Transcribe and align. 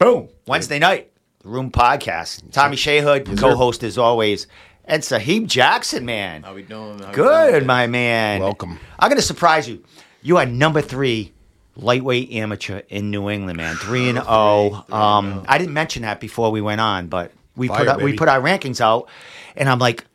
Boom. 0.00 0.30
Wednesday 0.46 0.78
night, 0.78 1.12
the 1.40 1.50
Room 1.50 1.70
Podcast. 1.70 2.50
Tommy 2.52 2.74
Shayhood, 2.74 3.38
co-host 3.38 3.82
as 3.82 3.98
always, 3.98 4.46
and 4.86 5.02
Saheeb 5.02 5.46
Jackson, 5.46 6.06
man. 6.06 6.42
How 6.42 6.54
we 6.54 6.62
doing? 6.62 7.00
How 7.00 7.08
we 7.08 7.14
Good, 7.14 7.50
doing? 7.50 7.66
my 7.66 7.86
man. 7.86 8.40
Welcome. 8.40 8.80
I'm 8.98 9.10
gonna 9.10 9.20
surprise 9.20 9.68
you. 9.68 9.84
You 10.22 10.38
are 10.38 10.46
number 10.46 10.80
three 10.80 11.34
lightweight 11.76 12.32
amateur 12.32 12.80
in 12.88 13.10
New 13.10 13.28
England, 13.28 13.58
man. 13.58 13.76
Three 13.76 14.08
and 14.08 14.16
zero. 14.16 14.86
Um, 14.90 15.44
I 15.46 15.58
didn't 15.58 15.74
mention 15.74 16.00
that 16.00 16.18
before 16.18 16.50
we 16.50 16.62
went 16.62 16.80
on, 16.80 17.08
but 17.08 17.30
we 17.54 17.68
Fire, 17.68 17.80
put 17.80 17.88
out, 17.88 18.02
we 18.02 18.16
put 18.16 18.30
our 18.30 18.40
rankings 18.40 18.80
out, 18.80 19.06
and 19.54 19.68
I'm 19.68 19.78
like. 19.78 20.06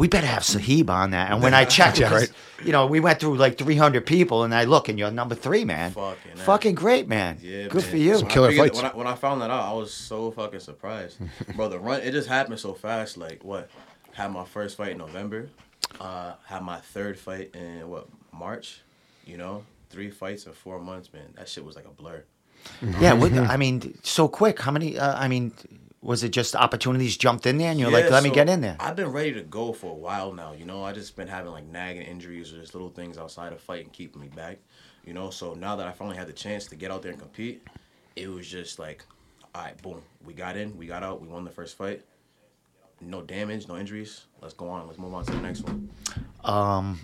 We 0.00 0.08
better 0.08 0.26
have 0.26 0.42
Saheeb 0.42 0.88
on 0.88 1.10
that. 1.10 1.30
And 1.30 1.42
when 1.42 1.52
I 1.52 1.64
checked, 1.76 1.98
Yeah, 1.98 2.12
right. 2.14 2.32
you 2.64 2.72
know, 2.72 2.86
we 2.86 3.00
went 3.00 3.20
through 3.20 3.36
like 3.36 3.58
300 3.58 4.06
people, 4.06 4.44
and 4.44 4.54
I 4.54 4.64
look, 4.64 4.88
and 4.88 4.98
you're 4.98 5.10
number 5.10 5.34
three, 5.34 5.66
man. 5.66 5.90
Fucking. 5.92 6.36
Fucking 6.36 6.74
great, 6.74 7.06
man. 7.06 7.36
Yeah, 7.42 7.64
Good 7.68 7.82
man. 7.82 7.90
for 7.90 7.96
you. 7.98 8.16
Some 8.18 8.28
killer 8.28 8.48
I 8.48 8.50
figured- 8.52 8.68
fights. 8.70 8.82
When 8.82 8.92
I, 8.92 8.96
when 8.96 9.06
I 9.06 9.14
found 9.14 9.42
that 9.42 9.50
out, 9.50 9.62
I 9.62 9.72
was 9.74 9.92
so 9.92 10.30
fucking 10.30 10.60
surprised, 10.60 11.18
bro. 11.54 11.68
The 11.68 11.78
run 11.78 12.00
it 12.00 12.12
just 12.12 12.28
happened 12.28 12.58
so 12.58 12.72
fast. 12.72 13.18
Like 13.18 13.44
what? 13.44 13.68
Had 14.14 14.32
my 14.32 14.44
first 14.44 14.78
fight 14.78 14.92
in 14.92 14.98
November. 14.98 15.50
Uh, 16.00 16.32
had 16.46 16.62
my 16.62 16.78
third 16.78 17.18
fight 17.18 17.54
in 17.54 17.86
what 17.88 18.08
March. 18.32 18.80
You 19.26 19.36
know, 19.36 19.64
three 19.90 20.10
fights 20.10 20.46
in 20.46 20.52
four 20.54 20.80
months, 20.80 21.12
man. 21.12 21.34
That 21.36 21.46
shit 21.46 21.62
was 21.64 21.76
like 21.76 21.84
a 21.84 21.90
blur. 21.90 22.24
Yeah, 23.00 23.12
what, 23.12 23.32
I 23.54 23.56
mean, 23.58 23.98
so 24.02 24.28
quick. 24.28 24.60
How 24.60 24.70
many? 24.70 24.98
Uh, 24.98 25.14
I 25.14 25.28
mean, 25.28 25.52
was 26.02 26.22
it 26.22 26.30
just 26.30 26.56
opportunities 26.56 27.16
jumped 27.16 27.46
in 27.46 27.58
there, 27.58 27.70
and 27.70 27.78
you're 27.78 27.90
like, 27.90 28.04
Yeah, 28.06 28.10
"Let 28.10 28.22
me 28.22 28.30
get 28.30 28.48
in 28.48 28.60
there." 28.60 28.76
I've 28.80 28.96
been 28.96 29.12
ready 29.12 29.32
to 29.34 29.42
go 29.42 29.72
for 29.72 29.90
a 29.90 29.94
while 29.94 30.32
now. 30.32 30.52
You 30.52 30.64
know, 30.64 30.82
I 30.82 30.92
just 30.92 31.14
been 31.16 31.28
having 31.28 31.52
like 31.52 31.66
nagging 31.66 32.02
injuries 32.02 32.52
or 32.52 32.60
just 32.60 32.74
little 32.74 32.90
things 32.90 33.18
outside 33.18 33.52
of 33.52 33.60
fighting 33.60 33.90
keeping 33.90 34.20
me 34.20 34.28
back. 34.28 34.58
You 35.04 35.12
know, 35.14 35.30
so 35.30 35.54
now 35.54 35.76
that 35.76 35.86
I 35.86 35.92
finally 35.92 36.16
had 36.16 36.26
the 36.28 36.32
chance 36.32 36.66
to 36.66 36.76
get 36.76 36.90
out 36.90 37.02
there 37.02 37.10
and 37.10 37.20
compete, 37.20 37.66
it 38.16 38.28
was 38.28 38.46
just 38.46 38.78
like, 38.78 39.04
all 39.54 39.62
right, 39.62 39.80
boom, 39.82 40.02
we 40.24 40.32
got 40.34 40.56
in, 40.56 40.76
we 40.76 40.86
got 40.86 41.02
out, 41.02 41.20
we 41.20 41.28
won 41.28 41.44
the 41.44 41.50
first 41.50 41.76
fight. 41.76 42.02
No 43.00 43.22
damage, 43.22 43.66
no 43.66 43.76
injuries. 43.78 44.26
Let's 44.42 44.52
go 44.54 44.68
on. 44.68 44.86
Let's 44.86 44.98
move 44.98 45.14
on 45.14 45.24
to 45.24 45.32
the 45.32 45.40
next 45.40 45.62
one. 45.62 45.88
Um, 46.44 47.00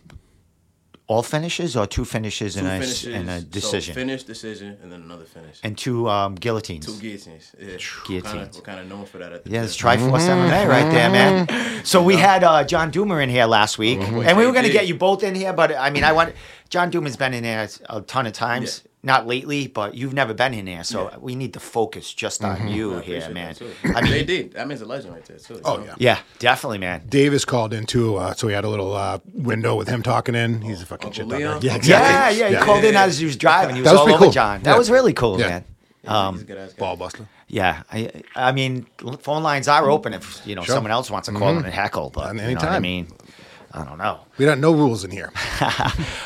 All 1.08 1.22
finishes 1.22 1.76
or 1.76 1.86
two 1.86 2.04
finishes 2.04 2.54
Two 2.54 2.60
and 2.60 2.68
a, 2.68 3.16
and 3.16 3.30
a 3.30 3.40
decision, 3.40 3.94
So 3.94 4.00
finish, 4.00 4.24
decision, 4.24 4.76
and 4.82 4.90
then 4.90 5.02
another 5.02 5.24
finish. 5.24 5.60
and 5.62 5.78
two 5.78 6.08
um, 6.08 6.34
guillotines. 6.34 6.86
Two 6.86 7.00
guillotines. 7.00 7.54
Yeah. 7.58 7.76
Guillotines. 8.08 8.56
We're 8.56 8.62
kind 8.64 8.80
of 8.80 8.88
known 8.88 9.06
for 9.06 9.18
that 9.18 9.32
at 9.32 9.44
the 9.44 9.50
Yeah, 9.50 9.62
it's 9.62 9.76
gym. 9.76 9.88
Triforce 9.88 10.28
MMA 10.28 10.68
right 10.68 10.90
there, 10.90 11.08
man. 11.10 11.84
So 11.84 12.02
we 12.02 12.16
had 12.16 12.42
uh, 12.42 12.64
John 12.64 12.90
Doomer 12.90 13.22
in 13.22 13.28
here 13.30 13.46
last 13.46 13.78
week, 13.78 14.00
boy 14.00 14.22
and 14.22 14.36
we 14.36 14.46
were 14.46 14.52
going 14.52 14.64
to 14.64 14.72
get 14.72 14.88
you 14.88 14.96
both 14.96 15.22
in 15.22 15.36
here, 15.36 15.52
but 15.52 15.72
I 15.76 15.90
mean, 15.90 16.02
I 16.02 16.10
want 16.12 16.34
John 16.70 16.90
Doomer's 16.90 17.16
been 17.16 17.34
in 17.34 17.44
here 17.44 17.68
a 17.88 18.00
ton 18.00 18.26
of 18.26 18.32
times. 18.32 18.82
Yeah. 19.02 19.12
Not 19.12 19.26
lately, 19.28 19.68
but 19.68 19.94
you've 19.94 20.14
never 20.14 20.34
been 20.34 20.52
in 20.54 20.64
there, 20.64 20.82
so 20.82 21.10
Yeah. 21.10 21.18
we 21.18 21.36
need 21.36 21.52
to 21.52 21.60
focus 21.60 22.12
just 22.12 22.42
on 22.42 22.66
you 22.68 22.98
I 22.98 23.02
here, 23.02 23.28
man. 23.30 23.54
that, 23.54 23.56
too. 23.58 23.70
I 23.94 24.00
mean, 24.02 24.12
JD, 24.26 24.52
that 24.54 24.66
means 24.66 24.80
a 24.80 24.86
legend 24.86 25.14
right 25.14 25.24
there 25.24 25.38
too. 25.38 25.60
Oh, 25.64 25.74
you 25.78 25.86
know? 25.86 25.94
yeah. 25.98 26.14
yeah, 26.14 26.18
definitely, 26.40 26.78
man. 26.78 27.02
Davis 27.08 27.44
called 27.44 27.72
in 27.72 27.86
too, 27.86 28.16
uh, 28.16 28.34
so 28.34 28.46
we 28.48 28.52
had 28.52 28.64
a 28.64 28.68
little 28.68 28.94
uh, 28.94 29.18
window 29.32 29.76
with 29.76 29.86
him 29.88 30.02
talking 30.02 30.34
in. 30.34 30.60
He's 30.60 30.82
a 30.82 30.86
fucking 30.86 31.08
Uncle 31.08 31.12
shit 31.22 31.28
talker. 31.28 31.38
Leon? 31.38 31.60
Yeah, 31.62 31.70
Yeah, 31.72 31.76
exactly. 31.76 32.38
yeah, 32.40 32.46
he 32.48 32.52
Yeah. 32.54 32.64
called 32.64 32.84
in 32.84 32.94
Yeah. 32.94 33.04
as 33.04 33.18
he 33.18 33.26
was 33.26 33.36
driving. 33.36 33.76
He 33.76 33.82
was, 33.82 33.86
That 33.86 33.92
was 33.92 34.00
all 34.00 34.08
over 34.14 34.24
cool. 34.24 34.32
John. 34.32 34.62
That 34.62 34.72
Yeah. 34.72 34.78
was 34.78 34.90
really 34.90 35.12
cool, 35.12 35.38
Yeah. 35.38 35.48
man. 35.48 35.64
Yeah, 36.02 36.32
he's 36.32 36.42
a 36.42 36.44
good 36.44 36.58
ass 36.58 36.72
guy. 36.72 36.78
Ball 36.80 36.96
buster. 36.96 37.28
Yeah, 37.48 37.82
I, 37.92 38.10
I 38.34 38.50
mean, 38.52 38.86
phone 39.20 39.42
lines 39.44 39.68
are 39.68 39.88
open 39.88 40.14
if 40.14 40.40
you 40.44 40.56
know 40.56 40.62
Sure. 40.62 40.74
someone 40.74 40.90
else 40.90 41.10
wants 41.12 41.26
to 41.28 41.34
call 41.34 41.50
in 41.50 41.64
and 41.64 41.66
heckle, 41.72 42.10
but 42.10 42.28
At 42.30 42.34
you 42.34 42.40
any 42.40 42.54
know 42.54 42.60
what 42.60 42.70
I 42.72 42.80
mean, 42.80 43.06
I 43.76 43.84
don't 43.84 43.98
know. 43.98 44.20
We 44.38 44.44
got 44.46 44.58
no 44.58 44.72
rules 44.72 45.04
in 45.04 45.10
here. 45.10 45.30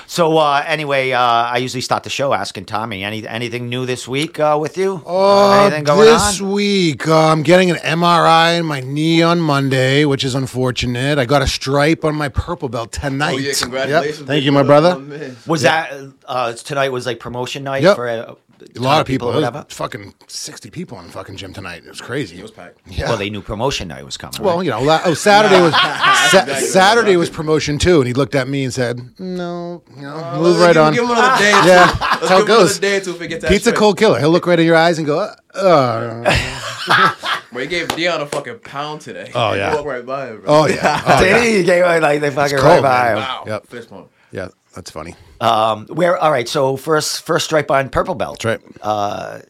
So 0.07 0.39
uh, 0.39 0.65
anyway, 0.67 1.13
uh, 1.13 1.21
I 1.21 1.59
usually 1.59 1.81
start 1.83 2.03
the 2.03 2.11
show 2.11 2.33
asking 2.35 2.65
Tommy 2.67 3.05
any 3.05 3.27
anything 3.29 3.69
new 3.69 3.87
this 3.87 4.09
week 4.09 4.41
uh, 4.41 4.59
with 4.61 4.77
you. 4.77 5.03
Uh, 5.07 5.61
anything 5.67 5.85
going 5.85 6.01
this 6.07 6.41
on? 6.41 6.51
week, 6.51 7.07
uh, 7.07 7.29
I'm 7.29 7.43
getting 7.45 7.71
an 7.71 7.77
MRI 7.77 8.59
in 8.59 8.67
my 8.67 8.81
knee 8.81 9.23
on 9.23 9.41
Monday, 9.41 10.05
which 10.05 10.25
is 10.25 10.35
unfortunate. 10.35 11.17
I 11.19 11.27
got 11.27 11.43
a 11.43 11.47
stripe 11.47 12.05
on 12.05 12.17
my 12.17 12.29
purple 12.29 12.69
belt 12.69 12.91
tonight. 12.91 13.35
Oh 13.35 13.39
yeah, 13.39 13.53
congratulations! 13.57 14.19
Yep. 14.19 14.27
Thank 14.27 14.45
you, 14.45 14.51
my 14.53 14.65
brother. 14.65 14.99
man. 14.99 15.37
Was 15.47 15.63
that 15.63 15.93
uh, 16.27 16.53
tonight? 16.55 16.89
Was 16.89 17.07
like 17.07 17.21
promotion 17.21 17.63
night 17.63 17.83
Yep. 17.85 17.95
for 17.97 18.37
a, 18.63 18.79
A 18.79 18.83
lot 18.83 19.01
of 19.01 19.07
people. 19.07 19.29
or 19.29 19.37
It 19.43 19.53
was 19.53 19.65
fucking 19.71 20.15
60 20.27 20.71
people 20.71 20.99
in 21.01 21.07
the 21.07 21.13
fucking 21.13 21.37
gym 21.37 21.53
tonight. 21.53 21.83
It 21.85 21.89
was 21.89 22.01
crazy. 22.01 22.39
It 22.39 22.43
was 22.43 22.51
packed. 22.51 22.79
Yeah. 22.87 23.09
Well, 23.09 23.17
they 23.19 23.31
knew 23.31 23.41
promotion 23.43 23.89
night 23.89 24.05
was 24.05 24.17
coming. 24.17 24.41
Well, 24.43 24.57
right? 24.57 24.65
you 24.65 24.71
know, 24.71 24.83
la- 24.83 25.01
oh, 25.05 25.15
Saturday 25.15 25.61
was 25.61 25.73
Sa- 26.31 26.45
Saturday 26.67 27.17
was 27.17 27.31
promotion 27.31 27.79
too, 27.79 27.99
and 28.01 28.07
he 28.07 28.13
looked 28.15 28.35
at 28.35 28.47
me 28.49 28.65
and 28.65 28.73
said, 28.73 29.01
"No, 29.19 29.83
you 29.97 30.03
know, 30.03 30.37
move 30.39 30.59
Let's 30.59 30.59
right 30.61 30.73
give, 30.75 30.83
on." 30.83 30.93
Give 30.95 31.05
him 31.05 31.11
another 31.11 31.39
day. 31.43 31.53
or 31.53 31.63
two. 31.63 31.69
Yeah, 31.69 31.87
that's 32.21 32.29
how 32.29 32.41
it 32.43 32.47
goes. 32.47 32.79
day 32.79 32.97
or 32.99 33.01
two 33.01 33.11
if 33.15 33.21
it 33.23 33.29
gets 33.29 33.43
that 33.43 33.49
Pizza 33.51 33.71
straight. 33.71 33.77
cold 33.79 33.99
killer. 33.99 34.19
He'll 34.21 34.31
look 34.31 34.47
right 34.47 34.59
in 34.61 34.67
your 34.67 34.77
eyes 34.77 34.99
and 34.99 35.07
go, 35.07 35.19
uh, 35.19 35.59
uh. 35.59 37.15
He 37.61 37.67
gave 37.67 37.89
Dion 37.89 38.21
a 38.21 38.27
fucking 38.27 38.61
pound 38.61 39.01
today. 39.03 39.31
Oh, 39.35 39.53
He 39.53 39.59
yeah. 39.59 39.75
walked 39.75 39.87
right 39.87 40.07
by 40.07 40.29
him, 40.29 40.41
bro. 40.41 40.45
"Oh 40.63 40.67
yeah, 40.67 41.03
oh, 41.07 41.21
Did 41.21 41.29
yeah. 41.31 41.43
he? 41.43 41.57
He 41.59 41.63
gave 41.65 41.85
away, 41.85 42.01
like 42.01 42.21
they 42.21 42.31
fucking 42.31 42.57
right 42.57 42.63
cold, 42.63 42.83
by 42.83 43.03
man. 43.09 43.17
him. 43.17 43.23
Wow. 43.23 43.45
Yep. 43.47 43.67
Fist 43.67 43.91
pump. 43.91 44.11
yeah." 44.31 44.49
That's 44.75 44.91
funny. 44.91 45.15
Um, 45.41 45.87
where? 45.89 46.17
All 46.17 46.31
right. 46.31 46.49
So 46.49 46.77
first, 46.77 47.23
first 47.23 47.47
stripe 47.47 47.71
on 47.71 47.89
purple 47.91 48.15
belt. 48.15 48.41
That's 48.43 48.61
right. 48.63 48.77
Uh, 48.83 49.41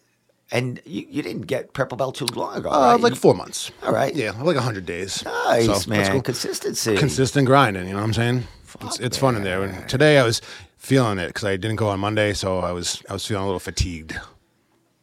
and 0.52 0.80
you, 0.84 1.06
you 1.08 1.22
didn't 1.22 1.42
get 1.42 1.72
purple 1.74 1.96
belt 1.96 2.16
too 2.16 2.26
long 2.34 2.56
ago, 2.56 2.70
Uh, 2.70 2.92
right? 2.92 3.00
like 3.00 3.14
four 3.14 3.34
months. 3.34 3.70
All 3.82 3.92
right. 3.92 4.14
Yeah, 4.14 4.30
like 4.42 4.56
hundred 4.56 4.86
days. 4.86 5.24
Nice, 5.24 5.66
So, 5.66 5.72
that's 5.72 5.86
man. 5.86 6.10
cool. 6.12 6.22
Consistency. 6.22 6.96
Consistent 6.96 7.46
grinding. 7.46 7.86
You 7.86 7.92
know 7.92 7.98
what 8.00 8.06
I'm 8.06 8.12
saying? 8.14 8.44
It's, 8.82 8.98
it's 9.00 9.16
fun 9.18 9.36
in 9.36 9.42
there. 9.44 9.62
And 9.62 9.88
today 9.88 10.18
I 10.18 10.24
was 10.24 10.40
feeling 10.78 11.18
it 11.18 11.28
because 11.28 11.44
I 11.44 11.56
didn't 11.56 11.76
go 11.76 11.88
on 11.88 12.00
Monday, 12.00 12.32
so 12.32 12.58
I 12.60 12.72
was 12.72 13.02
I 13.10 13.12
was 13.12 13.26
feeling 13.26 13.42
a 13.42 13.46
little 13.46 13.60
fatigued. 13.60 14.18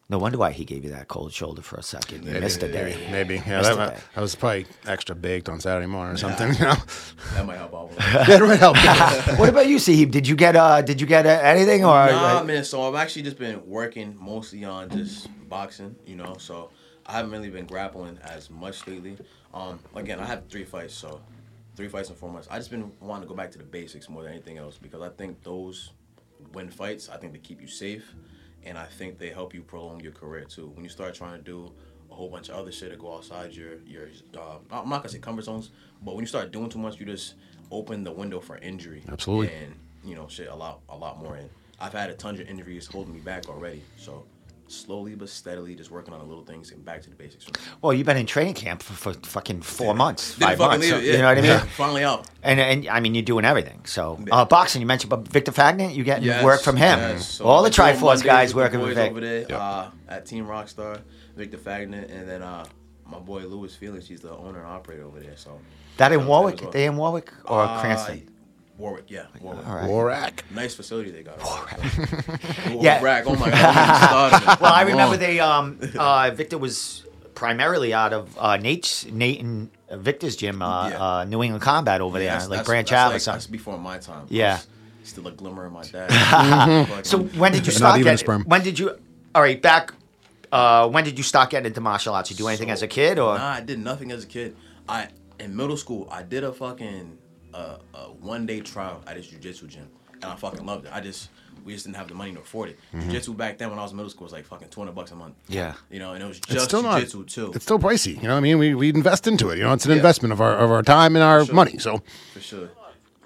No 0.09 0.19
wonder 0.19 0.37
why 0.37 0.53
he 0.53 0.63
gave 0.63 0.85
you 0.85 0.91
that 0.91 1.09
cold 1.09 1.33
shoulder 1.33 1.61
for 1.61 1.75
a 1.75 1.83
second. 1.83 2.23
You 2.23 2.39
missed 2.39 2.63
a 2.63 2.71
day. 2.71 2.95
Maybe. 3.11 3.35
Yeah, 3.45 3.57
Missed 3.57 3.71
a 3.71 3.75
that, 3.75 3.95
day. 3.95 4.01
I 4.15 4.21
was 4.21 4.35
probably 4.35 4.65
extra 4.85 5.15
baked 5.15 5.49
on 5.49 5.59
Saturday 5.59 5.85
morning 5.85 6.15
or 6.15 6.17
something. 6.17 6.53
You 6.53 6.59
know? 6.61 6.75
That 7.33 7.45
might 7.45 7.57
help 7.57 7.73
out. 7.75 7.91
that 7.97 8.41
might 8.41 8.59
help. 8.59 8.77
what 9.39 9.49
about 9.49 9.67
you, 9.67 9.77
Saheeb? 9.77 10.09
Did 10.11 10.25
you 10.25 10.37
get 10.37 10.55
uh 10.55 10.81
did 10.81 11.01
you 11.01 11.07
get 11.07 11.25
uh, 11.25 11.39
anything 11.43 11.83
or 11.83 11.89
Nah, 11.89 12.39
uh, 12.39 12.43
man. 12.45 12.63
So 12.63 12.87
I've 12.87 12.95
actually 12.95 13.23
just 13.23 13.37
been 13.37 13.61
working 13.67 14.15
mostly 14.17 14.63
on 14.63 14.89
just 14.89 15.27
boxing, 15.49 15.93
you 16.05 16.15
know. 16.15 16.37
So 16.39 16.69
I 17.05 17.11
haven't 17.13 17.31
really 17.31 17.49
been 17.49 17.65
grappling 17.65 18.17
as 18.23 18.49
much 18.49 18.87
lately. 18.87 19.17
Um, 19.53 19.79
again, 19.93 20.19
I 20.21 20.25
have 20.25 20.47
three 20.47 20.63
fights, 20.63 20.93
so 20.93 21.19
three 21.75 21.89
fights 21.89 22.09
in 22.09 22.15
four 22.15 22.31
months. 22.31 22.47
I 22.49 22.57
just 22.57 22.71
been 22.71 22.91
wanting 23.01 23.23
to 23.23 23.27
go 23.27 23.35
back 23.35 23.51
to 23.51 23.57
the 23.57 23.63
basics 23.65 24.07
more 24.09 24.23
than 24.23 24.31
anything 24.31 24.57
else 24.57 24.77
because 24.77 25.01
I 25.01 25.09
think 25.09 25.43
those 25.43 25.91
win 26.53 26.69
fights. 26.69 27.09
I 27.09 27.17
think 27.17 27.33
they 27.33 27.39
keep 27.39 27.61
you 27.61 27.67
safe, 27.67 28.15
and 28.67 28.77
I 28.77 28.85
think 28.85 29.17
they 29.17 29.29
help 29.29 29.53
you 29.53 29.61
prolong 29.61 30.01
your 30.01 30.11
career 30.11 30.43
too. 30.43 30.71
When 30.75 30.83
you 30.83 30.89
start 30.89 31.15
trying 31.15 31.37
to 31.37 31.43
do 31.43 31.71
a 32.11 32.13
whole 32.15 32.29
bunch 32.29 32.49
of 32.49 32.55
other 32.55 32.71
shit 32.71 32.91
to 32.91 32.97
go 32.97 33.15
outside 33.15 33.53
your 33.53 33.75
your, 33.85 34.09
uh, 34.37 34.57
I'm 34.71 34.89
not 34.89 34.97
gonna 34.97 35.09
say 35.09 35.19
comfort 35.19 35.45
zones, 35.45 35.71
but 36.03 36.15
when 36.15 36.23
you 36.23 36.27
start 36.27 36.51
doing 36.51 36.69
too 36.69 36.79
much, 36.79 36.99
you 36.99 37.05
just 37.05 37.35
open 37.71 38.03
the 38.03 38.11
window 38.11 38.39
for 38.39 38.57
injury. 38.57 39.03
Absolutely. 39.09 39.53
And 39.53 39.73
you 40.03 40.15
know, 40.15 40.27
shit, 40.27 40.49
a 40.49 40.55
lot, 40.55 40.79
a 40.89 40.95
lot 40.95 41.21
more. 41.21 41.35
And 41.35 41.49
I've 41.79 41.93
had 41.93 42.09
a 42.09 42.13
ton 42.13 42.35
of 42.35 42.41
injuries 42.41 42.87
holding 42.87 43.13
me 43.13 43.19
back 43.19 43.49
already. 43.49 43.83
So 43.97 44.25
slowly 44.67 45.15
but 45.15 45.29
steadily, 45.29 45.75
just 45.75 45.91
working 45.91 46.13
on 46.13 46.19
the 46.19 46.25
little 46.25 46.43
things 46.43 46.71
and 46.71 46.83
back 46.83 47.01
to 47.03 47.09
the 47.09 47.15
basics. 47.15 47.45
well 47.81 47.93
you've 47.93 48.05
been 48.05 48.17
in 48.17 48.25
training 48.25 48.53
camp 48.53 48.83
for, 48.83 48.93
for 48.93 49.13
fucking 49.27 49.61
four 49.61 49.93
months, 49.95 50.35
Didn't 50.35 50.57
five 50.57 50.59
months. 50.59 50.87
so- 50.89 50.97
yeah. 50.97 51.11
You 51.13 51.17
know 51.19 51.25
what 51.25 51.37
I 51.37 51.41
mean? 51.41 51.49
Yeah, 51.51 51.59
Finally 51.77 52.03
out. 52.03 52.27
And 52.43 52.59
and 52.59 52.87
I 52.87 52.99
mean 52.99 53.13
you're 53.15 53.23
doing 53.23 53.45
everything. 53.45 53.81
So 53.85 54.19
uh, 54.31 54.45
boxing, 54.45 54.81
you 54.81 54.87
mentioned 54.87 55.09
but 55.09 55.27
Victor 55.27 55.51
Fagnet, 55.51 55.93
you 55.95 56.03
getting 56.03 56.25
Yes, 56.25 56.43
work 56.43 56.61
from 56.61 56.75
him. 56.75 56.99
yes. 56.99 57.27
So 57.29 57.45
All 57.45 57.63
the 57.63 57.69
Triforce 57.69 58.01
Mondays 58.01 58.23
guys 58.23 58.55
working 58.55 58.79
with 58.79 58.89
boys 58.89 58.95
Vic. 58.97 59.11
over 59.11 59.19
there 59.21 59.45
uh, 59.51 59.89
at 60.07 60.25
Team 60.25 60.45
Rockstar, 60.45 61.01
Victor 61.35 61.57
Fagnet, 61.57 62.11
and 62.11 62.27
then 62.27 62.41
uh, 62.41 62.65
my 63.05 63.19
boy 63.19 63.41
Louis 63.45 63.73
Felix. 63.75 64.07
He's 64.07 64.21
the 64.21 64.31
owner 64.35 64.59
and 64.59 64.67
operator 64.67 65.03
over 65.05 65.19
there. 65.19 65.35
So 65.37 65.59
That 65.97 66.11
in 66.11 66.25
Warwick? 66.27 66.61
well. 66.61 66.71
They 66.71 66.85
in 66.85 66.97
Warwick 66.97 67.31
or 67.45 67.61
Uh, 67.61 67.79
Cranston? 67.81 68.29
Warwick, 68.77 69.05
yeah, 69.09 69.25
Warwick. 69.41 69.67
All 69.67 69.75
right. 69.75 69.89
Borak. 69.89 70.39
Nice 70.53 70.75
facility 70.75 71.09
they 71.11 71.23
got. 71.23 71.39
Warwick. 71.43 72.83
Yeah. 72.83 73.01
Warwick. 73.01 73.23
Oh 73.27 73.35
my 73.35 73.49
god. 73.51 74.41
we. 74.41 74.47
Well, 74.61 74.73
I 74.73 74.81
remember 74.83 75.11
Long. 75.11 75.19
they 75.19 75.39
um 75.39 75.79
uh 75.97 76.31
Victor 76.33 76.57
was 76.57 77.03
primarily 77.33 77.93
out 77.93 78.13
of 78.13 78.37
uh 78.37 78.57
Nate's 78.57 79.05
Nate 79.07 79.39
and 79.41 79.69
Victor's 79.91 80.35
gym, 80.35 80.61
uh, 80.61 80.89
Yeah. 80.89 81.03
uh 81.03 81.23
New 81.25 81.41
England 81.43 81.63
Combat 81.63 82.01
over 82.01 82.19
there, 82.19 82.27
That's- 82.27 82.43
like 82.49 82.57
that's- 82.59 82.67
Branch 82.67 82.89
that's 82.89 82.99
Ave 83.01 83.11
or 83.11 83.13
like- 83.15 83.21
something. 83.21 83.37
That's 83.37 83.47
before 83.47 83.77
my 83.79 83.97
time. 83.97 84.25
Yeah. 84.29 84.59
Still 85.03 85.27
a 85.27 85.31
glimmer 85.31 85.65
in 85.67 85.73
my 85.73 85.83
dad. 85.83 86.87
So 87.05 87.19
when 87.19 87.53
did 87.53 87.65
you 87.65 87.71
Not 87.71 87.77
start 87.77 87.99
even 87.99 88.07
a 88.07 88.11
getting? 88.11 88.17
sperm. 88.25 88.43
When 88.45 88.61
did 88.61 88.77
you? 88.77 88.97
All 89.33 89.41
right, 89.41 89.61
back. 89.61 89.93
Uh, 90.51 90.87
when 90.89 91.03
did 91.03 91.17
you 91.17 91.23
start 91.23 91.49
getting 91.49 91.65
into 91.67 91.81
martial 91.81 92.13
arts? 92.13 92.29
You 92.29 92.35
do 92.35 92.47
anything 92.47 92.67
So, 92.69 92.73
as 92.73 92.81
a 92.81 92.87
kid, 92.87 93.17
or 93.19 93.37
Nah, 93.37 93.53
I 93.53 93.61
did 93.61 93.79
nothing 93.79 94.11
as 94.11 94.23
a 94.23 94.27
kid. 94.27 94.55
I 94.87 95.07
in 95.39 95.55
middle 95.55 95.77
school 95.77 96.07
I 96.11 96.23
did 96.23 96.43
a 96.43 96.51
fucking 96.51 97.17
uh, 97.57 97.77
a 97.93 97.99
one 98.31 98.45
day 98.45 98.59
trial 98.61 99.01
at 99.07 99.15
this 99.15 99.27
jujitsu 99.27 99.67
gym, 99.67 99.87
and 100.13 100.25
I 100.25 100.35
fucking 100.35 100.65
loved 100.65 100.85
it. 100.85 100.91
I 100.93 100.99
just 101.01 101.29
we 101.65 101.73
just 101.73 101.85
didn't 101.85 101.97
have 101.97 102.07
the 102.07 102.13
money 102.13 102.31
to 102.33 102.39
afford 102.39 102.69
it. 102.69 102.79
Jiu-jitsu 102.93 103.33
back 103.33 103.57
then 103.57 103.69
when 103.71 103.79
I 103.79 103.81
was 103.81 103.91
in 103.91 103.97
middle 103.97 104.09
school 104.09 104.23
was 104.25 104.31
like 104.31 104.45
fucking 104.45 104.69
two 104.69 104.79
hundred 104.79 104.93
bucks 104.95 105.11
a 105.11 105.15
month. 105.15 105.35
Yeah. 105.49 105.73
You 105.89 105.99
know, 105.99 106.13
and 106.13 106.23
it 106.23 106.27
was 106.27 106.37
It's 106.37 106.47
just 106.47 106.65
still 106.67 106.81
jiu-jitsu 106.83 107.25
too. 107.25 107.51
It's 107.55 107.65
still 107.65 107.79
pricey. 107.79 108.15
You 108.15 108.23
know 108.23 108.29
what 108.35 108.37
I 108.37 108.41
mean? 108.41 108.57
We 108.59 108.73
we 108.75 108.89
invest 108.89 109.27
into 109.27 109.49
it. 109.49 109.57
You 109.57 109.63
know, 109.65 109.73
it's 109.73 109.85
an 109.85 109.91
Yeah. 109.91 109.97
investment 109.97 110.31
of 110.33 110.39
our 110.39 110.53
of 110.55 110.71
our 110.71 110.83
time 110.83 111.15
and 111.15 111.23
our 111.23 111.45
Sure. 111.45 111.55
money. 111.55 111.77
So 111.79 112.01
for 112.33 112.39
sure. 112.39 112.69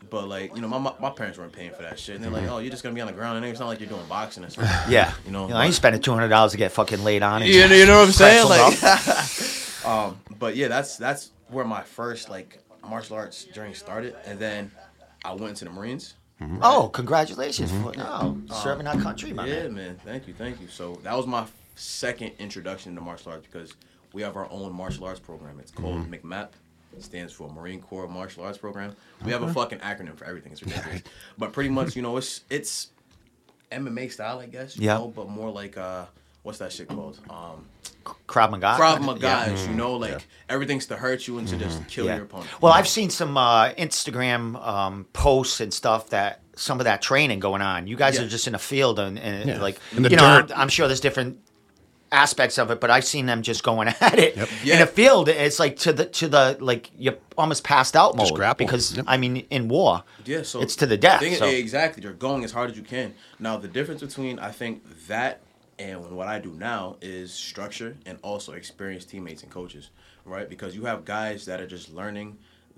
But 0.09 0.27
like, 0.27 0.55
you 0.55 0.61
know, 0.61 0.67
my 0.67 0.79
my 0.99 1.09
parents 1.09 1.37
weren't 1.37 1.53
paying 1.53 1.71
for 1.71 1.83
that 1.83 1.97
shit, 1.99 2.15
and 2.15 2.23
they're 2.23 2.31
like, 2.31 2.49
"Oh, 2.49 2.57
you're 2.57 2.69
just 2.71 2.83
gonna 2.83 2.95
be 2.95 2.99
on 3.01 3.07
the 3.07 3.13
ground, 3.13 3.37
and 3.37 3.45
it's 3.45 3.59
not 3.61 3.67
like 3.67 3.79
you're 3.79 3.87
doing 3.87 4.05
boxing 4.09 4.43
or 4.43 4.49
something." 4.49 4.73
Yeah. 4.91 5.13
You 5.25 5.31
know, 5.31 5.49
I 5.49 5.65
ain't 5.65 5.73
spending 5.73 6.01
two 6.01 6.11
hundred 6.13 6.27
dollars 6.29 6.51
to 6.51 6.57
get 6.57 6.71
fucking 6.73 7.03
laid 7.03 7.23
on. 7.23 7.41
and 7.43 7.49
you 7.51 7.65
know, 7.67 7.75
you 7.75 7.85
know 7.85 7.99
what 7.99 8.07
I'm 8.07 8.11
saying? 8.11 8.47
Like, 8.49 9.85
um, 9.85 10.19
but 10.37 10.55
yeah, 10.57 10.67
that's 10.67 10.97
that's 10.97 11.31
where 11.49 11.63
my 11.65 11.83
first 11.83 12.29
like 12.29 12.60
martial 12.87 13.15
arts 13.15 13.45
journey 13.45 13.73
started, 13.73 14.15
and 14.25 14.39
then 14.39 14.71
I 15.23 15.31
went 15.33 15.49
into 15.49 15.65
the 15.65 15.71
Marines. 15.71 16.15
oh, 16.61 16.89
congratulations 16.93 17.71
for 17.71 17.93
oh, 17.97 18.37
serving 18.63 18.87
our 18.87 18.99
country, 18.99 19.31
my 19.33 19.45
yeah, 19.45 19.63
man. 19.63 19.73
man. 19.75 19.99
Thank 20.03 20.27
you, 20.27 20.33
thank 20.33 20.59
you. 20.59 20.67
So 20.67 20.99
that 21.03 21.15
was 21.15 21.27
my 21.27 21.45
second 21.75 22.31
introduction 22.39 22.95
to 22.95 23.01
martial 23.01 23.31
arts 23.31 23.45
because 23.45 23.73
we 24.13 24.21
have 24.23 24.35
our 24.35 24.49
own 24.51 24.73
martial 24.73 25.05
arts 25.05 25.19
program. 25.19 25.59
It's 25.59 25.71
called 25.71 26.09
McMAP. 26.09 26.49
It 26.97 27.03
stands 27.03 27.31
for 27.31 27.49
Marine 27.49 27.79
Corps 27.81 28.07
Martial 28.09 28.43
Arts 28.43 28.57
Program. 28.57 28.93
We 29.23 29.31
have 29.31 29.43
a 29.43 29.53
fucking 29.53 29.79
acronym 29.79 30.17
for 30.17 30.25
everything. 30.25 30.51
It's 30.51 30.61
ridiculous. 30.65 31.03
but 31.37 31.53
pretty 31.53 31.69
much, 31.69 31.95
you 31.95 32.01
know, 32.01 32.17
it's 32.17 32.41
it's 32.49 32.89
MMA 33.71 34.11
style, 34.11 34.39
I 34.39 34.47
guess. 34.47 34.75
You 34.75 34.87
Yeah. 34.87 34.95
know, 34.95 35.07
but 35.07 35.29
more 35.29 35.49
like 35.49 35.77
uh, 35.77 36.05
what's 36.43 36.57
that 36.57 36.73
shit 36.73 36.89
called? 36.89 37.17
Um, 37.29 37.65
Krav 38.03 38.51
Maga. 38.51 38.75
Krav 38.79 38.93
kinda? 38.97 39.05
Maga. 39.07 39.21
Yeah. 39.55 39.67
You 39.69 39.75
know, 39.75 39.93
like 39.95 40.25
everything's 40.49 40.85
to 40.87 40.95
hurt 40.97 41.27
you 41.27 41.37
and 41.37 41.47
to 41.47 41.57
just 41.57 41.87
kill 41.87 42.05
Yeah. 42.05 42.15
your 42.15 42.25
opponent. 42.25 42.49
Well, 42.61 42.73
I've 42.73 42.87
seen 42.87 43.09
some 43.09 43.37
uh, 43.37 43.69
Instagram 43.73 44.55
um, 44.65 45.05
posts 45.13 45.59
and 45.61 45.73
stuff 45.73 46.09
that 46.09 46.41
some 46.55 46.79
of 46.79 46.83
that 46.85 47.01
training 47.01 47.39
going 47.39 47.61
on. 47.61 47.87
You 47.87 47.95
guys 47.95 48.15
Yeah. 48.17 48.23
are 48.23 48.27
just 48.27 48.47
in 48.47 48.55
a 48.55 48.59
field 48.59 48.99
and, 48.99 49.17
and 49.19 49.49
Yeah. 49.49 49.61
like 49.61 49.79
In 49.95 50.03
the 50.03 50.09
you 50.09 50.17
know, 50.17 50.25
I'm. 50.25 50.47
I'm 50.55 50.69
sure 50.69 50.87
there's 50.87 50.99
different 50.99 51.39
aspects 52.13 52.57
of 52.57 52.69
it, 52.71 52.81
but 52.81 52.91
I've 52.91 53.05
seen 53.05 53.25
them 53.25 53.41
just 53.41 53.63
going 53.63 53.87
at 54.01 54.19
it 54.19 54.35
in 54.35 54.47
Yeah. 54.65 54.79
the 54.79 54.87
field. 54.87 55.29
It's 55.29 55.59
like 55.59 55.77
to 55.79 55.93
the 55.93 56.05
to 56.07 56.27
the 56.27 56.57
like 56.59 56.91
you're 56.97 57.15
almost 57.37 57.63
passed 57.63 57.95
out 57.95 58.17
mode 58.17 58.33
grapple. 58.33 58.65
because 58.65 58.97
Yep. 58.97 59.05
I 59.07 59.15
mean 59.17 59.37
in 59.49 59.69
war, 59.69 60.03
Yeah, 60.25 60.43
so 60.43 60.59
it's 60.61 60.75
to 60.77 60.85
the 60.85 60.97
death. 60.97 61.21
thing 61.21 61.31
is- 61.33 61.41
exactly, 61.41 62.03
you're 62.03 62.11
going 62.13 62.43
as 62.43 62.51
hard 62.51 62.69
as 62.71 62.75
you 62.77 62.83
can. 62.83 63.13
Now, 63.39 63.55
the 63.57 63.69
difference 63.69 64.01
between 64.01 64.39
I 64.39 64.51
think 64.51 64.83
that 65.07 65.41
and 65.81 66.11
what 66.11 66.27
I 66.27 66.37
do 66.37 66.51
now 66.51 66.97
is 67.01 67.33
structure 67.33 67.97
and 68.05 68.19
also 68.21 68.53
experienced 68.53 69.09
teammates 69.09 69.41
and 69.41 69.51
coaches, 69.51 69.89
right? 70.25 70.47
Because 70.47 70.75
you 70.75 70.85
have 70.85 71.05
guys 71.05 71.45
that 71.45 71.59
are 71.59 71.65
just 71.65 71.91
learning, 71.91 72.37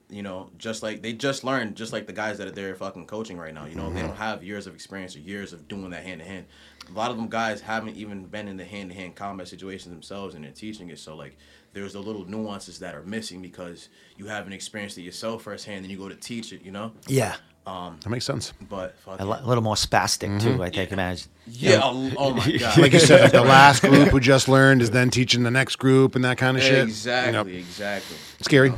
you 0.09 0.23
know, 0.23 0.49
just 0.57 0.83
like 0.83 1.01
they 1.01 1.11
just 1.11 1.43
learned, 1.43 1.75
just 1.75 1.91
like 1.91 2.07
the 2.07 2.13
guys 2.13 2.37
that 2.37 2.47
are 2.47 2.51
there 2.51 2.73
fucking 2.75 3.05
coaching 3.05 3.37
right 3.37 3.53
now. 3.53 3.65
You 3.65 3.75
know, 3.75 3.89
they 3.89 3.99
mm-hmm. 3.99 4.07
don't 4.07 4.15
have 4.15 4.41
years 4.41 4.67
of 4.67 4.73
experience 4.73 5.17
or 5.17 5.19
years 5.19 5.51
of 5.51 5.67
doing 5.67 5.89
that 5.89 6.03
hand 6.03 6.21
to 6.21 6.27
hand. 6.27 6.45
A 6.89 6.93
lot 6.93 7.11
of 7.11 7.17
them 7.17 7.27
guys 7.27 7.59
haven't 7.59 7.97
even 7.97 8.23
been 8.25 8.47
in 8.47 8.55
the 8.55 8.65
hand 8.65 8.89
to 8.89 8.95
hand 8.95 9.15
combat 9.15 9.49
situations 9.49 9.93
themselves 9.93 10.33
and 10.33 10.45
they're 10.45 10.51
teaching 10.51 10.89
it. 10.89 10.99
So 10.99 11.13
like 11.13 11.35
there's 11.73 11.93
the 11.93 12.01
little 12.01 12.23
nuances 12.23 12.79
that 12.79 12.95
are 12.95 13.03
missing 13.03 13.41
because 13.41 13.89
you 14.15 14.27
haven't 14.27 14.53
experienced 14.53 14.97
it 14.97 15.01
yourself 15.01 15.43
firsthand 15.43 15.83
and 15.83 15.91
you 15.91 15.97
go 15.97 16.07
to 16.07 16.15
teach 16.15 16.53
it, 16.53 16.63
you 16.63 16.71
know? 16.71 16.93
yeah, 17.07 17.35
That 17.65 18.09
makes 18.09 18.25
sense. 18.25 18.53
But 18.69 18.97
fuck 18.99 19.19
a, 19.19 19.25
li- 19.25 19.39
little 19.45 19.63
more 19.63 19.75
spastic 19.75 20.41
too. 20.41 20.61
I 20.63 20.69
think 20.69 20.91
imagine. 20.91 21.29
yeah, 21.47 21.79
oh, 21.83 22.11
oh 22.17 22.33
my 22.33 22.51
god, 22.59 22.77
Like 22.77 22.93
you 22.93 22.99
said, 22.99 23.21
like 23.21 23.31
the 23.31 23.41
last 23.41 23.81
group 23.81 24.09
who 24.09 24.19
just 24.19 24.47
learned 24.47 24.81
is 24.81 24.91
then 24.91 25.09
teaching 25.09 25.43
the 25.43 25.51
next 25.51 25.77
group 25.77 26.15
and 26.15 26.23
that 26.25 26.37
kind 26.37 26.57
of 26.57 26.63
shit. 26.63 26.83
exactly, 26.83 27.53
Yep. 27.53 27.61
exactly. 27.61 28.17
Scary. 28.41 28.73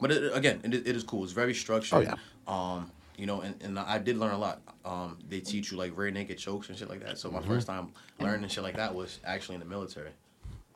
But 0.00 0.12
it, 0.12 0.34
again, 0.36 0.60
it, 0.64 0.72
it 0.74 0.96
is 0.96 1.02
cool. 1.02 1.24
It's 1.24 1.32
very 1.32 1.52
structured. 1.54 1.98
Oh, 1.98 2.00
yeah. 2.00 2.14
Um, 2.46 2.90
you 3.16 3.26
know, 3.26 3.42
and, 3.42 3.54
and 3.62 3.78
I 3.78 3.98
did 3.98 4.16
learn 4.16 4.32
a 4.32 4.38
lot. 4.38 4.62
Um, 4.84 5.18
they 5.28 5.40
teach 5.40 5.70
you 5.70 5.76
like 5.76 5.94
rear 5.96 6.10
naked 6.10 6.38
chokes 6.38 6.68
and 6.70 6.78
shit 6.78 6.88
like 6.88 7.00
that. 7.04 7.18
So 7.18 7.30
my 7.30 7.40
Mm-hmm. 7.40 7.48
first 7.48 7.66
time 7.66 7.92
learning 8.18 8.48
shit 8.48 8.64
like 8.64 8.76
that 8.76 8.94
was 8.94 9.18
actually 9.24 9.56
in 9.56 9.60
the 9.60 9.66
military. 9.66 10.10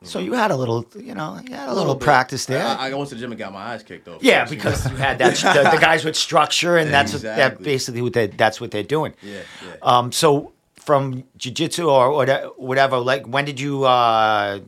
So 0.03 0.19
you 0.19 0.33
had 0.33 0.51
a 0.51 0.55
little, 0.55 0.85
you 0.95 1.15
know, 1.15 1.39
you 1.47 1.55
had 1.55 1.67
a, 1.67 1.71
A 1.71 1.73
little, 1.73 1.95
bit. 1.95 2.03
practice 2.03 2.45
there. 2.45 2.63
I, 2.63 2.89
I 2.89 2.93
went 2.93 3.09
to 3.09 3.15
the 3.15 3.21
gym 3.21 3.31
and 3.31 3.39
got 3.39 3.51
my 3.53 3.59
eyes 3.73 3.81
kicked 3.81 4.07
off. 4.07 4.21
Yeah, 4.21 4.45
because 4.45 4.87
you 4.89 4.95
had 4.97 5.17
that 5.17 5.35
the, 5.63 5.69
the 5.71 5.81
guys 5.81 6.05
with 6.05 6.15
structure, 6.15 6.77
and 6.77 6.93
that's 6.93 7.13
what, 7.13 7.21
that 7.23 7.63
basically 7.63 8.01
what 8.03 8.13
they 8.13 8.27
that's 8.27 8.61
what 8.61 8.69
they're 8.71 8.83
doing. 8.83 9.13
Yeah, 9.23 9.41
yeah. 9.65 9.75
Um. 9.81 10.11
So 10.11 10.53
from 10.75 11.23
jujitsu 11.39 11.87
or 11.91 12.15
whate- 12.15 12.59
whatever, 12.59 12.97
like 12.99 13.25
when 13.27 13.45
did 13.45 13.59
you 13.59 13.85
uh 13.85 14.59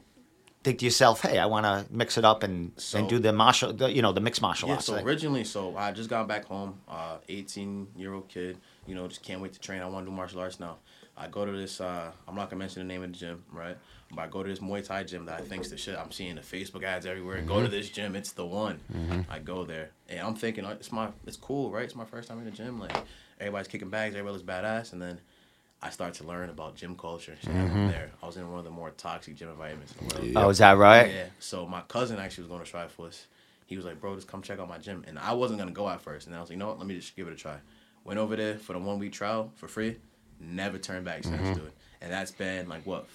think 0.63 0.79
to 0.79 0.85
yourself, 0.85 1.21
hey, 1.21 1.37
I 1.37 1.45
want 1.45 1.65
to 1.65 1.85
mix 1.95 2.17
it 2.17 2.25
up 2.25 2.41
and 2.43 2.71
So- 2.77 2.97
and 2.97 3.07
do 3.07 3.19
the 3.19 3.31
martial, 3.31 3.71
the, 3.73 3.91
you 3.93 4.01
know, 4.01 4.11
the 4.11 4.19
mixed 4.21 4.41
martial 4.41 4.67
Yeah, 4.69 4.75
arts? 4.75 4.87
so 4.87 4.93
like- 4.93 5.05
originally, 5.05 5.43
so 5.43 5.77
I 5.77 5.91
just 5.91 6.09
got 6.09 6.27
back 6.27 6.45
home, 6.45 6.79
uh, 6.89 7.17
18 7.29 7.87
year 7.95 8.13
old 8.13 8.27
kid, 8.27 8.57
you 8.87 8.95
know, 8.95 9.07
just 9.07 9.21
can't 9.23 9.39
wait 9.39 9.53
to 9.53 9.59
train. 9.59 9.81
I 9.81 9.85
want 9.87 10.05
to 10.05 10.09
do 10.11 10.15
martial 10.15 10.39
arts 10.41 10.59
now. 10.59 10.77
I 11.15 11.27
go 11.27 11.45
to 11.45 11.51
this, 11.51 11.79
uh, 11.79 12.11
I'm 12.27 12.35
not 12.35 12.49
gonna 12.49 12.59
mention 12.59 12.81
the 12.85 12.91
name 12.93 13.01
of 13.03 13.11
the 13.13 13.17
gym, 13.17 13.43
right? 13.51 13.77
But 14.11 14.21
I 14.21 14.27
go 14.27 14.41
to 14.41 14.49
this 14.49 14.59
Muay 14.59 14.85
Thai 14.85 15.03
gym 15.03 15.25
that 15.25 15.41
I 15.41 15.43
think's 15.43 15.69
the 15.69 15.77
shit. 15.77 15.97
I'm 15.97 16.11
seeing 16.11 16.35
the 16.35 16.41
Facebook 16.41 16.83
ads 16.83 17.05
everywhere. 17.05 17.41
Go 17.41 17.61
to 17.61 17.67
this 17.67 17.89
gym, 17.89 18.15
it's 18.15 18.31
the 18.31 18.45
one. 18.45 18.79
I 19.29 19.39
go 19.39 19.65
there, 19.65 19.89
and 20.09 20.19
I'm 20.21 20.35
thinking 20.35 20.65
uh, 20.65 20.71
it's 20.71 20.91
my, 20.91 21.09
it's 21.25 21.35
cool, 21.37 21.71
right? 21.71 21.83
It's 21.83 21.95
my 21.95 22.05
first 22.05 22.29
time 22.29 22.39
in 22.39 22.45
the 22.45 22.51
gym. 22.51 22.79
Like 22.79 22.95
everybody's 23.39 23.67
kicking 23.67 23.89
bags, 23.89 24.15
everybody's 24.15 24.43
badass, 24.45 24.93
and 24.93 25.01
then 25.01 25.19
I 25.81 25.89
start 25.89 26.13
to 26.15 26.23
learn 26.23 26.49
about 26.49 26.75
gym 26.75 26.95
culture. 26.95 27.35
I'm 27.45 27.87
there. 27.89 28.11
I 28.23 28.25
was 28.25 28.37
in 28.37 28.49
one 28.49 28.59
of 28.59 28.65
the 28.65 28.71
more 28.71 28.91
toxic 28.91 29.35
gym 29.35 29.49
environments 29.49 29.93
in 29.99 30.07
the 30.07 30.15
world. 30.15 30.31
oh, 30.37 30.49
is 30.49 30.57
that 30.59 30.77
right? 30.77 31.11
Yeah. 31.13 31.25
So 31.39 31.67
my 31.67 31.81
cousin 31.81 32.17
actually 32.17 32.43
was 32.47 32.49
going 32.51 32.63
to 32.65 32.71
Triforce. 32.71 33.25
He 33.65 33.75
was 33.75 33.85
like, 33.85 33.99
bro, 33.99 34.15
just 34.15 34.27
come 34.29 34.41
check 34.41 34.59
out 34.59 34.69
my 34.69 34.77
gym. 34.77 35.03
And 35.07 35.19
I 35.19 35.33
wasn't 35.33 35.59
gonna 35.59 35.71
go 35.71 35.89
at 35.89 35.99
first. 36.01 36.27
And 36.27 36.35
I 36.35 36.39
was 36.39 36.49
like, 36.49 36.55
you 36.55 36.59
know 36.59 36.67
what? 36.69 36.77
Let 36.79 36.87
me 36.87 36.95
just 36.95 37.13
give 37.17 37.27
it 37.27 37.33
a 37.33 37.35
try. 37.35 37.57
Went 38.05 38.17
over 38.17 38.37
there 38.37 38.57
for 38.57 38.71
the 38.71 38.79
one 38.79 38.97
week 38.99 39.11
trial 39.11 39.51
for 39.55 39.67
free. 39.67 39.97
Never 40.39 40.77
turned 40.77 41.03
back 41.03 41.25
since, 41.25 41.35
Mm-hmm. 41.41 41.53
dude. 41.53 41.71
And 41.99 42.11
that's 42.13 42.31
been 42.31 42.69
like 42.69 42.85
what 42.85 43.07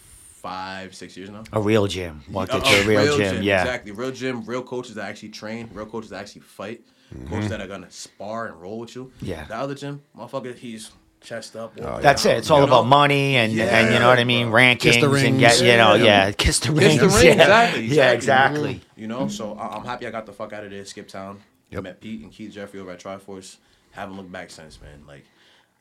five, 0.42 0.94
six 0.94 1.16
years 1.16 1.30
now. 1.30 1.44
A 1.52 1.60
real 1.60 1.86
gym. 1.86 2.22
Walked 2.30 2.52
into 2.52 2.66
a 2.66 2.82
uh, 2.82 2.86
real, 2.86 3.16
gym. 3.16 3.42
Yeah. 3.42 3.62
Exactly. 3.62 3.92
Real 3.92 4.10
gym, 4.10 4.44
real 4.44 4.62
coaches 4.62 4.96
that 4.96 5.08
actually 5.08 5.28
train, 5.30 5.70
real 5.72 5.86
coaches 5.86 6.10
that 6.10 6.20
actually 6.20 6.42
fight, 6.42 6.82
coaches 7.28 7.48
that 7.50 7.60
are 7.60 7.68
gonna 7.68 7.90
spar 7.90 8.46
and 8.48 8.60
roll 8.60 8.80
with 8.80 8.94
you. 8.96 9.04
Mm-hmm. 9.16 9.26
Yeah. 9.26 9.44
The 9.44 9.56
other 9.56 9.74
gym, 9.74 10.02
motherfucker, 10.16 10.54
he's 10.56 10.90
chest 11.20 11.54
up. 11.54 11.76
walking 11.78 12.02
That's 12.02 12.26
it. 12.26 12.38
It's 12.38 12.50
all 12.50 12.58
you 12.58 12.64
about 12.64 12.82
know? 12.82 12.88
money 12.88 13.36
and, 13.36 13.58
and 13.58 13.94
you 13.94 14.00
know 14.00 14.08
what 14.08 14.18
I 14.18 14.24
mean, 14.24 14.48
rankings 14.48 15.00
the 15.00 15.10
and 15.26 15.38
get 15.38 15.60
you 15.60 15.76
know, 15.76 15.94
yeah, 15.94 16.26
Yeah. 16.26 16.32
kiss 16.32 16.58
the 16.58 16.72
Kiss 16.72 16.98
the 16.98 17.08
ring, 17.08 17.38
yeah. 17.38 17.42
exactly, 17.42 17.80
Yeah, 17.86 18.10
exactly. 18.12 18.70
exactly. 18.70 18.80
You 18.96 19.06
know, 19.06 19.28
so 19.28 19.54
I- 19.54 19.76
I'm 19.76 19.84
happy 19.84 20.06
I 20.06 20.10
got 20.10 20.26
the 20.26 20.32
fuck 20.32 20.52
out 20.52 20.64
of 20.64 20.70
there, 20.70 20.84
skip 20.84 21.08
town. 21.08 21.40
Yep. 21.70 21.82
Met 21.84 22.00
Pete 22.00 22.22
and 22.22 22.30
Keith 22.32 22.52
Jeffrey 22.52 22.80
over 22.80 22.90
at 22.90 23.00
Triforce. 23.00 23.56
Haven't 23.92 24.16
looked 24.16 24.32
back 24.32 24.50
since, 24.50 24.80
man. 24.80 25.04
Like, 25.06 25.24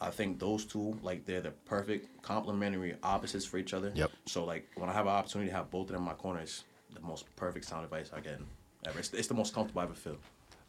I 0.02 0.10
think 0.10 0.40
those 0.40 0.66
two, 0.66 0.98
like, 1.04 1.26
they're 1.26 1.42
the 1.42 1.52
perfect 1.52 2.24
complementary 2.24 2.96
opposites 3.04 3.46
for 3.46 3.58
each 3.58 3.74
other. 3.74 3.92
Yep. 3.94 4.12
So, 4.26 4.44
like, 4.44 4.68
when 4.76 4.90
I 4.90 4.94
have 4.94 5.06
an 5.06 5.14
opportunity 5.14 5.52
to 5.52 5.56
have 5.56 5.70
both 5.70 5.84
of 5.84 5.94
them 5.94 6.02
in 6.02 6.06
my 6.08 6.14
corner, 6.14 6.40
it's 6.40 6.64
the 6.94 7.02
most 7.02 7.34
perfect 7.36 7.66
sound 7.66 7.84
advice 7.84 8.10
I 8.14 8.20
get 8.20 8.40
ever. 8.88 9.00
It's, 9.00 9.14
it's 9.14 9.28
the 9.28 9.36
most 9.36 9.54
comfortable 9.54 9.82
I 9.82 9.86
ever 9.86 9.94
feel. 9.94 10.18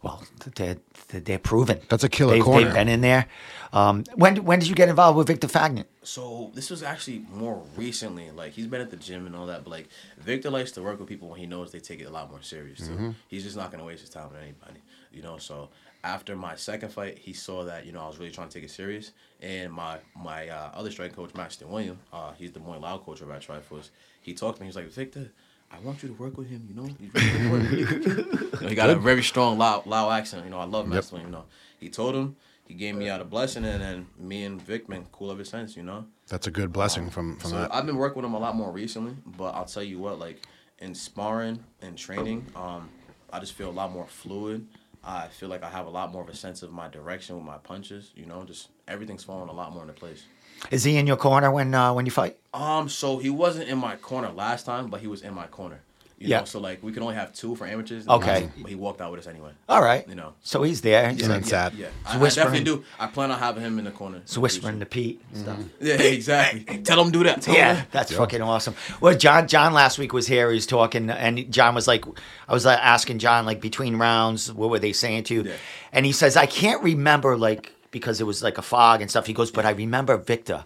Well, 0.03 0.21
they're, 0.57 0.79
they're 1.09 1.39
proven. 1.39 1.81
That's 1.89 2.03
a 2.03 2.09
killer 2.09 2.35
they've, 2.35 2.43
corner. 2.43 2.65
They've 2.67 2.75
been 2.75 2.89
in 2.89 3.03
there. 3.03 3.29
Um, 3.73 4.03
when 4.17 4.45
when 4.45 4.59
did 4.59 4.69
you 4.69 4.75
get 4.75 4.89
involved 4.89 5.17
with 5.17 5.29
Victor 5.29 5.47
Fagnet? 5.47 5.85
So 6.03 6.51
this 6.55 6.71
was 6.71 6.83
actually 6.83 7.25
more 7.33 7.63
recently. 7.77 8.33
Like 8.33 8.51
he's 8.51 8.67
been 8.67 8.81
at 8.81 8.91
the 8.91 8.97
gym 8.97 9.27
and 9.27 9.37
all 9.37 9.47
that, 9.47 9.63
but 9.63 9.71
like 9.71 9.89
Victor 10.19 10.51
likes 10.51 10.73
to 10.73 10.83
work 10.83 10.99
with 10.99 11.09
people 11.09 11.29
when 11.29 11.39
he 11.39 11.47
knows 11.47 11.71
they 11.71 11.79
take 11.79 12.01
it 12.01 12.07
a 12.07 12.11
lot 12.11 12.31
more 12.31 12.43
serious. 12.43 12.81
Too. 12.81 13.15
He's 13.29 13.45
just 13.45 13.57
not 13.57 13.71
gonna 13.71 13.85
waste 13.85 14.01
his 14.01 14.11
time 14.11 14.29
with 14.29 14.43
anybody, 14.43 14.81
you 15.13 15.23
know. 15.23 15.39
So 15.39 15.69
after 16.05 16.35
my 16.35 16.57
second 16.57 16.91
fight, 16.91 17.19
he 17.19 17.33
saw 17.33 17.65
that 17.65 17.87
you 17.87 17.93
know 17.93 18.01
I 18.03 18.09
was 18.09 18.19
really 18.19 18.33
trying 18.33 18.49
to 18.49 18.55
take 18.55 18.65
it 18.65 18.71
serious, 18.71 19.13
and 19.41 19.73
my 19.73 19.99
my 20.17 20.49
uh, 20.49 20.71
other 20.75 20.91
strike 20.91 21.15
coach, 21.15 21.35
Master 21.35 21.67
William, 21.67 21.99
uh, 22.13 22.33
he's 22.33 22.53
the 22.53 22.61
Muay 22.61 22.81
Lao 22.81 22.99
coach 22.99 23.23
over 23.23 23.33
at 23.33 23.43
Triforce. 23.43 23.91
He 24.21 24.35
talked 24.35 24.59
to 24.59 24.63
me. 24.63 24.69
He's 24.69 24.77
like, 24.77 24.89
Victor. 24.91 25.31
I 25.75 25.79
want 25.79 26.03
you 26.03 26.11
to 26.11 26.15
work 26.17 26.37
with 26.37 26.51
him, 26.51 26.69
you 26.69 26.75
know. 26.75 26.87
He's 27.01 27.15
really 27.51 27.79
you." 27.79 28.49
Know, 28.63 28.69
he 28.69 28.75
got 28.75 28.91
a 28.91 28.95
very 28.95 29.23
strong 29.23 29.57
Lao, 29.57 29.83
Lao 29.87 30.11
accent. 30.11 30.45
You 30.45 30.51
know, 30.51 30.59
I 30.59 30.65
love 30.65 30.87
Master 30.87 31.15
William. 31.15 31.33
You 31.33 31.39
know, 31.39 31.45
he 31.81 31.89
told 31.89 32.15
him, 32.15 32.37
he 32.69 32.75
gave 32.75 32.95
me 32.95 33.09
out 33.09 33.23
a 33.23 33.25
blessing, 33.25 33.65
and 33.65 33.81
then 33.81 34.07
me 34.19 34.45
and 34.45 34.61
Vic 34.61 34.87
been 34.87 35.07
cool 35.13 35.31
ever 35.33 35.45
since. 35.45 35.75
You 35.75 35.83
know. 35.83 36.05
That's 36.29 36.47
a 36.47 36.51
good 36.51 36.73
blessing 36.75 37.09
from 37.09 37.39
from 37.39 37.51
So 37.51 37.57
that. 37.57 37.75
I've 37.75 37.87
been 37.87 37.97
working 37.97 38.17
with 38.17 38.27
him 38.27 38.35
a 38.35 38.39
lot 38.39 38.55
more 38.55 38.71
recently, 38.71 39.17
but 39.25 39.55
I'll 39.55 39.65
tell 39.65 39.83
you 39.83 39.99
what, 39.99 40.19
like 40.19 40.43
in 40.79 40.95
sparring 40.95 41.65
and 41.81 41.97
training, 41.97 42.45
um, 42.55 42.91
I 43.33 43.41
just 43.41 43.55
feel 43.55 43.71
a 43.71 43.73
lot 43.73 43.91
more 43.93 44.07
fluid. 44.07 44.67
I 45.05 45.29
feel 45.29 45.49
like 45.49 45.63
I 45.63 45.69
have 45.69 45.87
a 45.87 45.91
lot 45.91 46.13
more 46.13 46.23
of 46.23 46.29
a 46.29 46.35
sense 46.35 46.63
of 46.63 46.73
my 46.73 46.89
direction 46.89 47.37
with 47.37 47.45
my 47.45 47.59
punches. 47.59 48.13
You 48.15 48.27
know, 48.27 48.45
just 48.45 48.69
everything's 48.87 49.25
falling 49.25 49.49
a 49.49 49.53
lot 49.53 49.73
more 49.73 49.83
into 49.83 49.95
place. 49.95 50.25
Is 50.71 50.85
he 50.85 50.97
in 50.97 51.07
your 51.07 51.17
corner 51.17 51.51
when 51.51 51.75
uh, 51.75 51.93
when 51.93 52.07
you 52.07 52.13
fight? 52.13 52.37
Um, 52.55 52.89
so 52.89 53.19
he 53.19 53.31
wasn't 53.31 53.69
in 53.69 53.79
my 53.79 53.97
corner 53.97 54.31
last 54.31 54.65
time, 54.65 54.89
but 54.89 55.01
he 55.01 55.09
was 55.09 55.23
in 55.23 55.35
my 55.35 55.47
corner. 55.47 55.81
You 56.23 56.29
Yeah. 56.29 56.39
Know? 56.41 56.45
So 56.47 56.61
like 56.61 56.83
we 56.83 56.93
can 56.93 57.03
only 57.03 57.15
have 57.17 57.33
two 57.35 57.55
for 57.57 57.67
amateurs. 57.67 58.07
Okay. 58.09 58.49
But 58.59 58.69
he 58.71 58.75
walked 58.77 59.01
out 59.01 59.11
with 59.11 59.21
us 59.21 59.27
anyway. 59.27 59.51
All 59.69 59.83
right. 59.83 60.09
You 60.09 60.15
know. 60.15 60.35
So 60.43 60.63
he's 60.63 60.81
there. 60.81 61.11
He's, 61.11 61.23
Yeah. 61.23 61.29
like, 61.29 61.41
It's 61.41 61.51
sad. 61.51 61.75
Yeah. 61.75 61.89
He's 62.13 62.17
I, 62.17 62.21
I 62.25 62.29
definitely 62.29 62.65
do. 62.65 62.85
I 62.99 63.07
plan 63.09 63.31
on 63.31 63.39
having 63.39 63.63
him 63.63 63.79
in 63.79 63.85
the 63.85 63.91
corner. 63.91 64.21
he's 64.27 64.39
whispering 64.39 64.81
to 64.81 64.87
Pete 64.87 65.21
and 65.33 65.43
stuff. 65.43 65.59
Yeah, 65.81 65.95
exactly. 66.01 66.79
Tell 66.83 67.03
him 67.05 67.11
do 67.11 67.23
that. 67.25 67.43
Tell 67.43 67.55
Yeah, 67.55 67.75
him. 67.77 67.87
that's 67.91 68.13
fucking 68.13 68.41
awesome. 68.43 68.75
Well, 69.01 69.17
John, 69.17 69.49
John 69.49 69.73
last 69.75 69.99
week 69.99 70.13
was 70.13 70.27
here. 70.27 70.49
He 70.51 70.55
was 70.55 70.67
talking, 70.67 71.11
and 71.11 71.51
John 71.53 71.75
was 71.75 71.89
like, 71.89 72.05
I 72.49 72.53
was 72.53 72.65
uh, 72.67 72.71
asking 72.71 73.19
John 73.19 73.45
like 73.47 73.61
between 73.61 73.97
rounds, 73.97 74.53
what 74.53 74.71
were 74.71 74.79
they 74.79 74.93
saying 74.93 75.25
to 75.25 75.35
you? 75.35 75.43
Yeah. 75.43 75.53
And 75.93 76.07
he 76.07 76.13
says, 76.13 76.37
I 76.37 76.47
can't 76.47 76.83
remember 76.83 77.37
like 77.37 77.73
because 77.91 78.21
it 78.21 78.25
was 78.25 78.43
like 78.43 78.57
a 78.59 78.63
fog 78.63 79.01
and 79.03 79.11
stuff. 79.11 79.27
He 79.27 79.33
goes, 79.35 79.51
but 79.51 79.65
I 79.67 79.71
remember 79.71 80.17
Victor 80.17 80.65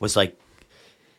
was 0.00 0.16
like. 0.16 0.36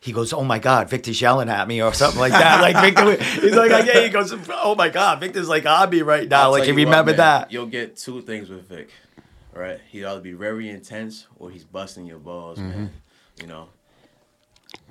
He 0.08 0.14
goes, 0.14 0.32
oh 0.32 0.46
my 0.46 0.58
God, 0.58 0.90
Victor's 0.90 1.20
yelling 1.20 1.50
at 1.50 1.68
me 1.68 1.84
or 1.84 1.94
something 1.94 2.18
like 2.18 2.32
that. 2.32 2.62
Like 2.62 2.78
Victor, 2.82 3.22
he's 3.42 3.54
like, 3.58 3.86
yeah. 3.86 4.00
He 4.00 4.08
goes, 4.10 4.34
oh 4.50 4.74
my 4.74 4.88
God, 4.88 5.20
Victor's 5.20 5.50
like 5.50 5.66
on 5.66 5.90
me 5.90 6.02
right 6.02 6.30
now. 6.30 6.44
I'll 6.44 6.52
like 6.52 6.64
tell 6.64 6.74
he 6.74 6.82
you 6.82 6.88
what, 6.88 7.06
man, 7.06 7.18
that. 7.18 7.52
You'll 7.52 7.66
get 7.66 7.98
two 7.98 8.22
things 8.22 8.48
with 8.48 8.70
Vic, 8.70 8.90
right? 9.54 9.82
He'd 9.90 10.06
either 10.06 10.22
be 10.22 10.32
very 10.32 10.70
intense 10.70 11.28
or 11.36 11.52
he's 11.52 11.66
busting 11.66 12.06
your 12.06 12.20
balls, 12.20 12.58
man. 12.58 12.72
Mm-hmm. 12.72 13.42
You 13.42 13.48
know. 13.48 13.68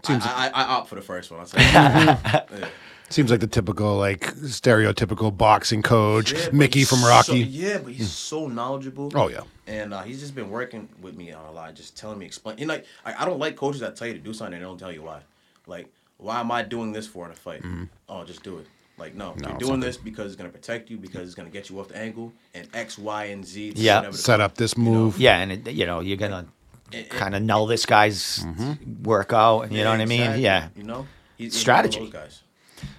Seems- 0.05 0.27
I, 0.27 0.49
I, 0.49 0.51
I 0.51 0.65
opt 0.65 0.91
for 0.91 0.97
the 0.97 1.01
first 1.01 1.31
one. 1.31 1.41
I'll 1.41 1.47
say. 1.47 1.61
yeah. 1.63 2.69
Seems 3.09 3.31
like 3.31 3.41
the 3.41 3.47
typical, 3.47 3.97
like 3.97 4.35
stereotypical 4.37 5.37
boxing 5.37 5.83
coach, 5.83 6.33
Yeah, 6.33 6.49
Mickey 6.53 6.81
he's 6.81 6.89
from 6.89 6.99
so- 6.99 7.09
Rocky. 7.09 7.39
yeah, 7.41 7.79
but 7.79 7.93
he's 7.93 8.11
so 8.11 8.49
knowledgeable. 8.49 9.11
Oh, 9.15 9.29
yeah. 9.29 9.41
and 9.69 9.95
uh, 9.95 10.03
he's 10.03 10.21
just 10.21 10.35
been 10.35 10.51
working 10.51 10.89
with 11.01 11.17
me 11.17 11.33
on 11.33 11.45
a 11.47 11.53
lot, 11.53 11.75
just 11.75 11.97
telling 11.97 12.19
me, 12.19 12.27
explain. 12.27 12.57
And 12.59 12.69
like, 12.69 12.85
I, 13.05 13.23
I 13.23 13.25
don't 13.25 13.39
like 13.39 13.57
coaches 13.57 13.81
that 13.81 13.97
tell 13.97 14.09
you 14.09 14.15
to 14.15 14.19
do 14.19 14.33
something 14.35 14.55
and 14.55 14.63
they 14.63 14.67
don't 14.67 14.79
tell 14.79 14.93
you 14.93 15.03
why. 15.03 15.21
Like, 15.67 15.87
why 16.19 16.41
am 16.41 16.51
I 16.51 16.63
doing 16.63 16.93
this 16.93 17.07
for 17.07 17.25
in 17.27 17.31
a 17.31 17.35
fight? 17.35 17.63
Oh, 18.09 18.25
just 18.25 18.43
do 18.43 18.59
it. 18.59 18.67
Like, 18.99 19.15
no, 19.15 19.31
Mm-hmm. 19.33 19.41
No, 19.41 19.49
you're 19.51 19.59
doing 19.59 19.81
not 19.81 19.87
this 19.87 19.97
because 19.99 20.27
it's 20.27 20.37
gonna 20.37 20.49
protect 20.49 20.91
you, 20.91 20.97
because 20.97 21.23
it's 21.27 21.35
gonna 21.35 21.51
get 21.51 21.69
you 21.71 21.79
off 21.79 21.89
the 21.89 21.99
angle, 21.99 22.33
and 22.55 22.67
X, 22.75 22.99
Y, 22.99 23.25
and 23.27 23.45
Z. 23.45 23.75
Yeah. 23.77 24.11
Set 24.11 24.41
up 24.41 24.55
this 24.57 24.77
move. 24.77 25.19
Yeah, 25.19 25.39
and 25.39 25.53
it, 25.53 25.71
you 25.71 25.85
know 25.87 26.01
you're 26.01 26.17
gonna 26.17 26.47
It- 26.91 26.99
it- 26.99 27.11
kind 27.11 27.35
of 27.37 27.43
null 27.43 27.67
this 27.67 27.85
guy's 27.87 28.45
workout, 29.03 29.63
and 29.65 29.73
you 29.73 29.85
know 29.85 29.91
what 29.91 30.01
I 30.01 30.07
mean? 30.07 30.41
Yeah, 30.41 30.69
You 30.75 30.83
know, 30.85 31.07
he's, 31.37 31.53
he's 31.53 31.61
Strategy. 31.61 31.99
one 31.99 32.07
of 32.09 32.13
those 32.15 32.23
guys. 32.23 32.43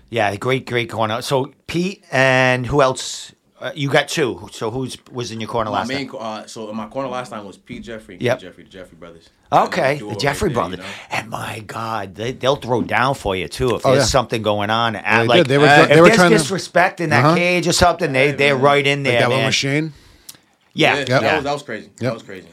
Yeah, 0.09 0.35
great, 0.35 0.65
great 0.65 0.89
corner. 0.89 1.21
So 1.21 1.53
Pete 1.67 2.03
and 2.11 2.65
who 2.65 2.81
else? 2.81 3.33
Uh, 3.59 3.71
you 3.73 3.89
got 3.89 4.07
two. 4.07 4.47
So 4.51 4.69
who's 4.69 4.97
was 5.11 5.31
in 5.31 5.39
your 5.41 5.49
corner 5.49 5.71
My 5.71 5.77
last 5.79 5.87
main, 5.87 6.07
time? 6.09 6.17
uh, 6.19 6.45
so 6.45 6.71
my 6.73 6.85
corner 6.87 7.09
last 7.09 7.29
time 7.29 7.43
was 7.43 7.57
Pete 7.57 7.81
Jeffrey. 7.81 8.13
and 8.13 8.21
Yep. 8.21 8.39
Jeffrey, 8.39 8.63
the 8.65 8.69
Jeffrey 8.69 8.95
brothers. 8.97 9.29
Okay, 9.51 9.97
Duo 9.97 10.09
the 10.09 10.13
right 10.13 10.19
Jeffrey 10.21 10.49
there, 10.49 10.53
brothers. 10.53 10.77
you 10.77 10.83
know? 10.83 10.89
And 11.09 11.29
my 11.31 11.59
God, 11.61 12.13
they, 12.13 12.33
they'll 12.33 12.55
throw 12.57 12.83
down 12.83 13.15
for 13.15 13.35
you 13.35 13.47
too 13.47 13.73
if 13.75 13.83
Oh, 13.83 13.93
there's 13.93 14.03
yeah. 14.03 14.07
something 14.09 14.43
going 14.43 14.69
on. 14.69 14.93
they 14.93 14.99
like, 15.27 15.37
did. 15.39 15.47
They 15.47 15.57
were 15.57 15.65
uh, 15.65 15.75
try- 15.87 15.95
if 15.95 15.99
were 16.01 16.05
there's 16.05 16.17
trying 16.17 16.31
to- 16.33 16.37
disrespect 16.37 16.99
in 17.01 17.09
that 17.09 17.25
Uh-huh. 17.25 17.35
cage 17.35 17.67
or 17.67 17.71
something, 17.73 18.13
they 18.13 18.31
they're 18.31 18.55
right 18.55 18.85
in 18.85 18.99
Like 19.03 19.11
there, 19.11 19.21
that 19.21 19.29
one 19.29 19.37
man. 19.39 19.45
with 19.47 19.55
Shane. 19.55 19.93
Yeah, 20.73 20.93
Yeah, 20.93 20.99
yeah, 20.99 21.05
that, 21.19 21.35
was, 21.37 21.43
that 21.45 21.53
was 21.53 21.63
crazy. 21.63 21.89
That 21.97 22.13
was 22.13 22.21
crazy. 22.23 22.47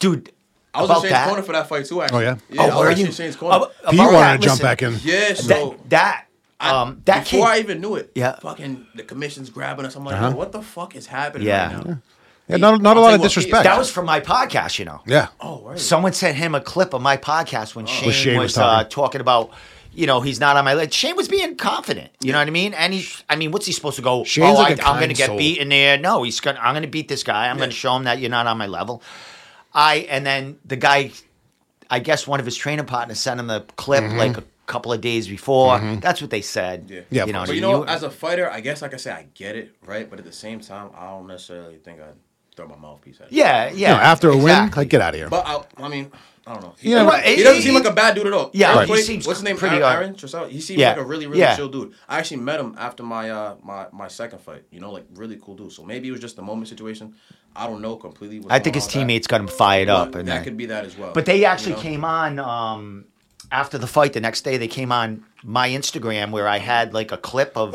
dude. 0.00 0.32
I 0.74 0.82
was 0.82 0.90
about 0.90 0.96
in 0.96 1.02
Shane's 1.04 1.12
that, 1.12 1.28
corner 1.28 1.42
for 1.42 1.52
that 1.52 1.68
fight 1.70 1.86
too. 1.86 2.02
Actually. 2.02 2.26
Oh, 2.26 2.28
yeah? 2.28 2.36
Yeah, 2.50 2.60
Oh, 2.60 2.64
I 2.64 2.66
was 2.66 2.76
were 2.84 2.90
you? 3.00 3.06
in 3.06 3.12
Shane's 3.12 3.36
corner. 3.36 3.56
About- 3.56 3.72
Pete 3.90 3.98
wanted 3.98 4.42
to 4.42 4.46
jump 4.46 4.60
back 4.60 4.82
in. 4.82 4.92
yeah, 5.02 5.28
That 5.28 5.38
so 5.38 5.80
that 5.88 6.24
I- 6.24 6.25
um 6.72 7.02
that 7.04 7.24
before 7.24 7.46
kid. 7.46 7.52
I 7.52 7.58
even 7.58 7.80
knew 7.80 7.96
it, 7.96 8.12
Yeah. 8.14 8.36
fucking 8.36 8.86
the 8.94 9.02
commission's 9.02 9.50
grabbing 9.50 9.84
us. 9.86 9.94
I'm 9.96 10.04
like, 10.04 10.16
Uh-huh. 10.16 10.36
What 10.36 10.52
the 10.52 10.62
fuck 10.62 10.94
is 10.96 11.06
happening 11.06 11.46
Yeah. 11.48 11.76
right 11.76 11.86
now? 11.86 11.98
Yeah, 12.48 12.58
not, 12.58 12.80
not 12.80 12.96
a 12.96 13.00
I'll 13.00 13.06
lot 13.06 13.14
of 13.14 13.22
disrespect. 13.22 13.64
that 13.64 13.76
was 13.76 13.90
from 13.90 14.06
my 14.06 14.20
podcast, 14.20 14.78
you 14.78 14.84
know. 14.84 15.00
yeah. 15.04 15.28
Oh, 15.40 15.62
right. 15.62 15.78
Someone 15.80 16.12
sent 16.12 16.36
him 16.36 16.54
a 16.54 16.60
clip 16.60 16.94
of 16.94 17.02
my 17.02 17.16
podcast 17.16 17.74
when 17.74 17.86
Shane, 17.86 18.06
When 18.06 18.14
Shane 18.14 18.38
was, 18.38 18.52
was 18.52 18.58
uh, 18.58 18.62
talking. 18.84 18.90
talking 18.90 19.20
about, 19.20 19.50
you 19.92 20.06
know, 20.06 20.20
he's 20.20 20.38
not 20.38 20.56
on 20.56 20.64
my 20.64 20.74
list. 20.74 20.92
Shane 20.94 21.16
was 21.16 21.26
being 21.26 21.56
confident. 21.56 22.10
You 22.20 22.30
know 22.30 22.38
what 22.38 22.46
I 22.46 22.52
mean? 22.52 22.72
And 22.74 22.94
he's, 22.94 23.24
I 23.28 23.34
mean, 23.34 23.50
what's 23.50 23.66
he 23.66 23.72
supposed 23.72 23.96
to 23.96 24.02
go? 24.02 24.22
Shane's 24.22 24.50
oh, 24.56 24.62
like 24.62 24.78
I, 24.80 24.84
a 24.84 24.86
I'm 24.92 25.00
going 25.00 25.08
to 25.08 25.14
kind 25.14 25.16
get 25.16 25.26
soul. 25.26 25.38
beaten 25.38 25.70
there. 25.70 25.98
No, 25.98 26.22
he's 26.22 26.38
going. 26.38 26.54
to 26.54 26.64
I'm 26.64 26.72
going 26.74 26.84
to 26.84 26.88
beat 26.88 27.08
this 27.08 27.24
guy. 27.24 27.48
I'm 27.48 27.56
going 27.56 27.70
to 27.70 27.74
show 27.74 27.96
him 27.96 28.04
that 28.04 28.20
you're 28.20 28.30
not 28.30 28.46
on 28.46 28.58
my 28.58 28.66
level. 28.68 29.02
I 29.74 30.06
and 30.08 30.24
then 30.24 30.58
the 30.64 30.76
guy, 30.76 31.10
I 31.90 31.98
guess 31.98 32.28
one 32.28 32.38
of 32.38 32.46
his 32.46 32.56
training 32.56 32.86
partners 32.86 33.18
sent 33.18 33.40
him 33.40 33.48
the 33.48 33.64
clip 33.76 34.04
Mm-hmm. 34.04 34.18
like 34.18 34.36
a 34.38 34.44
couple 34.66 34.92
of 34.92 35.00
days 35.00 35.28
before. 35.28 35.78
That's 36.00 36.20
what 36.20 36.30
they 36.30 36.42
said. 36.42 36.86
Yeah. 36.90 37.00
Yeah, 37.10 37.24
you 37.26 37.32
know. 37.32 37.44
But 37.46 37.54
you 37.54 37.60
you- 37.68 37.84
as 37.86 38.02
a 38.02 38.10
fighter, 38.10 38.50
I 38.50 38.60
guess 38.60 38.82
like 38.82 38.94
I 38.94 38.98
say, 38.98 39.10
I 39.12 39.26
get 39.34 39.56
it, 39.56 39.74
right? 39.84 40.08
But 40.10 40.18
at 40.18 40.24
the 40.24 40.32
same 40.32 40.60
time, 40.60 40.90
I 40.96 41.06
don't 41.10 41.26
necessarily 41.26 41.76
think 41.78 42.00
I'd 42.00 42.14
throw 42.56 42.66
my 42.68 42.76
mouthpiece 42.76 43.20
at 43.20 43.26
it. 43.26 43.32
yeah, 43.32 43.70
yeah. 43.72 43.92
No, 43.92 44.00
after 44.00 44.28
a 44.30 44.36
win, 44.36 44.44
exactly. 44.44 44.80
like 44.82 44.88
get 44.88 45.00
out 45.02 45.14
of 45.14 45.20
here. 45.20 45.28
But 45.28 45.46
I, 45.46 45.62
I 45.84 45.88
mean, 45.88 46.10
I 46.46 46.54
don't 46.54 46.62
know. 46.62 46.74
He, 46.78 46.90
Yeah, 46.90 47.00
he, 47.00 47.06
but 47.06 47.22
he 47.24 47.36
he- 47.36 47.42
doesn't 47.42 47.56
he- 47.56 47.62
seem 47.68 47.74
like 47.74 47.84
a 47.84 47.92
bad 47.92 48.14
dude 48.14 48.26
at 48.28 48.32
all. 48.32 48.50
Yeah, 48.54 48.74
right. 48.74 48.88
he 48.88 48.96
seems 49.02 49.26
what's 49.26 49.40
his 49.40 49.44
name? 49.44 49.56
pretty, 49.58 49.76
Aaron, 49.76 50.16
Aaron 50.34 50.50
He 50.50 50.60
seems 50.60 50.80
yeah, 50.80 50.88
like 50.90 50.98
a 50.98 51.04
really, 51.04 51.26
really 51.26 51.40
yeah. 51.40 51.54
chill 51.54 51.68
dude. 51.68 51.92
I 52.08 52.18
actually 52.18 52.38
met 52.38 52.58
him 52.58 52.74
after 52.78 53.02
my 53.02 53.28
uh 53.30 53.56
my 53.62 53.86
my 53.92 54.08
second 54.08 54.40
fight. 54.40 54.64
You 54.70 54.80
know, 54.80 54.90
like 54.90 55.04
really 55.14 55.36
cool 55.40 55.54
dude. 55.54 55.72
So 55.72 55.84
maybe 55.84 56.08
it 56.08 56.12
was 56.12 56.20
just 56.20 56.38
a 56.38 56.42
moment 56.42 56.68
situation. 56.68 57.14
I 57.54 57.66
don't 57.66 57.80
know 57.82 57.96
completely. 57.96 58.40
What's 58.40 58.52
I 58.52 58.58
think 58.58 58.74
going 58.74 58.74
his 58.74 58.84
on 58.84 58.86
with 58.86 58.92
that. 58.94 58.98
teammates 59.00 59.26
got 59.26 59.40
him 59.42 59.48
fired 59.48 59.88
up, 59.88 60.14
and 60.14 60.26
that 60.28 60.34
then- 60.36 60.44
could 60.44 60.56
be 60.56 60.66
that 60.66 60.84
as 60.86 60.96
well. 60.96 61.12
But 61.12 61.26
they 61.26 61.44
actually 61.44 61.72
you 61.72 61.76
know? 61.76 61.82
came 61.82 62.04
on 62.04 62.38
um, 62.38 63.04
after 63.52 63.78
the 63.78 63.86
fight. 63.86 64.12
The 64.12 64.20
next 64.20 64.42
day, 64.42 64.56
they 64.56 64.68
came 64.68 64.92
on 64.92 65.24
my 65.42 65.68
Instagram 65.70 66.30
where 66.30 66.48
I 66.48 66.58
had 66.58 66.92
like 66.94 67.12
a 67.12 67.16
clip 67.16 67.52
of 67.56 67.74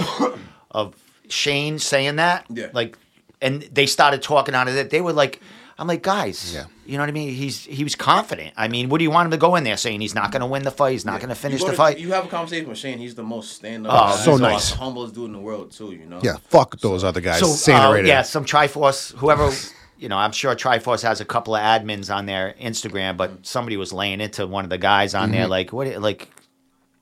of 0.72 0.96
Shane 1.30 1.80
saying 1.80 2.18
that. 2.18 2.46
Yeah. 2.50 2.68
Like, 2.74 2.98
and 3.42 3.62
they 3.64 3.86
started 3.86 4.22
talking 4.22 4.56
on 4.56 4.68
it. 4.68 4.90
They 4.90 5.02
were 5.02 5.14
like, 5.14 5.42
"I'm 5.80 5.88
like, 5.88 6.04
guys, 6.04 6.54
Yeah. 6.54 6.66
you 6.86 6.94
know 6.98 7.04
what 7.04 7.10
I 7.10 7.14
mean? 7.14 7.34
He's 7.34 7.64
he 7.66 7.84
was 7.84 7.96
confident. 7.96 8.54
I 8.58 8.68
mean, 8.68 8.90
what 8.90 9.00
do 9.00 9.04
you 9.04 9.12
want 9.12 9.26
him 9.28 9.32
to 9.32 9.38
go 9.38 9.56
in 9.56 9.64
there 9.64 9.78
saying 9.78 10.02
he's 10.02 10.14
not 10.16 10.32
going 10.32 10.42
to 10.42 10.46
win 10.46 10.64
the 10.64 10.72
fight? 10.72 10.92
He's 10.92 11.06
not 11.06 11.20
going 11.20 11.30
to 11.30 11.36
finish 11.36 11.60
go 11.62 11.68
the 11.68 11.72
to- 11.72 11.78
fight? 11.78 11.98
You 12.00 12.12
have 12.12 12.26
a 12.26 12.30
conversation 12.30 12.70
with 12.70 12.78
Shane. 12.78 13.00
He's 13.00 13.16
the 13.16 13.24
most 13.24 13.54
stand 13.54 13.88
up. 13.88 13.94
Oh, 14.14 14.16
so 14.18 14.38
nice. 14.38 14.72
The 14.72 14.78
humblest 14.78 15.16
dude 15.16 15.26
in 15.26 15.34
the 15.34 15.40
world 15.40 15.72
too. 15.72 15.92
You 15.94 16.06
know. 16.06 16.20
yeah, 16.22 16.38
fuck 16.50 16.78
those 16.80 17.04
other 17.04 17.22
guys. 17.22 17.40
so 17.62 17.74
uh, 17.74 17.96
yeah, 17.96 18.22
some 18.22 18.46
Triforce, 18.46 19.16
whoever. 19.18 19.50
You 20.02 20.10
know, 20.10 20.18
I'm 20.18 20.32
sure 20.32 20.56
Triforce 20.56 21.04
has 21.04 21.22
a 21.22 21.26
couple 21.26 21.56
of 21.56 21.62
admins 21.62 22.14
on 22.14 22.26
their 22.26 22.56
Instagram, 22.60 23.16
but 23.18 23.46
somebody 23.46 23.78
was 23.78 23.94
laying 23.94 24.20
into 24.20 24.48
one 24.48 24.64
of 24.64 24.70
the 24.72 24.80
guys 24.80 25.14
on 25.14 25.30
Mm-hmm. 25.30 25.38
there, 25.38 25.48
like 25.48 25.72
what, 25.72 25.88
like 26.02 26.28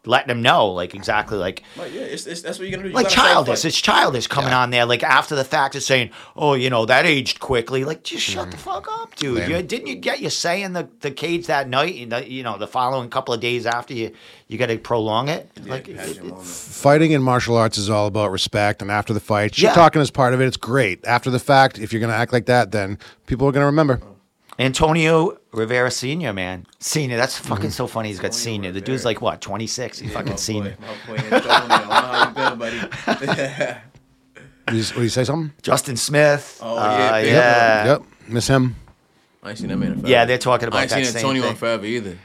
letting 0.05 0.27
them 0.29 0.41
know, 0.41 0.67
like 0.67 0.95
exactly, 0.95 1.37
like 1.37 1.63
Like 1.75 1.93
yeah, 1.93 2.01
it's, 2.01 2.25
it's, 2.25 2.41
that's 2.41 2.57
what 2.57 2.67
you're 2.67 2.77
gonna 2.77 2.83
do. 2.83 2.89
You 2.89 2.95
like 2.95 3.05
gotta 3.05 3.15
childish. 3.15 3.65
It's 3.65 3.79
childish 3.79 4.27
coming 4.27 4.51
Yeah. 4.51 4.59
on 4.61 4.69
there 4.69 4.85
like 4.85 5.03
after 5.03 5.35
the 5.35 5.43
fact 5.43 5.75
of 5.75 5.83
saying, 5.83 6.11
"Oh, 6.35 6.53
you 6.53 6.69
know 6.69 6.85
that 6.85 7.05
aged 7.05 7.39
quickly." 7.39 7.83
Like, 7.83 8.03
just 8.03 8.23
shut 8.23 8.49
the 8.51 8.57
fuck 8.57 8.87
up, 8.89 9.15
dude. 9.15 9.39
Mm-hmm. 9.41 9.51
You, 9.51 9.61
didn't 9.61 9.87
you 9.87 9.95
get 9.95 10.21
your 10.21 10.31
say 10.31 10.63
in 10.63 10.73
the, 10.73 10.87
the 11.01 11.11
cage 11.11 11.47
that 11.47 11.67
night? 11.67 11.95
And 12.01 12.11
the, 12.11 12.29
you 12.31 12.43
know, 12.43 12.57
the 12.57 12.67
following 12.67 13.09
couple 13.09 13.33
of 13.33 13.41
days 13.41 13.65
after 13.65 13.93
you, 13.93 14.11
you 14.47 14.57
got 14.57 14.67
to 14.67 14.77
prolong 14.77 15.27
it. 15.29 15.49
Yeah, 15.63 15.71
like, 15.71 15.87
you 15.87 15.95
it- 15.95 16.17
it- 16.17 16.39
Fighting 16.39 17.11
in 17.11 17.21
martial 17.21 17.57
arts 17.57 17.77
is 17.77 17.89
all 17.89 18.07
about 18.07 18.31
respect, 18.31 18.81
and 18.81 18.89
after 18.89 19.13
the 19.13 19.19
fight, 19.19 19.53
shit 19.55 19.63
Yeah. 19.65 19.73
talking 19.73 20.01
is 20.01 20.09
part 20.11 20.33
of 20.33 20.39
it. 20.41 20.45
It's 20.45 20.57
great. 20.57 21.05
After 21.05 21.29
the 21.29 21.39
fact, 21.39 21.77
if 21.77 21.91
you're 21.91 21.99
gonna 21.99 22.13
act 22.13 22.31
like 22.33 22.45
that, 22.45 22.71
then 22.71 22.97
people 23.27 23.47
are 23.47 23.51
gonna 23.51 23.65
remember. 23.65 23.99
Antonio 24.59 25.37
Rivera 25.53 25.89
Senior, 25.89 26.33
man, 26.33 26.65
senior. 26.79 27.17
That's 27.17 27.39
Mm-hmm. 27.39 27.47
fucking 27.49 27.69
so 27.71 27.87
funny. 27.87 28.09
He's 28.09 28.17
got 28.19 28.25
Antonio 28.27 28.43
senior. 28.43 28.71
The 28.71 28.79
Rivera. 28.79 28.85
dude's 28.93 29.05
like 29.05 29.21
what, 29.21 29.41
twenty 29.41 29.67
six? 29.67 29.99
He's 29.99 30.09
Yeah, 30.11 30.15
fucking 30.17 30.31
my 30.33 30.35
senior. 30.37 30.77
Boy, 31.07 31.15
boy 31.15 31.23
Antonio. 31.23 31.39
Don't 31.41 31.59
how 31.89 32.27
you 32.27 32.35
been, 32.35 32.59
buddy. 32.59 33.79
Did 34.67 34.75
you, 34.95 35.09
say 35.09 35.23
something? 35.23 35.51
Justin 35.63 35.97
Smith. 35.97 36.59
Oh, 36.61 36.77
uh, 36.77 36.81
yeah, 36.83 37.21
big 37.21 37.31
yeah. 37.33 37.85
Yep, 37.85 38.03
miss 38.27 38.47
him. 38.47 38.75
I 39.41 39.49
ain't 39.49 39.57
seen 39.57 39.69
that 39.69 39.77
man 39.77 39.93
in 39.93 39.95
forever. 39.95 40.07
Yeah, 40.09 40.25
they're 40.25 40.37
talking 40.37 40.67
about 40.67 40.77
I 40.77 40.81
ain't 40.83 40.89
that 40.91 41.05
seen 41.05 41.15
Antonio 41.15 41.41
thing. 41.41 41.51
in 41.51 41.57
forever 41.57 41.85
either. 41.85 42.17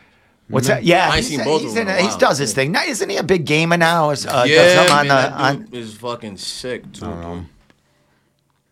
What's 0.48 0.66
that? 0.66 0.84
Yeah, 0.84 1.04
I 1.10 1.16
ain't 1.16 1.24
he's- 1.24 1.28
seen 1.28 1.44
both 1.44 1.64
of 1.64 1.72
them 1.74 1.88
in 1.88 1.94
in 1.94 2.04
a 2.04 2.10
He 2.12 2.18
does 2.18 2.36
his 2.36 2.52
thing. 2.52 2.70
Now, 2.72 2.82
isn't 2.84 3.08
he 3.08 3.16
a 3.16 3.22
big 3.22 3.46
gamer 3.46 3.78
now? 3.78 4.10
Is, 4.10 4.26
uh, 4.26 4.44
yeah, 4.46 4.74
does 4.74 4.90
man, 4.90 4.98
on 4.98 5.06
the, 5.06 5.14
that 5.14 5.32
on, 5.32 5.62
dude 5.62 5.74
is 5.74 5.94
fucking 5.94 6.36
sick 6.36 6.92
too. 6.92 7.46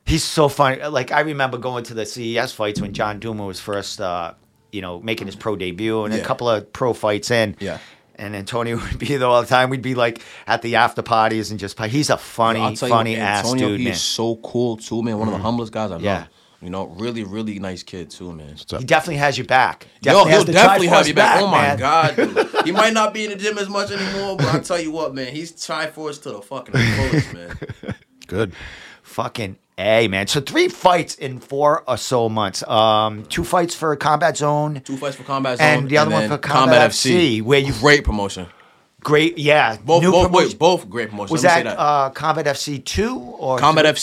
Dude. 0.04 0.12
He's 0.12 0.24
so 0.24 0.48
funny. 0.48 0.82
Like 0.84 1.12
I 1.12 1.20
remember 1.20 1.58
going 1.58 1.84
to 1.84 1.94
the 1.94 2.06
CES 2.06 2.52
fights 2.52 2.80
when 2.80 2.92
John 2.92 3.18
Duma 3.18 3.44
was 3.44 3.60
first, 3.60 4.00
uh, 4.00 4.34
you 4.70 4.82
know, 4.82 5.00
making 5.00 5.26
his 5.26 5.36
pro 5.36 5.56
debut, 5.56 6.04
and 6.04 6.14
a 6.14 6.22
couple 6.22 6.48
of 6.48 6.72
pro 6.72 6.92
fights 6.92 7.30
in. 7.30 7.56
Yeah. 7.60 7.78
And 8.16 8.36
Antonio 8.36 8.76
would 8.82 8.98
be 8.98 9.16
there 9.16 9.26
all 9.28 9.40
the 9.40 9.48
time. 9.48 9.70
We'd 9.70 9.82
be 9.82 9.94
like 9.94 10.22
at 10.46 10.62
the 10.62 10.76
after 10.76 11.02
parties 11.02 11.50
and 11.50 11.58
just. 11.58 11.78
He's 11.80 12.10
a 12.10 12.18
funny, 12.18 12.60
I'll 12.60 12.74
tell 12.74 12.88
you 12.88 12.94
funny 12.94 13.12
what, 13.12 13.22
ass 13.22 13.44
Antonio, 13.44 13.68
dude, 13.68 13.80
he's 13.80 13.88
man. 13.88 13.94
so 13.96 14.36
cool 14.36 14.76
too, 14.76 15.02
man. 15.02 15.18
One 15.18 15.28
of 15.28 15.34
the 15.34 15.40
humblest 15.40 15.72
guys 15.72 15.90
I 15.90 15.98
know. 15.98 16.04
Yeah. 16.04 16.26
You 16.62 16.70
know, 16.70 16.86
really, 16.86 17.24
really 17.24 17.58
nice 17.58 17.82
kid 17.82 18.08
too, 18.08 18.32
man. 18.32 18.54
He 18.56 18.84
definitely 18.84 19.16
has 19.16 19.36
your 19.36 19.48
back. 19.48 19.88
Yo, 20.00 20.24
he'll 20.26 20.44
definitely 20.44 20.86
have 20.86 21.04
Triforce 21.04 21.08
you 21.08 21.14
back. 21.14 21.42
Oh 21.42 21.48
my 21.48 21.62
man. 21.62 21.78
god, 21.78 22.14
dude. 22.14 22.48
he 22.64 22.70
might 22.70 22.92
not 22.92 23.12
be 23.12 23.24
in 23.24 23.30
the 23.30 23.36
gym 23.36 23.58
as 23.58 23.68
much 23.68 23.90
anymore, 23.90 24.36
but 24.36 24.54
I 24.54 24.60
tell 24.60 24.80
you 24.80 24.92
what, 24.92 25.12
man, 25.12 25.34
he's 25.34 25.50
Triforce 25.50 26.22
to 26.22 26.30
the 26.30 26.40
fucking 26.40 26.72
fullest, 26.72 27.34
man. 27.34 27.58
Good. 28.28 28.52
Fucking 29.02 29.58
a 29.78 30.08
man. 30.08 30.26
So 30.26 30.40
three 30.40 30.68
fights 30.68 31.14
in 31.14 31.40
four 31.40 31.82
or 31.88 31.96
so 31.96 32.28
months. 32.28 32.62
Um, 32.68 33.24
two 33.26 33.44
fights 33.44 33.74
for 33.74 33.94
Combat 33.96 34.36
Zone. 34.36 34.80
Two 34.84 34.96
fights 34.96 35.16
for 35.16 35.24
Combat 35.24 35.58
Zone, 35.58 35.66
And 35.66 35.88
the 35.88 35.98
other 35.98 36.10
one 36.10 36.28
for 36.28 36.38
Combat 36.38 36.90
FC, 36.90 37.40
where 37.42 37.58
you- 37.60 37.72
great 37.74 38.04
promotion. 38.04 38.46
Great, 39.04 39.36
yeah. 39.36 39.76
Both, 39.78 40.04
both, 40.04 40.26
promotion. 40.26 40.32
wait, 40.32 40.58
both 40.60 40.88
great 40.88 41.10
promotions. 41.10 41.32
Was 41.32 41.42
that, 41.42 41.64
that. 41.64 41.76
Uh, 41.76 42.10
Combat 42.10 42.46
FC 42.46 42.78
two 42.84 43.18
or 43.18 43.58
Combat 43.58 43.84
three? 43.84 43.94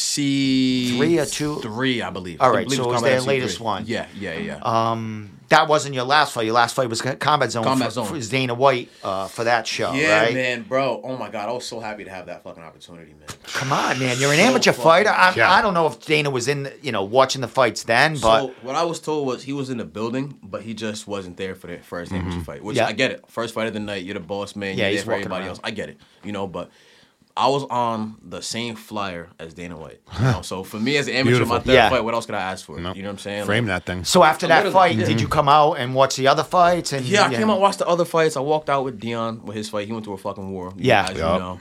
FC 0.94 0.98
Three 0.98 1.20
or 1.20 1.26
two? 1.26 1.56
Three, 1.62 2.02
I 2.02 2.10
believe. 2.10 2.42
All 2.42 2.54
I 2.54 2.64
believe 2.66 2.78
so 2.78 2.84
it 2.84 2.88
was 2.88 2.96
Combat 2.96 3.12
their 3.12 3.22
FC 3.22 3.28
latest 3.28 3.58
three. 3.58 3.64
one. 3.64 3.84
Yeah, 3.88 4.08
yeah, 4.20 4.34
yeah. 4.38 4.56
Um, 4.62 5.30
that 5.50 5.68
wasn't 5.68 5.96
your 5.96 6.03
last 6.03 6.34
fight. 6.34 6.46
Your 6.46 6.53
last 6.53 6.75
fight 6.75 6.89
was 6.89 7.01
Combat 7.01 7.51
Zone. 7.51 7.63
Combat 7.63 7.88
for, 7.89 7.94
Zone. 7.94 8.06
for 8.06 8.13
was 8.13 8.29
Dana 8.29 8.53
White 8.53 8.89
uh, 9.03 9.27
for 9.27 9.44
that 9.44 9.65
show, 9.68 9.91
yeah, 9.94 10.22
right? 10.22 10.34
man, 10.34 10.62
bro. 10.63 11.01
Oh 11.03 11.18
my 11.18 11.29
god, 11.29 11.50
I 11.50 11.51
was 11.51 11.65
so 11.65 11.79
happy 11.79 12.03
to 12.03 12.10
have 12.10 12.27
that 12.27 12.44
fucking 12.44 12.63
opportunity, 12.63 13.13
man. 13.13 13.27
Come 13.44 13.72
on, 13.74 14.00
man. 14.00 14.18
You're 14.20 14.32
an 14.32 14.38
So 14.38 14.44
amateur 14.46 14.74
fighter. 14.74 15.10
I, 15.10 15.34
Yeah. 15.36 15.51
I 15.51 15.62
don't 15.62 15.74
know 15.74 15.88
if 15.88 16.06
Dana 16.06 16.29
was 16.29 16.48
in, 16.48 16.72
you 16.82 16.91
know, 16.91 17.03
watching 17.03 17.41
the 17.41 17.48
fights 17.48 17.84
then, 17.84 18.13
but 18.20 18.48
so 18.48 18.53
what 18.62 18.75
I 18.75 18.84
was 18.84 19.00
told 19.00 19.25
was 19.27 19.44
he 19.44 19.53
was 19.53 19.70
in 19.70 19.77
the 19.77 19.86
building, 19.86 20.38
but 20.44 20.62
he 20.62 20.74
just 20.74 21.08
wasn't 21.08 21.38
there 21.38 21.56
for 21.56 21.68
the 21.68 21.77
1st 21.77 22.12
amateur 22.12 22.41
fight. 22.41 22.63
Which 22.63 22.77
Yeah. 22.77 22.88
I 22.88 22.91
get 22.94 23.12
it. 23.12 23.24
First 23.27 23.53
fight 23.56 23.68
of 23.68 23.74
the 23.74 23.79
night, 23.79 24.03
you're 24.03 24.13
the 24.13 24.20
boss 24.20 24.56
man. 24.56 24.77
Yeah, 24.77 24.84
you're 24.86 24.91
he's 24.91 25.00
there 25.00 25.06
for 25.06 25.13
everybody 25.13 25.41
around. 25.41 25.50
else. 25.50 25.60
I 25.63 25.72
get 25.72 25.89
it. 25.89 25.98
You 26.24 26.32
know, 26.32 26.48
but 26.48 26.70
I 27.38 27.48
was 27.48 27.63
on 27.69 28.15
the 28.21 28.41
same 28.41 28.75
flyer 28.75 29.29
as 29.39 29.53
Dana 29.53 29.77
White. 29.77 30.01
You 30.19 30.25
know, 30.25 30.41
so 30.41 30.63
for 30.63 30.77
me 30.77 30.98
as 30.98 31.07
an 31.07 31.13
amateur, 31.13 31.36
Beautiful. 31.38 31.55
my 31.55 31.62
third 31.62 31.74
Yeah. 31.74 31.89
fight, 31.89 32.03
what 32.03 32.13
else 32.13 32.25
could 32.25 32.36
I 32.36 32.41
ask 32.51 32.65
for? 32.65 32.77
No. 32.79 32.93
You 32.93 33.01
know 33.01 33.09
what 33.09 33.13
I'm 33.13 33.17
saying? 33.19 33.45
Frame 33.45 33.65
Like, 33.65 33.86
that 33.86 33.91
thing. 33.93 34.03
so 34.03 34.24
after 34.24 34.45
that 34.48 34.65
literally- 34.65 34.74
fight, 34.74 34.95
yeah. 35.00 35.05
did 35.05 35.21
you 35.21 35.27
come 35.29 35.48
out 35.48 35.74
and 35.74 35.95
watch 35.95 36.17
the 36.17 36.27
other 36.27 36.43
fights? 36.43 36.91
And 36.91 37.05
Yeah, 37.05 37.27
I 37.27 37.33
came 37.33 37.50
out, 37.50 37.62
watched 37.62 37.79
the 37.79 37.88
other 37.88 38.03
fights. 38.03 38.36
I 38.36 38.41
walked 38.41 38.69
out 38.69 38.83
with 38.83 39.00
Dion 39.00 39.41
with 39.45 39.55
his 39.55 39.69
fight. 39.69 39.88
He 39.88 39.93
went 39.93 40.03
through 40.05 40.15
a 40.15 40.17
fucking 40.17 40.51
war. 40.51 40.74
you 40.75 40.86
Yeah. 40.88 41.07
guys 41.07 41.17
Yup. 41.17 41.39
know. 41.39 41.59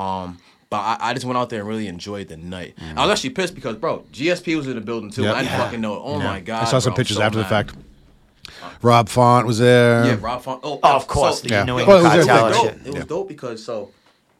Um, 0.00 0.38
But 0.68 0.78
I, 0.78 0.96
I 1.00 1.14
just 1.14 1.26
went 1.26 1.36
out 1.36 1.50
there 1.50 1.60
and 1.60 1.68
really 1.68 1.88
enjoyed 1.88 2.28
the 2.28 2.36
night. 2.36 2.76
I 2.96 3.02
was 3.04 3.10
actually 3.10 3.30
pissed 3.30 3.54
because, 3.56 3.74
bro, 3.76 4.04
GSP 4.12 4.56
was 4.56 4.68
in 4.68 4.76
the 4.76 4.80
building 4.80 5.10
too. 5.10 5.22
Yep. 5.24 5.34
I 5.34 5.38
didn't 5.42 5.52
Yeah. 5.52 5.64
fucking 5.64 5.80
know. 5.80 5.94
it. 5.94 6.00
Oh 6.04 6.18
my 6.20 6.38
god! 6.40 6.62
I 6.62 6.64
saw 6.66 6.78
some 6.78 6.90
bro, 6.92 6.96
pictures 6.98 7.16
so 7.16 7.22
after 7.24 7.38
the 7.38 7.44
fact. 7.44 7.74
Rob 8.82 9.08
Font 9.08 9.46
was 9.46 9.58
there. 9.58 10.04
Yeah, 10.06 10.16
Rob 10.20 10.42
Font. 10.42 10.60
Oh, 10.62 10.78
Oh, 10.82 10.96
of 10.96 11.06
course, 11.06 11.40
So, 11.42 11.48
the 11.48 11.54
Yeah. 11.54 11.64
New 11.64 11.74
Well, 11.76 11.82
it 11.90 12.02
was 12.02 12.02
cartel 12.26 12.46
everything. 12.46 12.68
and 12.68 12.76
dope. 12.78 12.86
It 12.86 12.92
was 12.92 13.00
Yeah. 13.02 13.06
dope 13.08 13.28
because 13.28 13.64
so 13.64 13.90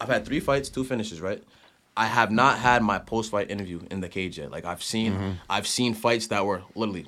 I've 0.01 0.09
had 0.09 0.25
three 0.25 0.41
fights, 0.41 0.69
two 0.69 0.85
finishes, 0.85 1.21
right? 1.21 1.43
I 1.97 2.07
have 2.07 2.31
not 2.31 2.59
had 2.59 2.83
my 2.83 2.99
post 2.99 3.31
fight 3.31 3.51
interview 3.51 3.81
in 3.91 4.01
the 4.01 4.09
cage 4.09 4.39
yet. 4.39 4.51
Like 4.51 4.65
I've 4.65 4.83
seen, 4.83 5.13
Mm-hmm. 5.13 5.31
I've 5.51 5.67
seen 5.67 5.95
fights 5.95 6.29
that 6.29 6.45
were 6.47 6.63
literally. 6.75 7.07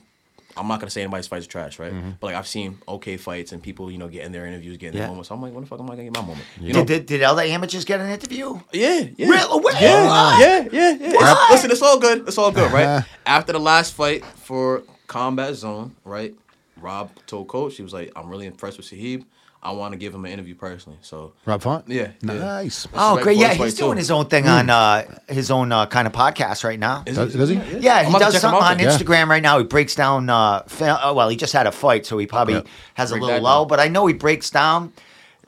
I'm 0.54 0.68
not 0.68 0.80
gonna 0.80 0.90
say 0.90 1.00
anybody's 1.00 1.26
fights 1.28 1.46
are 1.46 1.48
trash, 1.48 1.78
right? 1.78 1.92
Mm-hmm. 1.94 2.10
But 2.20 2.26
like 2.26 2.36
I've 2.36 2.46
seen 2.46 2.76
okay 2.86 3.16
fights 3.16 3.52
and 3.52 3.62
people, 3.62 3.90
you 3.90 3.96
know, 3.96 4.08
getting 4.08 4.32
their 4.32 4.44
interviews, 4.44 4.76
getting 4.76 4.94
Yeah. 4.98 5.04
their 5.04 5.08
moments. 5.08 5.30
So 5.30 5.34
I'm 5.34 5.40
like, 5.40 5.54
when 5.54 5.62
the 5.62 5.66
fuck 5.66 5.80
am 5.80 5.86
I 5.86 5.94
gonna 5.96 6.04
get 6.04 6.14
my 6.14 6.20
moment? 6.20 6.44
You 6.60 6.74
know? 6.74 6.84
Did, 6.84 7.06
did, 7.06 7.06
did 7.06 7.22
other 7.22 7.40
amateurs 7.40 7.86
get 7.86 8.00
an 8.00 8.10
interview? 8.10 8.60
Yeah, 8.70 9.06
yeah. 9.16 9.28
Real- 9.30 9.60
wait, 9.62 9.74
yeah, 9.80 10.06
what? 10.06 10.40
yeah, 10.40 10.68
yeah, 10.70 10.96
yeah. 11.00 11.46
Listen, 11.50 11.70
it's 11.70 11.80
all 11.80 11.98
good. 11.98 12.28
It's 12.28 12.36
all 12.36 12.52
good, 12.52 12.70
right? 12.70 12.84
Uh-huh. 12.84 13.06
After 13.24 13.52
the 13.54 13.60
last 13.60 13.94
fight 13.94 14.26
for 14.26 14.82
Combat 15.06 15.54
Zone, 15.54 15.96
right? 16.04 16.34
Rob 16.76 17.10
told 17.26 17.48
coach, 17.48 17.76
he 17.76 17.82
was 17.82 17.94
like, 17.94 18.12
I'm 18.14 18.28
really 18.28 18.44
impressed 18.46 18.76
with 18.76 18.86
Saheeb. 18.86 19.24
I 19.64 19.70
want 19.72 19.92
to 19.92 19.98
give 19.98 20.12
him 20.12 20.24
an 20.24 20.32
interview 20.32 20.56
personally. 20.56 20.98
So 21.02 21.34
Rob 21.46 21.62
Font. 21.62 21.84
Yeah, 21.88 22.08
yeah. 22.20 22.32
Nice. 22.34 22.88
Oh, 22.94 23.22
great! 23.22 23.36
Yeah, 23.38 23.50
he's 23.54 23.58
fight, 23.58 23.76
doing 23.76 23.92
too. 23.92 23.98
his 23.98 24.10
own 24.10 24.26
thing 24.26 24.48
on 24.48 24.68
uh, 24.68 25.04
his 25.28 25.52
own 25.52 25.70
uh, 25.70 25.86
kind 25.86 26.06
of 26.08 26.12
podcast 26.12 26.64
right 26.64 26.78
now. 26.80 27.04
Is 27.06 27.16
Does, 27.16 27.32
does 27.34 27.48
he? 27.48 27.54
Yeah, 27.78 27.98
I'm 28.00 28.06
he 28.06 28.18
does 28.18 28.32
check 28.32 28.40
something 28.42 28.60
on 28.60 28.76
then. 28.78 28.86
Yeah. 28.88 28.96
Instagram 28.98 29.28
right 29.28 29.42
now. 29.42 29.58
He 29.58 29.64
breaks 29.64 29.94
down. 29.94 30.28
Uh, 30.28 30.62
fil- 30.64 30.98
oh, 31.00 31.14
well, 31.14 31.28
he 31.28 31.36
just 31.36 31.52
had 31.52 31.68
a 31.68 31.72
fight, 31.72 32.06
so 32.06 32.18
he 32.18 32.26
probably 32.26 32.54
Yep. 32.54 32.66
has 32.94 33.10
a 33.12 33.14
little 33.14 33.28
that 33.28 33.42
low. 33.42 33.60
down. 33.60 33.68
But 33.68 33.78
I 33.78 33.86
know 33.88 34.06
he 34.06 34.14
breaks 34.14 34.50
down 34.50 34.92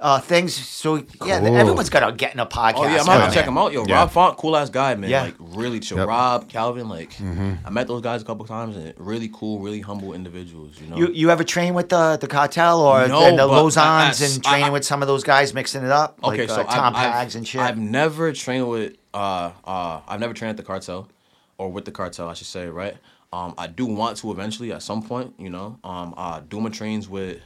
uh, 0.04 0.20
things. 0.20 0.54
So 0.54 0.96
yeah, 1.25 1.40
Cool. 1.40 1.56
everyone's 1.56 1.88
got 1.88 2.06
to 2.08 2.12
get 2.14 2.34
in 2.34 2.38
a 2.40 2.44
podcast. 2.46 2.75
Oh 2.76 2.84
yeah, 2.84 3.00
I'm 3.00 3.06
gonna 3.06 3.32
check 3.32 3.46
him 3.46 3.56
out. 3.56 3.73
Yo, 3.73 3.84
Yeah. 3.87 3.94
Rob 4.00 4.11
Font, 4.11 4.37
cool 4.37 4.54
ass 4.56 4.68
guy, 4.70 4.94
man. 4.94 5.08
Yeah. 5.08 5.23
Like 5.23 5.34
really 5.38 5.80
chill. 5.80 5.96
Yep. 5.99 6.08
Rob, 6.08 6.49
Calvin, 6.49 6.88
like 6.88 7.12
Mm-hmm. 7.14 7.66
I 7.66 7.70
met 7.70 7.88
those 7.88 8.02
guys 8.02 8.20
a 8.20 8.25
couple 8.25 8.44
times 8.44 8.76
and 8.76 8.92
really 8.99 9.30
cool, 9.32 9.61
really 9.61 9.80
humble 9.80 10.12
individuals. 10.12 10.78
You 10.80 10.88
know. 10.88 10.96
You 10.99 11.08
you 11.12 11.30
ever 11.30 11.42
train 11.42 11.73
with 11.75 11.88
the 11.88 12.18
the 12.20 12.26
cartel 12.26 12.80
or 12.82 13.08
No, 13.08 13.25
the, 13.25 13.30
the 13.30 13.37
but 13.49 13.62
Lauzons 13.64 13.76
I- 13.78 14.04
I- 14.11 14.32
and 14.34 14.44
training 14.44 14.64
I- 14.66 14.70
with 14.70 14.84
some 14.84 15.00
of 15.02 15.08
those 15.08 15.25
guys, 15.25 15.54
mixing 15.54 15.82
it 15.84 15.90
up? 15.90 16.18
Okay, 16.23 16.40
like, 16.46 16.49
so 16.50 16.61
uh, 16.61 16.64
Tom 16.64 16.94
I've, 16.94 17.28
Pags 17.28 17.34
and 17.34 17.49
shit. 17.49 17.61
I've 17.62 17.78
never 17.78 18.32
trained 18.32 18.68
with 18.68 18.96
uh 19.14 19.52
uh 19.64 20.00
I've 20.06 20.20
never 20.20 20.34
trained 20.34 20.50
at 20.50 20.56
the 20.58 20.62
cartel 20.64 21.08
or 21.56 21.73
with 21.73 21.84
the 21.87 21.92
cartel 21.92 22.28
I 22.28 22.34
should 22.34 22.46
say 22.49 22.66
right. 22.68 22.96
Um, 23.32 23.54
I 23.58 23.66
do 23.66 23.87
want 23.87 24.16
to 24.18 24.30
eventually 24.30 24.70
at 24.73 24.80
some 24.82 25.02
point, 25.02 25.34
you 25.38 25.50
know. 25.50 25.78
Um, 25.82 26.14
uh, 26.16 26.38
Duma 26.49 26.70
trains 26.70 27.08
with 27.08 27.40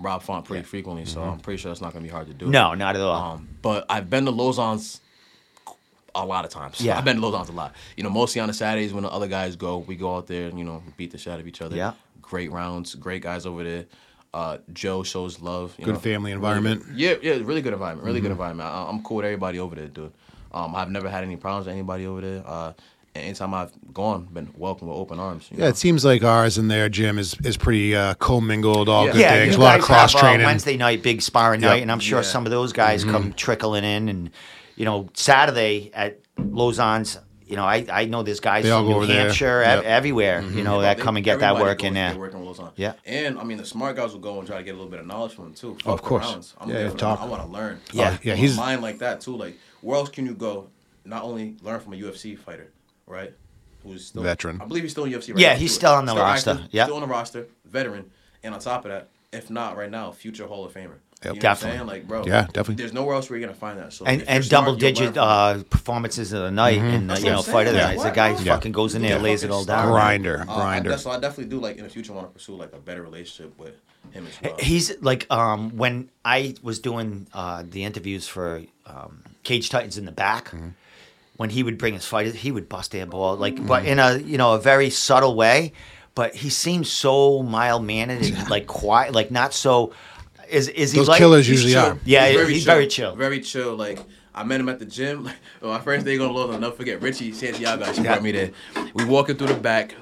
Rob 0.00 0.22
Font 0.22 0.44
pretty 0.44 0.64
frequently, 0.64 1.04
so 1.04 1.22
I'm 1.22 1.40
pretty 1.40 1.60
sure 1.60 1.70
that's 1.70 1.80
not 1.80 1.92
gonna 1.92 2.02
be 2.04 2.08
hard 2.10 2.26
to 2.28 2.34
do. 2.34 2.46
Mm-hmm. 2.46 2.52
no, 2.52 2.74
not 2.74 2.96
at 2.96 3.02
all. 3.02 3.32
Um, 3.34 3.48
but 3.62 3.86
I've 3.88 4.08
been 4.10 4.24
to 4.26 4.32
Lauzon's 4.32 5.00
a 6.14 6.24
lot 6.26 6.44
of 6.44 6.50
times. 6.50 6.80
Yeah. 6.80 6.98
I've 6.98 7.04
been 7.04 7.16
to 7.20 7.22
Lauzon's 7.22 7.48
a 7.50 7.52
lot. 7.52 7.74
You 7.96 8.02
know, 8.04 8.10
mostly 8.10 8.40
on 8.40 8.48
the 8.48 8.54
Saturdays 8.54 8.92
when 8.92 9.04
the 9.04 9.10
other 9.10 9.28
guys 9.28 9.56
go, 9.56 9.78
we 9.78 9.96
go 9.96 10.16
out 10.16 10.26
there 10.26 10.48
and 10.48 10.58
you 10.58 10.64
know 10.64 10.82
beat 10.96 11.10
the 11.12 11.18
shit 11.18 11.32
out 11.32 11.40
of 11.40 11.46
each 11.46 11.62
other. 11.62 11.76
Yeah. 11.76 11.92
Great 12.22 12.50
rounds, 12.50 12.94
great 12.94 13.22
guys 13.22 13.46
over 13.46 13.62
there. 13.64 13.86
Uh, 14.32 14.58
Joe 14.72 15.02
shows 15.02 15.40
love. 15.40 15.74
You 15.78 15.84
Good 15.86 15.94
know, 15.94 16.00
family 16.00 16.30
environment. 16.32 16.84
good- 16.86 16.96
yeah, 16.96 17.14
yeah, 17.22 17.32
really 17.42 17.62
good 17.62 17.72
environment. 17.72 18.06
Really 18.06 18.20
good 18.20 18.30
environment. 18.30 18.68
I, 18.68 18.88
I'm 18.88 19.02
cool 19.02 19.16
with 19.18 19.26
everybody 19.26 19.58
over 19.58 19.74
there, 19.74 19.88
dude. 19.88 20.12
Um, 20.52 20.74
I've 20.76 20.90
never 20.90 21.08
had 21.10 21.24
any 21.24 21.36
problems 21.36 21.66
with 21.66 21.74
anybody 21.74 22.06
over 22.06 22.20
there. 22.20 22.42
Uh, 22.46 22.72
anytime 23.14 23.52
I've 23.54 23.72
gone, 23.92 24.28
been 24.32 24.50
welcomed 24.56 24.90
with 24.90 24.98
open 24.98 25.18
arms. 25.18 25.48
you 25.50 25.58
Yeah, 25.58 25.64
know? 25.64 25.70
it 25.70 25.76
seems 25.76 26.04
like 26.04 26.22
ours 26.22 26.58
in 26.58 26.68
their 26.68 26.88
gym 26.88 27.18
is 27.18 27.34
is 27.44 27.56
pretty 27.56 27.94
uh, 27.94 28.14
commingled, 28.14 28.88
all 28.88 29.06
Yeah. 29.06 29.12
good 29.12 29.20
yeah, 29.20 29.30
things, 29.34 29.54
you 29.56 29.60
a 29.60 29.64
lot 29.64 29.78
of 29.78 29.84
cross 29.84 30.12
have, 30.12 30.22
uh, 30.22 30.26
training. 30.26 30.46
Wednesday 30.46 30.76
night 30.76 31.02
big 31.02 31.22
sparring 31.22 31.60
Yep. 31.60 31.68
Mm-hmm. 31.68 31.74
night, 31.76 31.82
and 31.82 31.92
I'm 31.92 32.00
sure 32.00 32.18
Yeah. 32.20 32.26
some 32.26 32.46
of 32.46 32.50
those 32.50 32.72
guys 32.72 33.04
come 33.04 33.32
trickling 33.32 33.84
in, 33.84 34.08
and 34.08 34.30
you 34.76 34.84
know 34.84 35.08
Saturday 35.14 35.90
at 35.94 36.18
Lauzon's. 36.36 37.18
You 37.46 37.56
know, 37.56 37.64
I, 37.64 37.84
I 37.92 38.04
know 38.04 38.22
there's 38.22 38.38
guys 38.38 38.62
They 38.62 38.70
all 38.70 38.84
from 38.84 38.92
go 38.92 39.00
New. 39.00 39.12
Hampshire, 39.12 39.60
Yep. 39.62 39.78
ev- 39.78 39.84
everywhere. 39.84 40.40
You 40.40 40.62
know, 40.62 40.76
Yeah, 40.76 40.82
that 40.82 40.98
they- 40.98 41.02
come 41.02 41.16
and 41.16 41.24
get 41.24 41.40
that 41.40 41.46
everybody 41.50 41.68
work 41.70 41.78
goes 41.78 41.88
in 41.88 41.94
there. 41.94 42.10
get 42.10 42.18
work 42.20 42.32
in 42.34 42.40
Lauzon. 42.44 42.70
Yeah. 42.76 42.92
And 43.04 43.40
I 43.40 43.42
mean, 43.42 43.58
the 43.58 43.64
smart 43.64 43.96
guys 43.96 44.12
will 44.12 44.20
go 44.20 44.38
and 44.38 44.46
try 44.46 44.58
to 44.58 44.62
get 44.62 44.70
a 44.70 44.76
little 44.76 44.88
bit 44.88 45.00
of 45.00 45.06
knowledge 45.08 45.34
from 45.34 45.46
them 45.46 45.54
too. 45.54 45.76
Oh, 45.84 45.92
of 45.92 46.00
course. 46.00 46.54
I'm 46.60 46.68
Yeah, 46.68 46.74
there 46.76 46.84
yeah, 46.86 46.94
talk. 46.94 47.20
I 47.20 47.24
want 47.24 47.42
to 47.44 47.48
learn. 47.48 47.80
Yeah. 47.92 48.18
yeah, 48.22 48.36
he's- 48.36 48.56
mind 48.56 48.82
like 48.82 48.98
that 49.00 49.20
too. 49.20 49.34
Like, 49.36 49.58
where 49.80 49.96
else 49.96 50.10
can 50.10 50.26
you 50.26 50.34
go? 50.34 50.68
Not 51.04 51.24
only 51.24 51.56
learn 51.60 51.80
from 51.80 51.92
a 51.94 51.96
UFC 51.96 52.36
fighter, 52.38 52.68
right? 53.06 53.32
Who's 53.82 54.06
still 54.06 54.22
Veteran. 54.22 54.60
I 54.60 54.66
believe 54.66 54.82
he's 54.82 54.92
still 54.92 55.04
in 55.04 55.12
UFC. 55.12 55.32
Right 55.34 55.38
Yeah, 55.40 55.52
now, 55.54 55.58
he's 55.58 55.70
too. 55.70 55.74
still 55.76 55.92
on 55.94 56.04
the 56.06 56.14
roster. 56.14 56.50
active, 56.50 56.68
Yeah. 56.70 56.84
still 56.84 56.96
on 56.96 57.02
the 57.02 57.08
roster, 57.08 57.46
veteran, 57.64 58.10
and 58.42 58.52
on 58.54 58.60
top 58.60 58.84
of 58.84 58.90
that, 58.90 59.08
if 59.32 59.48
not 59.50 59.76
right 59.76 59.90
now, 59.90 60.10
future 60.10 60.46
Hall 60.46 60.64
of 60.66 60.72
Famer. 60.74 60.94
Yep. 61.22 61.34
You 61.34 61.34
know 61.34 61.40
Definitely. 61.42 61.76
What 61.78 61.80
I'm? 61.82 61.86
Like, 61.86 62.08
bro. 62.08 62.24
Yeah, 62.26 62.42
definitely. 62.46 62.74
There's 62.76 62.92
nowhere 62.94 63.14
else 63.14 63.28
where 63.28 63.38
you're 63.38 63.46
gonna 63.46 63.58
find 63.58 63.78
that. 63.78 63.92
So 63.92 64.06
And 64.06 64.22
and 64.22 64.48
double 64.48 64.68
you'll 64.68 64.80
learn 64.80 64.94
digit 64.94 65.16
uh, 65.18 65.62
performances 65.68 66.32
of 66.32 66.42
the 66.42 66.50
night, 66.50 66.78
and 66.78 67.10
uh, 67.10 67.16
you 67.18 67.24
know 67.26 67.42
fight 67.42 67.66
of 67.66 67.74
the 67.74 67.78
saying. 67.80 67.96
night. 67.96 68.02
Yeah, 68.04 68.10
The 68.10 68.16
guy 68.16 68.32
what? 68.32 68.42
Yeah. 68.44 68.54
fucking 68.54 68.72
goes 68.72 68.94
in 68.94 69.02
there, 69.02 69.10
Yeah, 69.10 69.14
and 69.16 69.24
lays 69.24 69.44
it 69.44 69.50
all 69.50 69.64
down. 69.64 69.88
Grinder, 69.88 70.44
Uh, 70.48 70.52
I- 70.52 70.56
grinder. 70.80 70.96
so 70.98 71.10
I 71.10 71.18
definitely 71.20 71.50
do 71.54 71.60
like 71.60 71.76
in 71.76 71.84
the 71.84 71.90
future 71.90 72.14
want 72.14 72.26
to 72.28 72.32
pursue 72.32 72.54
like 72.56 72.72
a 72.72 72.78
better 72.78 73.02
relationship 73.02 73.58
with 73.58 73.74
him 74.12 74.26
as 74.26 74.32
well. 74.42 74.56
He's 74.60 74.98
like 75.02 75.26
um, 75.30 75.76
when 75.76 76.08
I 76.24 76.54
was 76.62 76.78
doing 76.78 77.26
uh, 77.34 77.64
the 77.68 77.84
interviews 77.84 78.26
for 78.26 78.62
um, 78.86 79.22
Cage 79.42 79.68
Titans 79.68 79.98
in 79.98 80.06
the 80.06 80.12
back. 80.12 80.46
Mm-hmm. 80.46 80.68
When 81.40 81.48
he 81.48 81.62
would 81.62 81.78
bring 81.78 81.94
his 81.94 82.04
fighters, 82.04 82.34
he 82.34 82.52
would 82.52 82.68
bust 82.68 82.92
their 82.92 83.06
ball 83.06 83.34
like, 83.36 83.54
Mm-hmm. 83.54 83.66
but 83.66 83.86
in 83.86 83.98
a 83.98 84.18
you 84.18 84.36
know 84.36 84.52
a 84.52 84.60
very 84.60 84.90
subtle 84.90 85.34
way. 85.34 85.72
But 86.14 86.34
he 86.34 86.50
seems 86.50 86.90
so 86.90 87.42
mild 87.42 87.82
mannered 87.82 88.22
and 88.22 88.50
like 88.50 88.66
quiet, 88.66 89.14
like 89.14 89.30
not 89.30 89.54
so. 89.54 89.94
Is 90.50 90.68
is 90.68 90.92
he 90.92 90.98
Those 90.98 91.08
like 91.08 91.18
killers 91.18 91.46
He's 91.46 91.64
usually 91.64 91.72
chill. 91.72 91.92
are. 91.92 91.98
Yeah, 92.04 92.28
he's 92.46 92.64
very 92.64 92.86
chill. 92.88 93.14
Very 93.16 93.40
chill. 93.40 93.74
Like 93.74 94.00
I 94.34 94.44
met 94.44 94.60
him 94.60 94.68
at 94.68 94.80
the 94.80 94.84
gym. 94.84 95.24
Like 95.24 95.36
well, 95.62 95.72
my 95.72 95.80
first 95.80 96.04
day 96.04 96.18
going 96.18 96.28
to 96.28 96.34
London. 96.36 96.56
I'll 96.56 96.60
never 96.60 96.74
forget 96.76 97.00
Richie 97.00 97.32
Santiago. 97.32 97.90
She 97.92 98.02
Yeah. 98.02 98.08
brought 98.12 98.22
me 98.22 98.32
there. 98.32 98.50
We 98.94 99.04
walking 99.06 99.36
through 99.36 99.46
the 99.48 99.54
back. 99.54 99.94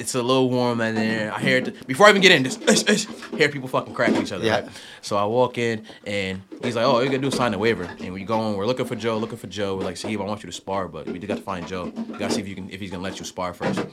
It's 0.00 0.14
a 0.14 0.22
little 0.22 0.48
warm 0.48 0.80
in 0.80 0.94
there. 0.94 1.30
I 1.32 1.40
hear 1.40 1.58
it 1.58 1.86
before 1.86 2.06
I 2.06 2.10
even 2.10 2.22
get 2.22 2.32
in. 2.32 2.42
Just 2.42 2.62
ish, 2.68 2.88
ish, 2.88 3.06
hear 3.36 3.50
people 3.50 3.68
fucking 3.68 3.92
cracking 3.92 4.22
each 4.22 4.32
other. 4.32 4.44
Yeah. 4.44 4.60
Right? 4.60 4.70
So 5.02 5.16
I 5.18 5.24
walk 5.26 5.58
in 5.58 5.84
and 6.06 6.40
he's 6.62 6.74
like, 6.74 6.86
"Oh, 6.86 7.00
you 7.00 7.06
gotta 7.10 7.18
do 7.18 7.30
sign 7.30 7.52
a 7.52 7.58
waiver." 7.58 7.84
And 8.00 8.14
we 8.14 8.24
go 8.24 8.48
in. 8.48 8.56
We're 8.56 8.64
looking 8.64 8.86
for 8.86 8.96
Joe. 8.96 9.18
Looking 9.18 9.36
for 9.36 9.46
Joe. 9.46 9.76
We're 9.76 9.84
like, 9.84 9.98
"Steve, 9.98 10.20
I 10.20 10.24
want 10.24 10.42
you 10.42 10.46
to 10.48 10.56
spar, 10.56 10.88
but 10.88 11.06
we 11.06 11.18
got 11.18 11.36
to 11.36 11.42
find 11.42 11.68
Joe. 11.68 11.92
We 11.94 12.16
gotta 12.18 12.32
see 12.32 12.40
if 12.40 12.48
you 12.48 12.54
can 12.54 12.70
if 12.70 12.80
he's 12.80 12.90
gonna 12.90 13.02
let 13.02 13.18
you 13.18 13.26
spar 13.26 13.52
first. 13.52 13.84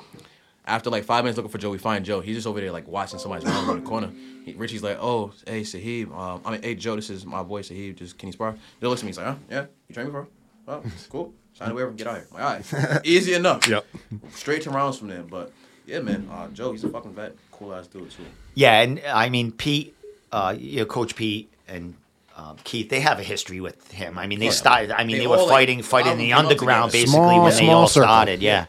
After 0.65 0.89
like 0.89 1.03
five 1.03 1.25
minutes 1.25 1.37
looking 1.37 1.51
for 1.51 1.57
Joe, 1.57 1.71
we 1.71 1.77
find 1.77 2.05
Joe. 2.05 2.21
He's 2.21 2.35
just 2.35 2.47
over 2.47 2.61
there 2.61 2.71
like 2.71 2.87
watching 2.87 3.19
somebody's 3.19 3.45
round 3.47 3.69
in 3.69 3.83
the 3.83 3.89
corner. 3.89 4.09
He, 4.45 4.53
Richie's 4.53 4.83
like, 4.83 4.97
"Oh, 5.01 5.33
hey 5.45 5.61
Saheeb, 5.61 6.17
um, 6.17 6.41
I 6.45 6.51
mean, 6.51 6.61
hey 6.63 6.75
Joe, 6.75 6.95
this 6.95 7.09
is 7.09 7.25
my 7.25 7.43
boy 7.43 7.63
Saheeb. 7.63 7.97
Just 7.97 8.17
can 8.17 8.27
you 8.27 8.33
spar?" 8.33 8.55
Joe 8.81 8.89
looks 8.89 9.01
at 9.01 9.05
me. 9.05 9.09
He's 9.09 9.17
like, 9.17 9.27
"Huh? 9.27 9.35
Yeah, 9.49 9.65
you 9.89 9.93
train 9.93 10.05
before? 10.07 10.27
Oh, 10.69 10.83
cool. 11.09 11.33
Sign 11.53 11.69
the 11.69 11.75
waiver, 11.75 11.91
get 11.91 12.07
out 12.07 12.15
here. 12.17 12.27
I'm 12.33 12.39
like, 12.39 12.73
all 12.73 12.79
right, 12.91 13.01
easy 13.05 13.33
enough. 13.33 13.67
Yep. 13.67 13.85
Straight 14.31 14.61
to 14.63 14.69
rounds 14.69 14.97
from 14.99 15.07
there. 15.07 15.23
But 15.23 15.51
yeah, 15.87 15.99
man, 15.99 16.29
uh, 16.31 16.47
Joe, 16.49 16.71
he's 16.73 16.83
a 16.83 16.89
fucking 16.89 17.13
vet. 17.13 17.35
Cool 17.51 17.73
ass 17.73 17.87
dude 17.87 18.11
too. 18.11 18.23
Yeah, 18.53 18.81
and 18.81 19.01
I 19.11 19.29
mean 19.29 19.51
Pete, 19.51 19.95
uh, 20.31 20.53
you 20.57 20.77
know, 20.81 20.85
Coach 20.85 21.15
Pete 21.15 21.51
and 21.67 21.95
um, 22.35 22.57
Keith, 22.63 22.89
they 22.89 22.99
have 22.99 23.17
a 23.19 23.23
history 23.23 23.59
with 23.61 23.91
him. 23.91 24.17
I 24.19 24.27
mean, 24.27 24.37
they 24.39 24.45
Oh, 24.45 24.49
yeah. 24.49 24.53
started. 24.53 24.91
I 24.91 25.03
mean, 25.05 25.15
They 25.17 25.21
they, 25.23 25.27
were 25.27 25.37
all, 25.37 25.47
like, 25.47 25.53
fighting, 25.55 25.79
a 25.79 25.83
fighting 25.83 26.11
in 26.11 26.17
the 26.19 26.29
them 26.29 26.37
came 26.37 26.45
up 26.45 26.51
underground 26.51 26.91
together. 26.91 27.05
basically 27.05 27.23
Small- 27.25 27.43
when 27.43 27.55
they 27.55 27.69
all 27.69 27.87
circle. 27.87 28.07
started. 28.07 28.41
Yeah. 28.43 28.65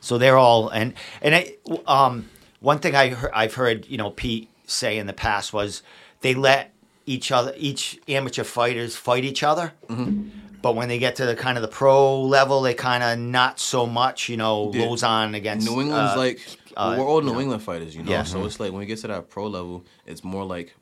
So 0.00 0.16
they're 0.18 0.38
all 0.38 0.68
and 0.70 0.94
and 1.20 1.34
I, 1.34 1.54
um, 1.86 2.30
one 2.60 2.78
thing 2.78 2.94
I 2.94 3.08
heard, 3.10 3.30
I've 3.34 3.54
heard 3.54 3.86
you 3.88 3.98
know 3.98 4.10
Pete 4.10 4.48
say 4.66 4.96
in 4.98 5.06
the 5.06 5.12
past 5.12 5.52
was 5.52 5.82
they 6.22 6.34
let 6.34 6.72
each 7.06 7.30
other 7.30 7.52
each 7.56 7.98
amateur 8.08 8.44
fighters 8.44 8.96
fight 8.96 9.24
each 9.24 9.42
other. 9.42 9.72
Mm-hmm. 9.88 10.28
But 10.62 10.74
when 10.74 10.88
they 10.88 10.98
get 10.98 11.16
to 11.16 11.26
the 11.26 11.36
kind 11.36 11.56
of 11.58 11.62
the 11.62 11.68
pro 11.68 12.22
level, 12.22 12.62
they 12.62 12.74
kind 12.74 13.02
of 13.02 13.18
not 13.18 13.60
so 13.60 13.86
much. 13.86 14.28
You 14.28 14.36
know, 14.36 14.72
Yeah. 14.74 14.86
Lauzon 14.86 15.34
against 15.36 15.68
New 15.68 15.80
England's 15.80 16.12
uh, 16.14 16.16
like 16.18 16.40
uh, 16.76 16.96
we're 16.98 17.04
all 17.06 17.20
New 17.22 17.40
England 17.40 17.62
fighters, 17.62 17.94
you 17.94 18.02
know. 18.02 18.10
Yeah. 18.10 18.22
So 18.24 18.44
it's 18.44 18.58
like 18.60 18.72
when 18.72 18.80
we 18.80 18.86
get 18.86 18.98
to 19.00 19.08
that 19.08 19.28
pro 19.30 19.46
level, 19.46 19.84
it's 20.06 20.22
more 20.24 20.44
like 20.44 20.74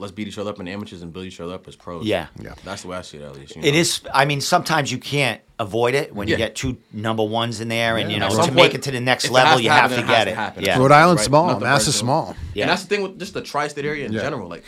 let's 0.00 0.12
beat 0.12 0.28
each 0.28 0.38
other 0.38 0.50
up 0.50 0.60
in 0.60 0.68
amateurs 0.68 1.02
and 1.02 1.12
build 1.12 1.26
each 1.26 1.40
other 1.40 1.54
up 1.54 1.66
as 1.66 1.74
pros. 1.74 2.06
Yeah. 2.06 2.28
Yeah. 2.40 2.54
That's 2.64 2.82
the 2.82 2.88
way 2.88 2.96
I 2.96 3.02
see 3.02 3.18
it 3.18 3.22
at 3.24 3.34
least. 3.34 3.56
You 3.56 3.62
It 3.62 3.72
know? 3.72 3.78
is. 3.78 4.00
I 4.14 4.24
mean, 4.26 4.40
sometimes 4.40 4.92
you 4.92 4.98
can't 4.98 5.40
avoid 5.58 5.94
it 5.94 6.14
when 6.14 6.28
you 6.28 6.36
get 6.36 6.54
two 6.54 6.76
number 6.92 7.24
ones 7.24 7.60
in 7.60 7.66
there, 7.68 7.96
and 7.96 8.08
Yeah. 8.08 8.14
you 8.14 8.20
know 8.20 8.28
to 8.28 8.44
some 8.44 8.54
make 8.54 8.74
it 8.74 8.82
to 8.82 8.92
the 8.92 9.00
next 9.00 9.24
if 9.24 9.30
it 9.32 9.34
level, 9.34 9.56
to 9.58 9.62
you 9.64 9.70
happen, 9.70 9.90
have 9.96 10.00
to 10.00 10.06
then 10.06 10.14
it 10.14 10.18
get 10.18 10.24
to 10.26 10.30
it. 10.30 10.34
happen. 10.36 10.64
Yeah. 10.64 10.78
Rhode 10.78 10.92
Island's 10.92 11.20
Right? 11.22 11.26
small, 11.26 11.46
Nothing 11.48 11.64
Mass 11.64 11.88
is 11.88 11.96
small. 11.96 12.36
Yeah. 12.54 12.62
And 12.64 12.70
that's 12.70 12.82
the 12.82 12.88
thing 12.88 13.02
with 13.02 13.18
just 13.18 13.34
the 13.34 13.42
tri-state 13.42 13.84
area 13.84 14.06
in 14.06 14.12
Yeah. 14.12 14.20
general. 14.20 14.48
Like 14.48 14.62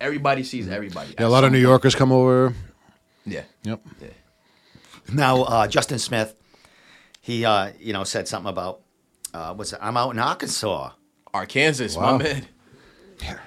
everybody 0.00 0.44
sees 0.44 0.68
everybody. 0.68 1.14
Yeah, 1.18 1.26
a 1.26 1.28
lot 1.28 1.42
of 1.42 1.50
New 1.50 1.58
Yorkers 1.58 1.94
come 1.96 2.12
over. 2.12 2.54
Yeah. 3.26 3.42
Yep. 3.64 3.80
Yeah. 4.00 4.08
Now, 5.12 5.42
uh, 5.42 5.66
Justin 5.68 5.98
Smith, 5.98 6.34
he 7.20 7.44
uh, 7.44 7.72
you 7.78 7.92
know 7.92 8.04
said 8.04 8.28
something 8.28 8.50
about 8.50 8.80
uh, 9.34 9.54
what's 9.54 9.72
it? 9.72 9.78
I'm 9.82 9.96
out 9.96 10.10
in 10.10 10.18
Arkansas 10.18 10.90
Arkansas, 11.34 11.98
Wow. 12.00 12.18
my 12.18 12.24
man. 12.24 12.46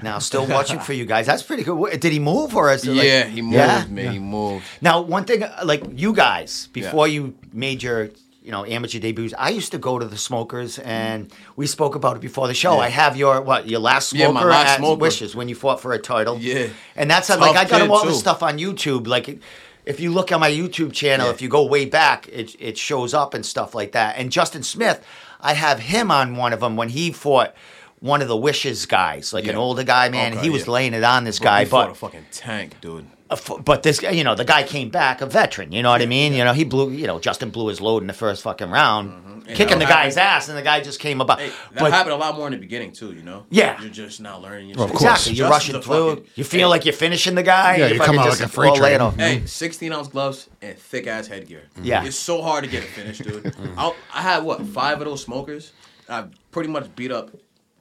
now, 0.02 0.20
still 0.20 0.46
watching 0.48 0.80
for 0.80 0.94
you 0.94 1.06
guys. 1.06 1.26
That's 1.26 1.44
pretty 1.44 1.64
cool. 1.64 1.86
Wh- 1.88 1.98
Did 1.98 2.12
he 2.12 2.20
move 2.20 2.56
or 2.56 2.72
is 2.74 2.86
it 2.88 2.92
like- 2.94 3.06
yeah, 3.06 3.26
he 3.26 3.42
moved, 3.42 3.56
Yeah? 3.56 3.86
man. 3.90 4.14
He 4.14 4.20
moved. 4.20 4.66
Now, 4.82 5.02
one 5.02 5.26
thing, 5.26 5.44
uh, 5.44 5.62
like 5.64 5.84
you 5.96 6.14
guys, 6.14 6.68
before 6.74 7.08
you 7.08 7.36
made 7.54 7.82
your, 7.84 8.10
you 8.44 8.52
know, 8.52 8.66
amateur 8.66 9.00
debuts, 9.00 9.34
I 9.38 9.50
used 9.50 9.72
to 9.74 9.78
go 9.78 10.00
to 10.00 10.06
the 10.08 10.18
Smokers, 10.18 10.80
and 10.80 11.32
we 11.56 11.68
spoke 11.68 11.94
about 11.96 12.16
it 12.16 12.22
before 12.22 12.48
the 12.48 12.54
show. 12.56 12.74
Yeah. 12.76 12.80
I 12.88 12.90
have 12.90 13.16
your 13.16 13.42
what 13.42 13.68
your 13.70 13.80
last 13.80 14.10
smoker 14.10 14.24
Yeah, 14.26 14.32
my 14.32 14.44
last 14.44 14.70
at 14.70 14.78
smoker. 14.78 15.02
Wishes 15.02 15.36
when 15.36 15.48
you 15.50 15.56
fought 15.56 15.82
for 15.82 15.94
a 15.94 16.00
title. 16.00 16.38
Yeah. 16.40 16.70
and 16.96 17.10
that's 17.10 17.28
how, 17.28 17.36
Tough 17.36 17.48
like 17.48 17.58
I 17.58 17.70
got 17.70 17.82
kid, 17.82 17.90
all 17.92 18.06
the 18.06 18.12
too. 18.12 18.18
stuff 18.18 18.42
on 18.42 18.58
YouTube. 18.58 19.06
Like 19.08 19.40
if 19.86 20.00
you 20.00 20.12
look 20.12 20.32
on 20.32 20.40
my 20.40 20.52
YouTube 20.52 20.94
channel, 20.94 21.28
Yeah. 21.28 21.34
if 21.34 21.42
you 21.42 21.50
go 21.50 21.66
way 21.66 21.86
back, 21.86 22.28
it 22.30 22.56
it 22.60 22.78
shows 22.78 23.14
up 23.14 23.34
and 23.34 23.46
stuff 23.46 23.74
like 23.76 23.92
that. 23.94 24.18
And 24.18 24.32
Justin 24.32 24.64
Smith, 24.64 25.04
I 25.42 25.54
have 25.54 25.80
him 25.80 26.12
on 26.12 26.36
one 26.36 26.54
of 26.54 26.60
them 26.60 26.76
when 26.76 26.90
he 26.90 27.12
fought 27.12 27.54
one 28.00 28.22
of 28.22 28.28
the 28.28 28.38
Wishes 28.38 28.86
guys, 28.86 29.34
like 29.34 29.46
an 29.48 29.56
older 29.56 29.84
guy, 29.84 30.10
man. 30.10 30.34
Okay, 30.34 30.42
he 30.44 30.50
was 30.50 30.66
yeah. 30.66 30.72
laying 30.74 30.94
it 30.94 31.04
on 31.04 31.24
this 31.26 31.40
Bro, 31.40 31.46
guy, 31.50 31.60
he 31.64 31.66
fought 31.70 31.88
but 31.88 31.92
a 31.92 31.96
fucking 31.96 32.26
tank, 32.32 32.80
dude. 32.82 33.06
F- 33.36 33.64
but 33.64 33.84
this 33.84 34.00
guy, 34.00 34.12
you 34.12 34.24
know, 34.24 34.36
the 34.36 34.46
guy 34.46 34.64
came 34.64 34.90
back 34.90 35.22
a 35.22 35.26
veteran. 35.26 35.72
You 35.72 35.84
know 35.84 35.90
what 35.90 36.02
I 36.02 36.06
mean? 36.06 36.34
You 36.34 36.44
know, 36.44 36.54
he 36.54 36.64
blew. 36.64 36.90
You 36.92 37.08
know, 37.08 37.20
Justin 37.20 37.50
blew 37.50 37.68
his 37.68 37.80
load 37.82 38.02
in 38.04 38.08
the 38.08 38.14
first 38.14 38.44
fucking 38.44 38.70
round, 38.70 39.10
mm-hmm. 39.12 39.30
And 39.50 39.58
kicking 39.58 39.80
the 39.80 39.86
that 39.86 39.90
guy's 40.04 40.18
ass, 40.18 40.48
and 40.50 40.58
the 40.58 40.62
guy 40.62 40.80
just 40.82 41.00
came 41.00 41.22
about. 41.22 41.40
Hey, 41.40 41.50
that 41.50 41.80
but 41.80 41.92
happened 41.92 42.14
a 42.14 42.18
lot 42.18 42.36
more 42.36 42.46
in 42.48 42.54
the 42.54 42.60
beginning 42.60 42.92
too. 42.92 43.14
You 43.14 43.24
know. 43.24 43.46
Yeah. 43.50 43.82
You're 43.82 43.90
just 43.90 44.22
now 44.22 44.38
learning. 44.40 44.70
Your 44.70 44.78
Well, 44.78 44.86
of 44.86 44.92
course. 44.92 45.02
exactly, 45.04 45.34
you're 45.34 45.48
Justin's 45.50 45.74
rushing 45.76 45.82
through. 45.82 46.16
fucking- 46.18 46.32
you 46.36 46.44
feel 46.44 46.70
like 46.70 46.86
you're 46.86 46.94
finishing 46.94 47.36
the 47.36 47.44
guy. 47.44 47.78
Yeah, 47.78 47.88
you 47.88 47.98
fucking 47.98 48.06
come 48.16 48.20
out 48.20 48.26
just 48.26 48.40
like 48.42 48.50
a 48.50 48.52
freight 48.52 48.70
all 48.72 48.78
lay 48.78 48.94
it 48.94 48.98
train. 48.98 49.02
off. 49.08 49.16
Hey, 49.16 49.46
16 49.46 49.92
ounce 49.94 50.08
gloves 50.08 50.50
and 50.62 50.78
thick 50.78 51.08
ass 51.08 51.28
headgear. 51.28 51.64
Mm-hmm. 51.76 51.86
Yeah. 51.86 52.06
It's 52.06 52.16
so 52.18 52.42
hard 52.42 52.64
to 52.64 52.70
get 52.70 52.84
a 52.84 52.88
finish, 52.88 53.18
dude. 53.20 53.44
Mm-hmm. 53.60 53.80
I, 53.80 53.94
I 54.14 54.22
had 54.22 54.44
what 54.44 54.62
five 54.68 55.00
of 55.02 55.06
those 55.06 55.24
smokers. 55.24 55.72
I 56.08 56.26
pretty 56.52 56.70
much 56.70 56.96
beat 56.96 57.12
up 57.12 57.32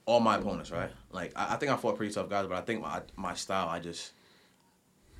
all 0.05 0.19
my 0.19 0.37
opponents, 0.37 0.71
right? 0.71 0.89
Like 1.11 1.33
I, 1.35 1.53
I 1.53 1.57
think 1.57 1.71
I 1.71 1.75
fought 1.77 1.97
pretty 1.97 2.13
tough 2.13 2.29
guys, 2.29 2.45
but 2.47 2.57
I 2.57 2.61
think 2.61 2.81
my 2.81 3.01
my 3.15 3.33
style, 3.35 3.69
I 3.69 3.79
just 3.79 4.11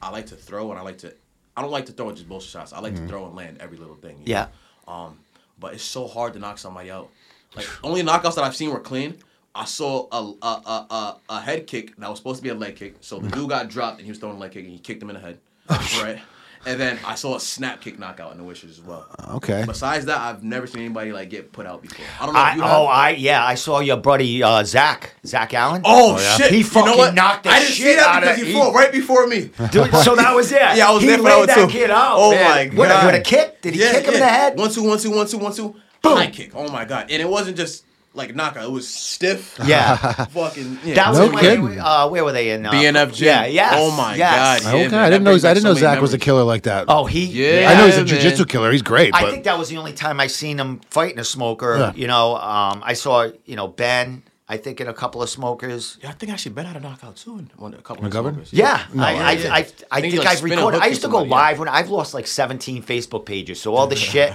I 0.02 0.10
like 0.10 0.28
to 0.28 0.36
throw 0.36 0.72
and 0.72 0.80
I 0.80 0.84
like 0.84 1.00
to. 1.00 1.14
I 1.58 1.62
don't 1.62 1.72
like 1.72 1.88
to 1.88 1.92
throw 1.92 2.12
just 2.12 2.30
bullshit 2.30 2.52
shots. 2.52 2.72
I 2.72 2.80
like 2.80 2.96
to 2.96 3.06
throw 3.08 3.26
and 3.26 3.36
land 3.36 3.58
every 3.60 3.78
little 3.78 3.96
thing. 3.96 4.22
Yeah. 4.24 4.48
know? 4.88 4.94
Um, 4.94 5.20
but 5.60 5.74
it's 5.74 5.84
so 5.84 6.08
hard 6.08 6.34
to 6.34 6.40
knock 6.40 6.58
somebody 6.58 6.90
out. 6.90 7.10
Like 7.56 7.68
only 7.84 8.02
knockouts 8.02 8.36
that 8.36 8.44
I've 8.44 8.56
seen 8.56 8.72
were 8.72 8.80
clean. 8.80 9.18
I 9.54 9.66
saw 9.66 10.08
a 10.12 10.46
a, 10.46 10.48
a, 10.48 10.88
a, 10.90 11.18
a 11.30 11.42
head 11.42 11.68
kick 11.68 11.98
that 11.98 12.10
was 12.10 12.20
supposed 12.20 12.38
to 12.38 12.44
be 12.44 12.50
a 12.50 12.56
leg 12.56 12.76
kick. 12.76 12.96
So 13.02 13.20
the 13.20 13.30
dude 13.30 13.50
got 13.50 13.68
dropped 13.70 13.98
and 13.98 14.06
he 14.06 14.12
was 14.12 14.20
throwing 14.20 14.38
a 14.38 14.40
leg 14.40 14.52
kick 14.52 14.64
and 14.64 14.72
he 14.72 14.80
kicked 14.80 15.02
him 15.04 15.10
in 15.10 15.16
the 15.16 15.22
head. 15.22 15.40
right. 15.70 16.20
And 16.66 16.80
then 16.80 17.00
I 17.06 17.16
saw 17.16 17.36
a 17.38 17.40
snap 17.40 17.80
kick 17.80 17.98
knockout 17.98 18.34
in 18.34 18.38
the 18.38 18.44
wishes 18.44 18.78
as 18.78 18.84
well. 18.84 19.08
Okay. 19.36 19.64
Besides 19.66 20.06
that, 20.06 20.18
I've 20.20 20.44
never 20.44 20.68
seen 20.68 20.82
anybody 20.82 21.14
like 21.14 21.30
get 21.30 21.52
put 21.54 21.66
out 21.66 21.82
before. 21.82 22.06
I 22.20 22.26
don't 22.26 22.34
know. 22.36 22.40
if 22.42 22.46
I, 22.46 22.56
you 22.56 22.62
have. 22.62 22.72
oh, 22.72 22.86
I 22.86 23.10
yeah, 23.12 23.46
I 23.46 23.56
saw 23.56 23.80
your 23.80 23.96
buddy 23.98 24.44
uh, 24.44 24.64
Zach 24.66 25.16
Zach 25.26 25.54
Allen. 25.54 25.82
Oh, 25.86 26.20
yeah? 26.20 26.36
shit! 26.38 26.52
He 26.52 26.58
You 26.58 26.64
fucking 26.66 26.92
know 26.92 26.98
what? 26.98 27.14
knocked 27.16 27.44
the 27.46 27.50
I 27.52 27.60
didn't 27.60 27.72
see 27.72 27.84
shit 27.84 27.98
that 27.98 28.08
out 28.08 28.24
of- 28.24 28.30
because 28.30 28.42
he 28.42 28.52
he- 28.54 28.54
fought 28.60 28.74
right 28.76 28.92
before 28.92 29.26
me. 29.28 29.40
Dude, 29.72 29.94
so 29.96 30.16
that 30.16 30.34
was 30.36 30.52
it. 30.52 30.60
Yeah, 30.62 30.90
I 30.90 30.92
was 30.92 31.02
he 31.02 31.08
there 31.08 31.18
for 31.18 31.24
that 31.24 31.48
that 31.48 31.56
too. 31.56 31.68
kid 31.68 31.90
out. 31.92 32.16
Oh, 32.18 32.32
man. 32.32 32.70
my 32.70 32.76
What, 32.76 32.90
God. 32.90 33.06
With 33.06 33.16
a 33.16 33.22
kick? 33.22 33.62
Did 33.62 33.74
he 33.76 33.80
kick 33.80 34.06
him 34.06 34.14
in 34.16 34.20
the 34.20 34.28
head? 34.28 34.58
One 34.58 34.70
two 34.70 34.84
one 34.84 35.00
two 35.00 35.12
one 35.12 35.28
two 35.28 35.38
one 35.38 35.54
two. 35.54 35.76
High 36.04 36.28
kick. 36.28 36.52
Oh 36.56 36.70
my 36.72 36.86
god! 36.86 37.08
And 37.10 37.22
it 37.22 37.28
wasn't 37.30 37.56
just 37.58 37.86
like 38.14 38.34
knockout. 38.36 38.64
It 38.66 38.72
was 38.72 38.88
stiff. 38.88 39.58
Yeah. 39.66 39.96
Fucking. 40.26 40.80
Yeah. 40.84 40.96
That 40.96 41.10
was 41.10 41.20
No 41.20 41.26
in, 41.26 41.32
like, 41.34 41.42
kidding. 41.42 41.80
uh, 41.80 42.08
where 42.10 42.24
were 42.24 42.32
they 42.32 42.50
in? 42.52 42.66
Uh, 42.66 42.72
BNF 42.72 43.14
gym. 43.14 43.28
Yeah, 43.28 43.46
yes. 43.46 43.74
Oh 43.78 43.92
my 43.96 44.16
yes. 44.16 44.64
God, 44.64 44.74
yeah. 44.74 44.80
okay, 44.80 44.88
man, 44.90 44.94
I 44.94 44.98
that 45.04 45.10
didn't 45.12 45.24
know. 45.24 45.32
brings 45.32 45.46
I 45.46 45.48
back 45.50 45.54
didn't 45.56 45.62
so 45.64 45.68
know 45.70 45.74
many 45.76 45.82
Zach 45.82 46.02
was 46.02 46.12
a 46.12 46.14
memories. 46.14 46.24
killer 46.26 46.44
like 46.44 46.64
that. 46.64 46.86
Oh, 46.88 47.06
he. 47.06 47.26
Yeah. 47.26 47.70
I 47.72 47.76
know 47.78 47.86
he's 47.86 47.98
a 47.98 48.06
man. 48.06 48.08
jujitsu 48.08 48.50
killer. 48.50 48.72
He's 48.72 48.82
great. 48.82 49.14
I 49.14 49.22
but 49.22 49.32
think 49.32 49.44
that 49.44 49.58
was 49.58 49.70
the 49.70 49.78
only 49.78 49.94
time 49.94 50.20
I 50.20 50.28
seen 50.28 50.60
him 50.60 50.80
fighting 50.90 51.20
a 51.20 51.24
smoker. 51.24 51.78
Yeah. 51.78 51.94
You 51.96 52.08
know, 52.08 52.36
um, 52.38 52.82
I 52.84 52.94
saw 52.94 53.30
you 53.46 53.56
know 53.56 53.68
Ben. 53.68 54.24
I 54.52 54.58
think 54.58 54.82
in 54.82 54.88
a 54.88 54.94
couple 54.96 55.22
of 55.22 55.30
smokers. 55.30 56.00
Yeah, 56.02 56.10
I 56.10 56.14
think 56.14 56.32
I 56.32 56.34
actually 56.34 56.56
been 56.56 56.66
out 56.66 56.76
a 56.76 56.80
knockout 56.80 57.18
too. 57.18 57.38
In 57.38 57.52
one, 57.58 57.76
a 57.76 57.82
couple 57.84 58.04
of 58.04 58.12
McGovern? 58.12 58.32
smokers. 58.32 58.52
Yeah, 58.52 58.84
No, 58.96 59.04
I, 59.04 59.12
yeah, 59.12 59.28
I, 59.28 59.32
yeah. 59.34 59.54
I, 59.54 59.58
I, 59.60 59.62
think 59.62 59.78
think 59.92 60.06
he, 60.14 60.18
like, 60.18 60.28
I've 60.28 60.38
spin 60.40 60.52
a 60.54 60.56
recorded. 60.56 60.78
hook 60.78 60.86
I 60.86 60.88
used 60.88 61.02
to 61.02 61.08
go 61.08 61.20
somebody, 61.20 61.30
yeah. 61.30 61.36
live 61.50 61.60
when 61.60 61.68
I've 61.68 61.90
lost 61.92 62.16
like 62.16 62.26
17 62.26 62.82
Facebook 62.82 63.28
pages. 63.28 63.62
So 63.62 63.76
all 63.76 63.86
the 63.86 63.96
shit. 64.10 64.34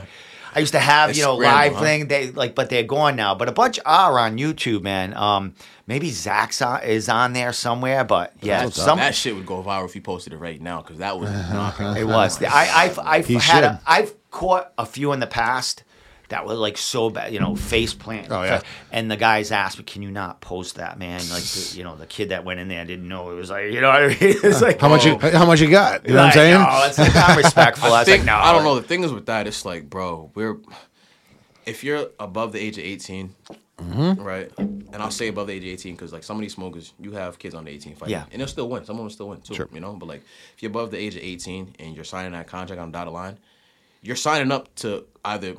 I 0.54 0.60
used 0.60 0.72
to 0.72 0.78
have, 0.78 1.10
It's 1.10 1.18
you 1.18 1.24
know, 1.24 1.36
scrambled, 1.36 1.60
live 1.60 1.72
huh? 1.74 1.80
thing. 1.80 2.08
They 2.08 2.30
like, 2.30 2.54
but 2.54 2.70
they're 2.70 2.82
gone 2.84 3.16
now. 3.16 3.34
But 3.34 3.48
a 3.48 3.52
bunch 3.52 3.78
are 3.84 4.18
on 4.18 4.38
YouTube, 4.38 4.82
man. 4.82 5.14
Um, 5.14 5.54
maybe 5.86 6.10
Zach's 6.10 6.62
on, 6.62 6.82
is 6.82 7.08
on 7.08 7.32
there 7.32 7.52
somewhere. 7.52 8.04
But 8.04 8.34
yeah, 8.40 8.68
some 8.68 8.98
that 8.98 9.14
shit 9.14 9.34
would 9.34 9.46
go 9.46 9.62
viral 9.62 9.86
if 9.86 9.94
he 9.94 10.00
posted 10.00 10.32
it 10.32 10.38
right 10.38 10.60
now 10.60 10.80
because 10.82 10.98
that 10.98 11.18
was 11.18 11.30
a 11.32 11.52
knockout. 11.52 11.96
it 11.96 12.04
was. 12.04 12.42
I, 12.42 12.68
I've, 12.84 12.98
I've 12.98 13.26
had, 13.26 13.64
a, 13.64 13.70
should. 13.72 13.78
I've 13.86 14.30
caught 14.30 14.72
a 14.78 14.86
few 14.86 15.12
in 15.12 15.20
the 15.20 15.26
past 15.26 15.82
that 16.34 16.44
was 16.44 16.58
like 16.58 16.76
so 16.76 17.10
bad, 17.10 17.32
you 17.32 17.38
know, 17.38 17.54
face 17.54 17.94
plant. 17.94 18.26
Oh, 18.30 18.42
yeah. 18.42 18.60
And 18.90 19.08
the 19.10 19.16
guys 19.16 19.52
asked 19.52 19.78
me, 19.78 19.84
"Can 19.84 20.02
you 20.02 20.10
not 20.10 20.40
post 20.40 20.74
that, 20.76 20.98
man?" 20.98 21.20
Like, 21.30 21.44
the, 21.44 21.74
you 21.78 21.84
know, 21.84 21.94
the 21.96 22.06
kid 22.06 22.30
that 22.30 22.44
went 22.44 22.58
in 22.58 22.66
there 22.68 22.84
didn't 22.84 23.06
know 23.08 23.30
it 23.30 23.34
was 23.34 23.50
like, 23.50 23.72
you 23.72 23.80
know 23.80 23.88
what 23.88 24.02
I 24.02 24.08
mean? 24.08 24.16
It's 24.20 24.60
like 24.60 24.80
how 24.80 24.88
much? 24.88 25.06
You, 25.06 25.16
how 25.18 25.46
much 25.46 25.60
you 25.60 25.70
got? 25.70 26.06
You 26.06 26.14
know 26.14 26.20
what 26.20 26.26
I'm 26.26 26.32
saying? 26.32 26.60
No, 26.60 26.82
it's 26.86 26.98
like 26.98 27.14
I'm 27.16 27.38
respectful. 27.44 27.88
I 27.92 28.00
was 28.00 28.06
think, 28.08 28.20
like, 28.20 28.26
no, 28.26 28.36
I 28.36 28.52
don't 28.52 28.64
know. 28.64 28.74
The 28.74 28.82
thing 28.82 29.04
is 29.04 29.12
with 29.12 29.26
that, 29.26 29.46
it's 29.46 29.64
like, 29.64 29.88
bro, 29.88 30.30
we're 30.34 30.58
if 31.66 31.84
you're 31.84 32.08
above 32.20 32.52
the 32.52 32.60
age 32.60 32.78
of 32.78 32.84
18, 32.84 33.34
Mm-hmm. 33.76 34.22
right? 34.22 34.52
And 34.56 34.94
I'll 34.96 35.10
say 35.10 35.26
above 35.26 35.48
the 35.48 35.54
age 35.54 35.64
of 35.64 35.68
18 35.70 35.94
because 35.96 36.12
like 36.12 36.22
some 36.22 36.36
of 36.36 36.42
these 36.42 36.54
smokers, 36.54 36.92
you 37.00 37.10
have 37.12 37.40
kids 37.40 37.56
under 37.56 37.70
18 37.72 37.96
fighting, 37.96 38.12
Yeah. 38.12 38.24
and 38.30 38.40
they'll 38.40 38.46
still 38.46 38.68
win. 38.68 38.84
Some 38.84 38.96
of 38.96 39.02
them 39.02 39.10
still 39.10 39.28
win 39.30 39.40
too, 39.40 39.54
Sure. 39.54 39.68
you 39.72 39.80
know. 39.80 39.94
But 39.94 40.06
like 40.06 40.22
if 40.54 40.62
you're 40.62 40.70
above 40.70 40.92
the 40.92 40.96
age 40.98 41.16
of 41.16 41.22
18 41.22 41.74
and 41.80 41.94
you're 41.96 42.04
signing 42.04 42.32
that 42.32 42.46
contract 42.46 42.80
on 42.80 42.92
the 42.92 42.98
dotted 42.98 43.12
line, 43.12 43.36
you're 44.00 44.14
signing 44.14 44.52
up 44.52 44.72
to 44.76 45.04
either 45.24 45.56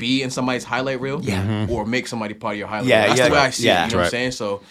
be 0.00 0.22
in 0.24 0.30
somebody's 0.30 0.64
highlight 0.64 1.00
reel, 1.00 1.20
Yeah. 1.22 1.44
Mm-hmm. 1.44 1.72
or 1.72 1.86
make 1.86 2.08
somebody 2.08 2.34
part 2.34 2.54
of 2.54 2.58
your 2.58 2.66
highlight. 2.66 2.88
Yeah, 2.88 3.02
reel. 3.02 3.08
That's 3.08 3.18
yeah, 3.20 3.28
the 3.28 3.34
way 3.34 3.40
I 3.40 3.50
see 3.50 3.66
yeah. 3.66 3.84
it. 3.84 3.86
You 3.86 3.92
know 3.92 3.98
what 3.98 4.04
I'm 4.06 4.10
saying? 4.10 4.32
So. 4.32 4.62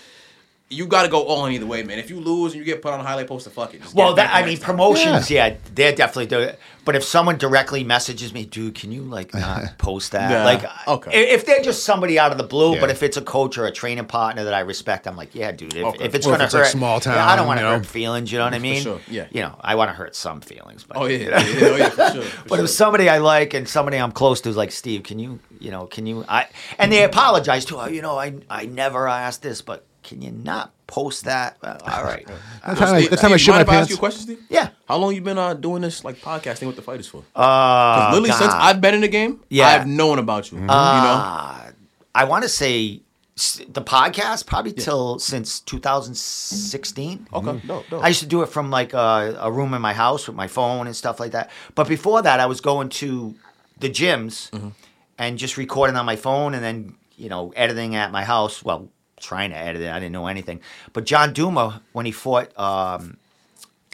You 0.72 0.86
got 0.86 1.02
to 1.02 1.10
go 1.10 1.24
all 1.24 1.48
in 1.48 1.54
either 1.54 1.66
way, 1.66 1.82
man. 1.82 1.98
If 1.98 2.12
you 2.12 2.20
lose 2.20 2.54
and 2.54 2.60
you 2.60 2.64
get 2.64 2.84
put 2.84 2.94
on 2.94 3.00
a 3.00 3.04
highlight 3.04 3.26
poster, 3.28 3.50
fuck 3.50 3.74
it. 3.74 3.82
Just 3.82 3.96
Well, 3.96 4.14
that 4.14 4.32
I 4.32 4.46
mean, 4.46 4.58
time. 4.58 4.66
promotions, 4.66 5.32
yeah. 5.32 5.56
they're 5.74 5.96
definitely 5.96 6.28
doing 6.28 6.50
it. 6.50 6.60
But 6.86 6.96
if 6.96 7.04
someone 7.04 7.38
directly 7.40 7.84
messages 7.84 8.34
me, 8.34 8.46
dude, 8.46 8.76
can 8.76 8.92
you 8.92 9.02
like 9.02 9.34
not 9.34 9.64
post 9.80 10.12
that? 10.12 10.30
Yeah, 10.30 10.46
Like, 10.46 10.88
okay. 10.88 11.32
if 11.34 11.44
they're 11.48 11.62
just 11.64 11.84
somebody 11.86 12.20
out 12.20 12.32
of 12.32 12.38
the 12.38 12.44
blue, 12.44 12.76
Yeah. 12.76 12.82
but 12.82 12.92
if 12.92 13.02
it's 13.02 13.18
a 13.18 13.22
coach 13.24 13.58
or 13.58 13.66
a 13.66 13.72
training 13.72 14.06
partner 14.06 14.44
that 14.44 14.54
I 14.54 14.60
respect, 14.60 15.08
I'm 15.08 15.16
like, 15.18 15.34
yeah, 15.34 15.52
dude. 15.52 15.76
If, 15.76 15.86
Okay. 15.86 16.06
if 16.06 16.14
it's 16.14 16.28
Or 16.28 16.34
if 16.34 16.34
gonna 16.36 16.44
it's, 16.46 16.54
like, 16.54 16.64
hurt, 16.66 16.72
small 16.72 17.00
yeah, 17.04 17.28
I 17.28 17.36
don't 17.36 17.48
want 17.48 17.60
to 17.60 17.66
you 17.66 17.72
know. 17.72 17.78
hurt 17.78 17.86
feelings. 17.88 18.32
You 18.32 18.38
know 18.38 18.46
what 18.46 18.54
I 18.54 18.60
mean? 18.60 18.84
sure, 18.84 19.02
yeah. 19.10 19.26
You 19.32 19.42
know, 19.42 19.56
I 19.62 19.74
want 19.74 19.90
to 19.90 19.96
hurt 19.96 20.16
some 20.16 20.40
feelings, 20.40 20.84
but 20.84 20.98
Oh 20.98 21.06
yeah, 21.06 21.18
yeah, 21.18 21.30
yeah, 21.48 21.68
oh, 21.68 21.76
yeah, 21.78 21.90
for 21.90 22.12
sure. 22.12 22.22
for 22.24 22.48
But 22.50 22.56
sure. 22.58 22.66
if 22.66 22.70
somebody 22.70 23.10
I 23.10 23.18
like 23.18 23.56
and 23.56 23.68
somebody 23.68 23.98
I'm 23.98 24.12
close 24.12 24.40
to 24.42 24.50
is 24.50 24.56
like 24.58 24.72
Steve, 24.72 25.02
can 25.02 25.18
you, 25.18 25.40
you 25.60 25.72
know, 25.72 25.88
can 25.88 26.06
you? 26.06 26.26
I 26.30 26.46
and 26.78 26.92
they 26.92 27.04
apologize 27.04 27.66
to, 27.66 27.78
oh, 27.80 27.88
you 27.88 28.04
know, 28.04 28.20
I 28.20 28.36
I 28.52 28.66
never 28.68 29.08
asked 29.08 29.42
this, 29.42 29.62
but 29.64 29.84
can 30.10 30.22
you 30.22 30.32
not 30.32 30.72
post 30.88 31.26
that? 31.26 31.58
Well, 31.62 31.78
all 31.86 32.04
right. 32.04 32.28
That's 32.66 32.80
how 32.80 32.94
I, 32.94 33.00
Steve, 33.00 33.10
that's 33.12 33.22
how 33.22 33.28
I 33.28 33.32
Steve, 33.38 33.42
shit 33.42 33.54
mind 33.56 33.68
my 33.68 33.74
if 33.74 33.78
I 33.78 33.80
ask 33.80 33.80
pants. 33.80 33.90
you 33.92 33.96
a 33.96 34.00
question, 34.00 34.22
Steve? 34.24 34.40
Yeah. 34.50 34.70
How 34.88 34.98
long 34.98 35.14
you 35.16 35.22
been 35.22 35.38
uh, 35.38 35.54
doing 35.54 35.82
this 35.84 36.04
like 36.04 36.18
podcasting 36.18 36.68
with 36.68 36.76
the 36.76 36.82
fighters 36.82 37.08
for? 37.08 37.24
Uh, 37.36 38.10
Literally 38.12 38.32
since 38.32 38.52
God. 38.54 38.62
I've 38.62 38.82
been 38.82 38.96
in 38.96 39.02
the 39.02 39.08
game, 39.08 39.40
Yeah. 39.50 39.68
I've 39.68 39.88
known 39.88 40.20
about 40.20 40.52
you. 40.52 40.58
You 40.60 40.66
know, 40.66 40.74
Uh, 40.74 41.72
I 42.16 42.24
want 42.26 42.44
to 42.44 42.50
say 42.50 43.02
s- 43.38 43.62
the 43.70 43.82
podcast 43.84 44.46
probably 44.48 44.74
till 44.74 45.20
since 45.20 45.60
2016. 45.60 47.28
okay, 47.34 47.62
dope, 47.68 47.84
dope. 47.90 48.04
I 48.04 48.08
used 48.10 48.20
to 48.22 48.26
do 48.26 48.42
it 48.42 48.48
from 48.50 48.70
like 48.72 48.94
a, 48.94 49.38
a 49.40 49.52
room 49.52 49.74
in 49.74 49.82
my 49.82 49.94
house 49.94 50.28
with 50.28 50.36
my 50.36 50.48
phone 50.48 50.88
and 50.88 50.96
stuff 50.96 51.20
like 51.20 51.32
that. 51.32 51.50
But 51.76 51.88
before 51.88 52.22
that, 52.24 52.40
I 52.40 52.46
was 52.48 52.62
going 52.62 52.90
to 52.90 53.36
the 53.80 53.90
gyms 53.90 54.50
Mm-hmm. 54.52 54.70
and 55.18 55.38
just 55.38 55.56
recording 55.58 55.96
on 55.96 56.06
my 56.06 56.16
phone 56.16 56.54
and 56.56 56.64
then, 56.64 56.96
you 57.16 57.30
know, 57.30 57.54
editing 57.56 57.96
at 57.96 58.12
my 58.12 58.24
house. 58.24 58.64
Well, 58.64 58.90
trying 59.20 59.52
to 59.52 59.58
edit 59.58 59.82
it. 59.82 59.92
I 59.92 60.00
didn't 60.00 60.14
know 60.14 60.28
anything. 60.28 60.62
But 60.94 61.06
John 61.06 61.34
Duma, 61.34 61.82
when 61.94 62.06
he 62.06 62.12
fought 62.12 62.58
um, 62.58 63.18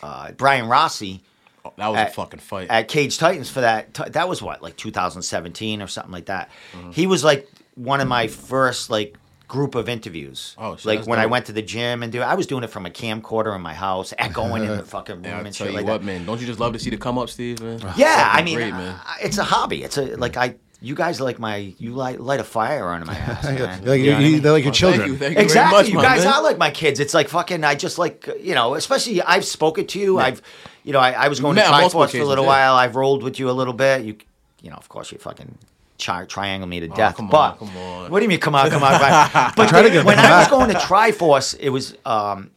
uh, 0.02 0.32
Brian 0.34 0.68
Rossi 0.68 1.22
Oh, 1.66 1.74
that 1.78 1.88
was 1.88 2.00
a 2.00 2.12
fucking 2.12 2.40
fight. 2.40 2.70
at 2.70 2.88
Cage 2.88 3.18
Titans 3.18 3.50
for 3.50 3.62
that, 3.62 3.94
t- 3.94 4.10
that 4.10 4.30
was 4.30 4.42
what, 4.42 4.62
like 4.62 4.78
2017 4.78 5.82
or 5.82 5.88
something 5.88 6.12
like 6.12 6.28
that. 6.28 6.52
Mm-hmm. 6.74 6.92
He 6.92 7.08
was 7.08 7.24
like 7.24 7.50
one 7.74 8.02
of 8.02 8.08
my 8.08 8.28
first 8.28 8.92
like 8.92 9.18
group 9.48 9.74
of 9.74 9.90
interviews. 9.90 10.56
Oh, 10.60 10.76
shit, 10.76 10.86
like 10.86 11.08
when 11.08 11.18
I 11.18 11.26
went 11.26 11.48
to 11.48 11.54
the 11.54 11.64
gym 11.64 12.04
and 12.04 12.12
do 12.12 12.22
I 12.22 12.36
was 12.36 12.46
doing 12.46 12.64
it 12.64 12.70
from 12.70 12.86
a 12.86 12.92
camcorder 12.92 13.56
in 13.56 13.62
my 13.62 13.74
house, 13.74 14.14
echoing 14.20 14.64
in 14.64 14.78
the 14.78 14.84
fucking 14.84 15.16
room 15.16 15.24
yeah, 15.24 15.40
and 15.40 15.54
tell 15.54 15.66
shit 15.66 15.74
you 15.74 15.80
like 15.80 15.88
what, 15.88 16.02
that. 16.02 16.06
man. 16.06 16.26
Don't 16.26 16.40
you 16.40 16.46
just 16.46 16.60
love 16.60 16.74
to 16.74 16.80
see 16.80 16.92
the 16.92 16.98
come 16.98 17.18
up, 17.18 17.30
Steve? 17.30 17.60
Man? 17.62 17.80
Yeah, 17.98 18.30
I 18.32 18.44
mean, 18.44 18.58
great, 18.58 18.72
man. 18.72 19.00
it's 19.22 19.40
a 19.40 19.44
hobby. 19.44 19.84
It's 19.84 19.98
a 19.98 20.16
like 20.18 20.38
I. 20.38 20.56
You 20.82 20.94
guys 20.94 21.20
are 21.20 21.24
like 21.24 21.40
my 21.40 21.74
you 21.78 21.92
light 21.94 22.20
light 22.20 22.40
a 22.40 22.44
fire 22.44 22.90
under 22.90 23.06
my 23.06 23.16
ass. 23.18 23.44
man. 23.44 23.56
They're 23.56 23.68
like, 23.68 24.00
You 24.02 24.06
know 24.08 24.12
what 24.14 24.22
I 24.22 24.26
you- 24.26 24.32
mean? 24.34 24.42
they're 24.42 24.52
like 24.52 24.64
your 24.64 24.72
Well, 24.72 24.76
children. 24.76 25.00
Thank 25.02 25.12
you, 25.12 25.18
thank 25.18 25.36
you 25.38 25.42
Exactly, 25.44 25.72
very 25.84 25.94
much, 25.94 26.04
you 26.04 26.10
guys 26.10 26.24
man. 26.26 26.34
are 26.34 26.44
like 26.44 26.58
my 26.58 26.70
kids. 26.72 27.00
It's 27.00 27.14
like 27.14 27.30
fucking. 27.30 27.64
I 27.64 27.76
just 27.76 27.98
like 27.98 28.28
you 28.42 28.54
know, 28.56 28.76
especially 28.76 29.22
I've 29.22 29.46
spoken 29.46 29.88
to 29.88 30.00
you. 30.00 30.20
I've, 30.20 30.42
you 30.84 30.94
know, 30.94 31.00
I, 31.00 31.12
I 31.12 31.28
was 31.30 31.40
going 31.40 31.56
to 31.56 31.62
met 31.62 31.72
on 31.72 31.82
multiple 31.82 32.02
Triforce 32.04 32.12
for 32.12 32.18
a 32.20 32.26
little 32.26 32.44
yeah. 32.44 32.50
while. 32.50 32.76
I've 32.76 32.96
rolled 32.96 33.24
with 33.24 33.40
you 33.40 33.50
a 33.50 33.54
little 33.54 33.74
bit. 33.74 34.04
You, 34.06 34.18
you 34.62 34.70
know, 34.70 34.76
of 34.78 34.88
course, 34.90 35.12
you 35.12 35.18
fucking 35.18 35.58
tri- 35.98 36.26
triangle 36.26 36.68
me 36.68 36.80
to 36.82 36.88
death. 36.90 37.14
Oh, 37.16 37.18
come 37.18 37.26
on, 37.28 37.32
but 37.32 37.56
come 37.66 37.78
on. 37.78 38.12
what 38.12 38.20
do 38.20 38.24
you 38.24 38.30
mean? 38.30 38.40
Come 38.40 38.56
on, 38.56 38.70
come 38.70 38.84
on. 38.84 38.92
Right. 39.00 39.52
But 39.56 39.70
Try 39.70 39.82
to 39.84 39.90
get 39.90 40.06
when 40.06 40.18
them 40.18 40.26
I 40.32 40.40
was 40.40 40.48
going 40.50 40.70
to 40.70 40.76
Triforce, 40.78 41.56
it 41.60 41.70
was 41.70 41.96
um, 42.06 42.42
like 42.42 42.52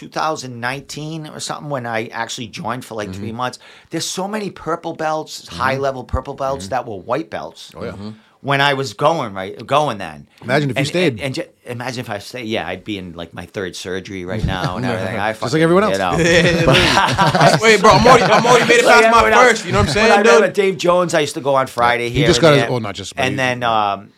2019 0.00 1.26
or 1.28 1.40
something 1.40 1.70
when 1.70 1.86
I 1.86 2.06
actually 2.08 2.48
joined 2.48 2.84
for 2.84 2.94
like 2.94 3.08
Mm-hmm. 3.10 3.18
three 3.20 3.32
months. 3.32 3.58
There's 3.90 4.06
so 4.06 4.26
many 4.28 4.50
purple 4.50 4.94
belts, 4.94 5.48
high 5.48 5.76
level 5.76 6.04
purple 6.04 6.34
belts 6.34 6.68
that 6.68 6.86
were 6.86 6.96
white 6.96 7.30
belts. 7.30 7.70
Mm-hmm. 7.72 7.78
Oh 8.02 8.06
yeah. 8.06 8.12
When 8.42 8.62
I 8.62 8.72
was 8.72 8.94
going 8.94 9.34
right, 9.34 9.66
going 9.66 9.98
then. 9.98 10.26
Imagine 10.40 10.70
if 10.70 10.78
you 10.78 10.84
stayed. 10.86 11.12
And, 11.14 11.20
and 11.20 11.34
ju- 11.34 11.44
imagine 11.66 12.00
if 12.00 12.08
I 12.08 12.20
stayed. 12.20 12.46
Yeah, 12.46 12.66
I'd 12.66 12.84
be 12.84 12.96
in 12.96 13.12
like 13.12 13.34
my 13.34 13.44
third 13.44 13.76
surgery 13.76 14.24
right 14.24 14.42
now 14.56 14.76
and 14.76 14.86
everything. 14.86 15.18
I 15.18 15.32
Just 15.34 15.52
like 15.52 15.60
everyone 15.60 15.84
else. 15.84 15.98
fucking, 15.98 16.24
you 16.26 16.66
know. 16.66 17.58
Wait, 17.60 17.80
bro, 17.82 17.90
I'm 17.90 18.06
already, 18.06 18.22
I'm 18.24 18.46
already 18.46 18.66
made 18.66 18.78
it 18.80 18.86
Like 18.86 19.02
past 19.04 19.12
my 19.12 19.18
everyone 19.18 19.32
else. 19.34 19.48
first. 19.50 19.66
You 19.66 19.72
know 19.72 19.80
what 19.80 19.88
I'm 19.88 19.94
But 19.94 20.00
I 20.00 20.06
saying, 20.08 20.18
remember 20.20 20.46
dude? 20.46 20.54
Dave 20.54 20.78
Jones. 20.78 21.12
I 21.12 21.20
used 21.20 21.34
to 21.34 21.42
go 21.42 21.54
on 21.56 21.66
Friday 21.66 22.08
here. 22.08 22.26
just 22.26 22.40
got 22.40 22.54
his- 22.54 22.62
there. 22.62 22.70
well, 22.70 22.80
not 22.80 22.94
just- 22.94 23.14
but 23.14 23.22
And 23.24 23.32
he- 23.32 23.36
then 23.36 23.62
um, 23.62 24.10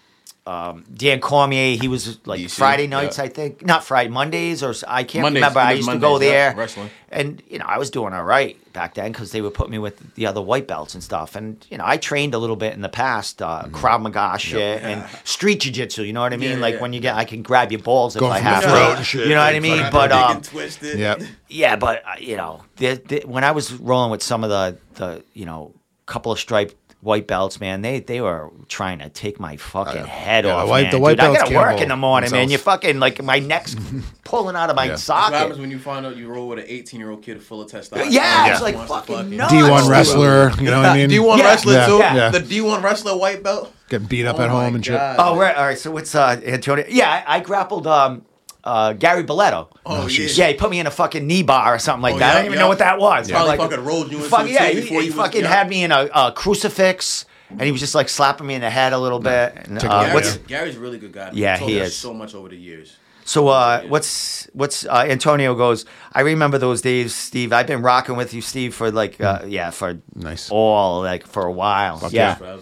um, 0.46 0.84
Dan 0.92 1.20
Cormier. 1.20 1.76
He 1.76 1.88
was 1.88 2.18
like 2.26 2.40
DC, 2.40 2.56
Friday 2.56 2.86
nights, 2.86 3.18
yeah. 3.18 3.24
I 3.24 3.28
think, 3.28 3.64
not 3.64 3.84
Friday 3.84 4.10
Mondays 4.10 4.62
or 4.62 4.74
I 4.88 5.04
can't 5.04 5.22
Mondays, 5.22 5.42
remember. 5.42 5.60
I 5.60 5.70
did 5.70 5.76
used 5.76 5.88
to 5.88 5.94
Mondays, 5.94 6.08
go 6.08 6.24
yeah, 6.24 6.30
there, 6.30 6.56
wrestling. 6.56 6.90
and 7.10 7.42
you 7.48 7.58
know 7.58 7.64
I 7.66 7.78
was 7.78 7.90
doing 7.90 8.12
all 8.12 8.24
right 8.24 8.58
back 8.72 8.94
then 8.94 9.12
because 9.12 9.30
they 9.32 9.40
would 9.40 9.54
put 9.54 9.70
me 9.70 9.78
with 9.78 10.14
the 10.14 10.26
other 10.26 10.40
white 10.40 10.66
belts 10.66 10.94
and 10.94 11.02
stuff. 11.02 11.36
And 11.36 11.64
you 11.70 11.78
know 11.78 11.84
I 11.86 11.96
trained 11.96 12.34
a 12.34 12.38
little 12.38 12.56
bit 12.56 12.74
in 12.74 12.80
the 12.80 12.88
past, 12.88 13.40
uh, 13.40 13.64
Krav 13.66 14.02
Maga 14.02 14.38
shit 14.38 14.82
and 14.82 15.04
street 15.24 15.60
jiu-jitsu. 15.60 16.02
You 16.02 16.12
know 16.12 16.20
what 16.20 16.32
I 16.32 16.36
mean? 16.36 16.52
Yeah, 16.52 16.56
like 16.56 16.74
yeah. 16.74 16.80
when 16.80 16.92
you 16.92 17.00
get, 17.00 17.14
I 17.14 17.24
can 17.24 17.42
grab 17.42 17.70
your 17.70 17.80
balls 17.80 18.16
if 18.16 18.22
I 18.22 18.40
have 18.40 18.98
to. 18.98 19.04
shit, 19.04 19.28
You 19.28 19.34
know 19.34 19.44
what 19.44 19.54
I 19.54 19.60
mean? 19.60 19.86
But 19.92 20.08
Big 20.08 20.18
um, 20.18 20.36
and 20.36 20.44
twisted. 20.44 20.98
Yep. 20.98 21.22
yeah, 21.48 21.76
but 21.76 22.02
uh, 22.04 22.14
you 22.18 22.36
know, 22.36 22.64
the, 22.76 22.94
the, 22.94 23.22
when 23.26 23.44
I 23.44 23.52
was 23.52 23.72
rolling 23.74 24.10
with 24.10 24.22
some 24.22 24.42
of 24.42 24.50
the 24.50 24.78
the 24.94 25.24
you 25.34 25.46
know 25.46 25.74
couple 26.06 26.32
of 26.32 26.38
striped 26.38 26.74
white 27.02 27.26
belts, 27.26 27.60
man, 27.60 27.82
they 27.82 27.98
they 28.00 28.20
were 28.20 28.50
trying 28.68 29.00
to 29.00 29.08
take 29.08 29.38
my 29.40 29.56
fucking 29.56 30.04
head 30.04 30.44
Yeah, 30.44 30.52
the 30.52 30.56
off. 30.56 30.68
white- 30.68 30.82
man. 30.84 30.90
the 30.92 30.98
white 31.00 31.18
Dude, 31.18 31.20
I 31.20 31.34
gotta 31.34 31.54
work 31.54 31.80
in 31.80 31.88
the 31.88 31.96
morning, 31.96 32.30
man. 32.30 32.42
themselves. 32.48 32.52
You 32.52 32.58
fucking 32.58 33.00
like 33.00 33.22
my 33.22 33.40
neck's 33.40 33.74
pulling 34.24 34.54
out 34.56 34.70
of 34.70 34.76
my 34.76 34.84
Yeah. 34.84 34.90
That's 34.92 35.08
what 35.08 35.32
happens 35.32 35.58
when 35.58 35.70
you 35.72 35.78
find 35.80 36.06
out 36.06 36.16
you 36.16 36.28
roll 36.28 36.48
with 36.48 36.60
an 36.60 36.64
18 36.68 37.00
year 37.00 37.10
old 37.10 37.22
kid 37.22 37.42
full 37.42 37.60
of 37.60 37.70
testosterone. 37.70 38.06
Yeah, 38.10 38.50
it's 38.50 38.58
He 38.58 38.64
like 38.64 38.76
fucking 38.88 39.16
fuck 39.16 39.26
nuts. 39.26 39.52
D1 39.52 39.88
wrestler, 39.90 40.50
you 40.60 40.70
know 40.70 40.78
what 40.80 40.90
I 40.90 40.96
mean? 40.96 41.10
D1 41.10 41.38
Yeah. 41.38 41.44
wrestler 41.44 41.72
Yeah. 41.74 41.86
too. 41.86 41.98
Yeah. 41.98 42.28
The 42.30 42.40
D1 42.40 42.82
wrestler 42.82 43.16
white 43.16 43.42
belt. 43.42 43.72
Getting 43.88 44.06
beat 44.06 44.24
up 44.24 44.38
Oh 44.38 44.42
at 44.42 44.50
my 44.50 44.64
home 44.64 44.74
and 44.76 44.84
shit. 44.86 44.94
God. 44.96 45.16
Oh, 45.18 45.36
right. 45.36 45.54
All 45.56 45.64
right. 45.64 45.76
So 45.78 45.90
what's 45.90 46.14
uh, 46.14 46.40
Antonio? 46.46 46.84
Yeah, 46.88 47.24
I, 47.26 47.36
I 47.36 47.40
grappled 47.40 47.86
um, 47.86 48.24
uh, 48.64 48.92
Gary 48.92 49.24
Belletto. 49.24 49.68
Oh, 49.86 50.06
yeah. 50.06 50.28
Yeah, 50.32 50.48
he 50.48 50.54
put 50.54 50.70
me 50.70 50.78
in 50.80 50.86
a 50.86 50.90
fucking 50.90 51.26
knee 51.26 51.42
bar 51.42 51.74
or 51.74 51.78
something 51.78 52.02
like 52.02 52.14
Oh, 52.14 52.18
that. 52.18 52.30
I 52.30 52.34
don't 52.36 52.44
even 52.46 52.56
yeah. 52.56 52.62
know 52.64 52.68
what 52.68 52.78
that 52.78 52.98
was. 52.98 53.30
Probably 53.30 53.48
Like, 53.48 53.60
fucking 53.60 53.84
rolled 53.84 54.10
you 54.10 54.18
into 54.18 54.28
fuck, 54.30 54.46
it, 54.46 54.52
yeah, 54.52 54.68
he, 54.68 54.80
before 54.80 55.00
he 55.00 55.08
you 55.08 55.12
was- 55.14 55.24
fucking 55.26 55.42
yeah. 55.42 55.48
had 55.48 55.68
me 55.68 55.82
in 55.84 55.92
a, 55.92 56.08
a 56.14 56.32
crucifix, 56.32 57.24
and 57.50 57.60
he 57.62 57.72
was 57.72 57.80
just 57.80 57.94
like 57.94 58.08
slapping 58.08 58.46
me 58.46 58.54
in 58.54 58.60
the 58.60 58.70
head 58.70 58.92
a 58.92 58.98
little 58.98 59.18
bit. 59.18 59.54
And, 59.56 59.74
uh, 59.74 59.76
it 59.76 59.82
Gary's, 59.82 60.14
what's 60.14 60.36
Gary's 60.48 60.76
a 60.76 60.80
really 60.80 60.98
good 60.98 61.12
guy. 61.12 61.30
Yeah, 61.32 61.56
told 61.58 61.70
he 61.70 61.78
is. 61.78 61.94
so 61.96 62.14
much 62.14 62.34
over 62.34 62.48
the 62.48 62.56
years. 62.56 62.96
so? 63.24 63.48
Uh, 63.48 63.82
what's 63.88 64.48
what's 64.54 64.86
uh, 64.86 65.04
Antonio 65.08 65.54
goes? 65.54 65.84
I 66.12 66.20
remember 66.22 66.56
those 66.58 66.80
days, 66.80 67.14
Steve. 67.14 67.52
I've 67.52 67.66
been 67.66 67.82
rocking 67.82 68.16
with 68.16 68.32
you, 68.32 68.40
Steve, 68.40 68.74
for 68.74 68.90
like 68.90 69.20
uh, 69.20 69.42
yeah, 69.46 69.70
for 69.70 70.00
Nice. 70.14 70.50
all 70.50 71.02
like 71.02 71.26
for 71.26 71.44
a 71.44 71.52
while. 71.52 72.00
yeah. 72.10 72.38
yeah. 72.40 72.58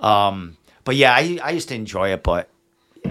Um, 0.00 0.56
but 0.84 0.96
yeah, 0.96 1.12
I, 1.14 1.38
I 1.42 1.50
used 1.50 1.68
to 1.70 1.74
enjoy 1.74 2.12
it, 2.12 2.22
but 2.22 2.48
you 2.48 2.53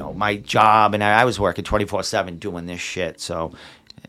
know, 0.03 0.13
my 0.13 0.35
job 0.37 0.93
and 0.93 1.03
I, 1.03 1.21
I 1.21 1.25
was 1.25 1.39
working 1.39 1.63
twenty 1.63 1.85
four 1.85 2.03
seven 2.03 2.37
doing 2.37 2.65
this 2.65 2.79
shit, 2.81 3.19
so 3.19 3.51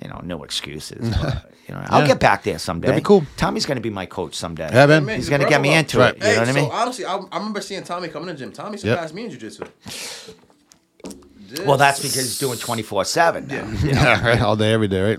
you 0.02 0.08
know, 0.08 0.20
no 0.24 0.42
excuses. 0.44 1.14
But, 1.16 1.50
you 1.68 1.74
know, 1.74 1.82
I'll 1.86 2.00
Yeah. 2.02 2.08
get 2.08 2.20
back 2.20 2.42
there 2.42 2.58
someday. 2.58 2.88
That'd 2.88 3.02
be 3.02 3.06
cool. 3.06 3.24
Tommy's 3.36 3.64
going 3.64 3.76
to 3.76 3.82
be 3.82 3.90
my 3.90 4.06
coach 4.06 4.34
someday. 4.34 4.68
Yeah, 4.72 4.86
man. 4.86 5.04
Man, 5.06 5.16
He's 5.16 5.28
gonna 5.30 5.48
get 5.48 5.60
me 5.60 5.68
brother. 5.68 5.78
into 5.78 5.98
Right. 5.98 6.14
it. 6.16 6.22
You 6.22 6.32
know 6.34 6.38
what 6.40 6.48
I 6.48 6.52
so 6.52 6.60
mean? 6.60 6.70
honestly, 6.72 7.04
I, 7.04 7.16
I 7.16 7.36
remember 7.38 7.60
seeing 7.60 7.82
Tommy 7.84 8.08
coming 8.08 8.26
to 8.28 8.32
the 8.34 8.38
gym. 8.38 8.52
Tommy 8.52 8.72
Yep. 8.72 8.80
surpassed 8.80 9.14
me 9.14 9.24
in 9.24 9.30
jiu-jitsu. 9.30 9.64
well, 11.64 11.76
that's 11.76 11.98
because 12.00 12.16
he's 12.16 12.38
doing 12.38 12.58
twenty 12.58 12.82
four 12.82 13.04
seven. 13.04 13.48
Yeah, 13.84 14.26
right. 14.26 14.40
All 14.40 14.56
day, 14.56 14.72
every 14.72 14.88
day, 14.88 15.00
right? 15.00 15.18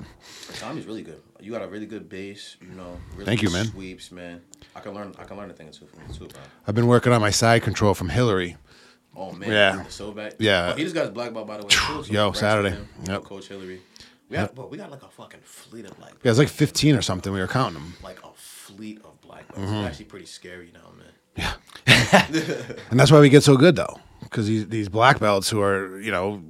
Tommy's 0.60 0.86
really 0.86 1.04
good. 1.04 1.22
You 1.40 1.52
got 1.52 1.62
a 1.62 1.68
really 1.68 1.86
good 1.86 2.10
base, 2.10 2.58
you 2.62 2.70
know. 2.76 2.98
Really 3.14 3.26
Thank 3.26 3.44
you, 3.44 3.52
man. 3.52 3.66
Sweeps, 3.68 4.12
man. 4.12 4.42
I 4.76 4.80
can 4.80 4.94
learn. 4.94 5.14
I 5.20 5.24
can 5.26 5.38
learn 5.38 5.50
a 5.50 5.54
thing 5.54 5.68
or 5.68 5.72
two 5.72 5.86
from 5.86 6.00
you 6.08 6.14
too, 6.14 6.28
bro. 6.28 6.42
I've 6.68 6.74
been 6.76 6.88
working 6.88 7.14
on 7.14 7.22
my 7.22 7.30
side 7.30 7.62
control 7.64 7.94
from 7.94 8.10
Hillary. 8.10 8.58
Oh 9.16 9.32
man, 9.32 9.50
Yeah. 9.50 9.84
so 9.88 10.12
back. 10.12 10.34
Yeah. 10.40 10.72
Oh, 10.74 10.76
he 10.76 10.84
just 10.84 10.96
got 10.96 11.06
his 11.06 11.12
black 11.12 11.34
belt 11.34 11.48
by 11.48 11.58
the 11.58 11.64
way. 11.64 11.70
So 11.70 12.04
Yo, 12.06 12.32
Saturday. 12.34 12.78
Yep. 13.08 13.24
Coach 13.24 13.48
Hillary. 13.48 13.82
We 14.30 14.38
got, 14.38 14.56
bro, 14.56 14.66
we 14.68 14.78
got 14.78 14.90
like 14.90 15.04
a 15.04 15.08
fucking 15.08 15.42
fleet 15.44 15.86
of 15.86 15.96
black 15.98 16.10
belts. 16.10 16.22
Yeah, 16.24 16.32
it's 16.32 16.40
like 16.40 16.48
15 16.50 16.96
or 16.96 17.02
something. 17.04 17.32
We 17.32 17.40
were 17.40 17.48
counting 17.48 17.76
them. 17.80 17.94
Like 18.04 18.18
a 18.24 18.30
fleet 18.36 19.00
of 19.06 19.22
black 19.22 19.48
belts. 19.50 19.62
Mm-hmm. 19.62 19.76
It's 19.82 19.88
actually 19.88 20.06
pretty 20.06 20.26
scary 20.26 20.72
now, 20.74 20.92
man. 20.98 21.08
Yeah, 21.38 21.54
and 22.90 23.00
that's 23.00 23.12
why 23.12 23.20
we 23.20 23.30
get 23.30 23.44
so 23.44 23.56
good, 23.58 23.76
though. 23.76 24.00
Because 24.24 24.48
these, 24.48 24.68
these 24.68 24.90
black 24.90 25.20
belts 25.20 25.50
who 25.50 25.62
are, 25.62 26.00
you 26.00 26.12
know, 26.12 26.42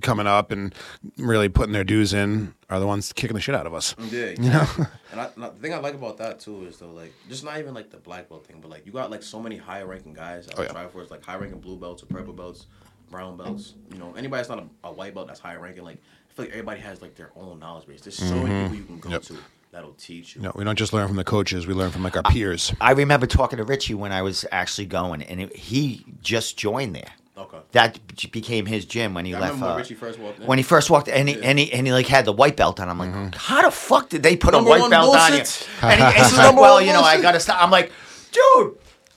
coming 0.00 0.26
up 0.26 0.50
and 0.50 0.74
really 1.18 1.48
putting 1.48 1.72
their 1.72 1.84
dues 1.84 2.12
in 2.12 2.54
are 2.68 2.80
the 2.80 2.86
ones 2.86 3.12
kicking 3.12 3.34
the 3.34 3.40
shit 3.40 3.54
out 3.54 3.66
of 3.66 3.74
us. 3.74 3.94
Yeah, 4.10 4.22
exactly. 4.24 4.86
and, 5.12 5.20
I, 5.20 5.30
and 5.36 5.44
I- 5.44 5.48
the 5.50 5.56
thing 5.56 5.74
I 5.74 5.78
like 5.78 5.94
about 5.94 6.18
that 6.18 6.40
too 6.40 6.64
is 6.64 6.78
though, 6.78 6.92
like, 6.92 7.12
just 7.28 7.44
not 7.44 7.58
even 7.58 7.74
like 7.74 7.90
the 7.90 7.96
black 7.98 8.28
belt 8.28 8.46
thing, 8.46 8.58
but 8.60 8.70
like 8.70 8.86
you 8.86 8.92
got 8.92 9.10
like 9.10 9.22
so 9.22 9.40
many 9.40 9.56
high 9.56 9.82
ranking 9.82 10.12
guys 10.14 10.46
that 10.46 10.58
Oh, 10.58 10.62
yeah. 10.62 10.68
try 10.72 10.86
for 10.88 11.04
like 11.04 11.24
high 11.24 11.36
ranking 11.36 11.60
blue 11.60 11.76
belts 11.76 12.02
or 12.02 12.06
purple 12.06 12.32
belts, 12.32 12.66
brown 13.10 13.36
belts. 13.36 13.74
You 13.92 13.98
know, 13.98 14.14
anybody 14.16 14.38
that's 14.40 14.48
not 14.48 14.58
a, 14.84 14.88
a 14.88 14.92
white 14.92 15.14
belt 15.14 15.26
that's 15.28 15.40
high 15.40 15.56
ranking, 15.56 15.84
like 15.84 15.98
I 16.30 16.32
feel 16.34 16.44
like 16.46 16.52
everybody 16.52 16.80
has 16.80 17.02
like 17.02 17.14
their 17.16 17.30
own 17.36 17.58
knowledge 17.58 17.86
base. 17.86 18.00
There's 18.02 18.16
so 18.18 18.36
many 18.42 18.68
people 18.68 18.76
you 18.76 18.84
can 18.84 18.98
go 19.00 19.08
Mm-hmm. 19.08 19.12
Yep. 19.12 19.22
to 19.22 19.36
that'll 19.72 19.92
teach 19.94 20.34
you. 20.34 20.42
No, 20.42 20.50
we 20.56 20.64
don't 20.64 20.76
just 20.76 20.92
learn 20.92 21.06
from 21.06 21.16
the 21.16 21.22
coaches. 21.24 21.64
We 21.66 21.74
learn 21.74 21.90
from 21.92 22.02
like 22.02 22.16
our 22.16 22.22
peers. 22.24 22.72
I 22.80 22.90
remember 22.92 23.26
talking 23.26 23.56
to 23.58 23.64
Richie 23.64 23.94
when 23.94 24.10
I 24.12 24.22
was 24.22 24.44
actually 24.50 24.86
going, 24.86 25.22
and 25.22 25.40
it, 25.42 25.54
he 25.56 26.04
just 26.22 26.56
joined 26.56 26.94
there. 26.96 27.10
Okay. 27.40 27.58
That 27.72 27.98
b- 28.16 28.28
became 28.28 28.66
his 28.66 28.84
gym 28.84 29.14
when 29.14 29.24
he 29.24 29.34
I 29.34 29.40
left. 29.40 29.52
remember 29.54 29.66
when 29.66 29.74
uh, 29.74 29.78
Richie 29.78 29.94
first 29.94 30.18
walked 30.18 30.40
in. 30.40 30.46
when 30.46 30.58
he 30.58 30.62
first 30.64 30.90
walked, 30.90 31.08
and 31.08 31.28
he, 31.28 31.36
Yeah. 31.36 31.40
and 31.44 31.58
he 31.58 31.72
and 31.72 31.86
he 31.86 31.92
like 31.92 32.06
had 32.06 32.24
the 32.26 32.32
white 32.32 32.56
belt 32.56 32.78
on. 32.80 32.88
I'm 32.88 32.98
like, 32.98 33.34
how 33.34 33.62
the 33.62 33.70
fuck 33.70 34.08
did 34.10 34.22
they 34.22 34.36
put 34.36 34.52
Number 34.52 34.68
a 34.68 34.70
white 34.72 34.80
one 34.82 34.90
belt 34.90 35.16
on 35.16 35.32
you? 35.32 35.38
bullshit. 35.38 35.68
And, 35.82 36.00
he, 36.00 36.06
and 36.06 36.14
he's 36.16 36.32
like, 36.36 36.46
Number 36.46 36.60
well, 36.62 36.74
one 36.74 36.86
you 36.86 36.92
know, 36.92 37.00
I 37.00 37.14
bullshit. 37.14 37.22
gotta 37.22 37.40
stop. 37.40 37.62
I'm 37.62 37.70
like, 37.70 37.92
dude. 38.32 38.76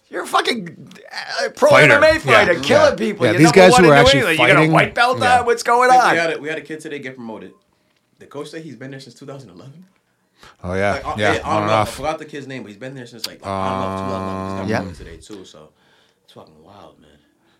You're 0.09 0.23
a 0.25 0.27
fucking 0.27 0.93
uh, 1.43 1.49
pro 1.55 1.71
Fighter. 1.71 1.95
MMA 1.99 2.19
fighter, 2.19 2.53
Yeah. 2.53 2.61
killing 2.61 2.89
Yeah. 2.91 2.95
people. 2.95 3.25
Yeah, 3.25 3.31
You're 3.31 3.39
these 3.39 3.45
number 3.47 3.55
guys 3.61 3.71
one 3.71 3.83
who 3.83 3.87
in 3.87 3.93
are 3.93 3.95
New 3.95 4.01
actually 4.01 4.19
England. 4.19 4.37
You 4.39 4.45
got 4.47 4.49
a 4.51 4.55
fighting- 4.57 4.71
white 4.71 4.93
belt 4.95 5.19
Yeah. 5.19 5.39
on? 5.39 5.45
What's 5.47 5.63
going 5.63 5.89
we 5.89 5.95
on? 5.97 6.15
had 6.15 6.33
a, 6.33 6.39
we 6.39 6.49
had 6.49 6.57
a 6.59 6.61
kid 6.61 6.79
today 6.81 6.99
get 6.99 7.15
promoted. 7.15 7.53
The 8.19 8.27
coach 8.27 8.49
said 8.51 8.61
he's 8.61 8.75
been 8.75 8.91
there 8.91 8.99
since 8.99 9.15
2011. 9.15 9.85
Oh, 10.63 10.75
yeah. 10.75 10.91
Like, 10.93 11.07
uh, 11.07 11.15
yeah, 11.17 11.31
I, 11.43 11.49
on 11.55 11.63
and 11.63 11.71
I 11.71 11.75
off. 11.79 11.95
forgot 11.95 12.19
the 12.19 12.25
kid's 12.25 12.45
name, 12.45 12.61
but 12.61 12.67
he's 12.69 12.77
been 12.77 12.93
there 12.93 13.07
since 13.07 13.25
like, 13.25 13.41
like 13.41 13.49
on 13.49 13.71
and 13.73 13.83
off 13.85 13.99
2011. 13.99 14.45
He's 14.45 14.59
got 14.61 14.69
Yeah. 14.69 14.77
promoted 14.77 14.97
today 14.99 15.17
too, 15.17 15.45
so 15.45 15.69
it's 16.25 16.33
fucking 16.33 16.63
wild, 16.63 16.99
man. 16.99 17.09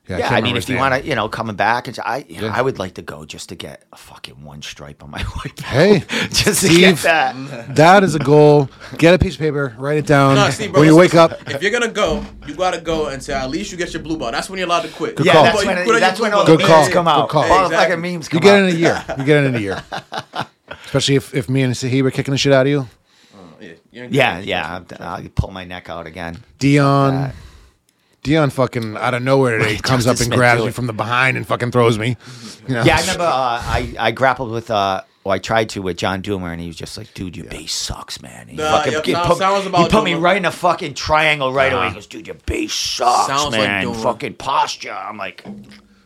Yeah, 0.08 0.18
Yeah, 0.18 0.28
can't 0.30 0.36
I 0.36 0.42
mean, 0.42 0.58
if 0.58 0.68
you 0.68 0.76
want 0.76 0.94
to, 1.02 1.08
you 1.08 1.16
know, 1.16 1.30
coming 1.30 1.56
back, 1.56 1.88
and 1.88 1.98
I, 2.00 2.26
I 2.52 2.62
would 2.62 2.78
like 2.78 2.96
to 2.96 3.02
go 3.02 3.24
just 3.24 3.48
to 3.50 3.56
get 3.56 3.86
a 3.94 3.96
fucking 3.98 4.44
one 4.44 4.62
stripe 4.62 5.02
on 5.02 5.10
my 5.10 5.22
white. 5.24 5.58
Hey, 5.62 6.00
just 6.30 6.62
to 6.62 6.68
get 6.68 6.98
Steve. 6.98 7.04
that. 7.04 7.76
That 7.76 8.04
is 8.04 8.14
a 8.14 8.20
goal. 8.20 8.70
Get 8.98 9.14
a 9.14 9.18
piece 9.18 9.36
of 9.36 9.40
paper, 9.40 9.74
write 9.78 9.98
it 10.00 10.06
down. 10.06 10.36
No, 10.36 10.50
see, 10.50 10.68
bro, 10.68 10.82
when 10.82 10.90
you 10.90 10.96
wake 10.98 11.16
up, 11.16 11.32
If 11.50 11.62
you're 11.64 11.72
gonna 11.72 11.88
go, 11.88 12.26
you 12.46 12.54
gotta 12.54 12.82
go 12.82 13.08
and 13.08 13.24
say 13.24 13.34
at 13.34 13.50
least 13.50 13.72
you 13.72 13.78
get 13.78 13.94
your 13.94 14.04
blue 14.04 14.18
ball. 14.18 14.32
That's 14.32 14.50
when 14.50 14.60
you're 14.60 14.68
allowed 14.68 14.82
to 14.82 14.90
quit. 14.90 15.16
Good 15.16 15.26
yeah, 15.26 15.34
call. 15.34 15.44
that's 15.46 15.62
You 15.62 15.68
when, 15.68 15.78
put 15.78 15.82
it, 15.82 15.88
on 15.88 15.88
your 15.94 16.00
that's 16.02 16.20
when 16.20 16.34
all 16.34 16.46
ball. 16.46 16.46
the 16.58 16.58
Good 16.64 16.68
memes 16.70 16.86
call. 16.86 16.90
come 16.94 17.08
out. 17.08 17.30
Good 17.30 17.32
call. 17.32 17.44
All 17.44 17.70
the 17.70 17.76
Exactly. 17.76 17.96
fucking 17.96 18.02
memes 18.14 18.28
come 18.30 18.38
you 18.38 18.42
come 18.42 18.48
get 18.50 18.56
out. 18.56 18.64
it 18.64 18.70
in 18.70 18.76
a 18.76 18.80
year. 18.80 19.06
You 19.18 19.24
get 19.24 19.44
it 19.44 19.48
in 19.48 19.56
a 19.56 19.60
year. 19.60 19.84
Especially 20.86 21.16
if, 21.16 21.34
if 21.34 21.50
me 21.50 21.62
and 21.62 21.74
Sahi 21.74 22.04
were 22.04 22.12
kicking 22.12 22.34
the 22.34 22.38
shit 22.38 22.52
out 22.52 22.66
of 22.66 22.70
you. 22.70 22.88
Uh, 23.34 23.66
yeah, 23.92 24.08
Yeah, 24.10 24.40
yeah. 24.40 24.84
I'll, 25.00 25.06
I'll 25.24 25.30
pull 25.30 25.52
my 25.52 25.64
neck 25.64 25.90
out 25.90 26.08
again. 26.08 26.44
Dion. 26.60 27.32
That. 28.24 28.30
Dion 28.30 28.50
fucking 28.50 28.98
out 28.98 29.14
of 29.14 29.22
nowhere 29.24 29.58
today 29.58 29.74
Right, 29.74 29.84
comes 29.84 30.06
Justin 30.06 30.10
up 30.10 30.18
and 30.20 30.26
Smith 30.28 30.38
grabs 30.38 30.60
do 30.62 30.64
me 30.66 30.70
it. 30.70 30.74
from 30.76 30.88
the 30.88 30.94
behind 30.94 31.38
and 31.38 31.46
fucking 31.48 31.72
throws 31.72 31.98
me. 32.00 32.18
You 32.68 32.76
know? 32.76 32.84
Yeah, 32.84 32.98
I 32.98 33.02
remember 33.02 33.24
uh, 33.24 33.28
I, 33.32 33.96
I 34.00 34.12
grappled 34.12 34.52
with, 34.52 34.72
uh, 34.72 35.02
well, 35.24 35.34
I 35.34 35.40
tried 35.40 35.70
to 35.70 35.82
with 35.82 35.98
John 35.98 36.22
Doomer, 36.22 36.52
and 36.52 36.60
he 36.60 36.68
was 36.68 36.76
just 36.76 36.98
like, 36.98 37.14
dude, 37.14 37.38
your 37.38 37.46
base 37.48 37.74
sucks, 37.74 38.22
man. 38.22 38.48
He, 38.50 38.58
Nah, 38.58 38.78
fucking, 38.78 38.94
yep, 38.94 39.06
he 39.06 39.12
sounds- 39.14 39.28
put, 39.28 39.38
sounds 39.38 39.64
he 39.66 39.70
put 39.90 40.04
me 40.04 40.12
Doomer. 40.14 40.22
right 40.22 40.38
in 40.38 40.46
a 40.46 40.52
fucking 40.52 40.94
triangle 40.96 41.54
right 41.54 41.72
away. 41.72 41.88
He 41.90 41.94
goes, 41.94 42.08
dude, 42.08 42.28
your 42.28 42.36
base 42.46 42.74
sucks, 42.74 43.28
Sounds 43.28 43.52
like 43.56 43.62
man. 43.68 43.86
Doomer. 43.86 44.04
fucking 44.04 44.34
posture. 44.36 44.92
I'm 44.92 45.18
like, 45.18 45.46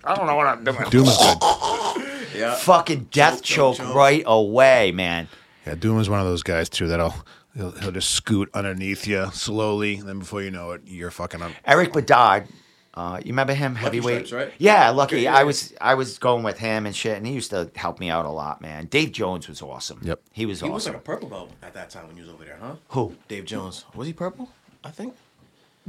I 0.03 0.15
don't 0.15 0.25
know 0.27 0.35
what 0.35 0.47
I'm 0.47 0.63
doing. 0.63 0.89
Doom 0.89 1.05
is 1.07 1.17
good. 1.17 2.03
Yeah. 2.35 2.53
fucking 2.55 3.07
death 3.11 3.41
Choke, 3.41 3.75
choke, 3.75 3.77
choke, 3.77 3.87
choke. 3.87 3.95
right 3.95 4.21
away, 4.27 4.91
man. 4.91 5.27
Yeah, 5.65 5.73
Doom 5.73 5.99
is 5.99 6.07
one 6.07 6.19
of 6.19 6.25
those 6.27 6.43
guys 6.43 6.69
too 6.69 6.87
that'll 6.87 7.15
he'll, 7.57 7.71
he'll 7.71 7.91
just 7.91 8.11
scoot 8.11 8.49
underneath 8.53 9.05
you 9.07 9.29
slowly, 9.33 9.95
and 9.95 10.07
then 10.07 10.19
before 10.19 10.41
you 10.41 10.51
know 10.51 10.71
it, 10.71 10.81
you're 10.85 11.11
fucking 11.11 11.41
up. 11.41 11.51
Eric 11.65 11.91
Bedard, 11.93 12.47
uh, 12.93 13.19
you 13.23 13.31
remember 13.31 13.53
him? 13.53 13.75
Heavyweight, 13.75 14.27
Stripes, 14.27 14.45
right? 14.49 14.53
Yeah, 14.57 14.89
Lucky. 14.91 15.17
Okay, 15.17 15.23
yeah, 15.23 15.35
I 15.35 15.43
was 15.43 15.73
I 15.81 15.93
was 15.95 16.17
going 16.17 16.43
with 16.43 16.57
him 16.59 16.85
and 16.85 16.95
shit, 16.95 17.17
and 17.17 17.27
he 17.27 17.33
used 17.33 17.49
to 17.51 17.69
help 17.75 17.99
me 17.99 18.09
out 18.09 18.25
a 18.25 18.29
lot, 18.31 18.61
man. 18.61 18.85
Dave 18.85 19.11
Jones 19.11 19.47
was 19.47 19.61
awesome. 19.61 19.99
Yep. 20.03 20.21
he 20.31 20.45
was 20.45 20.59
He 20.61 20.65
awesome. 20.65 20.73
was 20.73 20.87
like 20.87 20.95
a 20.95 20.99
purple 20.99 21.29
belt 21.29 21.51
at 21.61 21.73
that 21.73 21.89
time 21.89 22.07
when 22.07 22.15
you 22.15 22.23
was 22.23 22.31
over 22.31 22.43
there, 22.45 22.57
huh? 22.61 22.75
Who? 22.89 23.15
Dave 23.27 23.45
Jones. 23.45 23.85
Was 23.95 24.07
he 24.07 24.13
purple? 24.13 24.49
I 24.83 24.91
think. 24.91 25.15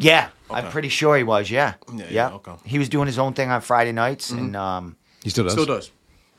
Yeah, 0.01 0.29
I'm 0.51 0.71
pretty 0.71 0.91
sure 0.91 1.17
he 1.17 1.25
was. 1.25 1.51
Yeah, 1.51 1.75
Yeah, 1.93 1.97
yeah. 2.05 2.07
yeah, 2.11 2.29
okay. 2.35 2.53
He 2.65 2.79
was 2.79 2.89
doing 2.89 3.07
his 3.07 3.19
own 3.19 3.33
thing 3.33 3.51
on 3.51 3.61
Friday 3.63 3.91
nights, 3.93 4.31
and 4.31 4.55
um, 4.55 4.97
He 5.25 5.31
still 5.31 5.43
does. 5.45 5.55
Still 5.55 5.67
does. 5.67 5.91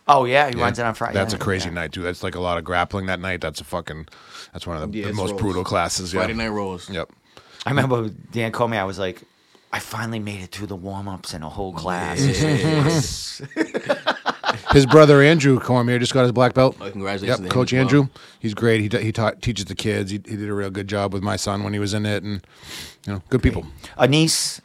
oh 0.07 0.23
yeah, 0.23 0.49
he 0.49 0.57
Yeah. 0.57 0.63
runs 0.63 0.79
it 0.79 0.85
on 0.85 0.93
Friday. 0.93 1.13
That's 1.15 1.33
yeah, 1.33 1.39
a 1.39 1.43
crazy 1.43 1.67
yeah. 1.67 1.73
night 1.75 1.91
too. 1.91 2.01
That's 2.03 2.23
like 2.23 2.35
a 2.35 2.39
lot 2.39 2.57
of 2.57 2.63
grappling 2.63 3.07
that 3.07 3.19
night. 3.19 3.41
That's 3.41 3.59
a 3.59 3.65
fucking. 3.65 4.07
That's 4.53 4.65
one 4.67 4.77
of 4.81 4.91
the, 4.91 4.97
Yeah, 4.97 5.07
the 5.07 5.13
most 5.13 5.31
rolls. 5.31 5.41
brutal 5.41 5.63
classes. 5.63 6.13
Yeah. 6.13 6.21
Friday 6.21 6.33
night 6.33 6.49
rolls. 6.49 6.89
Yep. 6.89 7.09
I 7.65 7.69
remember 7.71 8.09
Dan 8.31 8.51
called 8.51 8.71
me. 8.71 8.77
I 8.77 8.83
was 8.85 8.97
like, 8.99 9.21
I 9.71 9.79
finally 9.79 10.19
made 10.19 10.41
it 10.41 10.51
through 10.51 10.67
the 10.67 10.75
warm 10.75 11.07
ups 11.07 11.33
and 11.33 11.43
a 11.43 11.49
whole 11.49 11.73
class. 11.73 12.19
His 14.71 14.85
brother 14.87 15.21
Andrew 15.21 15.59
Cormier 15.59 15.99
just 15.99 16.13
got 16.13 16.23
his 16.23 16.31
black 16.31 16.53
belt. 16.53 16.75
Oh, 16.81 16.89
congratulations 16.89 17.39
Yep, 17.39 17.45
him 17.47 17.49
Coach 17.51 17.71
as 17.73 17.77
well. 17.77 17.81
Andrew. 17.83 18.07
He's 18.39 18.53
great. 18.53 18.81
He 18.91 18.99
he 18.99 19.11
taught 19.11 19.41
teaches 19.41 19.65
the 19.65 19.75
kids. 19.75 20.09
He, 20.11 20.17
he 20.17 20.35
did 20.37 20.49
a 20.49 20.53
real 20.53 20.69
good 20.71 20.87
job 20.87 21.13
with 21.13 21.21
my 21.23 21.35
son 21.35 21.63
when 21.63 21.73
he 21.73 21.79
was 21.79 21.93
in 21.93 22.05
it, 22.05 22.23
and 22.23 22.45
you 23.05 23.13
know, 23.13 23.21
good 23.29 23.43
people. 23.43 23.65
Anise, 23.97 24.59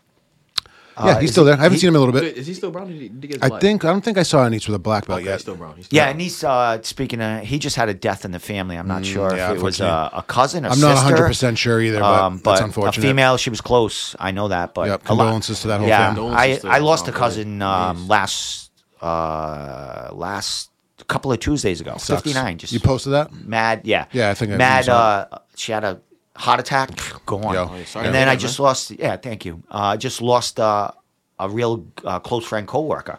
yeah, 0.98 1.20
he's 1.20 1.32
still 1.32 1.44
there. 1.44 1.54
I 1.54 1.62
haven't 1.62 1.72
he- 1.74 1.78
seen 1.80 1.88
him 1.88 1.94
in 1.94 2.02
a 2.02 2.04
little 2.04 2.14
Wait, 2.14 2.34
bit. 2.34 2.36
Is 2.38 2.46
he 2.46 2.54
still 2.54 2.70
brown? 2.70 2.88
Did 2.88 3.00
he, 3.00 3.08
did 3.08 3.22
he 3.22 3.28
get 3.28 3.42
I 3.44 3.48
black? 3.48 3.60
think 3.60 3.84
I 3.84 3.88
don't 3.90 4.04
think 4.04 4.18
I 4.18 4.22
saw 4.22 4.44
Anish 4.46 4.66
with 4.68 4.74
a 4.76 4.78
black 4.78 5.06
belt 5.06 5.18
Okay, 5.18 5.26
yet. 5.26 5.32
he's 5.34 5.40
still 5.42 5.56
brown. 5.56 5.74
He's 5.76 5.86
still 5.86 5.96
Yeah, 5.96 6.04
brown. 6.04 6.12
and 6.12 6.20
he's 6.20 6.44
uh, 6.44 6.82
speaking 6.82 7.20
of. 7.20 7.42
He 7.44 7.58
just 7.58 7.76
had 7.76 7.88
a 7.88 7.94
death 7.94 8.24
in 8.24 8.30
the 8.30 8.38
family. 8.38 8.76
I'm 8.76 8.86
not 8.88 9.04
sure 9.04 9.30
Mm, 9.30 9.36
yeah, 9.36 9.50
if 9.52 9.58
it 9.58 9.62
was 9.62 9.80
a, 9.80 9.84
unfortunately. 9.84 10.18
a 10.18 10.22
cousin, 10.22 10.64
a 10.64 10.68
I'm 10.70 10.80
not 10.80 10.94
100 10.96 11.26
percent 11.26 11.58
sure 11.58 11.80
either, 11.80 12.00
but 12.00 12.22
um, 12.22 12.40
that's 12.44 12.60
unfortunate. 12.60 13.04
a 13.04 13.08
female. 13.08 13.36
She 13.36 13.50
was 13.50 13.60
close. 13.60 14.14
I 14.20 14.30
know 14.30 14.48
that, 14.48 14.74
but 14.74 14.86
Yep, 14.88 15.08
a 15.08 15.14
lot- 15.14 15.18
condolences 15.24 15.60
to 15.62 15.68
that 15.68 15.80
whole 15.80 15.88
yeah, 15.88 16.14
family. 16.14 16.30
I 16.34 16.60
I 16.64 16.78
lost 16.78 17.08
a 17.08 17.12
cousin 17.12 17.60
um, 17.62 18.06
last 18.08 18.70
uh, 19.02 20.10
last 20.12 20.70
couple 21.08 21.32
of 21.32 21.38
Tuesdays 21.40 21.80
ago. 21.80 21.94
Sucks. 21.98 22.22
59. 22.22 22.58
Just 22.58 22.72
you 22.72 22.80
posted 22.80 23.12
that? 23.12 23.32
mad. 23.32 23.82
Yeah, 23.84 24.06
Yeah, 24.12 24.30
I 24.30 24.34
think 24.34 24.50
I 24.50 24.52
did. 24.52 24.58
mad. 24.58 24.84
saw 24.86 25.26
Uh, 25.30 25.38
she 25.56 25.72
had 25.72 25.84
a 25.84 26.00
heart 26.36 26.60
attack. 26.60 26.90
Go 27.26 27.40
on. 27.42 27.54
Yo. 27.54 27.70
Oh, 27.72 27.82
sorry 27.84 28.06
and 28.06 28.14
then 28.14 28.28
I 28.28 28.36
just 28.36 28.58
man. 28.58 28.64
lost. 28.64 28.90
Yeah, 28.90 29.16
thank 29.16 29.44
you. 29.44 29.62
Uh, 29.70 29.94
I 29.94 29.96
just 29.96 30.20
lost 30.22 30.58
uh, 30.60 30.90
a 31.38 31.48
real 31.48 31.86
uh, 32.04 32.20
close 32.20 32.44
friend, 32.44 32.66
coworker. 32.66 33.18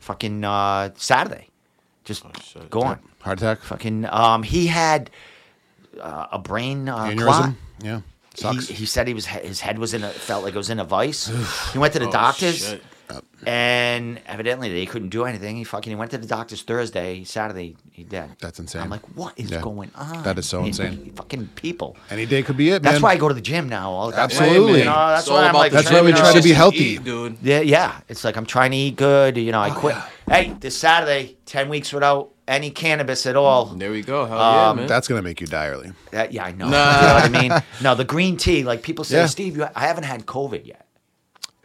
Fucking 0.00 0.44
uh, 0.44 0.90
Saturday. 0.96 1.48
Just 2.04 2.24
Oh, 2.24 2.30
shit. 2.42 2.70
go 2.70 2.82
on. 2.82 3.00
Heart 3.20 3.38
attack, 3.38 3.58
Fucking. 3.62 4.06
Um, 4.08 4.42
he 4.44 4.68
had 4.68 5.10
uh, 6.00 6.26
a 6.32 6.38
brain 6.38 6.88
uh, 6.88 6.96
aneurysm. 6.98 7.24
clot. 7.24 7.52
Yeah, 7.82 8.00
He, 8.52 8.58
he 8.74 8.86
said 8.86 9.08
he 9.08 9.14
was 9.14 9.26
his 9.26 9.60
head 9.60 9.78
was 9.78 9.92
in 9.94 10.04
a 10.04 10.10
felt 10.10 10.44
like 10.44 10.54
it 10.54 10.58
was 10.58 10.70
in 10.70 10.78
a 10.78 10.84
vice. 10.84 11.26
he 11.72 11.78
went 11.78 11.92
to 11.94 11.98
the 11.98 12.06
Oh, 12.08 12.12
doctors 12.12 12.68
shit. 12.68 12.82
And 13.46 14.20
evidently 14.26 14.72
they 14.72 14.86
couldn't 14.86 15.10
do 15.10 15.24
anything. 15.24 15.56
He 15.56 15.64
fucking 15.64 15.90
he 15.90 15.94
went 15.94 16.10
to 16.12 16.18
the 16.18 16.26
doctors 16.26 16.62
Thursday, 16.62 17.24
Saturday 17.24 17.76
he 17.92 18.02
dead. 18.04 18.30
That's 18.40 18.58
insane. 18.58 18.82
I'm 18.82 18.90
like, 18.90 19.02
what 19.16 19.34
is 19.36 19.50
Yeah. 19.50 19.60
going 19.60 19.90
on? 19.94 20.22
That 20.24 20.38
is 20.38 20.46
so 20.46 20.60
You- 20.60 20.66
insane. 20.68 21.02
you 21.06 21.12
fucking 21.12 21.50
people. 21.54 21.96
Any 22.10 22.26
day 22.26 22.42
could 22.42 22.56
be 22.56 22.70
it, 22.70 22.82
man. 22.82 22.92
That's 22.92 23.02
why 23.02 23.12
I 23.12 23.16
go 23.16 23.28
to 23.28 23.34
the 23.34 23.40
gym 23.40 23.68
now. 23.68 23.90
all 23.90 24.10
the 24.10 24.18
Absolutely. 24.18 24.80
You 24.80 24.84
know, 24.86 24.92
that's 25.08 25.22
It's 25.22 25.30
why 25.30 25.46
I'm 25.48 25.54
like 25.54 25.72
That's 25.72 25.90
why 25.90 26.02
we 26.02 26.12
try 26.12 26.32
to 26.32 26.42
be 26.42 26.52
healthy. 26.52 26.78
eat, 26.78 27.04
dude. 27.04 27.36
yeah, 27.42 27.60
yeah. 27.60 28.00
It's 28.08 28.24
like 28.24 28.36
I'm 28.36 28.46
trying 28.46 28.72
to 28.72 28.76
eat 28.76 28.96
good. 28.96 29.36
You 29.36 29.52
know, 29.52 29.58
Oh, 29.60 29.62
I 29.62 29.70
quit. 29.70 29.96
Hey, 30.28 30.54
this 30.60 30.76
Saturday, 30.76 31.36
ten 31.46 31.68
weeks 31.68 31.92
without 31.92 32.30
any 32.48 32.70
cannabis 32.70 33.26
at 33.26 33.36
all. 33.36 33.66
There 33.66 33.90
we 33.90 34.02
go. 34.02 34.24
Hell 34.24 34.40
Um, 34.40 34.76
yeah, 34.76 34.80
man. 34.82 34.86
That's 34.88 35.08
gonna 35.08 35.22
make 35.22 35.40
you 35.40 35.46
die 35.46 35.68
early. 35.68 35.92
That, 36.12 36.32
yeah, 36.32 36.44
I 36.44 36.52
know. 36.52 36.68
Nah. 36.68 37.00
You 37.00 37.06
know 37.06 37.14
what 37.14 37.24
I 37.24 37.28
mean? 37.28 37.62
No, 37.82 37.94
the 37.94 38.04
green 38.04 38.36
tea. 38.36 38.62
Like 38.64 38.82
people 38.82 39.04
say, 39.04 39.16
Yeah. 39.18 39.26
Steve, 39.26 39.56
you, 39.56 39.66
I 39.74 39.86
haven't 39.86 40.04
had 40.04 40.26
COVID 40.26 40.66
yet. 40.66 40.85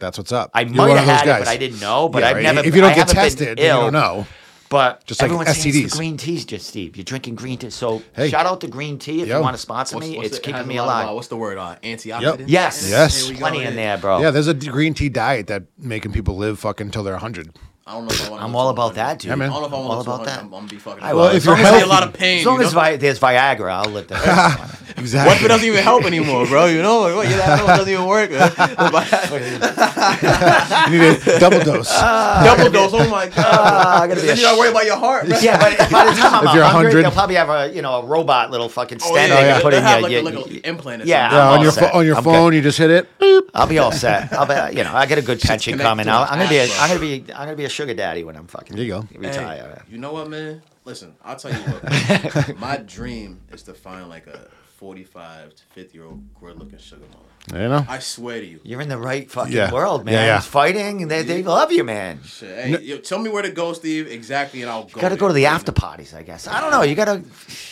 That's 0.02 0.18
what's 0.18 0.32
up. 0.32 0.50
I 0.52 0.62
You're 0.62 0.74
might 0.74 0.88
one 0.88 0.96
have 0.98 0.98
of 0.98 1.06
those 1.06 1.16
had 1.16 1.22
it, 1.24 1.30
guys. 1.30 1.38
but 1.40 1.48
I 1.48 1.56
didn't 1.56 1.80
know. 1.80 2.08
But 2.08 2.22
Yeah, 2.22 2.28
I've 2.28 2.36
right. 2.36 2.42
never. 2.42 2.60
If 2.60 2.74
you 2.74 2.80
don't 2.80 2.90
I 2.90 2.94
get 2.94 3.08
haven't 3.08 3.14
been 3.14 3.24
tested, 3.24 3.58
you 3.60 3.66
don't 3.68 3.92
know. 3.92 4.26
But 4.68 5.04
Just 5.04 5.20
like 5.20 5.26
everyone's 5.26 5.54
saying 5.56 5.68
it's 5.68 5.76
STDs. 5.76 5.90
the 5.92 5.96
green 5.98 6.16
teas, 6.16 6.44
just 6.46 6.66
Steve. 6.66 6.96
You're 6.96 7.04
drinking 7.04 7.34
green 7.34 7.58
tea. 7.58 7.68
So 7.70 8.02
Hey. 8.16 8.30
shout 8.30 8.46
out 8.46 8.60
to 8.62 8.66
green 8.68 8.98
tea 8.98 9.20
if 9.22 9.28
Yo. 9.28 9.36
you 9.36 9.42
want 9.42 9.54
to 9.54 9.60
sponsor 9.60 9.96
What's- 9.96 10.08
me. 10.08 10.16
what's 10.16 10.28
it's 10.28 10.36
the- 10.38 10.42
it 10.42 10.44
keeping 10.46 10.56
has 10.56 10.64
a 10.64 10.68
me 10.68 10.80
lot 10.80 10.88
of, 10.88 11.04
alive. 11.04 11.14
What's 11.14 11.28
the 11.28 11.36
word? 11.36 11.58
Uh, 11.58 11.76
antioxidants. 11.84 12.44
Yes, 12.46 12.88
Yes. 12.90 13.20
Here 13.20 13.28
we 13.28 13.34
go. 13.34 13.40
plenty 13.40 13.64
in 13.64 13.76
there, 13.76 13.98
bro. 13.98 14.20
Yeah, 14.22 14.30
there's 14.30 14.46
a 14.48 14.54
d- 14.54 14.68
green 14.68 14.94
tea 14.94 15.08
diet 15.10 15.46
that 15.48 15.64
making 15.78 16.12
people 16.12 16.36
live 16.36 16.58
fucking 16.58 16.86
until 16.86 17.02
they're 17.04 17.12
100. 17.14 17.50
I 17.84 17.94
don't 17.94 18.04
know 18.06 18.12
if 18.12 18.28
I 18.28 18.30
want 18.30 18.42
I'm 18.44 18.54
all 18.54 18.68
about 18.68 18.94
that, 18.94 19.18
dude. 19.18 19.30
Yeah, 19.30 19.34
man. 19.34 19.50
I 19.50 19.54
don't 19.54 19.62
know 19.62 19.66
if 19.66 19.72
I 19.74 19.78
want 19.78 19.90
All 19.90 20.04
to 20.04 20.10
about 20.12 20.24
that. 20.26 20.38
I'm, 20.38 20.44
I'm 20.46 20.50
gonna 20.52 20.68
be 20.68 20.76
fucking. 20.76 21.02
I 21.02 21.14
Well, 21.14 21.34
if 21.34 21.44
you're 21.44 21.54
long 21.54 21.64
as 21.64 21.68
healthy- 21.70 21.84
a 21.84 21.88
lot 21.88 22.02
of 22.04 22.12
pain. 22.12 22.38
As 22.40 22.46
long 22.46 22.60
you 22.60 22.66
as? 22.66 22.72
Vi- 22.72 22.96
there's 22.96 23.18
Viagra, 23.18 23.72
I'll 23.72 23.90
live 23.90 24.06
there. 24.06 24.18
Exactly. 24.96 25.02
What 25.32 25.36
if 25.38 25.44
it 25.44 25.48
doesn't 25.48 25.66
even 25.66 25.82
help 25.82 26.04
anymore, 26.04 26.46
bro? 26.46 26.66
You 26.66 26.80
know, 26.82 27.00
like 27.00 27.14
what? 27.16 27.28
Yeah, 27.28 27.38
that 27.38 27.66
doesn't 27.66 27.92
even 27.92 28.06
work. 28.06 28.30
you 30.92 30.98
need 30.98 31.26
a 31.26 31.38
double 31.40 31.58
dose. 31.60 31.88
Ah. 31.90 32.42
Double 32.44 32.70
dose. 32.70 32.92
Oh 32.94 33.08
my 33.10 33.26
god. 33.28 33.38
I 33.38 34.06
gotta 34.06 34.20
be 34.20 34.26
then 34.28 34.36
you 34.36 34.42
gotta 34.42 34.56
sh- 34.56 34.60
worry 34.60 34.70
about 34.70 34.84
your 34.84 34.96
heart, 34.98 35.26
bro. 35.28 35.38
yeah, 35.38 35.58
but 35.58 35.76
by 35.90 36.04
the 36.04 36.12
time 36.12 36.34
I'm 36.34 36.46
If 36.46 36.54
you're 36.54 36.62
100, 36.62 36.88
100. 36.88 37.02
they'll 37.02 37.10
probably 37.10 37.34
have 37.36 37.48
a 37.50 37.72
you 37.74 37.82
know 37.82 37.94
a 38.00 38.04
robot 38.06 38.50
little 38.50 38.68
fucking 38.68 38.98
Oh, 39.02 39.12
stent 39.12 39.30
yeah, 39.30 39.40
they 39.40 39.46
yeah. 39.48 39.60
put 39.60 39.74
in 39.74 39.82
have 39.82 40.08
your, 40.10 40.22
like, 40.22 40.34
your- 40.34 40.46
a, 40.46 40.68
implant. 40.68 41.04
Yeah, 41.06 41.32
yeah, 41.32 41.48
on 41.50 41.62
your 41.62 41.72
on 41.94 42.06
your 42.06 42.22
phone, 42.22 42.52
you 42.54 42.60
just 42.62 42.78
hit 42.78 42.90
it. 42.90 43.08
Boop. 43.18 43.48
I'll 43.54 43.66
be 43.66 43.78
all 43.78 43.92
set. 43.92 44.32
I'll 44.32 44.46
be, 44.46 44.54
you 44.76 44.84
know, 44.84 44.92
I 44.94 45.06
get 45.06 45.18
a 45.18 45.22
good 45.22 45.40
pension 45.40 45.78
coming. 45.78 46.08
I'll, 46.08 46.22
an 46.24 46.28
I'm 46.30 46.38
gonna 46.38 46.50
be, 46.50 46.60
I'm 46.60 46.88
gonna 46.88 47.00
be, 47.00 47.24
I'm 47.32 47.44
gonna 47.46 47.56
be 47.56 47.64
a 47.64 47.68
sugar 47.72 47.94
daddy 47.94 48.24
when 48.24 48.36
I'm 48.36 48.46
fucking. 48.46 48.76
There 48.76 48.84
you 48.84 48.92
go. 48.92 49.08
Retire. 49.14 49.82
Hey, 49.86 49.92
you 49.92 49.98
know 49.98 50.12
what, 50.12 50.28
man? 50.28 50.62
Listen, 50.84 51.14
I'll 51.24 51.36
tell 51.36 51.52
you 51.52 51.58
what. 51.58 52.56
my 52.58 52.76
dream 52.76 53.40
is 53.50 53.62
to 53.64 53.74
find 53.74 54.08
like 54.08 54.26
a 54.26 54.48
45 54.76 55.54
to 55.54 55.62
50 55.70 55.98
year 55.98 56.06
old 56.06 56.22
good 56.40 56.58
looking 56.58 56.78
sugar 56.78 57.04
mama. 57.12 57.24
You 57.50 57.58
know. 57.58 57.84
I 57.88 57.98
swear 57.98 58.38
to 58.40 58.46
you. 58.46 58.60
You're 58.62 58.80
in 58.80 58.88
the 58.88 58.96
right 58.96 59.28
fucking 59.28 59.52
Yeah. 59.52 59.72
world, 59.72 60.04
man. 60.04 60.14
Yeah, 60.14 60.26
yeah. 60.26 60.36
It's 60.36 60.46
fighting, 60.46 61.02
and 61.02 61.10
they, 61.10 61.22
they 61.24 61.42
love 61.42 61.72
you, 61.72 61.82
man. 61.82 62.20
Shit, 62.24 62.48
hey, 62.64 62.80
yo, 62.82 62.98
tell 62.98 63.18
me 63.18 63.30
where 63.30 63.42
to 63.42 63.50
go, 63.50 63.72
Steve, 63.72 64.06
exactly, 64.06 64.62
and 64.62 64.70
I'll 64.70 64.84
go. 64.84 65.00
Gotta 65.00 65.16
go 65.16 65.26
to 65.26 65.34
the 65.34 65.46
after 65.46 65.72
parties, 65.72 66.14
I 66.14 66.22
guess. 66.22 66.46
I 66.46 66.60
don't 66.60 66.70
know. 66.70 66.82
You 66.82 66.94
gotta. 66.94 67.14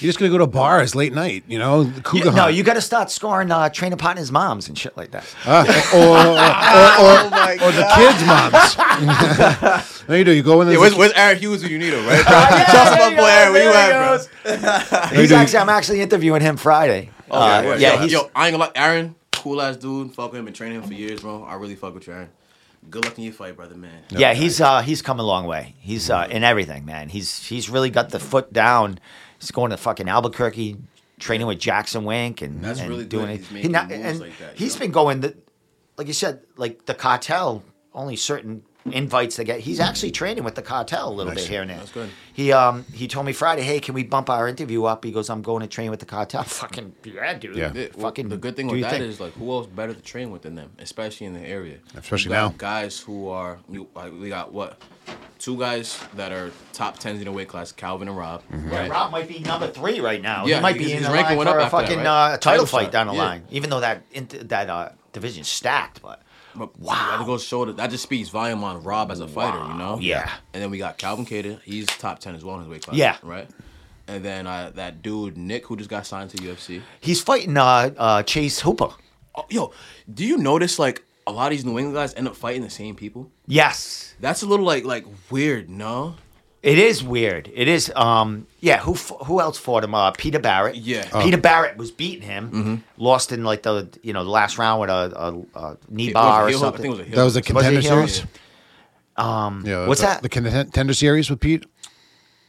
You're 0.00 0.09
just 0.09 0.18
gonna 0.18 0.33
go 0.33 0.38
to 0.38 0.48
bars 0.48 0.96
late 0.96 1.12
night. 1.14 1.44
You 1.46 1.61
know, 1.61 1.83
You, 2.12 2.33
no, 2.33 2.48
you 2.48 2.64
gotta 2.64 2.80
start 2.80 3.12
scoring 3.12 3.52
uh, 3.52 3.68
trainer 3.68 3.94
partners' 3.96 4.33
moms 4.33 4.68
and 4.68 4.76
shit 4.76 4.96
like 4.96 5.12
that. 5.12 5.24
Uh, 5.46 5.64
or, 5.94 6.00
or, 6.00 6.06
or, 6.09 7.30
Oh 7.61 7.66
or 7.68 7.72
the 7.72 7.87
kids' 7.94 8.24
moms. 8.26 9.98
no, 10.09 10.14
you 10.16 10.24
do. 10.24 10.33
You 10.33 10.42
go 10.42 10.61
in 10.62 10.66
there. 10.66 10.74
Yeah, 10.76 10.80
where's, 10.80 10.94
where's 10.96 11.12
Aaron 11.12 11.38
Hughes 11.38 11.62
when 11.62 11.70
you 11.70 11.78
need 11.78 11.92
him, 11.92 12.04
right? 12.06 12.24
Oh, 12.26 12.30
yeah, 12.30 12.64
Shout 12.66 12.87
out 12.88 12.92
to 12.94 12.98
there 12.98 13.11
my 13.11 13.16
boy 13.16 13.22
go, 13.22 13.26
Aaron. 13.26 13.52
Where 13.52 13.64
you 13.64 13.70
at, 13.72 15.11
bro? 15.11 15.20
He's 15.20 15.33
actually, 15.33 15.59
I'm 15.61 15.68
actually 15.68 16.00
interviewing 16.00 16.42
him 16.42 16.56
Friday. 16.56 17.11
Uh, 17.30 17.62
Okay, 17.64 17.80
yeah, 17.80 17.94
yo, 17.94 17.98
he's, 18.00 18.12
yo, 18.12 18.30
I 18.35 18.48
ain't 18.48 18.54
gonna 18.54 18.64
lie, 18.64 18.72
Aaron, 18.74 19.14
cool 19.40 19.61
ass 19.61 19.76
dude. 19.76 20.14
Fuck 20.14 20.35
him, 20.35 20.44
been 20.44 20.55
training 20.55 20.81
him 20.83 20.87
for 20.88 20.94
years, 20.94 21.20
bro. 21.20 21.42
I 21.44 21.55
really 21.55 21.74
fuck 21.76 21.94
with 21.94 22.07
you, 22.07 22.12
Aaron. 22.12 22.29
Good 22.88 23.05
luck 23.05 23.18
in 23.18 23.24
your 23.24 23.33
fight, 23.35 23.57
brother, 23.57 23.74
man. 23.74 24.03
yeah, 24.11 24.33
he's 24.33 24.61
uh, 24.61 24.81
he's 24.81 25.03
come 25.03 25.20
a 25.20 25.22
long 25.22 25.46
way. 25.46 25.74
He's 25.81 26.09
uh, 26.11 26.26
in 26.31 26.44
everything, 26.44 26.85
man. 26.87 27.09
He's 27.11 27.44
he's 27.46 27.68
really 27.68 27.90
got 27.90 28.09
the 28.11 28.18
foot 28.20 28.53
down. 28.53 28.98
He's 29.38 29.50
going 29.50 29.70
to 29.70 29.76
fucking 29.76 30.09
Albuquerque, 30.09 30.76
training 31.18 31.46
with 31.46 31.59
Jackson 31.59 32.05
Wink, 32.05 32.40
and 32.42 32.62
That's 32.64 32.81
and 32.81 32.88
really 32.88 33.05
doing 33.05 33.26
good. 33.26 33.33
it. 33.35 33.38
He's 33.40 33.48
He 33.48 33.55
making 33.55 33.72
not- 33.72 33.92
and 33.92 34.20
like 34.20 34.38
that, 34.38 34.53
you 34.59 34.64
he's 34.64 34.74
know? 34.76 34.81
been 34.81 34.90
going 34.92 35.20
the, 35.20 35.37
like 35.98 36.07
you 36.07 36.12
said, 36.14 36.40
like 36.57 36.87
the 36.87 36.94
cartel. 36.94 37.62
Only 37.92 38.14
certain 38.16 38.62
invites 38.87 39.37
they 39.37 39.45
get. 39.45 39.61
He's 39.61 39.81
actually 39.81 40.11
training 40.11 40.45
with 40.45 40.55
the 40.55 40.62
cartel 40.62 41.09
a 41.09 41.12
little 41.14 41.33
Nice. 41.33 41.43
bit 41.43 41.51
here 41.51 41.61
and 41.62 41.71
there. 41.71 41.79
That's 41.79 41.93
good. 41.93 42.11
He 42.33 42.53
um 42.53 42.85
he 42.95 43.09
told 43.09 43.27
me 43.27 43.33
Friday, 43.33 43.62
hey, 43.62 43.81
can 43.81 43.95
we 43.95 44.05
bump 44.05 44.31
our 44.31 44.49
interview 44.49 44.85
up? 44.85 45.05
He 45.05 45.12
goes, 45.12 45.29
I'm 45.29 45.43
going 45.43 45.61
to 45.61 45.66
train 45.69 45.90
with 45.90 46.01
the 46.01 46.07
cartel. 46.07 46.43
Fucking 46.45 46.95
yeah, 47.05 47.35
dude. 47.35 47.57
Yeah. 47.57 47.73
Yeah, 47.75 47.88
well, 47.95 48.09
Fucking 48.09 48.29
the 48.31 48.37
good 48.38 48.57
thing 48.57 48.66
with 48.69 48.79
your 48.81 48.88
that 48.90 48.99
thing. 48.99 49.03
is 49.09 49.21
like 49.21 49.33
who 49.35 49.51
else 49.53 49.66
better 49.66 49.93
to 49.95 50.01
train 50.01 50.31
with 50.31 50.43
than 50.43 50.55
them, 50.55 50.71
especially 50.79 51.27
in 51.27 51.35
the 51.35 51.40
area. 51.47 51.79
Especially 51.95 52.31
You 52.31 52.37
got 52.37 52.53
now. 52.53 52.55
guys 52.57 52.99
who 53.01 53.29
are 53.29 53.59
you, 53.69 53.88
like, 53.95 54.12
we 54.12 54.29
got 54.31 54.53
what 54.53 54.81
two 55.38 55.59
guys 55.59 55.99
that 56.14 56.33
are 56.33 56.51
top 56.73 56.99
tens 56.99 57.19
in 57.19 57.25
the 57.25 57.33
weight 57.33 57.49
class, 57.49 57.73
Calvin 57.73 58.09
and 58.09 58.16
Rob. 58.16 58.43
Mm-hmm. 58.51 58.71
Yeah, 58.71 58.79
Right? 58.81 58.90
Rob 58.90 59.11
might 59.12 59.29
be 59.29 59.38
number 59.40 59.69
three 59.69 60.01
right 60.01 60.21
now. 60.23 60.47
Yeah, 60.47 60.57
he 60.57 60.62
might 60.62 60.77
his- 60.77 60.87
be 60.87 60.93
in 60.95 61.03
the 61.03 61.09
ranking 61.11 61.37
line 61.37 61.38
went 61.38 61.51
for 61.51 61.57
up 61.59 61.62
a 61.62 61.64
after 61.64 61.77
that, 61.79 61.83
fucking 61.88 61.99
right? 61.99 62.07
uh, 62.07 62.29
title 62.38 62.38
Title 62.38 62.66
fight 62.66 62.83
shot, 62.85 62.93
down 62.93 63.07
the 63.09 63.12
yeah. 63.14 63.19
line. 63.23 63.43
Even 63.51 63.69
though 63.71 63.81
that 63.81 64.03
int- 64.12 64.49
that 64.49 64.71
uh, 64.71 64.88
division's 65.12 65.49
stacked, 65.49 66.01
but 66.03 66.09
But 66.11 66.23
Wow. 66.55 66.69
that 67.19 67.27
goes 67.27 67.43
to 67.43 67.49
show 67.49 67.65
that 67.65 67.77
that 67.77 67.91
just 67.91 68.03
speaks 68.03 68.29
volume 68.29 68.63
on 68.65 68.83
Rob 68.83 69.11
as 69.11 69.21
a 69.21 69.29
fighter, 69.29 69.59
you 69.59 69.75
know. 69.79 69.99
yeah. 70.01 70.31
And 70.53 70.63
then 70.63 70.71
we 70.71 70.79
got 70.79 70.99
Calvin 70.99 71.25
Kattar. 71.27 71.61
He's 71.63 71.87
top 71.87 72.19
ten 72.19 72.35
as 72.35 72.45
well 72.45 72.57
in 72.57 72.63
his 72.63 72.69
weight 72.71 72.83
class. 72.83 72.97
Yeah. 72.97 73.17
Right. 73.23 73.49
And 74.09 74.25
then 74.25 74.47
uh, 74.47 74.73
that 74.75 75.03
dude 75.03 75.37
Nick, 75.37 75.67
who 75.67 75.77
just 75.77 75.89
got 75.91 76.05
signed 76.07 76.31
to 76.31 76.37
UFC. 76.39 76.83
he's 77.01 77.23
fighting 77.23 77.57
uh, 77.57 77.91
uh, 77.97 78.23
Chase 78.25 78.61
Hooper. 78.61 78.89
Oh, 79.37 79.45
yo, 79.49 79.73
do 80.13 80.25
you 80.27 80.37
notice 80.37 80.79
like 80.79 81.05
a 81.27 81.33
lot 81.33 81.47
of 81.47 81.51
these 81.53 81.65
New 81.65 81.79
England 81.79 81.95
guys 81.95 82.13
end 82.15 82.27
up 82.27 82.35
fighting 82.35 82.63
the 82.63 82.71
same 82.71 82.97
people? 82.97 83.31
Yes, 83.47 84.15
That's 84.19 84.43
a 84.43 84.47
little 84.47 84.67
like 84.67 84.85
like 84.85 85.07
weird, 85.31 85.71
no? 85.71 86.17
It 86.62 86.79
is 86.79 87.03
weird. 87.03 87.51
It 87.55 87.68
is. 87.68 87.90
Um, 87.96 88.46
yeah. 88.61 88.79
Who 88.81 88.94
who 88.94 89.40
else 89.40 89.59
fought 89.59 89.83
him? 89.85 89.94
Uh, 89.94 90.11
Peter 90.12 90.38
Barrett. 90.38 90.77
Yeah. 90.77 91.09
Peter 91.23 91.38
Barrett 91.38 91.77
was 91.77 91.90
beating 91.90 92.23
him. 92.23 92.85
Lost 92.96 93.33
in 93.33 93.44
like 93.44 93.62
the 93.62 93.88
you 94.03 94.12
know 94.12 94.25
the 94.25 94.31
last 94.31 94.59
round 94.59 94.81
with 94.81 94.90
a, 94.90 95.12
a, 95.55 95.59
a 95.59 95.77
knee 95.88 96.09
It 96.09 96.14
bar 96.14 96.44
or 96.46 96.49
heel 96.49 96.59
something. 96.59 96.90
was 96.90 96.99
That 97.09 97.25
was 97.25 97.37
a 97.37 97.42
contender 97.42 97.77
Was 97.77 97.87
it 97.87 97.88
Hill? 97.88 98.07
series. 98.09 98.27
Um, 99.16 99.64
Yeah, 99.66 99.87
what's 99.87 100.01
the, 100.01 100.07
that? 100.07 100.23
The 100.23 100.29
contender 100.29 100.94
series 100.94 101.29
with 101.31 101.40
Pete. 101.40 101.64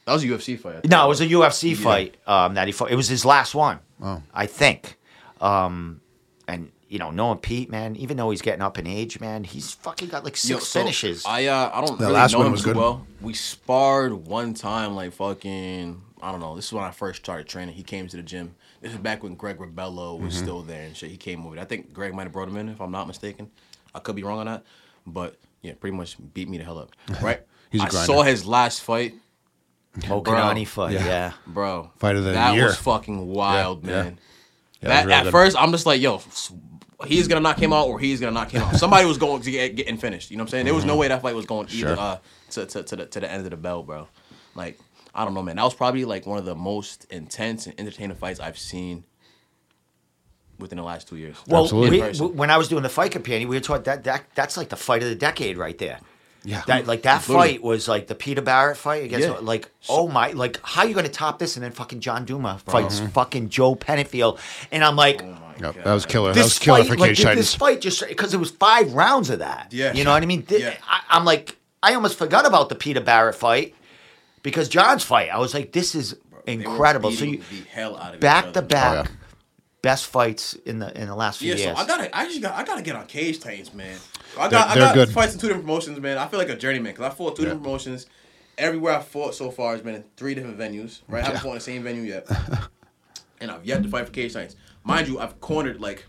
That 0.06 0.14
was 0.14 0.24
a 0.24 0.28
UFC 0.28 0.60
fight. 0.60 0.90
No, 0.90 1.06
it 1.06 1.10
was 1.10 1.22
a 1.22 1.28
UFC 1.28 1.76
fight 1.76 2.18
um, 2.26 2.56
that 2.56 2.68
he 2.68 2.72
fought. 2.72 2.92
It 2.92 2.96
was 2.96 3.08
his 3.08 3.24
last 3.24 3.54
one, 3.54 3.80
Oh. 4.02 4.22
I 4.34 4.46
think. 4.48 4.98
Um, 5.40 6.02
and 6.48 6.72
you 6.92 7.00
know, 7.00 7.10
knowing 7.10 7.38
Pete, 7.38 7.70
man, 7.70 7.96
even 7.96 8.18
though 8.18 8.30
he's 8.32 8.42
getting 8.42 8.62
up 8.62 8.78
in 8.78 8.86
age, 8.86 9.20
man, 9.22 9.44
he's 9.46 9.72
fucking 9.74 10.10
got 10.10 10.24
like 10.26 10.36
six 10.36 10.50
Yo, 10.50 10.60
so 10.60 10.80
finishes. 10.82 11.26
I 11.26 11.46
uh, 11.48 11.72
I 11.74 11.80
don't 11.86 11.98
The 11.98 12.06
really 12.06 12.14
last 12.14 12.34
know 12.34 12.40
one 12.40 12.48
him 12.48 12.52
was 12.52 12.62
too 12.62 12.68
good. 12.74 12.76
well. 12.78 13.08
We 13.22 13.34
sparred 13.34 14.14
one 14.14 14.54
time, 14.54 14.94
like 14.96 15.14
fucking. 15.14 16.02
I 16.22 16.32
don't 16.32 16.40
know. 16.42 16.56
This 16.56 16.66
is 16.68 16.74
when 16.74 16.84
I 16.84 16.92
first 16.92 17.20
started 17.24 17.48
training. 17.48 17.74
He 17.76 17.82
came 17.84 18.08
to 18.08 18.16
the 18.18 18.22
gym. 18.24 18.54
This 18.82 18.92
is 18.92 18.98
back 19.00 19.24
when 19.24 19.36
Greg 19.36 19.58
Rebello 19.58 20.20
was 20.20 20.34
Mm-hmm. 20.36 20.44
still 20.44 20.62
there 20.62 20.84
and 20.84 20.96
shit. 20.96 21.10
He 21.10 21.18
came 21.18 21.46
over. 21.46 21.58
I 21.58 21.64
think 21.66 21.94
Greg 21.94 22.14
might 22.14 22.24
have 22.24 22.32
brought 22.34 22.48
him 22.50 22.58
in, 22.58 22.70
if 22.70 22.80
I'm 22.82 22.92
not 22.92 23.08
mistaken. 23.08 23.50
I 23.96 24.00
could 24.00 24.16
be 24.16 24.24
wrong 24.24 24.40
on 24.40 24.46
that, 24.48 24.64
but 25.08 25.38
yeah, 25.62 25.74
pretty 25.80 25.96
much 25.96 26.18
beat 26.34 26.48
me 26.50 26.58
the 26.60 26.64
hell 26.64 26.78
up. 26.78 26.92
Right. 27.22 27.42
He's 27.72 27.82
a 27.82 27.86
I 27.86 27.90
grinder. 27.90 28.06
saw 28.06 28.22
his 28.24 28.46
last 28.46 28.82
fight, 28.82 29.14
Mo 30.08 30.22
bro. 30.22 30.34
Kanani 30.34 30.68
fight, 30.68 30.92
Yeah. 30.94 31.06
yeah. 31.06 31.34
bro. 31.48 31.90
Fight 31.98 32.16
of 32.18 32.24
the 32.26 32.32
that 32.32 32.54
year. 32.56 32.66
was 32.66 32.76
fucking 32.78 33.28
wild, 33.28 33.86
Yeah, 33.86 33.90
yeah. 33.92 34.04
man. 34.04 34.20
Yeah, 34.82 34.88
it 34.88 34.90
that, 34.90 35.06
real 35.06 35.16
at 35.16 35.24
good. 35.24 35.32
first, 35.32 35.56
I'm 35.58 35.72
just 35.72 35.86
like, 35.86 36.02
yo, 36.02 36.16
s- 36.18 36.52
he's 37.06 37.28
gonna 37.28 37.42
knock 37.42 37.60
him 37.60 37.74
out 37.74 37.88
or 37.88 38.00
he's 38.00 38.20
gonna 38.20 38.32
knock 38.34 38.52
him 38.52 38.62
out. 38.62 38.76
Somebody 38.76 39.06
was 39.06 39.18
going 39.18 39.42
to 39.42 39.52
get 39.52 39.76
getting 39.76 39.98
finished. 39.98 40.32
You 40.32 40.38
know 40.38 40.44
what 40.44 40.50
I'm 40.50 40.52
saying? 40.52 40.66
There 40.66 40.74
was 40.74 40.86
no 40.86 40.96
way 40.98 41.08
that 41.08 41.22
fight 41.22 41.36
was 41.36 41.46
going 41.46 41.68
either 41.72 41.96
Sure. 41.96 42.00
uh, 42.00 42.18
to, 42.52 42.66
to, 42.66 42.84
to 42.84 42.96
the 42.96 43.06
to 43.08 43.20
the 43.20 43.32
end 43.32 43.44
of 43.46 43.52
the 43.52 43.58
bell, 43.58 43.84
bro. 43.84 44.08
Like, 44.56 44.80
I 45.16 45.24
don't 45.26 45.34
know, 45.34 45.42
man. 45.44 45.56
That 45.58 45.64
was 45.64 45.74
probably 45.74 46.06
like 46.06 46.26
one 46.26 46.38
of 46.38 46.46
the 46.46 46.56
most 46.56 47.06
intense 47.10 47.66
and 47.68 47.80
entertaining 47.80 48.16
fights 48.18 48.40
I've 48.40 48.58
seen 48.58 49.04
within 50.60 50.78
the 50.78 50.84
last 50.84 51.08
two 51.08 51.16
years. 51.18 51.38
Well, 51.48 51.64
Absolutely. 51.64 52.00
we, 52.28 52.34
when 52.34 52.50
I 52.52 52.58
was 52.58 52.68
doing 52.68 52.84
the 52.84 52.90
fight 52.90 53.12
companion, 53.12 53.50
we 53.50 53.56
were 53.56 53.62
taught 53.62 53.86
that, 53.86 54.04
that 54.04 54.26
that's 54.36 54.58
like 54.58 54.70
the 54.70 54.76
fight 54.76 55.02
of 55.04 55.10
the 55.10 55.16
decade 55.16 55.58
right 55.58 55.78
there. 55.78 56.00
Yeah. 56.44 56.64
That 56.66 56.88
like 56.88 57.04
that 57.04 57.28
Literally. 57.28 57.54
fight 57.54 57.64
was 57.64 57.88
like 57.88 58.08
the 58.08 58.16
Peter 58.16 58.42
Barrett 58.42 58.78
fight 58.78 59.04
against 59.04 59.28
Yeah. 59.28 59.36
like 59.42 59.70
oh 59.90 60.08
my 60.08 60.32
like 60.32 60.60
how 60.64 60.84
you 60.84 60.96
gonna 60.96 61.08
top 61.10 61.38
this 61.38 61.56
and 61.56 61.64
then 61.64 61.72
fucking 61.72 62.00
John 62.00 62.26
Duma 62.26 62.50
uh-huh. 62.66 62.72
fights 62.72 63.00
fucking 63.00 63.50
Joe 63.50 63.76
Pennefield 63.76 64.40
and 64.72 64.84
I'm 64.84 64.96
like 64.96 65.22
Oh 65.22 65.28
my 65.28 65.38
Yep, 65.68 65.76
God. 65.76 65.84
that 65.84 65.94
was 65.94 66.06
killer. 66.08 66.30
that 66.30 66.36
this 66.36 66.46
was 66.46 66.60
killer 66.60 66.80
fight 66.80 66.88
for 66.88 66.96
like 66.98 67.16
this 67.16 67.54
fight 67.54 67.82
just 67.82 68.08
because 68.08 68.34
it 68.34 68.40
was 68.40 68.50
five 68.50 68.94
rounds 68.94 69.30
of 69.30 69.40
that 69.40 69.68
Yeah. 69.72 69.94
you 69.94 70.04
know 70.04 70.12
what 70.12 70.24
I 70.24 70.26
mean 70.26 70.42
Th- 70.44 70.62
Yeah. 70.62 70.74
I, 70.88 71.02
I'm 71.10 71.26
like 71.26 71.58
I 71.84 71.94
almost 71.94 72.18
forgot 72.18 72.48
about 72.48 72.70
the 72.70 72.76
Peter 72.76 73.02
Barrett 73.02 73.36
fight 73.36 73.76
because 74.42 74.68
John's 74.68 75.04
fight 75.04 75.30
I 75.32 75.38
was 75.38 75.54
like 75.54 75.72
this 75.74 75.94
is 75.94 76.16
They 76.46 76.58
were 76.58 76.64
incredible 76.64 77.12
so 77.12 77.26
you 77.26 77.38
the 77.52 77.62
hell 77.70 77.98
out 77.98 78.16
of 78.16 78.20
back 78.20 78.54
to 78.54 78.64
back 78.64 79.08
Oh, 79.08 79.12
yeah. 79.12 79.18
Best 79.82 80.06
fights 80.08 80.54
in 80.66 80.80
the 80.80 80.96
in 81.00 81.08
the 81.08 81.16
last 81.16 81.40
few 81.40 81.50
Yeah, 81.54 81.56
years 81.56 81.78
so 81.78 81.84
I 81.84 81.88
gotta, 81.88 82.18
I 82.18 82.26
just 82.26 82.42
got, 82.42 82.54
I 82.56 82.64
gotta 82.64 82.82
get 82.84 82.96
on 82.96 83.06
Cage 83.08 83.40
Titans, 83.40 83.74
man. 83.74 83.98
I 84.38 84.48
They're- 84.48 84.50
got, 84.60 84.68
I 84.70 84.74
they're 84.76 84.84
got 84.84 84.94
good. 84.94 85.10
fights 85.10 85.34
in 85.34 85.40
two 85.40 85.48
different 85.48 85.66
promotions, 85.66 86.00
man. 86.00 86.18
I 86.18 86.28
feel 86.28 86.40
like 86.40 86.50
a 86.50 86.56
journeyman 86.56 86.94
because 86.94 87.12
I 87.12 87.16
fought 87.16 87.36
two 87.36 87.42
Yeah. 87.44 87.48
different 87.50 87.64
promotions. 87.64 88.06
Everywhere 88.58 88.94
I 88.94 89.02
fought 89.02 89.34
so 89.34 89.50
far 89.50 89.72
has 89.74 89.82
been 89.82 89.96
in 89.96 90.04
three 90.18 90.36
different 90.36 90.58
venues. 90.60 91.02
Right, 91.08 91.24
I 91.24 91.26
haven't 91.28 91.42
fought 91.42 91.50
in 91.50 91.56
the 91.56 91.62
same 91.62 91.84
venue 91.84 92.04
yet, 92.04 92.28
and 93.42 93.50
I've 93.50 93.66
yet 93.66 93.82
to 93.84 93.90
fight 93.90 94.06
for 94.06 94.12
Cage 94.12 94.34
Titans. 94.34 94.56
Mind 94.84 95.08
you, 95.08 95.20
I've 95.20 95.40
cornered 95.42 95.80
like 95.82 96.06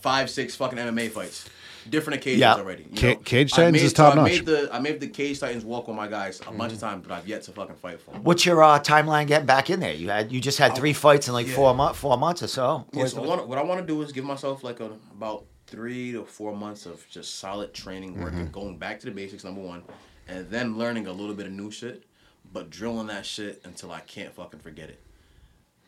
five, 0.00 0.28
six 0.28 0.54
fucking 0.54 0.78
MMA 0.78 1.10
fights, 1.10 1.48
different 1.90 2.18
occasions 2.20 2.40
Yeah. 2.40 2.54
already. 2.54 2.84
you 2.90 3.08
know? 3.08 3.16
Cage 3.16 3.52
Titans 3.52 3.72
made- 3.72 3.82
is 3.82 3.92
top 3.92 4.14
so 4.14 4.20
I 4.20 4.22
notch. 4.22 4.32
made 4.32 4.46
the, 4.46 4.68
I 4.72 4.78
made 4.78 5.00
the 5.00 5.08
Cage 5.08 5.40
Titans 5.40 5.64
walk 5.64 5.88
with 5.88 5.96
my 5.96 6.08
guys 6.08 6.40
a 6.46 6.52
bunch 6.52 6.72
of 6.72 6.80
times, 6.80 7.04
but 7.06 7.14
I've 7.14 7.26
yet 7.26 7.42
to 7.42 7.52
fucking 7.52 7.76
fight 7.76 8.00
for 8.00 8.12
them. 8.12 8.24
What's 8.24 8.44
your 8.44 8.62
uh, 8.62 8.78
timeline 8.80 9.26
getting 9.26 9.46
back 9.46 9.70
in 9.70 9.80
there? 9.80 9.94
You 9.94 10.10
had 10.10 10.32
you 10.32 10.40
just 10.40 10.58
had 10.58 10.74
three 10.74 10.92
fights 10.92 11.28
in 11.28 11.34
like 11.34 11.46
yeah. 11.46 11.54
four 11.54 11.74
months, 11.74 11.98
four 11.98 12.16
months 12.18 12.42
or 12.42 12.48
so. 12.48 12.86
Yeah, 12.92 13.06
so 13.06 13.22
I 13.22 13.26
wanna, 13.26 13.46
what 13.46 13.58
I 13.58 13.62
want 13.62 13.80
to 13.80 13.86
do 13.86 14.00
is 14.02 14.12
give 14.12 14.24
myself 14.24 14.62
like 14.64 14.80
a, 14.80 14.90
about 15.12 15.44
three 15.66 16.12
to 16.12 16.24
four 16.24 16.54
months 16.54 16.86
of 16.86 17.04
just 17.10 17.36
solid 17.36 17.74
training, 17.74 18.20
work, 18.20 18.32
and 18.34 18.52
going 18.52 18.78
back 18.78 19.00
to 19.00 19.06
the 19.06 19.12
basics, 19.12 19.44
number 19.44 19.60
one, 19.60 19.82
and 20.28 20.48
then 20.50 20.78
learning 20.78 21.06
a 21.06 21.12
little 21.12 21.34
bit 21.34 21.46
of 21.46 21.52
new 21.52 21.70
shit, 21.70 22.04
but 22.52 22.70
drilling 22.70 23.08
that 23.08 23.26
shit 23.26 23.60
until 23.64 23.90
I 23.90 24.00
can't 24.00 24.32
fucking 24.34 24.60
forget 24.60 24.88
it. 24.90 25.00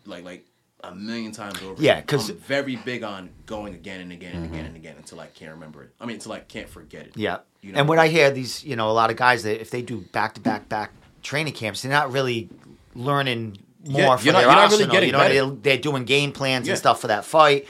Like 0.04 0.24
like 0.24 0.46
a 0.84 0.94
million 0.94 1.32
times 1.32 1.60
over. 1.62 1.82
Yeah, 1.82 2.00
'cause- 2.02 2.30
I'm 2.30 2.36
very 2.38 2.76
big 2.76 3.02
on 3.02 3.30
going 3.46 3.74
again 3.74 4.00
and 4.00 4.12
again 4.12 4.34
and 4.36 4.44
again 4.44 4.58
mm-hmm. 4.58 4.66
and 4.66 4.76
again 4.76 4.94
until 4.96 5.18
I 5.20 5.26
can't 5.26 5.50
remember 5.52 5.82
it. 5.82 5.90
I 6.00 6.06
mean, 6.06 6.14
until 6.16 6.32
I 6.32 6.40
can't 6.40 6.68
forget 6.68 7.06
it. 7.06 7.12
Yeah. 7.16 7.38
You 7.62 7.72
know? 7.72 7.80
And 7.80 7.88
when 7.88 7.98
I 7.98 8.08
hear 8.08 8.30
these, 8.30 8.62
you 8.64 8.76
know, 8.76 8.88
a 8.88 8.92
lot 8.92 9.10
of 9.10 9.16
guys 9.16 9.42
that 9.42 9.60
if 9.60 9.70
they 9.70 9.82
do 9.82 10.02
back 10.12 10.34
to 10.34 10.40
back 10.40 10.68
back 10.68 10.92
training 11.22 11.52
camps, 11.54 11.82
they're 11.82 11.90
not 11.90 12.12
really 12.12 12.48
learning 12.94 13.58
more 13.86 14.00
Yeah, 14.00 14.16
from 14.16 14.24
you're 14.26 14.32
not- 14.32 14.38
their 14.40 14.48
you're 14.48 14.56
not 14.56 14.70
really 14.70 14.84
arsenal. 14.84 14.92
getting 14.92 15.06
you 15.08 15.12
know, 15.12 15.18
better. 15.18 15.34
they're, 15.34 15.50
they're 15.62 15.76
doing 15.78 16.04
game 16.04 16.32
plans 16.32 16.66
Yeah. 16.66 16.72
and 16.72 16.78
stuff 16.78 17.00
for 17.00 17.08
that 17.08 17.24
fight, 17.24 17.66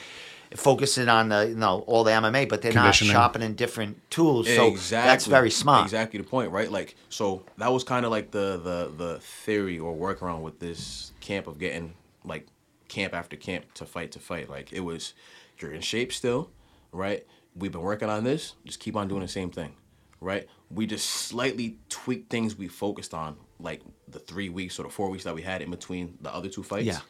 focusing 0.54 1.08
on 1.08 1.28
the 1.30 1.48
you 1.48 1.54
know 1.54 1.84
all 1.86 2.04
the 2.04 2.10
MMA, 2.12 2.46
but 2.48 2.62
they're 2.62 2.72
not 2.72 2.82
Conditioning. 2.84 3.12
sharpening 3.12 3.54
different 3.54 3.98
tools. 4.10 4.46
So 4.48 4.76
that's 4.90 5.26
very 5.26 5.50
smart. 5.50 5.84
Exactly 5.84 6.18
the 6.18 6.24
point, 6.26 6.50
right? 6.50 6.70
Like, 6.70 6.94
so 7.08 7.44
that 7.58 7.72
was 7.72 7.84
kind 7.84 8.04
of 8.04 8.10
like 8.10 8.30
the 8.30 8.58
the 8.62 8.92
the 8.96 9.20
theory 9.20 9.78
or 9.78 9.94
workaround 9.94 10.40
with 10.42 10.58
this 10.58 11.12
camp 11.20 11.46
of 11.46 11.58
getting 11.58 11.94
like 12.24 12.46
camp 12.88 13.14
after 13.14 13.36
camp 13.36 13.72
to 13.74 13.84
fight 13.86 14.12
to 14.12 14.18
fight. 14.18 14.48
Like, 14.48 14.72
it 14.72 14.80
was 14.80 15.14
you're 15.60 15.72
in 15.72 15.80
shape 15.80 16.12
still, 16.12 16.50
right? 16.92 17.26
We've 17.54 17.72
been 17.72 17.80
working 17.82 18.08
on 18.08 18.24
this. 18.24 18.54
Just 18.64 18.80
keep 18.80 18.96
on 18.96 19.08
doing 19.08 19.22
the 19.22 19.28
same 19.28 19.50
thing, 19.50 19.74
right? 20.20 20.46
We 20.70 20.86
just 20.86 21.06
slightly 21.08 21.78
tweaked 21.88 22.30
things 22.30 22.56
we 22.56 22.68
focused 22.68 23.14
on, 23.14 23.36
like 23.58 23.82
the 24.06 24.18
three 24.20 24.48
weeks 24.48 24.78
or 24.78 24.84
the 24.84 24.88
four 24.90 25.10
weeks 25.10 25.24
that 25.24 25.34
we 25.34 25.42
had 25.42 25.62
in 25.62 25.70
between 25.70 26.16
the 26.20 26.32
other 26.32 26.48
two 26.48 26.62
fights 26.62 26.86
Yeah. 26.86 27.00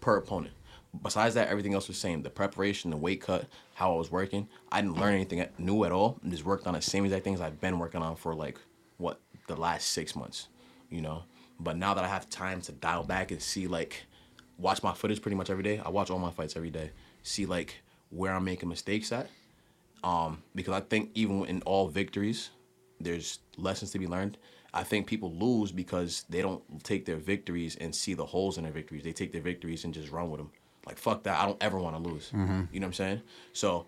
per 0.00 0.16
opponent. 0.16 0.54
Besides 1.02 1.34
that, 1.36 1.48
everything 1.48 1.72
else 1.72 1.88
was 1.88 1.96
the 1.96 2.00
same. 2.02 2.22
The 2.22 2.28
preparation, 2.30 2.90
the 2.90 2.96
weight 2.98 3.22
cut, 3.22 3.46
how 3.74 3.94
I 3.94 3.96
was 3.96 4.10
working. 4.10 4.46
I 4.70 4.82
didn't 4.82 4.98
learn 5.00 5.14
anything 5.14 5.44
new 5.58 5.84
at 5.84 5.90
all. 5.92 6.20
I 6.24 6.28
just 6.28 6.44
worked 6.44 6.66
on 6.66 6.74
the 6.74 6.82
same 6.82 7.04
exact 7.06 7.24
things 7.24 7.40
I've 7.40 7.60
been 7.60 7.78
working 7.78 8.02
on 8.02 8.14
for 8.14 8.34
like 8.34 8.58
what 8.98 9.18
the 9.48 9.56
last 9.56 9.88
six 9.88 10.14
months, 10.14 10.48
you 10.90 11.00
know. 11.00 11.24
But 11.58 11.76
now 11.78 11.94
that 11.94 12.04
I 12.04 12.08
have 12.08 12.28
time 12.28 12.60
to 12.62 12.72
dial 12.72 13.04
back 13.04 13.30
and 13.30 13.40
see 13.40 13.66
like, 13.66 14.04
watch 14.62 14.82
my 14.82 14.92
footage 14.94 15.20
pretty 15.20 15.34
much 15.36 15.50
every 15.50 15.62
day. 15.64 15.80
I 15.84 15.90
watch 15.90 16.10
all 16.10 16.18
my 16.18 16.30
fights 16.30 16.56
every 16.56 16.70
day. 16.70 16.90
See 17.22 17.44
like 17.46 17.82
where 18.10 18.32
I'm 18.32 18.44
making 18.44 18.68
mistakes 18.68 19.12
at. 19.12 19.28
Um, 20.04 20.42
because 20.54 20.74
I 20.74 20.80
think 20.80 21.10
even 21.14 21.44
in 21.46 21.62
all 21.62 21.88
victories, 21.88 22.50
there's 23.00 23.40
lessons 23.56 23.90
to 23.92 23.98
be 23.98 24.06
learned. 24.06 24.38
I 24.74 24.84
think 24.84 25.06
people 25.06 25.32
lose 25.32 25.70
because 25.70 26.24
they 26.30 26.40
don't 26.40 26.62
take 26.82 27.04
their 27.04 27.16
victories 27.16 27.76
and 27.76 27.94
see 27.94 28.14
the 28.14 28.24
holes 28.24 28.56
in 28.56 28.64
their 28.64 28.72
victories. 28.72 29.04
They 29.04 29.12
take 29.12 29.32
their 29.32 29.42
victories 29.42 29.84
and 29.84 29.92
just 29.92 30.10
run 30.10 30.30
with 30.30 30.38
them. 30.38 30.50
Like 30.86 30.98
fuck 30.98 31.22
that. 31.24 31.38
I 31.38 31.44
don't 31.46 31.62
ever 31.62 31.78
want 31.78 32.02
to 32.02 32.10
lose. 32.10 32.30
You 32.72 32.80
know 32.80 32.86
what 32.86 32.88
I'm 32.88 32.92
saying? 32.94 33.22
So, 33.52 33.86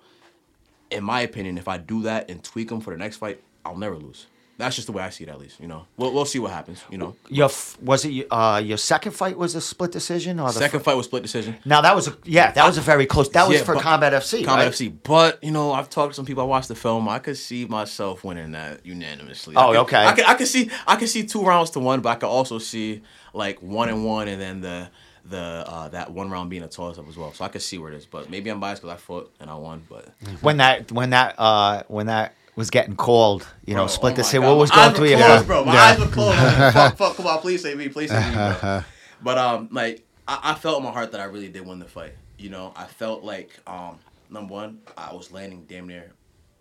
in 0.91 1.03
my 1.03 1.22
opinion, 1.22 1.59
if 1.59 1.68
I 1.68 1.79
do 1.79 2.03
that 2.03 2.31
and 2.31 2.43
tweak 2.45 2.68
them 2.68 2.81
for 2.81 2.93
the 2.93 2.99
next 2.99 3.16
fight, 3.16 3.41
I'll 3.64 3.77
never 3.77 3.97
lose. 3.97 4.27
That's 4.57 4.77
just 4.77 4.87
the 4.87 4.93
way 4.93 5.03
I 5.03 5.11
see 5.11 5.25
it, 5.25 5.31
at 5.31 5.39
least. 5.41 5.59
You 5.61 5.67
know, 5.67 5.87
we'll 5.97 6.13
we'll 6.13 6.25
see 6.25 6.39
what 6.39 6.53
happens. 6.53 6.83
You 6.89 6.99
know, 6.99 7.17
Your 7.29 7.47
f- 7.47 7.77
was 7.83 8.05
it 8.05 8.27
uh, 8.31 8.63
your 8.65 8.77
second 8.79 9.13
fight 9.13 9.37
was 9.37 9.55
a 9.57 9.61
split 9.61 9.91
decision 9.91 10.39
or 10.39 10.47
the 10.47 10.53
second 10.61 10.81
fir- 10.81 10.85
fight 10.93 10.97
was 10.97 11.07
split 11.07 11.23
decision. 11.23 11.57
Now 11.65 11.81
that 11.81 11.95
was 11.97 12.07
a 12.09 12.17
yeah 12.25 12.53
that 12.53 12.65
was 12.67 12.79
a 12.79 12.81
very 12.81 13.07
close. 13.07 13.29
That 13.31 13.49
was 13.49 13.59
Yeah, 13.59 13.65
for 13.65 13.75
Combat 13.75 14.13
FC. 14.13 14.45
Combat 14.45 14.67
right? 14.67 14.73
FC. 14.73 14.97
But 15.03 15.43
you 15.43 15.51
know, 15.51 15.73
I've 15.73 15.91
talked 15.91 16.13
to 16.13 16.15
some 16.17 16.25
people. 16.25 16.43
I 16.45 16.47
watched 16.47 16.69
the 16.69 16.77
film. 16.77 17.09
I 17.09 17.19
could 17.19 17.37
see 17.37 17.65
myself 17.67 18.23
winning 18.23 18.53
that 18.53 18.87
unanimously. 18.87 19.57
Oh, 19.57 19.61
I 19.61 19.73
could, 19.73 19.77
okay. 19.81 20.05
I 20.07 20.13
could, 20.15 20.25
I 20.27 20.35
could 20.35 20.49
see, 20.49 20.71
I 20.87 20.97
could 20.97 21.09
see 21.09 21.25
two 21.25 21.43
rounds 21.43 21.71
to 21.71 21.81
one, 21.81 22.01
but 22.01 22.11
I 22.11 22.15
could 22.15 22.29
also 22.29 22.59
see 22.59 23.03
like 23.33 23.61
one 23.61 23.89
and 23.89 24.05
one, 24.05 24.29
and 24.29 24.41
then 24.41 24.61
the 24.61 24.89
the 25.27 25.39
uh, 25.67 25.89
that 25.89 26.13
one 26.13 26.31
round 26.31 26.51
being 26.51 26.63
a 26.63 26.69
toss 26.69 26.99
up 26.99 27.09
as 27.09 27.17
well. 27.17 27.33
So 27.33 27.45
I 27.45 27.49
could 27.49 27.63
see 27.63 27.79
where 27.79 27.91
it 27.93 27.97
is. 27.97 28.07
But 28.07 28.31
maybe 28.31 28.51
I'm 28.51 28.61
biased 28.61 28.83
because 28.83 28.95
I 28.95 28.99
fought 28.99 29.35
and 29.41 29.51
I 29.51 29.55
won. 29.55 29.83
But 29.89 30.09
when 30.43 30.59
that 30.59 30.93
when 30.93 31.11
that 31.11 31.35
uh 31.39 31.83
when 31.89 32.07
that 32.07 32.35
was 32.57 32.71
getting 32.71 32.97
called, 32.97 33.47
you 33.67 33.75
know, 33.75 33.83
Bro, 33.83 33.87
split 33.89 34.13
oh 34.13 34.17
the 34.17 34.25
city. 34.25 34.39
What 34.45 34.57
was 34.57 34.71
going 34.71 34.95
through 34.95 35.09
your 35.09 35.19
head? 35.19 35.47
bro? 35.47 35.65
My 35.65 35.75
Yeah. 35.75 35.83
eyes 35.83 35.99
were 35.99 36.07
closed. 36.07 36.39
Like, 36.39 36.73
fuck, 36.73 36.97
fuck, 36.97 37.17
come 37.17 37.27
on, 37.27 37.39
please 37.41 37.63
save 37.63 37.77
me, 37.79 37.89
please 37.89 38.11
save 38.11 38.27
me. 38.29 38.35
Bro. 38.35 38.83
But 39.23 39.39
um, 39.39 39.69
like 39.73 40.05
I, 40.29 40.41
I 40.43 40.55
felt 40.55 40.79
in 40.79 40.85
my 40.85 40.91
heart 40.93 41.13
that 41.13 41.21
I 41.21 41.25
really 41.25 41.49
did 41.49 41.67
win 41.67 41.79
the 41.79 41.85
fight. 41.87 42.15
You 42.39 42.51
know, 42.51 42.73
I 42.77 42.85
felt 42.85 43.23
like 43.25 43.59
um, 43.67 43.99
number 44.31 44.53
one, 44.53 44.81
I 44.97 45.13
was 45.15 45.33
landing 45.33 45.65
damn 45.69 45.87
near 45.89 46.13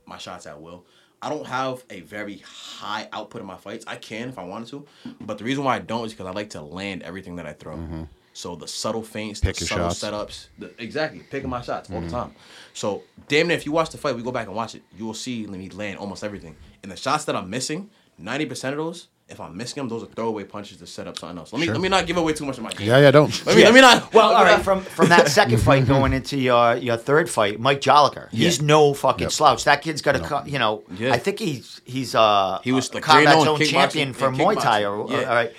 my 0.05 0.17
shots 0.17 0.45
at 0.47 0.59
will. 0.61 0.85
I 1.21 1.29
don't 1.29 1.47
have 1.47 1.83
a 1.89 2.01
very 2.01 2.39
high 2.39 3.07
output 3.13 3.39
in 3.41 3.47
my 3.47 3.55
fights. 3.55 3.85
I 3.87 3.95
can 3.95 4.27
if 4.29 4.37
I 4.37 4.43
wanted 4.43 4.67
to, 4.69 4.85
but 5.21 5.37
the 5.37 5.45
reason 5.45 5.63
why 5.63 5.75
I 5.75 5.79
don't 5.79 6.05
is 6.05 6.11
because 6.13 6.25
I 6.27 6.31
like 6.31 6.49
to 6.51 6.61
land 6.61 7.01
everything 7.03 7.37
that 7.37 7.45
I 7.45 7.53
throw. 7.53 8.07
So 8.35 8.55
the 8.55 8.67
subtle 8.67 9.03
feints, 9.03 9.39
Pick 9.39 9.55
the 9.57 9.65
subtle 9.65 9.89
shots. 9.89 10.03
setups, 10.03 10.47
the, 10.57 10.73
exactly 10.81 11.19
picking 11.29 11.49
my 11.49 11.61
shots 11.61 11.91
all 11.91 12.01
the 12.01 12.09
time. 12.09 12.33
So 12.73 13.03
damn 13.27 13.47
near, 13.47 13.55
if 13.57 13.65
you 13.65 13.71
watch 13.71 13.91
the 13.91 13.97
fight, 13.97 14.15
we 14.15 14.23
go 14.23 14.31
back 14.31 14.47
and 14.47 14.55
watch 14.55 14.73
it, 14.75 14.81
you 14.97 15.05
will 15.05 15.13
see 15.13 15.45
me 15.45 15.69
land 15.69 15.99
almost 15.99 16.23
everything. 16.23 16.55
And 16.81 16.91
the 16.91 16.95
shots 16.97 17.25
that 17.25 17.35
I'm 17.35 17.49
missing, 17.49 17.89
ninety 18.17 18.45
percent 18.47 18.73
of 18.77 18.83
those, 18.83 19.07
if 19.29 19.39
I'm 19.39 19.55
missing 19.55 19.75
them, 19.81 19.87
those 19.87 20.01
are 20.03 20.07
throwaway 20.07 20.43
punches 20.45 20.77
to 20.77 20.87
set 20.87 21.07
up 21.07 21.17
something 21.17 21.37
else. 21.37 21.53
Let 21.53 21.59
me 21.59 21.65
Sure. 21.65 21.75
let 21.75 21.81
me 21.81 21.89
not 21.89 22.07
give 22.07 22.17
away 22.17 22.33
too 22.33 22.45
much 22.45 22.57
of 22.57 22.63
my 22.63 22.71
game. 22.71 22.87
Yeah, 22.87 22.97
yeah, 22.97 23.11
don't. 23.11 23.45
Let 23.45 23.55
me 23.55 23.61
Yeah. 23.61 23.67
let 23.69 23.75
me 23.75 23.81
not. 23.81 24.13
Well, 24.13 24.29
let 24.29 24.35
all 24.35 24.43
me 24.43 24.49
right. 24.49 24.55
not- 24.57 24.63
From 24.65 24.81
from 24.81 25.09
that 25.09 25.27
second 25.29 25.59
fight 25.59 25.85
going 25.95 26.11
into 26.13 26.35
your 26.37 26.75
your 26.77 26.97
third 26.97 27.29
fight, 27.29 27.59
Mike 27.59 27.81
Jolliker. 27.81 28.29
He's 28.31 28.57
Yeah. 28.59 28.65
no 28.65 28.93
fucking 28.95 29.25
Yep. 29.25 29.31
slouch. 29.31 29.63
That 29.65 29.83
kid's 29.83 30.01
got 30.01 30.15
a 30.15 30.19
co- 30.19 30.43
you 30.45 30.57
know. 30.57 30.81
Yeah. 30.97 31.13
I 31.13 31.19
think 31.19 31.37
he's 31.39 31.81
he's 31.85 32.15
uh 32.15 32.59
He 32.63 32.71
was 32.71 32.89
a 32.89 32.95
like 32.95 33.03
combat 33.03 33.35
great 33.35 33.45
zone 33.45 33.59
kickboxing 33.59 33.69
champion 33.69 34.13
for 34.13 34.27
and 34.29 34.37
Muay 34.37 34.59
Thai. 34.59 34.85
Or. 34.85 35.07
Yeah. 35.11 35.29
all 35.29 35.35
right. 35.35 35.53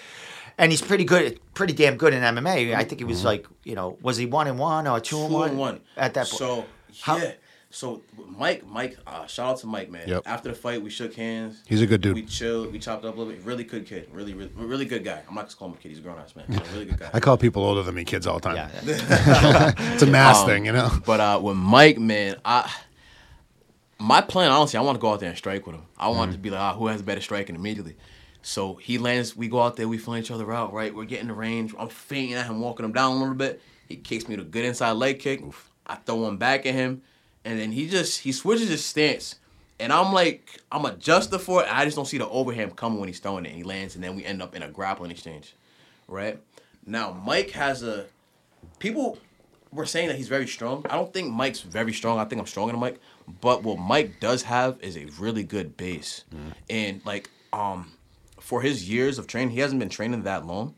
And 0.57 0.71
he's 0.71 0.83
pretty 0.83 1.05
good, 1.05 1.41
pretty 1.55 1.73
damn 1.73 1.97
good 1.97 2.15
in 2.15 2.23
MMA. 2.23 2.75
I 2.75 2.85
think 2.85 3.01
he 3.01 3.05
was 3.05 3.25
like, 3.25 3.47
you 3.65 3.75
know, 3.75 3.99
was 4.03 4.17
he 4.17 4.27
one 4.27 4.47
and 4.47 4.59
one 4.59 4.87
or 4.87 5.01
two, 5.01 5.19
and 5.19 5.29
two 5.29 5.35
one? 5.35 5.49
and 5.51 5.59
one 5.59 5.81
at 5.97 6.15
that 6.15 6.27
point? 6.29 6.39
So 6.39 6.65
How- 7.03 7.17
yeah. 7.17 7.33
So 7.71 8.03
Mike, 8.39 8.65
Mike, 8.65 8.97
uh, 9.05 9.27
shout 9.27 9.47
out 9.51 9.57
to 9.59 9.67
Mike, 9.67 9.91
man. 9.91 10.07
Yep. 10.09 10.23
After 10.27 10.49
the 10.51 10.55
fight, 10.55 10.81
we 10.81 10.91
shook 10.91 11.13
hands. 11.15 11.61
He's 11.67 11.83
a 11.83 11.89
good 11.89 12.01
dude. 12.03 12.15
We 12.15 12.23
chilled. 12.23 12.73
We 12.73 12.79
chopped 12.79 13.05
up 13.05 13.17
a 13.17 13.19
little 13.19 13.33
bit. 13.33 13.43
Really 13.43 13.65
good 13.65 13.85
kid. 13.85 14.09
Really, 14.13 14.33
really, 14.33 14.53
really 14.55 14.85
good 14.85 15.03
guy. 15.03 15.25
I'm 15.29 15.35
not 15.35 15.47
just 15.47 15.59
calling 15.59 15.75
him 15.75 15.79
a 15.81 15.83
kid. 15.83 15.89
He's 15.89 15.99
a 15.99 16.03
grown 16.03 16.17
ass 16.21 16.37
man. 16.37 16.45
He's 16.49 16.59
a 16.59 16.73
really 16.73 16.85
good 16.85 17.01
guy. 17.01 17.11
I 17.15 17.19
call 17.19 17.37
people 17.37 17.65
older 17.65 17.83
than 17.83 17.97
me 17.97 18.05
kids 18.05 18.29
all 18.29 18.39
the 18.39 18.49
time. 18.49 18.55
yeah, 18.55 18.71
yeah. 18.85 19.73
It's 19.95 20.05
a 20.05 20.07
mass 20.07 20.43
Um, 20.43 20.47
thing, 20.47 20.67
you 20.67 20.73
know. 20.73 20.89
But 21.05 21.19
uh, 21.19 21.41
with 21.43 21.57
Mike, 21.57 21.99
man, 21.99 22.37
I 22.45 22.73
my 23.99 24.21
plan 24.21 24.53
honestly, 24.53 24.79
I 24.79 24.83
want 24.83 24.97
to 24.97 25.01
go 25.01 25.11
out 25.13 25.19
there 25.19 25.31
and 25.31 25.39
strike 25.39 25.67
with 25.67 25.75
him. 25.75 25.83
I 25.99 26.09
want 26.11 26.31
to 26.33 26.39
be 26.39 26.51
like, 26.51 26.61
ah, 26.61 26.75
who 26.75 26.87
has 26.87 27.03
better 27.03 27.21
striking 27.21 27.57
immediately. 27.57 27.97
So 28.45 28.75
he 28.75 28.99
lands. 28.99 29.35
We 29.35 29.49
go 29.49 29.61
out 29.63 29.77
there. 29.77 29.89
We 29.89 29.97
fill 29.97 30.17
each 30.19 30.31
other 30.31 30.53
out. 30.53 30.73
Right, 30.73 30.95
we're 30.95 31.07
getting 31.07 31.29
the 31.29 31.35
range. 31.35 31.75
I'm 31.79 31.89
fainting 31.89 32.35
at 32.35 32.47
him, 32.47 32.61
walking 32.61 32.85
him 32.85 32.93
down 32.93 33.13
a 33.13 33.19
little 33.19 33.35
bit. 33.35 33.61
He 33.89 33.97
kicks 33.97 34.29
me 34.29 34.37
with 34.37 34.47
a 34.47 34.49
good 34.49 34.65
inside 34.67 34.93
leg 34.93 35.19
kick. 35.19 35.43
I 35.87 35.97
throw 35.97 36.17
one 36.17 36.37
back 36.37 36.67
at 36.67 36.75
him, 36.75 37.03
and 37.45 37.59
then 37.59 37.73
he 37.73 37.89
just 37.89 38.21
he 38.21 38.33
switches 38.33 38.69
his 38.69 38.85
stance. 38.85 39.37
And 39.81 39.93
I'm 39.93 40.13
like, 40.13 40.61
I'm 40.71 40.85
adjusted 40.85 41.39
for 41.41 41.63
it. 41.63 41.69
I 41.71 41.85
just 41.85 41.97
don't 41.97 42.05
see 42.05 42.19
the 42.19 42.29
overhand 42.29 42.77
coming 42.77 43.01
when 43.01 43.09
he's 43.09 43.19
throwing 43.19 43.45
it. 43.45 43.49
And 43.49 43.57
he 43.57 43.65
lands, 43.65 43.95
and 43.95 44.05
then 44.05 44.15
we 44.15 44.25
end 44.25 44.43
up 44.43 44.55
in 44.55 44.63
a 44.63 44.69
grappling 44.69 45.11
exchange. 45.11 45.55
Right 46.07 46.39
now, 46.87 47.13
Mike 47.13 47.51
has 47.53 47.83
a 47.83 48.07
people 48.79 49.19
were 49.73 49.87
saying 49.87 50.09
that 50.09 50.17
he's 50.17 50.29
very 50.29 50.47
strong. 50.47 50.85
I 50.89 50.97
don't 50.97 51.13
think 51.13 51.33
Mike's 51.33 51.61
very 51.61 51.93
strong. 51.93 52.19
I 52.19 52.25
think 52.27 52.41
I'm 52.41 52.47
stronger 52.47 52.73
than 52.73 52.81
Mike. 52.81 53.01
But 53.41 53.63
what 53.63 53.79
Mike 53.79 54.21
does 54.21 54.43
have 54.43 54.79
is 54.83 54.97
a 54.97 55.07
really 55.19 55.45
good 55.45 55.77
base. 55.79 56.25
And 56.69 57.01
like 57.07 57.31
um 57.53 57.91
for 58.45 58.61
his 58.61 58.89
years 58.91 59.19
of 59.19 59.27
training, 59.27 59.51
he 59.55 59.61
hasn't 59.61 59.79
been 59.81 59.89
training 59.89 60.23
that 60.25 60.45
long, 60.47 60.75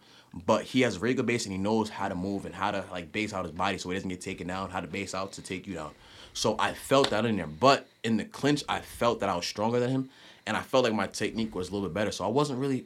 but 0.46 0.62
he 0.62 0.82
has 0.82 0.94
a 0.96 0.98
very 1.00 1.14
good 1.14 1.26
base 1.26 1.44
and 1.46 1.52
he 1.52 1.58
knows 1.58 1.88
how 1.88 2.08
to 2.08 2.14
move 2.14 2.46
and 2.46 2.54
how 2.54 2.70
to 2.70 2.84
like 2.92 3.10
base 3.10 3.32
out 3.34 3.44
his 3.44 3.52
body 3.52 3.76
so 3.76 3.90
he 3.90 3.96
doesn't 3.96 4.08
get 4.08 4.20
taken 4.20 4.46
down, 4.46 4.70
how 4.70 4.80
to 4.80 4.86
base 4.86 5.14
out 5.14 5.32
to 5.32 5.42
take 5.42 5.66
you 5.66 5.74
down. 5.74 5.90
So 6.32 6.54
I 6.60 6.74
felt 6.74 7.10
that 7.10 7.24
in 7.24 7.36
there. 7.36 7.46
But 7.48 7.88
in 8.04 8.18
the 8.18 8.24
clinch, 8.24 8.62
I 8.68 8.78
felt 8.80 9.18
that 9.20 9.28
I 9.28 9.34
was 9.34 9.46
stronger 9.46 9.80
than 9.80 9.90
him 9.90 10.10
and 10.46 10.56
I 10.56 10.60
felt 10.62 10.84
like 10.84 10.94
my 10.94 11.08
technique 11.08 11.54
was 11.56 11.70
a 11.70 11.72
little 11.72 11.88
bit 11.88 11.94
better. 11.94 12.12
So 12.12 12.24
I 12.24 12.28
wasn't 12.28 12.60
really 12.60 12.84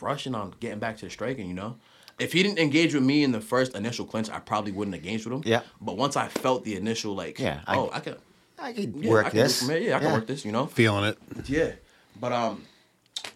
rushing 0.00 0.34
on 0.34 0.54
getting 0.60 0.78
back 0.78 0.96
to 0.98 1.04
the 1.04 1.10
striking, 1.10 1.46
you 1.48 1.54
know? 1.54 1.76
If 2.18 2.32
he 2.32 2.42
didn't 2.42 2.58
engage 2.58 2.94
with 2.94 3.02
me 3.02 3.24
in 3.24 3.32
the 3.32 3.40
first 3.40 3.74
initial 3.74 4.06
clinch, 4.06 4.30
I 4.30 4.38
probably 4.38 4.72
wouldn't 4.72 4.94
engage 4.94 5.26
with 5.26 5.34
him. 5.34 5.42
Yeah. 5.44 5.60
But 5.80 5.96
once 5.98 6.16
I 6.16 6.28
felt 6.28 6.64
the 6.64 6.76
initial 6.76 7.14
like, 7.14 7.38
Yeah, 7.38 7.60
I- 7.66 7.76
oh, 7.76 7.90
I, 7.92 8.00
could 8.00 8.18
I 8.58 8.72
could 8.72 8.94
yeah, 8.96 9.10
work 9.10 9.26
I 9.26 9.30
can 9.30 9.38
this. 9.40 9.58
from 9.60 9.70
here. 9.70 9.78
Yeah, 9.80 9.96
I 9.96 10.00
can 10.00 10.12
work 10.12 10.26
this, 10.26 10.44
you 10.44 10.52
know? 10.52 10.66
Feeling 10.66 11.04
it. 11.04 11.18
Yeah, 11.48 11.72
but 12.20 12.32
um, 12.32 12.62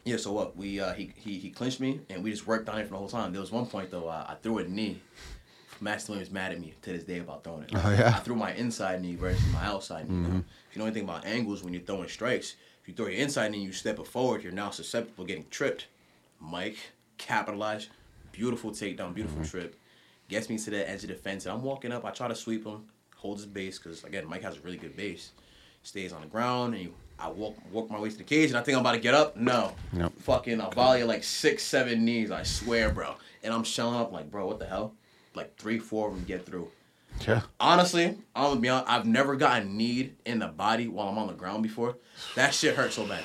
yeah. 0.05 0.17
So 0.17 0.33
what? 0.33 0.57
We 0.57 0.81
uh, 0.81 0.93
he 0.95 1.13
he 1.17 1.39
he 1.39 1.51
clinched 1.51 1.81
me, 1.81 2.01
and 2.11 2.23
we 2.23 2.31
just 2.31 2.47
worked 2.47 2.69
on 2.69 2.79
it 2.79 2.85
for 2.85 2.91
the 2.91 2.99
whole 2.99 3.09
time. 3.09 3.33
There 3.33 3.41
was 3.41 3.53
one 3.53 3.67
point 3.67 3.91
though, 3.91 4.09
uh, 4.09 4.27
I 4.29 4.35
threw 4.35 4.59
a 4.59 4.65
knee. 4.65 5.01
Max 5.79 6.09
Williams 6.09 6.31
mad 6.31 6.53
at 6.53 6.61
me 6.61 6.73
to 6.83 6.93
this 6.93 7.05
day 7.05 7.19
about 7.19 7.45
throwing 7.45 7.65
it. 7.65 7.71
Oh, 7.75 7.91
yeah? 7.91 8.15
I 8.17 8.21
threw 8.21 8.35
my 8.35 8.55
inside 8.55 9.03
knee 9.03 9.15
versus 9.15 9.45
my 9.53 9.63
outside 9.67 10.09
knee. 10.09 10.27
Now, 10.27 10.43
If 10.71 10.75
you 10.75 10.79
know 10.79 10.87
anything 10.87 11.05
about 11.05 11.27
angles, 11.27 11.63
when 11.63 11.75
you're 11.75 11.83
throwing 11.83 12.09
strikes, 12.09 12.55
if 12.81 12.89
you 12.89 12.95
throw 12.95 13.09
your 13.09 13.21
inside 13.21 13.53
knee, 13.53 13.63
you 13.63 13.73
step 13.73 13.99
it 13.99 14.07
forward, 14.07 14.43
you're 14.43 14.55
now 14.55 14.71
susceptible 14.71 15.25
to 15.25 15.29
getting 15.29 15.45
tripped. 15.51 15.89
Mike 16.41 16.79
capitalized, 17.19 17.89
beautiful 18.33 18.71
takedown, 18.71 19.13
beautiful 19.13 19.45
trip, 19.45 19.77
gets 20.31 20.49
me 20.49 20.57
to 20.57 20.71
the 20.71 20.89
edge 20.89 21.03
of 21.03 21.09
the 21.11 21.15
fence, 21.15 21.45
and 21.45 21.53
I'm 21.53 21.63
walking 21.63 21.93
up. 21.93 22.07
I 22.07 22.11
try 22.11 22.29
to 22.29 22.35
sweep 22.35 22.65
him, 22.65 22.87
holds 23.15 23.43
his 23.43 23.53
base 23.53 23.79
because 23.79 24.03
again, 24.05 24.27
Mike 24.27 24.43
has 24.45 24.57
a 24.57 24.61
really 24.61 24.79
good 24.79 24.97
base 24.97 25.33
stays 25.87 26.13
on 26.13 26.21
the 26.21 26.27
ground 26.27 26.75
and 26.75 26.83
you, 26.83 26.95
I 27.19 27.29
walk 27.31 27.57
walk 27.73 27.91
my 27.91 27.99
way 27.99 28.11
to 28.11 28.17
the 28.17 28.25
cage 28.25 28.51
and 28.51 28.59
I 28.59 28.63
think 28.63 28.77
I'm 28.77 28.83
about 28.83 28.93
to 28.93 29.01
get 29.01 29.15
up. 29.15 29.37
No. 29.37 29.73
Nope. 29.93 30.13
Fucking 30.21 30.61
a 30.61 30.71
volley 30.71 31.01
of 31.01 31.09
like 31.09 31.25
six, 31.25 31.63
seven 31.63 32.05
knees, 32.05 32.31
I 32.31 32.43
swear, 32.43 32.91
bro. 32.91 33.15
And 33.43 33.55
I'm 33.55 33.65
shelling 33.65 33.99
up 34.01 34.13
like, 34.13 34.31
bro, 34.31 34.47
what 34.47 34.59
the 34.59 34.67
hell? 34.67 34.95
Like 35.35 35.57
three, 35.57 35.79
four 35.79 36.09
of 36.09 36.15
them 36.15 36.25
get 36.25 36.45
through. 36.45 36.69
Yeah. 37.27 37.41
Honestly, 37.59 38.19
I'm 38.35 38.45
gonna 38.51 38.61
be 38.61 38.69
honest, 38.69 38.91
I've 38.91 39.07
never 39.07 39.37
gotten 39.37 39.77
kneed 39.77 40.17
in 40.27 40.39
the 40.41 40.49
body 40.49 40.89
while 40.89 41.09
I'm 41.09 41.17
on 41.17 41.29
the 41.29 41.33
ground 41.33 41.63
before. 41.63 41.97
That 42.35 42.53
shit 42.53 42.75
hurt 42.77 42.93
so 42.93 43.07
bad. 43.07 43.25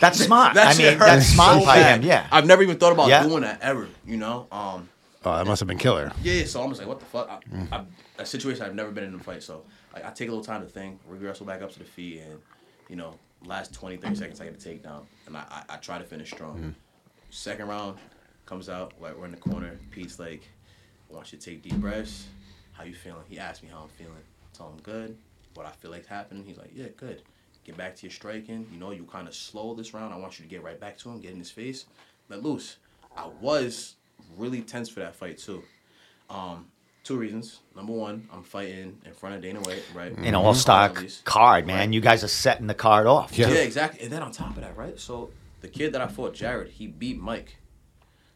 That's 0.00 0.18
smart. 0.24 0.54
That 0.54 0.68
I 0.68 0.72
shit 0.72 0.90
mean, 0.92 0.98
hurt 0.98 1.06
that's 1.06 1.26
smart 1.26 1.60
so 1.60 1.66
by 1.66 1.76
bad. 1.76 2.00
him. 2.00 2.06
Yeah. 2.08 2.26
I've 2.30 2.46
never 2.46 2.62
even 2.62 2.78
thought 2.78 2.92
about 2.92 3.08
Yeah. 3.08 3.22
doing 3.24 3.42
that 3.42 3.60
ever, 3.62 3.88
you 4.06 4.16
know? 4.16 4.46
Um 4.50 4.88
Oh, 5.24 5.36
that 5.36 5.46
must 5.46 5.58
have 5.60 5.66
been 5.66 5.76
killer. 5.78 6.12
yeah, 6.22 6.44
so 6.44 6.62
I'm 6.62 6.68
just 6.68 6.80
like, 6.80 6.88
what 6.88 7.00
the 7.00 7.06
fuck? 7.06 7.28
I, 7.28 7.76
I, 7.76 7.84
a 8.20 8.24
situation 8.24 8.64
I've 8.64 8.76
never 8.76 8.92
been 8.92 9.02
in 9.04 9.12
a 9.14 9.18
fight, 9.18 9.42
so 9.42 9.64
like, 9.92 10.04
I 10.06 10.10
take 10.10 10.28
a 10.28 10.30
little 10.30 10.44
time 10.44 10.62
to 10.62 10.68
think, 10.68 11.00
regress 11.08 11.40
back 11.40 11.62
up 11.62 11.72
to 11.72 11.78
the 11.80 11.84
feet, 11.84 12.20
and 12.24 12.38
you 12.88 12.94
know, 12.94 13.14
last 13.46 13.72
20, 13.74 13.96
30 13.96 14.14
seconds 14.14 14.40
I 14.40 14.44
get 14.44 14.54
a 14.54 14.68
takedown, 14.68 15.02
and 15.26 15.36
I, 15.36 15.44
I, 15.50 15.74
I 15.74 15.76
try 15.76 15.98
to 15.98 16.04
finish 16.04 16.30
strong. 16.30 16.74
Second 17.30 17.68
round 17.68 17.98
comes 18.44 18.68
out, 18.68 18.92
like 19.00 19.16
we're 19.16 19.24
in 19.26 19.30
the 19.32 19.36
corner. 19.36 19.78
Pete's 19.90 20.18
like, 20.18 20.42
I 21.10 21.14
want 21.14 21.32
you 21.32 21.38
to 21.38 21.44
take 21.44 21.62
deep 21.62 21.74
breaths. 21.76 22.26
How 22.72 22.84
you 22.84 22.94
feeling? 22.94 23.22
He 23.28 23.38
asked 23.38 23.62
me 23.62 23.68
how 23.72 23.82
I'm 23.82 23.88
feeling. 23.88 24.14
Tell 24.52 24.68
him 24.70 24.78
good. 24.82 25.16
What 25.54 25.66
I 25.66 25.70
feel 25.70 25.90
like's 25.90 26.06
happening. 26.06 26.44
He's 26.44 26.58
like, 26.58 26.70
yeah, 26.74 26.88
good. 26.96 27.22
Get 27.64 27.76
back 27.76 27.96
to 27.96 28.02
your 28.02 28.12
striking. 28.12 28.66
You 28.72 28.78
know, 28.78 28.90
you 28.90 29.04
kind 29.04 29.26
of 29.26 29.34
slow 29.34 29.74
this 29.74 29.94
round. 29.94 30.12
I 30.12 30.18
want 30.18 30.38
you 30.38 30.44
to 30.44 30.48
get 30.48 30.62
right 30.62 30.78
back 30.78 30.98
to 30.98 31.10
him, 31.10 31.20
get 31.20 31.32
in 31.32 31.38
his 31.38 31.50
face, 31.50 31.86
let 32.28 32.42
loose. 32.42 32.76
I 33.16 33.28
was 33.40 33.96
really 34.36 34.60
tense 34.60 34.88
for 34.88 35.00
that 35.00 35.16
fight 35.16 35.38
too. 35.38 35.62
Um, 36.28 36.66
two 37.06 37.16
reasons. 37.16 37.60
Number 37.74 37.92
one, 37.92 38.28
I'm 38.32 38.42
fighting 38.42 38.98
in 39.04 39.12
front 39.14 39.36
of 39.36 39.42
Dana 39.42 39.60
White, 39.60 39.84
right? 39.94 40.12
An 40.12 40.34
all 40.34 40.54
star 40.54 40.86
At 40.86 40.98
least. 40.98 41.24
card, 41.24 41.66
man. 41.66 41.78
Right. 41.78 41.94
You 41.94 42.00
guys 42.00 42.24
are 42.24 42.28
setting 42.28 42.66
the 42.66 42.74
card 42.74 43.06
off. 43.06 43.38
Yeah. 43.38 43.48
Yeah, 43.48 43.60
exactly. 43.60 44.02
And 44.02 44.12
then 44.12 44.22
on 44.22 44.32
top 44.32 44.56
of 44.56 44.62
that, 44.62 44.76
right? 44.76 44.98
So 44.98 45.30
the 45.60 45.68
kid 45.68 45.92
that 45.92 46.00
I 46.00 46.08
fought, 46.08 46.34
Jared, 46.34 46.68
he 46.68 46.88
beat 46.88 47.18
Mike. 47.18 47.58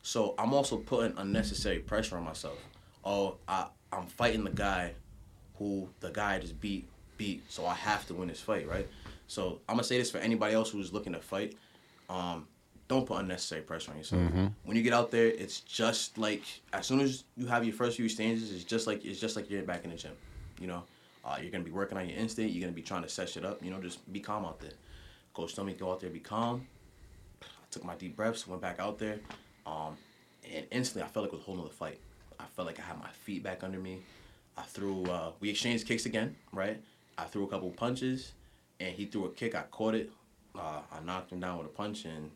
So 0.02 0.34
I'm 0.38 0.54
also 0.54 0.76
putting 0.76 1.18
unnecessary 1.18 1.80
pressure 1.80 2.16
on 2.16 2.24
myself. 2.24 2.58
Oh, 3.04 3.38
I, 3.48 3.66
I'm 3.92 4.06
fighting 4.06 4.44
the 4.44 4.50
guy 4.50 4.94
who 5.58 5.88
the 6.00 6.10
guy 6.10 6.38
just 6.38 6.60
beat 6.60 6.88
beat, 7.18 7.42
so 7.50 7.66
I 7.66 7.74
have 7.74 8.06
to 8.06 8.14
win 8.14 8.28
this 8.28 8.40
fight, 8.40 8.66
right? 8.66 8.88
So 9.26 9.60
I'm 9.68 9.74
gonna 9.74 9.84
say 9.84 9.98
this 9.98 10.10
for 10.10 10.18
anybody 10.18 10.54
else 10.54 10.70
who's 10.70 10.92
looking 10.92 11.12
to 11.12 11.20
fight. 11.20 11.56
Um, 12.08 12.46
don't 12.90 13.06
put 13.06 13.20
unnecessary 13.20 13.62
pressure 13.62 13.92
on 13.92 13.98
yourself. 13.98 14.20
When 14.64 14.76
you 14.76 14.82
get 14.82 14.92
out 14.92 15.12
there, 15.12 15.28
it's 15.28 15.60
just 15.60 16.18
like 16.18 16.42
as 16.72 16.86
soon 16.86 16.98
as 16.98 17.22
you 17.36 17.46
have 17.46 17.64
your 17.64 17.72
first 17.72 17.94
few 17.94 18.04
exchanges, 18.06 18.52
it's 18.52 18.64
just 18.64 18.88
like 18.88 19.04
it's 19.04 19.20
just 19.20 19.36
like 19.36 19.48
you're 19.48 19.62
back 19.62 19.84
in 19.84 19.90
the 19.90 19.96
gym. 19.96 20.10
You 20.60 20.66
know, 20.66 20.82
uh, 21.24 21.36
you're 21.40 21.52
gonna 21.52 21.62
be 21.62 21.70
working 21.70 21.96
on 21.96 22.08
your 22.08 22.18
instinct. 22.18 22.52
You're 22.52 22.62
gonna 22.62 22.74
be 22.74 22.82
trying 22.82 23.04
to 23.04 23.08
set 23.08 23.28
shit 23.28 23.44
up. 23.44 23.62
You 23.62 23.70
know, 23.70 23.80
just 23.80 24.12
be 24.12 24.18
calm 24.18 24.44
out 24.44 24.58
there. 24.58 24.72
Coach 25.34 25.54
told 25.54 25.68
me 25.68 25.74
go 25.74 25.92
out 25.92 26.00
there, 26.00 26.10
be 26.10 26.18
calm. 26.18 26.66
I 27.42 27.46
took 27.70 27.84
my 27.84 27.94
deep 27.94 28.16
breaths, 28.16 28.48
went 28.48 28.60
back 28.60 28.80
out 28.80 28.98
there, 28.98 29.20
um, 29.66 29.96
and 30.52 30.66
instantly 30.72 31.04
I 31.04 31.12
felt 31.12 31.26
like 31.26 31.32
it 31.32 31.36
was 31.36 31.44
holding 31.44 31.64
the 31.64 31.70
fight. 31.70 32.00
I 32.40 32.44
felt 32.56 32.66
like 32.66 32.80
I 32.80 32.82
had 32.82 32.98
my 32.98 33.10
feet 33.24 33.44
back 33.44 33.62
under 33.62 33.78
me. 33.78 34.00
I 34.58 34.62
threw. 34.62 35.04
Uh, 35.04 35.30
we 35.38 35.48
exchanged 35.48 35.86
kicks 35.86 36.06
again, 36.06 36.34
right? 36.52 36.82
I 37.16 37.24
threw 37.24 37.44
a 37.44 37.48
couple 37.48 37.70
punches, 37.70 38.32
and 38.80 38.92
he 38.92 39.06
threw 39.06 39.26
a 39.26 39.30
kick. 39.30 39.54
I 39.54 39.62
caught 39.70 39.94
it. 39.94 40.10
Uh, 40.56 40.80
I 40.92 40.98
knocked 41.04 41.30
him 41.30 41.38
down 41.38 41.58
with 41.58 41.68
a 41.68 41.70
punch, 41.70 42.04
and 42.04 42.32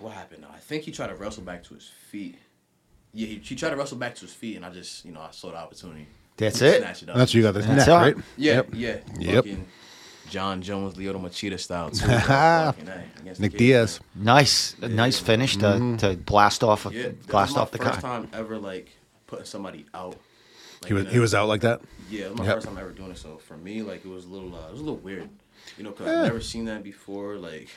what 0.00 0.12
happened? 0.12 0.44
I 0.52 0.58
think 0.58 0.84
he 0.84 0.92
tried 0.92 1.08
to 1.08 1.14
wrestle 1.14 1.42
back 1.42 1.62
to 1.64 1.74
his 1.74 1.88
feet. 2.10 2.36
Yeah, 3.12 3.26
he, 3.26 3.36
he 3.36 3.56
tried 3.56 3.70
to 3.70 3.76
wrestle 3.76 3.98
back 3.98 4.14
to 4.16 4.20
his 4.22 4.32
feet, 4.32 4.56
and 4.56 4.64
I 4.64 4.70
just, 4.70 5.04
you 5.04 5.12
know, 5.12 5.20
I 5.20 5.30
saw 5.32 5.50
the 5.50 5.56
opportunity. 5.56 6.06
That's 6.36 6.60
it? 6.62 6.80
Snatch 6.80 7.02
it 7.02 7.08
up. 7.10 7.16
That's 7.16 7.34
you 7.34 7.42
got 7.42 7.52
this 7.54 7.66
That's 7.66 7.86
neck, 7.86 7.88
all. 7.88 7.96
right? 8.02 8.16
Yeah, 8.36 8.54
Yep. 8.54 8.68
yeah. 8.72 8.96
Yep. 9.18 9.34
Fucking 9.44 9.66
Jon 10.30 10.62
Jones, 10.62 10.94
Lyoto 10.94 11.20
Machida 11.20 11.58
style 11.58 11.90
too. 11.90 12.06
Fucking 12.06 12.88
A, 12.88 13.04
against 13.20 13.40
Nick 13.40 13.52
kid, 13.52 13.58
Diaz. 13.58 14.00
Nice, 14.14 14.76
a 14.80 14.88
nice 14.88 15.18
finish 15.18 15.56
to, 15.56 15.96
to 15.98 16.16
blast 16.16 16.62
off, 16.62 16.84
man. 16.86 16.94
Yeah, 16.94 17.02
that 17.02 17.16
was 17.18 17.26
blast 17.26 17.54
my 17.56 17.60
off 17.62 17.70
the 17.72 17.78
first 17.78 17.90
card. 18.00 18.02
time 18.02 18.28
ever 18.32 18.56
like 18.58 18.90
putting 19.26 19.44
somebody 19.44 19.86
out. 19.92 20.16
Like, 20.82 20.88
He 20.88 20.94
was 20.94 21.02
in 21.02 21.08
a- 21.08 21.12
he 21.12 21.18
was 21.18 21.34
out 21.34 21.48
like 21.48 21.60
that. 21.62 21.80
Yeah, 22.08 22.26
it 22.26 22.30
was 22.30 22.38
my 22.38 22.44
Yep. 22.46 22.54
first 22.54 22.66
time 22.68 22.78
ever 22.78 22.90
doing 22.92 23.10
it. 23.10 23.18
So 23.18 23.38
for 23.38 23.56
me, 23.56 23.82
like 23.82 24.04
it 24.04 24.08
was 24.08 24.24
a 24.24 24.28
little, 24.28 24.54
uh, 24.54 24.68
it 24.68 24.72
was 24.72 24.80
a 24.80 24.84
little 24.84 24.96
weird, 25.00 25.28
you 25.76 25.82
know, 25.84 25.90
because 25.90 26.06
Yeah. 26.06 26.18
I've 26.20 26.26
never 26.28 26.40
seen 26.40 26.64
that 26.66 26.84
before. 26.84 27.36
Like, 27.36 27.68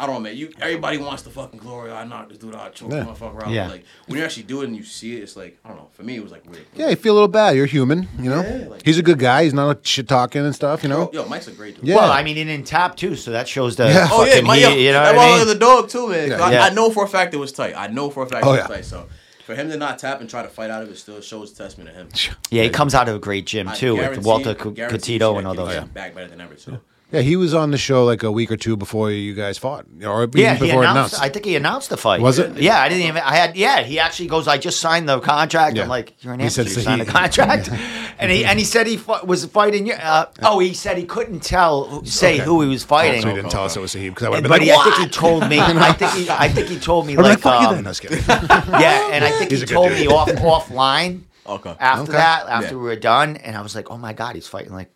I 0.00 0.06
don't 0.06 0.14
know, 0.14 0.20
man. 0.20 0.36
You 0.36 0.52
everybody 0.60 0.98
wants 0.98 1.22
the 1.24 1.30
fucking 1.30 1.58
glory. 1.58 1.90
I 1.90 2.04
knocked 2.04 2.28
this 2.28 2.38
dude 2.38 2.54
out, 2.54 2.72
choked 2.74 2.92
Yeah. 2.92 3.00
the 3.00 3.06
motherfucker 3.10 3.42
out. 3.42 3.50
Yeah. 3.50 3.68
Like 3.68 3.84
when 4.06 4.16
you 4.18 4.24
actually 4.24 4.44
do 4.44 4.62
it 4.62 4.66
and 4.66 4.76
you 4.76 4.84
see 4.84 5.16
it, 5.16 5.24
it's 5.24 5.36
like 5.36 5.58
I 5.64 5.68
don't 5.70 5.78
know. 5.78 5.88
For 5.92 6.04
me, 6.04 6.14
it 6.16 6.22
was 6.22 6.30
like 6.30 6.48
weird. 6.48 6.64
Yeah, 6.76 6.90
you 6.90 6.96
feel 6.96 7.14
a 7.14 7.16
little 7.16 7.26
bad. 7.26 7.56
You're 7.56 7.66
human, 7.66 8.06
you 8.18 8.30
know. 8.30 8.42
Yeah, 8.42 8.68
like- 8.68 8.84
He's 8.84 8.96
a 8.98 9.02
good 9.02 9.18
guy. 9.18 9.42
He's 9.42 9.54
not 9.54 9.66
like 9.66 9.84
shit 9.84 10.06
talking 10.06 10.44
and 10.44 10.54
stuff, 10.54 10.84
you 10.84 10.88
know. 10.88 11.10
Yo, 11.12 11.24
Mike's 11.26 11.48
a 11.48 11.50
great 11.52 11.74
dude. 11.76 11.84
Yeah. 11.84 11.96
Well, 11.96 12.12
I 12.12 12.22
mean, 12.22 12.36
he 12.36 12.44
didn't 12.44 12.66
tap 12.68 12.94
too, 12.96 13.16
so 13.16 13.32
that 13.32 13.48
shows 13.48 13.74
the 13.74 13.86
Yeah. 13.88 14.08
Oh 14.10 14.22
yeah, 14.24 14.30
fucking 14.34 14.46
my, 14.46 14.56
yo, 14.56 14.68
you 14.70 14.92
know 14.92 15.02
that 15.02 15.16
what 15.16 15.24
I 15.26 15.30
was 15.30 15.38
mean? 15.40 15.48
the 15.48 15.58
dog 15.58 15.88
too, 15.88 16.08
man. 16.08 16.30
'Cause 16.30 16.40
I, 16.40 16.52
Yeah. 16.52 16.64
I 16.66 16.70
know 16.70 16.90
for 16.90 17.04
a 17.04 17.08
fact 17.08 17.34
it 17.34 17.38
was 17.38 17.50
tight. 17.50 17.74
I 17.76 17.88
know 17.88 18.08
for 18.08 18.22
a 18.22 18.26
fact 18.28 18.46
Oh, 18.46 18.50
it 18.50 18.58
was 18.58 18.60
yeah. 18.70 18.76
tight. 18.76 18.84
So 18.84 19.06
for 19.46 19.56
him 19.56 19.68
to 19.70 19.76
not 19.76 19.98
tap 19.98 20.20
and 20.20 20.30
try 20.30 20.42
to 20.42 20.48
fight 20.48 20.70
out 20.70 20.82
of 20.82 20.90
it 20.90 20.98
still 20.98 21.20
shows 21.20 21.52
testament 21.52 21.90
to 21.90 21.96
him. 21.96 22.08
Yeah, 22.50 22.62
he 22.62 22.70
comes 22.70 22.94
out 22.94 23.08
of 23.08 23.16
a 23.16 23.18
great 23.18 23.46
gym 23.46 23.68
too 23.74 23.96
with 23.96 24.18
Walter 24.24 24.50
I 24.50 24.62
C- 24.62 24.70
Catito 24.70 25.38
and 25.38 25.46
all 25.48 25.54
those. 25.54 25.74
is 25.74 25.84
back 25.88 26.14
better 26.14 26.28
than 26.28 26.40
ever 26.40 26.54
too. 26.54 26.78
Yeah, 27.10 27.20
he 27.22 27.36
was 27.36 27.54
on 27.54 27.70
the 27.70 27.78
show 27.78 28.04
like 28.04 28.22
a 28.22 28.30
week 28.30 28.50
or 28.52 28.58
two 28.58 28.76
before 28.76 29.10
you 29.10 29.32
guys 29.32 29.56
fought, 29.56 29.86
or 30.04 30.28
Yeah, 30.34 30.54
he 30.54 30.66
before 30.66 30.82
announced. 30.82 31.14
announced. 31.14 31.22
I 31.22 31.30
think 31.30 31.46
he 31.46 31.56
announced 31.56 31.88
the 31.88 31.96
fight. 31.96 32.20
Was 32.20 32.38
it? 32.38 32.58
Yeah, 32.58 32.78
I 32.82 32.90
didn't 32.90 33.04
even. 33.04 33.22
I 33.22 33.34
had. 33.34 33.56
Yeah, 33.56 33.80
he 33.80 33.98
actually 33.98 34.28
goes. 34.28 34.46
I 34.46 34.58
just 34.58 34.78
signed 34.78 35.08
the 35.08 35.18
contract. 35.20 35.76
Yeah. 35.76 35.84
I'm 35.84 35.88
like, 35.88 36.22
you're 36.22 36.34
an 36.34 36.40
He 36.40 36.44
amateur. 36.44 36.54
said 36.64 36.66
You 36.66 36.72
so 36.74 36.80
signed 36.82 37.00
he- 37.00 37.06
the 37.06 37.10
contract, 37.12 37.70
and 38.18 38.30
he 38.30 38.44
and 38.44 38.58
he 38.58 38.64
said 38.66 38.86
he 38.86 38.98
fought, 38.98 39.26
was 39.26 39.46
fighting. 39.46 39.86
you- 39.86 39.94
Uh, 39.94 40.26
oh, 40.42 40.58
he 40.58 40.74
said 40.74 40.98
he 40.98 41.04
couldn't 41.06 41.40
tell, 41.40 41.84
who- 41.84 42.04
say 42.04 42.34
Okay. 42.34 42.44
who 42.44 42.60
he 42.60 42.68
was 42.68 42.84
fighting. 42.84 43.22
so 43.22 43.28
he 43.28 43.34
didn't 43.36 43.50
tell 43.52 43.64
us 43.64 43.74
it 43.74 43.80
was 43.80 43.94
Saheeb 43.94 44.10
because 44.10 44.24
I 44.24 44.28
would 44.28 44.34
have 44.36 44.42
been 44.42 44.50
but 44.50 44.60
like, 44.60 44.68
he, 44.68 44.72
I 44.72 44.82
think 44.84 44.96
he 44.96 45.08
told 45.08 45.48
me. 45.48 45.60
I 45.60 45.92
think 45.94 46.12
he. 46.12 46.28
I 46.30 46.48
think 46.50 46.68
he 46.68 46.78
told 46.78 47.06
me 47.06 47.16
like, 47.16 47.24
like. 47.24 47.38
"Fuck 47.40 47.62
you 47.62 47.68
um, 47.68 47.74
then." 47.82 47.84
No, 47.84 48.78
yeah, 48.78 49.08
and 49.12 49.24
I 49.24 49.30
think 49.30 49.50
He's 49.50 49.60
he 49.60 49.64
a 49.64 49.66
told 49.66 49.88
dude. 49.88 50.00
me 50.00 50.06
off 50.08 50.28
offline 50.28 51.22
Okay. 51.46 51.74
after 51.80 52.02
Okay. 52.02 52.12
that, 52.12 52.46
after 52.48 52.74
Yeah. 52.74 52.80
we 52.82 52.82
were 52.82 52.96
done, 52.96 53.36
and 53.38 53.56
I 53.56 53.62
was 53.62 53.74
like, 53.74 53.90
oh 53.90 53.96
my 53.96 54.12
god, 54.12 54.34
he's 54.34 54.46
fighting 54.46 54.72
like, 54.74 54.90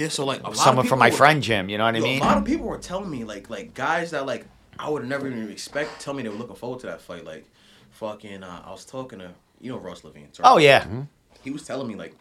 Yeah, 0.00 0.08
so 0.08 0.24
like 0.24 0.40
a 0.40 0.44
lot 0.44 0.52
of 0.52 0.56
someone 0.58 0.86
from 0.86 0.98
my 0.98 1.10
were- 1.10 1.16
friend 1.16 1.42
Jim. 1.42 1.68
You 1.68 1.78
know 1.78 1.84
what 1.84 1.96
I 1.96 2.00
mean? 2.00 2.20
A 2.22 2.24
lot 2.24 2.38
of 2.38 2.44
people 2.44 2.66
were 2.66 2.78
telling 2.78 3.10
me 3.10 3.24
like 3.24 3.50
like 3.50 3.74
guys 3.74 4.10
that 4.12 4.26
like 4.26 4.46
I 4.78 4.88
would 4.88 5.04
never 5.06 5.28
even 5.28 5.50
expect 5.50 6.00
tell 6.00 6.14
me 6.14 6.22
they 6.22 6.28
were 6.30 6.36
looking 6.36 6.56
forward 6.56 6.80
to 6.80 6.86
that 6.86 7.00
fight. 7.00 7.24
Like 7.24 7.44
fucking 7.90 8.42
uh, 8.42 8.62
I 8.66 8.70
was 8.70 8.84
talking 8.84 9.18
to 9.18 9.32
you 9.60 9.70
know 9.72 9.78
Ross 9.78 10.04
Levine. 10.04 10.28
Oh 10.42 10.58
yeah. 10.58 10.86
He 11.42 11.50
was 11.50 11.64
telling 11.66 11.86
me 11.86 11.94
like 11.94 12.14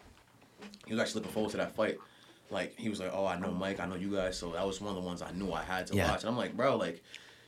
he 0.86 0.94
was 0.94 1.02
actually 1.02 1.22
looking 1.22 1.34
forward 1.34 1.52
to 1.52 1.58
that 1.58 1.76
fight. 1.76 1.98
Like 2.50 2.76
he 2.78 2.90
was 2.90 3.00
like, 3.00 3.12
Oh, 3.14 3.26
I 3.26 3.40
know 3.40 3.52
Mike, 3.52 3.80
I 3.80 3.86
know 3.86 3.96
you 3.96 4.14
guys, 4.16 4.38
so 4.38 4.52
that 4.54 4.66
was 4.66 4.82
one 4.82 4.90
of 4.90 4.96
the 5.02 5.08
ones 5.08 5.22
I 5.22 5.32
knew 5.32 5.52
I 5.54 5.62
had 5.64 5.88
to 5.88 5.96
Yeah. 5.96 6.10
watch. 6.12 6.22
And 6.24 6.30
I'm 6.30 6.38
like, 6.38 6.58
bro, 6.58 6.76
like 6.78 7.02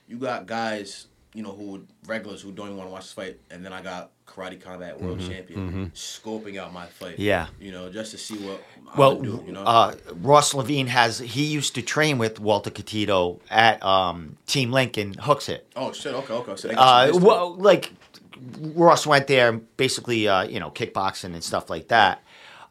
you 0.07 0.17
got 0.17 0.45
guys, 0.45 1.07
you 1.33 1.43
know, 1.43 1.51
who 1.51 1.63
would 1.71 1.87
regulars 2.07 2.41
who 2.41 2.51
don't 2.51 2.67
even 2.67 2.77
want 2.77 2.89
to 2.89 2.93
watch 2.93 3.03
this 3.03 3.13
fight 3.13 3.39
and 3.49 3.63
then 3.63 3.71
I 3.73 3.81
got 3.81 4.11
karate 4.27 4.61
combat 4.61 4.99
world 4.99 5.19
champion 5.19 5.91
scoping 5.93 6.57
out 6.57 6.73
my 6.73 6.85
fight. 6.85 7.13
Mm-hmm. 7.13 7.21
Yeah. 7.21 7.47
You 7.59 7.71
know, 7.71 7.89
just 7.89 8.11
to 8.11 8.17
see 8.17 8.35
what 8.37 8.61
I 8.93 8.97
Well, 8.97 9.15
do, 9.21 9.43
you 9.45 9.51
know. 9.51 9.63
uh, 9.63 9.95
Ross 10.21 10.53
Levine 10.53 10.87
has 10.87 11.19
he 11.19 11.45
used 11.45 11.75
to 11.75 11.81
train 11.81 12.17
with 12.17 12.39
Walter 12.39 12.69
Catito 12.69 13.39
at 13.49 13.83
um, 13.83 14.37
Team 14.47 14.71
Lincoln 14.71 15.13
Hooks 15.13 15.49
It. 15.49 15.67
oh 15.75 15.91
shit, 15.93 16.13
okay, 16.13 16.33
okay. 16.33 16.55
So 16.55 16.69
Uh, 16.69 17.11
well, 17.13 17.55
like 17.55 17.91
Ross 18.61 19.05
went 19.05 19.27
there, 19.27 19.53
basically, 19.53 20.27
uh, 20.27 20.43
you 20.43 20.59
know, 20.59 20.71
kickboxing 20.71 21.33
and 21.33 21.43
stuff 21.43 21.69
like 21.69 21.89
that. 21.89 22.23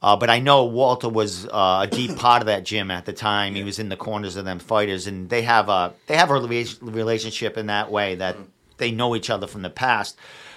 Uh, 0.02 0.16
but 0.16 0.30
I 0.30 0.38
know 0.38 0.64
Walter 0.64 1.08
was 1.10 1.46
uh, 1.46 1.80
a 1.82 1.86
deep 1.90 2.16
part 2.16 2.40
of 2.42 2.46
that 2.46 2.64
gym 2.64 2.90
at 2.90 3.04
the 3.04 3.12
time. 3.12 3.54
He 3.54 3.62
was 3.62 3.78
in 3.78 3.90
the 3.90 3.96
corners 3.96 4.36
of 4.36 4.44
them 4.46 4.58
fighters, 4.58 5.06
and 5.06 5.28
they 5.28 5.42
have 5.42 5.68
a 5.68 5.92
they 6.06 6.16
have 6.16 6.30
a 6.30 6.34
rela- 6.34 6.78
relationship 6.94 7.58
in 7.58 7.66
that 7.66 7.90
way 7.90 8.14
that 8.14 8.36
they 8.78 8.90
know 8.92 9.14
each 9.14 9.28
other 9.28 9.46
from 9.46 9.60
the 9.62 9.68
past. 9.70 10.16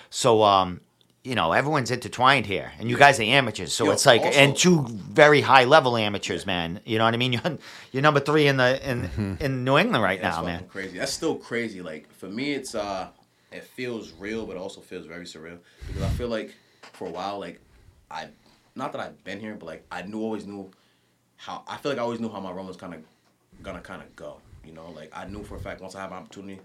So 0.09 0.43
um, 0.43 0.79
you 1.25 1.35
know, 1.35 1.51
everyone's 1.51 1.91
intertwined 1.91 2.45
here, 2.45 2.71
and 2.79 2.89
you 2.89 2.97
guys 2.97 3.19
are 3.19 3.23
amateurs, 3.23 3.73
so 3.73 3.85
Yo, 3.85 3.91
it's 3.91 4.05
like 4.05 4.21
also- 4.21 4.39
and 4.39 4.55
two 4.55 4.85
very 4.89 5.41
high 5.41 5.65
level 5.65 5.97
amateurs, 5.97 6.45
man. 6.45 6.79
You 6.85 6.97
know 6.97 7.03
what 7.03 7.13
I 7.13 7.17
mean? 7.17 7.33
You're, 7.43 7.57
you're 7.91 8.01
number 8.03 8.21
three 8.21 8.47
in 8.47 8.55
the 8.55 8.89
in 8.89 9.37
in 9.41 9.63
New 9.65 9.77
England 9.77 10.03
right 10.03 10.21
That's 10.21 10.37
now, 10.37 10.43
man. 10.43 10.65
crazy. 10.69 10.97
That's 10.99 11.11
still 11.13 11.35
crazy. 11.35 11.81
Like 11.81 12.09
for 12.13 12.27
me, 12.29 12.53
it's 12.53 12.75
uh, 12.75 13.09
it 13.51 13.65
feels 13.65 14.13
real, 14.19 14.45
but 14.45 14.55
also 14.55 14.79
feels 14.79 15.05
very 15.05 15.25
surreal 15.25 15.59
because 15.87 16.01
I 16.01 16.09
feel 16.09 16.29
like 16.29 16.53
for 16.93 17.07
a 17.07 17.11
while, 17.11 17.39
like 17.39 17.59
I, 18.09 18.27
not 18.75 18.91
that 18.93 19.01
I've 19.01 19.23
been 19.23 19.39
here, 19.39 19.55
but 19.55 19.65
like 19.65 19.85
I 19.91 20.01
knew 20.03 20.21
always 20.21 20.45
knew 20.45 20.71
how 21.37 21.63
I 21.67 21.77
feel 21.77 21.91
like 21.91 21.99
I 21.99 22.03
always 22.03 22.19
knew 22.19 22.29
how 22.29 22.39
my 22.39 22.51
run 22.51 22.67
was 22.67 22.77
kind 22.77 22.93
of 22.93 23.01
gonna 23.61 23.81
kind 23.81 24.01
of 24.01 24.15
go. 24.15 24.37
You 24.65 24.73
know, 24.73 24.89
like 24.91 25.11
I 25.13 25.25
knew 25.25 25.43
for 25.43 25.55
a 25.55 25.59
fact 25.59 25.81
once 25.81 25.95
I 25.95 26.01
have 26.01 26.11
an 26.11 26.17
opportunity, 26.17 26.59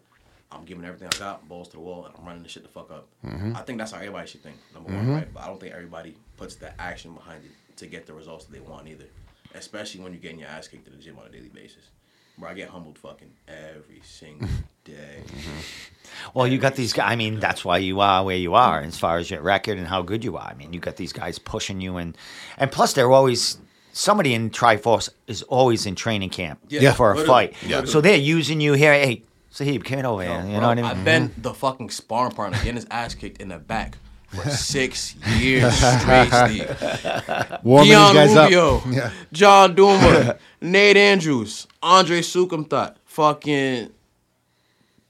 I'm 0.50 0.64
giving 0.64 0.84
everything 0.84 1.08
I 1.12 1.18
got, 1.18 1.48
balls 1.48 1.68
to 1.68 1.74
the 1.74 1.80
wall, 1.80 2.06
and 2.06 2.14
I'm 2.16 2.24
running 2.24 2.42
the 2.42 2.48
shit 2.48 2.62
the 2.62 2.68
fuck 2.68 2.90
up. 2.90 3.06
Mm-hmm. 3.26 3.56
I 3.56 3.60
think 3.60 3.78
that's 3.78 3.92
how 3.92 3.98
everybody 3.98 4.28
should 4.28 4.42
think. 4.42 4.56
Number 4.72 4.90
one, 4.90 5.02
mm-hmm. 5.02 5.14
right? 5.14 5.34
But 5.34 5.42
I 5.42 5.46
don't 5.46 5.60
think 5.60 5.74
everybody 5.74 6.16
puts 6.36 6.54
the 6.54 6.80
action 6.80 7.12
behind 7.12 7.44
it 7.44 7.76
to 7.76 7.86
get 7.86 8.06
the 8.06 8.14
results 8.14 8.46
that 8.46 8.52
they 8.52 8.60
want 8.60 8.88
either. 8.88 9.06
Especially 9.54 10.00
when 10.00 10.12
you're 10.12 10.20
getting 10.20 10.38
your 10.38 10.48
ass 10.48 10.68
kicked 10.68 10.84
to 10.86 10.90
the 10.90 10.96
gym 10.96 11.18
on 11.18 11.26
a 11.26 11.30
daily 11.30 11.48
basis. 11.48 11.90
Where 12.36 12.50
I 12.50 12.54
get 12.54 12.68
humbled 12.68 12.98
fucking 12.98 13.30
every 13.48 14.00
single 14.04 14.48
day. 14.92 15.22
Mm-hmm. 15.26 16.30
Well, 16.34 16.46
you 16.46 16.58
got 16.58 16.74
these 16.74 16.92
guys. 16.92 17.10
I 17.10 17.16
mean, 17.16 17.40
that's 17.40 17.64
why 17.64 17.78
you 17.78 18.00
are 18.00 18.24
where 18.24 18.36
you 18.36 18.54
are 18.54 18.80
as 18.80 18.98
far 18.98 19.18
as 19.18 19.30
your 19.30 19.40
record 19.40 19.78
and 19.78 19.86
how 19.86 20.02
good 20.02 20.24
you 20.24 20.36
are. 20.36 20.48
I 20.48 20.54
mean, 20.54 20.72
you 20.72 20.80
got 20.80 20.96
these 20.96 21.12
guys 21.12 21.38
pushing 21.38 21.80
you, 21.80 21.96
and 21.96 22.16
and 22.58 22.70
plus 22.70 22.92
they're 22.92 23.10
always 23.10 23.58
somebody 23.92 24.34
in 24.34 24.50
Triforce 24.50 25.08
is 25.26 25.42
always 25.44 25.86
in 25.86 25.94
training 25.94 26.30
camp 26.30 26.60
Yeah. 26.68 26.92
for 26.92 27.12
a 27.12 27.16
Literally. 27.16 27.48
fight. 27.48 27.56
Yeah. 27.66 27.84
So 27.84 28.00
they're 28.00 28.16
using 28.16 28.60
you 28.60 28.74
here. 28.74 28.92
Hey, 28.92 29.22
Saheeb, 29.52 29.84
come 29.84 30.04
over 30.04 30.22
here. 30.22 30.36
You 30.36 30.42
Bro, 30.42 30.60
know 30.60 30.60
what 30.60 30.64
I 30.70 30.74
mean? 30.76 30.84
I've 30.84 31.04
been 31.04 31.28
mm-hmm. 31.30 31.42
the 31.42 31.54
fucking 31.54 31.90
sparring 31.90 32.32
partner 32.32 32.58
getting 32.58 32.76
his 32.76 32.86
ass 32.90 33.14
kicked 33.14 33.40
in 33.40 33.48
the 33.48 33.58
back 33.58 33.98
for 34.28 34.48
six 34.50 35.16
years 35.38 35.74
straight, 35.74 36.30
Steve. 36.30 37.58
Warming 37.64 37.88
Keon 37.88 38.14
these 38.14 38.34
guys 38.34 38.36
Rubio, 38.36 38.76
up. 38.76 38.82
Yeah. 38.90 39.10
John 39.32 39.74
Duma, 39.74 40.36
Nate 40.60 40.96
Andrews, 40.96 41.66
Andre 41.82 42.20
Sukumthot, 42.20 42.96
fucking 43.06 43.90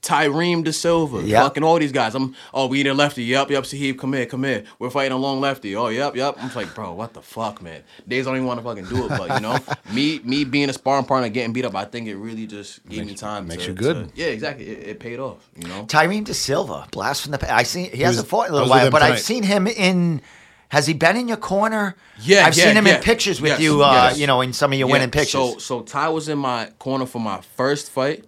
Tyreem 0.01 0.63
De 0.63 0.71
Silva, 0.71 1.21
Yep. 1.21 1.43
fucking 1.43 1.63
all 1.63 1.77
these 1.77 1.91
guys. 1.91 2.15
I'm 2.15 2.33
oh 2.53 2.67
we 2.67 2.77
need 2.83 2.87
a 2.89 2.93
lefty. 2.93 3.23
Yep, 3.25 3.51
yep, 3.51 3.63
Saheeb, 3.63 3.97
come 3.99 4.13
here, 4.13 4.25
come 4.25 4.43
here. 4.45 4.63
We're 4.79 4.89
fighting 4.89 5.11
a 5.11 5.17
long 5.17 5.41
lefty. 5.41 5.75
Oh, 5.75 5.89
yep, 5.89 6.15
yep. 6.15 6.35
I'm 6.37 6.43
just 6.45 6.55
like, 6.55 6.73
bro, 6.73 6.93
what 6.93 7.13
the 7.13 7.21
fuck, 7.21 7.61
man? 7.61 7.81
Days 8.07 8.25
don't 8.25 8.35
even 8.35 8.47
want 8.47 8.59
to 8.59 8.63
fucking 8.63 8.85
do 8.85 9.05
it, 9.05 9.09
but 9.09 9.33
you 9.35 9.41
know, 9.41 9.57
me 9.93 10.19
me 10.23 10.45
being 10.45 10.69
a 10.69 10.73
sparring 10.73 11.03
partner, 11.05 11.27
getting 11.27 11.51
beat 11.51 11.65
up, 11.65 11.75
I 11.75 11.83
think 11.85 12.07
it 12.07 12.15
really 12.15 12.47
just 12.47 12.85
gave 12.87 13.05
me 13.05 13.13
time. 13.13 13.47
makes 13.47 13.63
to- 13.63 13.69
you 13.71 13.75
good. 13.75 14.09
to- 14.15 14.15
yeah, 14.21 14.27
exactly. 14.27 14.67
It, 14.69 14.87
it 14.87 14.99
paid 15.01 15.19
off. 15.19 15.49
You 15.57 15.67
know. 15.67 15.83
Tyreem 15.85 16.23
De 16.23 16.33
Silva, 16.33 16.87
blast 16.91 17.23
from 17.23 17.31
the 17.33 17.37
past. 17.37 17.51
I 17.51 17.63
seen 17.63 17.91
he 17.91 18.01
hasn't 18.03 18.25
was- 18.25 18.29
fought 18.29 18.47
in 18.47 18.51
a 18.51 18.55
little 18.55 18.69
while, 18.69 18.85
him 18.85 18.91
but 18.91 19.01
I've 19.01 19.19
seen 19.19 19.43
him 19.43 19.67
in. 19.67 20.21
Has 20.69 20.85
he 20.85 20.93
been 20.93 21.17
in 21.17 21.27
your 21.27 21.35
corner? 21.37 21.95
Yeah, 22.21 22.45
I've 22.45 22.55
yeah, 22.55 22.65
seen 22.65 22.75
him 22.77 22.85
yeah. 22.85 22.97
in 22.97 23.01
pictures 23.01 23.41
with 23.41 23.53
Yes, 23.53 23.59
you. 23.59 23.83
Uh, 23.83 23.91
yes. 24.11 24.19
You 24.19 24.27
know, 24.27 24.41
in 24.41 24.53
some 24.53 24.71
of 24.71 24.77
your 24.77 24.87
Yeah, 24.87 24.91
winning 24.93 25.09
pictures. 25.09 25.31
So 25.31 25.57
so 25.57 25.81
Ty 25.81 26.09
was 26.09 26.29
in 26.29 26.37
my 26.37 26.67
corner 26.77 27.07
for 27.07 27.19
my 27.19 27.41
first 27.57 27.89
fight. 27.89 28.23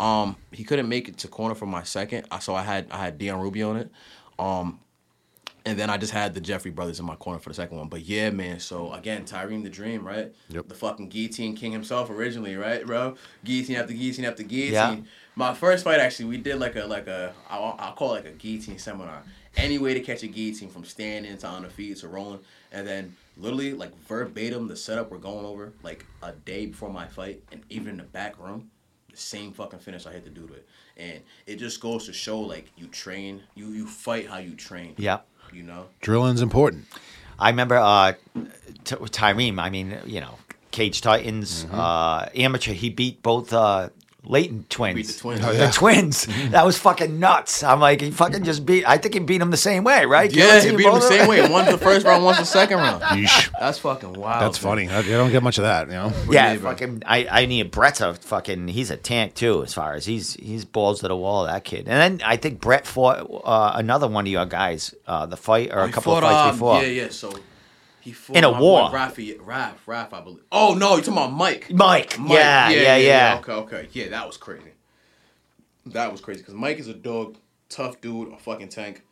Um, 0.00 0.36
he 0.50 0.64
couldn't 0.64 0.88
make 0.88 1.08
it 1.08 1.18
to 1.18 1.28
corner 1.28 1.54
for 1.54 1.66
my 1.66 1.82
second. 1.82 2.26
So 2.40 2.54
I 2.54 2.62
had 2.62 2.86
I 2.90 2.98
had 2.98 3.18
Dion 3.18 3.40
Ruby 3.40 3.62
on 3.62 3.76
it. 3.76 3.90
Um, 4.38 4.80
and 5.66 5.78
then 5.78 5.90
I 5.90 5.98
just 5.98 6.12
had 6.12 6.32
the 6.32 6.40
Jeffrey 6.40 6.70
brothers 6.70 7.00
in 7.00 7.06
my 7.06 7.16
corner 7.16 7.38
for 7.38 7.50
the 7.50 7.54
second 7.54 7.76
one. 7.76 7.88
But 7.88 8.02
yeah, 8.02 8.30
man. 8.30 8.60
So 8.60 8.92
again, 8.92 9.24
Tyrene 9.24 9.62
the 9.62 9.68
Dream, 9.68 10.06
right? 10.06 10.32
Yep. 10.48 10.68
The 10.68 10.74
fucking 10.74 11.08
guillotine 11.10 11.54
king 11.54 11.72
himself 11.72 12.08
originally, 12.08 12.56
right, 12.56 12.84
bro? 12.84 13.16
Guillotine 13.44 13.76
after 13.76 13.92
guillotine 13.92 14.24
after 14.24 14.42
guillotine. 14.42 14.98
Yeah. 14.98 15.10
My 15.36 15.54
first 15.54 15.84
fight 15.84 16.00
actually, 16.00 16.26
we 16.26 16.38
did 16.38 16.58
like 16.58 16.76
a 16.76 16.84
like 16.84 17.06
a 17.06 17.34
I'll, 17.48 17.76
I'll 17.78 17.92
call 17.92 18.14
it 18.14 18.24
like 18.24 18.34
a 18.34 18.36
guillotine 18.36 18.78
seminar. 18.78 19.22
Any 19.56 19.78
way 19.78 19.94
to 19.94 20.00
catch 20.00 20.22
a 20.22 20.28
guillotine 20.28 20.70
from 20.70 20.84
standing 20.84 21.36
to 21.36 21.46
on 21.46 21.62
the 21.62 21.70
feet 21.70 21.96
to 21.98 22.08
rolling, 22.08 22.40
and 22.72 22.86
then 22.86 23.16
literally 23.36 23.72
like 23.72 23.94
verbatim 24.06 24.68
the 24.68 24.76
setup 24.76 25.10
we're 25.10 25.18
going 25.18 25.44
over 25.44 25.72
like 25.82 26.06
a 26.22 26.32
day 26.32 26.66
before 26.66 26.90
my 26.90 27.06
fight, 27.06 27.42
and 27.52 27.62
even 27.68 27.88
in 27.90 27.96
the 27.98 28.04
back 28.04 28.38
room, 28.38 28.70
the 29.10 29.16
same 29.16 29.52
fucking 29.52 29.78
finish 29.80 30.06
I 30.06 30.12
hit 30.12 30.24
the 30.24 30.30
dude 30.30 30.50
with, 30.50 30.62
and 30.96 31.20
it 31.46 31.56
just 31.56 31.80
goes 31.80 32.06
to 32.06 32.12
show 32.12 32.40
like 32.40 32.70
you 32.76 32.86
train, 32.88 33.42
you 33.54 33.68
you 33.68 33.86
fight 33.86 34.28
how 34.28 34.38
you 34.38 34.54
train. 34.54 34.94
Yeah. 34.98 35.20
You 35.52 35.62
know. 35.64 35.86
Drilling's 36.00 36.42
important. 36.42 36.86
I 37.38 37.50
remember 37.50 37.76
uh, 37.76 38.12
T- 38.84 38.94
Tyrene. 38.96 39.58
I 39.58 39.68
mean, 39.70 39.98
you 40.06 40.20
know, 40.20 40.38
Cage 40.70 41.00
Titans 41.00 41.64
Mm-hmm. 41.64 41.74
uh, 41.80 42.26
amateur. 42.36 42.72
He 42.72 42.90
beat 42.90 43.22
both 43.22 43.52
uh, 43.52 43.88
Leighton 44.30 44.64
twins. 44.68 44.94
Beat 44.96 45.06
the 45.08 45.12
twins. 45.18 45.40
Oh, 45.44 45.52
The 45.52 45.58
yeah. 45.58 45.70
twins. 45.70 46.26
That 46.50 46.64
was 46.64 46.78
fucking 46.78 47.18
nuts. 47.18 47.62
I'm 47.62 47.80
like, 47.80 48.00
he 48.00 48.10
fucking 48.10 48.44
just 48.44 48.64
beat. 48.64 48.88
I 48.88 48.96
think 48.98 49.14
he 49.14 49.20
beat 49.20 49.38
them 49.38 49.50
the 49.50 49.56
same 49.56 49.84
way, 49.84 50.04
right? 50.06 50.30
Yeah, 50.32 50.46
Guillotine 50.60 50.70
he 50.70 50.76
beat 50.76 50.86
him 50.86 50.94
the 50.94 51.00
same 51.00 51.28
way. 51.28 51.48
One's 51.48 51.70
the 51.70 51.78
first 51.78 52.06
round, 52.06 52.24
one's 52.24 52.38
the 52.38 52.44
second 52.44 52.78
round. 52.78 53.02
Yeesh. 53.10 53.50
That's 53.58 53.78
fucking 53.78 54.12
wild. 54.14 54.42
That's 54.42 54.62
man. 54.62 54.70
funny. 54.70 54.88
I, 54.88 54.98
I 54.98 55.02
don't 55.02 55.30
get 55.30 55.42
much 55.42 55.58
of 55.58 55.64
that, 55.64 55.86
you 55.88 55.92
know. 55.94 56.12
Yeah, 56.30 56.52
Yeah, 56.52 56.56
bro. 56.58 56.70
fucking. 56.70 57.02
I, 57.06 57.26
I 57.30 57.46
need 57.46 57.70
Brett's 57.70 58.00
a 58.00 58.14
fucking. 58.14 58.68
He's 58.68 58.90
a 58.90 58.96
tank 58.96 59.34
too, 59.34 59.62
as 59.62 59.74
far 59.74 59.94
as 59.94 60.06
he's 60.06 60.34
he's 60.34 60.64
balls 60.64 61.00
to 61.00 61.08
the 61.08 61.16
wall. 61.16 61.46
That 61.46 61.64
kid. 61.64 61.88
And 61.88 62.20
then 62.20 62.26
I 62.26 62.36
think 62.36 62.60
Brett 62.60 62.86
fought 62.86 63.28
uh, 63.44 63.72
another 63.74 64.06
one 64.08 64.26
of 64.26 64.30
your 64.32 64.46
guys, 64.46 64.94
uh, 65.06 65.26
the 65.26 65.36
fight 65.36 65.70
or 65.72 65.80
a 65.80 65.86
He 65.88 65.92
couple 65.92 66.14
of 66.16 66.22
fights 66.22 66.50
um, 66.50 66.54
before. 66.54 66.82
Yeah, 66.82 66.88
yeah. 66.88 67.08
So 67.10 67.32
he 68.00 68.12
fought 68.12 68.36
In 68.36 68.44
a 68.44 68.50
war. 68.50 68.90
Rafi, 68.90 69.36
Raf, 69.40 69.86
Raf, 69.86 70.12
I 70.12 70.20
believe. 70.20 70.42
Oh 70.52 70.74
no, 70.74 70.96
you 70.96 71.02
talking 71.02 71.12
about 71.14 71.32
Mike? 71.32 71.70
Mike. 71.72 72.16
Yeah, 72.18 72.68
yeah, 72.70 72.70
yeah. 72.70 72.96
yeah 72.96 73.38
Okay, 73.40 73.52
okay. 73.52 73.88
Yeah, 73.92 74.08
that 74.08 74.26
was 74.26 74.36
crazy. 74.36 74.72
That 75.86 76.10
was 76.12 76.20
crazy 76.20 76.40
because 76.40 76.54
Mike 76.54 76.78
is 76.78 76.88
a 76.88 76.94
dog, 76.94 77.36
tough 77.68 78.00
dude, 78.00 78.32
a 78.32 78.36
fucking 78.36 78.68
tank. 78.68 79.02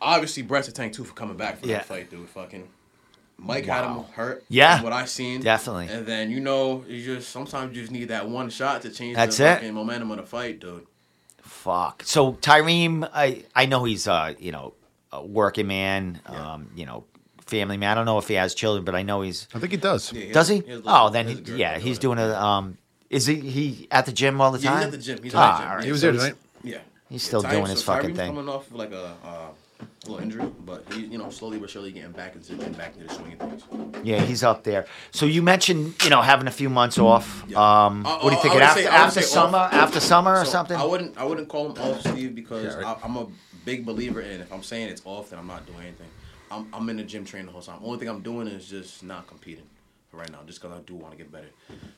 Obviously, 0.00 0.42
Brett's 0.42 0.68
a 0.68 0.72
tank 0.72 0.92
too 0.92 1.04
for 1.04 1.14
coming 1.14 1.36
back 1.36 1.58
for 1.60 1.66
Yeah. 1.66 1.78
that 1.78 1.86
fight, 1.86 2.10
dude. 2.10 2.28
Fucking. 2.28 2.68
Mike 3.38 3.66
had 3.66 3.84
him 3.84 4.02
hurt. 4.14 4.44
Yeah. 4.48 4.76
from 4.76 4.84
what 4.84 4.92
I 4.94 5.04
seen. 5.04 5.42
Definitely. 5.42 5.88
And 5.88 6.06
then 6.06 6.30
you 6.30 6.40
know, 6.40 6.84
you 6.88 7.04
just 7.04 7.30
sometimes 7.30 7.74
you 7.76 7.82
just 7.82 7.92
need 7.92 8.08
that 8.08 8.28
one 8.28 8.48
shot 8.50 8.82
to 8.82 8.90
change 8.90 9.16
That's 9.16 9.36
the 9.36 9.44
it. 9.50 9.54
fucking 9.56 9.74
momentum 9.74 10.10
of 10.10 10.16
the 10.18 10.22
fight, 10.22 10.58
dude. 10.60 10.86
Fuck. 11.42 12.02
So 12.04 12.32
Tyrene, 12.34 13.08
I 13.12 13.44
I 13.54 13.66
know 13.66 13.84
he's 13.84 14.08
uh 14.08 14.34
you 14.38 14.52
know 14.52 14.74
a 15.12 15.24
working 15.24 15.66
man, 15.66 16.20
Yeah. 16.30 16.52
um 16.54 16.70
you 16.74 16.86
know 16.86 17.04
family 17.46 17.76
man. 17.76 17.90
I 17.92 17.94
don't 17.94 18.06
know 18.06 18.18
if 18.18 18.28
he 18.28 18.34
has 18.34 18.54
children, 18.54 18.84
but 18.84 18.94
I 18.94 19.02
know 19.02 19.22
he's. 19.22 19.48
I 19.54 19.58
think 19.58 19.72
he 19.72 19.78
does. 19.78 20.12
Yeah, 20.12 20.32
Does 20.32 20.48
he? 20.48 20.56
has 20.58 20.66
little- 20.66 20.82
Oh, 20.86 21.10
then 21.10 21.26
he 21.26 21.32
he, 21.34 21.38
has 21.38 21.48
a 21.48 21.50
girl- 21.50 21.58
yeah, 21.58 21.78
he's 21.78 21.98
doing 21.98 22.18
a 22.18 22.34
um. 22.34 22.78
Is 23.08 23.26
he 23.26 23.36
he 23.40 23.88
at 23.90 24.04
the 24.06 24.12
gym 24.12 24.40
all 24.40 24.50
the 24.50 24.58
Yeah, 24.58 24.70
time? 24.70 24.76
he's 24.78 24.86
at 24.86 24.90
the 24.92 24.98
gym. 24.98 25.22
He's 25.22 25.34
Ah, 25.34 25.38
at 25.38 25.52
the 25.56 25.58
gym. 25.62 25.68
all 25.70 25.76
right. 25.76 25.84
He 25.84 25.92
was 25.92 26.00
there 26.00 26.12
tonight. 26.12 26.34
Yeah. 26.64 26.78
He's 27.08 27.22
Yeah, 27.22 27.28
still 27.28 27.42
Ty- 27.42 27.50
doing 27.52 27.66
his 27.66 27.78
so 27.84 27.84
fucking 27.92 28.10
Tyreem's 28.10 28.18
thing. 28.18 28.34
coming 28.34 28.48
off 28.48 28.66
of 28.66 28.74
like 28.74 28.90
a 28.90 29.14
uh, 29.24 29.48
little 30.06 30.18
injury, 30.18 30.50
but 30.64 30.84
he, 30.92 31.02
you 31.06 31.18
know, 31.18 31.30
slowly 31.30 31.58
but 31.58 31.70
surely 31.70 31.92
getting 31.92 32.10
back 32.10 32.34
into 32.34 32.54
getting 32.54 32.72
back 32.72 32.94
into 32.96 33.06
the 33.06 33.14
swing 33.14 33.34
of 33.34 33.38
things. 33.38 33.62
Yeah, 34.02 34.20
he's 34.22 34.42
up 34.42 34.64
there. 34.64 34.86
So 35.12 35.24
you 35.26 35.40
mentioned, 35.42 35.94
you 36.02 36.10
know, 36.10 36.20
having 36.20 36.48
a 36.48 36.50
few 36.50 36.68
months 36.68 36.98
off. 36.98 37.44
Yeah. 37.46 37.58
Um, 37.58 38.04
Uh, 38.04 38.18
what 38.18 38.30
do 38.30 38.34
you 38.34 38.38
uh, 38.38 38.42
think? 38.42 38.52
I 38.52 38.56
would 38.56 38.62
After, 38.64 38.82
say- 38.82 38.88
I 38.88 38.96
after 38.96 39.22
summer, 39.22 39.58
off. 39.58 39.72
after 39.72 40.00
summer 40.00 40.32
or 40.40 40.44
So, 40.44 40.50
something? 40.50 40.76
I 40.76 40.84
wouldn't 40.84 41.16
I 41.16 41.24
wouldn't 41.24 41.46
call 41.48 41.70
him 41.70 41.80
off, 41.80 42.00
Steve, 42.00 42.34
because 42.34 42.64
Yeah, 42.64 42.74
right. 42.82 42.96
I, 43.00 43.04
I'm 43.04 43.16
a 43.16 43.26
big 43.64 43.86
believer 43.86 44.20
in 44.20 44.40
if 44.40 44.52
I'm 44.52 44.64
saying 44.64 44.88
it's 44.88 45.02
off, 45.04 45.30
then 45.30 45.38
I'm 45.38 45.46
not 45.46 45.64
doing 45.66 45.78
anything. 45.82 46.08
I'm 46.50 46.68
I'm 46.72 46.88
in 46.88 46.96
the 46.96 47.04
gym 47.04 47.24
training 47.24 47.46
the 47.46 47.52
whole 47.52 47.62
time. 47.62 47.80
Only 47.82 47.98
thing 47.98 48.08
I'm 48.08 48.22
doing 48.22 48.46
is 48.48 48.68
just 48.68 49.02
not 49.02 49.26
competing 49.26 49.64
for 50.10 50.18
right 50.18 50.30
now, 50.30 50.38
just 50.46 50.60
because 50.60 50.76
I 50.76 50.80
do 50.82 50.94
want 50.94 51.12
to 51.12 51.18
get 51.18 51.30
better. 51.32 51.48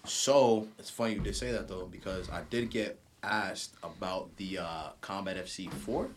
So 0.04 0.66
it's 0.78 0.90
funny 0.90 1.14
you 1.14 1.20
did 1.20 1.36
say 1.36 1.52
that 1.52 1.68
though, 1.68 1.86
because 1.90 2.30
I 2.30 2.42
did 2.50 2.70
get 2.70 2.98
asked 3.22 3.74
about 3.82 4.34
the 4.36 4.58
uh, 4.58 4.88
Combat 5.00 5.36
FC 5.36 5.70
four 5.72 6.08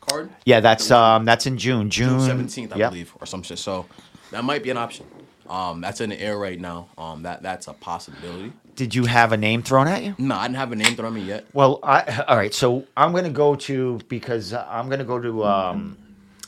card. 0.00 0.30
yeah, 0.44 0.60
that's 0.60 0.90
um, 0.90 1.24
that's 1.24 1.46
in 1.46 1.58
June. 1.58 1.90
June 1.90 2.10
June 2.10 2.20
seventeenth, 2.20 2.72
I 2.72 2.76
yep. 2.76 2.90
believe, 2.90 3.12
or 3.20 3.26
some 3.26 3.42
shit. 3.42 3.58
So 3.58 3.86
that 4.30 4.44
might 4.44 4.62
be 4.62 4.70
an 4.70 4.76
option. 4.78 5.06
Um, 5.48 5.82
that's 5.82 6.00
in 6.00 6.08
the 6.08 6.18
air 6.20 6.38
right 6.38 6.58
now. 6.58 6.88
Um, 6.96 7.22
that 7.22 7.42
that's 7.42 7.68
a 7.68 7.74
possibility. 7.74 8.52
Did 8.76 8.94
you 8.94 9.04
have 9.04 9.32
a 9.32 9.36
name 9.36 9.62
thrown 9.62 9.86
at 9.86 10.02
you? 10.02 10.14
No, 10.18 10.34
I 10.34 10.46
didn't 10.46 10.56
have 10.56 10.72
a 10.72 10.76
name 10.76 10.96
thrown 10.96 11.08
at 11.08 11.12
me 11.12 11.22
yet. 11.22 11.44
Well, 11.52 11.78
I, 11.82 12.24
all 12.26 12.36
right. 12.36 12.52
So 12.52 12.86
I'm 12.96 13.12
going 13.12 13.24
to 13.24 13.30
go 13.30 13.54
to 13.54 14.00
because 14.08 14.52
I'm 14.52 14.86
going 14.86 14.98
to 14.98 15.04
go 15.04 15.20
to 15.20 15.44
um, 15.44 15.96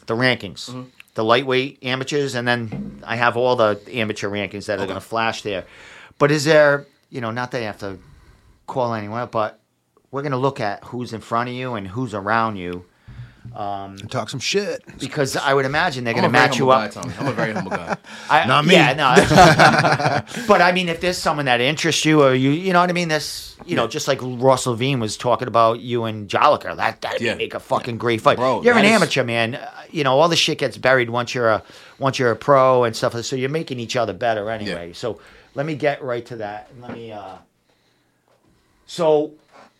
the 0.07 0.14
rankings, 0.14 0.70
Mm-hmm. 0.70 0.89
The 1.17 1.25
lightweight 1.25 1.83
amateurs, 1.83 2.35
and 2.35 2.47
then 2.47 3.03
I 3.05 3.17
have 3.17 3.37
all 3.37 3.57
the 3.57 3.81
amateur 3.91 4.29
rankings 4.29 4.67
that 4.67 4.79
are 4.79 4.87
going 4.87 5.01
to 5.01 5.01
flash 5.01 5.43
there. 5.43 5.64
But 6.19 6.31
is 6.31 6.45
there, 6.45 6.87
you 7.11 7.23
know, 7.23 7.31
not 7.31 7.51
that 7.51 7.62
I 7.62 7.64
have 7.64 7.79
to 7.79 7.99
call 8.67 8.95
anyone, 8.95 9.29
but 9.33 9.59
we're 10.11 10.21
going 10.23 10.33
to 10.33 10.39
look 10.39 10.61
at 10.61 10.85
who's 10.85 11.14
in 11.14 11.23
front 11.23 11.49
of 11.49 11.55
you 11.55 11.75
and 11.75 11.89
who's 11.89 12.12
around 12.12 12.57
you 12.57 12.85
And 13.55 14.11
talk 14.11 14.28
some 14.30 14.40
shit. 14.40 14.82
because 14.99 15.36
I 15.36 15.55
would 15.55 15.64
imagine 15.66 16.05
they're 16.05 16.14
going 16.14 16.24
to 16.24 16.30
match 16.30 16.59
you 16.59 16.70
up. 16.70 16.90
Tommy. 16.92 17.12
I'm 17.18 17.26
a 17.28 17.32
very 17.32 17.53
humble 17.53 17.70
guy. 17.70 17.97
I, 18.30 18.47
Not 18.47 18.64
me. 18.66 18.74
Yeah, 18.74 18.92
no. 18.94 19.14
that's- 19.14 20.47
but 20.49 20.61
I 20.61 20.72
mean, 20.72 20.88
if 20.88 21.01
there's 21.01 21.18
someone 21.18 21.47
that 21.47 21.61
interests 21.61 22.05
you, 22.05 22.22
or 22.22 22.34
you, 22.34 22.51
you 22.51 22.72
know 22.72 22.80
what 22.80 22.90
I 22.90 22.92
mean. 22.92 23.09
This, 23.09 23.57
you 23.64 23.76
know, 23.76 23.86
just 23.86 24.09
like 24.09 24.18
Ross 24.22 24.66
Levine 24.66 25.01
was 25.01 25.16
talking 25.16 25.49
about 25.49 25.80
you 25.80 26.05
and 26.05 26.28
Joliker, 26.28 26.76
that 26.76 27.01
that 27.03 27.20
Yeah. 27.20 27.34
make 27.34 27.55
a 27.55 27.61
fucking 27.61 27.99
great 27.99 28.20
fight. 28.20 28.36
Bro, 28.36 28.62
you're 28.62 28.74
an 28.74 28.82
that 28.82 28.88
is- 28.88 28.92
amateur, 28.92 29.24
man. 29.24 29.55
Uh, 29.57 29.70
You 29.90 30.05
know, 30.05 30.18
all 30.18 30.28
the 30.28 30.36
shit 30.36 30.59
gets 30.59 30.76
buried 30.76 31.11
once 31.11 31.34
you're 31.34 31.49
a 31.49 31.62
once 31.99 32.18
you're 32.18 32.30
a 32.32 32.36
pro 32.36 32.84
and 32.84 32.94
stuff. 32.94 33.14
So 33.24 33.36
you're 33.36 33.49
making 33.49 33.78
each 33.80 33.97
other 33.97 34.12
better 34.12 34.51
anyway. 34.51 34.92
So 34.92 35.20
let 35.55 35.64
me 35.66 35.74
get 35.74 36.03
right 36.03 36.26
to 36.26 36.36
that. 36.36 36.68
Let 36.80 36.92
me. 36.92 37.12
uh 37.12 37.36
So 38.86 39.32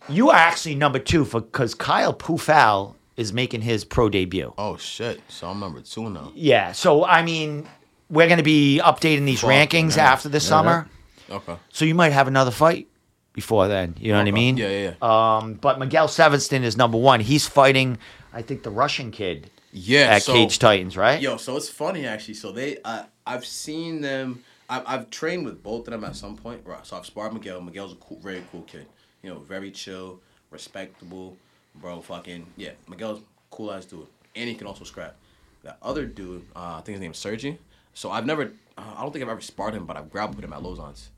you 0.09 0.29
are 0.29 0.35
actually 0.35 0.75
number 0.75 0.99
two 0.99 1.25
for 1.25 1.41
because 1.41 1.75
Kyle 1.75 2.13
Pufal 2.13 2.95
is 3.17 3.33
making 3.33 3.61
his 3.61 3.83
pro 3.83 4.07
debut. 4.09 4.53
Oh 4.57 4.77
shit! 4.77 5.21
So 5.27 5.49
I'm 5.49 5.59
number 5.59 5.81
two 5.81 6.09
now. 6.09 6.31
Yeah. 6.35 6.71
So 6.71 7.03
I 7.03 7.23
mean, 7.23 7.67
we're 8.09 8.27
going 8.27 8.37
to 8.37 8.43
be 8.43 8.79
updating 8.83 9.25
these 9.25 9.41
Fuck, 9.41 9.49
rankings 9.49 9.97
after 9.97 10.29
the 10.29 10.39
summer. 10.39 10.87
Okay. 11.29 11.57
So 11.69 11.83
you 11.83 11.95
might 11.95 12.13
have 12.13 12.27
another 12.27 12.51
fight 12.51 12.87
before 13.33 13.67
then. 13.67 13.95
You 13.99 14.13
know 14.13 14.19
what 14.19 14.27
I 14.27 14.31
mean? 14.31 14.57
Yeah, 14.57 14.69
yeah, 14.69 14.93
yeah. 15.01 15.37
Um, 15.37 15.55
but 15.55 15.77
Miguel 15.77 16.07
Sevenston 16.07 16.63
is 16.63 16.77
number 16.77 16.97
one. 16.97 17.19
He's 17.19 17.45
fighting, 17.47 17.97
I 18.33 18.41
think, 18.41 18.63
the 18.63 18.69
Russian 18.69 19.11
kid 19.11 19.51
Yeah. 19.71 20.15
at 20.15 20.23
so, 20.23 20.33
Cage 20.33 20.57
Titans, 20.57 20.95
right? 20.95 21.21
Yo, 21.21 21.37
so 21.37 21.57
it's 21.57 21.69
funny 21.69 22.05
actually. 22.07 22.35
So 22.35 22.51
they, 22.51 22.77
uh, 22.85 23.03
I've 23.25 23.45
seen 23.45 24.01
them. 24.01 24.43
I've, 24.69 24.83
I've 24.87 25.09
trained 25.09 25.45
with 25.45 25.61
both 25.61 25.87
of 25.87 25.91
them 25.91 26.03
at 26.03 26.15
some 26.15 26.35
point. 26.37 26.61
Right. 26.65 26.85
So 26.85 26.97
I've 26.97 27.05
sparred 27.05 27.33
Miguel. 27.33 27.61
Miguel's 27.61 27.93
a 27.93 27.95
cool, 27.95 28.19
very 28.19 28.43
cool 28.51 28.61
kid. 28.63 28.85
You 29.21 29.29
know, 29.31 29.39
very 29.39 29.71
chill, 29.71 30.21
respectable, 30.49 31.37
bro. 31.81 32.01
Fucking 32.01 32.45
yeah. 32.57 32.71
Miguel's 32.87 33.21
cool 33.49 33.71
ass 33.71 33.85
dude, 33.85 34.07
and 34.35 34.49
he 34.49 34.55
can 34.55 34.67
also 34.67 34.83
scrap. 34.83 35.15
That 35.63 35.77
other 35.81 36.05
dude, 36.05 36.45
uh, 36.55 36.75
I 36.77 36.81
think 36.81 36.95
his 36.95 37.01
name's 37.01 37.17
Sergi. 37.17 37.57
So 37.93 38.11
I've 38.11 38.25
never, 38.25 38.51
uh, 38.77 38.93
I 38.97 39.01
don't 39.01 39.11
think 39.11 39.23
I've 39.23 39.31
ever 39.31 39.41
sparred 39.41 39.73
him, 39.73 39.85
but 39.85 39.97
I've 39.97 40.09
grappled 40.11 40.35
with 40.35 40.45
him 40.45 40.53
at 40.53 40.61
Lauzon's. 40.61 41.09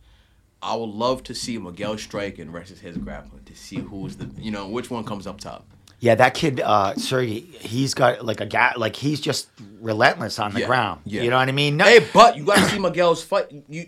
I 0.62 0.76
would 0.76 0.90
love 0.90 1.24
to 1.24 1.36
see 1.36 1.58
Miguel 1.58 1.98
strike 1.98 2.40
and 2.40 2.52
versus 2.52 2.80
his 2.80 2.98
grappling 2.98 3.44
to 3.46 3.56
see 3.56 3.78
who's 3.78 4.16
the, 4.18 4.30
you 4.38 4.52
know, 4.52 4.68
which 4.68 4.90
one 4.90 5.04
comes 5.06 5.26
up 5.28 5.40
top. 5.40 5.66
Yeah, 6.02 6.16
that 6.16 6.34
kid, 6.34 6.62
uh, 6.62 6.96
Sergey, 6.96 7.42
he's 7.42 7.94
got 7.94 8.26
like 8.26 8.40
a 8.40 8.46
guy, 8.46 8.74
like 8.78 8.96
he's 8.96 9.20
just 9.20 9.50
relentless 9.82 10.40
on 10.40 10.54
the 10.54 10.62
Yeah, 10.62 10.68
ground. 10.68 11.02
yeah. 11.06 11.22
You 11.22 11.30
know 11.30 11.38
what 11.38 11.50
I 11.50 11.52
mean? 11.52 11.76
No- 11.78 11.84
Hey, 11.86 12.06
but 12.14 12.38
you 12.38 12.46
gotta 12.46 12.64
see 12.70 12.80
Miguel's 12.80 13.22
fight. 13.24 13.48
You 13.68 13.88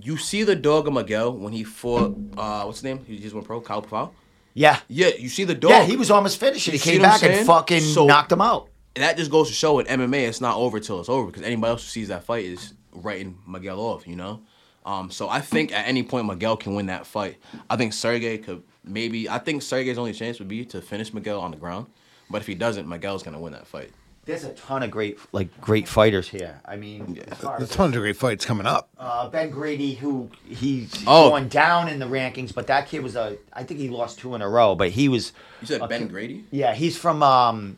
you 0.00 0.16
see 0.16 0.42
the 0.42 0.56
dog 0.56 0.86
of 0.88 0.94
Miguel 0.94 1.32
when 1.36 1.52
he 1.52 1.62
fought 1.64 2.16
uh 2.36 2.62
what's 2.64 2.78
his 2.78 2.84
name? 2.84 3.04
He 3.06 3.18
just 3.18 3.34
went 3.34 3.46
pro, 3.46 3.60
Kyle 3.60 3.82
Pafal. 3.82 4.10
Yeah. 4.54 4.78
Yeah, 4.88 5.08
you 5.18 5.28
see 5.28 5.44
the 5.44 5.54
dog. 5.54 5.70
Yeah, 5.70 5.84
he 5.84 5.96
was 5.96 6.10
almost 6.10 6.38
finished. 6.38 6.68
He 6.68 6.78
came 6.78 7.02
back 7.02 7.22
and 7.22 7.46
fucking 7.46 7.80
So- 7.80 8.06
knocked 8.06 8.32
him 8.32 8.40
out. 8.40 8.68
And 8.94 9.02
that 9.02 9.16
just 9.16 9.30
goes 9.30 9.48
to 9.48 9.54
show 9.54 9.78
in 9.78 9.86
MMA 9.86 10.28
it's 10.28 10.40
not 10.42 10.56
over 10.56 10.78
till 10.78 11.00
it's 11.00 11.08
over 11.08 11.26
because 11.26 11.42
anybody 11.44 11.70
else 11.70 11.82
who 11.82 11.88
sees 11.88 12.08
that 12.08 12.24
fight 12.24 12.44
is 12.44 12.74
writing 12.92 13.38
Miguel 13.46 13.80
off, 13.80 14.06
you 14.06 14.16
know? 14.16 14.42
Um, 14.84 15.10
so 15.10 15.30
I 15.30 15.40
think 15.40 15.72
at 15.72 15.86
any 15.88 16.02
point 16.02 16.26
Miguel 16.26 16.58
can 16.58 16.74
win 16.74 16.86
that 16.86 17.06
fight. 17.06 17.38
I 17.70 17.76
think 17.76 17.94
Sergey 17.94 18.36
could 18.36 18.62
maybe 18.84 19.30
I 19.30 19.38
think 19.38 19.62
Sergey's 19.62 19.96
only 19.96 20.12
chance 20.12 20.38
would 20.40 20.48
be 20.48 20.64
to 20.66 20.82
finish 20.82 21.14
Miguel 21.14 21.40
on 21.40 21.52
the 21.52 21.56
ground. 21.56 21.86
But 22.28 22.42
if 22.42 22.46
he 22.46 22.54
doesn't, 22.54 22.86
Miguel's 22.86 23.22
gonna 23.22 23.40
win 23.40 23.52
that 23.54 23.66
fight. 23.66 23.92
There's 24.24 24.44
a 24.44 24.50
ton 24.50 24.84
of 24.84 24.90
great, 24.92 25.18
like, 25.32 25.60
great 25.60 25.88
fighters 25.88 26.28
here. 26.28 26.60
I 26.64 26.76
mean, 26.76 27.18
as 27.28 27.38
There's 27.40 27.62
as, 27.62 27.70
a 27.70 27.74
ton 27.74 27.88
of 27.92 27.96
great 28.00 28.16
fights 28.16 28.44
coming 28.44 28.66
up. 28.66 28.88
uh, 28.96 29.28
Ben 29.28 29.50
Grady, 29.50 29.94
who 29.94 30.30
he's 30.48 31.02
Oh. 31.08 31.30
going 31.30 31.48
down 31.48 31.88
in 31.88 31.98
the 31.98 32.06
rankings, 32.06 32.54
but 32.54 32.68
that 32.68 32.88
kid 32.88 33.02
was 33.02 33.16
a, 33.16 33.36
I 33.52 33.64
think 33.64 33.80
he 33.80 33.88
lost 33.88 34.20
two 34.20 34.36
in 34.36 34.40
a 34.42 34.48
row, 34.48 34.76
but 34.76 34.90
he 34.90 35.08
was, 35.08 35.32
You 35.60 35.66
said 35.66 35.80
a 35.80 35.88
Ben 35.88 36.02
kid- 36.02 36.10
Grady? 36.12 36.44
Yeah, 36.52 36.72
he's 36.72 36.96
from 36.96 37.20
um, 37.24 37.76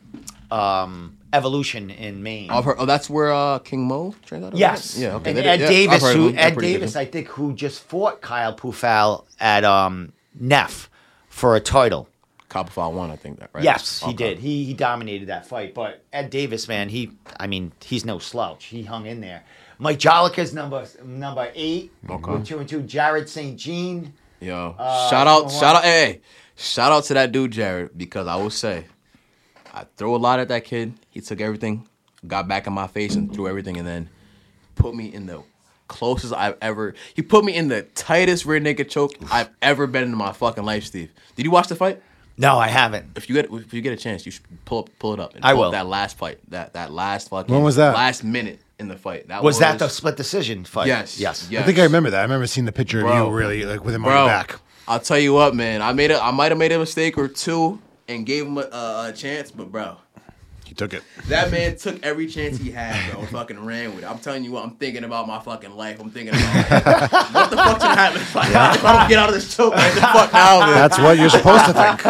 um, 0.51 1.17
Evolution 1.33 1.89
in 1.89 2.21
Maine. 2.21 2.49
Heard, 2.49 2.75
oh, 2.77 2.85
that's 2.85 3.09
where 3.09 3.33
uh, 3.33 3.57
King 3.59 3.87
Mo 3.87 4.13
trained 4.23 4.45
out 4.45 4.53
of? 4.53 4.59
Yes. 4.59 4.97
Yeah. 4.99 5.15
Okay. 5.15 5.31
And 5.31 5.39
Ed 5.39 5.59
yeah, 5.61 5.67
Davis, 5.67 6.13
who 6.13 6.29
Ed 6.29 6.53
pretty 6.53 6.73
good. 6.73 6.79
Davis, 6.79 6.95
I 6.95 7.05
think, 7.05 7.27
who 7.29 7.53
just 7.53 7.81
fought 7.81 8.21
Kyle 8.21 8.55
Pufal 8.55 9.25
at 9.39 9.63
um, 9.65 10.13
NEF 10.39 10.91
for 11.27 11.55
a 11.55 11.59
title. 11.59 12.07
Kyle 12.55 12.63
Pufal 12.63 12.93
won, 12.93 13.11
I 13.11 13.17
think 13.17 13.39
that 13.39 13.49
right. 13.51 13.65
Yes, 13.65 13.99
he 13.99 14.13
did. 14.13 14.39
He 14.39 14.63
he 14.63 14.73
dominated 14.73 15.27
that 15.27 15.45
fight. 15.45 15.73
But 15.73 16.05
Ed 16.13 16.29
Davis, 16.29 16.69
man, 16.69 16.87
he 16.87 17.11
I 17.37 17.47
mean, 17.47 17.73
he's 17.83 18.05
no 18.05 18.17
slouch. 18.17 18.63
He 18.65 18.83
hung 18.83 19.05
in 19.05 19.19
there. 19.19 19.43
Mike 19.77 19.99
Jollica's 19.99 20.53
number 20.53 20.87
number 21.03 21.51
eight. 21.53 21.91
Okay. 22.09 22.43
Two 22.45 22.59
and 22.59 22.69
two. 22.69 22.81
Jared 22.83 23.27
St. 23.27 23.57
Jean. 23.59 24.13
Yo, 24.39 24.73
Uh, 24.79 25.09
shout 25.09 25.27
out, 25.27 25.51
shout 25.51 25.75
out, 25.75 25.83
hey, 25.83 26.21
shout 26.55 26.93
out 26.93 27.03
to 27.05 27.13
that 27.15 27.33
dude 27.33 27.51
Jared 27.51 27.97
because 27.97 28.25
I 28.25 28.37
will 28.37 28.49
say, 28.49 28.85
I 29.73 29.85
throw 29.97 30.15
a 30.15 30.17
lot 30.17 30.39
at 30.39 30.47
that 30.47 30.63
kid. 30.63 30.93
He 31.09 31.19
took 31.19 31.41
everything, 31.41 31.87
got 32.25 32.47
back 32.47 32.67
in 32.67 32.73
my 32.73 32.87
face 32.87 33.15
and 33.15 33.33
threw 33.33 33.49
everything, 33.49 33.75
and 33.77 33.85
then 33.87 34.09
put 34.75 34.95
me 34.95 35.13
in 35.13 35.25
the 35.25 35.43
closest 35.89 36.33
I've 36.33 36.57
ever. 36.61 36.93
He 37.15 37.21
put 37.21 37.43
me 37.43 37.53
in 37.53 37.67
the 37.67 37.81
tightest 37.81 38.45
rear 38.45 38.61
naked 38.61 38.89
choke 38.89 39.11
I've 39.29 39.49
ever 39.61 39.87
been 39.87 40.03
in 40.03 40.15
my 40.15 40.31
fucking 40.31 40.63
life, 40.63 40.85
Steve. 40.85 41.11
Did 41.35 41.43
you 41.43 41.51
watch 41.51 41.67
the 41.67 41.75
fight? 41.75 42.01
No, 42.37 42.57
I 42.57 42.67
haven't. 42.67 43.11
If 43.15 43.29
you 43.29 43.35
get 43.35 43.51
if 43.51 43.73
you 43.73 43.81
get 43.81 43.93
a 43.93 43.97
chance, 43.97 44.25
you 44.25 44.31
should 44.31 44.43
pull 44.65 44.79
up, 44.79 44.89
pull 44.99 45.13
it 45.13 45.19
up. 45.19 45.35
And 45.35 45.45
I 45.45 45.51
pull 45.51 45.59
will. 45.61 45.65
Up 45.67 45.71
that 45.73 45.85
last 45.87 46.17
fight, 46.17 46.39
that 46.49 46.73
that 46.73 46.91
last 46.91 47.29
fucking. 47.29 47.53
When 47.53 47.63
was 47.63 47.77
that? 47.77 47.93
Last 47.93 48.23
minute 48.23 48.59
in 48.77 48.87
the 48.89 48.97
fight. 48.97 49.29
That 49.29 49.41
Was 49.43 49.59
that 49.59 49.79
the 49.79 49.87
split 49.87 50.17
decision 50.17 50.65
fight? 50.65 50.87
Yes, 50.87 51.17
Yes. 51.19 51.47
yes. 51.49 51.63
I 51.63 51.65
think 51.65 51.79
I 51.79 51.83
remember 51.83 52.09
that. 52.09 52.19
I 52.19 52.23
remember 52.23 52.45
seeing 52.47 52.65
the 52.65 52.73
picture 52.73 53.01
Bro. 53.01 53.11
of 53.27 53.31
you 53.31 53.37
really 53.37 53.63
like 53.63 53.85
with 53.85 53.95
him 53.95 54.03
on 54.03 54.11
Bro, 54.11 54.19
your 54.21 54.27
back. 54.27 54.59
I'll 54.87 54.99
tell 54.99 55.17
you 55.17 55.33
what, 55.33 55.55
man. 55.55 55.81
I 55.81 55.93
made 55.93 56.11
a, 56.11 56.21
I 56.21 56.31
might 56.31 56.51
have 56.51 56.57
made 56.57 56.71
a 56.73 56.77
mistake 56.79 57.17
or 57.17 57.27
two 57.29 57.79
and 58.09 58.25
gave 58.25 58.45
him 58.45 58.57
a, 58.57 58.61
a, 58.61 59.09
a 59.09 59.13
chance, 59.13 59.49
but 59.49 59.71
bro, 59.71 59.97
He 60.67 60.73
took 60.73 60.93
it. 60.93 61.03
that 61.27 61.51
man 61.51 61.75
took 61.77 62.03
every 62.05 62.27
chance 62.27 62.57
he 62.57 62.71
had, 62.71 63.11
bro. 63.11 63.21
and 63.21 63.29
fucking 63.37 63.63
ran 63.65 63.95
with 63.95 64.03
it. 64.03 64.09
I'm 64.09 64.19
telling 64.19 64.43
you 64.43 64.51
what, 64.51 64.63
I'm 64.63 64.71
thinking 64.75 65.03
about 65.03 65.27
my 65.27 65.39
fucking 65.39 65.71
life. 65.75 65.99
I'm 65.99 66.09
thinking 66.09 66.33
about 66.35 66.55
like, 66.55 66.85
what 67.33 67.49
the 67.49 67.55
fuck's 67.57 67.83
gonna 67.83 67.95
happen 67.95 68.21
if 68.21 68.35
I, 68.35 68.49
if 68.75 68.83
I 68.85 68.99
don't 68.99 69.09
get 69.09 69.19
out 69.19 69.29
of 69.29 69.35
this 69.35 69.55
choke 69.55 69.73
right 69.75 69.93
the 69.93 70.01
fuck 70.01 70.33
now, 70.33 70.59
man. 70.61 70.73
That's 70.75 70.97
what 70.99 71.17
you're 71.17 71.29
supposed 71.29 71.65
to 71.65 71.73
think. 71.73 72.01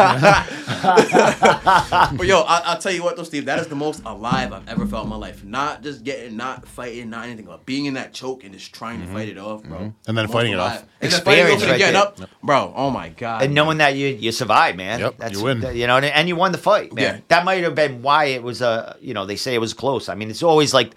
But 2.16 2.26
yo, 2.26 2.40
I, 2.42 2.62
I'll 2.64 2.78
tell 2.78 2.92
you 2.92 3.02
what 3.02 3.16
though, 3.16 3.22
Steve, 3.22 3.46
that 3.46 3.58
is 3.58 3.66
the 3.68 3.74
most 3.74 4.02
alive 4.04 4.52
I've 4.52 4.68
ever 4.68 4.86
felt 4.86 5.04
in 5.04 5.10
my 5.10 5.16
life. 5.16 5.44
Not 5.44 5.82
just 5.82 6.04
getting, 6.04 6.36
not 6.36 6.66
fighting, 6.66 7.10
not 7.10 7.26
anything, 7.26 7.46
but 7.46 7.66
being 7.66 7.86
in 7.86 7.94
that 7.94 8.12
choke 8.12 8.44
and 8.44 8.52
just 8.54 8.72
trying 8.72 9.00
to 9.00 9.06
fight 9.08 9.28
it 9.28 9.38
off, 9.38 9.62
bro. 9.64 9.78
Mm-hmm. 9.78 9.88
And 10.08 10.16
then 10.18 10.26
Most 10.26 10.32
fighting 10.32 10.52
it 10.52 10.58
off. 10.58 10.84
And 11.00 11.12
then 11.12 11.20
fighting 11.22 11.46
it 11.46 11.52
Experience 11.52 11.62
off 11.62 11.68
right 11.70 11.78
getting 11.78 11.92
there. 11.94 12.02
up, 12.02 12.20
bro. 12.42 12.72
Oh 12.76 12.90
my 12.90 13.08
god. 13.10 13.42
And 13.42 13.54
knowing 13.54 13.78
that 13.78 13.94
you 13.96 14.08
you 14.08 14.32
survived, 14.32 14.76
man. 14.76 15.00
Yep, 15.00 15.14
That's, 15.18 15.38
you 15.38 15.44
win. 15.44 15.60
that- 15.60 15.74
you 15.76 15.86
know, 15.86 15.96
and- 15.96 16.06
and 16.06 16.28
you 16.28 16.36
won 16.36 16.52
the 16.52 16.58
fight, 16.58 16.92
man. 16.92 17.04
Yeah. 17.16 17.20
That 17.28 17.44
might 17.44 17.62
have 17.64 17.74
been 17.74 18.02
why 18.02 18.26
it 18.26 18.42
was 18.46 18.62
a. 18.62 18.96
You 19.02 19.12
know, 19.12 19.26
they 19.26 19.36
say 19.36 19.54
it 19.54 19.60
was 19.60 19.74
close. 19.74 20.08
I 20.08 20.14
mean, 20.14 20.30
it's 20.30 20.42
always 20.42 20.72
like 20.72 20.94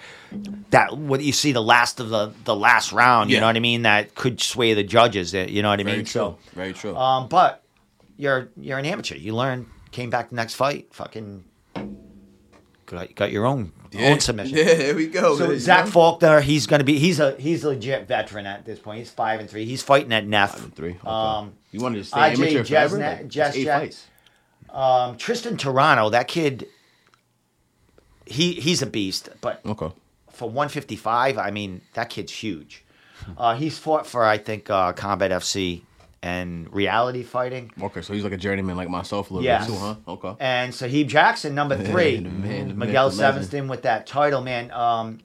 that. 0.70 0.96
What 0.98 1.22
you 1.22 1.34
see 1.34 1.52
the 1.52 1.62
last 1.62 2.00
of 2.00 2.10
the 2.10 2.32
the 2.46 2.56
last 2.56 2.94
round. 2.94 3.30
You 3.30 3.36
Yeah. 3.36 3.40
know 3.42 3.48
what 3.48 3.58
I 3.58 3.60
mean? 3.60 3.82
That 3.82 4.16
could 4.16 4.40
sway 4.40 4.74
the 4.74 4.84
judges. 4.84 5.36
uh, 5.36 5.40
You 5.50 5.62
know 5.62 5.70
what 5.70 5.82
I 5.82 5.84
very 5.84 5.98
mean? 5.98 6.06
true. 6.06 6.12
So, 6.22 6.38
Very 6.54 6.72
true. 6.74 6.96
um, 6.96 7.28
but 7.28 7.62
you're 8.16 8.48
you're 8.56 8.78
an 8.78 8.86
amateur. 8.86 9.16
You 9.16 9.36
learn. 9.36 9.66
Came 9.92 10.10
back 10.10 10.30
the 10.30 10.36
next 10.38 10.54
fight. 10.54 10.88
Fucking 10.94 11.44
got, 12.86 13.14
got 13.16 13.32
your 13.32 13.46
own 13.46 13.72
own 13.98 14.20
submission. 14.20 14.56
Yeah, 14.58 14.76
here 14.76 14.96
we 14.96 15.08
go. 15.08 15.36
So 15.38 15.48
man. 15.48 15.60
Zach? 15.60 15.88
Faulkner, 15.88 16.42
he's 16.42 16.68
gonna 16.68 16.84
be 16.84 17.00
he's 17.00 17.20
a 17.20 17.36
he's 17.40 17.64
a 17.64 17.70
legit 17.70 18.08
veteran 18.08 18.46
at 18.46 18.66
this 18.66 18.80
point. 18.80 19.00
He's 19.00 19.10
five 19.10 19.40
and 19.40 19.50
three. 19.50 19.66
He's 19.66 19.82
fighting 19.82 20.14
at 20.14 20.28
NEF. 20.28 20.52
Five 20.52 20.64
and 20.64 20.76
three. 20.76 20.92
Okay. 20.92 21.08
Um, 21.08 21.54
you 21.72 21.80
wanted 21.80 21.98
to 22.00 22.04
stay 22.06 22.20
IJ 22.20 22.34
amateur 22.34 22.64
forever? 22.66 22.98
Jesna- 22.98 23.00
Like, 23.22 23.32
that's 23.32 23.56
eight 23.58 23.68
Jesjet- 23.68 23.80
fights. 23.80 24.06
Um, 24.72 25.18
Tristan 25.18 25.58
Toronto, 25.58 26.10
that 26.12 26.28
kid, 26.28 26.68
he 28.30 28.54
he's 28.54 28.82
a 28.82 28.86
beast. 28.86 29.30
But 29.42 29.62
Okay. 29.66 29.92
for 30.32 30.50
155, 30.50 31.38
I 31.38 31.52
mean, 31.52 31.82
that 31.94 32.10
kid's 32.10 32.32
huge. 32.32 32.84
Uh, 33.38 33.56
he's 33.56 33.78
fought 33.78 34.08
for 34.08 34.24
I 34.26 34.38
think 34.38 34.70
uh, 34.70 34.94
Combat 34.94 35.32
FC 35.32 35.82
and 36.22 36.72
Reality 36.74 37.24
Fighting. 37.24 37.72
Okay, 37.82 38.02
so 38.02 38.14
he's 38.14 38.24
like 38.24 38.34
a 38.34 38.38
journeyman 38.38 38.76
like 38.78 38.90
myself 38.90 39.30
a 39.30 39.34
little 39.34 39.46
Yes. 39.46 39.68
bit 39.68 39.74
too, 39.74 39.80
huh? 39.80 39.96
Okay. 40.08 40.36
And 40.40 40.74
Saheeb 40.74 41.08
Jackson, 41.08 41.54
number 41.56 41.78
three. 41.82 42.18
The 42.18 42.30
man, 42.30 42.78
Miguel 42.78 43.08
myth, 43.10 43.18
the 43.18 43.24
legend. 43.24 43.46
Sevenston 43.46 43.70
with 43.70 43.82
that 43.84 44.06
title, 44.08 44.42
man. 44.42 44.72
Um, 44.72 45.20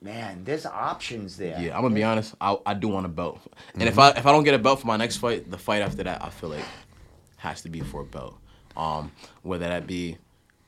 man, 0.00 0.44
there's 0.44 0.66
options 0.66 1.36
there. 1.36 1.58
Yeah, 1.60 1.76
I'm 1.76 1.82
gonna 1.82 1.94
be 1.94 2.04
honest. 2.04 2.34
I, 2.40 2.56
I 2.66 2.74
do 2.74 2.88
want 2.88 3.06
a 3.06 3.08
belt, 3.08 3.40
and 3.74 3.84
if 3.84 3.98
I 3.98 4.10
if 4.10 4.26
I 4.26 4.32
don't 4.32 4.44
get 4.44 4.54
a 4.54 4.58
belt 4.58 4.80
for 4.80 4.86
my 4.86 4.96
next 4.96 5.16
fight, 5.18 5.50
the 5.50 5.58
fight 5.58 5.82
after 5.82 6.02
that, 6.04 6.22
I 6.24 6.30
feel 6.30 6.50
like 6.50 6.64
has 7.36 7.62
to 7.62 7.68
be 7.68 7.80
for 7.80 8.00
a 8.00 8.04
belt. 8.06 8.36
Um, 8.76 9.12
whether 9.42 9.68
that 9.68 9.86
be 9.86 10.18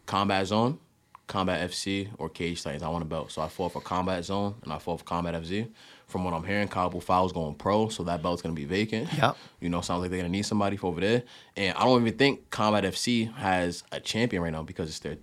Combat 0.06 0.46
Zone, 0.46 0.78
Combat 1.26 1.68
FC, 1.70 2.08
or 2.18 2.28
Cage 2.28 2.62
Titans, 2.62 2.82
I 2.82 2.88
want 2.88 3.02
a 3.02 3.06
belt. 3.06 3.32
So 3.32 3.42
I 3.42 3.48
fought 3.48 3.72
for 3.72 3.80
Combat 3.80 4.24
Zone 4.24 4.54
and 4.62 4.72
I 4.72 4.78
fought 4.78 4.98
for 5.00 5.04
Combat 5.04 5.34
FC. 5.34 5.68
From 6.06 6.22
what 6.22 6.32
I'm 6.34 6.44
hearing, 6.44 6.68
Kyle 6.68 6.88
Pufal's 6.88 7.32
going 7.32 7.56
pro, 7.56 7.88
so 7.88 8.04
that 8.04 8.22
belt's 8.22 8.40
gonna 8.40 8.54
be 8.54 8.64
vacant. 8.64 9.08
Yeah. 9.12 9.32
You 9.60 9.68
know, 9.68 9.80
sounds 9.80 10.02
like 10.02 10.10
they're 10.10 10.20
gonna 10.20 10.28
need 10.28 10.46
somebody 10.46 10.76
for 10.76 10.86
over 10.86 11.00
there. 11.00 11.24
And 11.56 11.76
I 11.76 11.82
don't 11.84 12.00
even 12.06 12.16
think 12.16 12.48
Combat 12.50 12.84
FC 12.84 13.34
has 13.34 13.82
a 13.90 13.98
champion 13.98 14.42
right 14.42 14.52
now 14.52 14.62
because 14.62 14.88
it's 14.88 15.00
their 15.00 15.16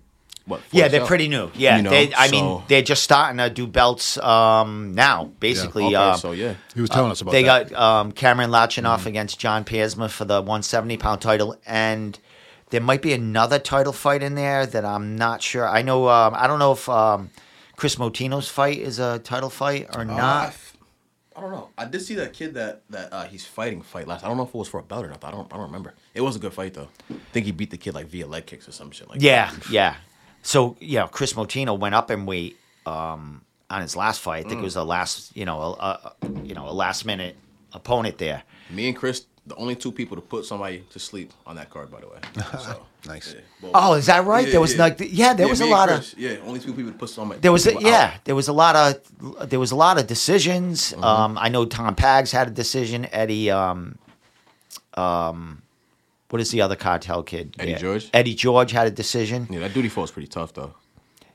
what? 0.46 0.60
Yeah, 0.72 0.88
they're 0.88 1.00
belt. 1.00 1.08
pretty 1.08 1.26
new. 1.28 1.50
Yeah, 1.54 1.78
You 1.78 1.84
know, 1.84 1.88
they, 1.90 2.12
I 2.12 2.26
so- 2.26 2.32
mean, 2.32 2.62
they're 2.68 2.82
just 2.82 3.02
starting 3.02 3.38
to 3.38 3.48
do 3.48 3.66
belts 3.66 4.18
um, 4.18 4.92
now, 4.94 5.32
basically. 5.40 5.86
Okay, 5.86 5.94
uh, 5.94 6.16
so 6.16 6.32
yeah. 6.32 6.56
He 6.74 6.82
was 6.82 6.90
telling 6.90 7.10
us 7.10 7.22
about 7.22 7.30
that. 7.30 7.38
they 7.38 7.44
that. 7.44 7.70
got 7.70 7.80
um, 8.00 8.12
Cameron 8.12 8.50
Lachinoff 8.50 8.98
Mm-hmm. 8.98 9.08
against 9.08 9.38
John 9.40 9.64
Piersma 9.64 10.10
for 10.10 10.26
the 10.26 10.42
170 10.42 10.98
pound 10.98 11.22
title, 11.22 11.56
and 11.64 12.18
there 12.70 12.80
might 12.80 13.02
be 13.02 13.12
another 13.12 13.58
title 13.58 13.92
fight 13.92 14.22
in 14.22 14.34
there 14.34 14.66
that 14.66 14.84
I'm 14.84 15.16
not 15.16 15.42
sure. 15.42 15.68
I 15.68 15.82
know. 15.82 16.08
Um, 16.08 16.34
I 16.36 16.46
don't 16.46 16.58
know 16.58 16.72
if 16.72 16.88
um, 16.88 17.30
Chris 17.76 17.96
Motino's 17.96 18.48
fight 18.48 18.78
is 18.78 18.98
a 18.98 19.18
title 19.18 19.50
fight 19.50 19.88
or 19.94 20.00
Uh, 20.00 20.04
I 20.04 20.16
not. 20.16 20.46
f- 20.48 20.76
I 21.36 21.40
don't 21.40 21.50
know. 21.50 21.68
I 21.76 21.84
did 21.86 22.00
see 22.00 22.14
that 22.14 22.32
kid 22.32 22.54
that 22.54 22.82
that 22.90 23.12
uh, 23.12 23.24
he's 23.24 23.44
fighting 23.44 23.82
fight 23.82 24.06
last. 24.06 24.24
I 24.24 24.28
don't 24.28 24.36
know 24.36 24.44
if 24.44 24.50
it 24.50 24.54
was 24.54 24.68
for 24.68 24.78
a 24.78 24.84
belt 24.84 25.04
or 25.04 25.08
not. 25.08 25.24
I 25.24 25.30
don't. 25.32 25.52
I 25.52 25.56
don't 25.56 25.66
remember. 25.66 25.94
It 26.14 26.20
was 26.20 26.36
a 26.36 26.38
good 26.38 26.52
fight 26.54 26.74
though. 26.74 26.88
I 27.10 27.14
think 27.32 27.46
he 27.46 27.52
beat 27.52 27.70
the 27.70 27.76
kid 27.76 27.94
like 27.94 28.06
via 28.06 28.26
leg 28.26 28.46
kicks 28.46 28.68
or 28.68 28.72
some 28.72 28.90
shit 28.92 29.08
like 29.08 29.20
yeah, 29.20 29.50
that. 29.50 29.68
yeah. 29.70 29.96
So 30.42 30.76
yeah, 30.80 31.06
Chris 31.10 31.32
Motino 31.32 31.76
went 31.78 31.94
up 31.96 32.10
in 32.12 32.24
weight 32.26 32.56
um, 32.86 33.42
on 33.68 33.82
his 33.82 33.96
last 33.96 34.20
fight. 34.20 34.44
I 34.46 34.48
think 34.48 34.60
Mm. 34.60 34.62
it 34.62 34.64
was 34.64 34.76
a 34.76 34.84
last, 34.84 35.36
you 35.36 35.44
know, 35.44 35.60
a, 35.60 35.72
a, 35.72 36.12
you 36.44 36.54
know, 36.54 36.68
a 36.68 36.72
last 36.72 37.04
minute 37.04 37.36
opponent 37.72 38.18
there. 38.18 38.44
Me 38.70 38.86
and 38.88 38.96
Chris 38.96 39.26
the 39.46 39.54
only 39.56 39.76
two 39.76 39.92
people 39.92 40.16
to 40.16 40.22
put 40.22 40.44
somebody 40.46 40.84
to 40.90 40.98
sleep 40.98 41.30
on 41.46 41.56
that 41.56 41.68
card, 41.70 41.90
by 41.90 42.00
the 42.00 42.08
way. 42.08 42.18
So, 42.58 42.86
Nice. 43.06 43.34
yeah, 43.34 43.40
both. 43.60 43.72
Oh, 43.74 43.92
is 43.94 44.06
that 44.06 44.24
right? 44.24 44.50
There 44.50 44.60
was 44.60 44.78
like- 44.78 44.98
yeah, 45.00 45.34
there 45.34 45.46
was 45.46 45.60
a 45.60 45.64
and 45.64 45.70
lot 45.70 45.90
of- 45.90 46.14
yeah, 46.16 46.36
only 46.46 46.58
two 46.60 46.72
people 46.72 46.90
to 46.92 46.96
put 46.98 47.10
somebody. 47.10 47.40
There 47.40 47.52
was 47.52 47.66
a, 47.66 47.72
people 47.72 47.86
out. 47.86 47.90
yeah, 47.90 48.14
there 48.24 48.34
was 48.34 48.48
a 48.48 48.52
lot 48.54 48.74
of 48.76 49.48
there 49.50 49.60
was 49.60 49.70
a 49.72 49.76
lot 49.76 49.98
of 49.98 50.06
decisions. 50.06 50.92
Mm-hmm. 50.92 51.04
Um, 51.04 51.36
I 51.38 51.50
know 51.50 51.66
Tom 51.66 51.94
Pags 51.94 52.32
had 52.32 52.48
a 52.48 52.50
decision. 52.50 53.06
Eddie, 53.12 53.50
um, 53.50 53.98
um, 54.94 55.60
what 56.30 56.40
is 56.40 56.50
the 56.50 56.62
other 56.62 56.76
cartel 56.76 57.22
kid? 57.22 57.54
Eddie 57.58 57.72
Yeah. 57.72 57.78
George? 57.78 58.10
Eddie 58.14 58.34
George 58.34 58.70
had 58.72 58.86
a 58.86 58.90
decision. 58.90 59.46
Yeah, 59.50 59.60
that 59.60 59.74
duty 59.74 59.88
fall 59.90 60.04
is 60.04 60.10
pretty 60.10 60.28
tough 60.28 60.54
though. 60.54 60.74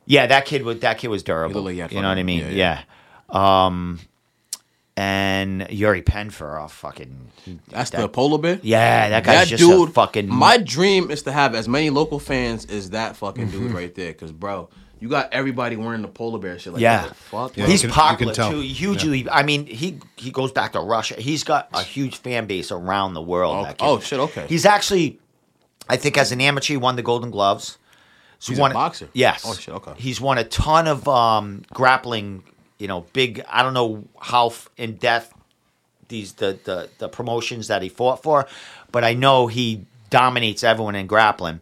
Yeah, 0.06 0.26
that 0.28 0.46
kid 0.46 0.64
was 0.64 0.80
that 0.80 0.98
kid 0.98 1.10
was 1.10 1.22
durable. 1.22 1.62
looked 1.62 1.78
like 1.78 1.90
he 1.92 1.96
you 1.98 2.02
know 2.02 2.08
what 2.10 2.18
I 2.18 2.22
fun. 2.22 2.26
mean? 2.26 2.46
Yeah, 2.56 2.82
Yeah. 3.32 3.66
Um, 3.66 4.00
and 5.00 5.66
Yuri 5.70 6.02
Penfer, 6.02 6.60
oh 6.62 6.68
fucking, 6.68 7.30
he- 7.46 7.60
That's 7.70 7.90
that- 7.92 8.02
the 8.02 8.10
polar 8.10 8.38
bear. 8.38 8.60
Yeah, 8.62 9.10
that 9.10 9.24
guy's 9.24 9.50
that 9.50 9.58
just 9.58 9.64
dude. 9.64 9.90
a 9.90 9.92
fucking. 9.94 10.28
My 10.28 10.58
dream 10.58 11.10
is 11.10 11.24
to 11.24 11.32
have 11.32 11.56
as 11.56 11.68
many 11.70 11.90
local 11.90 12.20
fans 12.20 12.66
as 12.66 12.90
that 12.90 13.16
fucking 13.16 13.48
Mm-hmm. 13.48 13.68
dude 13.68 13.72
right 13.72 13.96
there. 13.96 14.14
Cause 14.14 14.32
bro, 14.34 14.70
you 15.00 15.08
got 15.08 15.32
everybody 15.32 15.78
wearing 15.78 16.02
the 16.02 16.10
polar 16.10 16.38
bear 16.40 16.60
shit. 16.60 16.74
Like, 16.74 16.82
Yeah. 16.82 17.10
fuck. 17.14 17.56
Yeah. 17.56 17.66
He's 17.68 17.82
can- 17.82 17.92
popular 17.92 18.34
too. 18.34 18.60
Hugely. 18.60 19.30
I 19.30 19.44
mean, 19.44 19.66
he 19.66 20.00
he 20.18 20.32
goes 20.32 20.52
back 20.52 20.74
to 20.74 20.82
Russia. 20.82 21.16
He's 21.18 21.46
got 21.46 21.70
a 21.74 21.82
huge 21.82 22.18
fan 22.18 22.46
base 22.46 22.70
around 22.72 23.14
the 23.14 23.22
world. 23.22 23.68
Oh, 23.80 23.94
oh, 23.96 24.00
shit, 24.02 24.20
okay. 24.20 24.46
He's 24.50 24.66
actually, 24.66 25.18
I 25.88 25.96
think, 25.96 26.18
as 26.18 26.34
an 26.34 26.42
amateur, 26.42 26.74
he 26.74 26.78
won 26.78 26.98
the 26.98 27.04
Golden 27.04 27.32
Gloves. 27.32 27.78
He's 28.42 28.58
a 28.60 28.70
boxer? 28.70 29.10
Yes. 29.14 29.44
Oh, 29.46 29.54
shit, 29.54 29.74
okay. 29.76 29.94
He's 29.98 30.20
won 30.22 30.38
a 30.38 30.44
ton 30.44 30.88
of 30.88 31.08
um, 31.08 31.64
grappling. 31.74 32.44
You 32.80 32.88
know, 32.88 33.02
big. 33.14 33.44
I 33.50 33.62
don't 33.62 33.74
know 33.74 34.06
how 34.20 34.48
f- 34.48 34.70
in 34.78 34.96
depth 34.96 35.34
these 36.08 36.34
the, 36.34 36.58
the 36.64 36.90
the 36.98 37.08
promotions 37.10 37.68
that 37.68 37.82
he 37.82 37.90
fought 37.90 38.24
for, 38.24 38.48
but 38.92 39.04
I 39.04 39.14
know 39.14 39.48
he 39.48 39.86
dominates 40.10 40.64
everyone 40.64 40.96
in 40.96 41.06
grappling. 41.06 41.60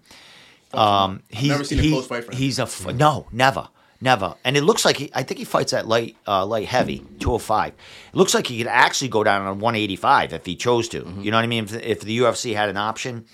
Um, 0.74 1.24
he's 1.30 1.50
never 1.50 1.64
seen 1.64 1.80
a 1.80 1.82
he- 1.82 1.92
close 1.92 2.08
fight 2.08 2.24
for 2.26 2.32
him. 2.32 2.38
He's 2.38 2.60
a 2.60 2.64
f- 2.64 2.94
no, 2.94 3.26
never, 3.32 3.68
never. 4.00 4.36
And 4.44 4.56
it 4.56 4.62
looks 4.64 4.86
like 4.86 4.98
he, 4.98 5.10
I 5.14 5.24
think 5.24 5.40
he 5.40 5.44
fights 5.46 5.74
at 5.74 5.88
light 5.88 6.16
uh, 6.28 6.46
light 6.46 6.68
heavy, 6.68 7.00
two 7.20 7.30
hundred 7.32 7.40
five. 7.44 7.74
It 8.14 8.16
looks 8.16 8.34
like 8.34 8.48
he 8.48 8.58
could 8.60 8.68
actually 8.68 9.08
go 9.10 9.24
down 9.24 9.46
on 9.48 9.60
one 9.60 9.76
eighty 9.76 9.96
five 9.96 10.34
if 10.34 10.46
he 10.46 10.56
chose 10.56 10.88
to. 10.90 11.02
Mm-hmm. 11.02 11.22
You 11.22 11.32
know 11.32 11.38
what 11.38 11.44
I 11.44 11.48
mean? 11.48 11.64
If, 11.64 11.74
if 11.74 12.02
the 12.02 12.18
UFC 12.20 12.54
had 12.56 12.70
an 12.70 12.78
option, 12.78 13.26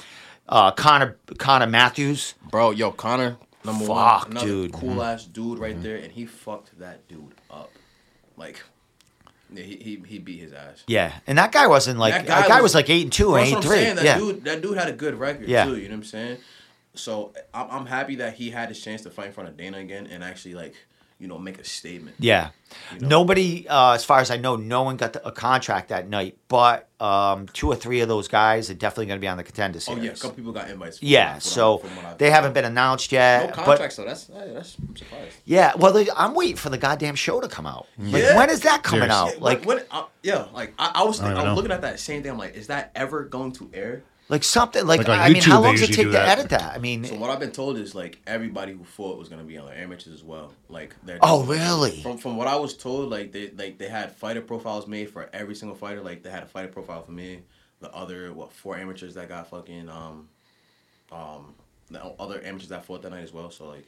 uh, 0.48 0.72
Connor 0.72 1.18
Connor 1.38 1.68
Matthews. 1.68 2.36
Bro, 2.50 2.72
yo, 2.72 2.92
Connor, 2.92 3.38
number 3.66 3.86
Fuck, 3.86 4.28
one, 4.28 4.32
another 4.32 4.46
dude. 4.46 4.72
Mm-hmm. 4.72 4.80
cool 4.94 5.04
ass 5.04 5.26
dude 5.26 5.60
right 5.60 5.82
there, 5.84 5.98
and 5.98 6.12
he 6.12 6.26
fucked 6.26 6.80
that 6.80 7.08
dude 7.08 7.34
up. 7.34 7.40
Like, 8.38 8.62
yeah, 9.54 9.64
he 9.64 9.76
he, 9.78 10.04
he 10.08 10.20
beat 10.20 10.40
his 10.40 10.54
ass. 10.54 10.84
Yeah, 10.88 11.14
and 11.28 11.38
that 11.38 11.52
guy 11.52 11.68
wasn't 11.68 12.00
like 12.00 12.26
that 12.28 12.48
guy, 12.48 12.62
was, 12.62 12.74
like 12.76 12.90
eight 12.90 13.04
and 13.04 13.14
two 13.14 13.36
eight 13.36 13.54
and 13.54 13.64
three. 13.64 13.76
saying. 13.78 13.96
That 13.98 14.06
yeah, 14.06 14.18
dude, 14.18 14.44
that 14.46 14.62
dude 14.62 14.78
had 14.78 14.88
a 14.88 14.94
good 14.94 15.16
record 15.16 15.48
Yeah. 15.48 15.66
too. 15.66 15.78
You 15.78 15.84
know 15.84 15.96
what 15.96 15.98
I'm 15.98 16.04
saying? 16.04 16.38
So 16.96 17.34
I'm, 17.54 17.68
I'm 17.70 17.86
happy 17.86 18.16
that 18.18 18.36
he 18.36 18.50
had 18.52 18.70
his 18.70 18.82
chance 18.82 19.02
to 19.04 19.10
fight 19.10 19.28
in 19.28 19.34
front 19.34 19.50
of 19.50 19.58
Dana 19.58 19.78
again 19.78 20.08
and 20.08 20.24
actually 20.24 20.54
like 20.54 20.76
you 21.20 21.28
know 21.28 21.38
make 21.38 21.60
a 21.60 21.64
statement. 21.64 22.16
yeah. 22.20 22.50
know? 23.00 23.08
Nobody, 23.08 23.68
uh, 23.68 23.94
as 23.94 24.04
far 24.04 24.20
as 24.20 24.32
I 24.32 24.38
know, 24.38 24.56
no 24.56 24.84
one 24.84 24.98
got 24.98 25.14
the, 25.14 25.26
a 25.28 25.32
contract 25.32 25.90
that 25.90 26.10
night. 26.10 26.38
But 26.48 26.90
um, 27.00 27.48
two 27.48 27.68
or 27.68 27.76
three 27.76 28.02
of 28.02 28.08
those 28.08 28.28
guys 28.28 28.70
are 28.70 28.74
definitely 28.74 29.06
going 29.08 29.20
to 29.20 29.22
be 29.22 29.28
on 29.28 29.38
the 29.38 29.44
contender 29.44 29.80
Oh 29.88 29.96
yeah, 29.96 30.12
a 30.12 30.16
couple 30.16 30.32
people 30.32 30.52
got 30.52 30.70
invites. 30.70 31.00
from 31.00 31.08
Yeah, 31.08 31.28
what 31.30 31.36
I- 31.36 31.40
so 31.40 31.78
from 31.78 31.96
what 31.96 32.06
I- 32.06 32.14
they 32.16 32.30
haven't 32.32 32.54
been 32.54 32.66
announced 32.66 33.12
yet. 33.12 33.50
no 33.50 33.56
but 33.56 33.66
contracts 33.66 33.96
though. 33.98 34.06
That's 34.06 34.28
hey, 34.28 34.52
that's 34.54 34.76
I'm 34.80 34.96
surprised. 34.96 35.36
yeah, 35.46 35.74
well, 35.78 35.94
they, 35.94 36.08
I'm 36.16 36.34
waiting 36.34 36.56
for 36.58 36.70
the 36.70 36.78
goddamn 36.78 37.16
show 37.16 37.40
to 37.42 37.48
come 37.48 37.66
out. 37.68 37.88
Like, 38.00 38.24
Yeah. 38.24 38.38
when 38.38 38.50
is 38.50 38.62
that 38.62 38.84
coming 38.84 39.10
Seriously. 39.10 39.34
out? 39.34 39.38
Yeah, 39.38 39.44
Like, 39.44 39.66
when, 39.66 39.78
when, 39.78 39.86
uh, 39.92 40.06
yeah, 40.24 40.46
like 40.54 40.74
I, 40.80 40.92
I 40.96 41.04
was, 41.04 41.22
I 41.22 41.30
don't 41.34 41.38
I 41.38 41.44
was 41.50 41.56
looking 41.56 41.72
at 41.72 41.82
that 41.82 42.00
same 42.00 42.24
thing. 42.24 42.32
I'm 42.32 42.38
like, 42.38 42.56
is 42.56 42.68
that 42.68 42.92
ever 42.96 43.24
going 43.24 43.52
to 43.54 43.70
air? 43.74 44.04
Like 44.34 44.44
something. 44.44 44.86
Like, 44.86 45.00
Like 45.00 45.10
on 45.10 45.20
I 45.20 45.30
mean, 45.30 45.44
how 45.44 45.62
long 45.62 45.76
does 45.76 45.84
it 45.84 45.94
take 45.94 46.08
to 46.08 46.12
that. 46.14 46.28
edit 46.40 46.50
that? 46.50 46.74
I 46.76 46.80
mean, 46.80 47.04
So 47.06 47.16
what 47.16 47.30
I've 47.30 47.40
been 47.40 47.52
told 47.52 47.78
is 47.78 47.94
like 47.94 48.20
everybody 48.26 48.74
who 48.74 48.84
fought 48.84 49.18
was 49.20 49.30
gonna 49.30 49.44
be 49.44 49.58
on 49.60 49.68
the 49.68 49.78
amateurs 49.78 50.14
as 50.14 50.24
well. 50.24 50.52
Like 50.70 50.96
they're 51.04 51.20
Oh, 51.22 51.44
really? 51.44 52.02
From 52.02 52.18
from 52.18 52.36
what 52.36 52.48
I 52.48 52.56
was 52.56 52.76
told, 52.76 53.10
like 53.12 53.32
they 53.32 53.52
like 53.52 53.78
they 53.78 53.88
had 53.88 54.12
fighter 54.12 54.42
profiles 54.42 54.88
made 54.88 55.10
for 55.12 55.30
every 55.32 55.56
single 55.56 55.78
fighter. 55.78 56.02
Like 56.02 56.24
they 56.24 56.32
had 56.32 56.44
a 56.44 56.48
fighter 56.48 56.68
profile 56.70 57.04
for 57.04 57.12
me. 57.12 57.42
The 57.80 57.92
other 57.94 58.34
what 58.34 58.52
four 58.52 58.76
amateurs 58.76 59.14
that 59.14 59.30
got 59.30 59.50
fucking 59.50 59.88
um 59.90 60.28
um 61.12 61.54
the 61.92 62.04
other 62.20 62.42
amateurs 62.44 62.70
that 62.70 62.86
fought 62.86 63.04
that 63.04 63.12
night 63.12 63.24
as 63.24 63.32
well. 63.34 63.52
So 63.52 63.68
like 63.68 63.86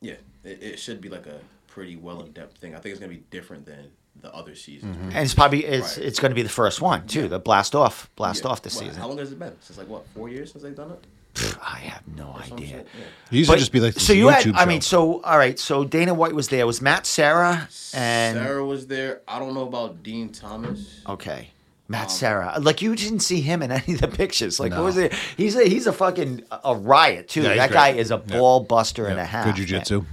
yeah, 0.00 0.14
it, 0.44 0.62
it 0.62 0.78
should 0.78 1.00
be 1.00 1.08
like 1.08 1.26
a 1.26 1.40
pretty 1.66 1.96
well 1.96 2.20
in 2.22 2.30
depth 2.32 2.58
thing. 2.58 2.74
I 2.74 2.78
think 2.78 2.92
it's 2.92 3.00
gonna 3.00 3.12
be 3.12 3.24
different 3.30 3.66
than 3.66 3.90
the 4.22 4.32
other 4.34 4.54
seasons. 4.54 4.96
and 5.14 5.16
it's 5.24 5.34
probably 5.34 5.64
it's 5.64 5.96
Right. 5.98 6.06
it's 6.06 6.18
going 6.18 6.30
to 6.30 6.34
be 6.34 6.42
the 6.42 6.48
first 6.48 6.80
one 6.80 7.06
too. 7.06 7.28
The 7.28 7.38
blast 7.38 7.74
off, 7.74 8.10
blast 8.16 8.44
Yeah. 8.44 8.50
off 8.50 8.62
this 8.62 8.74
What, 8.76 8.84
season. 8.86 9.00
How 9.00 9.08
long 9.08 9.18
has 9.18 9.32
it 9.32 9.38
been? 9.38 9.52
Since 9.60 9.78
like 9.78 9.88
what 9.88 10.04
four 10.14 10.28
years 10.28 10.52
since 10.52 10.62
they've 10.64 10.74
done 10.74 10.90
it? 10.92 11.04
Pfft, 11.34 11.58
I 11.62 11.78
have 11.80 12.00
no 12.16 12.28
Or 12.34 12.40
idea. 12.42 12.66
shit? 12.68 12.88
Yeah. 12.98 13.04
It 13.30 13.36
used 13.36 13.50
to 13.50 13.56
just 13.58 13.70
be 13.72 13.80
like 13.80 13.92
so 13.92 13.98
this 13.98 14.16
you 14.16 14.28
had, 14.28 14.44
YouTube 14.44 14.54
I 14.56 14.64
mean, 14.64 14.80
so 14.80 15.20
all 15.22 15.36
right, 15.38 15.58
so 15.58 15.84
Dana 15.84 16.14
White 16.14 16.34
was 16.34 16.48
there. 16.48 16.66
Was 16.66 16.80
Matt 16.80 17.04
Serra 17.06 17.68
and 17.94 18.36
Serra 18.38 18.64
was 18.64 18.86
there. 18.86 19.20
I 19.28 19.38
don't 19.38 19.52
know 19.54 19.66
about 19.68 20.02
Din 20.02 20.30
Thomas. 20.30 21.00
okay, 21.06 21.50
Matt 21.88 22.04
Um, 22.04 22.08
Serra. 22.10 22.54
Like 22.58 22.80
you 22.80 22.96
didn't 22.96 23.20
see 23.20 23.42
him 23.42 23.62
in 23.62 23.70
any 23.80 23.94
of 23.94 24.00
the 24.00 24.08
pictures. 24.08 24.58
Like 24.58 24.70
No. 24.72 24.78
what 24.78 24.86
was 24.86 24.96
it? 24.96 25.12
He's 25.36 25.54
a 25.56 25.68
he's 25.68 25.86
a 25.86 25.92
fucking 25.92 26.42
a 26.64 26.74
riot 26.74 27.28
too. 27.28 27.42
Yeah, 27.42 27.54
that 27.56 27.68
great. 27.68 27.76
guy 27.76 27.88
is 27.90 28.10
a 28.10 28.22
Yeah. 28.26 28.38
ball 28.38 28.60
buster 28.60 29.06
and 29.06 29.20
a 29.20 29.24
half. 29.26 29.44
good 29.44 29.56
jujitsu. 29.68 30.06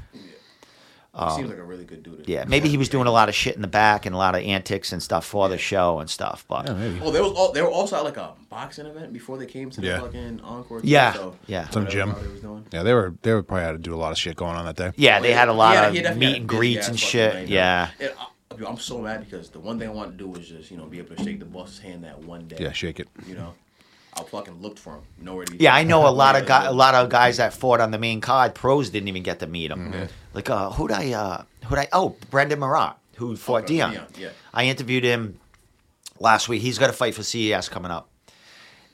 He 1.15 1.29
seems 1.35 1.49
like 1.49 1.59
a 1.59 1.63
really 1.63 1.83
good 1.85 2.01
dude. 2.01 2.15
Um, 2.15 2.23
Yeah, 2.25 2.45
maybe 2.47 2.69
he 2.69 2.77
was 2.77 2.89
doing 2.89 3.05
a 3.05 3.11
lot 3.11 3.29
of 3.29 3.35
shit 3.35 3.55
in 3.55 3.61
the 3.61 3.67
back 3.67 4.07
and 4.07 4.15
a 4.15 4.17
lot 4.17 4.33
of 4.33 4.41
antics 4.41 4.91
and 4.91 5.01
stuff 5.01 5.25
for 5.25 5.47
the 5.47 5.59
show 5.59 5.99
and 5.99 6.09
stuff. 6.09 6.43
But 6.47 6.67
Yeah, 6.67 6.73
maybe. 6.73 6.99
Oh, 7.03 7.11
there 7.11 7.21
was. 7.21 7.33
al- 7.37 7.51
They 7.51 7.61
were 7.61 7.69
also 7.69 7.97
at 7.97 8.03
like 8.03 8.17
a 8.17 8.33
boxing 8.49 8.87
event 8.87 9.13
before 9.13 9.37
they 9.37 9.45
came 9.45 9.69
to 9.69 9.81
the 9.81 9.87
Yeah. 9.87 9.99
fucking 9.99 10.41
encore. 10.41 10.81
too, 10.81 10.87
Yeah, 10.87 11.13
so 11.13 11.35
yeah. 11.45 11.69
Some 11.69 11.85
whatever 11.85 12.11
gym. 12.13 12.23
they 12.23 12.31
was 12.31 12.41
doing. 12.41 12.65
Yeah, 12.71 12.81
they 12.83 12.93
were 12.93 13.13
they 13.21 13.31
were 13.33 13.43
probably 13.43 13.65
had 13.65 13.71
to 13.73 13.77
do 13.77 13.93
a 13.93 13.97
lot 13.97 14.11
of 14.11 14.17
shit 14.17 14.35
going 14.35 14.55
on 14.55 14.65
that 14.65 14.75
day. 14.75 14.91
yeah, 14.95 15.19
they 15.19 15.33
had 15.33 15.49
a 15.49 15.53
lot 15.53 15.75
Yeah, 15.75 15.87
of 15.87 15.93
definitely 15.93 16.19
meet 16.19 16.27
had 16.27 16.35
a 16.37 16.39
and 16.41 16.47
busy 16.47 16.59
greets 16.59 16.79
ass 16.79 16.87
and 16.89 16.99
fucking 16.99 17.09
shit. 17.09 17.33
night, 17.35 17.47
Yeah. 17.49 17.89
And 17.99 18.11
I- 18.19 18.27
I'm 18.67 18.77
so 18.77 18.99
mad 18.99 19.23
because 19.27 19.49
the 19.49 19.59
one 19.59 19.77
thing 19.79 19.89
I 19.89 19.91
wanted 19.91 20.11
to 20.11 20.17
do 20.17 20.27
was 20.29 20.47
just 20.47 20.69
you 20.71 20.77
know 20.77 20.85
be 20.85 20.97
able 20.99 21.15
to 21.15 21.23
shake 21.23 21.39
the 21.39 21.45
boss's 21.45 21.79
hand 21.79 22.03
that 22.05 22.19
one 22.23 22.47
day. 22.47 22.57
Yeah, 22.59 22.71
shake 22.71 22.99
it. 22.99 23.07
You 23.27 23.35
know, 23.35 23.53
I 24.15 24.23
fucking 24.23 24.61
looked 24.61 24.79
for 24.79 24.93
him. 24.95 25.01
Nowhere 25.19 25.45
to 25.45 25.51
be. 25.51 25.63
Yeah, 25.63 25.73
I 25.73 25.83
know 25.83 26.07
a 26.07 26.09
lot 26.23 26.35
of 26.35 26.45
guy, 26.45 26.65
a 26.65 26.71
lot 26.71 26.95
of 26.95 27.09
guys 27.09 27.37
that 27.37 27.53
fought 27.53 27.81
on 27.81 27.91
the 27.91 27.97
main 27.99 28.21
card. 28.21 28.53
Pros 28.55 28.89
didn't 28.89 29.07
even 29.07 29.23
get 29.23 29.39
to 29.39 29.47
meet 29.47 29.71
him. 29.71 29.91
Mm-hmm. 29.91 30.03
Like, 30.33 30.49
uh, 30.49 30.69
who'd 30.71 30.91
I, 30.91 31.13
uh, 31.13 31.43
who'd 31.65 31.79
I? 31.79 31.87
Oh, 31.93 32.15
Brendan 32.29 32.59
Marat, 32.59 32.95
who 33.15 33.35
fought 33.35 33.63
Okay, 33.63 33.75
Dion. 33.75 33.91
Dion, 33.91 34.07
yeah. 34.17 34.29
I 34.53 34.65
interviewed 34.65 35.03
him 35.03 35.39
last 36.19 36.47
week. 36.49 36.61
He's 36.61 36.77
got 36.77 36.89
a 36.89 36.93
fight 36.93 37.15
for 37.15 37.23
CES 37.23 37.69
coming 37.69 37.91
up, 37.91 38.09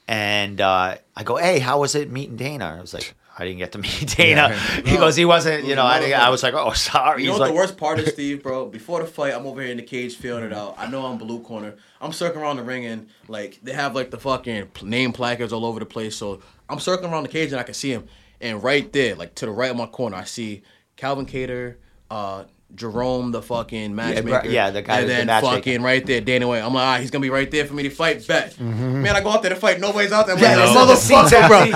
and 0.08 0.60
uh, 0.62 0.98
I 1.16 1.24
go, 1.24 1.36
"Hey, 1.38 1.60
how 1.60 1.80
was 1.82 1.96
it 1.96 2.10
meeting 2.12 2.36
Dana?" 2.36 2.76
I 2.78 2.82
was 2.82 2.94
like, 2.94 3.14
"I 3.40 3.46
didn't 3.46 3.60
get 3.60 3.72
to 3.72 3.78
meet 3.86 4.14
Dana." 4.18 4.56
He 4.86 4.94
No. 4.94 5.00
goes, 5.00 5.16
"He 5.16 5.26
wasn't." 5.26 5.64
You 5.66 5.76
know, 5.76 5.86
I, 5.86 6.00
No. 6.10 6.16
I 6.16 6.30
was 6.30 6.44
like, 6.44 6.54
"Oh, 6.54 6.74
sorry." 6.74 7.22
You 7.24 7.28
know 7.30 7.34
He's 7.34 7.40
what 7.40 7.46
like, 7.48 7.54
the 7.56 7.56
worst 7.56 7.78
part 7.78 8.00
is, 8.00 8.10
Steve, 8.14 8.44
bro? 8.44 8.66
Before 8.68 9.00
the 9.02 9.08
fight, 9.08 9.34
I'm 9.34 9.46
over 9.48 9.62
here 9.62 9.72
in 9.72 9.78
the 9.78 9.84
cage 9.84 10.16
feeling 10.18 10.44
it 10.44 10.54
out. 10.54 10.76
I 10.78 10.88
know 10.90 11.06
I'm 11.06 11.18
blue 11.18 11.40
corner. 11.42 11.76
I'm 12.02 12.12
circling 12.14 12.44
around 12.44 12.58
the 12.58 12.64
ring 12.64 12.86
and 12.86 13.08
like 13.28 13.60
they 13.64 13.74
have 13.74 13.96
like 13.96 14.12
the 14.12 14.18
fucking 14.20 14.70
name 14.84 15.12
placards 15.14 15.52
all 15.54 15.66
over 15.66 15.80
the 15.80 15.86
place. 15.86 16.16
So 16.16 16.42
I'm 16.70 16.80
circling 16.80 17.12
around 17.12 17.24
the 17.24 17.30
cage 17.30 17.52
and 17.52 17.60
I 17.60 17.64
can 17.64 17.74
see 17.74 17.92
him. 17.92 18.06
And 18.42 18.64
right 18.64 18.92
there, 18.94 19.16
like 19.16 19.36
to 19.36 19.46
the 19.46 19.52
right 19.52 19.72
of 19.72 19.78
my 19.78 19.86
corner, 19.88 20.16
I 20.18 20.24
see 20.24 20.62
Calvin 20.96 21.26
Kattar, 21.26 21.76
uh, 22.10 22.44
Jerome, 22.76 23.32
the 23.32 23.42
fucking 23.42 23.94
matchmaker. 23.96 24.48
yeah, 24.48 24.70
the 24.70 24.82
guy 24.82 25.00
And 25.00 25.10
who's 25.10 25.18
the 25.20 25.26
then 25.26 25.42
fucking 25.42 25.82
right 25.82 26.06
there, 26.06 26.22
Dana 26.22 26.48
White. 26.48 26.60
I'm 26.64 26.74
like, 26.74 26.84
ah, 26.84 26.98
he's 27.02 27.12
gonna 27.12 27.22
be 27.24 27.30
right 27.30 27.50
there 27.52 27.66
for 27.66 27.74
me 27.74 27.84
to 27.84 27.90
fight. 27.90 28.26
Bet. 28.28 28.52
Mm-hmm. 28.54 29.02
Man, 29.02 29.16
I 29.16 29.22
go 29.22 29.32
out 29.32 29.42
there 29.42 29.50
to 29.50 29.56
fight. 29.60 29.80
Nobody's 29.80 30.12
out 30.12 30.28
there. 30.28 30.36
I'm 30.36 30.42
Yeah, 30.42 30.56
like, 30.56 30.74
no 30.74 30.86
motherfucker, 30.86 31.48
bro. 31.48 31.66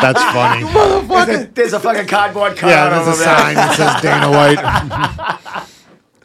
That's 0.00 0.22
funny. 0.32 0.64
there's, 1.26 1.42
a, 1.42 1.46
there's 1.52 1.72
a 1.72 1.80
fucking 1.80 2.06
cardboard 2.06 2.56
cutout 2.56 2.70
yeah, 2.70 2.88
there's 3.04 3.16
a 3.16 3.20
there. 3.22 3.36
sign 3.36 3.54
that 3.54 3.76
says 3.76 4.02
Dana 4.02 4.30
White. 4.30 5.64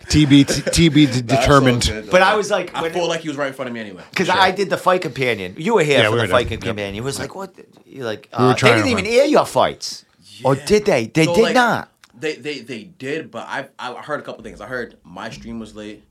TB 0.09 0.45
TB 0.45 0.93
de- 0.93 1.05
That's 1.05 1.15
so 1.17 1.21
determined. 1.61 1.85
good. 1.85 2.09
But 2.09 2.21
I 2.23 2.35
was 2.35 2.49
like, 2.49 2.73
I 2.73 2.81
when- 2.81 2.91
feel 2.93 3.07
like 3.07 3.21
he 3.21 3.27
was 3.27 3.37
right 3.37 3.47
in 3.49 3.53
front 3.53 3.67
of 3.69 3.73
me 3.75 3.79
anyway. 3.79 4.03
Because 4.09 4.29
I 4.29 4.49
did 4.51 4.69
the 4.69 4.77
fight 4.77 5.01
companion. 5.01 5.53
You 5.57 5.75
were 5.75 5.83
here 5.83 5.99
Yeah, 5.99 6.05
for 6.05 6.11
we 6.11 6.17
the 6.17 6.23
were 6.23 6.27
fight 6.29 6.47
there. 6.49 6.57
Yep. 6.57 6.61
companion. 6.61 6.95
It 6.95 7.03
was 7.03 7.19
like, 7.19 7.35
what? 7.35 7.55
the- 7.55 7.65
You're 7.85 8.05
like, 8.05 8.27
We 8.37 8.43
were 8.45 8.51
uh, 8.51 8.53
they 8.55 8.69
didn't 8.75 8.87
even 8.87 9.05
run. 9.05 9.13
air 9.13 9.25
your 9.25 9.45
fights, 9.45 10.05
or 10.43 10.55
did 10.55 10.85
they? 10.85 11.05
They 11.07 11.25
So, 11.25 11.35
did 11.35 11.41
like, 11.43 11.53
not. 11.53 11.89
They 12.19 12.35
they 12.35 12.59
they 12.59 12.83
did, 12.83 13.31
but 13.31 13.47
I 13.47 13.69
I 13.77 13.93
heard 14.01 14.19
a 14.19 14.23
couple 14.23 14.43
things. 14.43 14.61
I 14.61 14.67
heard 14.67 14.97
my 15.03 15.29
stream 15.29 15.59
was 15.59 15.75
late. 15.75 16.03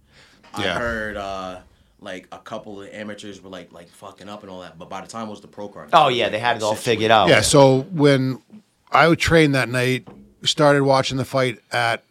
I 0.55 0.65
Yeah. 0.65 0.79
heard 0.79 1.17
uh 1.17 1.61
like 2.01 2.29
a 2.33 2.39
couple 2.39 2.81
of 2.81 2.89
amateurs 2.93 3.43
were 3.43 3.51
like 3.51 3.73
like 3.73 3.89
fucking 3.89 4.29
up 4.29 4.43
and 4.43 4.51
all 4.51 4.61
that. 4.61 4.79
But 4.79 4.89
by 4.89 5.01
the 5.01 5.07
time 5.09 5.27
it 5.29 5.31
was 5.31 5.41
the 5.41 5.49
pro 5.49 5.69
card. 5.69 5.91
Oh 5.93 6.09
yeah, 6.09 6.29
they 6.29 6.39
had 6.39 6.57
it 6.57 6.63
all 6.63 6.75
figured 6.75 7.11
out. 7.11 7.29
Yeah, 7.29 7.41
so 7.43 7.83
when 7.93 8.41
I 8.91 9.09
would 9.09 9.19
train 9.19 9.53
that 9.53 9.69
night, 9.69 10.07
started 10.45 10.83
watching 10.85 11.17
the 11.19 11.25
fight 11.25 11.59
at 11.73 12.05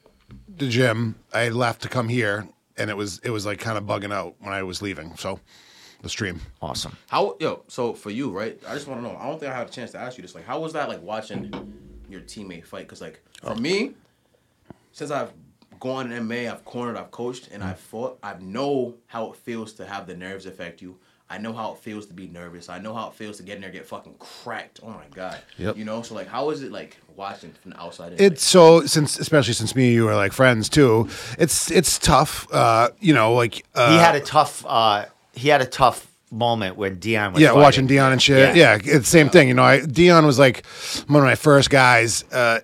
the 0.58 0.68
gym. 0.68 1.16
I 1.34 1.50
left 1.50 1.82
to 1.84 1.90
come 1.90 2.08
here, 2.10 2.48
and 2.78 2.90
it 2.90 2.98
was 2.98 3.20
it 3.24 3.30
was 3.32 3.46
like 3.46 3.60
kind 3.60 3.78
of 3.78 3.86
bugging 3.86 4.14
out 4.14 4.36
when 4.40 4.54
I 4.54 4.64
was 4.64 4.82
leaving. 4.82 5.16
So 5.18 5.40
the 6.04 6.10
stream. 6.10 6.42
awesome. 6.62 6.96
How 7.08 7.36
yo? 7.40 7.64
So 7.68 7.94
for 7.94 8.12
you, 8.12 8.30
right? 8.30 8.60
I 8.68 8.74
just 8.76 8.88
want 8.88 9.02
to 9.02 9.08
know. 9.08 9.18
I 9.18 9.26
don't 9.28 9.40
think 9.40 9.52
I 9.52 9.56
had 9.58 9.68
a 9.68 9.72
chance 9.72 9.92
to 9.94 9.98
ask 10.00 10.18
you 10.18 10.22
this. 10.22 10.36
Like, 10.36 10.46
how 10.46 10.60
was 10.60 10.74
that 10.74 10.88
like 10.90 11.02
watching 11.02 11.52
your 12.10 12.22
teammate 12.22 12.66
fight? 12.66 12.86
Because 12.86 13.02
like 13.02 13.22
for 13.42 13.56
me, 13.56 13.94
since 14.92 15.12
I've 15.12 15.32
gone 15.80 16.12
in 16.12 16.28
MMA, 16.28 16.52
I've 16.52 16.66
cornered, 16.66 16.98
I've 16.98 17.12
coached, 17.12 17.50
and 17.52 17.64
I've 17.64 17.80
fought. 17.80 18.20
I 18.24 18.36
know 18.40 18.96
how 19.08 19.32
it 19.32 19.38
feels 19.38 19.74
to 19.74 19.86
have 19.86 20.08
the 20.08 20.16
nerves 20.16 20.46
affect 20.46 20.82
you. 20.82 20.98
I 21.30 21.38
know 21.38 21.52
how 21.52 21.74
it 21.74 21.80
feels 21.80 22.06
to 22.06 22.14
be 22.14 22.28
nervous. 22.28 22.70
I 22.70 22.80
know 22.80 22.94
how 22.94 23.10
it 23.10 23.14
feels 23.14 23.36
to 23.38 23.44
get 23.44 23.56
in 23.56 23.62
there 23.62 23.70
and 23.70 23.78
get 23.78 23.86
fucking 23.86 24.16
cracked. 24.18 24.80
Oh 24.82 24.90
my 24.90 25.06
god. 25.14 25.40
Yep. 25.58 25.76
You 25.76 25.84
know, 25.84 26.02
so 26.02 26.16
like, 26.16 26.28
how 26.28 26.50
is 26.52 26.64
it 26.64 26.72
like 26.72 26.98
watching 27.18 27.52
from 27.62 27.72
the 27.72 27.82
outside? 27.82 28.14
in? 28.14 28.24
It's 28.24 28.46
so 28.46 28.86
since 28.86 29.20
especially 29.20 29.54
since 29.54 29.76
me 29.76 29.88
and 29.88 29.94
you 29.94 30.08
are 30.08 30.16
like 30.16 30.32
friends 30.32 30.70
too. 30.70 31.10
It's 31.38 31.70
it's 31.70 32.00
tough. 32.00 32.48
Uh, 32.52 32.92
you 33.00 33.14
know, 33.14 33.34
like 33.34 33.66
uh, 33.76 33.92
he 33.92 33.98
had 33.98 34.16
a 34.16 34.22
tough. 34.22 34.66
Uh, 34.66 35.06
he 35.34 35.50
had 35.50 35.62
a 35.62 35.66
tough 35.66 36.08
moment 36.32 36.78
when 36.78 37.00
Dion 37.00 37.34
was. 37.34 37.42
yeah, 37.42 37.50
fighting. 37.50 37.62
watching 37.62 37.88
Dion 37.88 38.12
and 38.12 38.22
shit. 38.22 38.56
Yeah. 38.56 38.76
Yeah, 38.76 38.76
it's 38.76 38.86
the 38.86 39.04
same 39.04 39.30
thing. 39.30 39.48
You 39.48 39.54
know, 39.54 39.64
I, 39.64 39.86
Dion 39.86 40.26
was 40.26 40.40
like 40.40 40.66
one 41.08 41.22
of 41.22 41.26
my 41.26 41.36
first 41.36 41.70
guys. 41.70 42.24
Uh, 42.32 42.60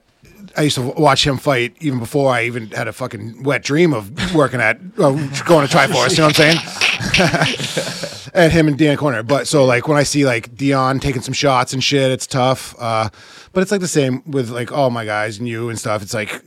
I 0.56 0.62
used 0.62 0.76
to 0.76 0.82
watch 0.82 1.26
him 1.26 1.38
fight 1.38 1.76
even 1.80 1.98
before 2.00 2.32
I 2.32 2.44
even 2.44 2.68
had 2.68 2.88
a 2.88 2.94
fucking 2.94 3.44
wet 3.44 3.64
dream 3.64 3.94
of 3.94 4.36
working 4.36 4.62
at 4.62 4.78
uh, 4.98 5.12
going 5.46 5.68
to 5.68 5.76
Triforce. 5.76 6.12
You 6.12 6.18
know 6.18 6.28
what 6.28 6.40
I'm 6.40 6.58
saying? 6.58 8.30
and 8.34 8.52
him 8.52 8.68
and 8.68 8.78
Dion 8.78 8.98
Corner. 8.98 9.24
But 9.24 9.48
so 9.48 9.66
like 9.66 9.88
when 9.88 9.98
I 9.98 10.04
see 10.04 10.26
like 10.26 10.56
Dion 10.56 11.00
taking 11.00 11.22
some 11.22 11.34
shots 11.34 11.74
and 11.74 11.84
shit, 11.84 12.12
it's 12.12 12.28
tough. 12.28 12.76
Uh, 12.78 13.10
but 13.52 13.62
it's 13.62 13.72
like 13.72 13.82
the 13.82 13.88
same 13.88 14.22
with 14.30 14.50
like 14.50 14.72
all 14.72 14.90
my 14.90 15.06
guys 15.06 15.40
and 15.40 15.48
you 15.48 15.70
and 15.70 15.80
stuff. 15.80 16.02
It's 16.04 16.14
like 16.14 16.44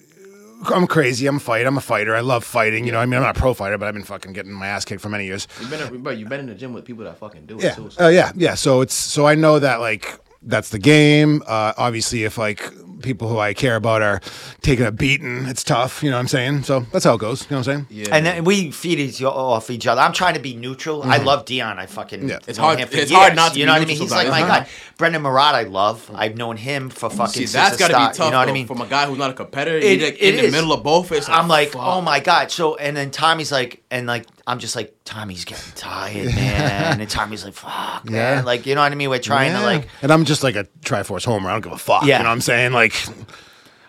I'm 0.65 0.87
crazy. 0.87 1.27
I'm 1.27 1.37
a 1.37 1.41
fight. 1.41 1.67
I'm 1.67 1.77
a 1.77 1.81
fighter. 1.81 2.15
I 2.17 2.21
love 2.21 2.45
fighting. 2.45 2.87
You 2.87 2.93
know, 2.93 2.99
I 2.99 3.07
mean, 3.07 3.15
I'm 3.19 3.23
not 3.23 3.37
a 3.37 3.39
pro 3.39 3.55
fighter, 3.55 3.79
but 3.79 3.87
I've 3.87 3.95
been 3.95 4.05
fucking 4.05 4.33
getting 4.33 4.53
my 4.53 4.67
ass 4.67 4.85
kicked 4.85 5.01
for 5.01 5.09
many 5.09 5.27
years. 5.27 5.47
You've 5.61 5.71
been, 5.71 6.03
bro, 6.03 6.13
you've 6.13 6.29
been 6.29 6.41
in 6.41 6.47
the 6.47 6.55
gym 6.55 6.73
with 6.73 6.85
people 6.85 7.05
that 7.05 7.19
fucking 7.19 7.47
do 7.47 7.59
it 7.59 7.63
Yeah. 7.65 7.75
too. 7.75 7.91
Oh 7.99 8.09
yeah, 8.09 8.33
yeah. 8.35 8.55
So 8.55 8.81
it's 8.81 8.95
so 8.95 9.27
I 9.27 9.35
know 9.35 9.59
that 9.59 9.81
like 9.81 10.19
that's 10.47 10.71
the 10.71 10.79
game. 10.79 11.43
Uh, 11.47 11.73
obviously, 11.77 12.25
if 12.25 12.39
like 12.39 12.63
people 13.03 13.29
who 13.29 13.39
I 13.39 13.53
care 13.53 13.77
about 13.77 14.01
are 14.01 14.21
taking 14.63 14.87
a 14.87 14.91
beating, 14.91 15.45
it's 15.47 15.63
tough. 15.63 16.03
You 16.03 16.11
know 16.11 16.17
what 16.17 16.21
I'm 16.23 16.29
saying? 16.29 16.63
So 16.63 16.81
that's 16.93 17.05
how 17.05 17.15
it 17.15 17.19
goes. 17.19 17.43
You 17.43 17.49
know 17.51 17.59
what 17.59 17.69
I'm 17.69 17.87
saying? 17.87 17.87
yeah. 17.91 18.07
And 18.17 18.25
then 18.25 18.45
we 18.45 18.71
feed 18.71 18.99
each, 18.99 19.23
off 19.23 19.69
each 19.71 19.87
other. 19.87 20.01
I'm 20.01 20.15
trying 20.15 20.33
to 20.35 20.41
be 20.41 20.57
neutral. 20.57 21.03
I 21.03 21.19
love 21.19 21.45
Dion. 21.45 21.79
I 21.79 21.87
fucking 21.87 22.21
Mm-hmm. 22.21 22.29
Yeah. 22.29 22.39
It's 22.49 22.57
known 22.59 22.65
hard- 22.69 22.79
him 22.79 22.89
for 22.89 22.97
it's 22.97 23.11
hard 23.13 23.37
not 23.37 23.53
to 23.53 23.59
You 23.59 23.65
be 23.65 23.67
know 23.67 23.73
what 23.75 23.83
I 23.83 23.85
mean? 23.85 23.97
He's 23.99 24.11
like 24.11 24.29
my 24.29 24.41
sometimes. 24.41 24.67
guy. 24.67 24.73
Brendan 24.97 25.23
Marat, 25.23 25.55
I 25.55 25.63
love. 25.65 26.11
I've 26.15 26.37
known 26.39 26.57
him 26.57 26.89
for 26.89 27.11
fucking. 27.11 27.33
See, 27.35 27.41
since 27.47 27.53
that's 27.53 27.77
the 27.77 27.81
got 27.81 27.89
to 27.89 27.93
start, 27.95 28.13
be 28.13 28.17
tough 28.17 28.27
You 28.27 28.33
know 28.33 28.39
what 28.39 28.49
I 28.49 28.53
mean? 28.53 28.67
from 28.67 28.81
a 28.81 28.87
guy 28.87 29.07
who's 29.07 29.19
not 29.19 29.31
a 29.31 29.35
competitor. 29.35 29.77
It- 29.77 30.01
like 30.01 30.17
it 30.23 30.35
in 30.37 30.45
the 30.47 30.51
middle 30.51 30.73
of 30.73 30.83
both. 30.83 31.13
It's 31.13 31.29
I'm 31.29 31.49
like, 31.49 31.71
fuck. 31.73 31.83
oh 31.85 32.01
my 32.01 32.21
god. 32.21 32.51
So 32.51 32.77
and 32.77 32.97
then 32.97 33.11
Tommy's 33.11 33.53
like, 33.53 33.83
and 33.91 34.07
like 34.07 34.27
I'm 34.47 34.59
just 34.61 34.77
like, 34.77 34.95
Tommy's 35.05 35.45
getting 35.45 35.73
tired, 35.75 36.27
man. 36.35 37.01
and 37.01 37.11
Tommy's 37.11 37.45
like, 37.45 37.55
fuck, 37.55 38.05
Yeah. 38.05 38.37
man. 38.37 38.45
Like 38.45 38.65
you 38.67 38.75
know 38.75 38.81
what 38.83 38.93
I 38.93 38.95
mean? 38.95 39.11
We're 39.11 39.19
trying 39.19 39.53
to 39.53 39.61
like. 39.63 39.89
and 40.03 40.13
I'm 40.13 40.25
just 40.25 40.43
like 40.45 40.55
a 40.57 40.67
Tri-Force 40.85 41.25
homer. 41.25 41.51
I 41.51 41.53
don't 41.55 41.63
give 41.65 41.73
a 41.73 41.79
fuck. 41.79 42.05
Yeah. 42.05 42.19
You 42.19 42.23
know 42.25 42.29
what 42.31 42.35
I'm 42.35 42.41
saying? 42.41 42.73
Like, 42.73 42.93
so 42.93 43.13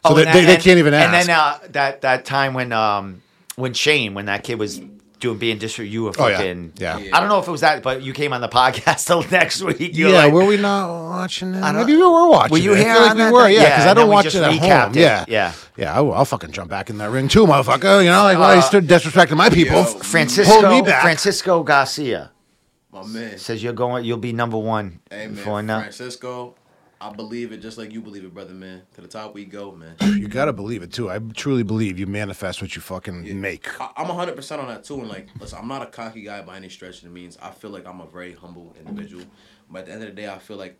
Oh, 0.05 0.13
they, 0.15 0.25
and 0.25 0.33
they, 0.35 0.45
they 0.45 0.57
can't 0.57 0.79
even 0.79 0.93
ask. 0.93 1.05
And 1.13 1.29
then 1.29 1.37
uh, 1.37 1.59
that 1.71 2.01
that 2.01 2.25
time 2.25 2.53
when 2.53 2.71
um 2.71 3.21
when 3.55 3.73
Shane 3.73 4.13
when 4.13 4.25
that 4.27 4.43
kid 4.43 4.57
was 4.59 4.79
doing 5.19 5.37
being 5.37 5.57
disrespectful, 5.57 5.91
you 5.93 6.03
were 6.03 6.11
Oh, 6.17 6.27
yeah. 6.27 6.37
fucking. 6.37 6.73
Yeah. 6.77 6.97
I 7.13 7.19
don't 7.19 7.29
know 7.29 7.39
if 7.39 7.47
it 7.47 7.51
was 7.51 7.61
that, 7.61 7.81
but 7.83 8.01
you 8.03 8.13
came 8.13 8.33
on 8.33 8.41
the 8.41 8.47
podcast 8.61 9.07
till 9.07 9.23
next 9.31 9.61
week. 9.61 9.95
You 9.95 10.05
were 10.07 10.11
yeah, 10.11 10.17
like, 10.25 10.33
were 10.33 10.45
we 10.45 10.57
not 10.57 10.87
watching 11.09 11.55
it? 11.55 11.63
I 11.63 11.71
don't- 11.71 11.81
Maybe 11.87 11.97
we 11.97 12.03
were 12.03 12.29
watching. 12.29 12.51
Were 12.51 12.57
you 12.59 12.73
it. 12.73 12.79
I 12.79 12.83
here 12.83 12.93
feel 12.93 13.01
like 13.01 13.11
on 13.11 13.17
we 13.17 13.23
were, 13.31 13.41
night? 13.43 13.53
yeah, 13.53 13.83
Yeah, 13.85 13.91
I 13.91 13.93
don't 13.93 14.09
watch 14.09 14.25
it 14.27 14.35
at 14.35 14.43
home. 14.53 14.91
It. 14.91 14.95
Yeah, 14.99 15.25
yeah, 15.27 15.53
yeah. 15.75 15.97
I 15.97 16.01
will, 16.01 16.13
I'll 16.13 16.25
fucking 16.25 16.51
jump 16.51 16.69
back 16.69 16.89
in 16.89 16.97
that 16.99 17.09
ring 17.09 17.27
too, 17.27 17.45
motherfucker. 17.45 18.03
You 18.03 18.09
know, 18.09 18.23
like 18.23 18.37
why 18.37 18.53
you 18.53 18.59
uh, 18.59 18.63
stood 18.63 18.87
disrespecting 18.87 19.37
my 19.37 19.49
people. 19.49 19.75
Yo, 19.77 19.83
Hold 19.83 20.05
Francisco 20.05 20.69
me 20.69 20.81
back. 20.81 21.01
Francisco 21.01 21.63
Garcia 21.63 22.31
my 22.91 23.03
man. 23.05 23.37
says 23.37 23.61
you're 23.63 23.73
going. 23.73 24.05
You'll 24.05 24.17
be 24.17 24.33
number 24.33 24.57
one 24.57 24.99
Hey 25.09 25.27
before 25.27 25.61
now. 25.63 25.81
Francisco, 25.81 26.55
I 26.99 27.13
believe 27.13 27.51
it 27.51 27.57
just 27.57 27.77
like 27.77 27.91
you 27.91 28.01
believe 28.01 28.23
it, 28.23 28.33
brother 28.33 28.53
man. 28.53 28.81
To 28.95 29.01
the 29.01 29.07
top 29.07 29.33
we 29.33 29.45
go, 29.45 29.71
man. 29.71 29.95
You 30.01 30.27
gotta 30.27 30.53
believe 30.53 30.81
it 30.81 30.91
too. 30.91 31.09
I 31.09 31.19
truly 31.19 31.63
believe 31.63 31.99
you 31.99 32.07
manifest 32.07 32.61
what 32.61 32.75
you 32.75 32.81
fucking 32.81 33.39
make. 33.39 33.79
I, 33.79 33.91
I'm 33.97 34.07
100 34.07 34.35
percent 34.35 34.61
on 34.61 34.67
that 34.67 34.83
too. 34.83 34.99
And 34.99 35.09
like, 35.09 35.27
listen, 35.39 35.59
I'm 35.59 35.67
not 35.67 35.81
a 35.81 35.87
cocky 35.87 36.21
guy 36.21 36.41
by 36.41 36.55
any 36.57 36.69
stretch 36.69 36.97
of 36.97 37.03
the 37.03 37.09
means. 37.09 37.37
I 37.41 37.51
feel 37.51 37.69
like 37.69 37.85
I'm 37.85 38.01
a 38.01 38.07
very 38.07 38.33
humble 38.33 38.75
individual. 38.79 39.25
But 39.69 39.79
at 39.79 39.85
the 39.85 39.91
end 39.93 40.03
of 40.03 40.09
the 40.09 40.15
day, 40.15 40.29
I 40.29 40.39
feel 40.39 40.57
like 40.57 40.77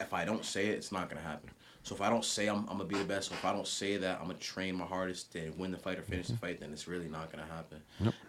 if 0.00 0.14
I 0.14 0.24
don't 0.24 0.44
say 0.44 0.66
it, 0.68 0.76
it's 0.76 0.92
not 0.92 1.08
gonna 1.10 1.20
happen. 1.20 1.50
So 1.82 1.94
if 1.94 2.00
I 2.00 2.10
don't 2.10 2.24
say 2.24 2.48
I'm, 2.48 2.58
I'm 2.68 2.78
gonna 2.78 2.84
be 2.84 2.98
the 2.98 3.04
best, 3.04 3.30
or 3.30 3.34
if 3.34 3.44
I 3.44 3.52
don't 3.52 3.66
say 3.66 3.96
that 3.96 4.18
I'm 4.20 4.26
gonna 4.26 4.38
train 4.38 4.76
my 4.76 4.84
hardest 4.84 5.32
to 5.32 5.50
win 5.56 5.70
the 5.70 5.78
fight 5.78 5.98
or 5.98 6.02
finish 6.02 6.26
the 6.26 6.34
mm-hmm. 6.34 6.46
fight, 6.46 6.60
then 6.60 6.72
it's 6.72 6.88
really 6.88 7.08
not 7.08 7.30
gonna 7.30 7.46
happen. 7.46 7.82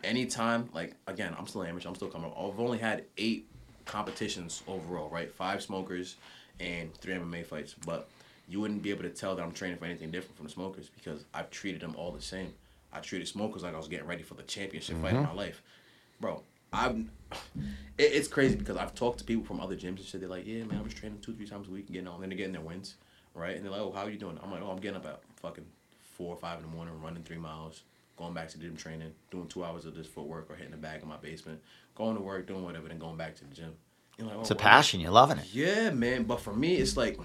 Anytime, 0.03 0.69
like 0.73 0.95
again, 1.07 1.35
I'm 1.37 1.47
still 1.47 1.63
amateur. 1.63 1.89
I'm 1.89 1.95
still 1.95 2.09
coming. 2.09 2.31
up. 2.31 2.37
I've 2.37 2.59
only 2.59 2.77
had 2.77 3.05
eight 3.17 3.47
competitions 3.85 4.63
overall, 4.67 5.09
right? 5.09 5.31
Five 5.31 5.61
smokers 5.61 6.15
and 6.59 6.93
three 6.95 7.13
MMA 7.13 7.45
fights, 7.45 7.75
but 7.85 8.09
you 8.47 8.59
wouldn't 8.59 8.81
be 8.81 8.89
able 8.89 9.03
to 9.03 9.09
tell 9.09 9.35
that 9.35 9.43
I'm 9.43 9.51
training 9.51 9.77
for 9.77 9.85
anything 9.85 10.11
different 10.11 10.35
from 10.35 10.47
the 10.47 10.51
smokers 10.51 10.89
because 10.89 11.23
I've 11.33 11.51
treated 11.51 11.81
them 11.81 11.95
all 11.95 12.11
the 12.11 12.21
same. 12.21 12.53
I 12.91 12.99
treated 12.99 13.27
smokers 13.27 13.63
like 13.63 13.75
I 13.75 13.77
was 13.77 13.87
getting 13.87 14.07
ready 14.07 14.23
for 14.23 14.33
the 14.33 14.43
championship 14.43 14.99
fight 15.01 15.13
of 15.13 15.19
mm-hmm. 15.19 15.35
my 15.35 15.43
life, 15.43 15.61
bro. 16.19 16.41
I've 16.73 16.97
it, 16.97 17.07
it's 17.97 18.27
crazy 18.27 18.55
because 18.55 18.77
I've 18.77 18.95
talked 18.95 19.19
to 19.19 19.23
people 19.23 19.45
from 19.45 19.59
other 19.59 19.75
gyms 19.75 19.97
and 19.97 20.05
shit. 20.05 20.21
They're 20.21 20.29
like, 20.29 20.47
"Yeah, 20.47 20.63
man, 20.63 20.79
I 20.79 20.81
was 20.81 20.93
training 20.93 21.19
two, 21.21 21.33
three 21.33 21.47
times 21.47 21.67
a 21.67 21.71
week 21.71 21.85
and 21.85 21.93
getting 21.93 22.07
on." 22.07 22.19
Then 22.19 22.29
they're 22.29 22.37
getting 22.37 22.53
their 22.53 22.61
wins, 22.61 22.95
right? 23.35 23.55
And 23.55 23.63
they're 23.63 23.71
like, 23.71 23.81
"Oh, 23.81 23.91
how 23.91 24.03
are 24.03 24.09
you 24.09 24.17
doing?" 24.17 24.39
I'm 24.41 24.51
like, 24.51 24.61
"Oh, 24.63 24.71
I'm 24.71 24.79
getting 24.79 24.97
up 24.97 25.05
at 25.05 25.21
fucking 25.37 25.65
four 26.01 26.33
or 26.33 26.37
five 26.37 26.59
in 26.59 26.65
the 26.65 26.75
morning, 26.75 26.99
running 27.01 27.23
three 27.23 27.37
miles, 27.37 27.83
going 28.17 28.33
back 28.33 28.49
to 28.49 28.57
the 28.57 28.63
gym 28.63 28.75
training, 28.75 29.11
doing 29.29 29.47
two 29.47 29.63
hours 29.63 29.85
of 29.85 29.95
this 29.95 30.07
footwork 30.07 30.49
or 30.49 30.55
hitting 30.55 30.71
the 30.71 30.77
bag 30.77 31.03
in 31.03 31.07
my 31.07 31.17
basement, 31.17 31.61
going 31.95 32.15
to 32.15 32.21
work, 32.21 32.47
doing 32.47 32.63
whatever, 32.63 32.87
then 32.87 32.97
going 32.97 33.17
back 33.17 33.35
to 33.35 33.45
the 33.45 33.53
gym." 33.53 33.73
You're 34.19 34.27
like, 34.27 34.37
oh, 34.37 34.41
It's 34.41 34.51
a 34.51 34.55
wow. 34.55 34.59
passion. 34.59 34.99
You're 34.99 35.11
loving 35.11 35.37
it. 35.37 35.45
Yeah, 35.53 35.89
man. 35.91 36.23
But 36.23 36.41
for 36.41 36.53
me, 36.53 36.75
it's 36.75 36.97
like 36.97 37.17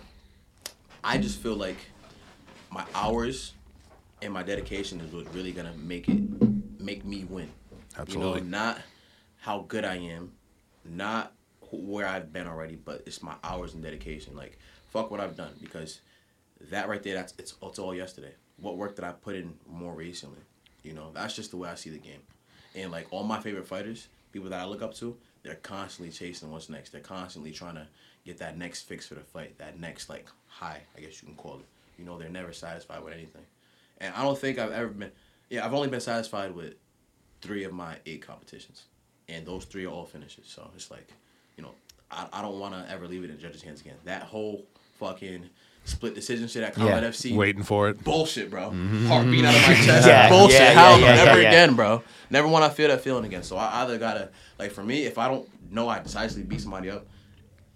I 1.03 1.19
just 1.19 1.41
feel 1.41 1.57
like 1.57 1.77
my 2.71 2.85
hours 2.95 3.53
and 4.23 4.33
my 4.33 4.43
dedication 4.45 5.01
is 5.01 5.13
what's 5.13 5.35
really 5.35 5.53
gonna 5.53 5.75
make 5.77 6.09
it 6.09 6.21
make 6.81 7.05
me 7.05 7.25
win. 7.25 7.51
Absolutely. 7.99 8.41
You 8.41 8.45
know, 8.47 8.59
not 8.59 8.81
how 9.41 9.65
good 9.69 9.85
I 9.85 9.97
am, 9.97 10.33
not 10.85 11.33
where 11.71 12.07
I've 12.07 12.33
been 12.33 12.47
already, 12.47 12.77
but 12.77 13.03
it's 13.07 13.23
my 13.23 13.35
hours 13.43 13.75
and 13.75 13.83
dedication. 13.83 14.37
Like 14.37 14.59
fuck 14.89 15.11
what 15.11 15.19
I've 15.21 15.37
done 15.37 15.53
because 15.61 16.01
that 16.71 16.89
right 16.89 17.03
there, 17.03 17.15
that's 17.15 17.35
it's, 17.39 17.55
it's 17.61 17.79
all 17.81 17.95
yesterday. 17.95 18.33
What 18.59 18.77
work 18.77 18.95
did 18.95 19.05
I 19.05 19.11
put 19.11 19.35
in 19.35 19.55
more 19.69 19.93
recently? 19.93 20.39
You 20.85 20.95
know, 20.95 21.11
that's 21.13 21.35
just 21.35 21.51
the 21.51 21.57
way 21.57 21.69
I 21.69 21.75
see 21.75 21.91
the 21.91 21.99
game. 21.99 22.21
And 22.77 22.93
like 22.93 23.09
all 23.11 23.25
my 23.25 23.41
favorite 23.41 23.67
fighters, 23.67 24.07
people 24.33 24.49
that 24.51 24.61
I 24.61 24.65
look 24.65 24.83
up 24.83 24.95
to, 24.95 25.17
they're 25.45 25.55
constantly 25.57 26.11
chasing 26.13 26.51
what's 26.51 26.69
next. 26.69 26.91
They're 26.91 27.01
constantly 27.01 27.53
trying 27.53 27.77
to 27.77 27.87
get 28.25 28.39
that 28.39 28.59
next 28.59 28.83
fix 28.83 29.07
for 29.07 29.15
the 29.15 29.21
fight, 29.21 29.57
that 29.59 29.79
next 29.79 30.09
like 30.09 30.27
high, 30.49 30.81
I 30.97 31.01
guess 31.01 31.23
you 31.23 31.29
can 31.29 31.37
call 31.37 31.57
it. 31.57 31.67
You 31.99 32.05
know, 32.05 32.19
they're 32.19 32.29
never 32.29 32.53
satisfied 32.53 33.05
with 33.05 33.13
anything. 33.13 33.45
And 33.99 34.13
I 34.15 34.23
don't 34.23 34.39
think 34.39 34.59
I've 34.59 34.73
ever 34.73 34.89
been. 34.89 35.13
Yeah, 35.51 35.65
I've 35.65 35.75
only 35.75 35.89
been 35.89 36.01
satisfied 36.01 36.55
with 36.55 36.75
three 37.43 37.65
of 37.65 37.73
my 37.73 37.97
eight 38.07 38.27
competitions, 38.27 38.85
and 39.29 39.47
those 39.47 39.67
three 39.67 39.85
are 39.85 39.91
all 39.91 40.07
finishes. 40.07 40.47
So 40.47 40.69
it's 40.75 40.91
like, 40.91 41.13
you 41.57 41.63
know, 41.63 41.75
I, 42.11 42.27
I 42.33 42.43
don't 42.43 42.59
want 42.59 42.75
to 42.75 42.91
ever 42.91 43.07
leave 43.07 43.23
it 43.23 43.31
in 43.31 43.39
judges' 43.39 43.63
hands 43.63 43.83
again. 43.83 43.97
That 44.05 44.23
whole 44.23 44.65
fucking 44.99 45.49
split 45.85 46.15
decision 46.15 46.49
shit 46.49 46.63
at 46.63 46.75
Combat 46.75 47.03
Yeah. 47.03 47.09
FC, 47.11 47.37
Waiting 47.37 47.63
for 47.63 47.89
it. 47.89 48.03
bullshit, 48.03 48.51
bro. 48.51 48.71
Mm-hmm. 48.71 49.07
Heart 49.07 49.27
beating 49.27 49.47
out 49.47 49.55
of 49.55 49.63
my 49.63 49.75
chest, 49.87 50.07
Yeah, 50.07 50.29
bullshit. 50.29 50.61
yeah, 50.61 50.71
Hell, 50.73 51.01
yeah, 51.01 51.15
yeah, 51.17 51.25
never 51.25 51.43
yeah. 51.43 51.49
again, 51.49 51.77
bro. 51.77 52.03
Never 52.31 52.49
want 52.49 52.65
to 52.65 52.71
feel 52.75 52.89
that 52.89 53.03
feeling 53.03 53.25
again. 53.25 53.43
So 53.43 53.57
I 53.57 53.83
either 53.83 53.99
gotta, 53.99 54.31
like, 54.59 54.73
for 54.73 54.83
me, 54.83 55.05
if 55.05 55.19
I 55.19 55.29
don't 55.29 55.49
know 55.71 55.89
I 55.89 56.01
decisively 56.01 56.43
beat 56.45 56.61
somebody 56.63 56.91
up, 56.91 57.07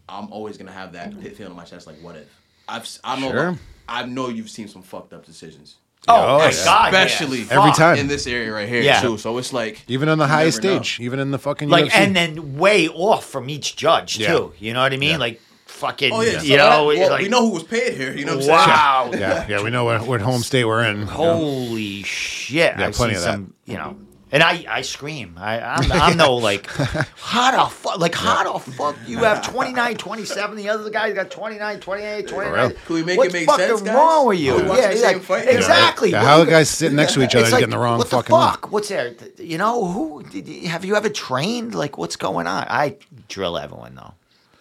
I'm 0.08 0.32
always 0.32 0.56
gonna 0.56 0.72
have 0.72 0.92
that 0.92 1.18
pit 1.20 1.36
feeling 1.36 1.52
in 1.52 1.56
my 1.56 1.64
chest. 1.64 1.86
Like, 1.86 2.00
what 2.00 2.16
if? 2.16 2.26
I've 2.66 2.82
s- 2.82 2.98
I 3.04 3.20
know 3.20 3.30
Sure. 3.30 3.58
I 3.88 4.04
know 4.04 4.28
you've 4.28 4.50
seen 4.50 4.68
some 4.68 4.82
fucked 4.82 5.12
up 5.12 5.24
decisions. 5.26 5.76
Oh, 6.06 6.14
Oh, 6.36 6.38
my 6.38 6.44
yeah. 6.50 6.64
God. 6.64 6.92
yeah. 6.92 7.02
Especially 7.04 7.46
Every 7.50 7.72
time. 7.72 7.98
in 7.98 8.06
this 8.06 8.26
area 8.26 8.52
right 8.52 8.68
here 8.68 8.80
Yeah. 8.80 9.00
too. 9.00 9.18
So 9.18 9.36
it's 9.36 9.52
like 9.52 9.82
Even 9.88 10.08
on 10.08 10.16
the 10.18 10.26
highest 10.26 10.62
never 10.62 10.76
know. 10.76 10.82
stage, 10.82 11.00
even 11.00 11.18
in 11.18 11.30
the 11.30 11.38
fucking 11.38 11.68
Like, 11.68 11.86
UFC. 11.86 11.94
and 11.94 12.16
then 12.16 12.56
way 12.56 12.88
off 12.88 13.24
from 13.26 13.50
each 13.50 13.76
judge, 13.76 14.16
Yeah. 14.16 14.28
too. 14.28 14.54
You 14.58 14.72
know 14.74 14.80
what 14.82 14.92
I 14.92 14.96
mean? 14.96 15.10
Yeah. 15.12 15.16
Like, 15.18 15.40
fucking, 15.68 16.12
Oh 16.12 16.20
yeah, 16.20 16.38
so 16.38 16.44
you 16.44 16.56
know, 16.56 16.90
that- 16.90 16.98
well, 16.98 17.10
like, 17.10 17.22
we 17.22 17.28
know 17.28 17.42
who 17.46 17.52
was 17.54 17.62
paid 17.64 17.94
here. 17.94 18.12
You 18.12 18.24
know 18.24 18.36
what 18.36 18.44
I'm 18.44 18.46
saying? 18.46 18.58
wow. 18.58 19.10
yeah, 19.14 19.46
yeah, 19.48 19.62
we 19.62 19.70
know 19.70 19.84
what, 19.84 20.06
what 20.06 20.20
home 20.20 20.42
state 20.42 20.64
we're 20.64 20.84
in. 20.84 21.02
Holy 21.02 22.02
shit! 22.02 22.76
Yeah, 22.78 22.86
I've 22.86 22.94
plenty 22.94 23.14
of 23.14 23.20
that. 23.22 23.34
some, 23.34 23.54
you 23.64 23.74
know, 23.76 23.96
and 24.30 24.42
I, 24.42 24.64
I 24.68 24.82
scream. 24.82 25.36
I, 25.38 25.60
I'm, 25.60 25.90
I'm 25.92 26.16
no 26.16 26.34
like, 26.34 26.66
how 27.16 27.64
the 27.64 27.70
fuck, 27.74 27.98
like 27.98 28.14
how 28.14 28.52
the 28.52 28.58
fuck 28.72 28.96
you 29.06 29.18
have 29.18 29.46
29, 29.50 29.96
27, 29.96 30.56
the 30.56 30.68
other 30.68 30.90
guy's 30.90 31.14
got 31.14 31.30
29, 31.30 31.80
28, 31.80 32.28
29. 32.28 32.52
real. 32.52 32.70
Can 32.70 32.94
we 32.94 33.02
make 33.04 33.14
it 33.14 33.18
What's 33.18 33.32
make 33.32 33.46
fucking 33.46 33.66
sense, 33.66 33.82
guys? 33.82 33.94
wrong 33.94 34.26
with 34.26 34.38
you? 34.38 34.54
Are 34.54 34.76
yeah, 34.76 34.92
yeah, 34.92 35.06
like, 35.06 35.22
fight? 35.22 35.44
Yeah, 35.44 35.50
right. 35.50 35.56
exactly. 35.56 36.10
Yeah, 36.10 36.24
how 36.24 36.44
the 36.44 36.50
guys 36.50 36.68
sitting 36.68 36.96
next 36.96 37.14
to 37.14 37.22
each 37.22 37.34
other 37.34 37.44
like, 37.44 37.60
getting 37.60 37.70
the 37.70 37.78
wrong 37.78 37.98
what 37.98 38.08
fucking 38.08 38.28
the 38.30 38.34
one. 38.34 38.50
fuck? 38.50 38.70
What's 38.72 38.88
there? 38.88 39.14
You 39.38 39.56
know 39.58 39.86
who? 39.86 40.22
Did 40.24 40.46
you, 40.48 40.68
have 40.68 40.84
you 40.84 40.96
ever 40.96 41.08
trained? 41.08 41.74
Like, 41.74 41.96
what's 41.96 42.16
going 42.16 42.46
on? 42.46 42.66
I 42.68 42.96
drill 43.28 43.56
everyone 43.56 43.94
though. 43.94 44.14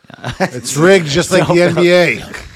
It's 0.39 0.76
rigged 0.78 1.08
just 1.08 1.32
like 1.32 1.47
the 1.47 1.53
NBA. 1.53 2.43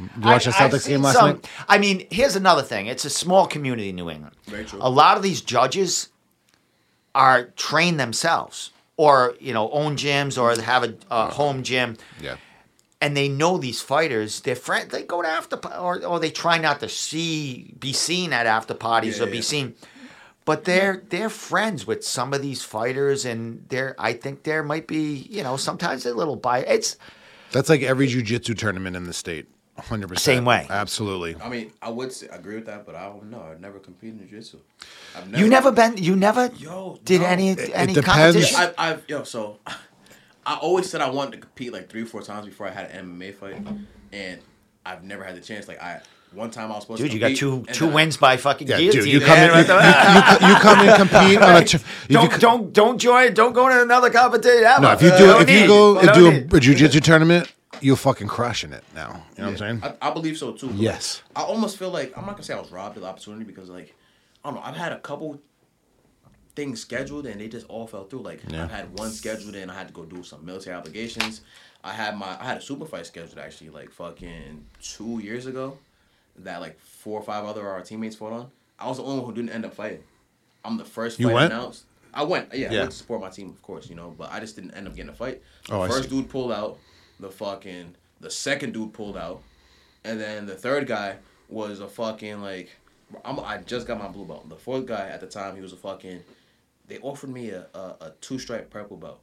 You 0.00 0.08
watch 0.22 0.44
the 0.44 0.50
I- 0.50 0.64
I've 0.64 0.72
Celtics 0.72 0.88
game 0.88 1.02
last 1.02 1.14
some- 1.16 1.28
night? 1.30 1.48
I 1.68 1.78
mean, 1.78 2.06
here's 2.10 2.34
another 2.36 2.62
thing. 2.62 2.86
It's 2.88 3.04
a 3.04 3.10
small 3.10 3.46
community 3.46 3.90
in 3.90 3.96
New 3.96 4.10
England. 4.10 4.34
Very 4.46 4.64
true. 4.64 4.78
A 4.82 4.90
lot 4.90 5.16
of 5.16 5.22
these 5.22 5.40
judges 5.40 6.08
are 7.14 7.44
trained 7.56 8.00
themselves, 8.00 8.72
or 8.96 9.34
you 9.40 9.52
know, 9.54 9.70
own 9.70 9.96
gyms, 9.96 10.40
or 10.40 10.60
have 10.60 10.82
a, 10.84 10.94
a 11.10 11.30
home 11.30 11.62
gym, 11.62 11.96
Yeah. 12.20 12.36
and 13.00 13.16
they 13.16 13.28
know 13.28 13.56
these 13.56 13.80
fighters. 13.80 14.40
They're 14.40 14.56
friend. 14.56 14.90
They 14.90 15.04
go 15.04 15.22
to 15.22 15.28
after, 15.28 15.56
pa- 15.56 15.78
or 15.80 16.04
or 16.04 16.18
they 16.18 16.30
try 16.30 16.58
not 16.58 16.80
to 16.80 16.88
see, 16.88 17.72
be 17.78 17.92
seen 17.92 18.32
at 18.32 18.46
after 18.46 18.74
parties, 18.74 19.18
Yeah, 19.18 19.24
or 19.24 19.30
be 19.30 19.42
seen. 19.42 19.74
But 20.44 20.64
they're 20.64 21.02
they're 21.08 21.30
friends 21.30 21.86
with 21.86 22.04
some 22.04 22.32
of 22.34 22.42
these 22.42 22.62
fighters, 22.62 23.24
and 23.24 23.64
they're 23.68 23.94
I 23.98 24.12
think 24.12 24.42
there 24.42 24.62
might 24.62 24.86
be 24.86 25.26
you 25.30 25.42
know 25.42 25.56
sometimes 25.56 26.06
a 26.06 26.14
little 26.14 26.36
bias. 26.36 26.64
It's 26.68 26.96
That's 27.52 27.68
like 27.68 27.82
every 27.82 28.08
jujitsu 28.08 28.56
tournament 28.58 28.96
in 28.96 29.04
the 29.04 29.12
state. 29.12 29.46
100%. 29.76 30.20
Same 30.20 30.44
way. 30.44 30.68
Absolutely. 30.70 31.34
I 31.42 31.48
mean, 31.48 31.72
I 31.82 31.90
would 31.90 32.12
say, 32.12 32.28
agree 32.28 32.54
with 32.54 32.66
that, 32.66 32.86
but 32.86 32.94
I 32.94 33.06
don't 33.06 33.28
know. 33.28 33.40
I've 33.42 33.60
never 33.60 33.80
competed 33.80 34.20
in 34.20 34.28
jiu-jitsu. 34.28 34.60
I've 35.16 35.36
you 35.36 35.48
never 35.48 35.72
been 35.72 35.96
you 35.96 36.14
never 36.14 36.48
Yo, 36.58 37.00
did 37.04 37.22
no. 37.22 37.26
any 37.26 37.50
It- 37.50 37.58
it 37.58 37.70
any 37.74 37.92
depends. 37.92 38.36
competition. 38.36 38.56
I've, 38.60 38.74
I've 38.78 39.04
yo, 39.08 39.24
so 39.24 39.58
I 40.46 40.54
always 40.58 40.88
said 40.88 41.00
I 41.00 41.10
wanted 41.10 41.32
to 41.32 41.38
compete 41.38 41.72
like 41.72 41.88
three 41.88 42.02
or 42.02 42.06
four 42.06 42.22
times 42.22 42.46
before 42.46 42.68
I 42.68 42.70
had 42.70 42.90
an 42.92 43.18
MMA 43.18 43.34
fight, 43.34 43.56
and 44.12 44.40
I've 44.86 45.02
never 45.02 45.24
had 45.24 45.34
the 45.36 45.40
chance. 45.40 45.66
Like 45.66 45.82
I, 45.82 46.02
one 46.34 46.50
time 46.50 46.70
I 46.70 46.74
was 46.74 46.82
supposed 46.84 47.00
Dude, 47.02 47.10
to 47.10 47.14
you 47.16 47.20
got 47.20 47.36
two 47.36 47.64
two 47.72 47.88
I- 47.88 47.94
wins 47.94 48.16
by 48.16 48.36
fucking 48.36 48.66
Yeah, 48.68 48.78
guillotine. 48.78 49.02
dude, 49.04 49.12
you 49.12 49.20
come 49.20 49.38
in, 49.38 49.50
you, 49.50 49.56
you, 49.58 50.48
you 50.48 50.54
come 50.60 50.78
and 50.88 50.96
compete 50.96 51.40
on 51.42 51.62
a. 51.62 51.64
T- 51.64 51.76
if 51.76 52.06
you 52.08 52.14
don't 52.14 52.30
co- 52.30 52.38
don't 52.38 52.72
don't 52.72 52.98
join. 52.98 53.32
Don't 53.34 53.52
go 53.52 53.68
to 53.68 53.82
another 53.82 54.10
competition. 54.10 54.64
ever. 54.64 54.80
No, 54.82 54.92
if 54.92 55.02
you 55.02 55.08
uh, 55.10 55.18
do, 55.18 55.26
don't 55.26 55.42
if 55.42 55.50
you 55.50 55.60
need- 55.60 55.66
go 55.66 55.98
and 55.98 56.06
don't 56.08 56.16
do 56.18 56.26
a, 56.28 56.30
need. 56.32 56.54
a 56.54 56.60
jujitsu 56.60 57.00
tournament, 57.02 57.52
you're 57.80 57.96
fucking 57.96 58.28
crushing 58.28 58.72
it 58.72 58.84
now. 58.94 59.24
You 59.36 59.42
know 59.44 59.50
what 59.50 59.62
I'm 59.62 59.80
saying? 59.80 59.94
I, 60.00 60.08
I 60.08 60.10
believe 60.12 60.36
so 60.38 60.52
too. 60.52 60.70
Yes. 60.74 61.22
I 61.36 61.42
almost 61.42 61.76
feel 61.78 61.90
like 61.90 62.12
I'm 62.16 62.24
not 62.26 62.32
gonna 62.32 62.42
say 62.44 62.54
I 62.54 62.60
was 62.60 62.70
robbed 62.72 62.96
of 62.96 63.02
the 63.02 63.08
opportunity 63.08 63.44
because 63.44 63.68
like 63.68 63.94
I 64.44 64.48
don't 64.48 64.56
know. 64.56 64.62
I've 64.64 64.76
had 64.76 64.92
a 64.92 64.98
couple 64.98 65.40
things 66.56 66.80
scheduled 66.80 67.26
and 67.26 67.40
they 67.40 67.48
just 67.48 67.66
all 67.68 67.86
fell 67.86 68.04
through. 68.04 68.20
Like 68.22 68.40
Yeah. 68.48 68.64
I've 68.64 68.70
had 68.70 68.98
one 68.98 69.10
scheduled 69.10 69.54
and 69.56 69.70
I 69.70 69.74
had 69.74 69.88
to 69.88 69.94
go 69.94 70.04
do 70.04 70.22
some 70.22 70.44
military 70.44 70.76
obligations. 70.76 71.40
I 71.82 71.92
had 71.92 72.16
my 72.16 72.36
I 72.40 72.44
had 72.44 72.58
a 72.58 72.60
super 72.60 72.86
fight 72.86 73.06
scheduled 73.06 73.38
actually 73.38 73.70
like 73.70 73.90
fucking 73.90 74.64
two 74.80 75.18
years 75.20 75.46
ago 75.46 75.78
that 76.38 76.60
like 76.60 76.78
four 76.80 77.18
or 77.18 77.22
five 77.22 77.44
other 77.44 77.60
of 77.60 77.66
our 77.66 77.80
teammates 77.82 78.16
fought 78.16 78.32
on. 78.32 78.50
I 78.78 78.88
was 78.88 78.96
the 78.98 79.04
only 79.04 79.18
one 79.18 79.26
who 79.26 79.34
didn't 79.34 79.50
end 79.54 79.64
up 79.64 79.74
fighting. 79.74 80.02
I'm 80.64 80.76
the 80.78 80.84
first 80.84 81.18
You 81.20 81.26
fight 81.28 81.34
went? 81.34 81.52
announced. 81.52 81.84
I 82.12 82.22
went, 82.24 82.54
yeah, 82.54 82.68
I 82.68 82.72
Yeah. 82.72 82.78
went 82.80 82.92
to 82.92 82.96
support 82.96 83.20
my 83.20 83.28
team, 83.30 83.50
of 83.50 83.60
course, 83.62 83.88
you 83.88 83.96
know, 83.96 84.14
but 84.16 84.30
I 84.32 84.40
just 84.40 84.54
didn't 84.56 84.72
end 84.72 84.86
up 84.86 84.94
getting 84.94 85.10
a 85.10 85.14
fight. 85.14 85.42
Oh, 85.68 85.72
the 85.72 85.76
Oh, 85.78 85.82
I 85.82 85.88
first 85.88 86.08
dude 86.10 86.28
pulled 86.28 86.52
out, 86.52 86.78
the 87.20 87.30
fucking 87.30 87.94
the 88.20 88.30
second 88.30 88.72
dude 88.72 88.92
pulled 88.92 89.16
out, 89.16 89.42
and 90.04 90.18
then 90.20 90.46
the 90.46 90.54
third 90.54 90.86
guy 90.86 91.16
was 91.48 91.80
a 91.80 91.88
fucking 91.88 92.40
like 92.40 92.70
I'm, 93.24 93.38
I 93.40 93.58
just 93.58 93.86
got 93.86 93.98
my 93.98 94.08
blue 94.08 94.24
belt. 94.24 94.48
The 94.48 94.56
fourth 94.56 94.86
guy 94.86 95.08
at 95.08 95.20
the 95.20 95.26
time 95.26 95.54
he 95.56 95.60
was 95.62 95.72
a 95.72 95.76
fucking. 95.76 96.20
They 96.86 96.98
offered 96.98 97.30
me 97.30 97.50
a, 97.50 97.66
a, 97.74 97.78
a 98.00 98.12
two 98.20 98.38
stripe 98.38 98.70
purple 98.70 98.96
belt, 98.96 99.20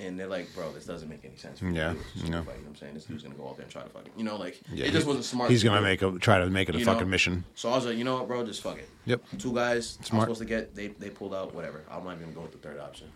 and 0.00 0.18
they're 0.18 0.26
like, 0.26 0.52
bro, 0.54 0.72
this 0.72 0.86
doesn't 0.86 1.08
make 1.08 1.24
any 1.24 1.36
sense. 1.36 1.60
You 1.60 1.68
Yeah, 1.70 1.92
do 1.92 1.98
this 1.98 2.04
fight, 2.14 2.24
you 2.24 2.30
know 2.30 2.38
what 2.42 2.48
I'm 2.48 2.76
saying? 2.76 2.94
This 2.94 3.04
dude's 3.04 3.22
gonna 3.22 3.34
go 3.34 3.48
out 3.48 3.56
there 3.56 3.64
and 3.64 3.72
try 3.72 3.82
to 3.82 3.88
fucking, 3.88 4.12
you 4.16 4.24
know, 4.24 4.36
like 4.36 4.60
Yeah, 4.72 4.86
it 4.86 4.92
just 4.92 5.06
wasn't 5.06 5.24
smart. 5.24 5.50
He's 5.50 5.62
gonna 5.62 5.80
make 5.82 6.02
a 6.02 6.12
try 6.18 6.38
to 6.38 6.46
make 6.48 6.68
it 6.68 6.74
a 6.74 6.78
You 6.78 6.84
fucking 6.84 7.02
know? 7.02 7.06
mission. 7.08 7.44
So 7.54 7.70
I 7.70 7.76
was 7.76 7.86
like, 7.86 7.96
you 7.98 8.04
know 8.04 8.16
what, 8.16 8.28
bro, 8.28 8.44
just 8.44 8.62
fuck 8.62 8.78
it. 8.78 8.88
Yep. 9.06 9.22
Two 9.38 9.54
guys 9.54 9.98
I'm 10.12 10.20
supposed 10.20 10.40
to 10.40 10.46
get, 10.46 10.74
they 10.74 10.88
they 10.88 11.10
pulled 11.10 11.34
out, 11.34 11.54
whatever. 11.54 11.84
I'm 11.90 12.04
not 12.04 12.14
even 12.16 12.24
gonna 12.24 12.34
go 12.34 12.40
with 12.42 12.52
the 12.52 12.58
third 12.58 12.80
option. 12.80 13.08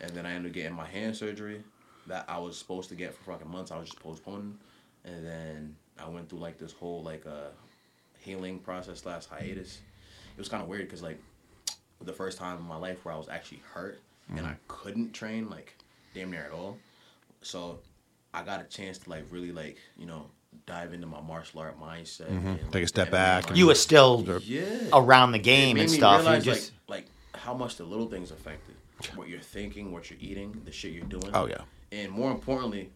And 0.00 0.10
then 0.10 0.26
I 0.26 0.32
ended 0.32 0.50
up 0.50 0.54
getting 0.54 0.74
my 0.74 0.86
hand 0.86 1.16
surgery 1.16 1.62
that 2.08 2.24
I 2.28 2.38
was 2.38 2.58
supposed 2.58 2.88
to 2.88 2.96
get 2.96 3.14
for 3.14 3.32
fucking 3.32 3.50
months. 3.50 3.70
I 3.70 3.78
was 3.78 3.88
just 3.88 4.02
postponing, 4.02 4.58
and 5.04 5.24
then 5.24 5.76
I 5.98 6.08
went 6.08 6.28
through 6.28 6.40
like 6.40 6.58
this 6.58 6.72
whole 6.72 7.02
like 7.02 7.24
uh 7.26 7.50
healing 8.18 8.58
process 8.58 9.04
last 9.06 9.28
hiatus. 9.30 9.80
It 10.36 10.38
was 10.38 10.48
kind 10.48 10.62
of 10.62 10.68
weird 10.68 10.82
because 10.86 11.02
like 11.02 11.18
the 12.00 12.12
first 12.12 12.38
time 12.38 12.58
in 12.58 12.64
my 12.64 12.76
life 12.76 13.04
where 13.04 13.14
I 13.14 13.16
was 13.18 13.28
actually 13.28 13.62
hurt 13.74 14.00
and 14.36 14.46
I 14.46 14.56
couldn't 14.66 15.12
train 15.12 15.48
like 15.50 15.76
damn 16.14 16.30
near 16.30 16.44
at 16.44 16.52
all. 16.52 16.78
So 17.42 17.80
I 18.32 18.42
got 18.42 18.60
a 18.60 18.64
chance 18.64 18.98
to 18.98 19.10
like 19.10 19.24
really 19.30 19.52
like 19.52 19.78
you 19.96 20.06
know 20.06 20.26
dive 20.66 20.92
into 20.92 21.06
my 21.06 21.20
martial 21.20 21.60
art 21.60 21.80
mindset. 21.80 22.28
Mm-hmm. 22.28 22.70
Take 22.70 22.84
a 22.84 22.88
step 22.88 23.10
back 23.10 23.56
you 23.56 23.66
were 23.66 23.74
still 23.74 24.40
yeah 24.44 24.64
around 24.92 25.32
the 25.32 25.38
game 25.38 25.76
and 25.76 25.90
me 25.90 25.96
stuff. 25.96 26.22
You 26.22 26.28
realize, 26.28 26.44
just 26.44 26.72
like 26.88 27.06
like 27.32 27.40
how 27.42 27.54
much 27.54 27.76
the 27.76 27.84
little 27.84 28.08
things 28.08 28.30
affected 28.30 28.74
what 29.16 29.28
you're 29.28 29.40
thinking, 29.40 29.92
what 29.92 30.10
you're 30.10 30.18
eating, 30.20 30.62
the 30.64 30.72
shit 30.72 30.92
you're 30.92 31.04
doing. 31.04 31.30
Oh 31.34 31.46
yeah. 31.46 31.62
And 31.90 32.10
more 32.10 32.30
importantly, 32.30 32.90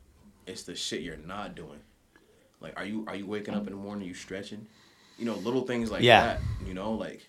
it's 0.46 0.62
the 0.62 0.74
shit 0.74 1.02
you're 1.02 1.16
not 1.16 1.54
doing. 1.54 1.80
Like, 2.60 2.78
are 2.78 2.84
you 2.84 3.04
are 3.08 3.16
you 3.16 3.26
waking 3.26 3.54
up 3.54 3.66
in 3.66 3.72
the 3.72 3.78
morning? 3.78 4.06
you 4.08 4.14
stretching? 4.14 4.66
You 5.18 5.24
know, 5.24 5.34
little 5.34 5.62
things 5.62 5.90
like 5.90 6.02
Yeah. 6.02 6.24
that. 6.26 6.40
You 6.66 6.74
know, 6.74 6.92
like, 6.92 7.26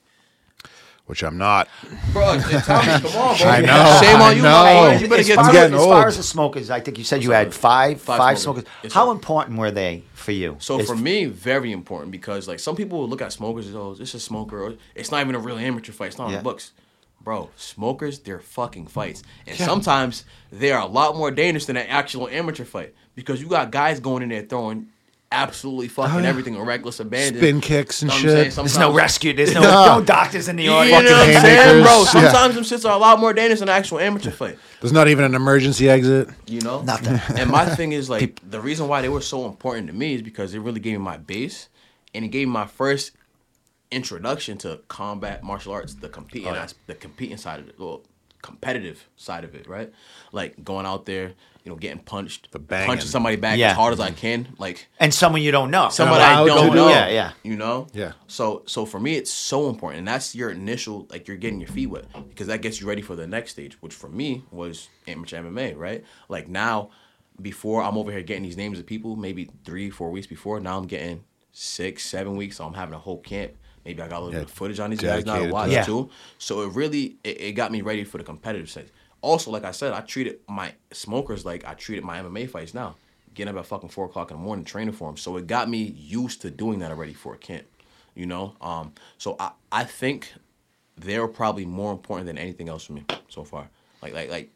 Which 1.08 1.24
I'm 1.24 1.38
not. 1.38 1.68
bro, 2.14 2.38
Tommy, 2.39 2.41
come 2.62 2.76
on, 3.16 3.38
bro. 3.38 3.47
I 3.47 3.62
know, 3.62 3.99
Shame 4.01 4.22
on 4.22 4.36
you, 4.36 4.41
know. 4.43 4.49
my. 4.51 4.95
You 4.97 5.05
as, 5.05 5.10
better 5.10 5.24
get 5.24 5.36
far, 5.36 5.45
I'm 5.45 5.51
getting 5.53 5.74
as 5.76 5.82
old. 5.82 5.89
far 5.91 6.08
as 6.08 6.18
the 6.18 6.24
smokers, 6.24 6.70
I 6.70 6.82
think 6.82 6.97
you 6.97 7.05
said 7.05 7.24
you 7.24 7.32
had 7.32 7.53
five 7.53 8.01
Five 8.01 8.18
five, 8.18 8.39
smokers. 8.39 8.66
smokers. 8.66 8.93
How 8.93 9.12
important 9.12 9.58
were 9.58 9.72
they 9.72 10.03
for 10.14 10.34
you? 10.34 10.58
So 10.60 10.80
Is- 10.80 10.88
for 10.88 10.95
me, 10.97 11.24
very 11.26 11.72
important 11.72 12.12
because 12.12 12.47
like 12.47 12.60
some 12.60 12.76
people 12.76 12.99
will 12.99 13.08
look 13.08 13.22
at 13.22 13.32
smokers 13.32 13.68
as 13.68 13.76
oh, 13.76 13.95
it's 13.99 14.14
a 14.14 14.20
smoker. 14.20 14.62
Or, 14.62 14.74
it's 14.95 15.10
not 15.10 15.22
even 15.22 15.34
a 15.36 15.39
real 15.39 15.58
amateur 15.58 15.93
fight. 15.93 16.08
It's 16.08 16.18
not 16.18 16.26
on 16.26 16.32
Yeah. 16.32 16.38
the 16.39 16.43
books. 16.43 16.72
Bro, 17.22 17.49
smokers, 17.55 18.20
they're 18.20 18.39
fucking 18.39 18.88
fights. 18.88 19.24
And 19.47 19.58
sometimes 19.58 20.24
they 20.51 20.72
are 20.72 20.82
a 20.82 20.86
lot 20.86 21.16
more 21.18 21.32
dangerous 21.32 21.66
than 21.66 21.76
an 21.78 21.88
actual 21.88 22.28
amateur 22.30 22.64
fight. 22.66 22.93
Because 23.16 23.41
you 23.41 23.47
got 23.47 23.72
guys 23.72 23.99
going 23.99 24.24
in 24.24 24.30
there 24.30 24.43
throwing 24.43 24.88
absolutely 25.32 25.88
oh, 25.88 25.89
fucking 25.89 26.15
Oh, 26.15 26.19
yeah. 26.19 26.30
everything, 26.30 26.59
reckless 26.59 26.99
abandon. 26.99 27.41
Spin 27.41 27.61
kicks 27.61 28.01
and 28.01 28.09
Know 28.09 28.17
shit. 28.17 28.53
there's 28.55 28.78
no 28.78 28.93
rescue. 28.93 29.34
There's 29.34 29.53
no, 29.53 29.61
No. 29.61 29.99
no 29.99 30.05
doctors 30.05 30.47
in 30.47 30.55
the 30.55 30.63
You 30.63 30.71
audience. 30.71 31.03
know 31.09 31.11
what 31.17 31.28
I'm 31.28 31.34
Fucking 31.34 31.41
saying, 31.41 31.84
bro? 31.84 31.91
haymakers. 31.91 32.13
Yeah. 32.13 32.21
Sometimes 32.32 32.55
them 32.55 32.63
shits 32.63 32.89
are 32.89 32.93
a 32.93 32.97
lot 32.97 33.19
more 33.19 33.34
dangerous 33.34 33.59
than 33.59 33.69
an 33.69 33.75
actual 33.75 33.99
amateur 33.99 34.32
fight. 34.32 34.57
There's 34.82 34.93
not 34.93 35.07
even 35.07 35.25
an 35.25 35.36
emergency 35.36 35.89
exit. 35.89 36.30
You 36.47 36.61
know? 36.61 36.82
Nothing. 36.82 37.19
And 37.39 37.49
my 37.51 37.65
thing 37.65 37.91
is 37.91 38.09
like 38.09 38.39
the 38.49 38.61
reason 38.61 38.88
why 38.88 39.01
they 39.01 39.09
were 39.09 39.21
so 39.21 39.45
important 39.45 39.88
to 39.88 39.93
me 39.93 40.15
is 40.15 40.21
because 40.21 40.53
it 40.53 40.59
really 40.59 40.80
gave 40.80 40.93
me 40.93 41.03
my 41.03 41.17
base 41.17 41.69
and 42.13 42.23
it 42.23 42.30
gave 42.30 42.47
me 42.47 42.53
my 42.53 42.65
first 42.67 43.11
introduction 43.91 44.57
to 44.59 44.82
combat 44.88 45.43
martial 45.43 45.73
arts, 45.73 45.93
the 45.95 46.09
competing 46.09 46.49
oh, 46.49 46.55
as- 46.55 46.75
the 46.88 46.95
competing 46.95 47.38
side 47.38 47.59
of 47.59 47.69
it, 47.69 47.75
well, 47.80 48.01
competitive 48.41 49.07
side 49.17 49.43
of 49.43 49.55
it, 49.55 49.67
right? 49.67 49.91
Like 50.32 50.63
going 50.63 50.86
out 50.86 51.05
there, 51.05 51.34
you 51.68 51.74
know, 51.74 51.78
getting 51.78 51.99
punched, 51.99 52.49
The 52.51 52.59
banging. 52.59 52.88
punching 52.88 53.09
somebody 53.09 53.36
back 53.36 53.57
Yeah. 53.57 53.72
as 53.72 53.76
hard 53.76 53.91
as 53.91 53.99
I 53.99 54.11
can, 54.11 54.47
like 54.57 54.88
and 55.01 55.13
someone 55.13 55.41
you 55.41 55.51
don't 55.51 55.70
know. 55.70 55.89
somebody 55.89 56.24
I 56.24 56.32
allowed 56.39 56.43
to 56.45 56.49
don't 56.61 56.70
do 56.70 56.76
know. 56.78 56.88
it. 56.88 56.91
Yeah, 56.91 57.07
yeah. 57.09 57.32
You 57.43 57.57
know? 57.57 57.88
Yeah. 57.93 58.13
So 58.28 58.63
so 58.68 58.86
for 58.86 59.01
me 59.01 59.15
it's 59.15 59.30
so 59.30 59.68
important. 59.70 59.99
And 59.99 60.07
that's 60.07 60.34
your 60.34 60.49
initial 60.49 61.07
like 61.11 61.28
you're 61.28 61.36
getting 61.36 61.59
your 61.59 61.68
feet 61.68 61.88
wet 61.88 62.05
because 62.30 62.47
that 62.47 62.61
gets 62.61 62.80
you 62.80 62.88
ready 62.88 63.01
for 63.01 63.18
the 63.18 63.28
next 63.28 63.51
stage, 63.51 63.74
which 63.82 63.93
for 63.93 64.07
me 64.07 64.45
was 64.49 64.88
amateur 65.09 65.41
MMA, 65.43 65.76
right? 65.76 66.05
Like 66.30 66.47
now, 66.47 66.89
before 67.41 67.84
I'm 67.84 67.97
over 67.97 68.11
here 68.13 68.22
getting 68.22 68.43
these 68.43 68.55
names 68.55 68.80
of 68.80 68.86
people, 68.86 69.18
maybe 69.18 69.49
three, 69.65 69.89
four 69.89 70.09
weeks 70.09 70.26
before, 70.28 70.61
now 70.61 70.78
I'm 70.78 70.88
getting 70.88 71.26
six, 71.51 72.05
seven 72.05 72.38
weeks. 72.38 72.55
So 72.57 72.65
I'm 72.65 72.74
having 72.76 72.93
a 72.95 72.99
whole 72.99 73.20
camp. 73.20 73.51
Maybe 73.84 74.01
I 74.01 74.07
got 74.07 74.18
a 74.20 74.24
little 74.24 74.34
Yeah, 74.34 74.39
bit 74.39 74.49
of 74.49 74.55
footage 74.55 74.80
on 74.80 74.89
these 74.89 75.01
guys 75.01 75.26
now 75.26 75.34
to 75.36 75.39
dedicated 75.41 75.49
to 75.49 75.53
watch 75.53 75.70
that. 75.72 75.86
too. 75.86 76.09
So 76.38 76.61
it 76.61 76.72
really 76.74 77.18
it, 77.26 77.41
it 77.41 77.51
got 77.53 77.72
me 77.74 77.82
ready 77.82 78.05
for 78.05 78.18
the 78.18 78.24
competitive 78.24 78.70
side. 78.70 78.89
Also, 79.22 79.51
like 79.51 79.63
I 79.63 79.72
said, 79.72 79.93
I 79.93 80.01
treated 80.01 80.39
my 80.47 80.74
smokers 80.91 81.45
like 81.45 81.65
I 81.65 81.74
treated 81.74 82.03
my 82.03 82.20
MMA 82.20 82.49
fights 82.49 82.74
now. 82.74 82.95
Getting 83.34 83.53
up 83.53 83.59
at 83.59 83.68
fucking 83.68 83.89
four 83.89 84.05
o'clock 84.05 84.32
in 84.32 84.38
the 84.38 84.43
morning 84.43 84.65
training 84.65 84.93
for 84.93 85.09
them. 85.09 85.18
So 85.18 85.38
it 85.38 85.47
got 85.47 85.70
me 85.70 85.84
used 85.84 86.41
to 86.41 86.49
doing 86.51 86.80
that 86.80 86.91
already 86.91 87.13
for 87.13 87.34
a 87.34 87.38
camp. 87.38 87.65
You 88.15 88.26
know? 88.26 88.55
Um, 88.61 88.93
so 89.18 89.36
I, 89.39 89.51
I 89.72 89.84
think 89.84 90.34
they're 90.97 91.28
probably 91.28 91.65
more 91.65 91.91
important 91.91 92.26
than 92.28 92.38
anything 92.38 92.70
else 92.70 92.86
for 92.86 92.93
me 92.93 93.05
so 93.30 93.43
far. 93.43 93.70
Like 94.01 94.13
like 94.13 94.30
like 94.30 94.51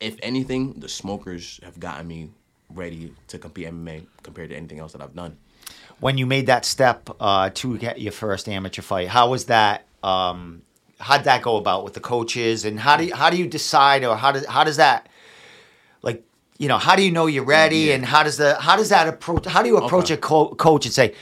if 0.00 0.16
anything, 0.22 0.74
the 0.74 0.88
smokers 0.88 1.58
have 1.62 1.80
gotten 1.80 2.06
me 2.06 2.30
ready 2.68 3.14
to 3.28 3.38
compete 3.38 3.66
MMA 3.68 4.06
compared 4.22 4.50
to 4.50 4.56
anything 4.56 4.78
else 4.78 4.92
that 4.92 5.00
I've 5.00 5.14
done. 5.14 5.38
when 6.00 6.18
you 6.18 6.26
made 6.26 6.46
that 6.46 6.64
step 6.64 7.08
uh, 7.20 7.50
to 7.54 7.78
get 7.78 8.00
your 8.00 8.12
first 8.12 8.48
amateur 8.48 8.82
fight, 8.82 9.08
how 9.08 9.30
was 9.30 9.46
that? 9.46 9.86
Um, 10.02 10.62
how'd 10.98 11.24
that 11.24 11.42
go 11.42 11.56
about 11.56 11.84
with 11.84 11.94
the 11.94 12.00
coaches, 12.00 12.64
and 12.64 12.78
how 12.80 12.96
do 12.96 13.04
you, 13.06 13.14
how 13.14 13.30
do 13.30 13.36
you 13.36 13.46
decide, 13.46 14.04
or 14.04 14.16
how 14.16 14.32
does 14.32 14.46
how 14.46 14.64
does 14.64 14.76
that 14.78 15.08
like 16.02 16.22
you 16.58 16.68
know 16.68 16.78
how 16.78 16.96
do 16.96 17.02
you 17.02 17.10
know 17.12 17.26
you're 17.26 17.44
ready, 17.44 17.78
Yeah. 17.88 17.94
and 17.94 18.04
how 18.04 18.22
does 18.22 18.36
the 18.36 18.54
how 18.56 18.76
does 18.76 18.88
that 18.88 19.08
approach? 19.08 19.46
How 19.46 19.62
do 19.62 19.68
you 19.68 19.76
approach 19.78 20.06
Okay. 20.06 20.14
a 20.14 20.16
co- 20.18 20.54
coach 20.54 20.86
and 20.86 20.94
say, 20.94 21.14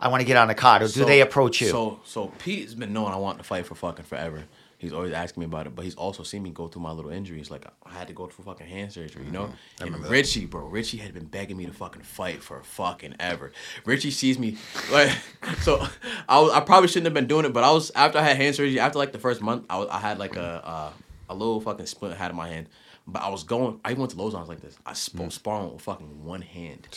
I 0.00 0.08
want 0.08 0.20
to 0.22 0.24
get 0.24 0.36
on 0.36 0.48
the 0.48 0.54
card, 0.54 0.82
or 0.82 0.86
do 0.86 1.00
So- 1.00 1.04
they 1.04 1.20
approach 1.20 1.60
you? 1.60 1.68
So 1.68 2.00
so 2.04 2.28
Pete's 2.38 2.74
been 2.74 2.92
knowing 2.92 3.12
I 3.12 3.16
want 3.16 3.38
to 3.38 3.44
fight 3.44 3.66
for 3.66 3.74
fucking 3.74 4.04
forever. 4.06 4.44
He's 4.80 4.94
always 4.94 5.12
asking 5.12 5.42
me 5.42 5.44
about 5.44 5.66
it, 5.66 5.74
but 5.76 5.84
he's 5.84 5.94
also 5.94 6.22
seen 6.22 6.42
me 6.42 6.48
go 6.48 6.66
through 6.66 6.80
my 6.80 6.90
little 6.90 7.10
injuries. 7.10 7.50
Like 7.50 7.66
I 7.84 7.90
had 7.90 8.08
to 8.08 8.14
go 8.14 8.26
through 8.26 8.46
fucking 8.46 8.66
hand 8.66 8.90
surgery, 8.92 9.26
you 9.26 9.30
know. 9.30 9.50
And 9.80 9.94
Richie, 10.10 10.46
bro, 10.46 10.66
Richie 10.68 10.96
had 10.96 11.12
been 11.12 11.26
begging 11.26 11.58
me 11.58 11.66
to 11.66 11.72
fucking 11.72 12.00
fight 12.00 12.42
for 12.42 12.62
fucking 12.62 13.16
ever. 13.20 13.52
Richie 13.84 14.10
sees 14.10 14.38
me 14.38 14.56
like, 14.90 15.10
so 15.60 15.86
I 16.26 16.40
was, 16.40 16.50
I 16.52 16.60
probably 16.60 16.88
shouldn't 16.88 17.04
have 17.04 17.14
been 17.14 17.26
doing 17.26 17.44
it, 17.44 17.52
but 17.52 17.62
I 17.62 17.70
was 17.72 17.90
after 17.94 18.18
I 18.18 18.22
had 18.22 18.38
hand 18.38 18.56
surgery. 18.56 18.80
After 18.80 18.98
like 18.98 19.12
the 19.12 19.18
first 19.18 19.42
month, 19.42 19.66
I 19.68 19.76
was 19.78 19.88
I 19.90 19.98
had 19.98 20.18
like 20.18 20.36
a 20.36 20.92
a, 21.28 21.32
a 21.32 21.34
little 21.34 21.60
fucking 21.60 21.84
splint 21.84 22.16
had 22.16 22.30
in 22.30 22.36
my 22.38 22.48
hand, 22.48 22.68
but 23.06 23.22
I 23.22 23.28
was 23.28 23.42
going. 23.44 23.80
I 23.84 23.92
went 23.92 24.12
to 24.12 24.16
Lowe's. 24.16 24.34
I 24.34 24.40
was 24.40 24.48
like 24.48 24.62
this. 24.62 24.78
I 24.86 24.94
sp- 24.96 25.28
sparring 25.30 25.74
with 25.74 25.82
fucking 25.82 26.24
one 26.24 26.40
hand. 26.40 26.88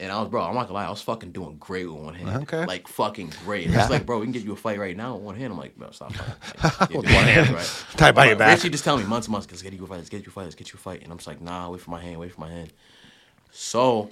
And 0.00 0.10
I 0.10 0.20
was, 0.20 0.30
bro, 0.30 0.42
I'm 0.42 0.54
not 0.54 0.62
gonna 0.62 0.74
lie, 0.74 0.86
I 0.86 0.90
was 0.90 1.02
fucking 1.02 1.32
doing 1.32 1.56
great 1.58 1.86
with 1.86 2.02
one 2.02 2.14
hand. 2.14 2.42
Okay. 2.44 2.64
Like 2.64 2.88
fucking 2.88 3.32
great. 3.44 3.68
It's 3.70 3.90
like, 3.90 4.06
bro, 4.06 4.18
we 4.18 4.24
can 4.24 4.32
get 4.32 4.42
you 4.42 4.52
a 4.52 4.56
fight 4.56 4.78
right 4.78 4.96
now 4.96 5.14
with 5.14 5.22
one 5.22 5.36
hand. 5.36 5.52
I'm 5.52 5.58
like, 5.58 5.76
bro, 5.76 5.90
stop. 5.90 6.12
With 6.90 6.94
one 6.94 7.04
hand, 7.04 7.50
right? 7.50 7.84
Tied 7.96 8.14
by 8.14 8.26
your 8.26 8.36
back. 8.36 8.56
Richie 8.56 8.70
just 8.70 8.84
tell 8.84 8.96
me 8.96 9.04
months, 9.04 9.28
months, 9.28 9.46
let's 9.50 9.62
get 9.62 9.72
you 9.72 9.84
a 9.84 9.86
fight, 9.86 9.98
let's 9.98 10.08
get 10.08 10.24
you 10.24 10.30
a 10.30 10.32
fight, 10.32 10.44
let's 10.44 10.54
get 10.54 10.72
you 10.72 10.76
a 10.76 10.80
fight. 10.80 11.02
And 11.02 11.12
I'm 11.12 11.18
just 11.18 11.28
like, 11.28 11.40
nah, 11.40 11.70
wait 11.70 11.80
for 11.82 11.90
my 11.90 12.00
hand, 12.00 12.18
wait 12.18 12.32
for 12.32 12.40
my 12.40 12.50
hand. 12.50 12.72
So 13.50 14.10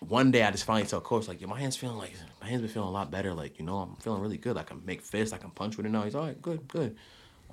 one 0.00 0.30
day 0.30 0.42
I 0.42 0.50
just 0.50 0.64
finally 0.64 0.86
tell 0.86 1.00
coach 1.00 1.28
like, 1.28 1.40
yo, 1.40 1.46
my 1.46 1.60
hands 1.60 1.76
feeling 1.76 1.98
like 1.98 2.12
my 2.40 2.48
hands 2.48 2.62
been 2.62 2.70
feeling 2.70 2.88
a 2.88 2.92
lot 2.92 3.10
better. 3.10 3.34
Like 3.34 3.58
you 3.58 3.64
know, 3.64 3.78
I'm 3.78 3.96
feeling 3.96 4.22
really 4.22 4.38
good. 4.38 4.56
I 4.56 4.62
can 4.62 4.82
make 4.84 5.02
fists. 5.02 5.34
I 5.34 5.38
can 5.38 5.50
punch 5.50 5.76
with 5.76 5.86
it 5.86 5.90
now. 5.90 6.02
He's 6.02 6.14
all 6.14 6.26
right, 6.26 6.40
good, 6.40 6.66
good. 6.68 6.96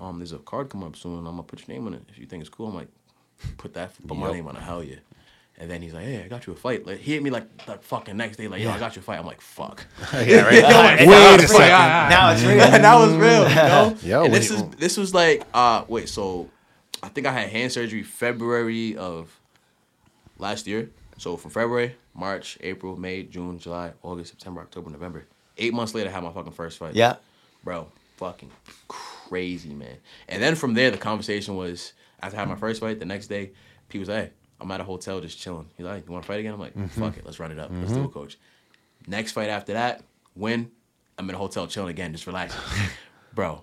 Um, 0.00 0.18
there's 0.18 0.32
a 0.32 0.38
card 0.38 0.70
coming 0.70 0.86
up 0.86 0.96
soon. 0.96 1.18
I'm 1.18 1.24
gonna 1.24 1.42
put 1.42 1.66
your 1.66 1.76
name 1.76 1.86
on 1.86 1.94
it 1.94 2.02
if 2.08 2.18
you 2.18 2.26
think 2.26 2.40
it's 2.40 2.48
cool. 2.50 2.68
I'm 2.68 2.74
like, 2.74 2.88
put 3.58 3.74
that, 3.74 3.92
put 4.06 4.16
my 4.16 4.32
name 4.32 4.46
on 4.48 4.56
it. 4.56 4.62
Hell 4.62 4.82
yeah. 4.82 4.96
And 5.60 5.68
then 5.68 5.82
he's 5.82 5.92
like, 5.92 6.04
"Hey, 6.04 6.22
I 6.24 6.28
got 6.28 6.46
you 6.46 6.52
a 6.52 6.56
fight." 6.56 6.86
Like, 6.86 6.98
he 6.98 7.14
hit 7.14 7.22
me 7.22 7.30
like 7.30 7.66
the 7.66 7.74
fucking 7.78 8.16
next 8.16 8.36
day, 8.36 8.46
like, 8.46 8.62
"Yo, 8.62 8.70
I 8.70 8.78
got 8.78 8.94
you 8.94 9.00
a 9.00 9.02
fight." 9.02 9.18
I'm 9.18 9.26
like, 9.26 9.40
"Fuck." 9.40 9.84
yeah, 10.12 10.42
right. 10.42 10.62
And 11.00 11.10
Wait 11.10 11.16
now 11.16 11.30
a 11.30 11.34
it's 11.34 11.42
real. 11.50 11.58
second. 11.58 12.10
Now 12.10 12.30
it's 12.30 12.42
real. 12.44 12.56
that 12.58 12.94
was 12.94 13.12
real. 13.14 13.48
You 13.48 13.54
know? 13.54 13.96
Yo, 14.02 14.24
and 14.24 14.34
this 14.34 14.50
you- 14.50 14.56
is 14.56 14.62
this 14.76 14.96
was 14.96 15.12
like 15.14 15.42
uh 15.52 15.84
wait, 15.88 16.08
so 16.08 16.48
I 17.02 17.08
think 17.08 17.26
I 17.26 17.32
had 17.32 17.48
hand 17.50 17.72
surgery 17.72 18.02
February 18.04 18.96
of 18.96 19.36
last 20.38 20.66
year. 20.66 20.90
So 21.16 21.36
from 21.36 21.50
February, 21.50 21.96
March, 22.14 22.56
April, 22.60 22.96
May, 22.96 23.24
June, 23.24 23.58
July, 23.58 23.92
August, 24.02 24.30
September, 24.30 24.60
October, 24.60 24.90
November. 24.90 25.26
Eight 25.56 25.74
months 25.74 25.92
later 25.94 26.08
I 26.08 26.12
had 26.12 26.22
my 26.22 26.32
fucking 26.32 26.52
first 26.52 26.78
fight. 26.78 26.94
Yeah. 26.94 27.16
Bro, 27.64 27.88
fucking 28.18 28.50
crazy, 28.86 29.74
man. 29.74 29.96
And 30.28 30.40
then 30.40 30.54
from 30.54 30.74
there 30.74 30.92
the 30.92 30.98
conversation 30.98 31.56
was 31.56 31.92
after 32.22 32.36
I 32.36 32.40
had 32.40 32.48
my 32.48 32.54
first 32.56 32.80
fight, 32.80 33.00
the 33.00 33.04
next 33.04 33.26
day, 33.26 33.50
P 33.88 33.98
was 33.98 34.08
like, 34.08 34.26
hey, 34.26 34.30
I'm 34.60 34.70
at 34.70 34.80
a 34.80 34.84
hotel 34.84 35.20
just 35.20 35.38
chilling. 35.38 35.66
He's 35.76 35.86
like, 35.86 36.04
You 36.06 36.12
wanna 36.12 36.24
fight 36.24 36.40
again? 36.40 36.54
I'm 36.54 36.60
like, 36.60 36.74
Mm-hmm. 36.74 37.00
fuck 37.00 37.16
it, 37.16 37.24
let's 37.24 37.38
run 37.40 37.52
it 37.52 37.58
up. 37.58 37.70
Let's 37.72 37.92
do 37.92 38.04
it, 38.04 38.12
coach. 38.12 38.38
Next 39.06 39.32
fight 39.32 39.48
after 39.48 39.72
that, 39.74 40.02
win. 40.34 40.70
I'm 41.16 41.28
in 41.28 41.34
a 41.34 41.38
hotel 41.38 41.66
chilling 41.66 41.90
again, 41.90 42.12
just 42.12 42.26
relaxing. 42.26 42.60
Bro. 43.34 43.62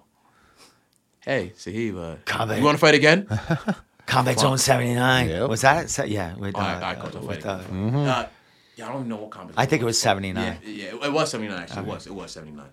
Hey, 1.21 1.53
Saheeb, 1.57 1.97
uh, 1.97 2.15
Combat. 2.25 2.57
you 2.59 2.63
want 2.63 2.75
to 2.77 2.79
fight 2.79 2.93
again? 2.95 3.27
Combat 4.05 4.39
Zone 4.39 4.57
79. 4.57 5.29
Yep. 5.29 5.49
Was 5.49 5.61
that? 5.61 5.89
se- 5.89 6.07
Yeah. 6.07 6.35
With, 6.35 6.55
uh, 6.55 6.59
All 6.59 6.63
right, 6.63 6.73
all 6.75 6.81
right, 6.81 6.99
coach, 6.99 7.15
I'll 7.15 7.21
with, 7.27 7.43
fight 7.43 7.49
uh, 7.49 7.59
again. 7.65 7.95
Uh, 7.95 8.27
yeah, 8.75 8.85
I 8.85 8.87
don't 8.89 8.97
even 8.97 9.09
know 9.09 9.15
what 9.15 9.31
competition. 9.31 9.59
I 9.59 9.65
think 9.65 9.81
it 9.81 9.85
was 9.85 9.99
79. 9.99 10.57
Yeah, 10.63 10.69
yeah, 10.69 11.05
it 11.05 11.11
was 11.11 11.31
79 11.31 11.57
actually. 11.59 11.79
It 11.81 11.85
was, 11.87 12.07
it 12.07 12.13
was 12.13 12.31
79. 12.31 12.65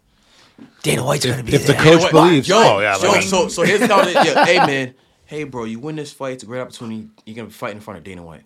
Dana 0.82 1.04
White's 1.04 1.24
going 1.24 1.38
to 1.38 1.44
be 1.44 1.54
if 1.54 1.66
the 1.66 1.72
coach 1.74 2.02
Wait, 2.02 2.10
believes- 2.12 2.48
Yo, 2.48 2.56
Oh, 2.58 2.80
yeah, 2.80 2.98
yo, 3.00 3.08
like- 3.12 3.22
so 3.22 3.48
so 3.48 3.62
here's 3.62 3.80
the 3.80 3.88
conversation. 3.88 4.22
Yeah, 4.26 4.44
hey 4.44 4.56
man, 4.58 4.94
hey 5.26 5.44
bro, 5.44 5.64
you 5.64 5.78
win 5.78 5.96
this 5.96 6.12
fight. 6.12 6.34
It's 6.34 6.42
a 6.42 6.46
great 6.46 6.60
opportunity. 6.60 7.08
You're 7.24 7.36
gonna 7.36 7.48
be 7.48 7.52
fighting 7.54 7.76
in 7.78 7.82
front 7.82 7.98
of 7.98 8.04
Dana 8.04 8.22
White. 8.22 8.42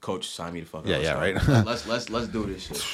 Coach, 0.00 0.28
sign 0.28 0.52
me 0.54 0.60
the 0.60 0.66
fuck. 0.66 0.80
up. 0.80 0.86
Yeah, 0.86 0.96
Let's 0.96 1.04
yeah, 1.04 1.14
right. 1.20 1.64
let's 1.66 1.86
let's 1.86 2.10
let's 2.10 2.28
do 2.28 2.46
this 2.46 2.62
shit. 2.66 2.84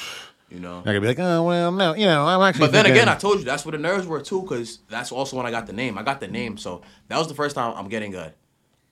You 0.49 0.59
know. 0.59 0.75
Not 0.77 0.85
gonna 0.85 1.01
be 1.01 1.07
like, 1.07 1.19
oh 1.19 1.43
well, 1.43 1.71
no, 1.71 1.93
you 1.95 2.05
know, 2.05 2.25
I'm 2.25 2.41
actually. 2.41 2.67
But 2.67 2.71
then 2.71 2.83
thinking- 2.85 3.01
again, 3.01 3.09
I 3.09 3.17
told 3.17 3.39
you 3.39 3.45
that's 3.45 3.65
where 3.65 3.71
the 3.73 3.77
nerves 3.79 4.07
were 4.07 4.21
too, 4.21 4.41
because 4.43 4.79
that's 4.89 5.11
also 5.11 5.35
when 5.37 5.45
I 5.45 5.51
got 5.51 5.67
the 5.67 5.73
name. 5.73 5.97
I 5.97 6.03
got 6.03 6.19
the 6.19 6.27
name, 6.27 6.57
so 6.57 6.81
that 7.09 7.17
was 7.17 7.27
the 7.27 7.33
first 7.33 7.55
time 7.55 7.73
I'm 7.75 7.89
getting 7.89 8.15
a 8.15 8.33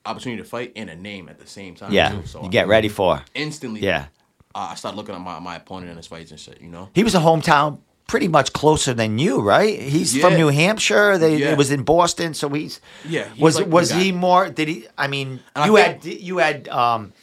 opportunity 0.06 0.42
to 0.42 0.48
fight 0.48 0.74
and 0.76 0.90
a 0.90 0.96
name 0.96 1.30
at 1.30 1.40
the 1.40 1.48
same 1.48 1.74
time. 1.76 1.92
Yeah. 1.94 2.10
too. 2.12 2.26
So 2.26 2.44
You 2.44 2.50
get 2.50 2.68
ready 2.68 2.90
for. 2.90 3.22
instantly. 3.34 3.82
Yeah. 3.82 4.08
uh, 4.54 4.68
I 4.72 4.76
started 4.76 4.98
looking 4.98 5.16
at 5.16 5.22
my, 5.22 5.40
my 5.40 5.56
opponent 5.56 5.90
and 5.90 5.98
his 5.98 6.08
fights 6.08 6.32
and 6.32 6.40
shit. 6.40 6.60
You 6.62 6.70
know. 6.70 6.90
He 6.94 7.04
was 7.04 7.16
a 7.16 7.20
hometown 7.20 7.80
pretty 8.08 8.28
much 8.28 8.54
closer 8.54 8.94
than 8.94 9.18
you, 9.18 9.42
right? 9.42 9.80
He's 9.82 10.16
from 10.20 10.36
New 10.36 10.50
Hampshire. 10.50 11.18
They 11.18 11.38
Yeah. 11.38 11.52
it 11.52 11.58
was 11.58 11.72
in 11.72 11.84
Boston, 11.84 12.34
so 12.34 12.50
he's 12.50 12.80
Yeah, 13.08 13.28
he's 13.34 13.42
Was 13.42 13.56
like 13.58 13.68
was 13.68 13.92
he 13.92 14.12
more? 14.12 14.50
Did 14.50 14.68
he? 14.68 14.88
I 14.98 15.08
mean, 15.08 15.40
And 15.56 15.64
I 15.64 15.68
you 15.68 15.76
think- 15.76 16.04
had 16.04 16.06
you 16.22 16.38
had 16.38 16.68
um, 16.70 17.14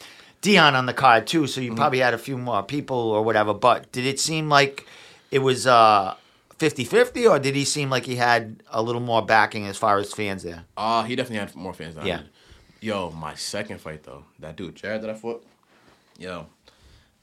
Dion 0.41 0.75
on 0.75 0.85
the 0.85 0.93
card 0.93 1.25
too, 1.27 1.47
so 1.47 1.61
you 1.61 1.69
Mm-hmm. 1.69 1.77
probably 1.77 1.99
had 1.99 2.13
a 2.13 2.17
few 2.17 2.37
more 2.37 2.63
people 2.63 2.97
or 2.97 3.23
whatever. 3.23 3.53
But 3.53 3.91
did 3.91 4.05
it 4.05 4.19
seem 4.19 4.49
like 4.49 4.85
it 5.31 5.39
was 5.39 5.65
uh 5.65 6.15
50-50 6.59 7.29
or 7.29 7.39
did 7.39 7.55
he 7.55 7.65
seem 7.65 7.89
like 7.89 8.05
he 8.05 8.15
had 8.15 8.61
a 8.69 8.81
little 8.81 9.01
more 9.01 9.21
backing 9.25 9.65
as 9.67 9.77
far 9.77 9.97
as 9.97 10.13
fans 10.13 10.43
there? 10.43 10.63
Uh, 10.77 11.03
he 11.03 11.15
definitely 11.15 11.39
had 11.39 11.55
more 11.55 11.73
fans 11.73 11.95
than 11.95 12.05
Yeah. 12.05 12.15
I 12.15 12.17
did. 12.17 12.29
Yo, 12.81 13.11
my 13.11 13.33
second 13.35 13.79
fight 13.81 14.03
though, 14.03 14.23
that 14.39 14.55
dude 14.57 14.75
Jared 14.75 15.01
that 15.01 15.09
I 15.09 15.13
fought, 15.13 15.43
yo, 16.19 16.45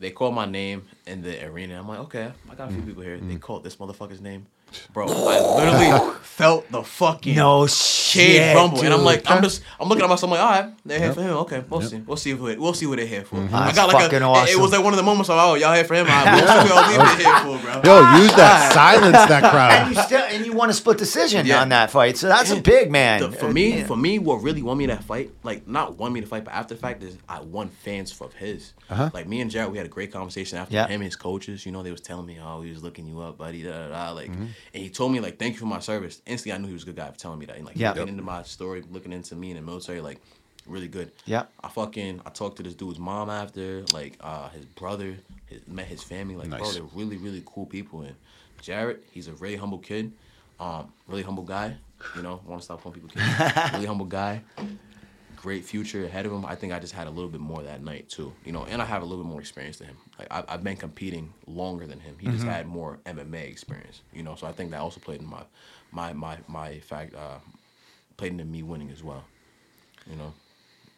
they 0.00 0.10
called 0.10 0.34
my 0.34 0.46
name 0.46 0.82
in 1.06 1.22
the 1.22 1.44
arena. 1.46 1.78
I'm 1.78 1.86
like, 1.86 2.00
okay, 2.00 2.32
I 2.50 2.54
got 2.56 2.68
a 2.68 2.72
Mm. 2.72 2.74
few 2.76 2.82
people 2.82 3.02
here. 3.02 3.18
They 3.18 3.36
called 3.36 3.62
this 3.62 3.76
motherfucker's 3.76 4.20
name, 4.20 4.46
bro. 4.92 5.06
I 5.08 5.40
literally 5.56 6.14
felt 6.22 6.70
the 6.72 6.82
fucking 6.82 7.36
No 7.36 7.66
shade 7.66 8.36
shit, 8.38 8.56
rumble, 8.56 8.80
and 8.82 8.94
I'm 8.94 9.02
like. 9.04 9.28
I'm 9.30 9.42
just, 9.42 9.62
I'm 9.78 9.88
looking 9.88 10.02
at 10.04 10.08
myself, 10.08 10.32
I'm 10.32 10.38
like, 10.38 10.40
all 10.40 10.50
right, 10.50 10.74
they're 10.86 10.98
here 10.98 11.12
for 11.12 11.20
him. 11.22 11.30
Okay, 11.44 11.62
we'll 11.68 11.82
see, 11.82 11.98
we'll 11.98 12.16
see 12.16 12.32
what, 12.34 12.58
we'll 12.58 12.72
see 12.72 12.86
what 12.86 12.96
they're 12.96 13.06
here 13.06 13.24
for. 13.24 13.36
I 13.36 13.46
That's 13.46 13.76
got 13.76 13.92
like 13.92 14.02
fucking 14.04 14.22
a, 14.22 14.32
it- 14.44 14.50
It 14.50 14.58
was 14.58 14.72
like 14.72 14.82
one 14.82 14.92
of 14.92 14.96
the 14.96 15.02
moments 15.02 15.28
of, 15.28 15.38
oh, 15.38 15.54
y'all 15.54 15.74
here 15.74 15.84
for 15.84 15.94
him. 15.94 16.06
All 16.08 16.24
right, 16.24 16.34
we'll 16.42 16.62
see 16.62 16.72
what 16.72 16.94
y'all 16.96 17.16
here 17.52 17.58
for, 17.58 17.82
bro. 17.82 17.82
Yo, 17.84 18.22
use 18.22 18.34
that. 18.36 18.72
Silence 18.72 19.16
that 19.16 19.40
crowd, 19.50 19.70
and 19.72 19.94
crowd. 19.94 19.96
you 19.96 20.02
still 20.02 20.20
and 20.36 20.46
you 20.46 20.52
won 20.54 20.70
a 20.70 20.72
split 20.72 20.96
decision 20.98 21.44
Yeah. 21.46 21.60
on 21.60 21.68
that 21.70 21.90
fight, 21.90 22.16
so 22.16 22.28
that's 22.28 22.50
a 22.50 22.60
big 22.60 22.90
man. 22.90 23.20
The- 23.20 23.32
for 23.32 23.46
Uh, 23.46 23.52
me, 23.52 23.78
yeah. 23.78 23.86
for 23.86 23.96
me, 23.96 24.18
what 24.18 24.36
really 24.42 24.62
won 24.62 24.78
me 24.78 24.86
that 24.86 25.04
fight, 25.04 25.30
like 25.42 25.68
not 25.68 25.98
won 25.98 26.12
me 26.12 26.20
to 26.22 26.26
fight, 26.26 26.44
but 26.44 26.54
after 26.54 26.74
the 26.74 26.80
fact 26.80 27.02
is 27.02 27.16
I 27.28 27.40
won 27.40 27.68
fans 27.68 28.18
of 28.20 28.32
his. 28.34 28.72
Like 28.88 29.28
me 29.28 29.40
and 29.40 29.50
Jared, 29.50 29.70
we 29.70 29.76
had 29.78 29.86
a 29.86 29.90
great 29.90 30.10
conversation 30.12 30.58
after 30.58 30.74
Yeah. 30.74 30.86
him 30.86 30.94
and 31.00 31.04
his 31.04 31.16
coaches. 31.16 31.64
You 31.64 31.70
know, 31.72 31.82
they 31.82 31.92
was 31.92 32.00
telling 32.00 32.26
me, 32.26 32.38
oh, 32.42 32.60
he 32.62 32.70
was 32.72 32.82
looking 32.82 33.06
you 33.06 33.20
up, 33.20 33.38
buddy. 33.38 33.62
Da, 33.62 33.70
da, 33.70 33.88
da. 33.88 34.10
Like, 34.12 34.30
Mm-hmm. 34.30 34.46
And 34.74 34.82
he 34.82 34.88
told 34.90 35.12
me 35.12 35.20
like, 35.20 35.38
thank 35.38 35.54
you 35.54 35.60
for 35.60 35.66
my 35.66 35.80
service. 35.80 36.22
Instantly, 36.26 36.52
I 36.52 36.58
knew 36.58 36.68
he 36.68 36.72
was 36.74 36.82
a 36.82 36.86
good 36.86 36.96
guy 36.96 37.10
for 37.10 37.18
telling 37.18 37.38
me 37.38 37.46
that. 37.46 37.56
And 37.56 37.66
like, 37.66 37.76
Yeah. 37.76 37.90
looking 37.90 38.08
into 38.08 38.22
my 38.22 38.42
story, 38.42 38.82
looking 38.90 39.12
into 39.12 39.34
me 39.34 39.50
in 39.50 39.56
the 39.56 39.62
military, 39.62 40.00
like, 40.00 40.20
really 40.66 40.88
good. 40.88 41.12
Yeah. 41.26 41.44
I 41.62 41.68
fucking 41.68 42.20
I 42.24 42.30
talked 42.30 42.56
to 42.58 42.62
this 42.62 42.74
dude's 42.74 42.98
mom 42.98 43.30
after, 43.30 43.84
like, 43.92 44.16
uh, 44.20 44.48
his 44.50 44.64
brother, 44.64 45.16
his, 45.46 45.66
met 45.66 45.86
his 45.86 46.02
family. 46.02 46.36
Like, 46.36 46.50
bro, 46.50 46.70
they're 46.72 46.82
really 46.94 47.16
really 47.16 47.42
cool 47.46 47.66
people. 47.66 48.02
And 48.02 48.14
Jared, 48.60 49.02
he's 49.10 49.28
a 49.28 49.32
really 49.34 49.56
humble 49.56 49.78
kid, 49.78 50.12
um, 50.58 50.92
really 51.06 51.22
humble 51.22 51.44
guy. 51.44 51.76
You 52.16 52.22
know, 52.22 52.40
want 52.46 52.60
to 52.60 52.64
stop 52.64 52.82
calling 52.82 53.00
people 53.00 53.10
kids. 53.10 53.24
really 53.74 53.86
humble 53.86 54.06
guy. 54.06 54.42
Great 55.42 55.64
future 55.64 56.04
ahead 56.04 56.26
of 56.26 56.32
him. 56.32 56.44
I 56.44 56.54
think 56.54 56.72
I 56.72 56.78
just 56.78 56.92
had 56.92 57.06
a 57.06 57.10
little 57.10 57.30
bit 57.30 57.40
more 57.40 57.62
that 57.62 57.82
night 57.82 58.08
too. 58.10 58.32
You 58.44 58.52
know, 58.52 58.66
and 58.68 58.82
I 58.82 58.84
have 58.84 59.00
a 59.02 59.04
little 59.06 59.24
bit 59.24 59.30
more 59.30 59.40
experience 59.40 59.78
than 59.78 59.88
him. 59.88 59.96
Like 60.18 60.28
I, 60.30 60.44
I've 60.48 60.62
been 60.62 60.76
competing 60.76 61.32
longer 61.46 61.86
than 61.86 61.98
him. 61.98 62.16
He 62.18 62.28
just 62.28 62.44
had 62.44 62.66
more 62.66 62.98
MMA 63.06 63.48
experience. 63.48 64.02
You 64.12 64.22
know, 64.22 64.34
so 64.34 64.46
I 64.46 64.52
think 64.52 64.70
that 64.72 64.80
also 64.80 65.00
played 65.00 65.20
in 65.20 65.26
my, 65.26 65.42
my 65.92 66.12
my 66.12 66.38
my 66.46 66.78
fact 66.80 67.14
uh, 67.14 67.38
played 68.18 68.32
into 68.32 68.44
me 68.44 68.62
winning 68.62 68.90
as 68.90 69.02
well. 69.02 69.24
You 70.10 70.16
know, 70.16 70.34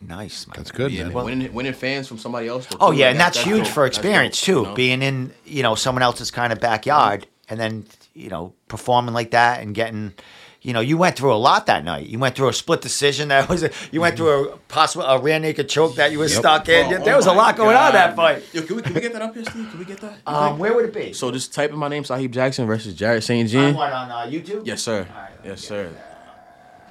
nice. 0.00 0.46
man. 0.48 0.54
That's 0.56 0.72
good, 0.72 0.90
yeah, 0.90 1.04
man. 1.04 1.14
man, 1.14 1.24
winning 1.24 1.52
winning 1.54 1.72
fans 1.74 2.08
from 2.08 2.18
somebody 2.18 2.48
else. 2.48 2.66
Oh 2.80 2.90
yeah, 2.90 3.06
like, 3.06 3.10
and 3.12 3.20
that- 3.20 3.34
that's, 3.34 3.44
huge 3.46 3.64
dope. 3.64 3.74
for 3.74 3.86
experience 3.86 4.38
dope, 4.40 4.46
too. 4.46 4.52
you 4.60 4.66
know? 4.66 4.74
Being 4.74 5.02
in 5.02 5.32
you 5.44 5.62
know 5.62 5.76
someone 5.76 6.02
else's 6.02 6.30
kind 6.32 6.52
of 6.52 6.60
backyard 6.60 7.26
and 7.48 7.60
then 7.60 7.86
you 8.14 8.28
know 8.28 8.54
performing 8.68 9.14
like 9.14 9.30
that 9.30 9.62
and 9.62 9.74
getting. 9.74 10.14
You 10.62 10.72
know, 10.72 10.80
you 10.80 10.96
went 10.96 11.16
through 11.16 11.34
a 11.34 11.36
lot 11.36 11.66
that 11.66 11.84
night. 11.84 12.06
You 12.06 12.20
went 12.20 12.36
through 12.36 12.48
a 12.48 12.52
split 12.52 12.80
decision 12.80 13.28
that 13.28 13.48
was. 13.48 13.64
A, 13.64 13.70
you 13.90 14.00
went 14.00 14.16
through 14.16 14.50
a 14.50 14.56
possible 14.56 15.04
a 15.04 15.20
rear 15.20 15.40
naked 15.40 15.68
choke 15.68 15.96
that 15.96 16.12
you 16.12 16.20
were 16.20 16.28
stuck 16.28 16.68
in. 16.68 16.88
Bro, 16.88 17.04
there 17.04 17.14
oh 17.14 17.16
was 17.16 17.26
a 17.26 17.32
lot 17.32 17.56
going 17.56 17.76
on 17.76 17.90
God, 17.90 17.94
that 17.94 18.14
fight. 18.16 18.44
Yo, 18.54 18.62
can 18.62 18.76
we, 18.76 18.82
can 18.82 18.94
we 18.94 19.00
get 19.00 19.12
that 19.12 19.22
up 19.22 19.34
here, 19.34 19.44
Steve? 19.44 19.68
Can 19.68 19.78
we 19.80 19.84
get 19.84 20.00
that? 20.00 20.18
Um, 20.24 20.60
where 20.60 20.72
would 20.72 20.84
it 20.84 20.94
be? 20.94 21.12
so 21.12 21.32
just 21.32 21.52
type 21.52 21.72
in 21.72 21.78
my 21.78 21.88
name, 21.88 22.04
Saheeb 22.04 22.30
Jackson 22.30 22.66
versus 22.66 22.94
Jared 22.94 23.24
St. 23.24 23.44
on 23.44 23.48
Jean. 23.48 23.74
on 23.74 24.10
uh, 24.10 24.30
YouTube? 24.30 24.64
Yes, 24.64 24.82
sir. 24.82 25.08
Right, 25.12 25.30
yes, 25.44 25.62
sir. 25.62 25.90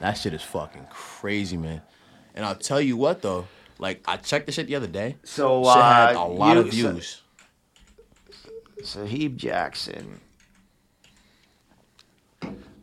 That 0.02 0.14
shit 0.14 0.34
is 0.34 0.42
fucking 0.42 0.88
crazy, 0.90 1.56
man. 1.56 1.82
And 2.36 2.46
I'll 2.46 2.56
tell 2.56 2.82
you 2.82 2.98
what 2.98 3.22
though, 3.22 3.48
like 3.80 4.02
I 4.06 4.18
checked 4.18 4.48
the 4.48 4.52
shit 4.52 4.68
the 4.68 4.76
other 4.76 4.88
day. 4.88 5.16
So 5.24 5.64
Shit 5.64 5.76
had 5.82 6.16
uh, 6.18 6.20
a 6.20 6.28
lot 6.28 6.58
of 6.58 6.74
you- 6.74 6.90
views. 6.90 7.22
Saheeb 8.82 9.38
Jackson. 9.38 10.20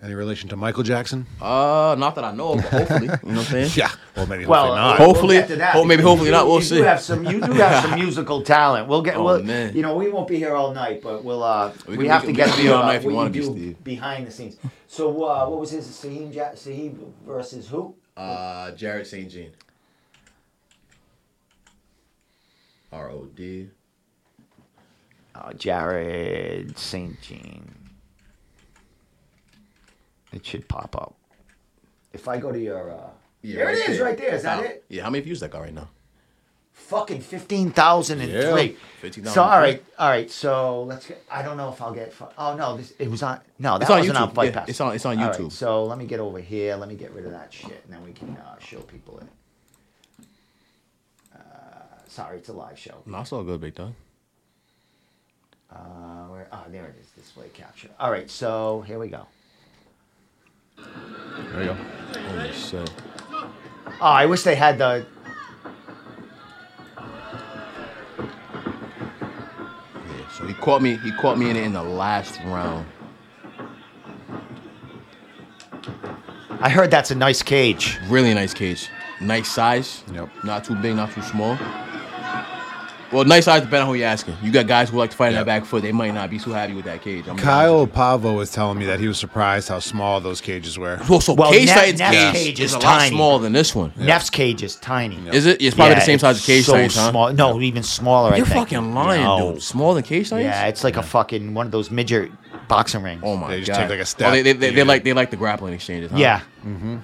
Any 0.00 0.14
relation 0.14 0.48
to 0.50 0.56
Michael 0.56 0.84
Jackson? 0.84 1.26
Uh, 1.42 1.96
not 1.98 2.14
that 2.14 2.22
I 2.22 2.30
know 2.32 2.52
of, 2.52 2.62
but 2.62 2.70
hopefully, 2.70 3.00
you 3.06 3.08
know 3.08 3.16
what 3.22 3.38
I'm 3.38 3.44
saying? 3.44 3.70
Yeah. 3.74 3.90
Well, 4.14 4.26
maybe 4.26 4.46
Well, 4.46 4.66
hopefully 4.66 4.76
not. 4.78 4.98
we'll 5.00 5.08
Hopefully- 5.08 5.56
that 5.56 5.74
oh, 5.74 5.84
maybe 5.84 6.02
hopefully 6.04 6.28
you 6.28 6.32
not, 6.36 6.46
we'll 6.46 6.56
you 6.58 6.62
see. 6.62 6.76
Do 6.76 6.82
have 6.84 7.00
some, 7.00 7.24
you 7.24 7.40
do 7.40 7.50
have 7.54 7.82
some 7.84 7.94
musical 7.98 8.42
talent. 8.42 8.86
We'll 8.86 9.02
get. 9.02 9.16
Oh, 9.16 9.24
we'll, 9.24 9.42
man. 9.42 9.74
You 9.74 9.82
know, 9.82 9.96
we 9.96 10.08
won't 10.08 10.28
be 10.28 10.36
here 10.38 10.54
all 10.54 10.72
night, 10.72 11.02
but 11.02 11.24
we'll. 11.24 11.42
Uh, 11.42 11.72
we, 11.88 11.96
We 11.96 12.04
can- 12.04 12.12
have 12.12 12.22
we 12.24 12.32
to 12.32 12.38
can- 12.38 12.46
get 12.48 12.56
we 12.58 12.62
to 12.64 12.74
all 12.76 12.82
uh, 12.84 12.86
night 12.86 12.94
if 12.96 13.04
you 13.04 13.10
wanna 13.10 13.30
be, 13.30 13.42
Steve. 13.42 13.82
behind 13.82 14.26
the 14.28 14.30
scenes. 14.30 14.56
So, 14.86 15.08
uh, 15.24 15.48
what 15.48 15.58
was 15.58 15.70
his 15.72 15.84
Saheeb, 15.88 16.32
ja- 16.32 16.52
Saheeb 16.52 16.96
versus 17.26 17.66
who? 17.68 17.96
Uh, 18.16 18.70
Jared 18.72 19.06
St. 19.06 19.28
Jean. 19.28 19.50
R 22.92 23.10
O 23.10 23.26
D. 23.34 23.68
Uh, 25.34 25.52
Jared 25.54 26.78
St. 26.78 27.20
Jean. 27.20 27.74
It 30.32 30.44
should 30.44 30.68
pop 30.68 30.94
up. 30.96 31.14
If 32.12 32.28
I 32.28 32.38
go 32.38 32.52
to 32.52 32.58
your. 32.58 32.90
Uh, 32.92 33.10
there 33.42 33.70
it 33.70 33.88
is, 33.88 34.00
right 34.00 34.16
there. 34.16 34.34
Is 34.34 34.42
that 34.42 34.64
it? 34.64 34.84
Yeah, 34.88 35.04
how 35.04 35.10
many 35.10 35.22
views 35.24 35.40
that 35.40 35.50
got 35.50 35.60
right 35.60 35.72
now? 35.74 35.88
Fucking 36.72 37.20
fifteen 37.20 37.70
thousand 37.70 38.20
and 38.20 38.30
three. 38.30 38.76
15,003. 39.00 39.32
So 39.32 39.42
all 39.42 39.58
right, 39.58 39.82
all 39.98 40.08
right. 40.08 40.30
So 40.30 40.82
let's 40.84 41.06
get. 41.06 41.22
I 41.30 41.42
don't 41.42 41.56
know 41.56 41.70
if 41.70 41.80
I'll 41.82 41.92
get. 41.92 42.12
fu- 42.12 42.26
Oh 42.38 42.56
no, 42.56 42.76
this 42.76 42.92
it 42.98 43.10
was 43.10 43.22
on. 43.22 43.40
No, 43.58 43.74
that 43.78 43.82
It's 43.82 43.90
on 43.90 43.98
wasn't 43.98 44.16
on 44.16 44.30
YouTube. 44.30 44.34
Fight 44.34 44.44
Yeah, 44.46 44.60
Pass. 44.60 44.68
it's 44.68 44.80
on- 44.80 44.94
it's 44.94 45.04
on 45.06 45.18
All 45.18 45.28
right, 45.28 45.38
YouTube. 45.40 45.52
so 45.52 45.84
let 45.84 45.98
me 45.98 46.06
get 46.06 46.20
over 46.20 46.38
here. 46.40 46.76
Let 46.76 46.88
me 46.88 46.94
get 46.94 47.10
rid 47.12 47.26
of 47.26 47.32
that 47.32 47.52
shit, 47.52 47.82
and 47.84 47.92
then 47.92 48.04
we 48.04 48.12
can 48.12 48.30
uh, 48.36 48.58
show 48.58 48.80
people 48.80 49.18
it. 49.18 49.26
Uh, 51.34 51.38
sorry, 52.08 52.38
it's 52.38 52.48
a 52.48 52.52
live 52.52 52.78
show. 52.78 53.02
No, 53.06 53.20
it's 53.20 53.32
all 53.32 53.44
good, 53.44 53.60
big 53.60 53.74
dog. 53.74 53.92
Uh, 55.70 55.76
where? 56.28 56.48
Oh, 56.52 56.64
there 56.70 56.86
it 56.86 56.94
is. 57.00 57.06
Display 57.22 57.48
capture. 57.52 57.88
All 58.00 58.10
right, 58.10 58.30
so 58.30 58.82
here 58.86 58.98
we 58.98 59.08
go. 59.08 59.26
There 61.52 61.62
you 61.62 61.66
go. 61.66 61.76
Holy 62.20 62.52
shit. 62.52 62.90
Oh, 64.00 64.06
I 64.06 64.26
wish 64.26 64.42
they 64.42 64.54
had 64.54 64.78
the. 64.78 65.06
Yeah, 69.94 70.28
so 70.36 70.46
he 70.46 70.54
caught 70.54 70.82
me. 70.82 70.96
He 70.98 71.12
caught 71.12 71.38
me 71.38 71.50
in 71.50 71.56
it 71.56 71.64
in 71.64 71.72
the 71.72 71.82
last 71.82 72.38
round. 72.44 72.86
I 76.60 76.68
heard 76.68 76.90
that's 76.90 77.10
a 77.10 77.14
nice 77.14 77.42
cage. 77.42 77.98
Really 78.08 78.34
nice 78.34 78.52
cage. 78.52 78.88
Nice 79.20 79.48
size. 79.48 80.02
Yep. 80.12 80.28
Not 80.44 80.64
too 80.64 80.74
big, 80.76 80.96
not 80.96 81.12
too 81.12 81.22
small. 81.22 81.56
Well, 83.10 83.24
nice 83.24 83.46
size 83.46 83.62
depending 83.62 83.82
on 83.82 83.86
who 83.88 83.94
you're 83.94 84.06
asking. 84.06 84.36
You 84.42 84.52
got 84.52 84.66
guys 84.66 84.90
who 84.90 84.98
like 84.98 85.10
to 85.10 85.16
fight 85.16 85.28
in 85.28 85.34
Yep. 85.34 85.46
that 85.46 85.60
back 85.60 85.64
foot. 85.64 85.82
They 85.82 85.92
might 85.92 86.12
not 86.12 86.28
be 86.28 86.38
too 86.38 86.50
happy 86.50 86.74
with 86.74 86.84
that 86.84 87.00
cage. 87.02 87.20
I'm 87.26 87.36
gonna 87.36 87.42
Kyle 87.42 87.80
honest 87.80 87.92
Pufal 87.94 88.36
was 88.36 88.50
telling 88.50 88.78
me 88.78 88.84
that 88.86 89.00
he 89.00 89.08
was 89.08 89.18
surprised 89.18 89.68
how 89.68 89.78
small 89.78 90.20
those 90.20 90.40
cages 90.42 90.78
were. 90.78 91.00
Well, 91.08 91.20
so 91.20 91.32
Well, 91.32 91.50
cage 91.52 91.66
NEF- 91.68 91.74
Titans 91.76 92.00
NEF's 92.00 92.16
cage, 92.16 92.32
cage 92.46 92.60
is 92.60 92.64
is 92.70 92.72
a 92.74 92.78
lot 92.78 92.98
tiny. 92.98 93.16
smaller 93.16 93.38
than 93.42 93.52
this 93.54 93.74
one. 93.74 93.92
NEF's 93.96 94.28
cage 94.30 94.62
is 94.62 94.76
tiny. 94.76 95.16
Is 95.32 95.46
it? 95.46 95.62
It's 95.62 95.74
probably 95.74 95.92
Yeah, 95.94 96.00
the 96.00 96.04
same 96.04 96.18
size 96.18 96.32
as 96.36 96.38
it's 96.38 96.46
cage 96.46 96.64
so 96.66 96.72
Titans, 96.72 96.96
huh? 96.96 97.10
small. 97.10 97.32
No, 97.32 97.60
even 97.60 97.82
smaller. 97.82 98.36
You're 98.36 98.44
I 98.44 98.48
think. 98.48 98.68
fucking 98.68 98.94
lying, 98.94 99.24
No. 99.24 99.52
dude. 99.54 99.62
Smaller 99.62 99.94
than 99.94 100.02
cage 100.02 100.28
Titans? 100.28 100.44
Yeah, 100.44 100.66
it's 100.66 100.84
like 100.84 100.96
a 100.98 101.02
fucking 101.02 101.54
one 101.54 101.64
of 101.66 101.72
those 101.72 101.90
midget 101.90 102.30
boxing 102.68 103.02
rings. 103.02 103.22
Oh 103.24 103.36
my 103.36 103.42
god. 103.46 103.50
They 103.52 103.58
just 103.60 103.70
god. 103.70 103.78
take 103.78 103.90
like 103.90 104.00
a 104.00 104.04
step. 104.04 104.28
Oh, 104.28 104.30
they, 104.32 104.42
they, 104.42 104.52
they, 104.52 104.68
Yeah. 104.68 104.74
they 104.76 104.84
like 104.84 105.04
they 105.04 105.12
like 105.14 105.30
the 105.30 105.36
grappling 105.36 105.72
exchanges. 105.72 106.10
Huh? 106.10 106.18
Yeah, 106.18 106.40
mm-hmm. 106.66 106.96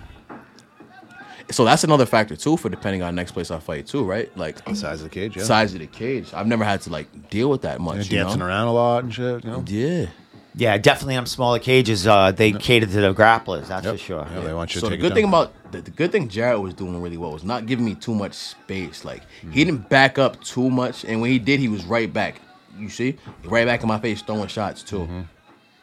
So 1.51 1.65
that's 1.65 1.85
another 1.85 2.07
factor 2.07 2.37
too 2.37 2.57
for 2.57 2.69
depending 2.69 3.03
on 3.03 3.15
next 3.15 3.33
place 3.33 3.51
I 3.51 3.59
fight 3.59 3.87
too, 3.87 4.05
right? 4.05 4.35
Like 4.37 4.65
The 4.65 4.75
size 4.75 5.01
of 5.03 5.05
the 5.05 5.15
cage, 5.15 5.37
yeah. 5.37 5.43
size 5.43 5.75
of 5.75 5.81
the 5.81 5.87
cage. 5.87 6.33
I've 6.33 6.47
never 6.47 6.65
had 6.65 6.81
to 6.83 6.91
like 6.91 7.31
deal 7.31 7.51
with 7.51 7.63
that 7.63 7.81
much. 7.81 7.97
And 7.97 8.11
you 8.11 8.19
dancing 8.19 8.39
know? 8.41 8.47
around 8.47 8.69
a 8.69 8.73
lot 8.73 9.05
and 9.05 9.15
shit, 9.15 9.45
you 9.45 9.51
know? 9.51 9.65
Yeah. 9.67 10.07
yeah, 10.55 10.79
definitely. 10.79 11.17
On 11.17 11.27
smaller 11.27 11.59
cages, 11.59 12.07
uh, 12.07 12.33
they 12.33 12.53
cater 12.53 12.87
to 12.87 13.01
the 13.01 13.15
grapplers. 13.15 13.69
That's 13.69 13.87
for 13.87 13.97
sure. 13.99 14.27
Yeah, 14.33 14.41
they 14.41 14.55
want 14.55 14.75
you 14.75 14.81
So 14.81 14.89
to 14.89 14.97
the 14.97 15.01
good 15.01 15.15
thing 15.15 15.27
about 15.27 15.53
the, 15.71 15.83
the 15.83 15.91
good 15.91 16.13
thing 16.13 16.29
Jared 16.29 16.61
was 16.61 16.75
doing 16.75 17.01
really 17.01 17.17
well 17.17 17.33
was 17.33 17.45
not 17.45 17.67
giving 17.67 17.85
me 17.85 17.95
too 17.95 18.15
much 18.15 18.35
space. 18.35 19.05
Like 19.05 19.23
he 19.53 19.65
didn't 19.65 19.89
back 19.89 20.19
up 20.19 20.43
too 20.43 20.71
much, 20.71 21.05
and 21.05 21.21
when 21.21 21.31
he 21.31 21.39
did, 21.39 21.61
he 21.61 21.69
was 21.69 21.85
right 21.85 22.13
back. 22.13 22.41
You 22.79 22.89
see, 22.89 23.17
right 23.45 23.67
back 23.67 23.83
in 23.83 23.89
my 23.89 24.01
face, 24.01 24.23
throwing 24.23 24.49
shots 24.49 24.83
too. 24.83 25.01
Mm-hmm. 25.01 25.21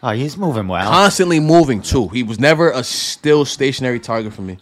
Oh, 0.03 0.09
he's 0.11 0.35
moving 0.37 0.67
well. 0.67 0.89
Constantly 0.89 1.39
moving 1.39 1.81
too. 1.81 2.07
He 2.09 2.23
was 2.23 2.39
never 2.39 2.71
a 2.71 2.83
still 2.83 3.45
stationary 3.45 3.99
target 3.99 4.33
for 4.33 4.41
me. 4.41 4.57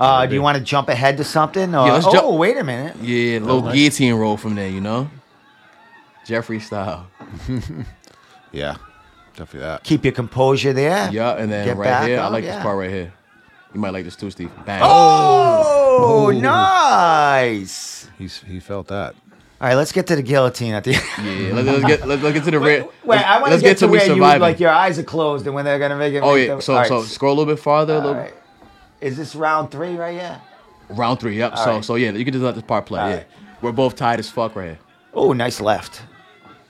Uh, 0.00 0.24
do 0.26 0.34
you 0.34 0.42
want 0.42 0.56
to 0.56 0.62
jump 0.64 0.88
ahead 0.88 1.16
to 1.16 1.24
something? 1.24 1.74
Or, 1.74 1.86
Yeah, 1.86 1.92
let's 1.94 2.06
oh, 2.06 2.12
jump- 2.12 2.38
wait 2.38 2.56
a 2.56 2.64
minute. 2.64 2.96
Yeah, 3.02 3.40
little 3.40 3.62
guillotine 3.72 4.14
roll 4.14 4.36
from 4.36 4.54
there, 4.54 4.68
you 4.68 4.80
know. 4.80 5.10
Jeffrey 6.24 6.60
style. 6.60 7.06
Yeah, 8.50 8.76
definitely 9.36 9.60
that. 9.60 9.84
Keep 9.84 10.04
your 10.04 10.12
composure 10.14 10.72
there. 10.72 11.10
Yeah, 11.12 11.32
and 11.32 11.52
then 11.52 11.66
Get 11.66 11.76
right 11.76 11.84
back 11.84 12.08
here, 12.08 12.18
I 12.18 12.22
up, 12.22 12.32
like 12.32 12.44
yeah. 12.44 12.54
this 12.54 12.62
part 12.62 12.78
right 12.78 12.90
here. 12.90 13.12
You 13.74 13.80
might 13.80 13.90
like 13.90 14.04
this 14.06 14.16
too, 14.16 14.30
Steve. 14.30 14.50
Bang. 14.64 14.80
Oh, 14.82 16.30
nice. 16.34 18.08
He's 18.16 18.38
he 18.42 18.58
felt 18.58 18.88
that. 18.88 19.14
All 19.60 19.66
right, 19.66 19.74
let's 19.74 19.90
get 19.90 20.06
to 20.06 20.14
the 20.14 20.22
guillotine 20.22 20.72
at 20.74 20.84
the 20.84 20.94
end. 20.94 21.04
Yeah, 21.18 21.52
let's, 21.52 21.66
let's 21.66 21.84
get 21.84 22.06
let's, 22.06 22.22
let's 22.22 22.34
get 22.34 22.44
to 22.44 22.50
the 22.52 22.60
Wait, 22.60 22.78
rear. 22.80 22.88
wait, 23.04 23.18
I 23.18 23.40
want 23.40 23.46
to 23.46 23.50
let's 23.50 23.62
get, 23.62 23.78
to 23.78 23.88
me 23.88 23.98
where 23.98 24.06
you 24.06 24.16
like 24.16 24.60
your 24.60 24.70
eyes 24.70 25.00
are 25.00 25.02
closed 25.02 25.46
and 25.46 25.54
when 25.54 25.64
they're 25.64 25.80
gonna 25.80 25.96
make 25.96 26.14
it. 26.14 26.20
Oh 26.20 26.34
make 26.34 26.46
yeah, 26.46 26.54
them- 26.54 26.60
so 26.60 26.74
all 26.74 26.78
right, 26.78 26.88
so 26.88 27.02
scroll 27.02 27.32
a 27.32 27.36
little 27.38 27.54
bit 27.54 27.60
farther. 27.60 27.94
a 27.94 27.96
all 27.96 28.02
little 28.02 28.22
right. 28.22 28.34
Is 29.00 29.16
this 29.16 29.34
round 29.34 29.72
three 29.72 29.96
right 29.96 30.14
here? 30.14 30.40
round 30.90 31.18
three. 31.18 31.36
Yep. 31.38 31.52
All 31.52 31.64
so 31.64 31.70
right. 31.72 31.84
so 31.84 31.94
yeah, 31.96 32.12
you 32.12 32.24
can 32.24 32.32
just 32.32 32.44
let 32.44 32.54
this 32.54 32.62
part 32.64 32.86
play. 32.86 33.00
All 33.00 33.08
yeah, 33.08 33.16
right. 33.16 33.26
we're 33.60 33.72
both 33.72 33.96
tied 33.96 34.20
as 34.20 34.30
fuck 34.30 34.54
right 34.54 34.66
here. 34.66 34.78
Oh, 35.12 35.32
nice 35.32 35.60
left. 35.60 36.02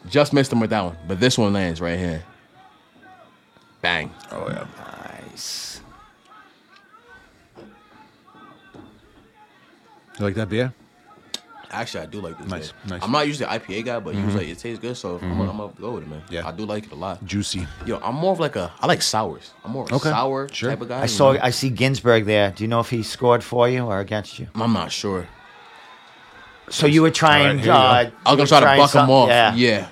Just 0.09 0.33
missed 0.33 0.51
him 0.51 0.61
with 0.61 0.71
that 0.71 0.83
one, 0.83 0.97
but 1.07 1.21
this 1.21 1.37
one 1.37 1.53
lands 1.53 1.83
right 1.83 1.99
here. 1.99 2.23
Bang. 3.83 4.11
Oh 4.31 4.49
yeah. 4.49 4.67
Nice. 5.31 5.81
You 10.19 10.25
like 10.25 10.35
that 10.35 10.49
beer? 10.49 10.73
Actually, 11.71 12.03
I 12.05 12.07
do 12.07 12.21
like 12.21 12.39
this. 12.39 12.49
Nice, 12.49 12.73
beer. 12.73 12.81
nice. 12.85 12.93
Mm-hmm. 12.95 13.05
I'm 13.05 13.13
not 13.13 13.27
usually 13.27 13.47
an 13.47 13.61
IPA 13.61 13.85
guy, 13.85 14.01
but 14.01 14.15
usually 14.15 14.51
it 14.51 14.59
tastes 14.59 14.81
good, 14.81 14.97
so 14.97 15.19
I'm, 15.21 15.37
gonna, 15.37 15.51
I'm 15.51 15.57
gonna 15.59 15.73
go 15.79 15.91
with 15.93 16.05
it, 16.05 16.09
man. 16.09 16.23
Yeah. 16.31 16.49
I 16.49 16.53
do 16.53 16.65
like 16.65 16.85
it 16.87 16.93
a 16.93 16.95
lot. 16.95 17.23
Juicy. 17.27 17.67
Yo, 17.85 17.99
I'm 17.99 18.15
more 18.15 18.33
of 18.33 18.41
like 18.41 18.57
a 18.57 18.73
I 18.81 18.87
like 18.87 19.03
sours. 19.03 19.53
I'm 19.65 19.73
more 19.73 19.85
of 19.85 19.93
a 19.93 19.95
Okay, 19.97 20.09
sour 20.09 20.49
sure. 20.51 20.71
type 20.71 20.81
of 20.81 20.89
guy. 20.89 21.01
I 21.01 21.03
you 21.03 21.09
saw. 21.09 21.33
know? 21.33 21.41
I 21.43 21.51
see 21.51 21.69
Ginsburg 21.69 22.25
there. 22.25 22.51
Do 22.53 22.65
you 22.65 22.69
know 22.69 22.81
if 22.81 22.89
he 22.89 23.03
scored 23.03 23.45
for 23.45 23.69
you 23.69 23.85
or 23.85 24.01
against 24.01 24.39
you? 24.39 24.49
I'm 24.55 24.73
not 24.73 24.91
sure. 24.91 25.29
So 26.71 26.87
you 26.87 27.03
were 27.03 27.11
trying. 27.11 27.43
All 27.43 27.47
right, 27.49 27.57
here 27.57 27.61
you 27.61 27.67
go. 27.67 27.73
uh, 27.73 27.77
I 27.77 28.03
was 28.03 28.11
you 28.11 28.37
gonna 28.37 28.47
try 28.47 28.61
to 28.61 28.65
trying 28.67 28.79
buck 28.79 28.89
him 28.89 28.93
something- 28.93 29.15
off. 29.15 29.29
Yeah. 29.29 29.55
Yeah. 29.55 29.89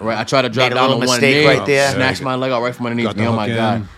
Right. 0.00 0.18
I 0.18 0.24
tried 0.24 0.42
to 0.42 0.48
drop 0.48 0.66
Made 0.66 0.72
a 0.72 0.74
down 0.76 0.90
little 0.90 1.02
on 1.02 1.08
one 1.08 1.16
mistake 1.20 1.44
knee, 1.44 1.46
right 1.46 1.66
there. 1.66 1.92
snatched 1.92 2.22
my 2.22 2.36
leg 2.36 2.52
out 2.52 2.62
right 2.62 2.72
from 2.74 2.86
underneath 2.86 3.06
Got 3.06 3.16
the 3.16 3.22
me. 3.22 3.28
Oh 3.28 3.32
my 3.32 3.48
hook 3.48 3.56
god. 3.56 3.88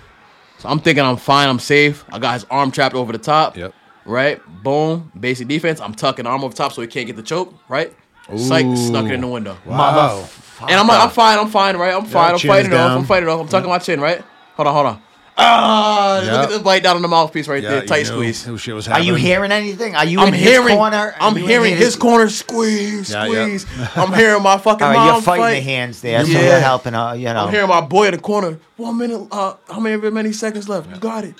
So 0.58 0.68
I'm 0.70 0.78
thinking 0.78 1.04
I'm 1.04 1.16
fine. 1.18 1.48
I'm 1.50 1.58
safe. 1.58 2.04
I 2.10 2.18
got 2.18 2.34
his 2.34 2.44
arm 2.50 2.70
trapped 2.70 2.94
over 2.94 3.12
the 3.12 3.18
top. 3.18 3.56
Yep. 3.56 3.74
Right. 4.04 4.40
Boom. 4.62 5.12
Basic 5.18 5.46
defense. 5.48 5.80
I'm 5.80 5.94
tucking 5.94 6.26
arm 6.26 6.42
over 6.44 6.54
top 6.54 6.72
so 6.72 6.82
he 6.82 6.88
can't 6.88 7.06
get 7.06 7.16
the 7.16 7.22
choke. 7.22 7.54
Right. 7.68 7.94
Psych. 8.36 8.64
Ooh. 8.64 8.76
Snuck 8.76 9.06
it 9.06 9.12
in 9.12 9.20
the 9.22 9.26
window. 9.28 9.56
Wow. 9.66 10.24
And 10.62 10.72
I'm 10.72 10.86
like, 10.86 11.00
I'm 11.02 11.10
fine. 11.10 11.38
I'm 11.38 11.48
fine. 11.48 11.76
Right. 11.76 11.94
I'm 11.94 12.04
fine. 12.06 12.32
I'm 12.34 12.38
fighting 12.38 12.72
is 12.72 12.78
it 12.78 12.80
off. 12.80 12.98
I'm 12.98 13.04
fighting 13.04 13.28
it 13.28 13.32
off. 13.32 13.40
I'm 13.40 13.48
tucking 13.48 13.68
my 13.68 13.78
chin. 13.78 14.00
Right. 14.00 14.22
Hold 14.56 14.68
on. 14.68 14.74
Hold 14.74 14.86
on. 14.86 15.02
Ah! 15.42 16.20
Look 16.22 16.50
at 16.50 16.50
the 16.50 16.58
bite 16.62 16.82
down 16.82 16.96
on 16.96 17.02
the 17.02 17.08
mouthpiece 17.08 17.48
right 17.48 17.62
Yeah, 17.62 17.70
there. 17.70 17.82
you 17.82 17.88
Tight 17.88 17.98
knew 18.00 18.04
squeeze. 18.04 18.44
who 18.44 18.58
shit 18.58 18.74
was 18.74 18.86
Are 18.88 19.00
you 19.00 19.12
happening. 19.14 19.26
hearing 19.26 19.52
anything? 19.52 19.96
Are 19.96 20.04
you 20.04 20.20
I'm 20.20 20.28
in 20.28 20.34
hearing. 20.34 20.68
his 20.68 20.76
corner? 20.76 20.96
Are 20.98 21.14
I'm 21.18 21.34
you 21.38 21.44
in 21.44 21.48
hearing 21.48 21.76
his 21.76 21.96
corner 21.96 22.28
squeeze, 22.28 23.10
Yeah, 23.10 23.24
yeah. 23.26 23.44
squeeze. 23.56 23.66
I'm 23.96 24.12
hearing 24.12 24.42
my 24.42 24.58
fucking 24.58 24.82
All 24.82 24.90
right, 24.90 24.96
mom 24.98 25.14
you're 25.14 25.22
fighting 25.22 25.42
fight. 25.44 25.54
the 25.54 25.60
hands 25.62 26.02
there, 26.02 26.26
so 26.26 26.30
Yeah. 26.32 26.40
you're 26.42 26.60
helping. 26.60 26.94
Uh, 26.94 27.12
you 27.14 27.24
know. 27.32 27.46
I'm 27.46 27.50
hearing 27.52 27.68
my 27.70 27.80
boy 27.80 28.08
in 28.08 28.14
the 28.16 28.20
corner. 28.20 28.58
One 28.76 28.98
minute. 28.98 29.28
Uh, 29.32 29.54
how 29.70 29.80
many 29.80 29.96
many 30.10 30.32
seconds 30.32 30.68
left? 30.68 30.90
You 30.90 30.96
got 30.98 31.24
it. 31.24 31.36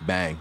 Bang. 0.00 0.40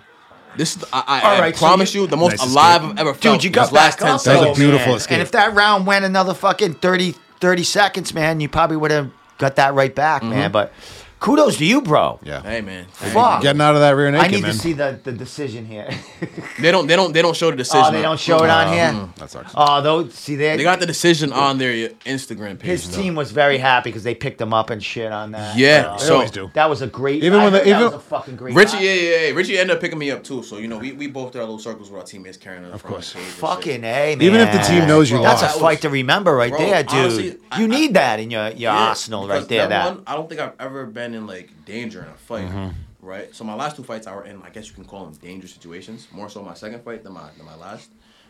This 0.58 0.76
is. 0.76 0.84
I, 0.92 1.04
I, 1.08 1.22
All 1.22 1.36
I 1.38 1.40
right, 1.40 1.56
so 1.56 1.66
promise 1.66 1.94
you- 1.96 2.02
you, 2.02 2.08
the 2.08 2.18
most 2.18 2.38
Nice 2.40 2.52
alive 2.52 2.82
escape. 2.82 2.92
I've 2.94 3.00
ever 3.00 3.14
felt. 3.14 3.42
Dude, 3.42 3.44
you 3.46 3.50
was 3.52 3.70
got 3.70 3.72
last 3.72 4.00
back 4.00 4.08
10 4.08 4.16
up. 4.16 4.24
That 4.24 4.34
was 4.34 4.42
a 4.42 4.46
though, 4.50 4.54
beautiful 4.56 4.88
man. 4.88 4.98
escape. 4.98 5.12
And 5.14 5.22
if 5.22 5.32
that 5.32 5.54
round 5.54 5.88
went 5.88 6.04
another 6.06 6.34
fucking 6.34 6.74
30, 6.76 7.16
30 7.40 7.64
seconds, 7.64 8.14
man, 8.14 8.40
you 8.42 8.50
probably 8.50 8.78
would 8.78 8.92
have 8.92 9.10
got 9.38 9.56
that 9.56 9.74
right 9.74 9.94
back, 9.96 10.22
Mm-hmm. 10.22 10.30
man. 10.32 10.52
But 10.52 10.74
kudos 11.22 11.58
to 11.58 11.66
you, 11.66 11.82
bro. 11.82 12.20
Yeah. 12.24 12.42
Hey 12.42 12.60
man, 12.62 12.86
Fuck. 12.92 13.42
Getting 13.44 13.62
out 13.62 13.76
of 13.76 13.82
that 13.82 13.92
rear 13.92 14.12
naked, 14.12 14.26
I 14.28 14.32
need 14.32 14.42
man. 14.42 14.52
to 14.52 14.58
see 14.58 14.74
the, 14.74 15.00
the 15.02 15.12
decision 15.14 15.66
here. 15.66 15.90
they 16.60 16.72
don't. 16.72 16.88
They 16.88 16.96
don't. 16.98 17.14
They 17.14 17.22
don't 17.22 17.36
show 17.38 17.52
the 17.52 17.58
decision. 17.58 17.86
oh, 17.86 17.92
they 17.92 18.02
don't 18.02 18.20
show 18.20 18.44
it 18.44 18.50
on 18.50 18.74
here. 18.74 19.10
That 19.18 19.30
sucks. 19.32 19.54
Oh, 19.56 19.82
those 19.82 20.14
see 20.14 20.36
there. 20.36 20.58
They 20.58 20.64
got 20.64 20.80
the 20.82 20.86
decision 20.86 21.32
on 21.32 21.58
their 21.58 21.90
Instagram 22.06 22.60
page. 22.60 22.70
his 22.72 22.90
though. 22.92 23.02
team 23.02 23.16
was 23.16 23.32
very 23.32 23.58
happy 23.60 23.90
because 23.90 24.04
they 24.04 24.16
picked 24.16 24.42
him 24.42 24.54
up 24.54 24.70
and 24.72 24.84
shit 24.84 25.12
on 25.12 25.32
that. 25.32 25.56
Yeah, 25.58 25.96
They 25.98 26.04
so 26.06 26.16
always 26.16 26.32
do. 26.32 26.50
that 26.56 26.70
was 26.70 26.82
a 26.82 26.88
great. 26.88 27.24
Even 27.24 27.40
I 27.40 27.44
when 27.46 27.54
the- 27.54 27.60
heard 27.60 27.68
that 27.68 27.70
even- 27.80 27.84
was 27.86 27.94
a 27.94 28.00
fucking 28.00 28.36
great. 28.36 28.56
Richie, 28.56 28.78
guy. 28.78 28.84
yeah, 28.84 28.94
yeah, 28.94 29.28
yeah. 29.28 29.34
Richie 29.36 29.58
ended 29.60 29.76
up 29.76 29.82
picking 29.82 30.00
me 30.00 30.12
up 30.12 30.24
too. 30.24 30.42
So 30.44 30.58
you 30.58 30.68
know, 30.68 30.80
we, 30.80 30.92
we 30.94 31.08
both 31.08 31.32
did 31.32 31.38
our 31.40 31.46
little 31.46 31.60
circles 31.60 31.90
with 31.92 32.00
our 32.02 32.06
teammates 32.06 32.38
carrying 32.38 32.66
us. 32.66 32.74
Of 32.74 32.84
course. 32.84 33.14
Fucking 33.14 33.76
a 33.78 33.80
man. 33.80 34.22
Even 34.22 34.42
if 34.42 34.52
the 34.52 34.60
team 34.60 34.88
knows 34.88 35.10
you 35.12 35.22
that's 35.22 35.42
lost. 35.44 35.58
a 35.58 35.60
fight 35.60 35.82
to 35.82 35.90
remember 35.90 36.36
right 36.36 36.50
Bro, 36.52 36.60
there, 36.60 36.84
dude. 36.84 36.94
honestly, 36.94 37.38
I- 37.52 37.60
you 37.60 37.66
I- 37.66 37.70
need 37.70 37.94
that 37.94 38.20
in 38.20 38.32
your 38.32 38.50
your 38.50 38.72
arsenal 38.72 39.28
right 39.28 39.48
there. 39.48 39.68
That 39.68 39.86
one, 39.96 40.04
I 40.08 40.16
don't 40.16 40.28
think 40.28 40.42
I've 40.42 40.54
ever 40.60 40.86
been 40.86 41.11
in 41.14 41.28
like 41.28 41.50
danger 41.66 42.02
in 42.04 42.10
a 42.10 42.14
fight. 42.14 42.48
Mm-hmm. 42.48 42.70
Right. 43.06 43.34
So 43.34 43.44
my 43.44 43.56
last 43.56 43.76
two 43.76 43.84
fights, 43.84 44.06
I 44.08 44.16
were 44.16 44.26
in. 44.26 44.42
I 44.44 44.50
guess 44.50 44.68
you 44.68 44.74
can 44.76 44.86
call 44.86 45.06
them 45.06 45.16
dangerous 45.16 45.52
situations. 45.54 46.08
More 46.12 46.30
so 46.30 46.44
my 46.44 46.54
second 46.54 46.84
fight 46.84 47.04
than 47.04 47.14
my 47.14 47.30
than 47.38 47.46
my 47.46 47.56
last. 47.56 47.90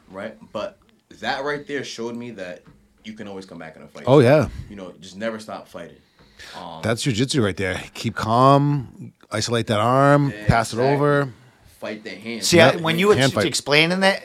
Right. 0.09 0.37
But 0.53 0.77
that 1.19 1.43
right 1.43 1.65
there 1.67 1.83
showed 1.83 2.15
me 2.15 2.31
that 2.31 2.63
you 3.03 3.13
can 3.13 3.27
always 3.27 3.45
come 3.45 3.57
back 3.57 3.75
in 3.75 3.81
a 3.81 3.87
fight. 3.87 4.03
Oh 4.07 4.19
yeah. 4.19 4.47
You 4.69 4.75
know, 4.77 4.93
just 4.99 5.17
never 5.17 5.39
stop 5.39 5.67
fighting. 5.67 5.97
Um, 6.57 6.81
That's 6.81 7.03
jujitsu 7.05 7.43
right 7.43 7.55
there. 7.57 7.81
Keep 7.93 8.15
calm, 8.15 9.13
isolate 9.29 9.67
that 9.67 9.79
arm, 9.79 10.31
Yeah, 10.31 10.47
pass 10.47 10.73
it 10.73 10.79
over. 10.79 11.31
fight 11.79 12.03
the 12.03 12.09
hand. 12.11 12.43
See, 12.43 12.57
Yep. 12.57 12.73
I, 12.75 12.77
when 12.77 12.97
you 12.97 13.09
were 13.09 13.15
Hand 13.15 13.31
t- 13.31 13.35
fight. 13.35 13.45
explaining 13.45 13.99
that, 13.99 14.23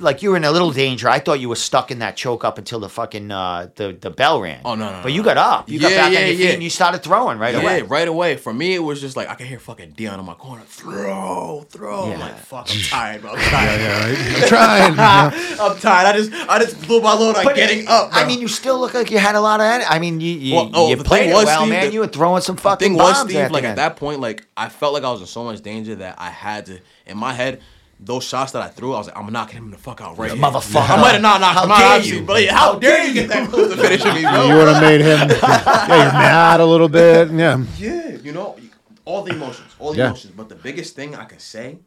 like 0.00 0.22
you 0.22 0.30
were 0.30 0.36
in 0.36 0.44
a 0.44 0.50
little 0.50 0.70
danger. 0.70 1.08
I 1.08 1.18
thought 1.18 1.40
you 1.40 1.48
were 1.48 1.56
stuck 1.56 1.90
in 1.90 1.98
that 2.00 2.16
choke 2.16 2.44
up 2.44 2.58
until 2.58 2.80
the 2.80 2.88
fucking 2.88 3.30
uh, 3.30 3.68
the 3.76 3.96
the 4.00 4.10
bell 4.10 4.40
rang. 4.40 4.60
Oh, 4.64 4.74
no, 4.74 4.86
no, 4.90 5.00
But 5.02 5.08
no. 5.10 5.14
you 5.14 5.22
got 5.22 5.36
up. 5.36 5.68
You 5.68 5.80
got 5.80 5.90
back 5.90 6.12
yeah, 6.12 6.20
on 6.20 6.26
your 6.26 6.36
feet 6.36 6.44
yeah. 6.46 6.50
and 6.52 6.62
you 6.62 6.70
started 6.70 7.02
throwing 7.02 7.38
right 7.38 7.54
yeah, 7.54 7.60
away. 7.62 7.82
right 7.82 8.08
away. 8.08 8.36
For 8.36 8.52
me, 8.54 8.74
it 8.74 8.78
was 8.78 9.00
just 9.00 9.16
like 9.16 9.28
I 9.28 9.34
could 9.34 9.46
hear 9.46 9.58
fucking 9.58 9.90
Dion 9.92 10.18
in 10.20 10.26
my 10.26 10.34
corner. 10.34 10.62
Throw, 10.66 11.66
throw. 11.68 12.12
I'm 12.12 12.20
like, 12.20 12.38
fuck, 12.38 12.68
I'm 12.70 12.80
tired, 12.82 13.20
bro. 13.22 13.32
I'm 13.32 13.38
tired. 13.38 13.80
Yeah, 13.80 14.00
right? 14.00 14.42
I'm 14.42 14.48
trying. 14.48 14.94
Yeah. 14.96 15.56
I'm 15.60 15.78
tired. 15.78 16.06
I 16.06 16.12
just, 16.16 16.32
I 16.32 16.58
just 16.58 16.86
blew 16.86 17.00
my 17.00 17.14
load 17.14 17.36
on 17.36 17.44
But 17.44 17.56
getting 17.56 17.80
it- 17.80 17.88
up. 17.88 18.10
Bro. 18.12 18.20
I 18.20 18.26
mean, 18.26 18.40
you 18.40 18.48
still 18.48 18.78
look 18.78 18.94
like 18.94 19.10
you 19.10 19.18
had 19.18 19.34
a 19.34 19.40
lot 19.40 19.60
of. 19.60 19.66
en- 19.66 19.82
I 19.88 19.98
mean, 19.98 20.20
you 20.20 20.32
you, 20.32 20.54
Well, 20.54 20.70
oh, 20.74 20.88
you 20.90 20.96
played 20.96 21.20
thing 21.22 21.30
it 21.30 21.34
was, 21.34 21.44
well, 21.46 21.60
Steve, 21.60 21.70
man. 21.70 21.86
the- 21.86 21.92
you 21.92 22.00
were 22.00 22.06
throwing 22.06 22.42
some 22.42 22.56
fucking 22.56 22.88
thing 22.88 22.96
was, 22.96 23.12
bombs 23.18 23.30
Steve, 23.30 23.40
at 23.42 23.52
like 23.52 23.62
the 23.62 23.68
at 23.68 23.70
end. 23.72 23.78
that 23.78 23.96
point, 23.96 24.20
like 24.20 24.46
I 24.56 24.68
felt 24.68 24.94
like 24.94 25.04
I 25.04 25.10
was 25.10 25.20
in 25.20 25.26
so 25.26 25.44
much 25.44 25.60
danger 25.62 25.94
that 25.96 26.16
I 26.18 26.30
had 26.30 26.66
to. 26.66 26.78
In 27.06 27.16
my 27.16 27.32
head, 27.32 27.60
those 28.00 28.24
shots 28.24 28.52
that 28.52 28.62
I 28.62 28.68
threw, 28.68 28.94
I 28.94 28.98
was 28.98 29.08
like, 29.08 29.18
I'm 29.18 29.32
knocking 29.32 29.58
him 29.58 29.70
the 29.70 29.76
fuck 29.78 30.00
out 30.00 30.16
right 30.18 30.30
here. 30.30 30.40
motherfucker. 30.40 30.88
I 30.88 30.96
might 31.00 31.12
have 31.12 31.22
not 31.22 31.40
knocked 31.40 31.54
How 31.56 31.64
him 31.64 31.70
out, 31.72 31.78
dare 31.78 31.88
obviously, 31.96 32.18
you? 32.20 32.24
but 32.24 32.42
yeah, 32.42 32.54
how 32.56 32.78
dare 32.78 33.04
you 33.06 33.12
get 33.14 33.28
that 33.28 33.48
close 33.50 33.74
to 33.74 33.76
finishing 33.76 34.14
me, 34.14 34.22
bro? 34.22 34.46
You 34.46 34.54
would 34.54 34.68
have 34.68 34.82
made 34.82 35.00
him. 35.00 35.28
Yeah, 35.40 36.02
you're 36.04 36.12
mad 36.12 36.60
a 36.60 36.64
little 36.66 36.88
bit. 36.88 37.30
Yeah. 37.32 37.64
Yeah, 37.76 38.10
you 38.22 38.32
know, 38.32 38.56
all 39.04 39.22
the 39.22 39.32
emotions, 39.32 39.74
all 39.78 39.92
the 39.92 39.98
Yeah. 39.98 40.06
emotions. 40.08 40.32
But 40.36 40.48
the 40.48 40.54
biggest 40.54 40.94
thing 40.94 41.14
I 41.16 41.24
can 41.24 41.38
say, 41.40 41.78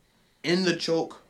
in 0.44 0.64
the 0.66 0.76
choke, 0.76 1.22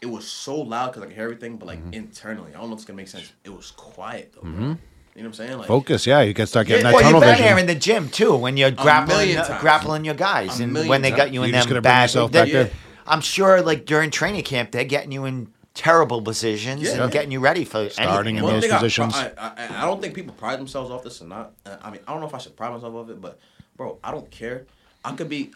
it 0.00 0.06
was 0.06 0.26
so 0.28 0.56
loud 0.60 0.88
because 0.92 1.02
I 1.02 1.06
could 1.06 1.14
hear 1.14 1.24
everything, 1.24 1.56
but 1.56 1.66
like 1.66 1.78
Mm-hmm. 1.80 1.94
internally, 1.94 2.54
I 2.54 2.58
don't 2.60 2.68
know 2.68 2.74
if 2.74 2.78
it's 2.78 2.84
gonna 2.84 2.96
make 2.98 3.08
sense. 3.08 3.32
It 3.42 3.50
was 3.50 3.70
quiet 3.70 4.32
though. 4.34 4.42
bro. 4.42 4.50
You 4.52 4.58
know 4.58 4.76
what 5.16 5.26
I'm 5.26 5.32
saying? 5.34 5.58
Like, 5.58 5.68
Focus. 5.68 6.06
Yeah, 6.06 6.22
you 6.22 6.34
can 6.34 6.46
start 6.46 6.66
getting 6.66 6.84
Yeah, 6.84 6.90
that 6.90 6.94
well, 6.94 7.02
tunnel 7.04 7.20
you've 7.20 7.26
been 7.28 7.30
vision. 7.36 7.46
there 7.46 7.58
in 7.58 7.66
the 7.66 7.74
gym 7.74 8.08
too 8.10 8.36
when 8.36 8.56
you're 8.56 8.72
grappling, 8.72 9.16
million 9.18 9.38
uh, 9.38 9.58
grappling 9.60 10.04
your 10.04 10.14
guys, 10.14 10.60
A 10.60 10.64
and 10.64 10.74
when 10.88 11.02
they 11.02 11.10
got 11.12 11.32
you 11.32 11.42
in 11.44 11.50
You're 11.50 11.58
just 11.58 11.68
them 11.68 11.74
gonna 11.74 11.82
bring 11.82 11.90
bad. 11.92 12.02
yourself 12.02 12.32
they- 12.32 12.42
back 12.42 12.52
there. 12.52 12.70
I'm 13.06 13.20
sure, 13.20 13.62
like 13.62 13.84
during 13.86 14.10
training 14.10 14.44
camp, 14.44 14.70
they're 14.70 14.84
getting 14.84 15.12
you 15.12 15.24
in 15.24 15.52
terrible 15.74 16.22
positions 16.22 16.82
Yeah. 16.82 17.02
and 17.02 17.12
getting 17.12 17.30
you 17.32 17.40
ready 17.40 17.64
for 17.64 17.88
Starting 17.90 18.36
anything. 18.36 18.36
in 18.38 18.44
One 18.44 18.60
those 18.60 18.70
positions. 18.70 19.14
I, 19.14 19.32
I, 19.36 19.82
I 19.82 19.84
don't 19.84 20.00
think 20.00 20.14
people 20.14 20.34
pride 20.34 20.58
themselves 20.58 20.90
off 20.90 21.02
this 21.02 21.20
or 21.20 21.26
not. 21.26 21.52
Uh, 21.66 21.76
I 21.82 21.90
mean, 21.90 22.00
I 22.06 22.12
don't 22.12 22.20
know 22.20 22.26
if 22.28 22.34
I 22.34 22.38
should 22.38 22.56
pride 22.56 22.72
myself 22.72 22.94
off 22.94 23.10
it, 23.10 23.20
but 23.20 23.38
bro, 23.76 23.98
I 24.04 24.10
don't 24.12 24.30
care. 24.30 24.66
I 25.04 25.12
could 25.14 25.28
be. 25.28 25.50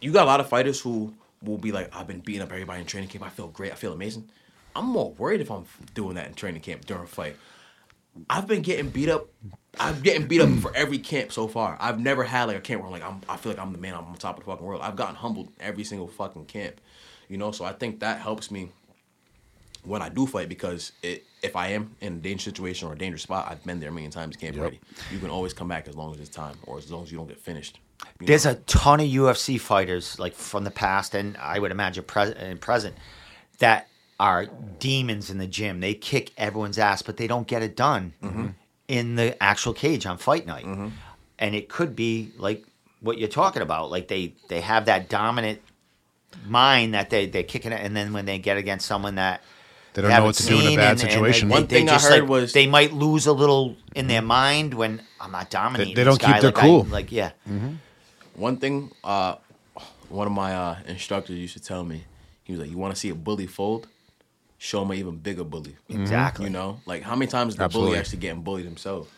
You 0.00 0.12
got 0.12 0.24
a 0.24 0.26
lot 0.26 0.40
of 0.40 0.48
fighters 0.48 0.80
who 0.80 1.14
will 1.42 1.58
be 1.58 1.72
like, 1.72 1.94
I've 1.96 2.06
been 2.06 2.20
beating 2.20 2.42
up 2.42 2.52
everybody 2.52 2.80
in 2.80 2.86
training 2.86 3.08
camp. 3.08 3.24
I 3.24 3.30
feel 3.30 3.48
great. 3.48 3.72
I 3.72 3.76
feel 3.76 3.92
amazing. 3.92 4.28
I'm 4.76 4.86
more 4.86 5.10
worried 5.12 5.40
if 5.40 5.50
I'm 5.50 5.64
doing 5.94 6.14
that 6.16 6.26
in 6.26 6.34
training 6.34 6.62
camp 6.62 6.84
during 6.86 7.04
a 7.04 7.06
fight. 7.06 7.36
I've 8.28 8.46
been 8.46 8.62
getting 8.62 8.90
beat 8.90 9.08
up. 9.08 9.28
I'm 9.80 10.00
getting 10.02 10.26
beat 10.26 10.40
up 10.42 10.50
for 10.60 10.74
every 10.76 10.98
camp 10.98 11.32
so 11.32 11.48
far. 11.48 11.78
I've 11.80 11.98
never 11.98 12.24
had 12.24 12.44
like 12.44 12.58
a 12.58 12.60
camp 12.60 12.82
where 12.82 12.86
I'm 12.88 12.92
like 12.92 13.02
I'm, 13.02 13.20
I 13.28 13.36
feel 13.38 13.52
like 13.52 13.58
I'm 13.60 13.72
the 13.72 13.78
man. 13.78 13.94
I'm 13.94 14.04
on 14.04 14.14
top 14.16 14.38
of 14.38 14.44
the 14.44 14.50
fucking 14.50 14.64
world. 14.66 14.82
I've 14.82 14.96
gotten 14.96 15.14
humbled 15.14 15.48
every 15.60 15.82
single 15.84 16.08
fucking 16.08 16.44
camp, 16.44 16.78
you 17.32 17.38
know. 17.38 17.50
So 17.50 17.64
I 17.64 17.72
think 17.72 18.00
that 18.00 18.20
helps 18.20 18.50
me 18.50 18.68
when 19.84 20.00
I 20.02 20.08
do 20.08 20.26
fight 20.26 20.48
because 20.48 20.92
it, 21.02 21.24
if 21.42 21.56
I 21.56 21.68
am 21.68 21.96
in 22.00 22.12
a 22.14 22.16
dangerous 22.16 22.44
situation 22.44 22.86
or 22.88 22.92
a 22.92 22.98
dangerous 22.98 23.22
spot, 23.22 23.48
I've 23.50 23.64
been 23.64 23.80
there 23.80 23.88
a 23.88 23.92
million 23.92 24.12
times. 24.12 24.36
Camp 24.36 24.56
ready. 24.56 24.78
You 25.10 25.18
can 25.18 25.30
always 25.30 25.52
come 25.52 25.68
back 25.68 25.88
as 25.88 25.96
long 25.96 26.14
as 26.14 26.20
it's 26.20 26.28
time 26.28 26.56
or 26.64 26.78
as 26.78 26.90
long 26.90 27.02
as 27.02 27.10
you 27.10 27.18
don't 27.18 27.26
get 27.26 27.40
finished. 27.40 27.80
There's 28.20 28.44
know? 28.44 28.52
a 28.52 28.54
ton 28.66 29.00
of 29.00 29.06
UFC 29.06 29.58
fighters 29.60 30.18
like 30.18 30.34
from 30.34 30.64
the 30.64 30.70
past, 30.70 31.14
and 31.14 31.36
I 31.38 31.58
would 31.58 31.70
imagine 31.72 32.04
present 32.04 32.38
and 32.38 32.60
present 32.60 32.94
that 33.58 33.88
are 34.20 34.46
demons 34.78 35.30
in 35.30 35.38
the 35.38 35.46
gym. 35.48 35.80
They 35.80 35.94
kick 35.94 36.30
everyone's 36.36 36.78
ass, 36.78 37.02
but 37.02 37.16
they 37.16 37.26
don't 37.26 37.46
get 37.48 37.62
it 37.62 37.74
done 37.76 38.12
Mm-hmm. 38.22 38.46
in 38.88 39.16
the 39.16 39.40
actual 39.42 39.72
cage 39.72 40.06
on 40.06 40.18
fight 40.18 40.46
night. 40.46 40.66
And 41.38 41.54
it 41.56 41.68
could 41.68 41.96
be 41.96 42.30
like 42.36 42.64
what 43.00 43.18
you're 43.18 43.28
talking 43.28 43.62
about. 43.62 43.90
Like 43.90 44.06
they 44.06 44.34
they 44.48 44.60
have 44.60 44.84
that 44.86 45.08
dominant 45.08 45.60
mind 46.46 46.94
that 46.94 47.10
they 47.10 47.26
they're 47.26 47.42
kicking 47.42 47.72
it, 47.72 47.80
and 47.84 47.96
then 47.96 48.12
when 48.12 48.24
they 48.26 48.38
get 48.38 48.56
against 48.56 48.86
someone 48.86 49.16
that 49.16 49.42
They 49.94 50.02
don't 50.02 50.10
know 50.10 50.24
what 50.24 50.34
to 50.36 50.46
do 50.46 50.58
in 50.60 50.60
a 50.60 50.76
bad 50.76 50.78
and- 50.78 50.88
and 50.90 50.98
they- 51.00 51.08
situation. 51.08 51.48
they- 51.48 51.52
One 51.54 51.66
they 51.66 51.76
thing 51.80 51.88
I 51.90 51.98
heard 51.98 52.20
like, 52.22 52.28
was- 52.28 52.52
they 52.52 52.66
might 52.66 52.92
lose 52.92 53.26
a 53.26 53.32
little 53.32 53.76
in 53.94 54.06
their 54.06 54.22
mind 54.22 54.74
when 54.74 55.02
I'm 55.20 55.32
not 55.32 55.50
dominating. 55.50 55.94
they 55.94 56.02
this 56.04 56.10
don't 56.10 56.18
keep 56.20 56.34
guy 56.34 56.40
their 56.40 56.50
like 56.50 56.58
I- 56.58 56.66
cool. 56.66 56.84
like 56.90 57.12
yeah. 57.12 57.30
One 58.34 58.56
thing, 58.56 58.90
uh, 59.04 59.34
one 60.08 60.26
of 60.26 60.32
my 60.32 60.54
uh, 60.54 60.76
instructors 60.86 61.36
used 61.36 61.54
to 61.54 61.62
tell 61.62 61.84
me, 61.84 62.04
he 62.44 62.52
was 62.52 62.60
like, 62.60 62.70
"You 62.70 62.78
want 62.78 62.94
to 62.94 62.98
see 63.00 63.10
a 63.10 63.14
bully 63.14 63.46
fold? 63.46 63.88
Show 64.58 64.82
him 64.82 64.90
an 64.92 64.96
even 64.98 65.16
bigger 65.18 65.44
bully." 65.44 65.76
Exactly. 65.88 66.46
You 66.46 66.50
know, 66.50 66.80
like 66.86 67.02
how 67.02 67.14
many 67.14 67.30
times 67.30 67.52
is 67.54 67.58
the 67.58 67.64
Absolutely. 67.64 67.90
bully 67.90 67.98
actually 67.98 68.18
getting 68.18 68.42
bullied 68.42 68.64
himself? 68.64 69.08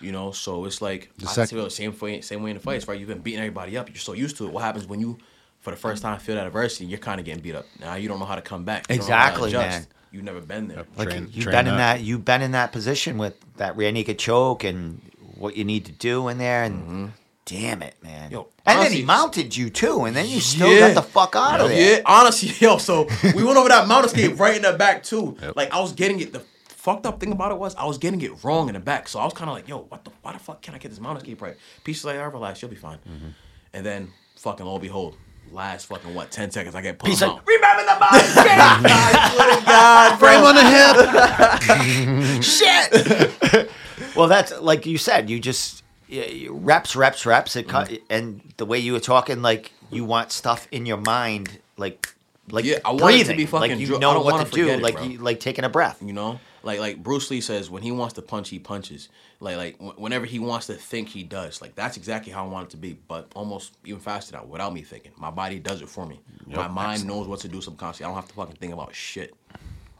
You 0.00 0.10
know, 0.12 0.32
so 0.32 0.64
it's 0.64 0.82
like 0.82 1.10
I 1.22 1.26
sec- 1.32 1.50
feel 1.50 1.64
the 1.64 1.70
same 1.70 1.96
way, 1.98 2.20
same 2.20 2.42
way 2.42 2.50
in 2.50 2.56
the 2.56 2.62
fights, 2.62 2.86
right? 2.88 2.98
You've 2.98 3.08
been 3.08 3.20
beating 3.20 3.38
everybody 3.40 3.76
up. 3.78 3.88
You're 3.88 3.96
so 3.96 4.12
used 4.12 4.36
to 4.38 4.46
it. 4.46 4.52
What 4.52 4.64
happens 4.64 4.86
when 4.86 4.98
you, 5.00 5.18
for 5.64 5.70
the 5.70 5.76
first 5.76 6.02
time, 6.02 6.18
feel 6.20 6.36
that 6.36 6.46
adversity? 6.46 6.84
And 6.84 6.90
you're 6.90 7.00
kind 7.00 7.18
of 7.18 7.24
getting 7.26 7.42
beat 7.42 7.54
up. 7.56 7.66
Now 7.80 7.94
you 7.94 8.06
don't 8.08 8.18
know 8.20 8.26
how 8.26 8.36
to 8.36 8.42
come 8.42 8.64
back. 8.64 8.86
You 8.90 8.98
don't 8.98 9.08
know 9.08 9.14
how 9.16 9.30
to 9.30 9.44
Exactly, 9.46 9.52
man. 9.52 9.86
You've 10.12 10.22
never 10.24 10.40
been 10.40 10.68
there. 10.68 10.84
Like 10.96 11.08
Train- 11.08 11.28
you've 11.32 11.44
train 11.44 11.52
been 11.56 11.66
in 11.66 11.76
that. 11.76 11.94
that 11.98 12.00
you've 12.04 12.24
been 12.24 12.42
in 12.42 12.52
that 12.52 12.70
position 12.70 13.18
with 13.18 13.34
that 13.56 13.76
rear 13.76 13.90
naked 13.90 14.18
choke 14.18 14.62
and 14.62 15.00
what 15.36 15.56
you 15.56 15.64
need 15.64 15.86
to 15.86 15.92
do 15.92 16.28
in 16.28 16.38
there 16.38 16.62
and 16.62 17.12
damn 17.46 17.82
it, 17.82 17.96
man. 18.02 18.30
Yo, 18.30 18.46
and 18.66 18.78
then 18.80 18.92
he 18.92 19.02
mounted 19.02 19.56
you 19.56 19.68
too, 19.70 20.04
and 20.04 20.14
then 20.14 20.28
you 20.28 20.40
still 20.40 20.72
Yeah. 20.72 20.88
got 20.92 20.94
the 20.94 21.02
fuck 21.02 21.34
out 21.34 21.60
of 21.60 21.68
there. 21.70 21.96
Yeah, 21.96 22.02
honestly, 22.06 22.50
yo. 22.60 22.78
So 22.78 23.08
we 23.34 23.42
went 23.42 23.56
over 23.58 23.68
that 23.70 23.88
mount 23.88 24.06
escape 24.06 24.38
right 24.44 24.54
in 24.56 24.62
the 24.62 24.74
back 24.74 25.02
too. 25.02 25.36
Like 25.56 25.72
I 25.72 25.80
was 25.80 25.92
getting 25.92 26.20
it. 26.20 26.32
The 26.32 26.42
fucked 26.68 27.06
up 27.06 27.18
thing 27.18 27.32
about 27.32 27.50
it 27.50 27.58
was 27.58 27.74
I 27.74 27.84
was 27.86 27.98
getting 27.98 28.20
it 28.20 28.44
wrong 28.44 28.68
in 28.68 28.74
the 28.74 28.80
back. 28.80 29.08
So 29.08 29.18
I 29.18 29.24
was 29.24 29.32
kind 29.34 29.50
of 29.50 29.56
like, 29.56 29.66
yo, 29.66 29.78
what 29.78 30.04
the? 30.04 30.10
Why 30.22 30.32
the 30.34 30.38
fuck 30.38 30.62
can 30.62 30.74
I 30.74 30.78
get 30.78 30.90
this 30.90 31.00
mount 31.00 31.18
escape 31.18 31.42
right? 31.42 31.56
Pieces 31.82 32.04
like, 32.04 32.16
I 32.18 32.24
relax, 32.24 32.62
you'll 32.62 32.70
be 32.70 32.76
fine. 32.76 32.98
Mm-hmm. 32.98 33.28
And 33.72 33.84
then 33.84 34.10
fucking 34.36 34.64
lo 34.64 34.74
and 34.74 34.82
behold, 34.82 35.16
last 35.52 35.86
fucking 35.86 36.14
what 36.14 36.30
ten 36.30 36.50
seconds 36.50 36.74
I 36.74 36.82
get 36.82 36.98
pulled 36.98 37.10
He's 37.10 37.22
out. 37.22 37.36
like, 37.36 37.46
remember 37.46 37.82
the 37.84 37.98
mount 38.00 38.14
escape? 38.24 39.66
God, 39.66 40.18
Frame 40.18 40.44
on 40.44 40.54
the 40.54 40.64
hip. 40.64 42.42
Shit. 42.42 43.70
well, 44.16 44.28
that's 44.28 44.58
like 44.60 44.86
you 44.86 44.98
said. 44.98 45.30
You 45.30 45.38
just 45.40 45.82
y- 46.10 46.46
y- 46.48 46.48
reps, 46.50 46.96
reps, 46.96 47.24
reps. 47.26 47.56
It 47.56 47.68
cut, 47.68 47.88
mm-hmm. 47.88 48.04
and 48.10 48.40
the 48.56 48.66
way 48.66 48.78
you 48.78 48.92
were 48.92 49.00
talking, 49.00 49.42
like 49.42 49.72
you 49.90 50.04
want 50.04 50.32
stuff 50.32 50.66
in 50.70 50.86
your 50.86 50.96
mind, 50.98 51.58
like 51.76 52.14
like 52.50 52.64
Yeah, 52.64 52.78
I 52.84 52.90
want 52.90 52.96
it 52.96 52.98
to 52.98 53.04
breathing, 53.06 53.36
be 53.36 53.46
fucking 53.46 53.70
like 53.70 53.78
you 53.80 53.86
dri- 53.86 53.96
I 53.96 53.98
know 54.00 54.14
don't 54.14 54.24
what 54.24 54.34
wanna 54.34 54.50
do, 54.50 54.68
it, 54.68 54.82
like 54.82 55.02
you, 55.04 55.18
like 55.18 55.40
taking 55.40 55.64
a 55.64 55.68
breath. 55.68 56.02
You 56.04 56.12
know, 56.12 56.40
like 56.64 56.80
like 56.80 57.02
Bruce 57.02 57.30
Lee 57.30 57.40
says, 57.40 57.70
when 57.70 57.82
he 57.82 57.92
wants 57.92 58.14
to 58.14 58.22
punch, 58.22 58.48
he 58.48 58.58
punches. 58.58 59.08
Like 59.40 59.56
like 59.56 59.78
wh- 59.78 59.98
whenever 60.00 60.26
he 60.26 60.38
wants 60.38 60.66
to 60.68 60.74
think, 60.74 61.08
he 61.08 61.22
does. 61.22 61.60
Like 61.62 61.74
that's 61.74 61.96
exactly 61.96 62.32
how 62.32 62.44
I 62.44 62.48
want 62.48 62.68
it 62.68 62.70
to 62.70 62.76
be, 62.76 62.98
but 63.08 63.30
almost 63.34 63.76
even 63.84 64.00
faster 64.00 64.36
now, 64.36 64.44
without 64.44 64.72
me 64.72 64.82
thinking. 64.82 65.12
My 65.16 65.30
body 65.30 65.58
does 65.58 65.82
it 65.82 65.88
for 65.88 66.06
me. 66.06 66.20
My 66.46 66.68
mind 66.68 67.06
knows 67.06 67.26
what 67.28 67.40
to 67.40 67.48
do 67.48 67.60
subconsciously. 67.60 68.04
I 68.04 68.08
don't 68.08 68.16
have 68.16 68.28
to 68.28 68.34
fucking 68.34 68.56
think 68.56 68.72
about 68.72 68.94
shit. 68.94 69.34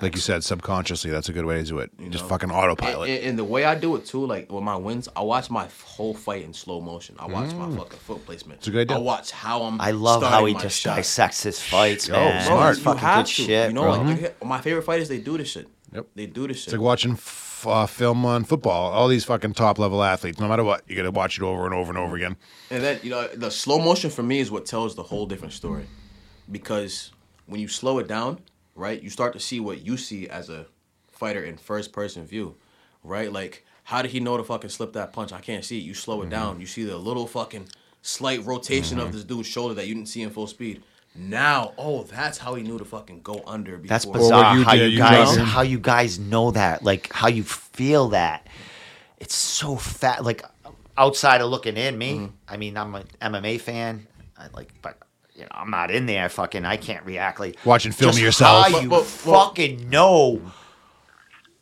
Like 0.03 0.17
you 0.17 0.21
said, 0.21 0.43
subconsciously, 0.43 1.13
that's 1.13 1.29
a 1.29 1.33
good 1.33 1.45
way 1.45 1.59
to 1.59 1.63
do 1.63 1.79
it. 1.79 1.91
You 2.01 2.09
Just 2.09 2.25
know? 2.25 2.29
fucking 2.31 2.51
autopilot. 2.51 3.09
and- 3.09 3.25
and 3.25 3.39
the 3.39 3.45
way 3.45 3.65
I 3.65 3.77
do 3.77 3.95
it 3.95 4.05
too, 4.05 4.27
like 4.27 4.51
with 4.51 4.65
my 4.65 4.75
wins, 4.75 5.09
I 5.15 5.23
watch 5.23 5.51
my 5.51 5.69
whole 5.85 6.13
fight 6.15 6.43
in 6.43 6.53
slow 6.53 6.81
motion. 6.81 7.15
I 7.19 7.27
watch 7.27 7.55
my 7.55 7.67
mm. 7.67 7.77
fucking 7.77 7.99
foot 8.01 8.27
placement. 8.27 8.59
It's 8.59 8.67
a 8.67 8.71
good 8.73 8.91
idea. 8.91 8.97
I 8.97 9.01
watch 9.01 9.31
how 9.31 9.63
I'm. 9.63 9.81
I 9.81 9.93
love 9.93 10.23
how 10.25 10.47
he 10.47 10.55
just 10.55 10.81
shot. 10.81 10.97
dissects 10.97 11.45
his 11.45 11.61
fights, 11.61 12.09
Yo, 12.09 12.15
man. 12.15 12.45
smart. 12.45 12.75
It's 12.75 12.83
fucking 12.85 13.01
have 13.01 13.17
good 13.25 13.27
to, 13.27 13.43
shit, 13.43 13.69
You 13.69 13.75
know, 13.75 13.83
bro. 13.83 13.91
like, 13.93 14.07
look 14.07 14.23
at- 14.23 14.45
my 14.45 14.61
favorite 14.61 14.83
fighters, 14.83 15.09
they 15.09 15.19
do 15.19 15.39
this 15.39 15.49
shit. 15.49 15.69
Yep. 15.95 16.07
They 16.15 16.27
do 16.27 16.49
this 16.49 16.59
shit. 16.59 16.67
It's 16.67 16.73
like 16.73 16.83
watching 16.83 17.13
f- 17.13 17.65
uh, 17.67 17.87
film 17.87 18.27
on 18.27 18.45
football. 18.45 18.93
All 18.93 19.09
these 19.09 19.25
fucking 19.25 19.55
top 19.55 19.79
level 19.79 20.03
athletes, 20.03 20.41
no 20.41 20.49
matter 20.49 20.65
what, 20.65 20.83
you 20.89 20.97
got 20.97 21.03
to 21.03 21.11
watch 21.11 21.39
it 21.39 21.43
over 21.45 21.65
and 21.65 21.75
over 21.75 21.91
and 21.91 21.99
over 21.99 22.17
again. 22.17 22.37
And 22.71 22.83
then 22.83 23.01
you 23.03 23.11
know 23.11 23.29
the 23.29 23.51
slow 23.51 23.79
motion 23.79 24.11
for 24.11 24.23
me 24.23 24.41
is 24.41 24.51
what 24.51 24.67
tells 24.67 24.95
the 24.97 25.05
whole 25.05 25.27
different 25.27 25.55
story, 25.55 25.87
because 26.51 27.13
when 27.47 27.61
you 27.61 27.69
slow 27.69 27.99
it 27.99 28.09
down, 28.09 28.41
right, 28.75 29.01
you 29.01 29.09
start 29.09 29.33
to 29.35 29.41
see 29.41 29.61
what 29.61 29.85
you 29.87 29.97
see 29.97 30.29
as 30.29 30.51
a 30.51 30.67
fighter 31.11 31.43
in 31.45 31.57
first 31.57 31.93
person 31.93 32.27
view, 32.27 32.57
right? 33.03 33.33
Like 33.33 33.65
how 33.85 34.03
did 34.03 34.11
he 34.11 34.19
know 34.19 34.37
to 34.37 34.43
fucking 34.43 34.71
slip 34.71 34.95
that 34.95 35.13
punch? 35.13 35.33
I 35.33 35.41
can't 35.41 35.65
see 35.65 35.79
it. 35.79 35.83
You 35.83 35.95
slow 35.95 36.23
it 36.23 36.31
down, 36.31 36.61
you 36.61 36.67
see 36.67 36.85
the 36.85 36.97
little 36.97 37.27
fucking 37.27 37.69
slight 38.03 38.45
rotation 38.45 38.99
of 38.99 39.13
this 39.13 39.25
dude's 39.25 39.47
shoulder 39.47 39.75
that 39.75 39.87
you 39.87 39.95
didn't 39.95 40.09
see 40.09 40.23
in 40.23 40.31
full 40.31 40.47
speed. 40.47 40.83
Now, 41.17 41.75
oh, 41.79 42.03
that's 42.03 42.39
how 42.39 42.55
he 42.57 42.63
knew 42.65 42.77
to 42.79 42.85
fucking 42.85 43.21
go 43.23 43.43
under. 43.47 43.73
Before. 43.77 43.87
That's 43.89 44.05
bizarre 44.05 44.57
you 44.59 44.65
how 44.65 44.73
did, 44.73 44.81
you 44.93 44.97
you 44.97 44.99
guys 44.99 45.37
know? 45.37 45.45
how 45.45 45.63
you 45.63 45.79
guys 45.79 46.19
know 46.19 46.51
that, 46.51 46.83
like 46.83 47.13
how 47.13 47.29
you 47.29 47.45
feel 47.45 48.09
that. 48.09 48.49
It's 49.19 49.35
so 49.35 49.77
fat. 49.77 50.25
Like 50.25 50.43
outside 50.99 51.41
of 51.41 51.51
looking 51.51 51.77
in, 51.77 51.97
me. 51.97 52.15
Mm-hmm. 52.15 52.27
I 52.49 52.57
mean, 52.57 52.77
I'm 52.77 52.95
an 52.97 53.05
MMA 53.23 53.61
fan. 53.61 54.07
I 54.37 54.47
like, 54.55 54.73
but 54.83 54.99
you 55.37 55.43
know, 55.43 55.49
I'm 55.53 55.71
not 55.71 55.93
in 55.93 56.07
there. 56.07 56.29
Fucking, 56.29 56.65
I 56.65 56.77
can't 56.77 57.05
react. 57.07 57.39
Like 57.39 57.59
Watching 57.65 57.93
film 57.93 58.11
just 58.11 58.21
yourself. 58.21 58.67
How 58.67 58.73
But- 58.73 58.83
you 58.83 58.89
but- 58.89 58.97
well- 59.25 59.47
fucking 59.47 59.89
know 59.89 60.41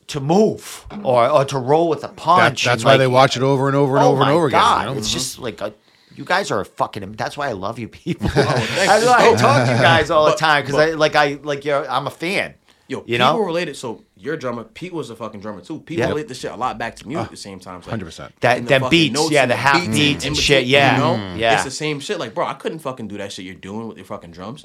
to 0.09 0.21
move 0.21 0.85
or 1.05 1.29
or 1.29 1.45
to 1.45 1.59
roll 1.59 1.89
with 1.89 2.01
a 2.05 2.09
That, 2.09 2.17
punch. 2.17 2.65
that's 2.65 2.85
why 2.85 2.93
like, 2.93 2.99
they 2.99 3.07
watch 3.07 3.37
it 3.37 3.43
over 3.43 3.67
and 3.69 3.77
over 3.77 3.97
and 3.97 4.05
oh 4.05 4.11
over 4.13 4.23
and 4.23 4.31
over 4.31 4.51
God. 4.51 4.77
again. 4.83 4.89
you 4.89 4.95
know? 4.95 4.99
It's 4.99 5.13
just 5.13 5.39
like 5.39 5.61
a, 5.61 5.73
you 6.17 6.25
guys 6.25 6.51
are 6.51 6.65
fucking. 6.65 7.13
That's 7.13 7.37
why 7.37 7.49
I 7.49 7.53
love 7.53 7.79
you 7.79 7.89
people. 7.89 8.29
thanks. 8.31 8.75
that's 8.75 9.07
why 9.07 9.31
I 9.31 9.35
talk 9.37 9.67
to 9.67 9.73
you 9.75 9.79
guys 9.81 10.11
all 10.11 10.27
the 10.27 10.37
time 10.37 10.63
because 10.65 10.79
I 10.79 10.91
like 10.93 11.15
I 11.17 11.39
like 11.43 11.65
you're. 11.65 11.89
I'm 11.91 12.07
a 12.07 12.11
fan. 12.11 12.55
Yo, 12.89 12.99
you 12.99 13.05
people 13.05 13.19
know. 13.19 13.39
related. 13.41 13.77
So 13.77 14.05
your 14.17 14.37
drummer, 14.37 14.65
Pete 14.65 14.93
was 14.93 15.09
a 15.09 15.17
fucking 15.17 15.41
drummer 15.41 15.61
too. 15.63 15.81
People 15.81 16.03
Yeah. 16.05 16.09
relate 16.09 16.29
this 16.29 16.41
shit 16.41 16.51
a 16.51 16.57
lot 16.57 16.77
back 16.79 16.97
to 16.97 17.09
music 17.09 17.25
at 17.27 17.31
the 17.31 17.37
same 17.37 17.59
time. 17.59 17.79
It's 17.79 17.87
like, 17.89 17.99
100%. 18.01 18.31
That- 18.41 18.59
in 18.59 18.65
the 18.67 18.87
beats, 18.91 19.31
yeah, 19.31 19.47
the 19.47 19.57
half 19.57 19.77
beats 19.81 19.89
beats 19.97 20.25
in 20.25 20.29
and 20.29 20.37
shit, 20.37 20.67
yeah. 20.67 20.97
you 20.97 21.01
know, 21.03 21.15
Mm, 21.15 21.39
yeah. 21.39 21.55
it's 21.55 21.65
the 21.65 21.71
same 21.71 22.01
shit. 22.01 22.19
Like, 22.19 22.35
bro, 22.35 22.45
I 22.47 22.55
couldn't 22.55 22.81
fucking 22.81 23.09
do 23.09 23.17
that 23.19 23.33
shit 23.33 23.45
you're 23.47 23.55
doing 23.55 23.89
with 23.89 23.97
your 23.97 24.05
fucking 24.07 24.33
drums. 24.33 24.65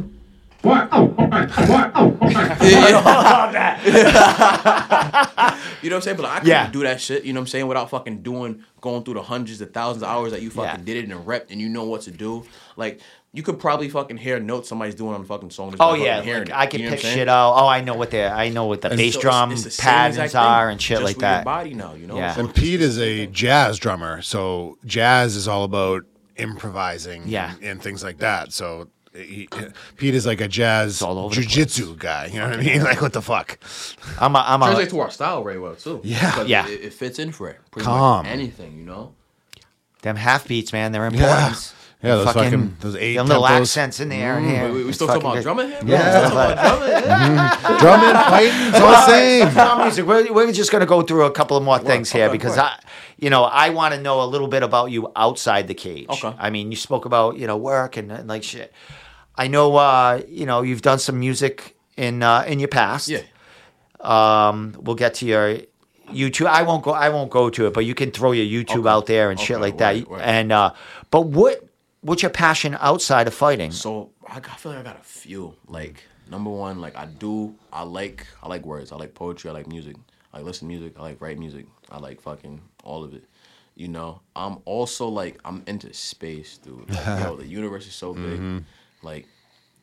You 5.84 5.90
know 5.92 5.96
what 5.96 5.98
I'm 5.98 6.02
saying? 6.02 6.18
But 6.18 6.24
like, 6.24 6.32
I 6.32 6.40
couldn't 6.40 6.48
Yeah. 6.48 6.70
do 6.72 6.84
that 6.84 7.00
shit. 7.00 7.24
You 7.24 7.34
know 7.34 7.40
what 7.40 7.44
I'm 7.44 7.48
saying? 7.48 7.68
Without 7.68 7.90
fucking 7.90 8.22
doing, 8.24 8.64
going 8.82 9.04
through 9.04 9.14
the 9.16 9.22
hundreds 9.22 9.62
of 9.62 9.72
thousands 9.74 10.04
of 10.04 10.10
hours 10.10 10.32
that 10.32 10.42
you 10.42 10.50
fucking 10.50 10.80
Yeah. 10.80 10.86
did 10.86 10.98
it 10.98 11.10
and 11.10 11.26
repped 11.26 11.52
and 11.52 11.62
you 11.62 11.70
know 11.70 11.84
what 11.84 12.02
to 12.02 12.12
do. 12.12 12.44
Like, 12.76 13.00
you 13.34 13.44
could 13.44 13.60
probably 13.60 13.88
fucking 13.90 14.18
hear 14.18 14.40
notes 14.40 14.68
somebody's 14.70 14.96
doing 14.96 15.14
on 15.14 15.22
the 15.22 15.28
fucking 15.28 15.52
song. 15.52 15.76
Oh 15.80 15.94
yeah, 15.94 16.20
like. 16.20 16.52
I 16.52 16.66
can 16.66 16.80
You 16.82 16.88
know 16.88 16.96
pick 16.96 17.00
what 17.00 17.06
I'm 17.06 17.12
saying? 17.12 17.16
shit 17.18 17.30
out. 17.30 17.54
Oh, 17.56 17.68
I 17.68 17.82
know 17.82 17.94
what 17.94 18.10
the 18.12 18.32
I 18.32 18.50
know 18.50 18.66
what 18.66 18.82
the 18.82 18.90
bass 18.90 19.14
So 19.14 19.22
drum 19.22 19.52
it's 19.52 19.64
the 19.64 19.82
patterns 19.82 20.34
are 20.34 20.70
and 20.70 20.82
shit 20.82 20.96
just 20.98 21.04
like 21.04 21.16
with 21.18 21.24
your 21.24 21.32
that. 21.32 21.46
body 21.46 21.74
now, 21.76 21.94
you 21.94 22.08
know. 22.08 22.18
Yeah. 22.18 22.38
And 22.40 22.54
Pete 22.54 22.82
is 22.82 22.98
a 23.00 23.28
jazz 23.28 23.78
drummer, 23.78 24.22
so 24.24 24.78
jazz 24.86 25.36
is 25.36 25.48
all 25.48 25.64
about 25.66 26.04
improvising 26.38 27.24
Yeah. 27.26 27.52
and, 27.56 27.64
and 27.64 27.82
things 27.84 28.04
like 28.04 28.18
that. 28.20 28.54
So 28.54 28.88
he, 29.18 29.50
Pete 29.98 30.16
is 30.16 30.26
like 30.26 30.42
a 30.42 30.48
jazz 30.48 31.02
all 31.02 31.18
over 31.20 31.36
jujitsu 31.36 31.98
guy. 31.98 32.28
You 32.28 32.40
know 32.40 32.50
what 32.50 32.60
I 32.60 32.64
mean? 32.64 32.84
Like 32.88 33.02
what 33.02 33.14
the 33.14 33.22
fuck? 33.22 33.60
I'm 34.20 34.36
a, 34.36 34.44
I'm 34.48 34.62
a, 34.62 34.66
translates 34.66 34.92
to 34.94 35.00
our 35.00 35.12
style 35.12 35.44
very 35.44 35.60
well 35.60 35.76
too. 35.76 36.02
Yeah. 36.04 36.32
Because 36.32 36.48
Yeah. 36.48 36.68
It, 36.68 36.82
it 36.86 36.94
fits 36.94 37.20
in 37.20 37.32
for 37.32 37.50
it. 37.50 37.60
Pretty 37.72 37.86
Calm. 37.86 38.24
Much 38.24 38.32
anything, 38.32 38.78
you 38.78 38.86
know. 38.86 39.14
them 40.04 40.16
half 40.16 40.48
beats, 40.48 40.72
man. 40.72 40.92
They're 40.92 41.06
important. 41.06 41.74
Yeah, 42.04 42.18
those 42.18 42.32
fucking- 42.32 42.78
those 42.80 42.96
eight 42.96 43.16
them 43.16 43.26
little 43.26 43.42
tempos. 43.42 43.62
accents 43.62 44.00
in 44.00 44.10
there. 44.10 44.38
and 44.38 44.46
mm. 44.46 44.50
here. 44.50 44.64
Wait, 44.66 44.72
wait, 44.72 44.84
we 44.84 44.90
It's 44.90 44.98
still 44.98 45.08
talking 45.08 45.22
fucking 45.24 45.42
about 45.42 45.58
good. 45.58 45.66
drumming 45.66 45.68
here? 45.70 45.98
Yeah. 45.98 46.12
Bro? 46.12 46.12
We 46.14 46.28
still 46.28 46.30
drumming? 46.30 46.98
Mm-hmm. 47.08 47.36
Yeah. 47.36 47.78
Drumming, 47.80 48.14
fighting, 48.14 48.68
it's 48.68 48.80
all 48.80 48.92
the 48.92 49.06
same. 49.08 49.50
Drum 49.50 49.82
music. 49.82 50.06
We're, 50.06 50.34
we're 50.34 50.52
just 50.52 50.72
going 50.72 50.82
to 50.82 50.86
go 50.86 51.02
through 51.02 51.26
a 51.26 51.32
couple 51.32 51.58
of 51.58 51.64
more 51.64 51.80
things 51.80 52.12
here 52.12 52.30
because 52.30 52.58
I, 52.58 52.78
you 53.18 53.30
know, 53.30 53.44
I 53.44 53.70
want 53.70 53.96
to 53.96 54.02
know 54.02 54.22
a 54.22 54.26
little 54.26 54.48
bit 54.48 54.62
about 54.62 54.92
you 54.92 55.12
outside 55.16 55.68
the 55.68 55.74
cage. 55.74 56.08
Okay. 56.10 56.34
I 56.38 56.50
mean, 56.52 56.70
you 56.70 56.78
spoke 56.78 57.06
about 57.06 57.38
you 57.38 57.48
know 57.48 57.58
work 57.58 57.98
and, 57.98 58.12
and 58.12 58.28
like 58.28 58.44
shit. 58.44 58.72
I 59.38 59.48
know, 59.48 59.76
uh, 59.76 60.22
you 60.28 60.46
know, 60.46 60.62
you've 60.64 60.82
done 60.82 61.00
some 61.00 61.20
music 61.20 61.76
in 61.96 62.24
uh, 62.24 62.44
in 62.48 62.60
your 62.60 62.70
past. 62.70 63.08
Yeah. 63.08 63.22
Um, 64.00 64.76
we'll 64.80 64.96
get 64.96 65.16
to 65.16 65.26
your 65.26 65.58
YouTube. 66.10 66.48
I 66.48 66.64
won't 66.64 66.84
go. 66.84 66.92
I 66.92 67.10
won't 67.10 67.30
go 67.30 67.50
to 67.50 67.68
it, 67.68 67.74
but 67.74 67.86
you 67.86 67.96
can 67.96 68.12
throw 68.12 68.32
your 68.32 68.46
YouTube 68.46 68.80
Okay. 68.82 68.90
out 68.90 69.06
there 69.06 69.32
and 69.32 69.40
shit 69.40 69.56
Okay, 69.58 69.62
like 69.62 69.78
that. 69.80 69.96
word, 69.96 70.08
word. 70.08 70.22
And 70.22 70.52
uh, 70.52 70.74
but 71.12 71.22
what 71.28 71.68
what's 72.02 72.22
your 72.22 72.32
passion 72.32 72.78
outside 72.80 73.28
of 73.28 73.34
fighting? 73.34 73.72
So 73.72 74.12
I, 74.28 74.38
I 74.38 74.40
feel 74.42 74.72
like 74.72 74.82
I 74.82 74.84
got 74.84 75.00
a 75.00 75.04
few. 75.04 75.54
Like 75.68 76.04
number 76.30 76.50
one, 76.50 76.80
like 76.80 76.96
I 76.96 77.06
do. 77.06 77.56
I 77.74 77.84
like 77.84 78.26
I 78.44 78.48
like 78.48 78.66
words. 78.66 78.92
I 78.92 78.96
like 78.96 79.14
poetry. 79.14 79.50
I 79.50 79.54
like 79.54 79.68
music. 79.68 79.96
I 80.34 80.42
listen 80.42 80.68
to 80.68 80.74
music. 80.78 80.94
I 80.98 81.02
like 81.02 81.22
write 81.22 81.40
music. 81.40 81.66
I 81.92 81.98
like 81.98 82.22
fucking 82.22 82.62
all 82.84 83.04
of 83.04 83.14
it. 83.14 83.24
You 83.76 83.88
know. 83.88 84.22
I'm 84.36 84.60
also 84.66 85.08
like 85.08 85.40
I'm 85.44 85.64
into 85.68 85.92
space, 85.94 86.58
dude. 86.60 86.90
Like, 86.90 87.24
yo, 87.24 87.36
the 87.38 87.48
universe 87.48 87.88
is 87.88 87.96
so 87.96 88.14
big. 88.14 88.24
Mm-hmm. 88.40 88.58
Like 89.12 89.26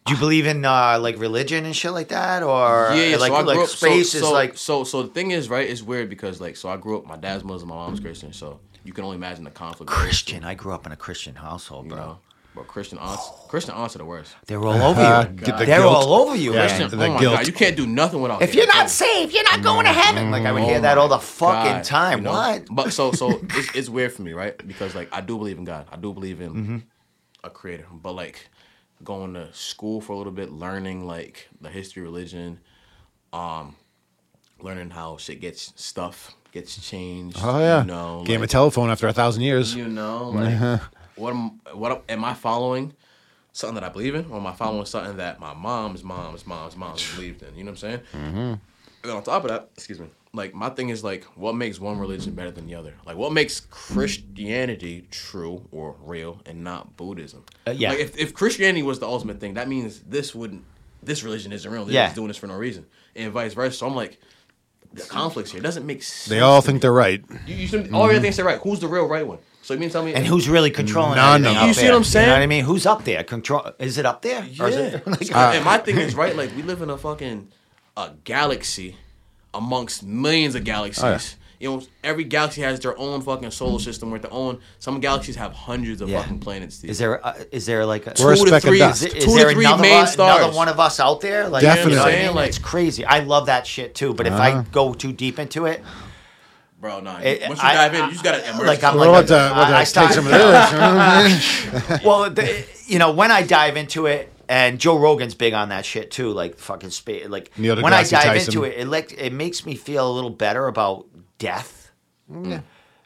Do 0.07 0.13
you 0.15 0.19
believe 0.19 0.47
in 0.47 0.65
uh, 0.65 0.99
like 1.07 1.17
religion 1.19 1.65
and 1.65 1.75
shit 1.75 1.93
like 1.93 2.09
that, 2.09 2.43
or 2.43 2.91
yeah, 2.95 3.05
yeah. 3.13 3.17
like 3.17 3.33
so 3.33 3.37
I 3.37 3.43
like 3.43 3.55
grew 3.57 3.65
up, 3.65 3.71
space 3.71 4.13
so, 4.13 4.19
is 4.19 4.31
like 4.41 4.53
so. 4.59 4.85
So 4.85 5.03
the 5.03 5.09
thing 5.17 5.31
is, 5.39 5.49
right? 5.49 5.69
It's 5.73 5.83
weird 5.83 6.09
because 6.11 6.41
like, 6.41 6.57
so 6.57 6.69
I 6.69 6.77
grew 6.77 6.99
up. 6.99 7.05
My 7.07 7.17
dad's 7.17 7.43
Muslim, 7.45 7.69
my 7.71 7.77
mom's 7.77 8.01
Christian. 8.01 8.33
So 8.33 8.61
you 8.85 8.93
can 8.93 9.05
only 9.05 9.17
imagine 9.17 9.45
the 9.45 9.51
conflict. 9.51 9.91
of 9.91 9.97
those 9.97 10.03
two, 10.03 10.07
Christian. 10.09 10.45
I 10.45 10.55
grew 10.55 10.73
up 10.73 10.85
in 10.87 10.93
a 10.93 10.97
Christian 11.07 11.35
household, 11.35 11.87
You 11.87 11.93
bro. 11.93 11.99
know, 12.05 12.19
but 12.55 12.67
Christian 12.75 12.99
aunts, 12.99 13.25
Christian 13.49 13.75
aunts 13.75 13.95
are 13.97 14.03
the 14.05 14.05
worst. 14.05 14.31
They're 14.47 14.63
all 14.63 14.83
over 14.91 15.01
Uh, 15.01 15.23
you. 15.23 15.29
get 15.47 15.59
the 15.59 15.65
They're 15.65 15.81
guilt. 15.81 15.97
all 15.97 16.13
over 16.21 16.37
you, 16.37 16.53
Yeah. 16.53 16.61
Christian, 16.67 16.91
the 16.91 16.97
oh 17.07 17.13
my 17.15 17.21
guilt. 17.21 17.35
god, 17.39 17.47
you 17.47 17.55
can't 17.55 17.77
do 17.83 17.87
nothing 17.87 18.21
without. 18.21 18.43
If 18.43 18.55
you're 18.55 18.67
not 18.77 18.85
killed. 18.85 18.91
saved, 19.03 19.33
you're 19.35 19.51
not 19.53 19.63
going 19.63 19.87
to 19.87 19.93
heaven. 20.05 20.31
Like 20.31 20.45
I 20.45 20.53
would 20.53 20.65
hear 20.65 20.81
that 20.87 20.99
all 20.99 21.09
the 21.09 21.19
fucking 21.19 21.77
God, 21.81 21.85
time. 21.85 22.19
you 22.19 22.25
know? 22.25 22.33
What? 22.33 22.67
But 22.71 22.93
so 22.93 23.13
so 23.13 23.31
it's, 23.59 23.75
it's 23.75 23.89
weird 23.89 24.13
for 24.13 24.21
me, 24.21 24.35
right? 24.35 24.55
Because 24.73 24.95
like 24.95 25.09
I 25.19 25.23
do 25.23 25.39
believe 25.39 25.57
in 25.57 25.65
God. 25.65 25.87
I 25.91 25.97
do 25.97 26.13
believe 26.13 26.43
in 26.43 26.53
Mm-hmm. 26.55 26.79
a 27.43 27.51
creator. 27.51 27.87
But 27.91 28.13
like 28.13 28.37
going 29.05 29.35
to 29.35 29.53
school 29.53 30.01
for 30.01 30.13
a 30.13 30.17
little 30.17 30.33
bit, 30.33 30.51
learning 30.51 31.07
like 31.07 31.49
the 31.61 31.69
history 31.69 32.03
of 32.03 32.07
religion, 32.09 32.59
um, 33.33 33.77
learning 34.61 34.91
how 34.91 35.17
shit 35.17 35.41
gets 35.41 35.73
stuff 35.77 36.35
gets 36.53 36.77
changed. 36.89 37.39
Oh 37.43 37.59
yeah, 37.59 37.81
You 37.81 37.87
know, 37.87 38.23
game 38.25 38.41
like, 38.41 38.49
of 38.49 38.53
telephone 38.53 38.91
after 38.91 39.07
a 39.09 39.13
thousand 39.13 39.43
years. 39.43 39.75
you 39.75 39.89
know, 39.89 40.29
like 40.35 40.81
what 41.17 41.31
am 41.35 41.61
what 41.73 41.93
am- 41.93 42.03
am 42.09 42.25
I 42.25 42.35
following? 42.35 42.95
Something 43.53 43.77
that 43.77 43.85
I 43.85 43.89
believe 43.89 44.17
in, 44.17 44.25
or 44.31 44.39
am 44.39 44.47
I 44.49 44.53
following 44.53 44.85
something 44.85 45.17
that 45.19 45.39
my 45.39 45.55
mom's 45.55 46.03
mom's 46.03 46.45
mom's 46.45 46.77
mom's 46.77 47.15
believed 47.15 47.43
in? 47.45 47.55
You 47.55 47.63
know 47.63 47.71
what 47.71 47.85
I'm 47.85 47.91
saying? 47.91 48.01
Mm-hmm. 48.13 48.39
And 48.39 48.61
then 49.05 49.17
on 49.17 49.23
top 49.23 49.45
of 49.45 49.51
that, 49.51 49.69
excuse 49.77 50.01
me, 50.01 50.09
like 50.35 50.53
my 50.55 50.69
thing 50.69 50.89
is 50.91 51.03
like, 51.05 51.25
what 51.37 51.55
makes 51.55 51.79
one 51.81 51.99
religion 51.99 52.35
better 52.35 52.51
than 52.51 52.67
the 52.67 52.75
other? 52.75 52.93
Like, 53.07 53.17
what 53.17 53.33
makes 53.33 53.61
Christianity 53.71 55.07
true 55.11 55.67
or 55.73 55.97
real 56.01 56.41
and 56.47 56.63
not 56.65 56.97
Buddhism? 56.97 57.45
Uh, 57.67 57.71
yeah. 57.71 57.91
Like, 57.91 58.01
if, 58.01 58.19
if 58.19 58.35
Christianity 58.35 58.83
was 58.83 58.99
the 58.99 59.07
ultimate 59.07 59.41
thing, 59.41 59.55
that 59.55 59.69
means 59.69 60.01
this 60.01 60.35
wouldn't, 60.35 60.65
this 61.03 61.23
religion 61.23 61.53
isn't 61.53 61.71
real. 61.71 61.85
They're 61.85 61.95
Yeah. 61.95 62.07
just 62.07 62.17
doing 62.17 62.29
this 62.29 62.37
for 62.37 62.47
no 62.47 62.55
reason, 62.57 62.87
and 63.17 63.33
vice 63.33 63.55
versa. 63.55 63.77
So 63.77 63.87
I'm 63.87 63.95
like, 63.95 64.19
the 64.93 65.03
conflicts 65.03 65.51
here 65.53 65.61
doesn't 65.61 65.85
make 65.87 66.03
sense. 66.03 66.27
They 66.27 66.41
all 66.41 66.61
think 66.61 66.77
me. 66.77 66.81
they're 66.81 66.93
right. 66.93 67.25
You, 67.47 67.55
you 67.57 67.67
should, 67.67 67.93
all 67.93 68.11
your 68.13 68.21
they're 68.21 68.45
right. 68.45 68.61
Who's 68.61 68.81
the 68.81 68.89
real 68.89 69.07
right 69.09 69.27
one? 69.27 69.39
So 69.63 69.75
you 69.75 69.81
mean 69.81 69.91
tell 69.91 70.05
me? 70.05 70.15
And 70.15 70.25
who's 70.27 70.49
really 70.49 70.71
controlling 70.71 71.17
None 71.17 71.45
of 71.45 71.47
everything 71.47 71.55
them. 71.55 71.63
up 71.63 71.69
You 71.69 71.75
see 71.75 71.81
there? 71.83 71.91
what 71.93 71.97
I'm 71.99 72.05
saying? 72.05 72.25
You 72.25 72.27
saying? 72.27 72.29
know 72.29 72.35
what 72.35 72.43
I 72.43 72.47
mean? 72.47 72.65
Who's 72.65 72.87
up 72.87 73.05
there? 73.05 73.25
Control? 73.25 73.71
Is 73.79 73.99
it 73.99 74.07
up 74.07 74.23
there? 74.23 74.41
Or 74.61 74.69
is 74.69 74.77
Yeah. 74.77 74.83
it- 74.83 75.07
like- 75.33 75.33
and 75.57 75.65
my 75.65 75.79
thing 75.79 75.97
is 75.99 76.15
right. 76.15 76.37
Like 76.37 76.55
we 76.55 76.63
live 76.63 76.83
in 76.83 76.91
a 76.91 76.99
fucking 76.99 77.49
a 77.97 78.11
galaxy 78.25 78.97
amongst 79.55 80.03
millions 80.03 80.55
of 80.55 80.65
galaxies. 80.65 81.05
Oh, 81.05 81.11
yeah. 81.11 81.21
You 81.61 81.71
know, 81.71 81.83
every 82.03 82.25
galaxy 82.25 82.61
has 82.63 82.81
their 82.81 82.99
own 82.99 83.23
fucking 83.23 83.51
solar 83.53 83.79
system. 83.79 84.11
With 84.11 84.23
their 84.23 84.33
own, 84.33 84.61
some 84.81 85.01
galaxies 85.01 85.37
have 85.37 85.53
hundreds 85.55 86.03
of 86.03 86.11
Yeah. 86.11 86.21
fucking 86.21 86.41
planets. 86.41 86.79
dude. 86.81 86.91
is 86.91 86.99
there? 86.99 87.25
Uh, 87.25 87.33
is 87.53 87.65
there 87.65 87.87
like 87.87 88.07
a? 88.07 88.13
We're 88.23 88.37
Two 88.37 88.45
to 88.47 88.61
three- 88.61 88.83
is, 88.83 89.03
is 89.03 89.13
two 89.15 89.21
to 89.21 89.35
there 89.37 89.53
three 89.53 89.65
another, 89.65 89.81
main 89.83 90.05
one- 90.05 90.13
another 90.15 90.53
one 90.55 90.69
of 90.69 90.79
us 90.79 91.01
out 91.01 91.21
there? 91.23 91.49
Like, 91.49 91.63
Definitely. 91.63 91.93
You 91.93 91.99
know 91.99 92.05
what 92.05 92.15
I 92.15 92.23
mean? 92.27 92.35
like- 92.35 92.49
it's 92.49 92.59
crazy. 92.59 93.05
I 93.07 93.21
love 93.21 93.47
that 93.47 93.67
shit 93.67 93.95
too. 93.95 94.13
But 94.13 94.27
if 94.27 94.35
Uh-huh. 94.35 94.43
I 94.43 94.63
go 94.73 94.93
too 94.93 95.13
deep 95.13 95.39
into 95.39 95.65
it, 95.65 95.83
bro? 96.81 97.01
Nah, 97.01 97.21
It- 97.21 97.49
once 97.49 97.63
you 97.63 97.69
I- 97.69 97.75
dive 97.75 97.95
in, 97.95 98.05
you 98.07 98.11
just 98.11 98.25
gotta 98.25 98.47
immerse. 98.51 98.67
like, 98.67 98.85
I'm 98.85 98.95
yourself. 98.95 98.95
We're 98.97 99.01
like 99.13 99.25
about 99.25 99.29
to, 99.29 99.35
a- 99.35 99.53
about 99.53 99.73
I- 99.73 99.77
I 99.77 99.79
take 99.79 99.89
start- 99.89 100.13
some 100.13 100.27
of 100.27 100.33
this. 100.33 100.41
know 100.43 100.51
what 100.51 100.71
I 100.73 101.89
mean? 101.89 102.01
well, 102.05 102.31
the, 102.31 102.65
you 102.87 102.99
know, 102.99 103.13
when 103.13 103.31
I 103.31 103.43
dive 103.43 103.77
into 103.79 104.05
it, 104.07 104.31
and 104.49 104.79
Joe 104.79 104.99
Rogan's 104.99 105.35
big 105.35 105.53
on 105.55 105.69
that 105.71 105.85
shit 105.85 106.11
too, 106.11 106.31
like 106.31 106.59
fucking 106.59 106.91
space. 106.91 107.29
Like 107.29 107.51
Neil 107.59 107.81
when 107.83 107.93
I 107.93 108.03
dive 108.05 108.25
Tyson. 108.25 108.55
into 108.55 108.65
it, 108.65 108.79
it 108.79 108.87
like 108.89 109.15
it 109.19 109.33
makes 109.33 109.65
me 109.67 109.75
feel 109.75 110.11
a 110.11 110.13
little 110.13 110.31
better 110.31 110.67
about 110.67 111.07
death. 111.39 111.91
Mm. 112.31 112.63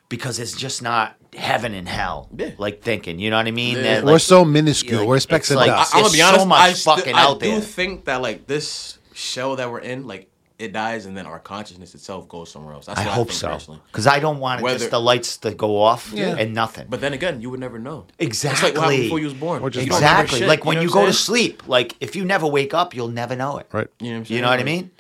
Because 0.09 0.39
it's 0.39 0.53
just 0.57 0.81
not 0.83 1.17
heaven 1.35 1.75
and 1.75 1.87
hell, 1.89 2.29
Yeah. 2.35 2.53
like 2.57 2.81
thinking. 2.83 3.19
You 3.19 3.29
know 3.31 3.37
what 3.37 3.47
I 3.47 3.51
mean? 3.51 3.77
Yeah. 3.77 3.83
That, 4.01 4.05
We're 4.05 4.19
so 4.19 4.43
minuscule. 4.45 5.01
like, 5.01 5.09
We're 5.09 5.21
specks 5.21 5.51
of 5.51 5.57
like- 5.57 5.67
dust. 5.71 5.95
I, 5.95 5.99
am 5.99 6.05
gonna 6.05 6.13
be 6.15 6.23
honest. 6.23 6.41
so 6.41 6.47
much 6.47 6.61
I, 6.61 6.73
sti- 6.73 6.97
fucking 6.97 7.15
I 7.15 7.21
out 7.23 7.41
do 7.41 7.51
there. 7.51 7.61
think 7.61 8.05
that 8.07 8.23
like 8.23 8.47
this 8.47 8.99
shell 9.13 9.57
that 9.57 9.71
we're 9.71 9.81
in, 9.81 10.07
like 10.07 10.28
it 10.59 10.73
dies, 10.73 11.07
and 11.07 11.17
then 11.17 11.25
our 11.25 11.39
consciousness 11.39 11.95
itself 11.95 12.29
goes 12.29 12.51
somewhere 12.51 12.75
else. 12.75 12.87
That's 12.87 12.99
I 13.01 13.05
what 13.07 13.15
hope 13.15 13.29
think 13.31 13.61
so. 13.61 13.79
Because 13.93 14.07
I 14.07 14.19
don't 14.19 14.41
want 14.41 14.61
Whether- 14.61 14.79
just 14.79 14.91
the 14.91 15.01
lights 15.01 15.37
to 15.39 15.53
go 15.55 15.81
off 15.81 16.11
Yeah. 16.13 16.35
and 16.37 16.53
nothing. 16.55 16.87
But 16.91 17.01
then 17.01 17.13
again, 17.13 17.41
you 17.41 17.49
would 17.51 17.61
never 17.61 17.79
know. 17.79 18.07
Exactly. 18.19 18.71
It's 18.71 18.79
like 18.79 18.99
before 19.01 19.19
you 19.21 19.27
was 19.27 19.35
born. 19.35 19.63
Or 19.63 19.71
just 19.71 19.85
You 19.87 19.91
don't 19.93 20.01
remember 20.01 20.23
exactly. 20.23 20.39
shit, 20.41 20.49
like 20.49 20.65
when 20.65 20.77
know 20.77 20.83
you 20.83 20.91
go 20.91 21.01
I'm 21.03 21.07
to 21.07 21.13
sleep. 21.13 21.63
Like 21.69 21.95
if 22.01 22.17
you 22.17 22.25
never 22.25 22.47
wake 22.47 22.75
up, 22.75 22.95
you'll 22.95 23.09
never 23.09 23.37
know 23.37 23.59
it. 23.59 23.69
right. 23.73 23.87
You 24.01 24.11
know 24.11 24.19
what 24.21 24.27
I'm 24.31 24.35
You 24.37 24.43
know 24.43 24.49
what 24.49 24.59
I 24.61 24.65
mean? 24.65 24.91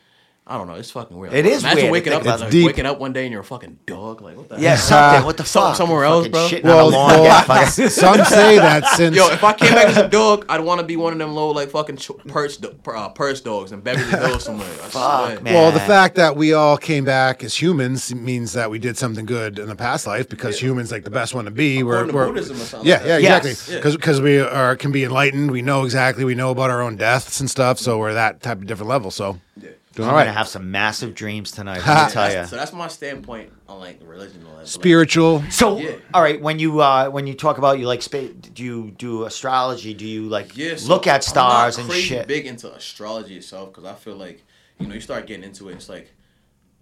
I 0.50 0.56
don't 0.56 0.66
know. 0.66 0.76
It's 0.76 0.90
fucking 0.90 1.14
weird. 1.14 1.34
It 1.34 1.44
is 1.44 1.62
Imagine 1.62 1.82
weird 1.84 1.92
waking 1.92 2.12
up, 2.14 2.22
about 2.22 2.40
like. 2.40 2.50
Deep. 2.50 2.64
waking 2.64 2.86
up 2.86 2.98
one 2.98 3.12
day 3.12 3.24
and 3.24 3.32
you're 3.32 3.42
a 3.42 3.44
fucking 3.44 3.80
dog. 3.84 4.22
Like 4.22 4.34
what 4.34 4.48
the 4.48 4.58
Yeah, 4.58 4.70
hell? 4.70 4.78
something. 4.78 5.26
What 5.26 5.36
the 5.36 5.44
fuck? 5.44 5.76
somewhere 5.76 6.04
else, 6.04 6.26
bro. 6.28 6.48
Shitting 6.48 6.64
Well, 6.64 6.86
on 6.86 6.90
the 6.92 6.96
lawn. 6.96 7.10
well, 7.20 7.24
Yeah, 7.24 7.64
some 7.68 8.24
say 8.24 8.56
that 8.56 8.86
since 8.96 9.14
Yo, 9.14 9.28
if 9.28 9.44
I 9.44 9.52
came 9.52 9.74
back 9.74 9.88
as 9.88 9.98
a 9.98 10.08
dog, 10.08 10.46
I'd 10.48 10.62
want 10.62 10.80
to 10.80 10.86
be 10.86 10.96
one 10.96 11.12
of 11.12 11.18
them 11.18 11.34
little 11.34 11.52
like 11.54 11.68
fucking 11.68 11.98
ch- 11.98 12.12
purse 12.28 12.56
do- 12.56 12.74
uh, 12.86 13.10
purse 13.10 13.42
dogs 13.42 13.72
in 13.72 13.80
Beverly 13.82 14.08
Hills 14.26 14.44
somewhere. 14.44 14.66
I 14.66 14.74
swear. 14.88 14.88
Fuck, 15.36 15.42
man. 15.42 15.52
Well, 15.52 15.70
the 15.70 15.80
fact 15.80 16.14
that 16.14 16.34
we 16.34 16.54
all 16.54 16.78
came 16.78 17.04
back 17.04 17.44
as 17.44 17.60
humans 17.60 18.14
means 18.14 18.54
that 18.54 18.70
we 18.70 18.78
did 18.78 18.96
something 18.96 19.26
good 19.26 19.58
in 19.58 19.68
the 19.68 19.76
past 19.76 20.06
life 20.06 20.30
because 20.30 20.58
humans 20.58 20.90
like 20.90 21.04
the 21.04 21.10
best 21.10 21.34
one 21.34 21.44
to 21.44 21.50
be. 21.50 21.82
We're, 21.82 22.06
to 22.06 22.12
we're 22.12 22.26
Buddhism 22.28 22.56
or 22.56 22.60
something 22.60 22.88
yeah, 22.88 22.96
like 23.00 23.06
yeah. 23.06 23.18
Yes. 23.18 23.44
exactly. 23.68 23.96
Because 23.98 24.20
we 24.22 24.38
are 24.40 24.76
can 24.76 24.92
be 24.92 25.04
enlightened. 25.04 25.50
We 25.50 25.60
know 25.60 25.84
exactly. 25.84 26.24
We 26.24 26.34
know 26.34 26.50
about 26.52 26.70
our 26.70 26.80
own 26.80 26.96
deaths 26.96 27.38
and 27.38 27.50
stuff. 27.50 27.78
So 27.78 27.98
we're 27.98 28.14
that 28.14 28.40
type 28.40 28.56
of 28.58 28.66
different 28.66 28.88
level. 28.88 29.10
So 29.10 29.38
Yeah. 29.60 29.70
Doing 29.98 30.08
I'm 30.08 30.14
all 30.14 30.20
gonna 30.20 30.32
have 30.32 30.48
some 30.48 30.70
massive 30.70 31.14
dreams 31.14 31.50
tonight. 31.50 31.80
Ha. 31.82 31.94
Let 31.94 32.06
me 32.08 32.12
tell 32.12 32.32
you. 32.42 32.46
So 32.48 32.56
that's 32.56 32.72
my 32.72 32.88
standpoint 32.88 33.52
on 33.68 33.80
like 33.80 34.00
religion. 34.02 34.38
and 34.40 34.48
all 34.48 34.56
like, 34.56 34.66
Spiritual. 34.66 35.42
So, 35.50 35.78
Yeah. 35.78 35.96
all 36.14 36.22
right, 36.22 36.40
when 36.40 36.58
you 36.58 36.80
uh, 36.80 37.08
when 37.10 37.26
you 37.26 37.34
talk 37.34 37.58
about 37.58 37.78
you 37.78 37.86
like 37.86 38.02
space, 38.02 38.32
do 38.32 38.64
you 38.64 38.90
do 38.96 39.24
astrology? 39.24 39.92
Do 39.94 40.06
you 40.06 40.28
like 40.28 40.56
Yeah, 40.56 40.76
so 40.76 40.88
look 40.88 41.06
at 41.06 41.22
stars 41.24 41.76
I'm 41.76 41.82
and 41.82 41.88
not 41.88 41.92
crazy 41.92 42.06
shit? 42.08 42.26
Big 42.26 42.46
into 42.46 42.72
astrology 42.74 43.36
itself 43.36 43.70
because 43.74 43.84
I 43.84 43.94
feel 43.94 44.16
like 44.16 44.44
you 44.78 44.86
know 44.86 44.94
you 44.94 45.00
start 45.00 45.26
getting 45.26 45.44
into 45.44 45.68
it. 45.68 45.74
It's 45.74 45.88
like, 45.88 46.12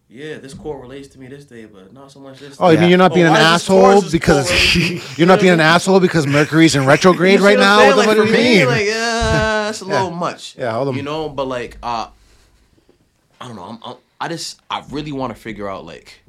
yeah, 0.09 0.39
this 0.39 0.55
court 0.55 0.81
relates 0.81 1.09
to 1.09 1.19
me 1.19 1.27
this 1.27 1.45
day, 1.47 1.65
but 1.65 1.93
not 1.93 2.13
so 2.13 2.21
much 2.21 2.39
this. 2.39 2.57
Oh, 2.61 2.69
you 2.71 2.77
day. 2.77 2.83
mean 2.83 2.91
you're 2.91 2.99
not 2.99 3.11
Oh, 3.11 3.15
being 3.15 3.27
an 3.27 3.33
why 3.33 3.39
does 3.39 3.63
this 3.67 3.71
asshole 3.73 4.11
because 4.13 5.19
you're 5.19 5.27
not 5.27 5.41
being 5.41 5.53
an 5.55 5.61
asshole 5.75 5.99
because 5.99 6.27
Mercury's 6.29 6.77
in 6.77 6.87
retrograde 6.95 7.41
right 7.41 7.59
now? 7.59 7.79
saying? 7.79 7.89
What, 7.89 8.03
the- 8.03 8.07
Like, 8.09 8.19
what 8.19 8.25
do 8.27 8.31
you 8.31 8.33
me, 8.37 8.59
mean? 8.59 8.67
Like, 8.67 8.87
yeah, 8.87 9.65
that's 9.67 9.81
a 9.81 9.85
little 9.85 10.11
much. 10.13 10.55
Yeah, 10.57 10.73
hold 10.73 10.89
on. 10.89 10.95
You 10.95 11.03
know, 11.03 11.29
but 11.29 11.49
like, 11.49 11.79
uh, 11.83 12.09
I 13.41 13.47
don't 13.49 13.57
know. 13.57 13.65
I'm, 13.65 13.79
I'm, 13.85 13.97
I 14.21 14.29
just, 14.29 14.61
I 14.71 14.83
really 14.91 15.13
want 15.13 15.35
to 15.35 15.41
figure 15.41 15.69
out. 15.69 15.85
Like, 15.85 16.21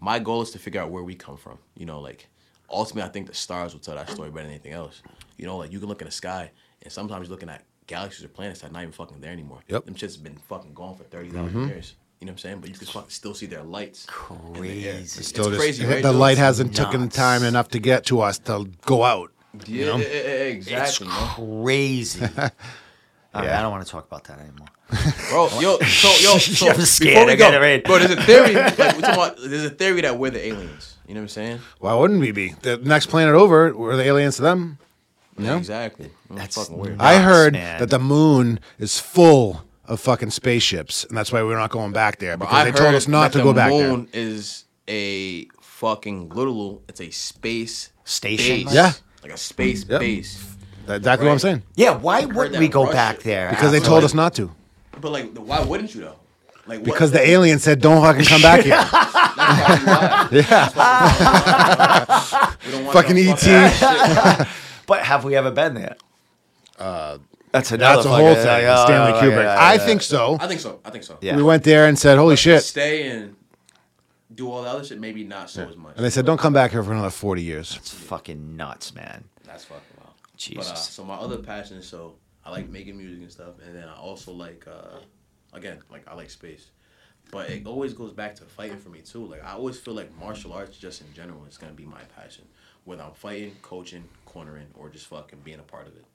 my 0.00 0.18
goal 0.18 0.42
is 0.42 0.50
to 0.52 0.58
figure 0.58 0.80
out 0.80 0.90
where 0.90 1.02
we 1.02 1.14
come 1.14 1.36
from. 1.36 1.58
You 1.76 1.86
know, 1.86 2.00
like, 2.00 2.28
ultimately, 2.70 3.08
I 3.08 3.12
think 3.12 3.26
the 3.28 3.34
stars 3.34 3.72
will 3.72 3.80
tell 3.80 3.94
that 3.96 4.10
story 4.10 4.30
better 4.30 4.42
than 4.42 4.50
anything 4.52 4.72
else. 4.72 5.02
You 5.36 5.46
know, 5.46 5.56
like 5.58 5.70
you 5.72 5.78
can 5.78 5.88
look 5.88 6.00
in 6.00 6.06
the 6.06 6.12
sky, 6.12 6.50
and 6.82 6.92
sometimes 6.92 7.28
you're 7.28 7.34
looking 7.34 7.48
at 7.48 7.64
galaxies 7.86 8.24
or 8.24 8.28
planets 8.28 8.60
that 8.60 8.70
are 8.70 8.72
not 8.72 8.82
even 8.82 8.92
fucking 8.92 9.20
there 9.20 9.32
anymore. 9.32 9.60
Yep. 9.68 9.84
Them 9.84 9.94
shits 9.94 10.14
have 10.14 10.24
been 10.24 10.36
fucking 10.48 10.74
gone 10.74 10.96
for 10.96 11.04
thirty 11.04 11.30
thousand 11.30 11.68
years. 11.68 11.94
You 12.20 12.26
know 12.26 12.30
what 12.32 12.34
I'm 12.34 12.38
saying? 12.38 12.60
But 12.60 12.70
you 12.70 12.74
can 12.74 12.86
fucking 12.88 13.10
still 13.10 13.32
see 13.34 13.46
their 13.46 13.62
lights. 13.62 14.06
in 14.30 14.52
the 14.54 14.58
air. 14.58 14.94
Crazy. 14.94 15.20
It's, 15.20 15.28
Still 15.28 15.44
just- 15.50 15.58
crazy, 15.60 15.86
right? 15.86 16.02
the 16.02 16.12
light 16.12 16.36
hasn't 16.38 16.74
taken 16.74 17.08
time 17.08 17.44
enough 17.44 17.68
to 17.68 17.78
get 17.78 18.06
to 18.06 18.20
us 18.22 18.40
to 18.40 18.68
go 18.84 19.04
out. 19.04 19.30
Yeah, 19.66 19.86
know? 19.86 19.96
eh, 19.98 20.02
eh, 20.02 20.48
exactly. 20.48 21.06
It's 21.06 21.38
man. 21.38 21.62
crazy. 21.62 22.20
All 22.38 22.42
right, 23.34 23.44
Yeah. 23.44 23.58
I 23.58 23.62
don't 23.62 23.70
want 23.70 23.86
to 23.86 23.90
talk 23.90 24.04
about 24.06 24.24
that 24.24 24.40
anymore. 24.40 24.66
Bro, 25.30 25.48
yo, 25.60 25.78
so 25.80 26.08
yo, 26.20 26.38
so 26.38 26.68
I'm 26.70 26.80
scared. 26.80 27.14
before 27.14 27.26
we 27.26 27.32
I 27.32 27.36
go, 27.36 27.60
read. 27.60 27.84
bro, 27.84 27.98
there's 27.98 28.10
a 28.12 28.22
theory. 28.22 28.54
Like, 28.54 28.78
we're 28.78 28.86
talking 28.86 29.04
about, 29.04 29.36
there's 29.38 29.64
a 29.64 29.70
theory 29.70 30.00
that 30.00 30.18
we're 30.18 30.30
the 30.30 30.46
aliens. 30.46 30.96
You 31.06 31.14
know 31.14 31.20
what 31.20 31.24
I'm 31.24 31.28
saying? 31.28 31.58
Why 31.78 31.94
wouldn't 31.94 32.20
we 32.20 32.32
be? 32.32 32.54
The 32.62 32.78
next 32.78 33.06
planet 33.06 33.34
over, 33.34 33.74
we're 33.76 33.96
the 33.96 34.04
aliens 34.04 34.36
to 34.36 34.42
them. 34.42 34.78
Yeah, 35.38 35.56
exactly. 35.56 36.10
That's 36.30 36.56
That's 36.56 36.68
fucking 36.68 36.78
weird. 36.82 36.98
nuts. 36.98 37.04
I 37.10 37.18
heard 37.20 37.52
man. 37.52 37.78
that 37.80 37.90
the 37.90 37.98
moon 37.98 38.60
is 38.78 38.98
full 38.98 39.62
of 39.84 40.00
fucking 40.00 40.30
spaceships, 40.30 41.04
and 41.04 41.16
that's 41.16 41.32
why 41.32 41.42
we're 41.42 41.56
not 41.58 41.70
going 41.70 41.92
back 41.92 42.18
there 42.18 42.36
because 42.36 42.64
they 42.64 42.72
told 42.72 42.94
us 42.94 43.06
not 43.08 43.32
to 43.32 43.42
go 43.42 43.52
back 43.52 43.70
there. 43.70 43.86
The 43.88 43.92
moon 43.96 44.08
is 44.12 44.64
a 44.88 45.46
fucking 45.60 46.30
literal. 46.30 46.82
It's 46.88 47.00
a 47.00 47.10
space 47.10 47.92
Station? 48.04 48.64
base. 48.64 48.74
Yeah. 48.74 48.92
like 49.22 49.32
a 49.32 49.36
space 49.36 49.84
Yep. 49.88 50.00
base. 50.00 50.44
That's 50.86 50.98
exactly 50.98 51.26
what 51.26 51.34
I'm 51.34 51.38
saying. 51.38 51.62
Yeah, 51.76 51.90
why 51.94 52.22
heard 52.22 52.34
wouldn't 52.34 52.58
we 52.58 52.68
go 52.68 52.82
Russia. 52.84 52.94
back 52.94 53.18
there? 53.20 53.50
Because 53.50 53.70
they 53.72 53.80
told 53.80 54.02
us 54.04 54.14
not 54.14 54.34
to. 54.36 54.50
But 55.00 55.12
like, 55.12 55.34
why 55.36 55.60
wouldn't 55.62 55.94
you 55.94 56.02
though? 56.02 56.16
Like, 56.66 56.80
what- 56.80 56.84
Because 56.84 57.12
the 57.12 57.26
alien 57.26 57.58
said, 57.58 57.80
"Don't 57.80 58.02
fucking 58.02 58.24
come 58.26 58.42
back 58.42 58.64
here." 58.64 58.76
That's 59.38 59.62
probably 59.62 59.86
why. 59.86 60.28
yeah, 60.32 62.54
We 62.66 62.72
don't 62.72 62.84
want 62.84 62.92
Fucking 62.94 63.16
no 63.16 63.32
ET. 64.42 64.48
But 64.86 65.02
have 65.02 65.24
we 65.24 65.36
ever 65.36 65.50
been 65.50 65.74
there? 65.74 65.96
That's 66.78 67.70
That's 67.70 68.04
a 68.04 68.08
whole 68.08 68.34
thing. 68.34 68.42
Stanley 68.42 69.12
Kubrick. 69.20 69.46
I 69.46 69.78
think 69.78 70.02
so. 70.02 70.36
I 70.40 70.46
think 70.46 70.60
so. 70.60 70.80
I 70.84 70.90
think 70.90 71.04
so. 71.04 71.18
Yeah. 71.20 71.36
We 71.36 71.42
went 71.42 71.64
there 71.64 71.86
and 71.86 71.98
said, 71.98 72.18
"Holy 72.18 72.36
shit!" 72.36 72.62
Stay 72.62 73.08
and 73.08 73.36
do 74.34 74.50
all 74.50 74.62
the 74.62 74.68
other 74.68 74.84
shit. 74.84 75.00
Maybe 75.00 75.24
not 75.24 75.50
so 75.50 75.66
as 75.66 75.76
much. 75.76 75.96
And 75.96 76.04
they 76.04 76.10
said, 76.10 76.26
"Don't 76.26 76.38
come 76.38 76.52
back 76.52 76.72
here 76.72 76.82
for 76.82 76.92
another 76.92 77.10
forty 77.10 77.42
years." 77.42 77.76
It's 77.76 77.90
fucking 77.92 78.56
nuts, 78.56 78.94
man. 78.94 79.24
That's 79.44 79.64
fucking 79.64 79.82
wild. 79.98 80.10
But, 80.20 80.30
uh, 80.30 80.36
Jesus. 80.36 80.80
so 80.80 81.04
my 81.04 81.14
other 81.14 81.38
passion, 81.38 81.82
so 81.82 82.14
I 82.48 82.50
like 82.50 82.70
making 82.70 82.96
music 82.96 83.20
and 83.20 83.30
stuff, 83.30 83.56
and 83.62 83.76
then 83.76 83.86
I 83.88 83.96
also 83.96 84.32
like, 84.32 84.66
uh, 84.66 85.00
again, 85.52 85.80
like 85.90 86.08
I 86.08 86.14
like 86.14 86.30
space. 86.30 86.70
But 87.30 87.50
it 87.50 87.66
always 87.66 87.92
goes 87.92 88.12
back 88.12 88.36
to 88.36 88.44
fighting 88.44 88.78
for 88.78 88.88
me 88.88 89.00
too. 89.00 89.26
Like 89.26 89.44
I 89.44 89.52
always 89.52 89.78
feel 89.78 89.92
like 89.92 90.16
martial 90.18 90.54
arts, 90.54 90.78
just 90.78 91.02
in 91.02 91.12
general, 91.12 91.44
is 91.44 91.58
gonna 91.58 91.74
be 91.74 91.84
my 91.84 92.00
passion. 92.16 92.46
Whether 92.86 93.02
I'm 93.02 93.12
fighting, 93.12 93.54
coaching, 93.60 94.08
cornering, 94.24 94.68
or 94.78 94.88
just 94.88 95.08
fucking 95.08 95.40
being 95.44 95.58
a 95.58 95.62
part 95.62 95.86
of 95.88 95.94
it. 95.96 96.06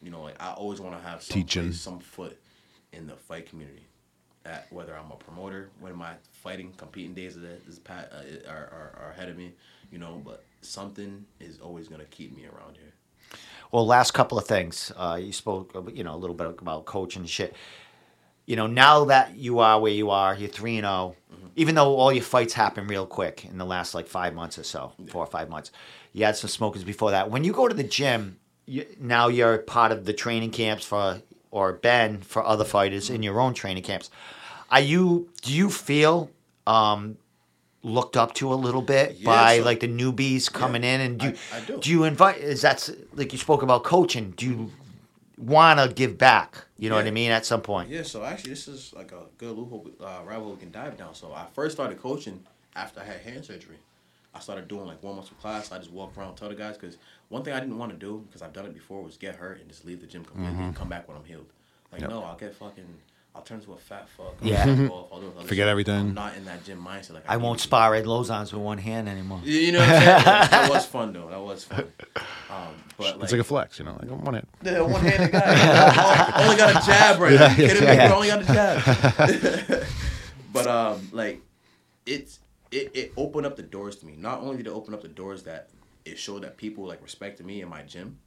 You 0.00 0.12
know, 0.12 0.22
like 0.22 0.40
I 0.40 0.52
always 0.52 0.80
want 0.80 0.96
to 0.96 1.02
have 1.02 1.22
some 1.22 1.34
Teaching. 1.34 1.64
place, 1.64 1.80
some 1.80 1.98
foot 1.98 2.38
in 2.92 3.08
the 3.08 3.16
fight 3.16 3.48
community. 3.48 3.86
At 4.44 4.72
whether 4.72 4.96
I'm 4.96 5.10
a 5.10 5.16
promoter, 5.16 5.70
when 5.80 5.96
my 5.96 6.12
fighting, 6.30 6.72
competing 6.76 7.14
days 7.14 7.34
of 7.34 7.42
that 7.42 7.60
is 7.68 7.80
pat 7.80 8.12
uh, 8.12 8.48
are, 8.48 8.56
are, 8.56 8.98
are 9.02 9.10
ahead 9.10 9.28
of 9.28 9.36
me, 9.36 9.52
you 9.90 9.98
know. 9.98 10.22
But 10.24 10.44
something 10.60 11.26
is 11.40 11.58
always 11.58 11.88
gonna 11.88 12.04
keep 12.04 12.34
me 12.34 12.46
around 12.46 12.76
here. 12.76 12.92
Well, 13.72 13.86
last 13.86 14.12
couple 14.12 14.38
of 14.38 14.46
things. 14.46 14.92
Uh, 14.96 15.18
you 15.22 15.32
spoke, 15.32 15.72
uh, 15.74 15.82
you 15.92 16.04
know, 16.04 16.14
a 16.14 16.16
little 16.16 16.34
bit 16.34 16.46
about 16.58 16.86
coaching 16.86 17.22
and 17.22 17.30
shit. 17.30 17.54
You 18.46 18.56
know, 18.56 18.66
now 18.66 19.04
that 19.04 19.36
you 19.36 19.60
are 19.60 19.78
where 19.80 19.92
you 19.92 20.10
are, 20.10 20.34
you're 20.34 20.48
three 20.48 20.76
and 20.76 20.84
0 20.84 21.14
Even 21.54 21.76
though 21.76 21.94
all 21.96 22.12
your 22.12 22.24
fights 22.24 22.52
happen 22.54 22.88
real 22.88 23.06
quick 23.06 23.44
in 23.44 23.58
the 23.58 23.64
last 23.64 23.94
like 23.94 24.08
five 24.08 24.34
months 24.34 24.58
or 24.58 24.64
so, 24.64 24.92
four 25.08 25.22
or 25.22 25.26
five 25.26 25.48
months, 25.48 25.70
you 26.12 26.24
had 26.24 26.36
some 26.36 26.50
smokers 26.50 26.82
before 26.82 27.12
that. 27.12 27.30
When 27.30 27.44
you 27.44 27.52
go 27.52 27.68
to 27.68 27.74
the 27.74 27.84
gym, 27.84 28.38
you, 28.66 28.86
now 28.98 29.28
you're 29.28 29.58
part 29.58 29.92
of 29.92 30.04
the 30.04 30.12
training 30.12 30.50
camps 30.50 30.84
for 30.84 31.22
or 31.52 31.74
been 31.74 32.18
for 32.22 32.44
other 32.44 32.64
fighters 32.64 33.10
in 33.10 33.22
your 33.22 33.40
own 33.40 33.54
training 33.54 33.82
camps. 33.82 34.10
Are 34.70 34.80
you? 34.80 35.28
Do 35.42 35.52
you 35.52 35.70
feel? 35.70 36.30
Um, 36.66 37.18
looked 37.82 38.16
up 38.16 38.34
to 38.34 38.52
a 38.52 38.54
little 38.56 38.82
bit 38.82 39.16
Yeah, 39.16 39.24
by 39.26 39.58
so- 39.58 39.64
like 39.64 39.80
the 39.80 39.88
newbies 39.88 40.52
coming 40.52 40.84
in 40.84 41.00
and 41.00 41.18
do 41.18 41.26
you, 41.28 41.34
I- 41.52 41.56
I 41.56 41.60
do. 41.60 41.78
do 41.78 41.90
you 41.90 42.04
invite 42.04 42.38
is 42.38 42.62
that 42.62 42.88
like 43.14 43.32
you 43.32 43.38
spoke 43.38 43.62
about 43.62 43.84
coaching 43.84 44.32
do 44.36 44.46
you 44.46 44.72
want 45.38 45.80
to 45.80 45.88
give 45.94 46.18
back 46.18 46.66
you 46.78 46.90
know 46.90 46.96
what 46.96 47.06
i 47.06 47.10
mean 47.10 47.30
at 47.30 47.46
some 47.46 47.62
point 47.62 47.88
Yeah, 47.88 48.02
so 48.02 48.22
actually, 48.22 48.50
this 48.50 48.68
is 48.68 48.92
like 48.94 49.12
a 49.12 49.22
good 49.38 49.56
loophole 49.56 49.88
uh, 50.00 50.20
we 50.40 50.56
can 50.56 50.70
dive 50.70 50.98
down. 50.98 51.14
So 51.14 51.32
I 51.32 51.46
first 51.54 51.74
started 51.76 51.98
coaching 51.98 52.42
after 52.76 53.00
I 53.00 53.04
had 53.04 53.20
hand 53.22 53.44
surgery. 53.46 53.76
I 54.34 54.38
started 54.40 54.68
doing 54.68 54.86
like 54.86 55.02
warm 55.02 55.18
ups 55.18 55.28
for 55.28 55.34
class. 55.36 55.72
I 55.72 55.78
just 55.78 55.90
walk 55.90 56.16
around, 56.16 56.36
tell 56.36 56.48
the 56.50 56.54
guys 56.54 56.76
because 56.76 56.98
one 57.30 57.42
thing 57.42 57.52
I 57.54 57.60
didn't 57.60 57.78
want 57.78 57.90
to 57.92 57.98
do 57.98 58.22
because 58.26 58.42
I've 58.42 58.52
done 58.52 58.66
it 58.66 58.74
before 58.74 59.02
was 59.02 59.16
get 59.16 59.34
hurt 59.36 59.60
and 59.60 59.68
just 59.68 59.84
leave 59.86 60.00
the 60.00 60.06
gym 60.06 60.24
completely 60.24 60.52
Mm-hmm. 60.52 60.62
and 60.64 60.76
come 60.76 60.88
back 60.88 61.08
when 61.08 61.16
I'm 61.16 61.24
healed. 61.24 61.46
Like 61.92 62.02
no, 62.02 62.22
I'll 62.22 62.36
get 62.36 62.54
fucking. 62.54 62.86
I'll 63.34 63.42
turn 63.42 63.58
into 63.60 63.72
a 63.72 63.76
fat 63.76 64.08
fuck. 64.08 64.34
I'll 64.42 64.48
Yeah. 64.48 64.64
fuck 64.64 64.90
off, 64.92 65.08
I'll 65.12 65.20
do 65.20 65.26
other 65.28 65.40
Forget 65.46 65.64
shit. 65.64 65.68
everything. 65.68 65.94
I'm 66.08 66.14
not 66.14 66.36
in 66.36 66.44
that 66.46 66.64
gym 66.64 66.84
mindset. 66.84 67.14
Like 67.14 67.24
i 67.28 67.36
need 67.36 67.42
won't 67.44 67.58
to 67.60 67.64
be. 67.64 67.68
spar 67.68 67.94
ed 67.94 68.04
Lauzons 68.04 68.52
with 68.52 68.60
one 68.62 68.78
hand 68.78 69.08
anymore 69.08 69.40
You 69.44 69.54
you 69.60 69.72
know 69.72 69.78
what 69.80 69.88
I'm 69.88 70.00
saying? 70.02 70.16
Like, 70.16 70.50
that 70.50 70.70
was 70.70 70.86
fun 70.86 71.12
though. 71.12 71.28
That 71.30 71.40
was 71.40 71.64
fun. 71.64 71.84
Um, 72.50 72.74
but 72.98 73.14
like, 73.14 73.22
It's 73.22 73.32
like 73.32 73.40
a 73.42 73.44
flex, 73.44 73.78
you 73.78 73.84
know, 73.84 73.92
like 74.02 74.10
one 74.10 74.34
hand. 74.34 74.46
the 74.60 74.84
one-handed 74.84 75.30
guy. 75.30 76.42
only 76.42 76.56
got 76.56 76.82
a 76.82 76.84
jab 76.84 77.20
right 77.20 77.34
now. 77.38 77.48
You 77.50 77.54
kidding 77.54 77.80
me? 77.84 77.94
yeah. 77.94 78.12
Only 78.12 78.26
got 78.26 78.42
a 78.42 78.44
jab. 78.44 79.84
but 80.52 80.66
um, 80.66 81.08
like, 81.12 81.40
it's 82.06 82.40
it, 82.72 82.90
it 82.94 83.12
opened 83.16 83.46
up 83.46 83.54
the 83.56 83.62
doors 83.62 83.96
to 83.98 84.06
me. 84.06 84.16
Not 84.18 84.40
only 84.40 84.56
did 84.56 84.66
it 84.66 84.70
open 84.72 84.94
up 84.94 85.00
the 85.02 85.06
doors 85.08 85.44
that 85.44 85.68
it 86.04 86.18
showed 86.18 86.42
that 86.42 86.56
people 86.56 86.86
like 86.88 87.00
respected 87.04 87.46
me 87.46 87.62
in 87.62 87.68
my 87.68 87.82
gym, 87.82 88.18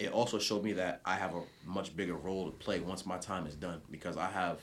it 0.00 0.10
also 0.12 0.38
showed 0.38 0.64
me 0.64 0.72
that 0.74 1.00
I 1.04 1.14
have 1.14 1.34
a 1.34 1.42
much 1.64 1.94
bigger 1.94 2.14
role 2.16 2.46
to 2.46 2.50
play 2.52 2.80
once 2.80 3.06
my 3.06 3.18
time 3.18 3.46
is 3.46 3.54
done 3.54 3.80
because 3.90 4.16
I 4.16 4.28
have 4.30 4.58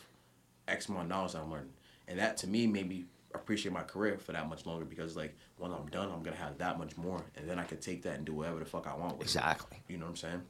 X 0.68 0.90
amount 0.90 1.04
of 1.04 1.10
knowledge 1.10 1.32
that 1.34 1.42
I'm 1.44 1.52
learning, 1.52 1.70
and 2.10 2.20
that 2.20 2.36
to 2.38 2.48
me 2.48 2.68
made 2.68 2.90
me 2.90 3.06
appreciate 3.36 3.72
my 3.72 3.84
career 3.84 4.18
for 4.18 4.32
that 4.32 4.50
much 4.50 4.66
longer 4.66 4.84
because 4.86 5.16
like 5.16 5.36
when 5.58 5.72
I'm 5.72 5.86
done, 5.88 6.10
I'm 6.12 6.24
gonna 6.24 6.36
have 6.38 6.58
that 6.58 6.78
much 6.78 6.98
more, 6.98 7.24
and 7.38 7.48
then 7.50 7.60
I 7.60 7.64
can 7.64 7.78
take 7.78 8.02
that 8.04 8.16
and 8.16 8.26
do 8.26 8.34
whatever 8.34 8.60
the 8.60 8.66
fuck 8.66 8.88
I 8.88 8.96
want 8.96 9.14
with 9.20 9.28
it. 9.28 9.36
exactly 9.36 9.78
You 9.88 9.98
know 9.98 10.06
what 10.06 10.12
I'm 10.12 10.16
saying? 10.18 10.42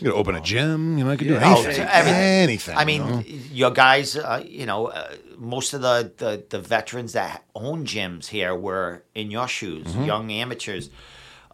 You 0.00 0.10
could 0.10 0.18
open 0.18 0.34
a 0.34 0.40
gym, 0.40 0.98
you 0.98 1.04
know, 1.04 1.10
I 1.12 1.16
could 1.16 1.28
do 1.28 1.34
Yeah. 1.34 1.40
Oh, 1.44 1.62
anything. 1.62 1.70
it's 1.82 1.92
everything. 1.94 2.20
anything. 2.48 2.76
i 2.76 2.80
you 2.80 2.86
mean 2.86 3.02
know? 3.06 3.20
your 3.52 3.70
guys 3.70 4.16
uh, 4.16 4.42
you 4.44 4.66
know 4.66 4.86
uh, 4.88 5.14
most 5.38 5.72
of 5.72 5.82
the, 5.82 6.12
the 6.16 6.42
the 6.50 6.58
veterans 6.58 7.12
that 7.12 7.44
own 7.54 7.86
gyms 7.86 8.26
here 8.26 8.54
were 8.56 9.04
in 9.14 9.30
your 9.30 9.46
shoes 9.46 9.86
Mm-hmm. 9.86 10.04
young 10.04 10.32
amateurs 10.32 10.90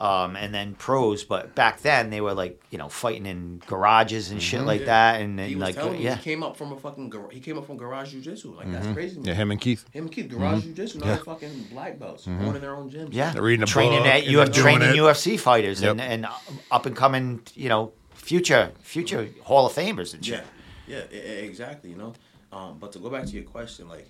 um, 0.00 0.34
and 0.34 0.54
then 0.54 0.74
pros 0.74 1.24
but 1.24 1.54
back 1.54 1.80
then 1.82 2.08
they 2.10 2.20
were 2.22 2.32
like 2.32 2.60
you 2.70 2.78
know 2.78 2.88
fighting 2.88 3.26
in 3.26 3.60
garages 3.66 4.30
and 4.30 4.42
shit 4.42 4.62
like 4.62 4.80
Yeah. 4.80 4.86
that 4.86 5.20
and, 5.20 5.38
He 5.38 5.52
and 5.52 5.54
was 5.56 5.62
like 5.68 5.74
telling 5.74 5.98
me 5.98 6.04
yeah 6.04 6.16
he 6.16 6.22
came 6.22 6.42
up 6.42 6.56
from 6.56 6.72
a 6.72 6.76
fucking 6.78 7.10
gar- 7.10 7.28
he 7.30 7.40
came 7.40 7.58
up 7.58 7.66
from 7.66 7.76
garage 7.76 8.14
jujitsu. 8.14 8.56
Like 8.56 8.72
that's 8.72 8.86
crazy. 8.88 9.16
to 9.16 9.20
me. 9.20 9.28
yeah, 9.28 9.34
him 9.34 9.50
and 9.50 9.60
Keith. 9.60 9.84
Him 9.92 10.04
and 10.04 10.12
Keith, 10.12 10.28
garage 10.30 10.64
jujitsu, 10.64 11.00
now 11.00 11.06
they're 11.06 11.16
fucking 11.18 11.64
black 11.70 11.98
belts, 11.98 12.26
owning 12.26 12.60
their 12.60 12.74
own 12.76 12.90
gyms. 12.90 13.10
Yeah, 13.12 13.32
They're 13.32 13.42
reading 13.42 13.62
a 13.62 13.66
training 13.66 13.98
book 13.98 14.06
at 14.06 14.26
you 14.26 14.38
have 14.38 14.52
training 14.52 14.88
it. 14.88 14.96
UFC 14.96 15.38
fighters 15.38 15.82
and, 15.82 15.98
Yep. 16.00 16.08
and 16.10 16.26
up 16.70 16.86
and 16.86 16.96
coming, 16.96 17.42
you 17.54 17.68
know, 17.68 17.92
future 18.14 18.72
future 18.80 19.28
Hall 19.42 19.66
of 19.66 19.72
Famers 19.74 20.14
and 20.14 20.24
shit. 20.24 20.44
Yeah, 20.86 21.02
yeah, 21.12 21.18
exactly. 21.20 21.90
You 21.90 21.96
know, 21.96 22.12
um, 22.52 22.78
but 22.78 22.92
to 22.92 22.98
go 22.98 23.10
back 23.10 23.26
to 23.26 23.32
your 23.32 23.44
question, 23.44 23.88
like, 23.88 24.08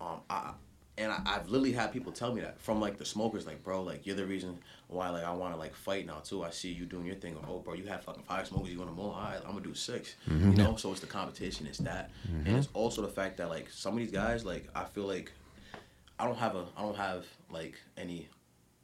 um, 0.00 0.20
I 0.28 0.52
and 0.98 1.10
I, 1.10 1.20
I've 1.24 1.48
literally 1.48 1.72
had 1.72 1.92
people 1.92 2.12
tell 2.12 2.34
me 2.34 2.40
that 2.42 2.60
from 2.60 2.80
like 2.80 2.98
the 2.98 3.04
smokers, 3.04 3.46
like, 3.46 3.62
bro, 3.64 3.82
like 3.82 4.06
you're 4.06 4.16
the 4.16 4.26
reason 4.26 4.58
why 4.88 5.08
like 5.10 5.24
I 5.24 5.32
want 5.32 5.54
to 5.54 5.58
like 5.58 5.74
fight 5.74 6.06
now 6.06 6.18
too. 6.22 6.44
I 6.44 6.50
see 6.50 6.70
you 6.70 6.84
doing 6.84 7.06
your 7.06 7.14
thing. 7.16 7.36
Oh, 7.48 7.58
bro, 7.60 7.74
you 7.74 7.84
have 7.86 8.02
fucking 8.04 8.24
five 8.24 8.46
smokers. 8.46 8.70
You 8.70 8.78
want 8.78 8.90
to 8.90 8.94
more? 8.96 9.14
All 9.14 9.20
right, 9.22 9.40
I'm 9.44 9.52
gonna 9.52 9.62
do 9.62 9.74
6 9.74 10.14
Mm-hmm. 10.28 10.50
You 10.52 10.56
know, 10.56 10.76
so 10.76 10.90
it's 10.92 11.00
the 11.00 11.06
competition. 11.06 11.66
It's 11.66 11.78
that, 11.78 12.10
and 12.28 12.56
it's 12.56 12.68
also 12.74 13.00
the 13.02 13.08
fact 13.08 13.38
that 13.38 13.48
like 13.48 13.70
some 13.70 13.94
of 13.94 14.00
these 14.00 14.12
guys, 14.12 14.44
like 14.44 14.68
I 14.74 14.84
feel 14.84 15.04
like 15.04 15.32
I 16.18 16.26
don't 16.26 16.38
have 16.38 16.54
a 16.56 16.66
I 16.76 16.82
don't 16.82 16.96
have 16.96 17.24
like 17.50 17.74
any 17.96 18.28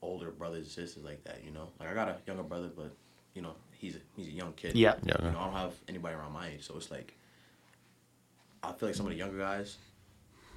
older 0.00 0.30
brothers 0.30 0.60
and 0.64 0.68
sisters 0.68 1.04
like 1.04 1.22
that. 1.24 1.42
You 1.44 1.50
know, 1.50 1.68
like 1.78 1.90
I 1.90 1.94
got 1.94 2.08
a 2.08 2.16
younger 2.26 2.42
brother, 2.42 2.70
but 2.74 2.92
you 3.34 3.42
know 3.42 3.52
he's 3.72 3.96
a, 3.96 3.98
he's 4.16 4.28
a 4.28 4.32
young 4.32 4.52
kid. 4.54 4.74
Yeah. 4.74 4.94
Yeah, 5.04 5.16
You 5.18 5.30
know, 5.30 5.38
I 5.38 5.44
don't 5.44 5.52
have 5.54 5.74
anybody 5.88 6.14
around 6.16 6.32
my 6.32 6.48
age, 6.48 6.66
so 6.66 6.76
it's 6.76 6.90
like 6.90 7.14
I 8.62 8.72
feel 8.72 8.88
like 8.88 8.96
some 8.96 9.06
of 9.06 9.12
the 9.12 9.18
younger 9.18 9.38
guys, 9.38 9.76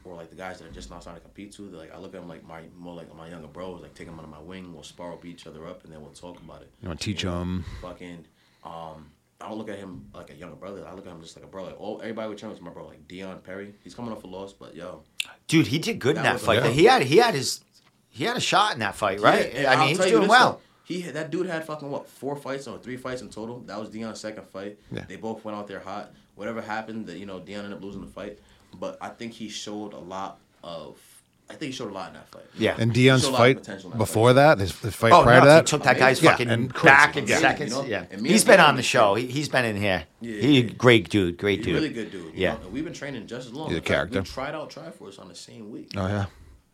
or 0.03 0.15
like 0.15 0.30
the 0.30 0.36
guys 0.36 0.60
that 0.60 0.68
are 0.68 0.72
just 0.72 0.90
not 0.90 1.02
starting 1.02 1.22
to 1.22 1.26
compete 1.28 1.52
too. 1.52 1.69
they're 1.69 1.80
Like 1.80 1.94
I 1.94 1.98
look 1.98 2.14
at 2.15 2.19
them 2.22 2.28
like 2.30 2.44
my 2.45 2.61
more 2.78 2.95
like 2.95 3.14
my 3.15 3.30
younger 3.30 3.48
bros, 3.48 3.82
like 3.82 3.94
take 3.94 4.07
them 4.07 4.18
under 4.19 4.30
my 4.32 4.40
wing. 4.40 4.73
We'll 4.73 4.84
spar, 4.84 5.15
beat 5.18 5.32
each 5.36 5.48
other 5.48 5.65
up, 5.68 5.84
and 5.84 5.94
then 5.94 6.02
we'll 6.02 6.11
talk 6.11 6.40
about 6.41 6.61
it. 6.61 6.69
You 6.82 6.88
wanna 6.88 6.99
teach 6.99 7.23
them? 7.23 7.64
Fucking, 7.82 8.26
um, 8.64 9.11
I 9.40 9.49
don't 9.49 9.57
look 9.57 9.69
at 9.69 9.78
him 9.80 10.07
like 10.14 10.30
a 10.30 10.36
younger 10.36 10.56
brother. 10.56 10.86
I 10.88 10.94
look 10.94 11.06
at 11.07 11.11
him 11.11 11.22
just 11.22 11.36
like 11.36 11.45
a 11.45 11.48
bro. 11.48 11.64
Like 11.64 11.80
all 11.80 11.99
everybody 12.02 12.30
would 12.30 12.38
train 12.38 12.52
with 12.52 12.61
my 12.61 12.69
bro, 12.72 12.86
like 12.88 13.07
Dion 13.07 13.40
Perry. 13.40 13.73
He's 13.84 13.95
coming 13.95 14.11
off 14.11 14.23
a 14.23 14.28
loss, 14.28 14.53
but 14.53 14.76
yo, 14.76 15.03
Dude, 15.48 15.68
he 15.68 15.80
did 15.80 15.99
good 15.99 16.15
in 16.18 16.23
That 16.23 16.23
that 16.23 16.34
was 16.34 16.44
a- 16.44 16.61
fight. 16.61 16.73
He 16.73 16.86
had 16.86 17.02
he 17.03 17.18
had 17.18 17.34
his 17.34 17.61
he 18.10 18.26
had 18.26 18.38
a 18.38 18.41
shot 18.41 18.73
in 18.73 18.80
that 18.80 18.95
fight, 18.95 19.19
right? 19.22 19.53
Yeah, 19.53 19.72
I 19.72 19.78
mean, 19.86 19.88
he's 19.98 20.06
doing 20.06 20.28
well. 20.28 20.53
though. 20.53 20.60
He 20.84 21.03
that 21.03 21.32
dude 21.32 21.48
had 21.48 21.64
fucking 21.65 21.90
what 21.90 22.07
four 22.10 22.36
fights 22.36 22.68
or 22.68 22.78
three 22.78 22.98
fights 22.98 23.22
in 23.22 23.30
total. 23.30 23.60
That 23.61 23.80
was 23.80 23.90
Dion's 23.90 24.19
second 24.19 24.48
fight. 24.49 24.78
Yeah. 24.91 25.06
They 25.07 25.15
both 25.15 25.44
went 25.45 25.57
out 25.57 25.68
there 25.68 25.80
hot. 25.80 26.11
Whatever 26.36 26.61
happened, 26.61 27.07
that 27.07 27.18
you 27.18 27.26
know 27.26 27.40
Dion 27.40 27.64
ended 27.65 27.78
up 27.78 27.84
losing 27.84 28.02
the 28.02 28.07
fight. 28.07 28.40
But 28.80 28.98
I 29.02 29.10
think 29.10 29.34
he 29.34 29.49
showed 29.49 29.93
a 29.93 29.99
lot 29.99 30.39
of. 30.64 30.98
I 31.49 31.53
think 31.56 31.72
he 31.73 31.77
showed 31.77 31.91
a 31.91 31.93
lot 31.93 32.07
in 32.07 32.14
that 32.14 32.30
fight. 32.30 32.45
Yeah. 32.57 32.77
And 32.80 32.93
Dion's 32.93 33.23
Showed 33.23 33.27
a 33.27 33.31
lot 33.31 33.41
of 33.49 33.56
fight 33.57 33.64
that 33.65 33.98
before 33.98 34.30
fight. 34.30 34.34
that, 34.35 34.60
his, 34.60 34.80
his 34.80 34.95
fight 34.95 35.11
Oh 35.11 35.23
prior 35.23 35.39
no, 35.41 35.45
to 35.45 35.52
he 35.52 35.56
that, 35.57 35.65
took 35.65 35.84
that 35.84 35.98
guy's 35.99 36.23
Yeah, 36.23 36.31
fucking 36.31 36.49
and 36.49 36.73
crazy. 36.73 36.85
back 36.95 37.18
in 37.18 37.27
Yeah. 37.27 37.39
seconds. 37.39 37.72
You 37.76 37.81
know? 37.81 37.88
Yeah, 37.88 38.06
And 38.10 38.22
me 38.22 38.30
he's 38.30 38.43
and 38.43 38.48
been 38.48 38.60
on 38.61 38.77
the 38.77 38.84
show. 38.84 39.15
He, 39.15 39.27
he's 39.27 39.49
been 39.49 39.65
in 39.65 39.76
here. 39.76 40.06
Yeah, 40.22 40.41
he 40.41 40.61
yeah. 40.61 40.69
great 40.77 41.10
dude, 41.10 41.38
great 41.38 41.57
He's 41.57 41.65
dude. 41.65 41.76
really 41.76 41.89
good 41.89 42.10
dude. 42.10 42.34
Yeah. 42.35 42.53
know? 42.53 42.69
we've 42.72 42.85
been 42.85 42.93
training 42.93 43.27
just 43.27 43.48
as 43.48 43.53
long. 43.53 43.68
He's 43.68 43.73
a 43.73 43.77
In 43.80 43.81
fact, 43.84 43.88
character. 43.89 44.22
We 44.22 44.26
tried 44.27 44.56
out 44.56 44.69
Tri-Force 44.69 45.19
on 45.19 45.27
the 45.27 45.35
same 45.35 45.69
week. 45.72 45.91
Oh 45.98 46.07
yeah, 46.07 46.27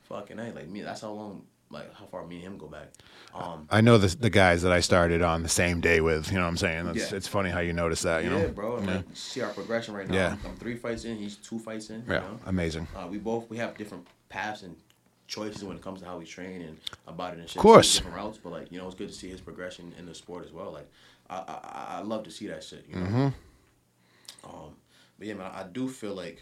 Fucking 0.04 0.38
a, 0.38 0.52
like 0.52 0.68
me. 0.70 0.82
That's 0.82 1.02
how 1.02 1.10
long. 1.12 1.42
Like 1.70 1.94
how 1.96 2.06
far 2.06 2.26
me 2.26 2.36
and 2.38 2.46
him 2.46 2.58
go 2.58 2.68
back. 2.68 2.88
Um, 3.36 3.68
I 3.70 3.82
know 3.82 3.98
the 3.98 4.08
the 4.16 4.30
guys 4.30 4.62
that 4.62 4.72
I 4.72 4.80
started 4.80 5.22
on 5.22 5.44
the 5.44 5.50
same 5.50 5.82
day 5.82 6.00
with. 6.00 6.30
You 6.32 6.38
know 6.38 6.44
what 6.44 6.50
I'm 6.50 6.58
saying? 6.58 6.88
It's, 6.88 7.12
Yeah. 7.12 7.18
it's 7.18 7.28
funny 7.28 7.50
how 7.50 7.60
you 7.60 7.74
notice 7.74 8.02
that. 8.04 8.24
You 8.24 8.32
yeah, 8.32 8.42
know? 8.44 8.48
bro. 8.50 8.80
Yeah. 8.80 8.86
Like, 8.96 9.06
see 9.14 9.42
our 9.42 9.52
progression 9.52 9.94
right 9.94 10.08
now. 10.08 10.16
Yeah. 10.16 10.38
I'm, 10.46 10.56
three 10.56 10.78
fights 10.78 11.04
in. 11.04 11.18
He's 11.18 11.36
two 11.36 11.60
fights 11.60 11.90
in. 11.90 12.06
you 12.08 12.14
Yeah, 12.14 12.20
know? 12.20 12.40
amazing. 12.46 12.88
Uh, 12.96 13.08
we 13.10 13.18
both 13.18 13.50
we 13.50 13.58
have 13.58 13.78
different 13.78 14.08
paths 14.30 14.64
and 14.64 14.78
choices 15.28 15.62
when 15.66 15.76
it 15.76 15.84
comes 15.84 16.00
to 16.00 16.06
how 16.08 16.18
we 16.18 16.26
train 16.26 16.62
and 16.62 16.78
about 17.06 17.34
it 17.34 17.40
and 17.40 17.50
shit. 17.50 17.58
Of 17.58 17.62
course. 17.64 17.98
Different 17.98 18.16
routes, 18.16 18.40
but 18.42 18.52
like 18.54 18.72
you 18.72 18.78
know, 18.80 18.86
it's 18.86 18.96
good 18.96 19.10
to 19.10 19.14
see 19.16 19.28
his 19.30 19.42
progression 19.42 19.94
in 20.00 20.06
the 20.06 20.16
sport 20.16 20.46
as 20.46 20.54
well. 20.54 20.72
Like 20.72 20.90
I 21.30 21.36
I, 21.36 21.42
I- 21.52 21.98
I 21.98 22.02
love 22.02 22.24
to 22.24 22.32
see 22.32 22.48
that 22.48 22.64
shit. 22.64 22.86
You 22.90 22.96
know. 22.96 23.06
Mm-hmm. 23.08 24.50
Um, 24.50 24.72
but 25.20 25.28
yeah, 25.28 25.34
man, 25.34 25.52
I 25.54 25.64
do 25.64 25.90
feel 25.90 26.14
like 26.16 26.42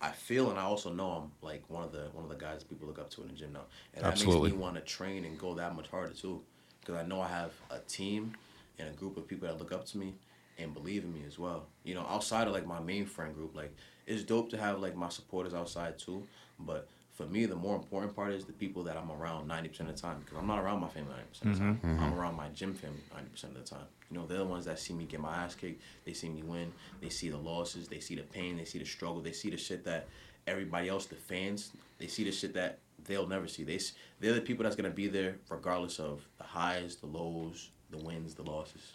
I 0.00 0.10
feel 0.10 0.50
and 0.50 0.58
I 0.58 0.62
also 0.62 0.92
know 0.92 1.10
I'm 1.10 1.32
like 1.40 1.64
one 1.68 1.82
of 1.84 1.92
the 1.92 2.08
one 2.12 2.24
of 2.24 2.30
the 2.30 2.36
guys 2.36 2.62
people 2.62 2.86
look 2.86 2.98
up 2.98 3.10
to 3.10 3.22
in 3.22 3.28
the 3.28 3.34
gym 3.34 3.52
now, 3.52 3.62
and 3.94 4.04
that 4.04 4.12
Absolutely. 4.12 4.50
makes 4.50 4.56
me 4.56 4.62
want 4.62 4.74
to 4.76 4.82
train 4.82 5.24
and 5.24 5.38
go 5.38 5.54
that 5.54 5.74
much 5.74 5.88
harder 5.88 6.12
too, 6.12 6.42
because 6.80 6.96
I 6.96 7.06
know 7.06 7.20
I 7.20 7.28
have 7.28 7.52
a 7.70 7.78
team 7.80 8.34
and 8.78 8.88
a 8.88 8.92
group 8.92 9.16
of 9.16 9.26
people 9.26 9.48
that 9.48 9.58
look 9.58 9.72
up 9.72 9.86
to 9.86 9.98
me 9.98 10.14
and 10.58 10.74
believe 10.74 11.04
in 11.04 11.12
me 11.12 11.22
as 11.26 11.38
well. 11.38 11.66
You 11.84 11.94
know, 11.94 12.06
outside 12.08 12.46
of 12.46 12.52
like 12.52 12.66
my 12.66 12.80
main 12.80 13.06
friend 13.06 13.34
group, 13.34 13.56
like 13.56 13.74
it's 14.06 14.22
dope 14.22 14.50
to 14.50 14.58
have 14.58 14.80
like 14.80 14.96
my 14.96 15.08
supporters 15.08 15.54
outside 15.54 15.98
too, 15.98 16.26
but 16.60 16.88
for 17.16 17.24
me, 17.24 17.46
the 17.46 17.56
more 17.56 17.74
important 17.74 18.14
part 18.14 18.32
is 18.32 18.44
the 18.44 18.52
people 18.52 18.82
that 18.84 18.96
I'm 18.98 19.10
around 19.10 19.48
90% 19.48 19.80
of 19.80 19.86
the 19.86 19.92
time 19.94 20.18
because 20.20 20.36
I'm 20.36 20.46
not 20.46 20.58
around 20.58 20.80
my 20.80 20.88
family 20.88 21.14
90% 21.14 21.50
of 21.50 21.52
the 21.54 21.58
time. 21.58 21.76
Mm-hmm. 21.76 21.86
I'm 21.86 21.96
mm-hmm. 21.96 22.20
around 22.20 22.36
my 22.36 22.48
gym 22.48 22.74
family 22.74 23.00
90% 23.34 23.44
of 23.44 23.54
the 23.54 23.60
time. 23.60 23.86
You 24.10 24.18
know, 24.18 24.26
they're 24.26 24.38
the 24.38 24.44
ones 24.44 24.66
that 24.66 24.78
see 24.78 24.92
me 24.92 25.04
get 25.04 25.20
my 25.20 25.34
ass 25.34 25.54
kicked. 25.54 25.80
They 26.04 26.12
see 26.12 26.28
me 26.28 26.42
win. 26.42 26.72
They 27.00 27.08
see 27.08 27.30
the 27.30 27.38
losses. 27.38 27.88
They 27.88 28.00
see 28.00 28.16
the 28.16 28.22
pain. 28.22 28.58
They 28.58 28.66
see 28.66 28.78
the 28.78 28.84
struggle. 28.84 29.22
They 29.22 29.32
see 29.32 29.48
the 29.48 29.56
shit 29.56 29.82
that 29.84 30.08
everybody 30.46 30.90
else, 30.90 31.06
the 31.06 31.14
fans, 31.14 31.72
they 31.98 32.06
see 32.06 32.22
the 32.22 32.32
shit 32.32 32.52
that 32.52 32.80
they'll 33.06 33.26
never 33.26 33.48
see. 33.48 33.64
They, 33.64 33.80
they're 34.20 34.34
the 34.34 34.42
people 34.42 34.64
that's 34.64 34.76
going 34.76 34.90
to 34.90 34.94
be 34.94 35.08
there 35.08 35.36
regardless 35.48 35.98
of 35.98 36.22
the 36.36 36.44
highs, 36.44 36.96
the 36.96 37.06
lows, 37.06 37.70
the 37.90 37.98
wins, 37.98 38.34
the 38.34 38.42
losses. 38.42 38.92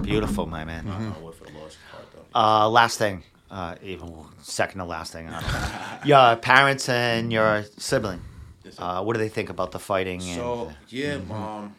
Beautiful, 0.00 0.46
my 0.46 0.64
man. 0.64 0.88
I 0.88 0.92
mm-hmm. 0.92 1.22
don't 1.22 1.34
for 1.34 1.44
the 1.44 1.52
losses 1.58 1.78
part 1.90 2.06
though. 2.12 2.38
Uh, 2.38 2.68
last 2.70 2.98
thing, 2.98 3.22
uh, 3.52 3.76
even 3.82 4.12
second 4.42 4.78
to 4.80 4.84
last 4.84 5.12
thing. 5.12 5.28
Uh, 5.28 6.00
your 6.04 6.36
parents 6.36 6.88
and 6.88 7.32
your 7.32 7.64
sibling. 7.78 8.20
Uh, 8.78 9.02
what 9.04 9.12
do 9.12 9.18
they 9.20 9.28
think 9.28 9.50
about 9.50 9.70
the 9.70 9.78
fighting? 9.78 10.20
So 10.20 10.68
and, 10.68 10.76
yeah, 10.88 11.18
mom. 11.18 11.74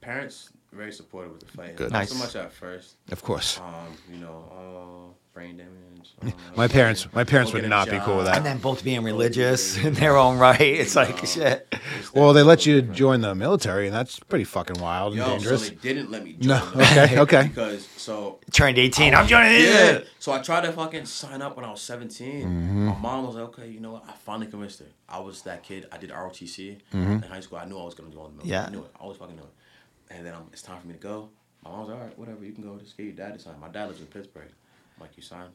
parents 0.00 0.50
very 0.72 0.92
supportive 0.92 1.32
with 1.32 1.40
the 1.40 1.46
fight. 1.46 1.76
Good. 1.76 1.92
Not 1.92 2.00
Nice. 2.00 2.10
so 2.10 2.18
much 2.18 2.36
at 2.36 2.52
first. 2.52 2.96
Of 3.10 3.22
course. 3.22 3.58
Um, 3.60 3.96
you 4.10 4.18
know, 4.18 4.44
uh, 4.52 5.14
brain 5.38 5.56
damage. 5.56 5.74
uh, 6.22 6.30
My 6.56 6.66
parents, 6.66 7.06
my 7.14 7.22
parents 7.22 7.52
would 7.52 7.68
not 7.68 7.88
be 7.88 7.98
cool 8.00 8.16
with 8.16 8.26
job. 8.26 8.36
and 8.38 8.44
then 8.46 8.58
both 8.58 8.82
being 8.82 9.04
religious 9.04 9.76
in 9.78 9.94
their 9.94 10.16
own 10.16 10.36
right. 10.38 10.60
It's 10.60 10.96
like 10.96 11.16
No. 11.22 11.24
shit. 11.28 11.74
Well, 12.12 12.32
they 12.32 12.42
let 12.42 12.66
you 12.66 12.82
join 12.82 13.20
the 13.20 13.34
military, 13.36 13.86
and 13.86 13.94
that's 13.94 14.18
pretty 14.18 14.44
fucking 14.44 14.80
wild 14.80 15.12
and 15.12 15.18
Yo, 15.18 15.24
so 15.26 15.30
dangerous. 15.32 15.68
they 15.70 15.76
didn't 15.76 16.10
let 16.10 16.24
me 16.24 16.36
No, 16.40 16.58
join. 16.58 16.72
them. 16.78 16.80
okay, 16.80 17.18
okay. 17.24 17.42
Because 17.48 17.86
so 17.96 18.40
Turned 18.50 18.78
18. 18.78 19.14
I'm 19.14 19.28
joining 19.28 19.52
yeah. 19.52 19.90
it. 19.98 20.08
So 20.18 20.32
I 20.32 20.40
tried 20.40 20.62
to 20.62 20.72
fucking 20.72 21.06
sign 21.06 21.40
up 21.40 21.54
when 21.56 21.64
I 21.64 21.70
was 21.70 21.82
17. 21.82 22.42
Mm-hmm. 22.42 22.86
My 22.88 22.98
mom 22.98 23.26
was 23.26 23.36
like, 23.36 23.44
okay, 23.50 23.68
you 23.68 23.78
know 23.78 23.92
what? 23.92 24.04
I 24.08 24.12
finally 24.12 24.48
convinced 24.48 24.80
her. 24.80 24.86
I 25.08 25.20
was 25.20 25.42
that 25.42 25.62
kid. 25.62 25.86
I 25.92 25.98
did 25.98 26.10
ROTC 26.10 26.78
Mm-hmm. 26.92 27.12
in 27.12 27.22
high 27.22 27.40
school. 27.40 27.58
I 27.58 27.64
knew 27.66 27.78
I 27.78 27.84
was 27.84 27.94
gonna 27.94 28.10
go 28.10 28.26
in 28.26 28.32
the 28.36 28.44
military. 28.44 28.50
Yeah. 28.60 28.66
I 28.66 28.70
knew 28.70 28.80
it. 28.86 28.90
I 28.98 29.02
always 29.04 29.18
fucking 29.18 29.36
knew 29.36 29.42
it. 29.42 29.54
And 30.14 30.26
then 30.26 30.34
um, 30.34 30.48
it's 30.52 30.62
time 30.62 30.80
for 30.80 30.86
me 30.88 30.94
to 30.94 31.00
go. 31.00 31.28
My 31.64 31.70
mom's 31.70 31.88
was 31.88 31.90
like, 31.90 32.00
all 32.00 32.06
right, 32.08 32.18
whatever. 32.18 32.44
You 32.44 32.52
can 32.52 32.64
go. 32.64 32.76
Just 32.78 32.96
get 32.96 33.04
your 33.04 33.12
dad 33.12 33.34
to 33.34 33.38
sign. 33.38 33.54
My 33.60 33.68
dad 33.68 33.86
lives 33.88 34.00
in 34.00 34.06
Pittsburgh. 34.06 34.50
I'm 34.98 35.06
like, 35.06 35.16
you 35.16 35.22
sign? 35.22 35.46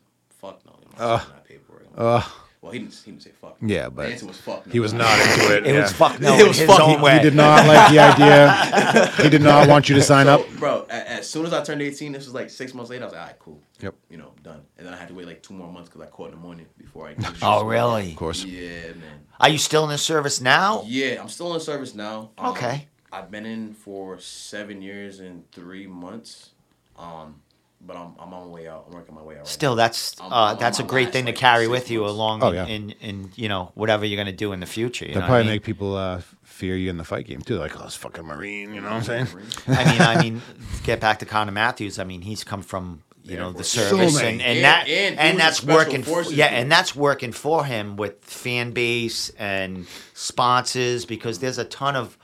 Fuck 0.42 0.66
no. 0.66 0.74
I'm 0.74 0.98
not 1.00 1.22
signing 1.22 1.34
that 1.36 1.46
paperwork. 1.46 1.86
I'm 1.98 2.04
like, 2.06 2.24
Ugh. 2.26 2.32
well, 2.62 2.72
he 2.72 2.80
didn't. 2.80 2.94
He 2.96 3.12
didn't 3.12 3.24
say 3.24 3.32
fuck. 3.32 3.58
Yeah, 3.62 3.86
The 3.86 3.90
but 3.92 4.10
answer 4.10 4.26
was 4.26 4.38
fuck. 4.38 4.66
No. 4.66 4.72
he 4.74 4.80
was 4.80 4.94
not 4.94 5.20
into 5.20 5.56
it. 5.56 5.68
It 5.68 5.74
yeah. 5.76 5.82
was 5.84 5.92
fuck 5.94 6.20
no 6.20 6.34
It 6.40 6.48
was 6.48 6.58
his 6.58 6.68
fuck- 6.68 6.80
own 6.82 6.98
he 6.98 7.04
way. 7.04 7.18
He 7.18 7.24
did 7.24 7.36
not 7.36 7.66
like 7.68 7.92
the 7.92 8.00
idea. 8.00 9.12
He 9.24 9.30
did 9.30 9.42
not 9.42 9.68
want 9.70 9.88
you 9.90 9.96
to 9.96 10.02
sign 10.02 10.26
So, 10.26 10.34
up. 10.42 10.50
bro. 10.58 10.86
As 10.90 11.30
soon 11.30 11.46
as 11.46 11.54
I 11.54 11.64
turned 11.64 11.82
18, 11.82 12.12
this 12.14 12.26
was 12.26 12.34
like 12.34 12.50
six 12.50 12.74
months 12.74 12.90
later. 12.90 13.04
I 13.04 13.06
was 13.06 13.14
like, 13.14 13.22
all 13.22 13.28
right, 13.28 13.40
cool. 13.40 13.62
Yep. 13.82 13.96
You 14.10 14.18
know, 14.18 14.34
done. 14.44 14.62
And 14.78 14.86
then 14.88 14.94
I 14.94 14.98
had 14.98 15.08
to 15.10 15.14
wait 15.14 15.28
like 15.28 15.42
two 15.44 15.54
more 15.54 15.72
months 15.72 15.90
because 15.90 16.02
I 16.02 16.08
caught 16.10 16.32
pneumonia 16.32 16.66
before 16.78 17.08
I. 17.10 17.16
Oh, 17.42 17.64
really? 17.66 18.12
Of 18.12 18.16
course. 18.18 18.44
Yeah, 18.44 18.88
man. 18.94 19.26
Are 19.40 19.50
you 19.50 19.58
still 19.58 19.84
in 19.86 19.90
the 19.90 19.98
service 19.98 20.40
now? 20.42 20.84
Yeah, 20.86 21.22
I'm 21.22 21.30
still 21.30 21.48
in 21.48 21.54
the 21.60 21.64
service 21.64 21.94
now. 21.96 22.32
Um, 22.38 22.52
Okay. 22.52 22.88
I've 23.14 23.30
been 23.30 23.46
in 23.46 23.74
for 23.74 24.18
seven 24.20 24.82
years 24.82 25.20
and 25.20 25.50
three 25.52 25.86
months. 25.86 26.50
Um, 26.98 27.42
but 27.86 27.96
I'm 27.98 28.14
I'm 28.20 28.34
on 28.34 28.48
my 28.48 28.54
way 28.54 28.68
out. 28.68 28.86
I'm 28.88 28.94
working 28.96 29.14
my 29.16 29.22
way 29.22 29.36
out. 29.36 29.40
Right 29.40 29.48
Still, 29.48 29.76
that's 29.76 30.20
I'm- 30.22 30.32
uh, 30.32 30.36
I'm 30.54 30.58
that's 30.58 30.80
a 30.80 30.84
great 30.84 31.06
last, 31.06 31.14
thing 31.14 31.26
to 31.26 31.34
carry 31.34 31.68
with 31.68 31.92
you 31.92 32.02
months. 32.02 32.14
along 32.14 32.44
Oh, 32.44 32.48
in, 32.50 32.56
yeah. 32.56 32.66
in, 32.68 32.90
in 33.02 33.32
you 33.36 33.50
know 33.50 33.72
whatever 33.76 34.06
you're 34.06 34.18
gonna 34.18 34.32
do 34.32 34.52
in 34.54 34.60
the 34.60 34.66
future. 34.66 35.06
You 35.06 35.14
They 35.14 35.20
know 35.20 35.26
probably 35.28 35.34
what 35.36 35.40
I 35.40 35.44
mean? 35.44 35.52
make 35.56 35.64
people 35.64 35.96
uh, 35.98 36.22
fear 36.44 36.76
you 36.78 36.90
in 36.90 36.98
the 36.98 37.04
fight 37.04 37.26
game 37.28 37.42
too. 37.42 37.56
Like, 37.58 37.80
oh, 37.80 37.86
it's 37.86 37.96
fucking 37.96 38.26
Marine. 38.26 38.74
You 38.74 38.82
know 38.82 38.88
what 38.90 39.10
I'm 39.10 39.26
saying? 39.26 39.28
I 39.68 39.92
mean, 39.92 40.02
I 40.02 40.22
mean, 40.22 40.42
get 40.84 41.00
back 41.00 41.20
to 41.20 41.26
Connor 41.26 41.52
Matthews. 41.52 42.00
I 42.00 42.04
mean, 42.04 42.22
he's 42.22 42.44
come 42.44 42.62
from 42.62 43.04
you 43.24 43.36
Yeah, 43.36 43.40
know 43.44 43.52
the 43.54 43.64
service, 43.64 44.18
So 44.18 44.26
and, 44.26 44.42
and, 44.42 44.58
And- 44.58 44.64
that 44.66 44.88
and 44.88 45.18
and, 45.20 45.40
that's 45.40 45.64
working. 45.64 46.04
forces 46.04 46.34
yeah, 46.34 46.50
dude. 46.50 46.60
and 46.60 46.72
that's 46.72 46.94
working 46.96 47.32
for 47.32 47.64
him 47.66 47.96
with 47.96 48.24
fan 48.24 48.72
base 48.72 49.30
and 49.40 49.88
sponsors 50.14 51.06
because 51.06 51.40
there's 51.40 51.58
a 51.58 51.64
ton 51.66 51.96
of 51.96 52.18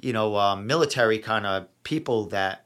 you 0.00 0.12
know 0.12 0.36
um, 0.36 0.66
military 0.66 1.18
kind 1.18 1.46
of 1.46 1.66
people 1.84 2.26
that 2.26 2.61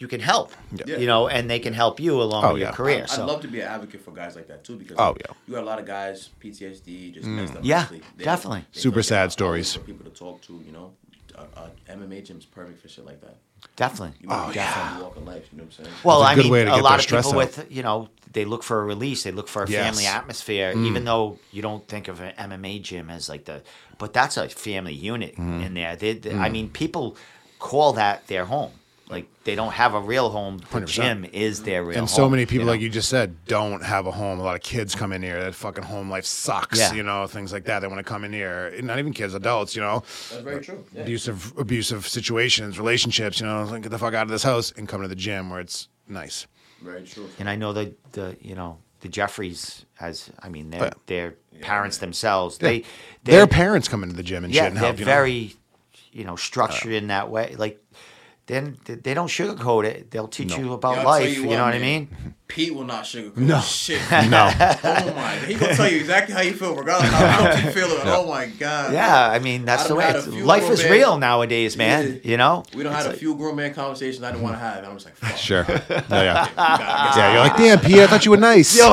you 0.00 0.08
can 0.08 0.20
help. 0.20 0.50
Yeah. 0.72 0.96
You 0.96 1.06
know, 1.06 1.28
and 1.28 1.48
they 1.48 1.60
can 1.60 1.74
help 1.74 2.00
you 2.00 2.20
along 2.20 2.44
Oh, 2.44 2.52
with 2.54 2.62
yeah. 2.62 2.68
your 2.68 2.74
career. 2.74 3.02
I'd, 3.02 3.10
so 3.10 3.22
I'd 3.22 3.26
love 3.28 3.42
to 3.42 3.48
be 3.48 3.60
an 3.60 3.68
advocate 3.68 4.00
for 4.00 4.10
guys 4.12 4.34
like 4.34 4.48
that 4.48 4.64
too 4.64 4.76
because 4.76 4.96
Oh, 4.98 5.14
yeah. 5.20 5.32
you 5.46 5.54
got 5.54 5.62
a 5.62 5.66
lot 5.66 5.78
of 5.78 5.86
guys 5.86 6.30
PTSD 6.42 7.12
just 7.14 7.26
messed 7.28 7.54
up. 7.54 7.60
Yeah. 7.62 7.86
They- 8.16 8.24
definitely. 8.24 8.64
they 8.72 8.80
Super 8.80 9.02
sad 9.02 9.30
stories. 9.30 9.74
For 9.74 9.80
people 9.80 10.04
to 10.10 10.10
talk 10.10 10.40
to, 10.48 10.52
you 10.66 10.72
know, 10.72 10.92
uh, 11.36 11.44
uh, 11.54 11.68
MMA 11.96 12.24
gym's 12.24 12.46
perfect 12.46 12.80
for 12.82 12.88
shit 12.88 13.04
like 13.04 13.20
that. 13.20 13.36
definitely. 13.76 14.16
You 14.20 14.28
know, 14.28 14.44
Oh, 14.48 14.52
yeah. 14.54 14.72
got 14.74 15.02
walk 15.02 15.16
in 15.18 15.24
life. 15.26 15.44
You 15.52 15.58
know 15.58 15.64
what 15.64 15.78
I'm 15.78 15.84
saying? 15.84 15.96
Well, 16.02 16.22
It's 16.22 16.28
a 16.28 16.32
I 16.32 16.34
good 16.34 16.44
mean, 16.44 16.52
way 16.52 16.64
to 16.64 16.72
a 16.72 16.76
get 16.76 16.82
lot 16.84 16.94
of 16.98 17.02
stress 17.02 17.26
people 17.26 17.40
out. 17.40 17.56
with 17.56 17.66
you 17.70 17.82
know 17.82 18.08
they 18.32 18.44
look 18.46 18.62
for 18.62 18.80
a 18.80 18.84
release, 18.84 19.22
they 19.24 19.32
look 19.32 19.48
for 19.48 19.64
a 19.64 19.68
Yes. 19.68 19.80
Mm. 19.80 19.88
family 19.88 20.06
atmosphere, 20.06 20.72
even 20.88 21.04
though 21.04 21.38
you 21.52 21.60
don't 21.62 21.86
think 21.88 22.08
of 22.08 22.20
an 22.20 22.32
MMA 22.38 22.80
gym 22.80 23.10
as 23.10 23.28
like 23.28 23.44
the, 23.44 23.60
but 23.98 24.12
that's 24.14 24.36
a 24.38 24.48
family 24.48 24.94
unit 24.94 25.32
Mm-hmm. 25.36 25.60
in 25.62 25.74
there. 25.74 25.94
They, 25.96 26.14
they- 26.14 26.30
I 26.38 26.48
Mm. 26.48 26.52
mean, 26.52 26.68
people 26.70 27.16
call 27.58 27.92
that 27.94 28.26
their 28.28 28.46
home. 28.46 28.70
Like 29.10 29.28
they 29.44 29.56
don't 29.56 29.72
have 29.72 29.94
a 29.94 30.00
real 30.00 30.30
home. 30.30 30.58
The 30.58 30.80
100%. 30.80 30.86
gym 30.86 31.24
is 31.24 31.62
their 31.64 31.82
real 31.82 31.94
home. 31.94 32.02
And 32.02 32.10
so 32.10 32.30
many 32.30 32.46
people, 32.46 32.66
know? 32.66 32.72
like 32.72 32.80
you 32.80 32.88
just 32.88 33.08
said, 33.08 33.44
don't 33.46 33.82
have 33.82 34.06
a 34.06 34.12
home. 34.12 34.38
A 34.38 34.42
lot 34.42 34.54
of 34.54 34.62
kids 34.62 34.94
come 34.94 35.12
in 35.12 35.22
here. 35.22 35.42
That 35.42 35.54
fucking 35.54 35.84
home 35.84 36.08
life 36.08 36.24
sucks. 36.24 36.78
Yeah. 36.78 36.92
You 36.92 37.02
know, 37.02 37.26
things 37.26 37.52
like 37.52 37.64
that. 37.64 37.80
They 37.80 37.88
want 37.88 37.98
to 37.98 38.04
come 38.04 38.24
in 38.24 38.32
here. 38.32 38.72
Not 38.82 38.98
even 38.98 39.12
kids, 39.12 39.34
adults. 39.34 39.74
You 39.74 39.82
know, 39.82 40.04
That's 40.30 40.42
very 40.42 40.62
true. 40.62 40.84
Yeah. 40.94 41.02
abusive, 41.02 41.52
abusive 41.58 42.06
situations, 42.06 42.78
relationships. 42.78 43.40
You 43.40 43.46
know, 43.46 43.64
like, 43.64 43.82
get 43.82 43.90
the 43.90 43.98
fuck 43.98 44.14
out 44.14 44.22
of 44.22 44.30
this 44.30 44.44
house 44.44 44.72
and 44.76 44.88
come 44.88 45.02
to 45.02 45.08
the 45.08 45.16
gym 45.16 45.50
where 45.50 45.60
it's 45.60 45.88
nice. 46.06 46.46
Very 46.80 47.02
true. 47.02 47.28
And 47.38 47.50
I 47.50 47.56
know 47.56 47.72
that 47.72 48.12
the 48.12 48.36
you 48.40 48.54
know 48.54 48.78
the 49.00 49.08
Jeffries 49.08 49.86
has. 49.94 50.30
I 50.40 50.48
mean, 50.48 50.70
they're 50.70 50.82
Oh, 50.82 50.84
yeah. 50.84 50.92
they're 51.06 51.34
parents 51.60 51.98
themselves. 51.98 52.58
Yeah. 52.60 52.68
They 52.68 52.84
Their 53.24 53.46
parents 53.46 53.88
come 53.88 54.02
into 54.02 54.14
the 54.14 54.22
gym 54.22 54.44
and 54.44 54.54
yeah, 54.54 54.62
shit 54.62 54.68
and 54.68 54.76
they're 54.76 54.84
help. 54.84 54.98
You 54.98 55.04
know? 55.04 55.10
very 55.10 55.56
you 56.12 56.24
know 56.24 56.36
structured 56.36 56.92
uh. 56.92 56.96
in 56.96 57.08
that 57.08 57.30
way. 57.30 57.56
Like 57.56 57.82
then 58.50 58.76
they 58.84 59.14
don't 59.14 59.28
sugarcoat 59.28 59.84
it. 59.84 60.10
They'll 60.10 60.28
teach 60.28 60.50
No. 60.50 60.56
you 60.58 60.72
about 60.72 60.96
Yeah, 60.96 61.04
life. 61.04 61.28
you 61.36 61.42
You, 61.42 61.48
what, 61.48 61.56
know 61.56 61.64
what 61.64 61.74
I 61.74 61.78
mean? 61.78 62.08
Pete 62.48 62.74
will 62.74 62.84
not 62.84 63.04
sugarcoat 63.04 63.36
No. 63.36 63.60
shit. 63.60 64.00
no. 64.10 64.50
Oh 64.52 65.12
my! 65.14 65.36
He 65.46 65.54
gonna 65.54 65.74
tell 65.76 65.88
you 65.88 65.98
exactly 66.00 66.34
how 66.34 66.40
you 66.40 66.52
feel, 66.52 66.74
regardless 66.74 67.10
how 67.12 67.26
how 67.28 67.54
you 67.66 67.70
feel. 67.70 67.86
it. 67.92 68.00
Oh 68.06 68.26
my 68.28 68.46
god! 68.46 68.92
Yeah, 68.92 69.30
I 69.30 69.38
mean 69.38 69.64
that's 69.64 69.84
I'd 69.84 69.88
the 69.90 69.94
way. 69.94 70.04
It's, 70.08 70.24
had 70.24 70.28
a 70.32 70.36
few 70.36 70.44
life 70.44 70.68
is 70.68 70.82
man- 70.82 70.92
real 70.92 71.18
nowadays, 71.18 71.76
man. 71.76 72.20
Yeah. 72.24 72.30
You 72.32 72.36
know. 72.38 72.64
We 72.74 72.82
don't 72.82 72.92
It's 72.94 73.04
have 73.04 73.14
a 73.14 73.16
few 73.16 73.36
grown 73.36 73.54
man 73.56 73.72
conversations 73.72 74.22
I 74.24 74.32
didn't 74.32 74.42
want 74.42 74.56
to 74.56 74.58
have. 74.60 74.78
And 74.78 74.86
I'm 74.88 74.94
just 74.94 75.06
like, 75.06 75.14
fuck. 75.16 75.36
Sure. 75.36 75.64
Yeah, 75.90 76.02
yeah. 76.10 76.48
yeah. 76.56 77.16
Yeah, 77.16 77.32
you're 77.32 77.42
like, 77.42 77.56
damn, 77.56 77.78
Pete. 77.78 77.98
I 78.00 78.06
thought 78.08 78.24
you 78.24 78.32
were 78.32 78.36
nice. 78.36 78.76
Yo, 78.76 78.84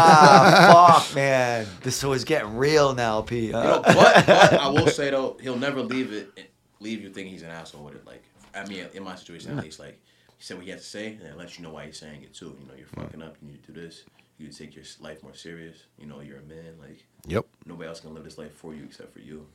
ah, 0.00 1.04
fuck, 1.04 1.14
man. 1.14 1.66
This 1.82 2.02
is 2.02 2.24
getting 2.24 2.56
real 2.56 2.94
now, 2.94 3.20
P. 3.22 3.46
You 3.46 3.52
know, 3.52 3.82
but, 3.84 4.26
but 4.26 4.54
I 4.54 4.68
will 4.68 4.86
say 4.88 5.10
though, 5.10 5.36
he'll 5.40 5.58
never 5.58 5.82
leave 5.82 6.12
it, 6.12 6.50
leave 6.80 7.02
you 7.02 7.10
thinking 7.10 7.32
he's 7.32 7.42
an 7.42 7.50
asshole 7.50 7.84
with 7.84 7.94
it. 7.94 8.06
Like, 8.06 8.22
I 8.56 8.66
mean, 8.66 8.86
in 8.94 9.02
my 9.04 9.14
situation 9.16 9.56
at 9.56 9.62
least, 9.64 9.78
like 9.78 10.00
he 10.38 10.44
said 10.44 10.56
what 10.56 10.64
he 10.64 10.70
had 10.70 10.80
to 10.80 10.84
say, 10.84 11.08
and 11.08 11.22
it 11.22 11.36
lets 11.36 11.58
you 11.58 11.64
know 11.64 11.70
why 11.72 11.86
he's 11.86 11.98
saying 11.98 12.22
it 12.22 12.34
too. 12.34 12.56
You 12.60 12.66
know, 12.66 12.74
you're 12.76 12.86
fucking 12.88 13.22
up. 13.22 13.36
You 13.42 13.48
need 13.52 13.62
to 13.64 13.72
do 13.72 13.80
this. 13.80 14.04
You 14.38 14.46
need 14.46 14.52
to 14.52 14.58
take 14.58 14.74
your 14.74 14.84
life 15.00 15.22
more 15.22 15.34
serious. 15.34 15.76
You 15.98 16.06
know, 16.06 16.20
you're 16.20 16.38
a 16.38 16.42
man. 16.42 16.74
Like 16.80 17.04
Yep. 17.26 17.46
nobody 17.66 17.88
else 17.88 18.00
can 18.00 18.14
live 18.14 18.24
this 18.24 18.38
life 18.38 18.52
for 18.52 18.74
you 18.74 18.84
except 18.84 19.12
for 19.12 19.20
you. 19.20 19.46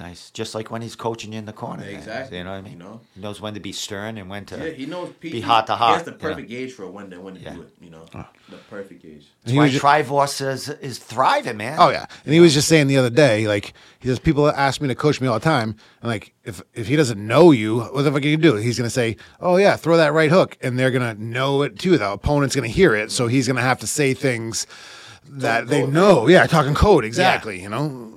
Nice, 0.00 0.30
just 0.30 0.54
like 0.54 0.70
when 0.70 0.82
he's 0.82 0.96
coaching 0.96 1.32
you 1.32 1.38
in 1.38 1.44
the 1.44 1.52
corner. 1.52 1.84
man. 1.84 1.94
Exactly. 1.94 2.38
You 2.38 2.44
know 2.44 2.50
what 2.52 2.56
I 2.58 2.62
mean? 2.62 2.72
You 2.74 2.78
know? 2.78 3.00
He 3.14 3.20
knows 3.20 3.40
when 3.40 3.54
to 3.54 3.60
be 3.60 3.72
stern 3.72 4.18
and 4.18 4.28
when 4.28 4.44
to. 4.46 4.56
Yeah, 4.58 4.70
he 4.72 4.86
knows. 4.86 5.12
Pete, 5.20 5.32
be 5.32 5.40
hot 5.40 5.66
to 5.68 5.74
hot. 5.76 5.78
He 5.78 5.84
hot, 5.84 5.94
has 5.94 6.02
the 6.04 6.10
you 6.12 6.16
know? 6.16 6.20
perfect 6.34 6.48
gauge 6.48 6.72
for 6.72 6.86
when 6.88 7.10
to 7.10 7.20
when 7.20 7.34
to 7.34 7.40
Yeah. 7.40 7.54
do 7.54 7.62
it. 7.62 7.74
You 7.80 7.90
know, 7.90 8.04
the 8.48 8.56
perfect 8.70 9.02
gauge. 9.02 9.26
That's 9.42 9.52
He 9.52 9.56
why 9.58 9.64
was 9.64 9.72
ju- 10.38 10.48
is, 10.48 10.68
is 10.68 10.98
thriving, 10.98 11.56
man. 11.56 11.76
Oh 11.80 11.90
yeah, 11.90 12.06
and 12.24 12.34
he 12.34 12.40
was 12.40 12.54
just 12.54 12.68
saying 12.68 12.86
the 12.86 12.96
other 12.96 13.10
day, 13.10 13.46
like 13.46 13.74
he 13.98 14.08
says, 14.08 14.18
people 14.18 14.48
ask 14.48 14.80
me 14.80 14.88
to 14.88 14.94
coach 14.94 15.20
me 15.20 15.28
all 15.28 15.34
the 15.34 15.40
time, 15.44 15.76
and 16.00 16.10
like 16.10 16.34
if 16.44 16.62
if 16.74 16.86
he 16.88 16.96
doesn't 16.96 17.24
know 17.24 17.50
you, 17.50 17.80
what 17.80 18.02
the 18.02 18.10
fuck 18.12 18.22
are 18.22 18.26
you 18.26 18.36
gonna 18.36 18.56
do? 18.56 18.62
He's 18.62 18.78
gonna 18.78 18.90
say, 18.90 19.16
oh 19.40 19.56
yeah, 19.56 19.76
throw 19.76 19.96
that 19.96 20.12
right 20.12 20.30
hook, 20.30 20.56
and 20.62 20.78
they're 20.78 20.90
gonna 20.90 21.14
know 21.14 21.62
it 21.62 21.78
too. 21.78 21.98
The 21.98 22.10
opponent's 22.12 22.54
gonna 22.56 22.68
hear 22.68 22.94
it, 22.94 23.10
so 23.10 23.26
he's 23.28 23.46
gonna 23.46 23.60
have 23.62 23.80
to 23.80 23.86
say 23.86 24.14
things 24.14 24.66
that 25.24 25.68
they 25.68 25.86
know. 25.86 26.26
Yeah, 26.28 26.46
talking 26.46 26.74
code 26.74 27.04
exactly. 27.04 27.62
You 27.62 27.68
know, 27.68 28.11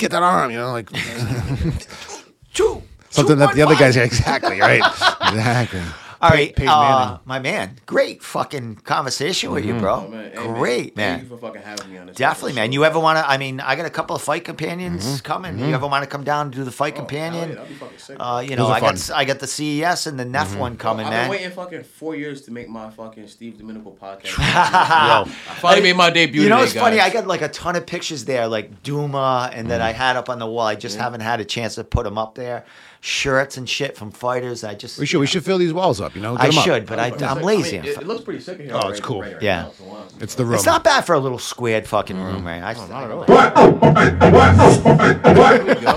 get 0.00 0.10
that 0.12 0.22
arm. 0.22 0.50
You 0.50 0.58
know, 0.58 0.72
like 0.72 0.90
Two. 2.54 2.82
something 3.10 3.38
that 3.38 3.54
the 3.54 3.62
other 3.62 3.74
2.5. 3.74 3.78
guys. 3.78 3.96
Yeah, 3.96 4.02
exactly 4.04 4.60
right. 4.60 4.80
exactly. 5.28 5.82
All 6.22 6.28
right, 6.28 6.54
Peyton 6.54 6.68
uh, 6.68 7.18
my 7.24 7.38
man. 7.38 7.76
Great 7.86 8.22
fucking 8.22 8.76
conversation 8.76 9.52
with 9.52 9.64
you, 9.64 9.72
bro. 9.78 10.04
Oh, 10.06 10.08
man. 10.10 10.30
Hey, 10.32 10.36
Great, 10.36 10.94
man. 10.94 11.20
Thank 11.20 11.30
you 11.30 11.36
for 11.36 11.40
fucking 11.46 11.62
having 11.62 11.90
me 11.90 11.96
on 11.96 12.08
this. 12.08 12.16
Definitely, 12.16 12.52
man. 12.52 12.64
episode. 12.64 12.74
You 12.74 12.84
ever 12.84 13.00
want 13.00 13.16
to? 13.18 13.26
I 13.30 13.38
mean, 13.38 13.58
I 13.60 13.74
got 13.74 13.86
a 13.86 13.90
couple 13.90 14.14
of 14.14 14.20
fight 14.20 14.44
companions 14.44 15.04
Mm-hmm. 15.06 15.24
coming. 15.24 15.58
You 15.58 15.74
ever 15.74 15.86
want 15.86 16.04
to 16.04 16.10
come 16.10 16.22
down 16.22 16.48
and 16.48 16.54
do 16.54 16.62
the 16.62 16.70
fight 16.70 16.92
Oh, 16.94 16.98
companion? 16.98 17.48
yeah, 17.48 17.54
that'd 17.54 17.68
be 17.70 17.74
fucking 17.74 17.98
sick. 17.98 18.16
uh, 18.20 18.44
you 18.46 18.50
know, 18.54 18.64
Those 18.64 18.70
are 18.70 18.74
I 18.74 18.80
got 18.80 18.86
fun. 18.86 18.94
s- 18.96 19.10
I 19.10 19.24
got 19.24 19.38
the 19.38 19.46
CES 19.46 20.06
and 20.08 20.20
the 20.20 20.26
NEF 20.26 20.56
one 20.56 20.76
coming, 20.76 21.06
I've 21.06 21.10
man. 21.12 21.22
been 21.24 21.30
waiting 21.30 21.50
fucking 21.52 21.84
four 21.84 22.14
years 22.14 22.42
to 22.42 22.50
make 22.52 22.68
my 22.68 22.90
fucking 22.90 23.26
Steve 23.26 23.56
Domenico 23.56 23.96
podcast. 23.98 24.34
I 24.38 25.24
finally 25.58 25.82
made 25.82 25.96
my 25.96 26.10
debut. 26.10 26.42
You 26.42 26.48
know, 26.50 26.56
today, 26.58 26.64
it's 26.70 26.74
funny. 26.78 27.00
I 27.00 27.08
got 27.08 27.26
like 27.26 27.40
a 27.40 27.48
ton 27.48 27.76
of 27.76 27.86
pictures 27.86 28.26
there, 28.26 28.46
like 28.46 28.82
Duma, 28.82 29.50
and 29.54 29.70
that 29.70 29.80
I 29.80 29.92
had 29.92 30.16
up 30.16 30.28
on 30.28 30.38
the 30.38 30.46
wall. 30.46 30.66
I 30.66 30.74
just 30.74 30.98
haven't 30.98 31.20
had 31.22 31.40
a 31.40 31.44
chance 31.46 31.76
to 31.76 31.84
put 31.84 32.04
them 32.04 32.18
up 32.18 32.34
there. 32.34 32.66
Shirts 33.02 33.56
and 33.56 33.68
shit 33.68 33.96
from 33.96 34.10
fighters. 34.10 34.62
I 34.62 34.74
just 34.74 34.98
We 34.98 35.06
should 35.06 35.20
we 35.20 35.26
should 35.26 35.44
fill 35.44 35.58
these 35.58 35.72
walls 35.72 36.00
up. 36.00 36.14
You 36.14 36.20
know, 36.20 36.36
Get 36.36 36.44
I 36.44 36.48
'em 36.48 36.58
up. 36.58 36.64
should, 36.64 36.86
but 36.86 36.98
I, 36.98 37.12
I'm 37.26 37.42
lazy. 37.42 37.78
I 37.78 37.82
mean, 37.82 37.90
it, 37.92 37.98
it 37.98 38.06
looks 38.06 38.22
pretty 38.24 38.40
sick 38.40 38.58
in 38.60 38.66
here. 38.66 38.74
Oh, 38.74 38.88
it's 38.88 39.00
cool. 39.00 39.22
right- 39.22 39.32
right 39.34 39.42
Yeah. 39.42 39.62
now, 39.62 39.70
so, 39.72 40.04
It's 40.20 40.34
the 40.34 40.44
room. 40.44 40.54
It's 40.56 40.66
not 40.66 40.84
bad 40.84 41.06
for 41.06 41.14
a 41.14 41.18
little 41.18 41.38
squared 41.38 41.86
fucking 41.86 42.20
room, 42.20 42.42
mm. 42.42 42.46
right? 42.46 42.62
I, 42.62 42.74
oh, 42.74 42.86
not 42.86 43.04
at 43.04 43.10
all. 43.10 43.24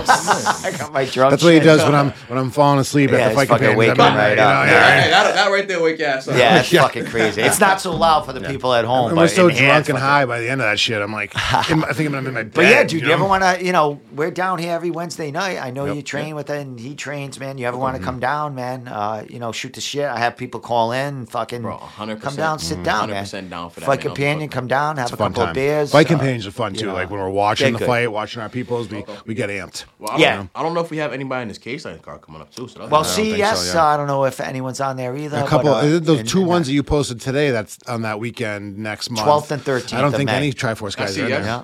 I 0.64 0.74
got 0.78 0.92
my 0.92 1.04
drunk. 1.04 1.30
That's 1.30 1.42
what 1.42 1.52
he 1.52 1.60
does 1.60 1.82
when 1.82 1.94
I'm 1.94 2.10
when 2.28 2.38
I'm 2.38 2.50
falling 2.50 2.80
asleep 2.80 3.10
Yeah, 3.10 3.16
at 3.16 3.22
the 3.24 3.28
he's 3.28 3.36
fight 3.36 3.48
fucking 3.48 3.66
companion. 3.66 3.78
waking 3.78 3.98
right 4.16 4.38
up, 4.38 4.66
yeah. 4.66 4.72
yeah. 4.72 5.10
That, 5.10 5.34
that 5.34 5.50
right 5.50 5.68
there 5.68 5.82
wake 5.82 5.98
your 5.98 6.08
ass 6.08 6.28
up. 6.28 6.36
Yeah, 6.36 6.54
that's 6.54 6.68
fucking 6.72 7.06
crazy. 7.06 7.42
It's 7.42 7.60
not 7.60 7.80
so 7.80 7.94
loud 7.94 8.24
for 8.24 8.32
the 8.32 8.40
people 8.40 8.72
at 8.72 8.84
home. 8.84 9.08
And 9.08 9.16
but 9.16 9.22
we're 9.22 9.28
so 9.28 9.50
drunk 9.50 9.88
and 9.88 9.98
high 9.98 10.24
by 10.24 10.40
the 10.40 10.48
end 10.48 10.60
of 10.60 10.66
that 10.66 10.78
shit. 10.78 11.00
I'm 11.02 11.12
like, 11.12 11.32
I 11.36 11.62
think 11.62 12.08
I'm 12.08 12.14
in 12.14 12.34
my 12.34 12.42
bed. 12.44 12.52
But 12.54 12.64
yeah, 12.64 12.84
dude, 12.84 13.02
you, 13.02 13.10
ever 13.10 13.24
want 13.24 13.42
to, 13.42 13.64
you 13.64 13.72
know, 13.72 14.00
we're 14.12 14.30
down 14.30 14.58
here 14.58 14.72
every 14.72 14.90
Wednesday 14.90 15.30
night. 15.30 15.58
I 15.58 15.70
know 15.70 15.84
you 15.92 16.02
train 16.02 16.34
with 16.34 16.48
it 16.50 16.60
and 16.60 16.78
he 16.78 16.93
trains, 16.94 17.38
man. 17.40 17.58
You 17.58 17.66
ever 17.66 17.76
want 17.76 17.94
to 17.94 17.98
Mm-hmm. 18.00 18.04
come 18.06 18.20
down, 18.20 18.54
man? 18.54 18.88
Uh, 18.88 19.24
you 19.28 19.38
know, 19.38 19.52
shoot 19.52 19.72
the 19.74 19.80
shit. 19.80 20.04
I 20.06 20.18
have 20.18 20.36
people 20.36 20.60
call 20.60 20.92
in, 20.92 21.26
fucking 21.26 21.62
Bro, 21.62 21.78
100%. 21.78 22.20
come 22.20 22.36
down, 22.36 22.58
sit 22.58 22.82
down, 22.82 23.10
man. 23.10 23.24
100% 23.24 23.50
down 23.50 23.70
for 23.70 23.80
that, 23.80 23.86
Fight 23.86 23.98
man. 24.00 24.08
I'll 24.08 24.14
companion, 24.14 24.48
fuck 24.48 24.54
come 24.54 24.66
down, 24.68 24.96
have 24.96 25.12
a 25.12 25.16
fun 25.16 25.32
couple 25.32 25.42
time. 25.44 25.50
of 25.50 25.54
beers. 25.54 25.92
Fight 25.92 26.06
uh, 26.06 26.08
companions 26.10 26.46
are 26.46 26.50
fun 26.50 26.74
you 26.74 26.80
too. 26.80 26.86
know, 26.86 26.94
like 26.94 27.10
when 27.10 27.20
we're 27.20 27.28
watching 27.30 27.64
they're 27.66 27.72
the 27.72 27.78
good. 27.80 27.86
fight, 27.86 28.06
watching 28.12 28.42
our 28.42 28.48
peoples, 28.48 28.88
we 28.88 29.04
we 29.26 29.34
get 29.34 29.50
amped. 29.50 29.84
Well, 29.98 30.10
I 30.10 30.12
don't, 30.14 30.20
Yeah. 30.20 30.46
I 30.54 30.62
don't 30.62 30.74
know 30.74 30.80
if 30.80 30.90
we 30.90 30.96
have 30.98 31.12
anybody 31.12 31.42
in 31.42 31.48
this 31.48 31.58
case 31.58 31.84
line 31.84 31.98
card 32.00 32.22
coming 32.22 32.40
up 32.40 32.50
too. 32.54 32.68
So 32.68 32.78
that's 32.80 32.90
Well, 32.90 33.02
nice. 33.02 33.16
don't 33.16 33.24
think 33.26 33.36
CES, 33.38 33.58
so, 33.72 33.74
yeah. 33.78 33.84
uh, 33.84 33.86
I 33.86 33.96
don't 33.96 34.06
know 34.06 34.24
if 34.24 34.40
anyone's 34.40 34.80
on 34.80 34.96
there 34.96 35.16
either. 35.16 35.38
A 35.38 35.46
couple, 35.46 35.70
but, 35.72 35.84
uh, 35.84 35.98
those 36.00 36.20
and- 36.20 36.28
two 36.28 36.40
and, 36.40 36.48
ones 36.48 36.66
uh, 36.66 36.68
that 36.68 36.74
you 36.74 36.82
posted 36.82 37.20
today. 37.20 37.50
That's 37.50 37.78
on 37.86 38.02
that 38.02 38.18
weekend 38.20 38.78
next 38.78 39.10
month. 39.10 39.26
12th 39.26 39.50
and 39.50 39.62
13th 39.62 39.94
I 39.96 40.00
don't 40.00 40.08
of 40.08 40.16
think 40.16 40.26
May. 40.28 40.36
any 40.36 40.52
Tri-Force 40.52 40.94
guys 40.96 41.16
I 41.18 41.22
are 41.22 41.24
in 41.24 41.30
there. 41.30 41.40
yeah. 41.40 41.46
Yeah. 41.46 41.62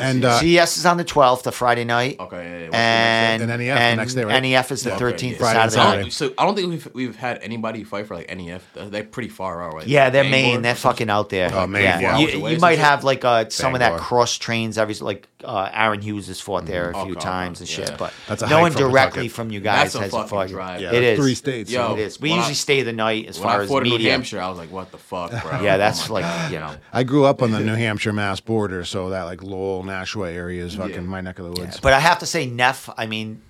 And 0.00 0.24
uh, 0.24 0.40
CES 0.40 0.78
is 0.78 0.86
on 0.86 0.96
the 0.96 1.04
12th, 1.04 1.42
the 1.42 1.52
Friday 1.52 1.84
night. 1.84 2.16
Okay, 2.20 2.36
yeah, 2.36 2.58
yeah. 2.58 2.64
What's 2.66 2.74
And, 2.76 3.42
And 3.42 3.50
NEF 3.50 3.78
the 3.78 3.96
next 3.96 4.14
day, 4.14 4.24
right? 4.24 4.42
NEF 4.42 4.72
is 4.72 4.82
the 4.82 4.94
Okay, 4.94 5.04
13th, 5.04 5.30
yeah. 5.32 5.38
Friday 5.38 5.60
and 5.60 5.72
Saturday 5.72 6.06
I 6.06 6.08
so 6.10 6.34
I 6.38 6.44
don't 6.44 6.54
think 6.54 6.68
we've 6.70 6.88
we've 6.94 7.16
had 7.16 7.38
anybody 7.42 7.84
fight 7.84 8.06
for 8.06 8.14
like 8.16 8.34
NEF. 8.34 8.62
They're 8.74 9.04
pretty 9.04 9.28
far 9.28 9.62
out, 9.62 9.74
right? 9.74 9.86
Yeah, 9.86 10.10
they're 10.10 10.22
Bangor 10.24 10.30
Maine. 10.36 10.62
They're 10.62 10.72
or 10.72 10.74
something? 10.76 11.06
fucking 11.06 11.10
out 11.10 11.28
there. 11.30 11.50
Oh, 11.52 11.66
Maine, 11.66 11.82
yeah. 11.82 12.00
yeah. 12.00 12.18
You, 12.18 12.38
away 12.38 12.54
you 12.54 12.58
might 12.60 12.76
some 12.78 12.84
have 12.84 13.04
like 13.04 13.24
uh, 13.24 13.48
some 13.50 13.74
of 13.74 13.80
that 13.80 13.90
Bangor. 13.90 14.04
cross 14.04 14.36
trains. 14.38 14.78
Every 14.78 14.94
like 14.94 15.28
uh, 15.44 15.70
Aaron 15.72 16.00
Hughes 16.02 16.26
has 16.26 16.40
fought 16.40 16.66
there 16.66 16.90
a 16.90 16.94
few 17.04 17.12
okay, 17.12 17.20
times 17.20 17.60
and 17.60 17.68
shit, 17.68 17.96
but 17.96 18.12
That's 18.26 18.42
a 18.42 18.46
no 18.48 18.56
hike 18.56 18.62
one 18.62 18.72
from 18.72 18.80
directly 18.82 19.10
Pawtucket. 19.28 19.32
from 19.32 19.50
you 19.50 19.60
guys 19.60 19.92
That's 19.92 19.94
a 19.94 20.00
has 20.00 20.10
fucking 20.10 20.28
fought. 20.28 20.48
drive. 20.48 20.80
yeah, 20.80 20.92
it 20.92 21.02
is 21.02 21.18
three 21.18 21.34
states. 21.34 21.70
Yo, 21.70 21.92
It 21.94 22.00
is. 22.00 22.20
We 22.20 22.30
When 22.30 22.38
usually 22.38 22.50
I- 22.52 22.54
stay 22.54 22.82
the 22.82 22.92
night 22.92 23.26
as 23.28 23.38
When 23.38 23.48
far 23.48 23.60
I 23.60 23.62
as 23.62 23.68
fought 23.68 23.78
in 23.78 23.82
New 23.84 23.90
media. 23.98 24.10
Hampshire, 24.12 24.40
I 24.40 24.48
was 24.48 24.58
like, 24.58 24.70
"What 24.72 24.90
the 24.90 24.98
fuck, 24.98 25.30
bro?" 25.30 25.60
Yeah, 25.62 25.74
Oh 25.74 25.78
that's 25.78 26.08
my 26.08 26.14
like 26.14 26.24
God. 26.24 26.52
you 26.52 26.58
know. 26.58 26.74
I 26.92 27.02
grew 27.04 27.24
up 27.24 27.40
on 27.42 27.52
the 27.52 27.60
New 27.60 27.74
Hampshire 27.74 28.12
Mass 28.12 28.40
border, 28.40 28.84
so 28.84 29.10
that 29.10 29.22
like 29.22 29.42
Lowell, 29.42 29.84
Nashua 29.84 30.30
area 30.32 30.64
is 30.64 30.74
fucking 30.74 30.94
Yeah. 30.94 31.00
my 31.00 31.20
neck 31.20 31.38
of 31.38 31.44
the 31.54 31.60
woods. 31.60 31.78
But 31.80 31.92
I 31.92 32.00
have 32.00 32.18
to 32.20 32.26
say, 32.26 32.46
NEF. 32.46 32.90
I 32.98 33.06
mean, 33.06 33.40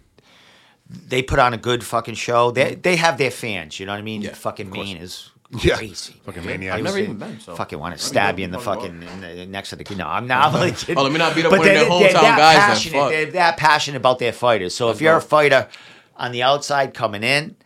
they 0.90 1.23
put 1.23 1.39
on 1.39 1.55
a 1.55 1.59
good 1.59 1.85
fucking 1.85 2.15
show. 2.16 2.51
They 2.51 2.74
they 2.74 2.97
have 2.97 3.19
their 3.19 3.31
fans. 3.31 3.81
You 3.81 3.86
know 3.86 3.93
what 3.93 3.98
I 3.98 4.02
mean? 4.02 4.23
Yeah, 4.23 4.35
fucking 4.35 4.66
of 4.69 4.73
course. 4.74 4.86
Maine 4.86 4.97
is 4.98 5.31
Yeah. 5.50 5.76
crazy. 5.76 6.14
Fucking 6.26 6.44
man. 6.44 6.60
maniacs. 6.60 6.76
I've 6.76 6.84
never 6.84 6.98
even 6.98 7.16
been, 7.16 7.40
so 7.40 7.54
fucking 7.54 7.78
want 7.78 7.96
to 7.96 8.04
stab 8.04 8.38
you 8.38 8.44
in 8.44 8.50
the 8.50 8.58
fucking 8.58 9.00
fucking 9.00 9.22
in 9.24 9.36
the, 9.38 9.46
next 9.46 9.70
to 9.70 9.76
the 9.76 9.94
no. 9.94 10.06
I'm 10.06 10.26
not 10.26 10.52
really 10.54 10.72
kidding. 10.72 10.98
Oh, 10.98 11.02
let 11.02 11.12
me 11.12 11.18
not 11.18 11.34
beat 11.34 11.46
up 11.46 11.50
But 11.50 11.60
one 11.60 11.68
of 11.68 11.74
they're- 11.74 11.84
their 11.88 11.98
they're 11.98 12.08
hometown 12.10 12.12
that 12.22 12.38
guys 12.38 12.56
then, 12.56 12.68
Passionate. 12.68 12.98
fuck. 13.00 13.10
They're 13.10 13.30
that 13.32 13.56
passionate 13.56 13.96
about 13.96 14.18
their 14.18 14.32
fighters. 14.32 14.74
So 14.74 14.90
if 14.90 15.00
you're 15.00 15.16
a 15.16 15.22
fighter 15.22 15.68
on 16.16 16.32
the 16.32 16.42
outside 16.42 16.92
coming 16.92 17.22
in, 17.22 17.56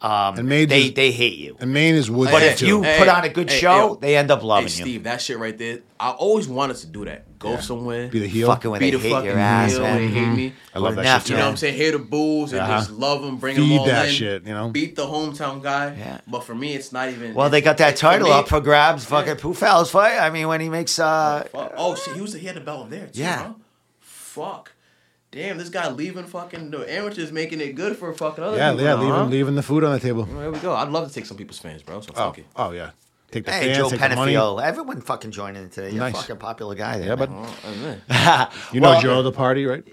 um, 0.00 0.38
And 0.38 0.48
Maine 0.48 0.68
they 0.68 0.82
just- 0.84 0.94
they 0.94 1.10
hate 1.10 1.38
you. 1.38 1.56
And 1.60 1.72
Maine 1.72 1.94
is 1.96 2.08
woodsy 2.10 2.32
But 2.32 2.42
Hey, 2.42 2.48
if 2.50 2.58
too. 2.58 2.66
you 2.66 2.82
hey, 2.82 2.98
put 2.98 3.08
on 3.08 3.24
a 3.24 3.28
good 3.28 3.50
hey, 3.50 3.58
show, 3.58 3.76
yo. 3.76 3.94
they 3.96 4.16
end 4.16 4.30
up 4.30 4.40
Hey, 4.40 4.46
loving 4.46 4.64
you. 4.64 4.68
Steve, 4.70 5.02
that 5.04 5.20
shit 5.20 5.38
right 5.38 5.56
there. 5.58 5.80
I 5.98 6.10
always 6.10 6.46
wanted 6.46 6.76
to 6.76 6.86
do 6.86 7.04
that. 7.06 7.24
Go 7.40 7.56
somewhere, 7.58 8.08
Be 8.08 8.18
the 8.18 8.26
heel. 8.26 8.48
Fucking 8.48 8.68
when 8.70 8.80
be 8.80 8.90
they 8.90 8.96
the 8.96 9.02
hate 9.02 9.12
fucking 9.12 9.30
your 9.30 9.38
ass, 9.38 9.70
heel, 9.72 9.80
man. 9.82 9.96
They 9.96 10.06
hate 10.08 10.26
me. 10.36 10.52
I 10.74 10.78
love 10.80 10.96
Go 10.96 11.02
that 11.02 11.04
NEF, 11.04 11.22
shit 11.22 11.30
You 11.30 11.36
know 11.36 11.42
what 11.44 11.50
I'm 11.50 11.56
saying? 11.56 11.76
Hear 11.76 11.92
the 11.92 11.98
bulls 12.00 12.52
and 12.52 12.60
Uh-huh. 12.62 12.78
just 12.78 12.90
love 12.90 13.22
them, 13.22 13.36
bring 13.36 13.54
them 13.56 13.64
Feed 13.64 13.78
all 13.78 13.86
that 13.86 14.06
in. 14.08 14.12
shit, 14.14 14.44
you 14.46 14.52
know? 14.52 14.68
Beat 14.70 14.96
the 14.96 15.06
hometown 15.06 15.62
guy. 15.62 15.94
Yeah. 15.96 16.18
But 16.26 16.42
for 16.44 16.54
me, 16.56 16.74
it's 16.74 16.92
not 16.92 17.08
even. 17.10 17.34
Well, 17.34 17.48
they 17.48 17.60
got 17.60 17.76
that 17.78 17.94
for 17.94 18.00
title 18.00 18.26
me- 18.28 18.34
up 18.34 18.48
for 18.48 18.60
grabs. 18.60 19.04
Fucking 19.04 19.36
Pufal's 19.36 19.90
fight. 19.90 20.18
I 20.18 20.30
mean, 20.30 20.48
when 20.48 20.60
he 20.60 20.68
makes 20.68 20.98
uh, 20.98 21.44
Fuck. 21.52 21.72
Oh 21.76 21.94
shit, 21.94 22.14
he 22.14 22.20
was 22.20 22.32
he 22.34 22.44
had 22.46 22.56
the 22.56 22.60
belt 22.60 22.90
there 22.90 23.06
too. 23.06 23.20
Yeah. 23.20 23.36
Huh? 23.38 23.52
Fuck. 24.00 24.72
Damn, 25.30 25.58
this 25.58 25.68
guy 25.68 25.90
leaving 25.90 26.24
fucking 26.24 26.70
the 26.70 26.90
amateurs 26.90 27.30
making 27.32 27.60
it 27.60 27.74
good 27.74 27.96
for 27.96 28.12
fucking 28.14 28.42
other 28.42 28.56
yeah, 28.56 28.70
people. 28.70 28.84
yeah, 28.84 28.94
now, 28.94 29.00
leaving 29.00 29.14
huh? 29.14 29.24
leaving 29.26 29.54
the 29.56 29.62
food 29.62 29.84
on 29.84 29.92
the 29.92 30.00
table. 30.00 30.24
Well, 30.24 30.40
There 30.40 30.50
we 30.50 30.58
go. 30.58 30.74
I'd 30.74 30.88
love 30.88 31.06
to 31.06 31.12
take 31.14 31.26
some 31.26 31.36
people's 31.36 31.58
fans, 31.58 31.82
bro. 31.82 32.00
So 32.00 32.12
Oh, 32.16 32.32
it. 32.36 32.46
oh 32.56 32.70
yeah. 32.70 32.90
Take 33.30 33.44
the 33.44 33.52
hey 33.52 33.66
fans, 33.66 33.76
Joe 33.76 33.90
take 33.90 34.00
the 34.00 34.16
money. 34.16 34.32
Penafiel, 34.32 34.62
everyone 34.62 35.02
fucking 35.02 35.32
joining 35.32 35.62
in 35.64 35.68
today. 35.68 35.90
You're 35.90 35.98
Nice. 36.00 36.14
a 36.14 36.16
fucking 36.18 36.36
popular 36.38 36.74
guy 36.74 36.96
there. 36.98 37.08
Yeah, 37.08 37.16
but 37.16 37.30
Well, 37.30 37.54
and 37.66 37.84
then- 38.08 38.48
you 38.72 38.80
know 38.80 38.90
Well- 38.92 39.00
Joe 39.02 39.22
the 39.22 39.32
party, 39.32 39.66
right? 39.66 39.84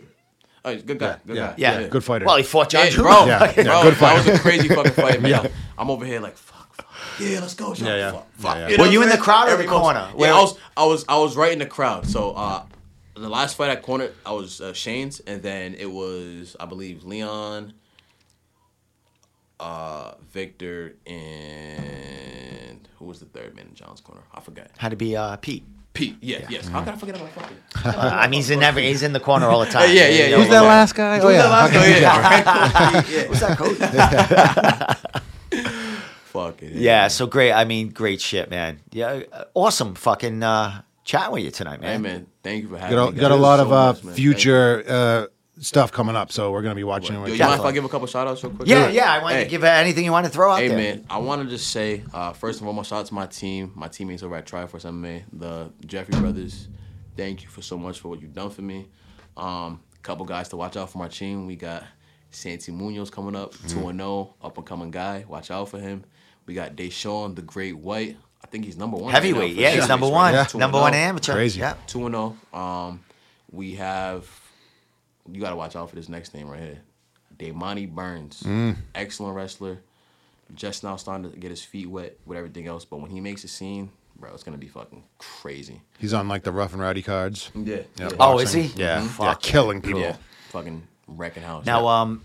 Oh, 0.64 0.72
he's 0.72 0.82
a 0.82 0.86
good 0.86 0.98
guy. 0.99 1.18
Good 1.28 1.36
yeah, 1.36 1.48
guy. 1.49 1.53
yeah, 1.57 1.88
Good 1.90 2.03
fighter. 2.03 2.26
Well, 2.26 2.38
he 2.38 2.44
fought 2.44 2.70
John 2.70 2.88
Yeah, 2.88 2.95
bro, 2.95 3.03
Yeah, 3.28 3.38
bro, 3.38 3.48
yeah, 3.48 3.53
good 3.53 3.66
that 3.95 4.26
was 4.26 4.28
a 4.28 4.40
crazy 4.40 4.68
fucking 4.70 4.91
fight, 5.03 5.22
man. 5.22 5.32
Yeah. 5.32 5.48
I'm 5.78 5.91
over 5.91 6.06
here 6.06 6.20
like, 6.22 6.38
fuck, 6.38 6.74
fuck. 6.76 6.88
Yeah, 7.20 7.40
let's 7.41 7.53
go, 7.53 7.74
John. 7.76 7.88
Yeah, 7.90 7.95
yeah. 7.98 8.12
Fuck, 8.14 8.28
fuck. 8.38 8.56
Yeah, 8.56 8.68
yeah. 8.70 8.78
know 8.78 8.84
Were 8.86 8.90
you 8.90 9.02
I'm 9.03 9.10
in 9.10 9.16
the 9.16 9.22
crowd 9.22 9.48
or 9.49 9.52
Every 9.52 9.66
the 9.66 9.72
corner? 9.72 10.07
Yeah, 10.12 10.16
Where- 10.16 10.34
I 10.34 10.40
was, 10.41 10.57
I 10.78 10.86
was, 10.86 11.06
I 11.10 11.20
was 11.20 11.36
right 11.36 11.52
in 11.52 11.60
the 11.60 11.66
crowd. 11.68 12.07
So, 12.07 12.32
uh, 12.32 12.64
the 13.16 13.30
last 13.30 13.56
fight 13.58 13.70
I 13.70 13.76
cornered, 13.78 14.14
I 14.26 14.32
was 14.34 14.62
uh, 14.62 14.74
Shane's, 14.74 15.20
and 15.22 15.42
then 15.42 15.74
it 15.76 15.90
was, 15.92 16.56
I 16.60 16.66
believe, 16.66 17.04
Leon, 17.04 17.74
uh, 19.60 20.14
Victor, 20.32 20.96
and 21.06 22.88
who 23.00 23.06
was 23.06 23.20
the 23.20 23.26
third 23.26 23.56
man 23.56 23.68
in 23.68 23.74
John's 23.76 24.02
corner? 24.02 24.22
I 24.34 24.42
forgot. 24.42 24.68
Had 24.78 24.90
to 24.90 24.96
be 24.98 25.16
uh, 25.16 25.38
Pete. 25.38 25.64
Pete. 25.94 26.18
Yeah, 26.20 26.46
yes. 26.50 26.68
How 26.68 26.84
can 26.84 26.94
I 26.94 26.98
forget 26.98 27.16
about 27.16 27.30
fucking? 27.32 27.58
Uh, 27.86 28.10
I 28.14 28.28
mean, 28.28 28.40
he's 28.40 28.50
in 28.50 28.64
every, 28.64 28.84
he's 28.88 29.04
in 29.04 29.14
the 29.14 29.20
corner 29.20 29.46
all 29.48 29.60
the 29.60 29.68
time. 29.68 29.90
Yeah, 29.96 30.08
yeah, 30.10 30.28
yeah. 30.28 30.38
Who's 30.38 30.50
that 30.50 30.62
last 30.62 30.96
guy? 30.96 31.20
Oh 31.20 31.28
Who's 31.28 31.36
yeah. 31.36 31.44
that 31.44 31.50
last 31.52 31.74
fucking- 31.74 32.02
guy? 32.02 33.12
Yeah, 33.12 33.18
yeah. 33.22 33.28
Who's 33.28 33.40
that 33.40 33.58
coach? 33.58 33.78
Fuck 36.26 36.64
it. 36.64 36.72
yeah, 36.74 37.08
so 37.08 37.28
great. 37.28 37.54
I 37.54 37.64
mean, 37.64 37.90
great 37.90 38.20
shit, 38.20 38.50
man. 38.50 38.82
Yeah, 38.92 39.22
uh, 39.32 39.46
awesome 39.54 39.96
fucking 39.96 40.44
uh, 40.44 40.82
chat 41.06 41.32
with 41.32 41.44
you 41.44 41.52
tonight, 41.52 41.82
Hey 41.82 41.98
man. 41.98 42.28
Man, 42.45 42.53
thank 42.53 42.63
you 42.63 42.69
for 42.69 42.77
having 42.77 42.95
Got 42.97 43.07
a, 43.07 43.11
me. 43.11 43.19
got 43.19 43.31
a 43.31 43.35
guys. 43.35 43.41
lot 43.41 43.57
So 43.59 43.65
of 43.65 43.72
uh, 43.73 43.93
much, 44.07 44.15
future 44.15 44.84
uh, 44.88 45.26
stuff 45.59 45.91
coming 45.91 46.15
up, 46.15 46.31
so 46.31 46.51
we're 46.51 46.61
gonna 46.61 46.76
be 46.76 46.84
watching. 46.84 47.15
Yo, 47.15 47.22
with 47.22 47.30
you 47.31 47.35
you. 47.38 47.43
mind 47.45 47.59
if 47.59 47.65
I 47.65 47.72
give 47.72 47.85
a 47.85 47.89
couple 47.89 48.07
shout 48.07 48.27
outs 48.27 48.43
real 48.43 48.53
quick? 48.53 48.67
Yeah, 48.67 48.89
yeah. 48.89 49.11
I 49.11 49.22
want 49.22 49.35
Hey. 49.35 49.43
to 49.45 49.49
give 49.49 49.63
uh, 49.63 49.67
anything 49.67 50.05
you 50.05 50.11
want 50.11 50.26
to 50.26 50.31
throw 50.31 50.51
out 50.51 50.59
Hey 50.59 50.67
there. 50.67 50.77
man, 50.77 51.05
I 51.09 51.17
want 51.17 51.41
to 51.43 51.49
just 51.49 51.72
say 51.72 52.03
uh, 52.13 52.34
first 52.34 52.59
and 52.59 52.65
foremost, 52.65 52.89
shout 52.89 52.99
out 53.01 53.05
to 53.07 53.13
my 53.13 53.26
team, 53.27 53.72
my 53.76 53.88
teammates 53.88 54.22
over 54.23 54.35
at 54.35 54.45
Tri-Force 54.45 54.84
MMA, 54.85 55.23
the 55.34 55.72
Jeffrey 55.85 56.19
brothers. 56.19 56.67
Thank 57.17 57.43
you 57.43 57.49
for 57.49 57.61
so 57.61 57.77
much 57.77 57.99
for 57.99 58.09
what 58.09 58.22
you've 58.22 58.34
done 58.34 58.49
for 58.49 58.61
me. 58.61 58.88
Um, 59.38 59.81
couple 60.01 60.26
guys 60.26 60.49
to 60.49 60.57
watch 60.57 60.77
out 60.77 60.89
for 60.91 60.99
my 60.99 61.07
team. 61.07 61.47
We 61.47 61.55
got 61.55 61.84
Santi 62.30 62.72
Munoz 62.72 63.09
coming 63.09 63.35
up, 63.35 63.53
Mm-hmm. 63.53 63.67
two 63.81 63.88
and 63.89 63.99
zero, 63.99 64.35
up 64.41 64.57
and 64.57 64.65
coming 64.67 64.91
guy. 64.91 65.26
Watch 65.27 65.49
out 65.49 65.69
for 65.69 65.80
him. 65.80 66.03
We 66.45 66.53
got 66.53 66.76
Deshaun, 66.76 67.35
the 67.35 67.41
Great 67.41 67.76
White. 67.77 68.17
I 68.45 68.47
think 68.47 68.63
he's 68.65 68.77
number 68.77 68.95
one. 68.97 69.05
right 69.07 69.13
now 69.13 69.19
Heavyweight, 69.27 69.55
for 69.55 69.59
yeah, 69.61 69.69
he's 69.72 69.80
heavyweights, 69.85 69.89
number 69.89 70.05
right? 70.05 70.11
one, 70.13 70.34
Yeah. 70.35 70.43
Two 70.43 70.57
number 70.59 70.80
one 70.80 70.93
amateur. 70.93 71.34
Crazy. 71.34 71.59
Yeah. 71.61 71.73
Two 71.88 72.05
and 72.05 72.13
zero. 72.13 72.38
Um, 72.53 73.03
we 73.51 73.73
have. 73.76 74.30
You 75.31 75.41
gotta 75.41 75.55
watch 75.55 75.76
out 75.76 75.89
for 75.89 75.95
this 75.95 76.07
next 76.09 76.35
name 76.35 76.47
right 76.47 76.59
here, 76.61 76.80
Damani 77.39 77.89
Burns. 77.91 78.43
Mm. 78.43 78.76
Excellent 78.93 79.35
wrestler. 79.35 79.80
Just 80.53 80.84
now 80.84 80.95
starting 80.95 81.31
to 81.31 81.35
get 81.35 81.49
his 81.49 81.63
feet 81.63 81.89
wet 81.89 82.19
with 82.27 82.38
everything 82.38 82.67
else, 82.67 82.85
but 82.85 82.97
when 82.97 83.09
he 83.09 83.19
makes 83.19 83.43
a 83.43 83.47
scene, 83.47 83.89
bro, 84.15 84.31
it's 84.35 84.43
gonna 84.43 84.59
be 84.59 84.67
fucking 84.67 85.01
crazy. 85.17 85.81
He's 85.97 86.13
on 86.13 86.27
like 86.27 86.43
the 86.43 86.51
rough 86.51 86.73
and 86.73 86.81
rowdy 86.84 87.01
cards. 87.01 87.49
Yeah. 87.55 87.77
Yeah, 87.97 88.09
Oh, 88.19 88.38
boxing. 88.38 88.61
is 88.65 88.73
he? 88.76 88.80
Yeah, 88.84 89.01
Mhm. 89.01 89.23
yeah, 89.23 89.34
killing 89.41 89.81
people. 89.81 90.01
Yeah. 90.01 90.17
Fucking 90.49 90.84
wrecking 91.07 91.41
house. 91.41 91.65
Now, 91.65 91.81
Yeah. 91.85 92.01
um, 92.01 92.23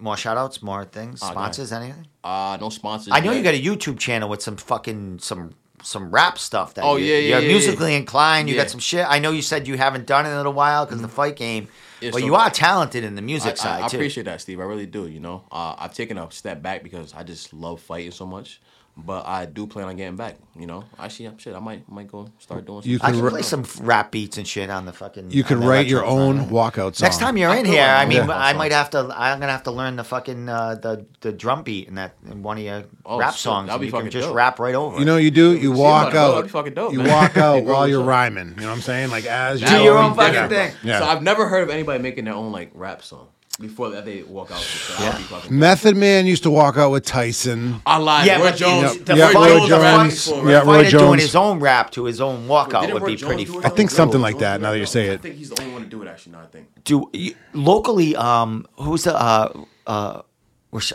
more 0.00 0.16
shout 0.16 0.36
outs, 0.36 0.62
more 0.62 0.84
things, 0.84 1.20
go 1.20 1.30
sponsors, 1.30 1.72
anything? 1.72 2.06
uh, 2.24 2.56
no 2.60 2.68
sponsors. 2.70 3.12
I 3.12 3.20
know 3.20 3.32
yet. 3.32 3.38
you 3.38 3.42
got 3.44 3.54
a 3.54 3.62
YouTube 3.62 3.98
channel 3.98 4.28
with 4.28 4.42
some 4.42 4.56
fucking 4.56 5.18
some 5.20 5.54
some 5.82 6.10
rap 6.10 6.38
stuff. 6.38 6.74
That 6.74 6.84
Oh, 6.84 6.96
you, 6.96 7.06
yeah, 7.06 7.14
yeah, 7.16 7.28
You're 7.38 7.40
yeah, 7.40 7.48
musically 7.48 7.94
inclined. 7.94 8.48
You 8.50 8.54
Yeah. 8.54 8.62
got 8.64 8.70
some 8.70 8.80
shit. 8.80 9.06
I 9.08 9.18
know 9.18 9.30
you 9.30 9.40
said 9.40 9.66
you 9.66 9.78
haven't 9.78 10.06
done 10.06 10.26
it 10.26 10.28
in 10.28 10.34
a 10.34 10.36
little 10.36 10.52
while 10.52 10.84
because 10.84 11.00
the 11.00 11.08
fight 11.08 11.36
game, 11.36 11.68
Yeah, 12.02 12.10
but 12.10 12.20
so- 12.20 12.26
you 12.26 12.34
are 12.34 12.50
talented 12.50 13.02
in 13.02 13.14
the 13.14 13.22
music 13.22 13.52
I, 13.52 13.54
side 13.54 13.82
I, 13.82 13.84
I 13.86 13.88
too. 13.88 13.96
appreciate 13.96 14.24
that, 14.24 14.42
Steve. 14.42 14.60
I 14.60 14.64
really 14.64 14.84
do. 14.84 15.08
You 15.08 15.20
know, 15.20 15.44
uh, 15.50 15.74
I've 15.78 15.94
taken 15.94 16.18
a 16.18 16.30
step 16.32 16.60
back 16.60 16.82
because 16.82 17.14
I 17.14 17.22
just 17.22 17.54
love 17.54 17.80
fighting 17.80 18.10
so 18.10 18.26
much. 18.26 18.60
But 19.04 19.26
I 19.26 19.46
do 19.46 19.66
plan 19.66 19.86
on 19.88 19.96
getting 19.96 20.16
back. 20.16 20.36
You 20.56 20.66
know, 20.66 20.84
actually, 20.98 21.26
I'm 21.26 21.38
shit. 21.38 21.54
I 21.54 21.58
might 21.58 21.88
might 21.88 22.08
go 22.10 22.28
start 22.38 22.66
doing. 22.66 22.82
Some 22.82 22.90
You 22.90 22.98
I 23.02 23.10
can 23.12 23.20
can 23.20 23.28
play 23.30 23.42
some 23.42 23.64
rap 23.80 24.10
beats 24.10 24.36
and 24.36 24.46
shit 24.46 24.68
on 24.68 24.84
the 24.84 24.92
fucking. 24.92 25.30
You 25.30 25.42
on 25.42 25.48
could 25.48 25.58
write 25.58 25.86
your 25.86 26.04
own 26.04 26.36
man. 26.36 26.48
walkout 26.50 26.96
song. 26.96 27.06
Next 27.06 27.18
time 27.18 27.36
you're 27.36 27.50
in 27.54 27.64
could 27.64 27.66
here, 27.74 27.84
I 27.84 28.04
mean, 28.04 28.20
own 28.22 28.30
I 28.30 28.52
might 28.52 28.72
have 28.72 28.90
to. 28.90 28.98
I'm 29.16 29.40
gonna 29.40 29.52
have 29.52 29.62
to 29.64 29.70
learn 29.70 29.96
the 29.96 30.04
fucking 30.04 30.48
uh, 30.48 30.74
the 30.74 31.06
the 31.20 31.32
drum 31.32 31.62
beat 31.62 31.88
in 31.88 31.94
that 31.94 32.14
in 32.30 32.42
one 32.42 32.58
of 32.58 32.64
your 32.64 32.84
Oh, 33.06 33.18
rap 33.18 33.32
shit, 33.32 33.40
songs. 33.40 33.68
that'd 33.68 33.80
be 33.80 33.86
you 33.86 33.92
can 33.92 34.10
just 34.10 34.26
dope. 34.28 34.36
rap 34.36 34.58
right 34.58 34.74
over. 34.74 34.96
You 34.96 35.02
it. 35.02 35.06
know, 35.06 35.16
you 35.16 35.30
do. 35.30 35.56
You 35.56 35.72
walk 35.72 36.10
bro, 36.12 36.20
that'd 36.20 36.36
out. 36.38 36.42
be 36.44 36.48
fucking 36.50 36.74
dope, 36.74 36.92
you 36.92 37.00
walk 37.02 37.36
out 37.36 37.64
while 37.70 37.88
you're 37.88 38.02
rhyming. 38.04 38.48
You 38.50 38.60
know 38.62 38.68
what 38.68 38.74
I'm 38.74 38.80
saying? 38.82 39.10
Like 39.10 39.24
as 39.26 39.60
you're 39.62 39.80
your 39.80 39.98
own 39.98 40.14
fucking 40.14 40.48
thing. 40.50 40.74
Yeah. 40.82 40.98
So 40.98 41.06
I've 41.06 41.22
never 41.22 41.48
heard 41.48 41.62
of 41.62 41.70
anybody 41.70 42.02
making 42.02 42.24
their 42.26 42.34
own 42.34 42.52
like 42.52 42.70
rap 42.74 43.02
song. 43.02 43.28
Before 43.60 43.90
that 43.90 44.04
they 44.04 44.22
walk 44.22 44.50
out. 44.50 44.58
So 44.58 45.04
I'll 45.04 45.16
be 45.16 45.22
fucking. 45.24 45.56
Method 45.58 45.96
Man 45.96 46.26
used 46.26 46.42
to 46.44 46.50
walk 46.50 46.76
out 46.78 46.90
with 46.90 47.04
Tyson. 47.04 47.80
I 47.86 47.98
lied. 47.98 48.26
Yeah, 48.26 48.40
Roy 48.42 48.50
Jones. 48.52 48.98
the, 48.98 49.04
the 49.04 49.16
Yeah, 49.16 49.30
fighter, 49.32 49.54
Roy 49.54 49.60
the 49.60 49.66
Jones. 49.68 50.28
fighter- 50.30 50.50
Yeah, 50.50 50.58
Roy 50.60 50.64
fighter 50.84 50.98
doing 50.98 51.18
his 51.20 51.36
own 51.36 51.60
rap 51.60 51.90
to 51.92 52.04
his 52.04 52.20
own 52.20 52.48
walkout 52.48 52.80
Didn't 52.80 52.94
would 52.94 53.02
Roy 53.02 53.08
be 53.10 53.16
Jones 53.16 53.28
pretty. 53.34 53.44
do 53.44 53.58
it 53.60 53.64
f- 53.66 53.70
I 53.72 53.74
think 53.76 53.90
something 53.90 54.20
like 54.20 54.38
that, 54.38 54.60
now 54.60 54.72
that 54.72 54.78
you 54.78 54.86
say 54.86 55.08
it, 55.08 55.14
I 55.14 55.16
think 55.18 55.36
he's 55.36 55.50
the 55.50 55.60
only 55.62 55.72
one 55.74 55.82
to 55.82 55.88
do 55.88 56.02
it. 56.02 56.08
Actually, 56.08 56.32
now 56.32 56.40
I 56.40 56.46
think. 56.46 56.68
Do 56.84 57.10
you- 57.12 57.34
locally? 57.52 58.16
Um, 58.16 58.66
who's 58.78 59.04
the 59.04 59.14
uh 59.14 59.52
uh, 59.86 60.22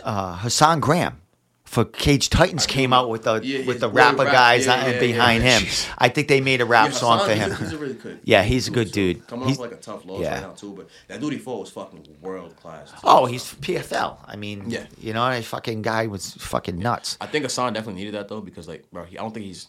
uh 0.04 0.36
Hassan 0.36 0.80
Graham? 0.80 1.20
For 1.66 1.84
Cage 1.84 2.30
Titans 2.30 2.64
came 2.64 2.92
out 2.94 3.10
with 3.10 3.24
the 3.24 3.40
Yeah, 3.42 3.66
with 3.66 3.80
the 3.80 3.90
rapper 3.90 4.22
rap- 4.24 4.32
guys 4.32 4.66
yeah, 4.66 4.86
yeah, 4.88 4.98
behind 5.00 5.42
him. 5.42 5.62
I 5.98 6.08
think 6.08 6.28
they 6.28 6.40
made 6.40 6.60
a 6.60 6.64
rap 6.64 6.92
song 6.92 7.18
Hassan, 7.18 7.28
for 7.28 7.34
he's 7.34 7.58
him. 7.58 7.64
He's 7.66 7.72
a 7.74 7.78
really 7.78 7.94
good. 7.94 8.20
Yeah, 8.24 8.42
he's 8.44 8.68
a 8.68 8.70
good 8.70 8.92
too. 8.94 9.14
dude. 9.14 9.26
Coming 9.26 9.46
He's- 9.48 9.58
off 9.58 9.62
like 9.64 9.72
a 9.72 9.76
tough 9.82 10.04
loss 10.06 10.22
right 10.24 10.40
now 10.40 10.52
too, 10.52 10.72
but 10.74 10.88
that 11.08 11.20
dude 11.20 11.32
he 11.34 11.38
fought 11.38 11.60
was 11.60 11.70
fucking 11.70 12.06
world 12.22 12.56
class. 12.56 12.92
too. 12.92 12.96
Oh, 13.04 13.26
he's 13.26 13.42
PFL. 13.54 14.16
I 14.26 14.36
mean, 14.36 14.70
Yeah. 14.70 14.86
you 14.98 15.12
know, 15.12 15.28
that 15.28 15.44
fucking 15.44 15.82
guy 15.82 16.06
was 16.06 16.32
fucking 16.34 16.78
nuts. 16.78 17.18
I 17.20 17.26
think 17.26 17.44
Hassan 17.44 17.72
definitely 17.74 18.00
needed 18.00 18.14
that 18.14 18.28
though 18.28 18.40
because 18.40 18.68
like, 18.68 18.90
bro, 18.92 19.04
he, 19.04 19.18
I 19.18 19.22
don't 19.22 19.34
think 19.34 19.44
he's 19.46 19.66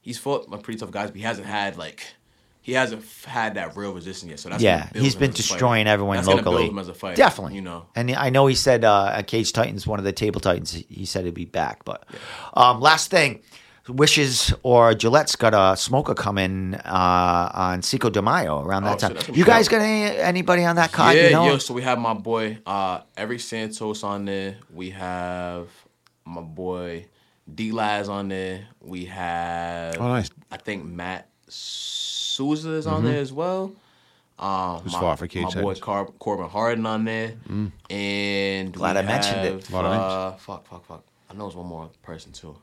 he's 0.00 0.18
fought 0.18 0.48
like 0.48 0.62
pretty 0.62 0.78
tough 0.78 0.92
guys, 0.92 1.10
but 1.10 1.16
he 1.16 1.22
hasn't 1.22 1.46
had 1.48 1.76
like 1.76 2.02
he 2.66 2.72
hasn't 2.72 3.00
f- 3.02 3.24
had 3.26 3.54
that 3.54 3.76
real 3.76 3.92
resistance 3.92 4.28
yet. 4.28 4.40
So 4.40 4.48
that's 4.48 4.60
Yeah, 4.60 4.78
gonna 4.80 4.90
build 4.94 5.04
he's 5.04 5.14
him 5.14 5.20
been 5.20 5.30
as 5.30 5.36
destroying 5.36 5.86
everyone 5.86 6.16
That's 6.16 6.26
gonna 6.26 6.42
build 6.42 6.54
locally. 6.56 6.70
him 6.70 6.78
as 6.80 6.88
a 6.88 6.94
fighter, 6.94 7.14
Definitely, 7.16 7.54
you 7.54 7.60
know. 7.62 7.86
And 7.94 8.10
I 8.10 8.30
know 8.30 8.48
he 8.48 8.56
said 8.56 8.84
uh, 8.84 9.10
at 9.14 9.28
Cage 9.28 9.52
Titans, 9.52 9.86
one 9.86 10.00
of 10.00 10.04
the 10.04 10.12
table 10.12 10.40
titans, 10.40 10.72
he- 10.72 10.86
he 10.90 11.04
said 11.06 11.24
he'd 11.26 11.34
be 11.34 11.44
back. 11.44 11.84
But 11.84 12.04
um, 12.54 12.80
last 12.80 13.08
thing, 13.08 13.40
Wishes 13.88 14.52
or 14.64 14.94
Gillette's 14.94 15.36
got 15.36 15.54
a 15.54 15.76
smoker 15.76 16.12
coming 16.14 16.74
uh, 16.74 17.50
on 17.54 17.82
Cinco 17.82 18.10
de 18.10 18.20
Mayo 18.20 18.60
around 18.64 18.82
that 18.82 18.94
Oh, 18.96 18.98
time. 18.98 19.14
that's 19.14 19.26
gonna 19.28 19.38
you 19.38 19.44
guys 19.44 19.66
dope. 19.68 19.78
got 19.78 19.82
any, 19.82 20.16
anybody 20.18 20.64
on 20.64 20.74
that 20.74 20.90
card? 20.90 21.14
yeah, 21.16 21.26
you 21.26 21.32
know? 21.34 21.46
yo. 21.46 21.58
So 21.58 21.72
we 21.72 21.82
have 21.82 22.00
my 22.00 22.14
boy 22.14 22.58
uh 22.66 23.02
Eric 23.16 23.38
Santos 23.38 24.02
on 24.02 24.24
there. 24.24 24.56
We 24.74 24.90
have 24.90 25.68
my 26.24 26.40
boy 26.40 27.06
D 27.54 27.70
Laz 27.70 28.08
on 28.08 28.26
there. 28.26 28.66
We 28.80 29.04
have 29.04 30.00
Oh, 30.00 30.08
nice. 30.08 30.30
I 30.50 30.56
think 30.56 30.84
Matt 30.84 31.28
Souza 32.36 32.70
is 32.72 32.86
on 32.86 33.04
there 33.04 33.20
as 33.20 33.32
well. 33.32 33.72
Um, 34.38 34.80
Who's 34.80 34.92
my, 34.92 35.00
fought 35.00 35.18
for 35.18 35.26
Cage 35.26 35.54
my 35.54 35.62
boy 35.62 35.74
Car- 35.76 36.10
Corbin 36.18 36.48
Harden 36.48 36.84
on 36.84 37.04
there, 37.06 37.32
and 37.90 38.72
Glad 38.72 38.96
we 38.96 39.00
I 39.00 39.02
mentioned 39.02 39.40
it. 39.46 39.52
have, 39.52 39.70
Lot 39.70 39.84
of 39.86 39.90
names. 39.92 40.02
Uh, 40.12 40.32
fuck, 40.38 40.66
fuck, 40.68 40.84
fuck. 40.86 41.04
I 41.30 41.34
know 41.34 41.46
it's 41.46 41.56
one 41.56 41.66
more 41.66 41.88
person 42.02 42.32
too. 42.32 42.54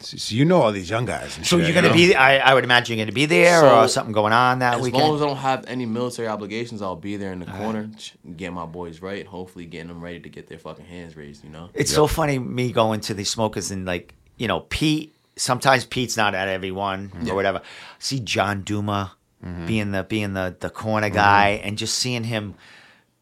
So, 0.00 0.16
so 0.16 0.34
you 0.34 0.44
know 0.46 0.62
all 0.62 0.72
these 0.72 0.88
young 0.88 1.04
guys. 1.04 1.36
And 1.36 1.44
So 1.46 1.58
shit, 1.58 1.66
you're 1.66 1.74
gonna 1.74 1.94
you 1.94 2.08
know? 2.08 2.12
be? 2.12 2.14
I, 2.14 2.38
I 2.50 2.54
would 2.54 2.64
imagine 2.64 2.96
you're 2.96 3.04
gonna 3.04 3.12
be 3.14 3.26
there, 3.26 3.60
So, 3.60 3.80
or 3.80 3.88
something 3.88 4.12
going 4.12 4.32
on 4.32 4.60
that 4.60 4.76
As 4.76 4.80
weekend. 4.82 5.02
long 5.02 5.16
as 5.16 5.22
I 5.22 5.26
don't 5.26 5.36
have 5.38 5.64
any 5.66 5.84
military 5.86 6.28
obligations, 6.28 6.80
I'll 6.80 6.96
be 6.96 7.16
there 7.16 7.32
in 7.32 7.40
the 7.40 7.46
corner, 7.46 7.90
ch- 7.98 8.14
get 8.36 8.52
my 8.52 8.64
boys 8.64 9.02
right, 9.02 9.18
and 9.20 9.28
hopefully 9.28 9.66
getting 9.66 9.88
them 9.88 10.00
ready 10.00 10.20
to 10.20 10.28
get 10.30 10.46
their 10.46 10.58
fucking 10.58 10.86
hands 10.86 11.16
raised. 11.16 11.42
You 11.44 11.50
know. 11.50 11.68
It's 11.74 11.92
so 11.92 12.06
funny 12.06 12.38
me 12.38 12.72
going 12.72 13.00
to 13.02 13.14
these 13.14 13.28
smokers 13.28 13.70
and 13.72 13.84
like 13.84 14.14
you 14.38 14.46
know 14.48 14.60
Pete. 14.60 15.12
Sometimes 15.40 15.84
Pete's 15.84 16.16
not 16.16 16.34
at 16.34 16.48
every 16.48 16.70
one 16.70 17.12
or 17.28 17.34
whatever. 17.34 17.62
See 17.98 18.20
John 18.20 18.62
Duma 18.62 19.12
mm-hmm. 19.44 19.66
being 19.66 19.90
the 19.92 20.04
being 20.04 20.34
the 20.34 20.54
the 20.58 20.70
corner 20.70 21.10
guy 21.10 21.56
mm-hmm. 21.56 21.68
and 21.68 21.78
just 21.78 21.98
seeing 21.98 22.24
him 22.24 22.54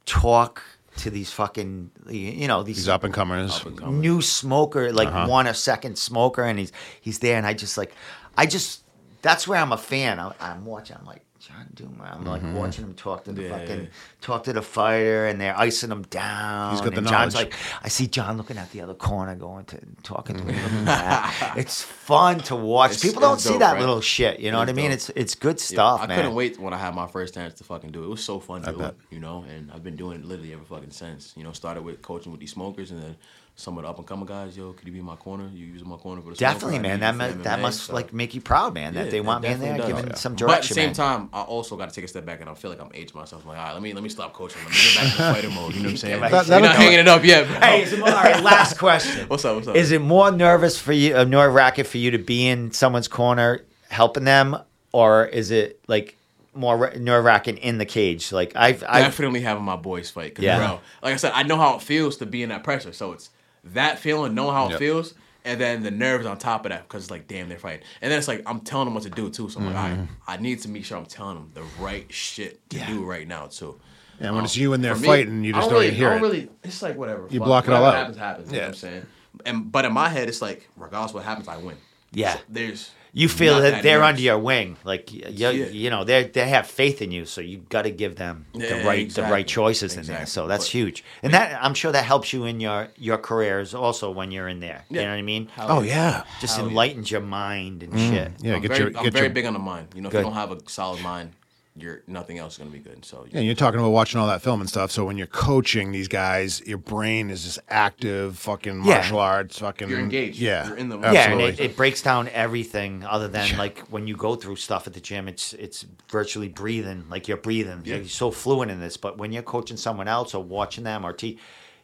talk 0.05 0.63
to 0.97 1.11
these 1.11 1.31
fucking 1.31 1.91
you 2.09 2.49
know 2.49 2.63
these 2.63 2.77
these 2.77 2.89
up 2.89 3.05
and 3.05 3.15
comers. 3.15 3.65
new 3.87 4.21
smoker, 4.21 4.93
like 4.93 5.09
uh-huh. 5.09 5.27
one 5.29 5.47
a 5.47 5.55
second 5.55 5.97
smoker, 5.97 6.43
and 6.43 6.59
he's 6.59 6.73
he's 7.01 7.21
there, 7.21 7.37
and 7.37 7.47
I 7.47 7.55
just 7.55 7.79
like, 7.79 7.95
I 8.37 8.47
just 8.47 8.83
that's 9.23 9.47
where 9.47 9.61
I'm 9.61 9.73
a 9.73 9.79
fan. 9.79 10.19
I, 10.19 10.33
I'm 10.41 10.65
watching. 10.65 10.97
I'm 10.99 11.07
like 11.07 11.25
John 11.59 11.69
Duma. 11.75 12.13
I'm 12.15 12.25
like 12.25 12.43
mm-hmm. 12.43 12.55
watching 12.55 12.85
him 12.85 12.95
talk 12.95 13.25
to 13.25 13.33
the 13.33 13.43
Yeah, 13.43 13.59
fucking 13.59 13.81
yeah. 13.83 13.89
talk 14.21 14.45
to 14.45 14.53
the 14.53 14.63
fighter, 14.63 15.27
and 15.27 15.41
they're 15.41 15.59
icing 15.59 15.91
him 15.91 16.03
down. 16.03 16.73
He's 16.73 16.81
got 16.81 16.93
the 16.93 16.99
and 16.99 17.09
John's 17.09 17.35
knowledge. 17.35 17.51
like, 17.51 17.55
I 17.83 17.89
see 17.89 18.07
John 18.07 18.37
looking 18.37 18.59
at 18.59 18.71
the 18.71 18.81
other 18.81 18.95
corner, 18.95 19.35
going 19.35 19.65
to 19.67 19.79
talking 20.03 20.37
to 20.37 20.43
him. 20.45 20.87
Mm-hmm. 20.87 21.59
it's 21.59 21.83
fun 21.83 22.39
to 22.41 22.57
watch. 22.57 22.93
It's- 22.93 23.03
People 23.03 23.21
don't 23.23 23.35
it's 23.35 23.45
see 23.45 23.51
dope, 23.51 23.61
that 23.61 23.73
right? 23.73 23.81
little 23.81 24.01
shit. 24.01 24.41
You 24.41 24.53
know 24.53 24.59
what 24.59 24.69
I 24.69 24.73
mean? 24.73 24.87
dope. 24.91 24.95
It's 24.95 25.11
it's 25.11 25.35
good 25.35 25.57
Yeah, 25.59 25.65
stuff, 25.65 26.01
I 26.03 26.07
man. 26.07 26.17
couldn't 26.19 26.35
wait 26.35 26.59
when 26.59 26.73
I 26.73 26.79
had 26.79 26.95
my 26.95 27.07
first 27.07 27.35
chance 27.35 27.55
to 27.55 27.65
fucking 27.65 27.91
do 27.91 28.03
it. 28.03 28.07
It 28.07 28.11
was 28.11 28.25
so 28.25 28.41
fun 28.41 28.63
to 28.63 28.73
do 28.73 28.81
it, 28.85 28.97
you 29.11 29.21
know. 29.21 29.45
And 29.49 29.71
I've 29.73 29.83
been 29.83 29.97
doing 29.97 30.21
it 30.21 30.25
literally 30.25 30.53
ever 30.53 30.65
fucking 30.65 30.91
since. 30.91 31.35
You 31.37 31.45
know, 31.45 31.53
started 31.53 31.83
with 31.83 32.03
coaching 32.03 32.33
with 32.33 32.41
these 32.41 32.53
smokers, 32.53 32.91
and 32.91 33.03
then 33.03 33.17
some 33.59 33.77
of 33.77 33.83
the 33.83 33.91
up 33.91 33.99
and 33.99 34.07
coming 34.07 34.25
guys. 34.25 34.57
Yo, 34.57 34.73
could 34.73 34.87
you 34.87 34.93
be 34.93 35.01
in 35.01 35.05
my 35.05 35.17
corner? 35.17 35.51
You 35.53 35.67
use 35.67 35.85
my 35.85 35.97
corner 35.97 36.23
for 36.23 36.31
the. 36.31 36.37
Definitely, 36.37 36.79
man. 36.79 37.01
That 37.01 37.15
you 37.15 37.37
mu- 37.39 37.43
that 37.43 37.59
must 37.61 37.87
so- 37.87 37.93
like 37.93 38.13
make 38.13 38.33
you 38.33 38.41
proud, 38.41 38.73
man. 38.73 38.95
Yeah, 38.95 39.03
that 39.03 39.11
they 39.11 39.21
want 39.21 39.43
me 39.43 39.49
in 39.49 39.59
there, 39.59 39.77
definitely 39.77 39.93
does. 39.95 40.03
giving 40.03 40.17
some 40.17 40.37
direction. 40.37 40.47
But 40.47 40.59
at 40.59 40.69
the 40.69 40.75
same 40.75 40.87
man. 40.87 40.95
time, 40.95 41.29
I 41.33 41.41
also 41.43 41.77
got 41.77 41.89
to 41.89 41.95
take 41.95 42.05
a 42.05 42.09
step 42.09 42.25
back, 42.25 42.41
and 42.41 42.49
I 42.49 42.55
feel 42.55 42.71
like 42.71 42.81
I'm 42.81 42.91
aging 42.95 43.19
myself. 43.19 43.43
I'm 43.43 43.49
like, 43.49 43.59
all 43.59 43.65
right, 43.65 43.73
let 43.73 43.83
me 43.83 43.93
let 43.93 44.03
me 44.05 44.09
stop 44.09 44.33
coaching. 44.33 44.63
Let 44.63 44.71
me 44.71 44.77
get 44.77 44.95
back 44.95 45.17
to 45.17 45.23
fighter 45.35 45.51
mode. 45.51 45.75
You 45.75 45.81
know 45.81 45.87
what 45.87 45.91
I'm 45.91 45.97
saying? 45.97 46.21
right. 46.21 46.47
You're 46.47 46.61
not 46.61 46.77
hanging 46.77 47.01
it 47.01 47.09
up 47.09 47.25
yet. 47.25 47.49
Bro. 47.49 47.57
Hey, 47.61 47.83
is 47.83 47.93
it 47.93 47.99
more, 47.99 48.09
all 48.11 48.15
right. 48.15 48.43
Last 48.45 48.79
question. 48.79 49.27
What's 49.29 49.45
up? 49.45 49.57
What's 49.57 49.67
up? 49.67 49.75
Is 49.75 49.91
it 49.91 50.01
more 50.03 50.31
nervous 50.31 50.79
for 50.79 50.93
you, 50.93 51.17
uh, 51.17 51.25
nerve 51.25 51.53
wracking 51.53 51.85
for 51.85 51.99
you 51.99 52.13
to 52.13 52.19
be 52.19 52.47
in 52.47 52.71
someone's 52.71 53.09
corner 53.09 53.65
helping 53.89 54.23
them, 54.25 54.57
or 54.93 55.27
is 55.27 55.51
it 55.51 55.81
like 55.89 56.17
more 56.55 56.93
nerve 56.97 57.25
wracking 57.25 57.57
in 57.57 57.79
the 57.79 57.87
cage? 57.87 58.31
Like 58.31 58.53
I've, 58.55 58.85
I've 58.89 59.03
definitely 59.05 59.41
having 59.41 59.65
my 59.65 59.75
boys 59.77 60.11
fight. 60.11 60.37
Cause 60.37 60.45
Yeah. 60.45 60.59
bro, 60.59 60.81
like 61.03 61.15
I 61.15 61.17
said, 61.17 61.33
I 61.35 61.43
know 61.43 61.57
how 61.57 61.75
it 61.75 61.83
feels 61.83 62.19
to 62.19 62.27
be 62.27 62.45
in 62.45 62.51
that 62.51 62.63
pressure. 62.63 62.93
So 62.93 63.11
it's 63.13 63.31
that 63.75 63.99
feeling, 63.99 64.35
knowing 64.35 64.55
how 64.55 64.67
it 64.67 64.71
Yep. 64.71 64.79
feels, 64.79 65.15
and 65.45 65.61
then 65.61 65.83
the 65.83 65.91
nerves 65.91 66.27
on 66.27 66.37
top 66.39 66.65
of 66.67 66.71
that 66.71 66.83
because 66.89 67.05
it's 67.05 67.11
like, 67.11 67.27
damn, 67.29 67.49
they're 67.49 67.59
fighting. 67.59 67.85
And 68.03 68.11
then 68.11 68.19
it's 68.19 68.29
like 68.29 68.43
I'm 68.47 68.61
telling 68.61 68.87
them 68.87 68.95
what 68.95 69.05
to 69.05 69.11
do 69.11 69.31
too. 69.31 69.49
So 69.49 69.61
I'm 69.61 69.67
Mm-hmm. 69.67 70.01
right, 70.01 70.09
I 70.27 70.37
need 70.37 70.61
to 70.63 70.69
make 70.69 70.85
sure 70.85 70.99
I'm 70.99 71.07
telling 71.07 71.37
them 71.37 71.51
the 71.55 71.63
right 71.83 72.07
shit 72.13 72.69
to 72.71 72.79
Yeah. 72.79 72.87
do 72.87 73.05
right 73.05 73.27
now 73.27 73.47
too. 73.47 73.81
And 74.21 74.35
when 74.35 74.45
it's 74.45 74.57
you 74.57 74.73
and 74.73 74.83
they're 74.83 74.97
me, 74.97 75.07
fighting, 75.07 75.45
you 75.45 75.53
just 75.53 75.63
don't 75.63 75.71
don't 75.71 75.79
really, 75.79 75.87
even 75.89 75.97
hear 75.99 76.09
I 76.09 76.11
it. 76.17 76.21
don't 76.21 76.23
really. 76.31 76.49
It's 76.65 76.83
like 76.83 76.97
whatever. 76.97 77.27
You 77.31 77.39
block 77.41 77.69
it 77.69 77.73
all 77.73 77.85
out. 77.85 77.95
Happens, 77.95 78.17
happens. 78.17 78.47
You 78.49 78.53
know 78.55 78.59
Yeah. 78.59 78.65
what 78.65 78.69
I'm 78.71 78.75
saying? 78.75 79.07
And 79.47 79.71
but 79.73 79.85
in 79.85 79.93
my 79.93 80.09
head, 80.09 80.29
it's 80.29 80.43
like 80.43 80.69
regardless 80.77 81.15
what 81.15 81.25
happens, 81.25 81.47
I 81.49 81.57
win. 81.59 81.77
Yeah. 82.13 82.35
So 82.35 82.41
there's. 82.49 82.91
You 83.13 83.29
feel 83.29 83.55
not 83.55 83.61
that, 83.63 83.83
they're 83.83 84.03
under 84.03 84.21
your 84.21 84.39
wing, 84.39 84.77
like 84.85 85.13
you, 85.13 85.23
Yeah. 85.31 85.51
you 85.51 85.91
know 85.91 86.05
they 86.05 86.25
they 86.25 86.49
have 86.49 86.67
faith 86.67 87.01
in 87.03 87.11
you, 87.11 87.25
so 87.27 87.41
you've 87.41 87.69
got 87.69 87.83
to 87.83 87.91
give 87.91 88.17
them 88.17 88.47
the 88.55 88.67
Yeah, 88.67 88.87
right 88.87 89.11
the 89.11 89.23
right 89.23 89.47
choices 89.47 89.97
in 89.97 90.05
there. 90.07 90.27
So 90.27 90.47
that's 90.47 90.67
But- 90.67 90.73
huge, 90.73 91.05
and 91.23 91.33
that 91.35 91.59
I'm 91.63 91.75
sure 91.75 91.93
that 91.93 92.05
helps 92.05 92.33
you 92.33 92.45
in 92.45 92.61
your 92.61 92.89
your 92.97 93.19
careers 93.19 93.75
also 93.75 94.11
when 94.11 94.31
you're 94.31 94.49
in 94.49 94.61
there. 94.61 94.85
You 94.91 94.97
Yeah. 95.01 95.05
know 95.05 95.11
what 95.13 95.19
I 95.19 95.23
mean? 95.23 95.49
Hell 95.55 95.67
Oh 95.71 95.83
yeah. 95.83 96.25
Just 96.41 96.57
Hell 96.57 96.65
yeah. 96.65 96.71
enlightens 96.71 97.11
your 97.11 97.21
mind 97.23 97.83
and 97.83 97.93
mm, 97.93 98.11
shit. 98.11 98.33
Yeah, 98.41 98.55
I'm 98.57 98.61
get 98.63 98.69
very, 98.69 98.81
your 98.91 98.99
I'm 98.99 99.05
get 99.05 99.13
very 99.13 99.27
your 99.27 99.35
big 99.35 99.47
on 99.47 99.53
the 99.55 99.59
mind. 99.59 99.89
You 99.95 100.03
know, 100.03 100.09
if 100.09 100.15
you 100.15 100.21
don't 100.23 100.33
have 100.35 100.53
a 100.53 100.59
solid 100.67 101.01
mind, 101.03 101.33
you're 101.81 102.03
nothing 102.07 102.39
else 102.39 102.55
is 102.55 102.59
gonna 102.59 102.71
be 102.71 102.79
good. 102.79 103.05
So 103.05 103.27
Yeah, 103.31 103.41
you're 103.41 103.55
talking 103.55 103.81
about 103.81 103.91
watching 103.91 104.21
all 104.21 104.27
that 104.29 104.43
film 104.43 104.61
and 104.61 104.69
stuff. 104.69 104.91
So 104.91 105.05
when 105.05 105.17
you're 105.17 105.27
coaching 105.27 105.93
these 105.93 106.09
guys, 106.09 106.61
your 106.67 106.79
brain 106.79 107.31
is 107.31 107.45
just 107.45 107.59
active, 107.69 108.39
fucking 108.39 108.85
Yeah. 108.85 108.95
martial 108.95 109.19
arts, 109.19 109.59
fucking. 109.59 109.89
You're 109.89 110.01
engaged. 110.01 110.39
Yeah, 110.39 110.69
You're 110.69 110.77
in 110.77 110.89
the- 110.89 110.99
Yeah, 110.99 111.31
and 111.31 111.41
it, 111.41 111.61
it 111.61 111.77
breaks 111.77 112.03
down 112.03 112.29
everything 112.29 113.05
other 113.05 113.29
than 113.29 113.57
like 113.57 113.81
when 113.91 114.07
you 114.07 114.17
go 114.17 114.35
through 114.37 114.57
stuff 114.57 114.87
at 114.87 114.95
the 114.95 115.01
gym, 115.01 115.29
it's 115.29 115.53
it's 115.55 115.87
virtually 116.09 116.49
breathing, 116.49 117.05
like 117.09 117.29
you're 117.29 117.37
breathing. 117.37 117.83
Yeah. 117.85 117.97
You're 117.97 118.05
so 118.07 118.31
fluent 118.31 118.71
in 118.71 118.81
this, 118.81 118.97
but 118.97 119.19
when 119.19 119.33
you're 119.33 119.43
coaching 119.43 119.77
someone 119.77 120.09
else 120.09 120.35
or 120.35 120.43
watching 120.43 120.85
them 120.85 121.05
or 121.05 121.13
t, 121.13 121.39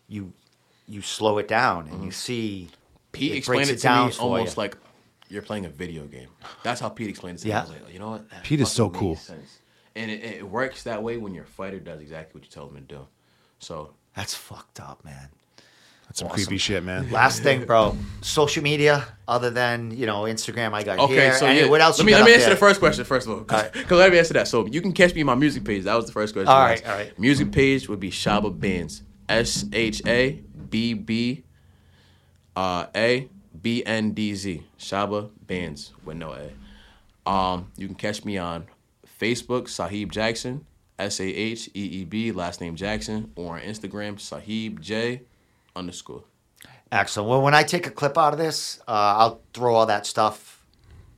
you 0.08 0.32
you 0.86 1.00
slow 1.00 1.38
it 1.38 1.48
down 1.48 1.88
and 1.88 2.02
you 2.02 2.10
mm-hmm. 2.10 2.10
see 2.10 2.68
Pete 3.12 3.32
it 3.32 3.36
explained 3.38 3.58
breaks 3.58 3.70
it 3.70 3.74
it 3.74 3.76
to 3.78 3.82
down 3.82 4.08
me 4.08 4.14
almost 4.18 4.56
you. 4.56 4.62
like 4.62 4.76
you're 5.28 5.42
playing 5.42 5.64
a 5.64 5.68
video 5.68 6.04
game. 6.06 6.28
That's 6.62 6.80
how 6.80 6.88
Pete 6.88 7.08
explained 7.08 7.38
it 7.38 7.42
to 7.42 7.46
me. 7.46 7.50
Yeah. 7.52 7.60
I 7.60 7.62
was 7.62 7.70
like, 7.70 7.92
you 7.92 7.98
know 7.98 8.10
what? 8.10 8.30
That 8.30 8.44
Pete 8.44 8.60
is 8.60 8.70
so 8.70 8.90
cool. 8.90 9.16
sense. 9.16 9.58
And 9.96 10.10
it, 10.10 10.24
it 10.24 10.48
works 10.48 10.82
that 10.84 11.02
way 11.02 11.16
when 11.16 11.34
your 11.34 11.44
fighter 11.44 11.78
does 11.78 12.00
exactly 12.00 12.40
what 12.40 12.44
you 12.44 12.50
tell 12.50 12.66
them 12.66 12.76
to 12.76 12.94
do. 12.94 13.06
So 13.58 13.94
that's 14.16 14.34
fucked 14.34 14.80
up, 14.80 15.04
man. 15.04 15.28
That's 16.06 16.18
some 16.18 16.28
awesome. 16.28 16.44
creepy 16.44 16.58
shit, 16.58 16.84
man. 16.84 17.10
Last 17.12 17.42
thing, 17.42 17.64
bro. 17.64 17.96
Social 18.20 18.62
media, 18.62 19.06
other 19.26 19.50
than 19.50 19.90
you 19.90 20.06
know 20.06 20.22
Instagram, 20.22 20.72
I 20.72 20.82
got 20.82 20.98
okay, 20.98 21.14
here. 21.14 21.34
so 21.34 21.48
yeah, 21.48 21.66
what 21.66 21.80
else? 21.80 21.98
Let 21.98 22.02
you 22.02 22.06
me 22.06 22.12
got 22.12 22.18
let 22.18 22.24
me 22.26 22.32
up 22.32 22.36
answer 22.36 22.46
there? 22.46 22.54
the 22.54 22.60
first 22.60 22.80
question 22.80 23.04
first 23.04 23.26
of 23.26 23.32
all, 23.32 23.38
because 23.40 23.62
All 23.74 23.82
right. 23.82 23.90
let 23.90 24.12
me 24.12 24.18
answer 24.18 24.34
that. 24.34 24.48
So 24.48 24.66
you 24.66 24.82
can 24.82 24.92
catch 24.92 25.14
me 25.14 25.22
on 25.22 25.26
my 25.26 25.34
music 25.34 25.64
page. 25.64 25.84
That 25.84 25.94
was 25.94 26.06
the 26.06 26.12
first 26.12 26.34
question. 26.34 26.48
All 26.48 26.60
you 26.60 26.66
right, 26.66 26.82
asked. 26.82 26.86
all 26.86 26.96
right. 26.96 27.18
Music 27.18 27.50
page 27.52 27.88
would 27.88 28.00
be 28.00 28.10
Shaba 28.10 28.58
Bands. 28.58 29.02
S 29.28 29.64
H 29.72 30.02
A 30.06 30.42
B 30.68 30.92
B 30.92 31.44
uh, 32.56 32.86
A 32.94 33.28
B 33.60 33.84
N 33.84 34.12
D 34.12 34.34
Z. 34.34 34.62
Shaba 34.78 35.30
Bands 35.46 35.92
with 36.04 36.16
no 36.16 36.34
A. 36.34 37.30
Um, 37.30 37.72
you 37.76 37.86
can 37.86 37.96
catch 37.96 38.24
me 38.24 38.36
on 38.36 38.66
Facebook, 39.24 39.64
Saheeb 39.64 40.10
Jackson, 40.10 40.66
S 40.98 41.18
A 41.18 41.24
H 41.24 41.68
E 41.74 41.82
E 42.00 42.04
B, 42.04 42.30
last 42.30 42.60
name 42.60 42.76
Jackson, 42.76 43.32
or 43.36 43.54
on 43.54 43.62
Instagram, 43.62 44.16
Saheeb 44.16 44.80
J 44.80 45.22
underscore. 45.74 46.24
Excellent. 46.92 47.30
Well, 47.30 47.42
when 47.42 47.54
I 47.54 47.62
take 47.62 47.86
a 47.86 47.90
clip 47.90 48.18
out 48.18 48.34
of 48.34 48.38
this, 48.38 48.80
uh, 48.86 48.92
I'll 48.92 49.40
throw 49.54 49.74
all 49.74 49.86
that 49.86 50.06
stuff 50.06 50.62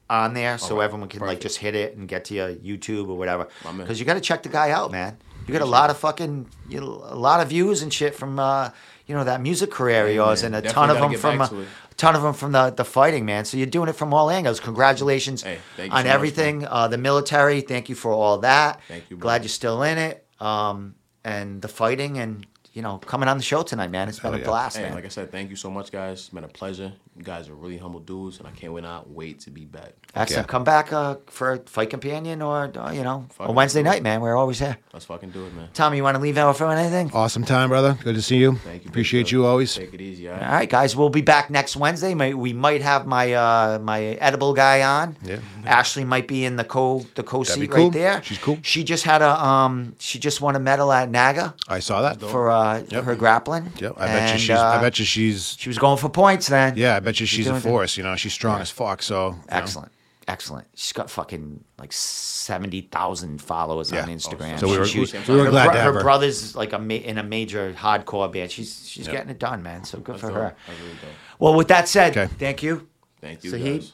on 0.08 0.34
there 0.34 0.56
so 0.56 0.74
Alright, 0.74 0.84
everyone 0.84 1.08
can 1.08 1.20
like 1.20 1.40
just 1.40 1.58
hit 1.58 1.74
it 1.74 1.96
and 1.96 2.06
get 2.06 2.26
to 2.26 2.34
your 2.34 2.54
YouTube 2.54 3.08
or 3.08 3.18
whatever. 3.18 3.48
Because 3.76 3.98
you 3.98 4.06
got 4.06 4.14
to 4.14 4.20
check 4.20 4.44
the 4.44 4.48
guy 4.48 4.70
out, 4.70 4.92
man. 4.92 5.18
You 5.46 5.52
got 5.52 5.62
a 5.62 5.66
lot 5.66 5.90
of 5.90 5.98
fucking, 5.98 6.48
you 6.68 6.80
know, 6.80 7.02
a 7.04 7.16
lot 7.16 7.40
of 7.40 7.48
views 7.48 7.82
and 7.82 7.92
shit 7.92 8.14
from, 8.14 8.38
uh, 8.38 8.70
you 9.06 9.14
know, 9.14 9.24
that 9.24 9.40
music 9.40 9.70
career 9.70 10.06
of 10.06 10.14
yours, 10.14 10.42
and 10.42 10.54
a 10.56 10.62
Definitely 10.62 10.94
ton 10.94 11.04
of 11.04 11.10
them 11.10 11.20
from, 11.20 11.40
uh, 11.40 11.48
to 11.48 11.60
it. 11.60 11.68
a 11.85 11.85
ton 11.97 12.14
of 12.16 12.23
them 12.23 12.35
from 12.35 12.52
the 12.52 12.70
the 12.70 12.85
fighting, 12.85 13.24
man. 13.24 13.44
So 13.44 13.56
you're 13.56 13.66
doing 13.66 13.89
it 13.89 13.94
from 13.97 14.12
all 14.14 14.31
angles. 14.31 14.60
Congratulations 14.60 15.43
Hey, 15.43 15.59
on 15.78 15.85
so 15.89 15.89
much, 15.89 16.06
everything. 16.06 16.66
uh, 16.66 16.89
the 16.89 16.98
military, 16.98 17.60
thank 17.60 17.89
you 17.89 17.94
for 17.94 18.12
all 18.12 18.39
that. 18.39 18.81
Thank 18.89 19.05
you, 19.10 19.16
Glad 19.16 19.43
you're 19.43 19.48
still 19.48 19.82
in 19.82 19.98
it. 19.98 20.27
Um, 20.40 20.94
and 21.24 21.60
the 21.62 21.68
fighting 21.68 22.18
and 22.18 22.47
you 22.77 22.82
know 22.82 22.98
coming 22.98 23.28
on 23.28 23.39
the 23.39 23.43
show 23.43 23.62
tonight, 23.62 23.90
man. 23.90 24.09
It's 24.09 24.19
been 24.20 24.32
Hell 24.32 24.40
a 24.40 24.43
yeah. 24.43 24.47
blast, 24.47 24.77
Hey, 24.77 24.82
man. 24.85 24.94
like 24.94 25.07
I 25.07 25.09
said, 25.09 25.32
thank 25.32 25.48
you 25.51 25.57
so 25.57 25.70
much, 25.70 25.90
guys. 25.90 26.19
It's 26.20 26.28
been 26.28 26.44
a 26.44 26.48
pleasure. 26.48 26.93
You 27.16 27.23
guys 27.24 27.48
are 27.48 27.55
really 27.55 27.78
humble 27.78 28.01
dudes, 28.01 28.39
and 28.39 28.47
I 28.47 28.51
can't 28.51 28.74
wait 28.74 28.82
not 28.85 29.09
wait 29.09 29.40
to 29.40 29.51
be 29.51 29.65
back. 29.65 29.94
Excellent. 30.15 30.47
Yeah. 30.47 30.51
Come 30.51 30.65
back 30.65 30.93
uh, 30.93 31.16
for 31.27 31.53
a 31.55 31.59
fight 31.61 31.89
companion 31.89 32.43
or 32.43 32.70
uh, 32.78 32.93
you 32.93 33.03
know 33.03 33.27
Fuck 33.31 33.48
a. 33.48 33.53
Wednesday 33.53 33.82
night, 33.82 34.03
man. 34.03 34.20
We're 34.20 34.36
always 34.36 34.59
here. 34.59 34.77
Let's 34.93 35.07
fucking 35.07 35.31
do 35.31 35.47
it, 35.47 35.55
man. 35.55 35.70
Tommy, 35.73 35.97
you 35.97 36.03
want 36.03 36.16
to 36.16 36.20
leave 36.23 36.36
out 36.36 36.55
for 36.59 36.70
anything? 36.70 37.11
Awesome 37.15 37.44
time, 37.44 37.70
brother. 37.70 37.97
Good 38.05 38.15
to 38.16 38.23
see 38.23 38.36
you. 38.36 38.57
Thank 38.57 38.85
you. 38.85 38.90
Appreciate 38.90 39.32
you 39.32 39.47
always. 39.47 39.74
Take 39.74 39.94
it 39.94 40.01
easy, 40.03 40.28
all 40.28 40.35
All 40.35 40.40
right? 40.40 40.51
right, 40.53 40.69
guys, 40.69 40.94
we'll 40.94 41.09
be 41.09 41.23
back 41.23 41.48
next 41.48 41.77
Wednesday. 41.77 42.12
We 42.15 42.53
might 42.53 42.82
have 42.82 43.07
my 43.07 43.32
uh, 43.32 43.78
my 43.78 44.03
edible 44.20 44.53
guy 44.53 44.82
on. 44.82 45.16
Yeah. 45.24 45.39
Ashley 45.65 46.05
might 46.05 46.28
be 46.28 46.44
in 46.44 46.57
the 46.57 46.65
co 46.65 47.07
the 47.15 47.23
co 47.23 47.43
That'd 47.44 47.55
seat 47.62 47.70
cool. 47.70 47.85
right 47.85 47.93
there. 47.94 48.23
She's 48.23 48.39
cool. 48.39 48.59
She 48.62 48.85
just 48.85 49.05
had 49.05 49.23
a 49.23 49.43
um 49.43 49.97
she 49.98 50.19
just 50.19 50.43
won 50.43 50.55
a 50.55 50.61
medal 50.61 50.93
at 50.93 51.11
NAGA 51.11 51.55
I 51.66 51.78
saw 51.81 52.03
that. 52.03 52.20
for 52.20 52.51
uh, 52.51 52.65
Yep. 52.88 53.05
her 53.05 53.14
grappling. 53.16 53.72
Yep. 53.78 53.94
I 53.97 54.06
bet 54.06 54.14
you 54.14 54.32
And, 54.32 54.40
she's. 54.40 54.51
uh, 54.51 54.62
I 54.64 54.80
bet 54.80 54.98
you 54.98 55.05
she's. 55.05 55.56
she 55.59 55.68
was 55.68 55.78
going 55.78 55.98
for 55.98 56.09
points 56.09 56.48
then. 56.48 56.74
Yeah, 56.76 56.97
I 56.97 57.01
bet 57.01 57.20
you 57.20 57.26
she's 57.26 57.47
a 57.47 57.51
doing 57.51 57.62
good. 57.62 57.68
force. 57.68 57.97
You 57.97 58.02
know, 58.05 58.16
she's 58.16 58.32
strong 58.32 58.60
as 58.60 58.70
fuck. 58.70 59.02
So 59.02 59.28
you 59.28 59.32
know. 59.32 59.43
Excellent. 59.48 59.93
Excellent. 60.28 60.66
She's 60.74 60.93
got 60.93 61.09
fucking 61.09 61.62
like 61.78 61.93
seventy 61.93 62.80
thousand 62.82 63.40
followers 63.40 63.93
Yeah. 63.93 64.02
on 64.02 64.09
Instagram. 64.09 64.59
So 64.59 64.68
we 64.68 64.76
were- 64.78 64.84
She- 64.84 65.06
she- 65.06 65.18
we 65.28 65.36
were 65.36 65.44
her 65.44 65.51
glad 65.51 65.64
bro- 65.66 65.72
to 65.74 65.78
have 65.78 65.86
her 65.94 65.98
her. 66.01 66.02
brother's 66.02 66.56
like 66.56 66.72
a 66.72 66.78
ma- 66.80 66.94
in 66.94 67.18
a 67.18 67.22
major 67.22 67.72
hardcore 67.78 68.32
band. 68.32 68.51
She's 68.51 68.88
she's 68.88 69.06
Yep. 69.06 69.14
getting 69.14 69.30
it 69.30 69.38
done, 69.38 69.62
man. 69.62 69.84
So 69.84 69.98
good 69.98 70.16
That's 70.16 70.22
for 70.22 70.28
dope. 70.28 70.36
her. 70.36 70.55
Really. 70.68 70.97
Well, 71.38 71.55
with 71.55 71.68
that 71.68 71.88
said, 71.88 72.16
Okay. 72.16 72.32
thank 72.38 72.62
you. 72.62 72.88
Thank 73.20 73.44
you, 73.44 73.52
Saheeb? 73.52 73.90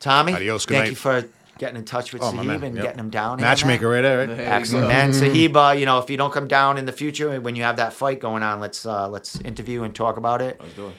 Tommy, 0.00 0.32
Adios, 0.34 0.66
good 0.66 0.74
thank 0.74 0.84
night. 0.84 0.90
you 0.90 0.96
for 0.96 1.24
getting 1.58 1.76
in 1.76 1.84
touch 1.84 2.12
with 2.12 2.22
Oh, 2.22 2.32
Saheeb 2.32 2.62
and 2.62 2.76
Yep. 2.76 2.84
getting 2.84 2.98
him 3.00 3.10
down. 3.10 3.38
here, 3.38 3.46
Matchmaker 3.46 3.88
right 3.88 4.02
there. 4.02 4.18
Right? 4.26 4.36
There 4.36 4.52
Excellent, 4.52 4.88
man. 4.88 5.10
Saheeb, 5.10 5.56
uh, 5.56 5.72
you 5.72 5.86
know, 5.86 5.98
if 5.98 6.08
you 6.08 6.16
don't 6.16 6.32
come 6.32 6.48
down 6.48 6.78
in 6.78 6.86
the 6.86 6.92
future 6.92 7.40
when 7.40 7.56
you 7.56 7.62
have 7.64 7.76
that 7.76 7.92
fight 7.92 8.20
going 8.20 8.42
on, 8.42 8.60
let's 8.60 8.86
uh, 8.86 9.08
let's 9.08 9.40
interview 9.40 9.82
and 9.82 9.94
talk 9.94 10.16
about 10.16 10.40
it. 10.40 10.58
Let's 10.60 10.74
do 10.74 10.88
it. 10.88 10.94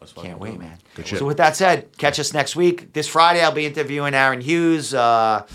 Let's 0.00 0.12
Can't 0.12 0.38
wait, 0.38 0.58
man. 0.58 0.78
Good 0.96 1.06
shit. 1.06 1.18
So 1.18 1.24
with 1.24 1.38
that 1.38 1.56
said, 1.56 1.96
catch 1.96 2.18
us 2.18 2.34
next 2.34 2.56
week. 2.56 2.92
This 2.92 3.08
Friday, 3.08 3.42
I'll 3.42 3.52
be 3.52 3.64
interviewing 3.64 4.12
Aaron 4.12 4.42
Hughes, 4.42 4.92
uh, 4.92 5.46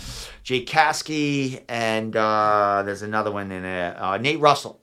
Jake 0.42 0.66
Kasky, 0.66 1.62
and 1.68 2.16
uh, 2.16 2.82
there's 2.84 3.02
another 3.02 3.30
one 3.30 3.52
in 3.52 3.62
there, 3.62 3.96
uh, 4.02 4.16
Nate 4.16 4.40
Russell. 4.40 4.80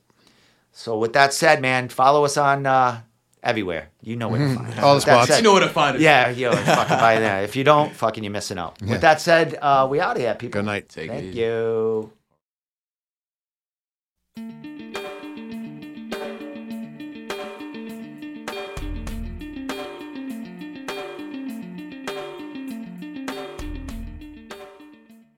So 0.72 0.98
with 0.98 1.12
that 1.14 1.34
said, 1.34 1.62
man, 1.62 1.90
follow 1.90 2.24
us 2.24 2.38
on 2.38 2.66
uh, 2.66 3.02
everywhere. 3.44 3.90
You 4.02 4.16
know 4.16 4.30
where 4.30 4.40
to 4.48 4.56
find 4.56 4.68
us. 4.74 4.80
All 4.80 4.92
the 4.92 4.96
With 4.96 5.04
spots. 5.04 5.28
said- 5.28 5.38
You 5.38 5.44
know 5.44 5.54
where 5.54 5.62
to 5.62 5.70
find 5.70 5.96
it. 5.96 6.02
Yeah, 6.02 6.30
yo, 6.30 6.52
fucking 6.52 6.98
by 6.98 7.20
there. 7.20 7.44
If 7.44 7.56
you 7.56 7.64
don't, 7.64 7.94
fucking 7.94 8.24
you're 8.24 8.34
missing 8.34 8.58
out. 8.58 8.78
Yeah. 8.82 8.92
With 8.94 9.02
that 9.02 9.22
said, 9.22 9.58
uh, 9.62 9.88
we 9.90 10.00
out 10.00 10.16
of 10.16 10.22
here, 10.22 10.36
people. 10.36 10.60
Good 10.62 10.66
night. 10.66 10.90
Take 10.90 11.10
Thank 11.10 11.24
easy. 11.26 11.40
you. 11.40 12.12